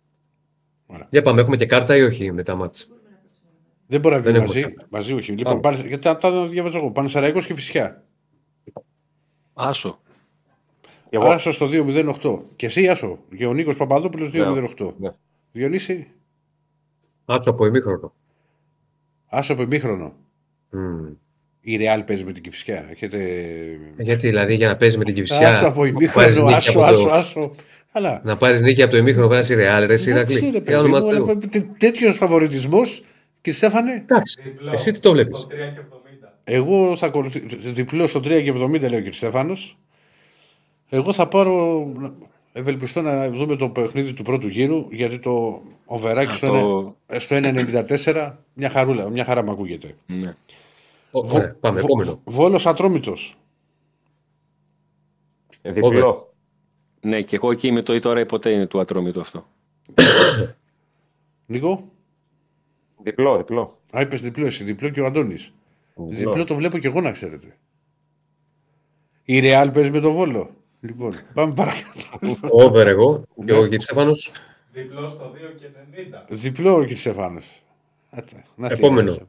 Ωραία. 0.85 1.07
Για 1.09 1.21
πάμε, 1.21 1.41
έχουμε 1.41 1.55
και 1.55 1.65
κάρτα 1.65 1.95
ή 1.95 2.01
όχι 2.01 2.31
με 2.31 2.43
τα 2.43 2.55
μάτια. 2.55 2.85
Δεν 3.87 3.99
μπορεί 3.99 4.15
να 4.15 4.21
βγει 4.21 4.31
Δεν 4.31 4.41
μαζί. 4.41 4.59
έχουμε. 4.59 4.85
μαζί 4.89 5.13
όχι. 5.13 5.31
Λοιπόν, 5.31 5.59
πάνε, 5.59 5.77
γιατί 5.77 6.03
τα, 6.03 6.17
τα 6.17 6.45
διαβάζω 6.45 6.77
εγώ. 6.77 6.91
Πανσεραϊκός 6.91 7.45
και 7.45 7.53
Φυσιά. 7.53 8.03
Άσο. 9.53 10.01
Εγώ. 11.13 11.25
Άσο 11.27 11.51
στο 11.51 11.67
2-0-8. 11.71 12.39
Και 12.55 12.65
εσύ 12.65 12.87
Άσο. 12.87 13.19
Και 13.37 13.45
ο 13.45 13.53
Νίκος 13.53 13.77
Παπαδόπουλος 13.77 14.31
2-0-8. 14.33 14.93
Ναι. 14.99 15.09
Διονύση; 15.51 16.07
Άκου 17.25 17.49
από 17.49 17.65
ημίχρονο. 17.65 18.13
Άσο 19.27 19.53
από 19.53 19.61
ημίχρονο. 19.61 20.13
Μμμ. 20.69 21.07
Η 21.61 21.75
Ρεάλ 21.75 22.03
παίζει 22.03 22.23
με 22.23 22.31
την 22.31 22.43
Κυφσιά. 22.43 22.85
Έχετε... 22.89 23.17
Γιατί 23.97 24.27
δηλαδή 24.27 24.55
για 24.55 24.67
να 24.67 24.77
παίζει 24.77 24.97
με 24.97 25.03
την 25.03 25.13
Κυφσιά. 25.13 25.47
Άσο 25.49 25.67
από 25.67 25.79
πάρεις 25.79 25.93
ημίχρονο. 25.93 26.43
νίκη 26.45 26.53
Άσο, 26.53 26.79
από 26.79 26.83
άσο, 26.87 27.03
το- 27.03 27.11
άσο. 27.11 27.51
Καλά. 27.93 28.21
Να 28.25 28.37
πάρεις 28.37 28.61
νίκη 28.61 28.81
από 28.81 28.91
το 28.91 28.97
ημίχρονο 28.97 29.27
πέρα 29.27 29.43
στη 29.43 29.53
Ρεάλ, 29.55 29.77
ρε 29.79 29.83
Εντάξει, 29.83 30.03
Σιρακλή. 30.03 30.39
ρε 30.39 30.47
Για 30.49 30.61
παιδί 30.61 30.77
όνομα 30.77 30.99
μου, 30.99 31.05
Θεού. 31.11 31.23
αλλά 31.29 31.37
Τέτοιος 31.77 32.17
φαβορητισμός, 32.17 33.03
κύριε 33.41 33.57
Στέφανε. 33.59 33.93
Εντάξει, 33.93 34.41
Διπλό. 34.43 34.71
εσύ 34.71 34.91
τι 34.91 34.99
το 34.99 35.11
βλέπεις. 35.11 35.37
Στο 35.37 35.47
3 35.47 35.51
και 35.73 35.79
70. 35.79 36.33
Εγώ 36.43 36.95
θα 36.95 37.05
ακολουθήσω. 37.05 37.45
Διπλό 37.59 38.07
στο 38.07 38.19
3 38.19 38.41
και 38.41 38.51
70 38.51 38.69
λέει 38.69 38.79
ο 38.81 38.87
κύριε 38.89 39.11
Στέφανος. 39.11 39.77
Εγώ 40.93 41.13
θα 41.13 41.27
πάρω. 41.27 41.87
Ευελπιστώ 42.53 43.01
να 43.01 43.29
δούμε 43.29 43.55
το 43.55 43.69
παιχνίδι 43.69 44.13
του 44.13 44.23
πρώτου 44.23 44.47
γύρου 44.47 44.87
γιατί 44.91 45.19
το 45.19 45.61
οβεράκι 45.85 46.33
στο, 46.33 46.47
Το- 46.47 46.95
ένα- 47.07 47.19
στο 47.19 47.35
1,94 47.35 48.31
μια 48.53 48.69
χαρούλα, 48.69 49.09
μια 49.09 49.25
χαρά 49.25 49.43
μου 49.43 49.51
ακούγεται. 49.51 49.95
Ναι. 50.05 50.33
Ωραία, 51.11 51.55
πάμε, 51.59 51.79
επόμενο. 51.79 52.21
Βόλος 52.23 52.65
Ατρόμητος. 52.65 53.37
Διπλό. 55.61 56.33
ναι, 57.01 57.21
και 57.21 57.35
εγώ 57.35 57.51
εκεί 57.51 57.67
είμαι 57.67 57.81
το 57.81 57.93
ή 57.95 57.99
τώρα 57.99 58.19
ή 58.19 58.25
ποτέ 58.25 58.51
είναι 58.51 58.65
του 58.65 58.79
ατρόμητο 58.79 59.19
αυτό. 59.19 59.45
Νίκο; 61.45 61.89
Διπλό, 63.03 63.37
διπλό. 63.37 63.71
Α, 63.97 64.01
είπες 64.01 64.21
διπλό, 64.21 64.45
εσύ 64.45 64.63
διπλό 64.63 64.89
και 64.89 65.01
ο 65.01 65.05
Αντώνης. 65.05 65.53
Διπλό 65.95 66.43
το 66.45 66.55
βλέπω 66.55 66.77
και 66.77 66.87
εγώ 66.87 67.01
να 67.01 67.11
ξέρετε. 67.11 67.57
Η 69.23 69.39
Ρεάλ 69.39 69.71
παίζει 69.71 69.91
με 69.91 69.99
το 69.99 70.11
Βόλο. 70.11 70.49
Λοιπόν, 70.81 71.13
πάμε 71.33 71.53
παρακάτω. 71.53 72.37
Over 72.51 72.85
εγώ 72.87 73.23
και 73.45 73.53
ο 73.53 73.63
κύριε 73.63 73.79
Στέφανο. 73.79 74.13
Διπλό 74.71 75.07
στο 75.07 75.31
2 75.33 75.37
και 75.59 75.65
90. 76.21 76.25
Διπλό 76.29 76.75
ο 76.75 76.85
κ. 76.85 76.89
Στεφάνος. 76.89 77.61
Άτε, 78.09 78.43
να 78.55 78.67
τι 78.67 78.73
Επόμενο. 78.73 79.09
έλεγε. 79.09 79.25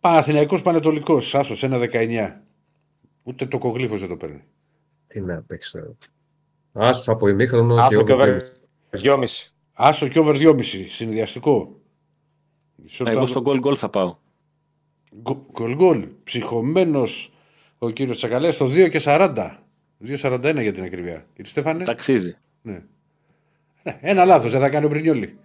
Παναθηναϊκός 0.00 0.62
Πανετολικός, 0.62 1.34
Άσος 1.34 1.62
1-19. 1.64 2.40
Ούτε 3.22 3.46
το 3.46 3.58
κογλίφος 3.58 4.00
δεν 4.00 4.08
το 4.08 4.16
παίρνει. 4.16 4.42
Τι 5.06 5.20
να 5.20 5.42
παίξεις 5.42 5.72
τώρα. 5.72 5.96
Άσο 6.72 7.12
από 7.12 7.28
ημίχρονο 7.28 7.74
και 7.74 7.80
Άσο 7.80 8.04
και 8.04 8.12
over. 8.12 8.22
over 8.22 8.42
2,5. 8.90 9.52
Άσο 9.72 10.08
και 10.08 10.18
over 10.18 10.36
2,5. 10.36 10.86
Συνδυαστικό. 10.88 11.80
Μισό 12.76 13.04
Α, 13.04 13.06
Εγώ 13.10 13.18
λεπτό. 13.18 13.30
στο 13.32 13.40
γκολ 13.40 13.58
γκολ 13.58 13.74
θα 13.78 13.88
πάω. 13.88 14.16
Γκο- 15.22 15.46
Γκολ 15.52 15.74
γκολ. 15.74 16.08
Ψυχωμένος 16.24 17.32
ο 17.78 17.90
κύριος 17.90 18.16
Τσακαλέας 18.16 18.54
στο 18.54 18.66
2 18.66 18.88
και 18.90 19.00
40. 19.04 19.58
2,41 20.06 20.60
για 20.62 20.72
την 20.72 20.82
ακρίβεια. 20.84 21.24
Κύριε 21.34 21.50
Στέφανε. 21.50 21.84
Ταξίζει. 21.84 22.36
Ναι. 22.62 22.82
Ναι, 23.82 23.98
Ένα 24.00 24.24
λάθος, 24.24 24.52
δεν 24.52 24.60
θα 24.60 24.68
κάνει 24.68 24.84
ο 24.86 24.88
Μπρινιόλη. 24.88 25.38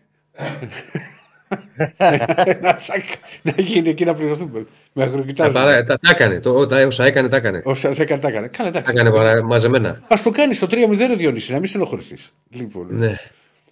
να, 2.62 2.74
τσακ, 2.76 3.03
να 3.41 3.52
γίνει 3.58 3.90
εκεί 3.90 4.06
να 4.06 4.14
πληρωθούμε. 4.14 4.60
Με 4.60 4.66
Τα, 4.94 5.03
αγροκοιτάζουν. 5.03 5.53
παρά- 5.53 5.84
τα, 5.86 5.98
τα 5.98 6.10
έκανε. 6.12 6.40
Το, 6.40 6.68
τα, 6.68 6.86
όσα 6.86 7.06
έκανε, 7.06 7.28
τα 7.28 7.36
έκανε. 7.38 7.62
Όσα 7.66 7.94
σε 7.94 8.02
έκανε, 8.02 8.22
τα 8.22 8.28
έκανε. 8.28 8.48
Καλά, 8.48 8.72
Τα 8.72 8.78
εντάξει. 8.80 8.95
έκανε 8.98 9.16
παρά- 9.16 9.44
μαζεμένα. 9.44 9.90
Α 9.90 10.16
το 10.24 10.30
κάνεις 10.32 10.58
στο 10.58 10.68
3-0, 10.70 11.16
Διονύσης, 11.16 11.49
να 11.49 11.60
μην 11.60 11.66
στενοχωρηθείς. 11.68 12.34
Λοιπόν. 12.49 12.88
Ναι. 12.90 13.16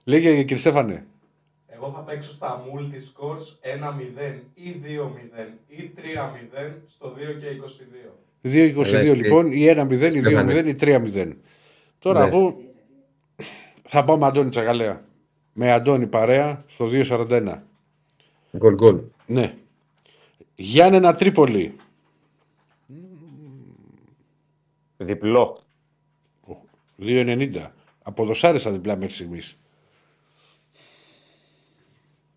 Λέγε 0.03 0.37
κύριε 0.39 0.57
Στέφανε. 0.57 1.03
Εγώ 1.67 1.91
θα 1.95 1.99
παίξω 2.01 2.31
στα 2.33 2.63
multi 2.65 2.95
scores 2.95 3.45
1-0 3.61 4.39
ή 4.53 4.81
2-0 4.83 5.47
ή 5.67 5.91
3-0 5.95 6.81
στο 6.87 7.13
2 7.17 7.33
και 7.39 7.45
22. 7.47 8.13
2-22 8.43 8.73
Ωραία, 8.77 9.15
λοιπόν, 9.15 9.51
ή 9.51 9.65
1-0, 9.67 10.15
ή 10.15 10.21
2-0, 10.25 10.65
ή 10.65 10.75
3-0. 10.79 11.33
Τώρα 11.99 12.19
Ναι. 12.19 12.27
εγώ 12.27 12.61
θα 13.87 14.03
πάω 14.03 14.17
με 14.17 14.25
Αντώνη 14.25 14.49
Τσακαλέα. 14.49 15.05
Με 15.53 15.71
Αντώνη 15.71 16.07
παρέα 16.07 16.63
στο 16.67 16.85
2-41. 16.85 17.63
Γκολ 18.57 18.73
γκολ. 18.73 19.01
Ναι. 19.25 19.55
Γιάννενα 20.55 21.15
Τρίπολη. 21.15 21.75
Διπλό. 24.97 25.57
2-90. 26.97 27.71
Αποδοσάρισα 28.03 28.71
διπλά 28.71 28.97
μέχρι 28.97 29.13
στιγμής. 29.13 29.57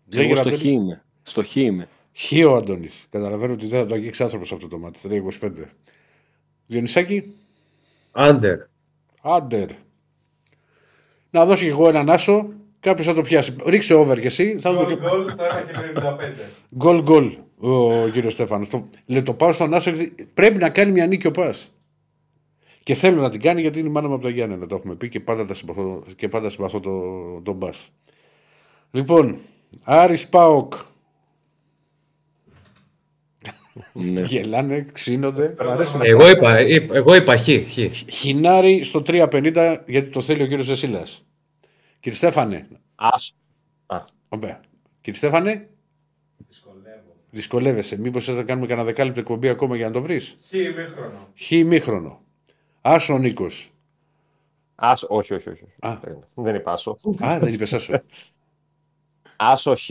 Εγώ 0.09 0.35
στο 0.35 0.51
χ 0.51 0.63
είμαι. 0.63 1.03
Στο 1.23 1.43
χ 1.43 1.55
είμαι. 1.55 1.87
Χ 2.15 2.31
ο 2.47 2.55
Αντώνης. 2.55 3.07
Καταλαβαίνω 3.09 3.53
ότι 3.53 3.67
δεν 3.67 3.79
θα 3.81 3.85
το 3.85 3.93
αγγίξει 3.95 4.23
άνθρωπος 4.23 4.51
αυτό 4.51 4.67
το 4.67 4.77
μάτι. 4.77 4.99
3-25. 5.03 5.51
Διονυσάκη. 6.65 7.33
Άντερ. 8.11 8.59
Άντερ. 9.21 9.69
Να 11.29 11.45
δώσει 11.45 11.63
και 11.63 11.69
εγώ 11.69 11.87
έναν 11.87 12.09
άσο. 12.09 12.49
Κάποιος 12.79 13.05
θα 13.05 13.13
το 13.13 13.21
πιάσει. 13.21 13.55
Ρίξε 13.65 13.93
over 13.93 14.19
και 14.19 14.27
εσύ. 14.27 14.59
Θα 14.59 14.73
δούμε 14.73 14.83
Goal 14.83 14.87
και... 14.87 14.95
goal 14.95 15.29
στο 15.29 15.43
1 15.43 15.65
και 15.65 16.01
95. 16.01 16.17
Γκολ 16.75 17.01
γκολ 17.01 17.37
ο 17.59 18.07
κύριος 18.07 18.33
Στέφανος. 18.33 18.69
Το, 18.69 18.89
λέει, 19.05 19.23
το 19.23 19.33
πάω 19.33 19.51
στον 19.51 19.73
άσο. 19.73 19.91
γιατί 19.91 20.27
Πρέπει 20.33 20.59
να 20.59 20.69
κάνει 20.69 20.91
μια 20.91 21.07
νίκη 21.07 21.27
ο 21.27 21.31
Πας. 21.31 21.71
Και 22.83 22.93
θέλω 22.93 23.21
να 23.21 23.29
την 23.29 23.41
κάνει 23.41 23.61
γιατί 23.61 23.79
είναι 23.79 23.87
η 23.87 23.91
μάνα 23.91 24.07
μου 24.07 24.13
από 24.13 24.23
τα 24.23 24.29
Γιάννενα. 24.29 24.65
Το 24.65 24.75
έχουμε 24.75 24.95
πει 24.95 25.09
και 25.09 25.19
πάντα, 25.19 25.45
τα 25.45 25.53
συμπαθώ, 25.53 26.03
και 26.15 26.27
πάντα 26.27 26.49
συμπαθώ 26.49 26.79
το, 26.79 26.91
τον 27.41 27.59
Πας. 27.59 27.89
Λοιπόν, 28.91 29.37
Άρης 29.83 30.27
Πάοκ. 30.29 30.73
Ναι. 33.93 34.21
Γελάνε, 34.21 34.85
ξύνονται. 34.91 35.55
Μ' 35.59 35.69
αρέσουν 35.69 35.95
αυτά. 35.95 36.05
Εγώ 36.07 36.29
είπα, 36.29 36.61
είπα- 36.61 36.95
εγώ 36.95 37.15
είπα 37.15 37.37
χ. 37.37 37.43
χ. 37.43 37.77
Χινάρι 38.13 38.83
στο 38.83 39.01
350 39.01 39.83
γιατί 39.87 40.09
το 40.09 40.21
θέλει 40.21 40.43
ο 40.43 40.47
κύριος 40.47 40.65
Ζεσίλας. 40.65 41.25
Κύριε 41.99 42.17
Στέφανε. 42.17 42.67
Άσο. 42.95 43.33
Α, 43.85 44.01
Ωραία. 44.29 44.61
Κύριε 45.01 45.19
Στέφανε. 45.19 45.67
Δυσκολεύεσαι. 47.29 47.99
Μήπως 47.99 48.25
θες 48.25 48.35
να 48.35 48.43
κάνουμε 48.43 48.67
κανένα 48.67 48.85
δεκάλεπτο 48.87 49.19
εκπομπή 49.19 49.47
ακόμα 49.49 49.75
για 49.75 49.87
να 49.87 49.93
το 49.93 50.01
βρεις; 50.01 50.37
Χ 50.49 50.51
ημίχρονο. 50.53 51.27
Χ 51.35 51.51
ημίχρονο. 51.51 52.21
Άσο 52.81 53.17
Νίκος. 53.17 53.71
άσο. 54.75 55.07
Όχι, 55.09 55.33
όχι, 55.33 55.49
όχι. 55.49 55.63
Α. 55.79 55.97
Περίμενε. 55.97 56.27
Δεν 56.33 56.55
είπα 56.55 56.71
άσο. 56.73 56.97
Α, 57.25 57.39
δεν 57.39 57.53
είπες 57.53 57.73
άσο. 57.73 58.01
Άσο 59.35 59.75
χ 59.75 59.85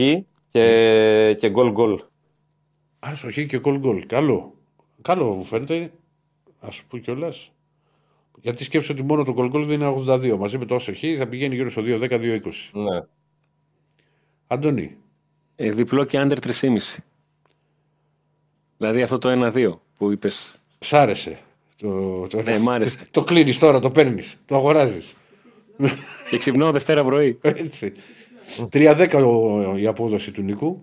και, 0.48 1.36
και 1.38 1.50
γκολ 1.50 1.70
γκολ. 1.70 2.00
Άσο 3.04 3.30
Χ 3.30 3.46
και 3.46 3.58
γκολ 3.58 3.78
γκολ. 3.78 4.06
Καλό. 4.06 4.54
Καλό 5.02 5.32
μου 5.32 5.44
φαίνεται. 5.44 5.92
Α 6.60 6.70
σου 6.70 6.86
πω 6.88 6.98
κιόλας. 6.98 7.52
Γιατί 8.40 8.64
σκέψω 8.64 8.92
ότι 8.92 9.02
μόνο 9.02 9.24
το 9.24 9.32
γκολ 9.32 9.48
γκολ 9.48 9.66
δεν 9.66 9.80
είναι 9.80 9.94
82. 10.06 10.36
Μαζί 10.38 10.58
με 10.58 10.64
το 10.64 10.74
Άσο 10.74 10.92
Χ 10.94 10.98
θα 11.18 11.26
πηγαίνει 11.26 11.54
γύρω 11.54 11.70
στο 11.70 11.82
2-10-2-20. 11.84 12.40
Ναι. 12.72 13.00
Αντώνη. 14.46 14.96
Ε, 15.56 15.70
διπλό 15.70 16.04
και 16.04 16.18
under 16.22 16.36
3,5. 16.60 16.76
Δηλαδή 18.76 19.02
αυτό 19.02 19.18
το 19.18 19.28
1-2 19.54 19.72
που 19.96 20.10
είπες. 20.10 20.60
Σ' 20.78 20.92
άρεσε. 20.92 21.38
Το, 21.76 22.26
το, 22.26 22.42
Ναι, 22.42 22.58
μ' 22.58 22.70
άρεσε. 22.70 22.98
το 23.10 23.24
κλείνεις 23.24 23.58
τώρα, 23.58 23.80
το 23.80 23.90
παίρνεις. 23.90 24.42
Το 24.46 24.56
αγοράζεις. 24.56 25.16
Και 26.30 26.38
ξυπνάω 26.38 26.70
Δευτέρα 26.70 27.04
πρωί. 27.04 27.38
Έτσι. 27.42 27.92
3-10 28.72 29.22
ο- 29.24 29.76
η 29.76 29.86
απόδοση 29.86 30.30
του 30.30 30.42
Νίκου. 30.42 30.82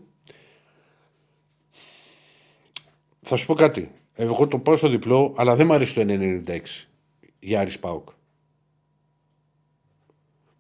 Θα 3.30 3.36
σου 3.38 3.46
πω 3.46 3.54
κάτι. 3.54 3.92
Εγώ 4.16 4.48
το 4.48 4.58
πάω 4.60 4.76
στο 4.76 4.88
διπλό, 4.88 5.34
αλλά 5.38 5.56
δεν 5.56 5.66
μου 5.68 5.74
αρέσει 5.74 5.94
το 5.94 6.02
996 6.02 6.88
για 7.40 7.60
Άρης 7.60 7.80
Πάοκ. 7.80 8.10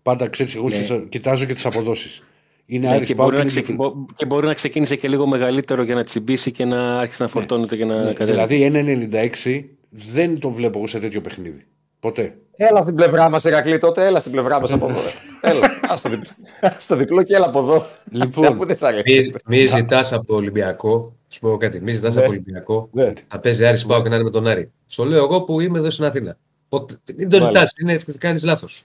Πάντα 0.01 0.27
ξέρεις, 0.27 0.55
εγώ 0.55 0.69
στις- 0.69 0.93
κοιτάζω 1.09 1.45
και 1.45 1.53
τις 1.53 1.65
αποδόσεις. 1.65 2.23
Είναι 2.65 2.87
Ναι, 2.87 2.93
Άρης 2.95 3.07
και, 3.07 3.15
Πάοκ. 3.15 3.25
μπορεί 3.29 3.35
να 3.35 3.41
είναι 3.41 3.51
ξεκι... 3.61 3.71
διπλό. 3.71 3.89
μπο- 3.89 4.05
και 4.15 4.25
μπορεί 4.25 4.45
να 4.47 4.53
ξεκίνησε 4.53 4.95
και 4.95 5.07
λίγο 5.07 5.27
μεγαλύτερο 5.27 5.83
για 5.83 5.95
να 5.95 6.03
τσιμπήσει 6.03 6.51
και 6.51 6.65
να 6.65 6.99
άρχισε 6.99 7.23
να 7.23 7.29
φορτώνεται 7.29 7.75
και 7.75 7.85
να 7.85 8.03
Ναι, 8.03 8.13
κατέβει. 8.13 8.31
δηλαδή 8.31 9.07
1,96 9.43 9.65
δεν 9.89 10.39
το 10.39 10.49
βλέπω 10.51 10.77
εγώ 10.77 10.87
σε 10.87 10.99
τέτοιο 10.99 11.21
παιχνίδι. 11.21 11.63
Ποτέ. 11.99 12.37
Έλα 12.55 12.81
στην 12.81 12.95
πλευρά 12.95 13.29
μας, 13.29 13.45
Ερακλή, 13.45 13.77
τότε 13.77 14.05
έλα 14.05 14.19
στην 14.19 14.31
πλευρά 14.31 14.59
μας 14.59 14.71
από 14.71 14.89
εδώ. 14.89 14.99
έλα, 15.41 15.79
ας 15.87 16.01
το, 16.01 16.09
διπλό, 16.09 16.29
ας 16.77 16.85
το 16.87 16.95
διπλό 16.95 17.23
και 17.23 17.35
έλα 17.35 17.45
από 17.47 17.59
εδώ. 17.59 17.85
Λοιπόν. 18.11 18.45
Αφού 18.45 18.65
δεν 18.65 18.75
σ' 18.77 18.83
αρέσει. 18.83 19.33
Μη, 19.45 19.57
μη 19.57 19.67
ζητάς 19.67 20.13
από 20.13 20.35
Ολυμπιακό. 20.35 21.13
Σου 21.29 21.39
πω 21.39 21.57
κάτι. 21.57 21.79
Μη 21.81 21.91
ζητάς 21.91 22.13
Ναι. 22.15 22.21
από 22.21 22.29
Ολυμπιακό. 22.29 22.89
Ναι. 22.91 23.13
Θα 23.27 23.39
παίζει 23.39 23.65
Άρης 23.65 23.85
Πάο 23.85 24.01
και 24.03 24.09
να 24.09 24.15
είναι 24.15 24.23
με 24.23 24.29
τον 24.29 24.47
Άρη. 24.47 24.71
Στο 24.87 25.05
λέω 25.05 25.23
εγώ 25.23 25.41
που 25.41 25.59
είμαι 25.59 25.77
εδώ 25.79 25.89
στην 25.89 26.05
Αθήνα. 26.05 26.37
Πότε- 26.69 26.97
Μην 27.15 27.29
το 27.29 27.39
Μάλιστα. 27.39 27.65
ζητάς, 27.67 27.73
είναι 28.05 28.15
κάνεις 28.17 28.43
λάθος. 28.43 28.83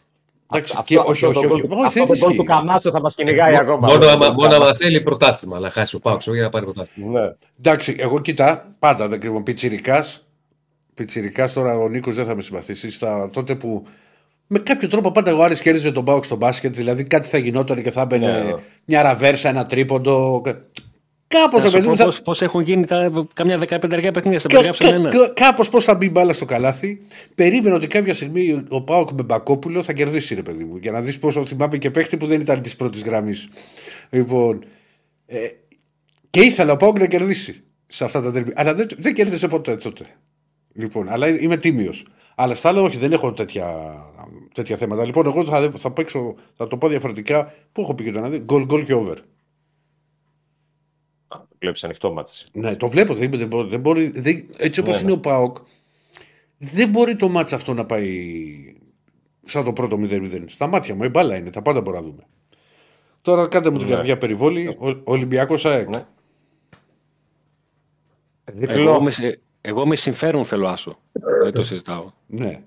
Εντάξει, 0.53 0.75
Αυτό- 0.79 0.95
και, 0.95 0.99
όχι, 0.99 1.11
αυτό 1.11 1.27
όχι, 1.27 1.33
το 1.35 1.39
όχι, 1.39 1.47
γκολ 1.49 1.57
όχι, 1.59 1.67
του- 1.69 1.77
όχι, 1.77 1.87
Αυτό 1.87 1.99
δεν 2.01 2.09
το 2.09 2.19
γκολ 2.19 2.29
ισχύει. 2.31 2.37
του 2.41 2.45
Καμάτσο 2.45 2.91
θα 2.91 3.01
μας 3.01 3.15
κυνηγάει 3.15 3.57
ακόμα. 3.57 3.77
Μόνο, 3.79 3.93
Αυτό 3.93 3.99
το 4.01 4.09
άμα, 4.11 4.17
γκολ 4.19 4.29
του 4.29 4.35
μόνο 4.41 4.47
άμα 4.55 4.59
Καμάτσο. 4.59 4.85
θέλει 4.85 5.01
πρωτάθλημα. 5.01 5.57
Αλλά 5.57 5.71
χάσει 5.71 5.97
ο 5.97 5.99
Πάο 5.99 6.17
για 6.33 6.43
να 6.43 6.49
πάρει 6.49 6.65
πρωτάθλημα. 6.65 7.21
Ναι. 7.21 7.33
Εντάξει, 7.59 7.97
εγώ 7.99 8.21
κοιτά, 8.21 8.75
πάντα 8.79 9.09
δεν 9.09 9.21
κρύβω. 9.21 9.43
Πιτσιρικάς. 9.43 10.25
Πιτσιρικάς 10.95 11.53
τώρα 11.53 11.79
ο 11.79 11.89
Νίκος 11.89 12.15
δεν 12.15 12.25
θα 12.25 12.35
με 12.35 12.43
συμπαθήσει. 12.43 12.91
Στα, 12.91 13.31
τότε 13.33 13.55
που 13.55 13.87
με 14.47 14.59
κάποιο 14.59 14.89
τρόπο 14.89 15.11
πάντα 15.11 15.31
εγώ 15.31 15.43
Άρης 15.43 15.61
κέρδιζε 15.61 15.93
τον 15.93 16.05
Πάοκ 16.05 16.25
στο 16.25 16.37
μπάσκετ. 16.37 16.75
Δηλαδή 16.77 17.05
κάτι 17.05 17.29
θα 17.29 17.39
γινόταν 17.39 17.83
και 17.83 17.91
θα 17.91 18.01
έμπαινε 18.01 18.33
Ναι, 18.33 18.39
ναι. 18.39 18.53
μια 18.85 19.03
ραβέρσα, 19.03 19.49
ένα 19.49 19.67
τρίποντο. 19.67 20.43
Κάπως 21.29 21.59
Να 21.63 21.65
το 21.65 21.71
σου 21.71 21.73
παιδί 21.73 21.85
πω 21.85 21.91
μου 21.91 21.97
θα. 21.97 22.05
πώς, 22.05 22.23
πώς 22.23 22.43
έχουν 22.43 22.61
γίνει 22.63 22.87
τα, 22.87 23.27
καμιά 23.33 23.59
δεκαπενταριά 23.59 24.11
παιχνίδια. 24.11 24.39
Σε 24.39 24.47
Κα- 24.49 24.55
περιγράψαν 24.55 24.89
κα- 24.89 24.95
ένα. 24.95 25.09
κα- 25.09 25.29
Κάπως 25.47 25.69
πώς 25.69 25.85
θα 25.85 25.95
μπει 25.95 26.07
η 26.07 26.11
μπάλα 26.13 26.33
στο 26.33 26.45
καλάθι. 26.45 27.01
Περίμενα 27.35 27.75
ότι 27.75 27.87
κάποια 27.87 28.15
στιγμή 28.15 28.65
ο 28.69 28.83
Πάοκ 28.83 29.11
με 29.11 29.23
Μπακόπουλο 29.23 29.83
θα 29.83 29.93
κερδίσει, 29.93 30.35
ρε 30.35 30.43
παιδί 30.43 30.65
μου. 30.65 30.77
Για 30.77 30.91
να 30.93 31.01
δεις 31.01 31.19
πόσο 31.19 31.45
θυμάμαι 31.47 31.79
και 31.79 31.91
παίχτη 31.91 32.17
που 32.17 32.27
δεν 32.27 32.41
ήταν 32.41 32.63
της 32.63 32.77
πρώτης 32.77 33.03
γραμμής. 33.03 33.49
Λοιπόν. 34.11 34.65
Ε, 35.27 35.39
και 36.31 36.41
ήθελα 36.41 36.73
ο 36.73 36.77
Πάοκ 36.77 36.99
να 36.99 37.07
κερδίσει 37.07 37.63
σε 37.87 38.05
αυτά 38.05 38.23
τα 38.23 38.31
τέρμι. 38.31 38.51
Αλλά 38.55 38.75
δεν, 38.75 38.87
δεν 38.99 39.15
κέρδισε 39.15 39.49
ποτέ 39.49 39.77
τότε. 39.77 40.05
Λοιπόν, 40.75 41.09
αλλά 41.09 41.29
είμαι 41.41 41.57
τίμιος. 41.57 42.07
Αλλά 42.37 42.55
στα 42.55 42.69
άλλα, 42.69 42.81
όχι, 42.81 42.97
δεν 42.97 43.13
έχω 43.13 43.33
τέτοια, 43.33 43.95
τέτοια 44.55 44.77
θέματα. 44.77 45.05
Λοιπόν, 45.05 45.27
εγώ 45.27 45.45
θα, 45.45 45.71
θα 45.79 45.91
παίξω, 45.91 46.35
θα 46.57 46.67
το 46.67 46.77
πω 46.77 46.89
διαφορετικά. 46.89 47.53
Πού 47.73 47.81
έχω 47.81 47.95
πει 47.95 48.05
και 48.05 48.11
το 48.11 48.21
να 48.21 48.29
δει; 48.29 48.39
Γκολ, 48.39 48.65
γκολ 48.65 48.85
και 48.85 48.95
over. 48.95 49.17
Βλέπεις 51.65 51.85
ανοιχτό 51.85 52.13
μάτι. 52.13 52.33
Ναι, 52.53 52.77
το 52.77 52.89
βλέπω. 52.89 53.15
Δεν, 53.15 53.31
δεν, 53.31 53.49
μπορεί- 53.49 53.69
δεν 53.69 53.81
μπορεί, 53.81 54.09
δεν, 54.21 54.47
έτσι 54.57 54.81
όπως 54.81 54.95
Ναι, 54.95 55.01
είναι 55.01 55.11
ναι. 55.11 55.17
ο 55.17 55.21
Πάοκ, 55.21 55.57
δεν 56.59 56.89
μπορεί 56.89 57.17
το 57.17 57.29
μάτς 57.29 57.53
αυτό 57.53 57.75
να 57.75 57.85
πάει 57.87 58.15
σαν 59.45 59.65
το 59.65 59.73
πρώτο 59.73 59.99
0-0. 60.01 60.45
Στα 60.47 60.67
μάτια 60.67 60.95
μου, 60.95 61.05
η 61.05 61.09
μπάλα 61.09 61.37
είναι, 61.37 61.51
τα 61.51 61.63
πάντα 61.63 61.81
μπορούμε 61.81 62.03
να 62.03 62.09
δούμε. 62.11 62.23
Τώρα 63.23 63.49
κάντε 63.49 63.71
μου 63.71 63.79
την 63.79 63.87
Ναι. 63.89 63.95
καρδιά 63.95 64.19
περιβόλη. 64.19 64.67
Ο, 64.69 65.01
Ολυμπιακός 65.05 65.65
ΑΕΚ. 65.67 65.89
Ναι. 65.89 66.05
Εγώ 68.55 68.67
Διπλό. 68.75 69.03
με, 69.03 69.11
σε- 69.11 69.41
εγώ 69.61 69.87
με 69.87 69.97
συμφέρον 69.97 70.45
θέλω 70.45 70.69
άσο. 70.69 70.99
Δεν 71.43 71.53
το 71.53 71.65
συζητάω. 71.65 72.11
Ναι. 72.27 72.61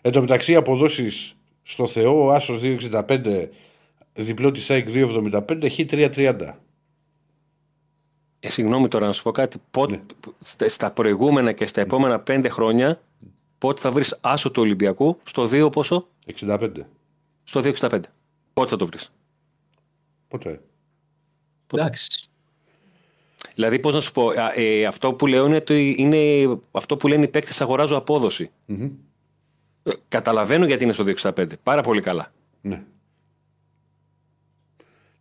Εν 0.00 0.12
τω 0.12 0.20
μεταξύ, 0.20 0.54
αποδόσεις 0.54 1.36
στο 1.62 1.86
Θεό, 1.86 2.24
ο 2.24 2.32
Άσο 2.32 2.58
2,65, 2.62 3.48
διπλό 4.12 4.50
της 4.50 4.70
ΑΕΚ 4.70 4.88
2,75, 4.90 5.68
χ 5.70 5.78
3,30. 5.90 6.58
Ε, 8.46 8.50
συγγνώμη 8.50 8.88
τώρα 8.88 9.06
να 9.06 9.12
σου 9.12 9.22
πω 9.22 9.30
κάτι. 9.30 9.58
Πότε, 9.70 9.94
Ναι. 9.96 10.02
στα- 10.44 10.68
Στα 10.68 10.90
προηγούμενα 10.90 11.52
και 11.52 11.66
στα 11.66 11.80
επόμενα 11.80 12.20
πέντε 12.20 12.48
χρόνια, 12.48 13.00
πότε 13.58 13.80
θα 13.80 13.90
βρεις 13.90 14.18
άσο 14.20 14.50
του 14.50 14.62
Ολυμπιακού; 14.62 15.18
Στο 15.22 15.46
2 15.46 15.70
πόσο; 15.72 16.08
65. 16.26 16.86
Στο 17.44 17.60
2,65. 17.60 18.00
Πότε 18.52 18.68
θα 18.70 18.76
το 18.76 18.86
βρεις; 18.86 19.12
Ποτέ. 20.28 20.60
Εντάξει. 21.74 22.28
Δηλαδή, 23.54 23.78
πώς 23.78 23.92
να 23.92 24.00
σου 24.00 24.12
πω, 24.12 24.28
α, 24.28 24.52
ε, 24.54 24.86
αυτό 24.86 25.12
που 25.14 25.26
λέω 25.26 25.46
είναι, 25.46 25.56
ότι 25.56 25.94
είναι 25.98 26.18
αυτό 26.70 26.96
που 26.96 27.08
λένε 27.08 27.24
οι 27.24 27.28
παίκτες 27.28 27.60
αγοράζω 27.60 27.96
απόδοση. 27.96 28.50
Μμμ. 28.66 28.90
Ε, 29.82 29.90
Καταλαβαίνω 30.08 30.66
γιατί 30.66 30.84
είναι 30.84 30.92
στο 30.92 31.04
2,65. 31.04 31.56
Πάρα 31.62 31.80
πολύ 31.82 32.00
καλά. 32.00 32.32
Ναι. 32.60 32.82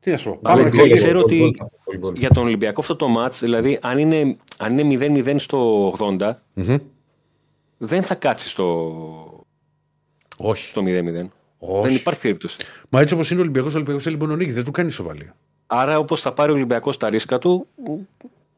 Τι 0.03 0.11
να 0.11 0.17
σου 0.17 0.29
πω. 0.29 0.39
Αλλά 0.43 0.57
Πάμε 0.63 0.69
και 0.69 0.81
να 0.89 0.95
ξέρω 0.95 0.95
ξεκινήσουμε. 0.95 1.19
ότι- 1.19 1.37
Γκολ, 1.37 1.49
γκολ, 1.57 1.69
γκολ, 1.85 1.97
γκολ. 1.99 2.15
Για 2.15 2.29
τον 2.29 2.43
Ολυμπιακό 2.43 2.81
αυτό 2.81 2.95
το 2.95 3.07
μάτς, 3.07 3.39
δηλαδή 3.39 3.79
αν 3.81 3.97
είναι, 3.97 4.37
αν 4.57 4.77
είναι 4.77 4.83
0-0 4.83 5.39
στο 5.39 5.87
80, 5.97 6.41
Μμμ. 6.53 6.77
δεν 7.77 8.03
θα 8.03 8.15
κάτσει 8.15 8.49
στο, 8.49 9.45
Όχι. 10.37 10.69
στο 10.69 10.81
0-0. 10.81 11.29
Όχι. 11.57 11.81
Δεν 11.87 11.95
υπάρχει 11.95 12.19
περίπτωση. 12.21 12.57
Μα 12.89 13.01
έτσι 13.01 13.13
όπως 13.13 13.29
είναι 13.31 13.39
ο 13.39 13.41
Ολυμπιακός, 13.43 13.71
ο 13.71 13.75
Ολυμπιακός 13.75 14.03
θέλει 14.03 14.17
μόνο 14.17 14.35
νίκη. 14.35 14.51
Δεν 14.51 14.63
του 14.63 14.71
κάνει 14.71 14.91
σοβαλία. 14.91 15.35
Άρα 15.67 15.97
όπως 15.97 16.21
θα 16.21 16.33
πάρει 16.33 16.51
ο 16.51 16.53
Ολυμπιακός 16.53 16.97
τα 16.97 17.09
ρίσκα 17.09 17.37
του, 17.37 17.67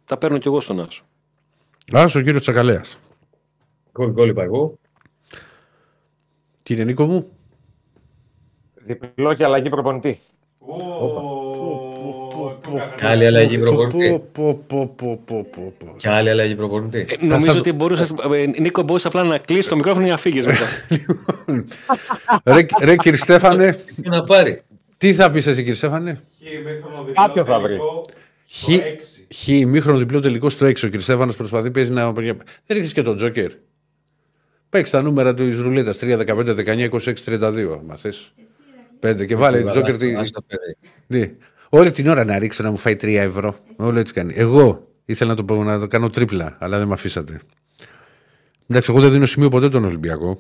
τα 0.05 0.17
παίρνω 0.17 0.37
κι 0.37 0.47
εγώ 0.47 0.61
στον 0.61 0.79
Άσο. 0.79 1.03
Άσο, 1.91 2.21
κύριος 2.21 2.41
Τσακαλέας. 2.41 2.97
Γκολ, 3.91 4.11
γκολ 4.11 4.29
είπα 4.29 4.43
εγώ. 4.43 4.77
Κύριε 6.63 6.83
Νίκο 6.83 7.05
μου; 7.05 7.29
Διπλό 8.75 9.33
και 9.33 9.43
αλλαγή 9.43 9.69
προπονητή. 9.69 10.19
Και 12.95 13.05
άλλη 13.05 13.25
αλλαγή 13.25 13.57
προπονητή. 13.59 14.21
Πω, 14.33 14.59
πω, 14.67 14.93
πω, 14.95 15.19
πω, 15.25 15.47
πω, 15.55 15.73
πω. 15.77 15.93
Και 15.97 16.09
άλλη 16.09 16.29
αλλαγή 16.29 16.55
προπονητή. 16.55 17.05
Ε, 17.19 17.25
νομίζω 17.25 17.51
θα- 17.51 17.57
ότι 17.57 17.71
μπορούσε, 17.73 18.07
ε, 18.33 18.61
Νίκο, 18.61 18.81
μπορούσες 18.81 19.05
απλά 19.05 19.23
να 19.23 19.37
κλείσεις 19.37 19.67
το 19.67 19.75
μικρόφωνο 19.75 20.03
για 20.03 20.13
να 20.13 20.19
φύγεις 20.19 20.45
μετά. 20.45 20.65
ρε, 22.43 22.65
ρε 22.83 22.95
κύριε 22.95 23.17
Στέφανε, 23.17 23.79
Τι 24.01 24.09
να 24.09 24.23
πάρει; 24.23 24.61
τι 24.97 25.13
θα 25.13 25.31
πεις 25.31 25.47
εσύ 25.47 25.57
κύριε 25.59 25.73
Στέφανε; 25.73 26.21
Χ 26.43 26.53
ημίχρονο 26.53 27.03
διπλό 27.03 27.13
Κάποιο 27.25 27.45
θα 27.45 27.59
βρεις. 27.59 27.77
τελικό 27.77 28.05
Χ, 28.51 28.57
στο 28.57 28.71
6. 28.73 29.25
χ 29.35 29.47
ημίχρονο 29.47 29.97
διπλό 29.97 30.19
τελικός 30.19 30.53
στο 30.53 30.65
6. 30.65 30.69
Ο 30.69 30.87
κύριε 30.87 30.99
Στέφανο 30.99 31.33
προσπαθεί 31.37 31.71
παίζει 31.71 31.91
να. 31.91 32.11
Δεν 32.11 32.33
ρίχνει 32.69 32.87
και 32.89 33.01
τον 33.01 33.15
Τζόκερ. 33.15 33.51
Παίξει 34.69 34.91
τα 34.91 35.01
νούμερα 35.01 35.33
του 35.33 35.61
ρουλέτας 35.61 35.97
3, 35.97 36.17
15, 36.17 36.53
19, 36.53 36.89
26, 36.89 37.13
32. 37.25 37.81
Μα 37.87 37.95
θες. 37.95 38.33
Πέντε 38.99 39.25
και 39.25 39.35
βάλε 39.35 39.63
Τζόκερ. 39.63 39.97
τι- 39.97 40.15
Ας 40.15 40.31
το 40.31 40.41
παιδί. 40.41 40.77
Ναι. 41.07 41.35
Όλη 41.69 41.91
την 41.91 42.07
ώρα 42.07 42.25
να 42.25 42.39
ρίξω 42.39 42.63
να 42.63 42.69
μου 42.71 42.77
φάει 42.77 42.95
3 42.95 43.15
ευρώ. 43.21 43.55
Όλο 43.75 43.99
έτσι 43.99 44.13
κάνει. 44.13 44.33
Εγώ 44.35 44.87
ήθελα 45.05 45.29
να 45.29 45.35
το, 45.35 45.43
πω- 45.45 45.63
να 45.63 45.79
το 45.79 45.87
κάνω 45.87 46.09
τρίπλα, 46.09 46.57
αλλά 46.59 46.77
δεν 46.77 46.87
με 46.87 46.93
αφήσατε. 46.93 47.39
Εντάξει, 48.67 48.91
εγώ 48.91 49.01
δεν 49.01 49.11
δίνω 49.11 49.25
σημείο 49.25 49.49
ποτέ 49.49 49.69
τον 49.69 49.83
Ολυμπιακό. 49.83 50.39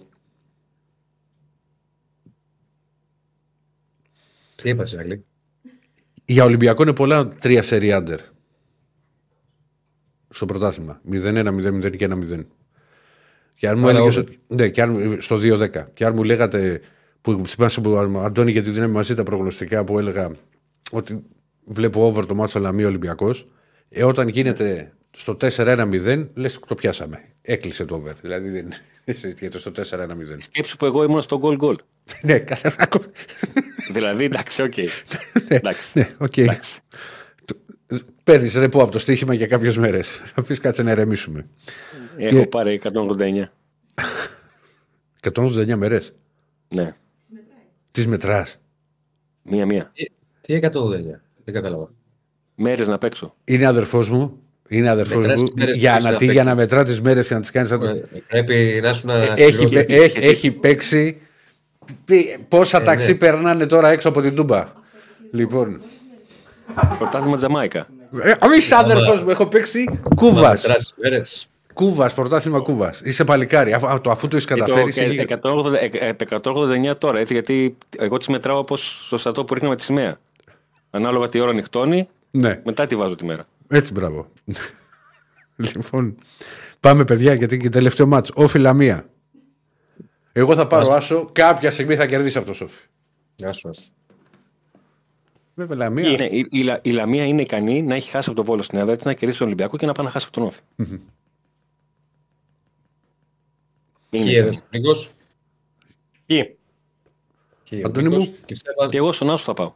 Τι 4.55 4.69
είπα 4.69 4.85
σε 4.85 4.97
άλλη. 4.99 5.25
Για 6.25 6.43
Ολυμπιακό 6.43 6.81
είναι 6.83 6.93
πολλά 6.93 7.27
τρία 7.27 7.61
σερί 7.61 7.91
άντερ. 7.93 8.19
Στο 10.29 10.45
πρωτάθλημα. 10.45 11.01
0-1, 11.11 11.51
0-0 11.51 11.95
και 11.97 12.05
1-0. 12.05 12.45
Και 13.55 13.67
αν 13.67 13.77
μου 13.79 13.87
Άρα 13.87 13.97
έλεγες, 13.97 14.17
over. 14.17 14.29
ότι- 14.29 14.39
ναι, 14.47 14.69
και 14.69 14.81
αν, 14.81 15.17
στο 15.21 15.37
2-10. 15.37 15.89
Και 15.93 16.05
αν 16.05 16.13
μου 16.15 16.23
λέγατε, 16.23 16.81
που 17.25 17.47
θυμάσαι 17.47 17.81
που 17.81 17.97
Αντώνη 17.97 18.51
γιατί 18.51 18.69
δεν 18.69 18.83
είναι 18.83 18.91
μαζί 18.91 19.15
τα 19.15 19.23
προγνωστικά 19.23 19.83
που 19.83 19.99
έλεγα 19.99 20.31
ότι 20.91 21.23
βλέπω 21.65 22.05
over 22.05 22.25
το 22.25 22.35
μάτσο 22.35 22.59
Λαμία 22.59 22.87
Ολυμπιακός. 22.87 23.47
Ε, 23.89 24.03
όταν 24.03 24.27
γίνεται 24.27 24.93
στο 25.11 25.37
4-1-0, 25.41 26.27
λες 26.33 26.59
το 26.67 26.75
πιάσαμε. 26.75 27.23
Έκλεισε 27.41 27.85
το 27.85 27.95
over. 27.95 28.13
Δηλαδή 28.21 28.49
δεν 28.49 28.67
συζητιέται 29.17 29.57
στο 29.57 29.71
4-1-0. 29.75 29.81
Σκέψου 30.39 30.77
που 30.77 30.85
εγώ 30.85 31.03
ήμουν 31.03 31.21
στο 31.21 31.39
goal 31.43 31.57
goal. 31.57 31.75
ναι, 32.21 32.39
κάθε 32.39 32.75
δηλαδή, 33.91 34.23
εντάξει, 34.23 34.61
οκ. 34.61 34.73
εντάξει. 35.47 35.99
Ναι, 35.99 36.09
οκ. 36.17 36.37
εντάξει. 36.37 36.79
Παίρνεις 38.23 38.55
ρεπό 38.55 38.81
από 38.81 38.91
το 38.91 38.99
στοίχημα 38.99 39.33
για 39.33 39.47
κάποιες 39.47 39.77
μέρες. 39.77 40.21
Θα 40.25 40.43
πεις 40.43 40.59
κάτσε 40.59 40.83
να 40.83 40.91
ηρεμήσουμε. 40.91 41.47
Έχω 42.17 42.39
Και- 42.39 42.47
πάρει 42.47 42.81
189. 42.83 43.51
189 45.33 45.75
μέρες. 45.75 46.15
Ναι, 46.67 46.95
Τις 47.95 48.07
μετράς. 48.07 48.57
μία-μία. 49.43 49.91
Τι 50.41 50.53
189. 50.53 51.21
Δεν 51.43 51.53
κατάλαβα. 51.53 51.89
Μέρες 52.55 52.87
να 52.87 52.97
παίξω. 52.97 53.35
Είναι 53.45 53.65
αδερφός 53.65 54.09
μου. 54.09 54.39
Είναι 54.67 54.89
αδερφός 54.89 55.17
Μετράς 55.21 55.41
μου. 55.41 55.47
τις 55.47 55.53
μέρες 55.63 55.77
Για 55.77 55.95
που 55.97 56.01
να, 56.03 56.07
έχεις 56.09 56.19
τι, 56.19 56.25
να 56.25 56.31
για 56.31 56.43
να 56.43 56.55
παίξεις. 56.55 56.71
μετρά 56.71 56.83
τις 56.89 57.01
μέρες 57.01 57.27
και 57.27 57.33
να 57.33 57.39
τις 57.39 57.51
κάνεις. 57.51 57.71
Ε, 57.71 57.77
Πρέπει 58.27 58.79
να 58.83 58.93
σου 58.93 59.07
να 59.07 59.13
Έχει, 59.13 59.51
συμπληρώσεις- 59.57 59.89
έχει, 59.89 60.17
έχει 60.25 60.51
παίξει. 60.51 61.21
πι- 62.05 62.37
Πόσα 62.47 62.81
ταξί 62.81 63.11
ναι. 63.11 63.17
περνάνε 63.17 63.65
τώρα 63.65 63.89
έξω 63.89 64.09
από 64.09 64.21
την 64.21 64.35
Τούμπα; 64.35 64.67
Λοιπόν. 65.31 65.81
Πρωτάθλημα 66.97 67.37
Τζαμάικα. 67.37 67.87
Ε, 68.21 68.29
Μη 68.49 68.57
είσαι 68.57 68.75
αδερφός 68.75 69.23
μου, 69.23 69.29
έχω 69.29 69.47
παίξει 69.47 69.83
Να 69.83 70.15
κούβας. 70.15 70.65
Μετράς 71.79 71.87
τις 71.87 71.89
μέρες. 71.89 71.95
Κούβας, 71.95 72.13
πρωτάθλημα 72.13 72.59
κούβας. 72.59 73.01
Είσαι 73.01 73.23
παλικάρι. 73.23 73.73
Αφού, 73.73 73.87
αφού- 73.87 74.09
αφού 74.09 74.27
το 74.27 74.35
έχεις 74.35 74.47
Και 74.47 74.53
το- 74.53 74.59
καταφέρει. 74.59 74.83
και 74.83 74.89
είσαι 75.01 75.09
γίγα- 75.09 75.21
180 75.23 75.73
ε, 75.81 75.85
ε, 76.07 76.13
189 76.15 76.95
τώρα, 76.97 77.19
έτσι, 77.19 77.33
γιατί 77.33 77.77
εγώ 77.97 78.17
τις 78.17 78.27
μετράω 78.27 78.57
όπως 78.57 79.05
στο 79.05 79.17
στρατό 79.17 79.45
που 79.45 79.53
ρίχναμε 79.53 79.75
τη 79.75 79.83
σημαία. 79.83 80.17
Ανάλογα 80.89 81.29
τι 81.29 81.39
ώρα 81.39 81.53
νυχτώνει, 81.53 82.07
Ναι, 82.31 82.61
μετά 82.65 82.85
τη 82.85 82.95
βάζω 82.95 83.15
τη 83.15 83.25
μέρα. 83.25 83.45
έτσι 83.67 83.91
μπράβο. 83.93 84.27
λοιπόν, 85.55 86.15
πάμε 86.79 87.03
παιδιά 87.03 87.33
γιατί 87.33 87.57
και 87.57 87.69
τελευταίο 87.69 88.07
μάτς. 88.07 88.31
Όφη 88.35 88.59
Λαμία. 88.59 89.05
Εγώ 90.33 90.55
θα 90.55 90.67
πάρω 90.67 90.91
άσο. 90.93 91.29
Κάποια 91.31 91.71
στιγμή 91.71 91.95
θα 91.95 92.05
κερδίσει 92.05 92.37
αυτός 92.37 92.61
ο 92.61 92.65
Σόφι. 92.67 92.83
Γεια 93.35 93.53
σου. 93.53 93.69
ας. 93.69 93.91
Βέβαια, 95.55 95.77
Λαμία. 95.77 96.09
Ναι, 96.09 96.25
η, 96.25 96.47
η, 96.51 96.61
Λα- 96.63 96.79
η 96.81 96.91
Λαμία 96.91 97.25
είναι 97.25 97.41
ικανή 97.41 97.81
να 97.81 97.95
έχει 97.95 98.09
χάσει 98.09 98.29
από 98.29 98.37
τον 98.37 98.45
Βόλο 98.45 98.61
στην 98.61 98.79
έδρα 98.79 98.95
της, 98.95 99.05
να 99.05 99.13
κερδίσει 99.13 99.37
τον 99.37 99.47
Ολυμπιακό 99.47 99.77
και 99.77 99.85
να 99.85 99.91
πάει 99.91 100.05
να 100.05 100.11
χάσει 100.11 100.25
από 100.29 100.35
τον 100.39 100.45
Όφη. 100.47 100.59
Είναι 104.15 104.23
Ποιοι 104.23 104.33
ικανή. 104.33 104.47
έδωσαν 104.47 104.67
λίγος. 104.69 105.09
Ποιοι; 106.25 106.57
Ποιοι 107.69 107.81
ο 107.85 107.87
Αντώνη 107.87 108.09
μου. 108.09 108.17
Νίκος 108.17 108.39
και 108.45 108.55
Στέφαν. 108.55 108.89
Και 108.89 108.97
εγώ 108.97 109.11
στον 109.11 109.29
Άσο 109.29 109.43
θα 109.43 109.53
πάω. 109.53 109.73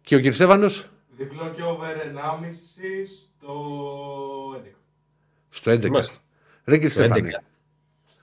Και 0.00 0.16
ο 0.16 0.20
κ. 0.20 0.32
Στέφανος 0.32 0.88
Διπλό 1.16 1.50
και 1.50 1.62
over 1.62 1.96
1,5 1.96 3.06
στο 3.06 4.54
11. 4.56 4.74
στο 5.48 5.70
11. 5.70 5.84
Είμαστε. 5.86 6.16
Ρε 6.64 6.78
κ. 6.78 6.82
Το 6.82 6.88
Στέφανε. 6.90 7.28
11. 7.40 7.44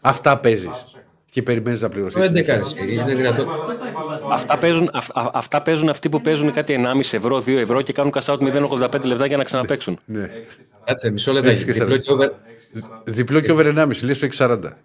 Αυτά 0.01 0.39
παίζεις. 0.39 0.95
Λάθος 1.31 1.39
έκανα. 1.39 1.39
Και 1.39 1.41
περιμένεις 1.43 1.81
να 1.81 1.89
πληρωθείς. 1.89 2.13
Το 2.15 2.21
11 2.21 2.47
εσύ, 2.47 2.93
είναι 2.93 3.15
δυνατόν. 3.15 3.47
Έβαλα 3.47 4.17
το 4.19 4.27
Αυτά 4.31 4.57
παίζουν, 4.57 4.89
αυ- 4.93 5.17
α- 5.17 5.31
αυτά 5.33 5.61
παίζουν 5.61 5.89
αυτοί 5.89 6.09
που 6.09 6.21
παίζουν 6.21 6.51
κάτι 6.51 6.73
1,5 6.73 7.13
ευρώ, 7.17 7.37
2 7.39 7.57
ευρώ 7.57 7.81
και 7.81 7.93
κάνουν 7.93 8.11
κασάουτ 8.11 8.41
0,85 8.43 9.05
λεπτά 9.07 9.25
για 9.25 9.37
να 9.37 9.43
ξαναπέξουν. 9.43 9.99
Ναι. 10.05 10.29
Κάτσε, 10.85 11.09
μισό 11.09 11.31
λεπτάκι. 11.31 11.53
Έχεις 11.53 11.65
και 11.65 11.71
Διπλό 11.71 11.97
και 11.97 12.11
over- 12.11 12.31
Διπλό 13.03 13.39
και 13.39 13.51
over 13.51 13.65
1,5 13.65 14.03
λέει 14.03 14.13
στο 14.13 14.25
6,40. 14.25 14.77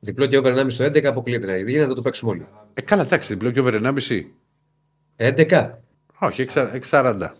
Διπλό 0.00 0.26
και 0.26 0.36
over 0.36 0.52
1,5 0.52 0.70
στο 0.70 0.84
11 0.84 1.04
αποκλείεται. 1.08 1.46
να 1.46 1.56
γίνει, 1.56 1.86
να 1.86 1.94
το 1.94 2.02
παίξουμε 2.02 2.30
όλοι. 2.30 2.46
Ε, 2.74 2.80
καλά, 2.80 3.02
εντάξει, 3.02 3.32
διπλό 3.34 3.50
και 3.50 3.60
over 3.60 3.74
1,5. 3.74 4.24
11. 5.16 5.78
Όχι, 6.18 6.42
6,40. 6.42 7.34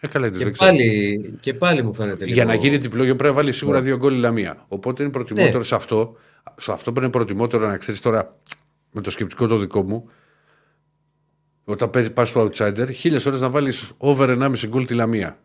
Ε, 0.00 0.06
καλά, 0.08 0.26
είναι 0.26 0.38
το 0.38 0.44
Και 0.44 0.50
6,40. 0.50 0.56
πάλι, 0.58 1.34
και 1.40 1.54
πάλι 1.54 1.82
μου 1.82 1.94
φαίνεται 1.94 2.24
Για 2.24 2.34
λίγο- 2.34 2.46
να 2.46 2.54
γίνει 2.54 2.76
διπλό 2.76 3.02
πρέπει 3.04 3.22
να 3.22 3.32
βάλει 3.32 3.52
σίγουρα 3.52 3.80
δύο 3.80 3.96
γκολ 3.96 4.14
η 4.14 4.18
Λαμία. 4.18 4.64
Οπότε 4.68 5.02
είναι 5.02 5.12
προτιμότερο 5.12 5.58
Ναι. 5.58 5.64
σε 5.64 5.74
αυτό. 5.74 6.16
Σε 6.56 6.72
αυτό 6.72 6.92
που 6.92 7.00
είναι 7.00 7.10
προτιμότερο 7.10 7.66
να 7.66 7.76
ξέρεις 7.76 8.00
τώρα 8.00 8.38
με 8.92 9.00
το 9.00 9.10
σκεπτικό 9.10 9.46
το 9.46 9.56
δικό 9.56 9.82
μου. 9.82 10.08
Όταν 11.64 11.90
παίζεις 11.90 12.12
πας 12.12 12.28
στο 12.28 12.44
outsider, 12.44 12.88
χίλιες 12.94 13.26
ώρες 13.26 13.40
να 13.40 13.50
βάλεις 13.50 13.92
over 13.96 14.28
1,5 14.28 14.66
γκολ 14.66 14.84
τη 14.84 14.94
Λαμία. 14.94 15.38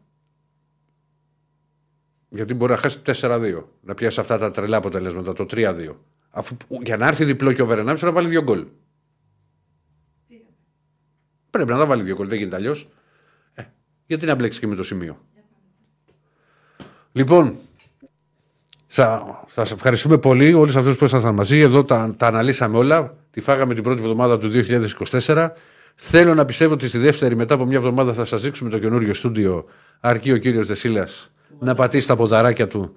Γιατί 2.29 2.53
μπορεί 2.53 2.71
να 2.71 2.77
χάσεις 2.77 3.01
4-2. 3.05 3.63
Να 3.81 3.93
πιάσεις 3.93 4.19
αυτά 4.19 4.37
τα 4.37 4.51
τρελά 4.51 4.77
αποτελέσματα, 4.77 5.33
το 5.33 5.45
3-2. 5.49 5.95
Αφού 6.29 6.55
για 6.83 6.97
να 6.97 7.07
έρθει 7.07 7.25
διπλό 7.25 7.53
και 7.53 7.61
over 7.61 7.79
1,5 7.79 7.99
να 8.01 8.11
βάλει 8.11 8.27
δύο 8.27 8.41
γκολ. 8.41 8.65
Πρέπει 11.49 11.69
να 11.71 11.77
τα 11.77 11.85
βάλει 11.85 12.03
δύο 12.03 12.15
γκολ, 12.15 12.27
δεν 12.27 12.37
γίνεται 12.37 12.55
αλλιώς. 12.55 12.89
Ε, 13.53 13.63
γιατί 14.05 14.25
να 14.25 14.35
μπλέξεις 14.35 14.59
και 14.59 14.67
με 14.67 14.75
το 14.75 14.83
σημείο. 14.83 15.25
Λοιπόν, 17.11 17.57
σα 18.91 19.21
σας 19.45 19.71
ευχαριστούμε 19.71 20.17
πολύ 20.17 20.53
όλους 20.53 20.75
αυτούς 20.75 20.97
που 20.97 21.05
ήσασταν 21.05 21.33
μαζί. 21.33 21.59
Εδώ 21.59 21.83
τα, 21.83 22.13
τα 22.17 22.27
αναλύσαμε 22.27 22.77
όλα. 22.77 23.15
Τη 23.31 23.41
φάγαμε 23.41 23.73
την 23.73 23.83
πρώτη 23.83 24.01
εβδομάδα 24.01 24.37
του 24.37 24.51
2024. 25.25 25.49
Θέλω 25.95 26.33
να 26.33 26.45
πιστεύω 26.45 26.73
ότι 26.73 26.87
στη 26.87 26.97
δεύτερη, 26.97 27.35
μετά 27.35 27.53
από 27.53 27.65
μια 27.65 27.77
εβδομάδα, 27.77 28.13
θα 28.13 28.25
σας 28.25 28.41
δείξουμε 28.41 28.69
το 28.69 28.79
καινούριο 28.79 29.13
στούντιο. 29.13 29.65
Αρκεί 29.99 30.31
ο 30.31 30.37
κύριος 30.37 30.67
Δεσίλας 30.67 31.31
να 31.59 31.75
πατήσει 31.75 32.07
τα 32.07 32.15
ποδαράκια 32.15 32.67
του 32.67 32.95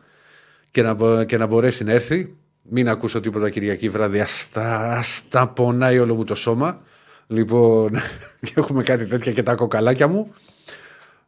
και 0.70 0.82
να, 0.82 0.94
μπο- 0.94 1.24
και 1.24 1.36
να 1.36 1.46
μπορέσει 1.46 1.84
να 1.84 1.92
έρθει. 1.92 2.36
Μην 2.62 2.88
ακούσω 2.88 3.20
τίποτα 3.20 3.50
Κυριακή 3.50 3.88
βράδυ. 3.88 4.20
Άστα, 4.20 4.92
άστα 4.92 5.48
πονάει 5.48 5.98
όλο 5.98 6.14
μου 6.14 6.24
το 6.24 6.34
σώμα. 6.34 6.80
Λοιπόν, 7.26 7.90
και 8.44 8.52
έχουμε 8.54 8.82
κάτι 8.82 9.06
τέτοια 9.06 9.32
και 9.32 9.42
τα 9.42 9.54
κοκαλάκια 9.54 10.08
μου. 10.08 10.34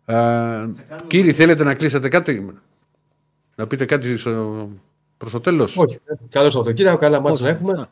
Ε, 0.05 0.17
κύριοι, 1.07 1.33
θέλετε 1.33 1.65
να 1.65 1.75
κλείσετε 1.75 2.09
κάτι, 2.09 2.55
να 3.55 3.67
πείτε 3.67 3.85
κάτι 3.85 4.17
στο, 4.17 4.69
προς 5.17 5.31
το 5.31 5.41
τέλος. 5.41 5.77
Όχι. 5.77 6.01
Καλό 6.29 6.51
Σαββατοκύριακο, 6.51 6.99
καλά 6.99 7.21
μάτς 7.21 7.41
να 7.41 7.49
έχουμε. 7.49 7.81
Α. 7.81 7.89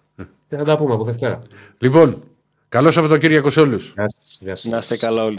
Και 0.48 0.56
θα 0.56 0.64
τα 0.64 0.76
πούμε 0.76 0.94
από 0.94 1.04
Δευτέρα. 1.04 1.38
Λοιπόν, 1.78 2.22
καλό 2.68 2.90
Σαββατοκύριακο 2.90 3.50
σε 3.50 3.60
όλους. 3.60 3.92
Γεια 3.92 4.08
σας. 4.08 4.38
Γεια 4.40 4.56
σας. 4.56 4.72
Να 4.72 4.78
είστε 4.78 4.96
καλά 4.96 5.24
όλοι. 5.24 5.38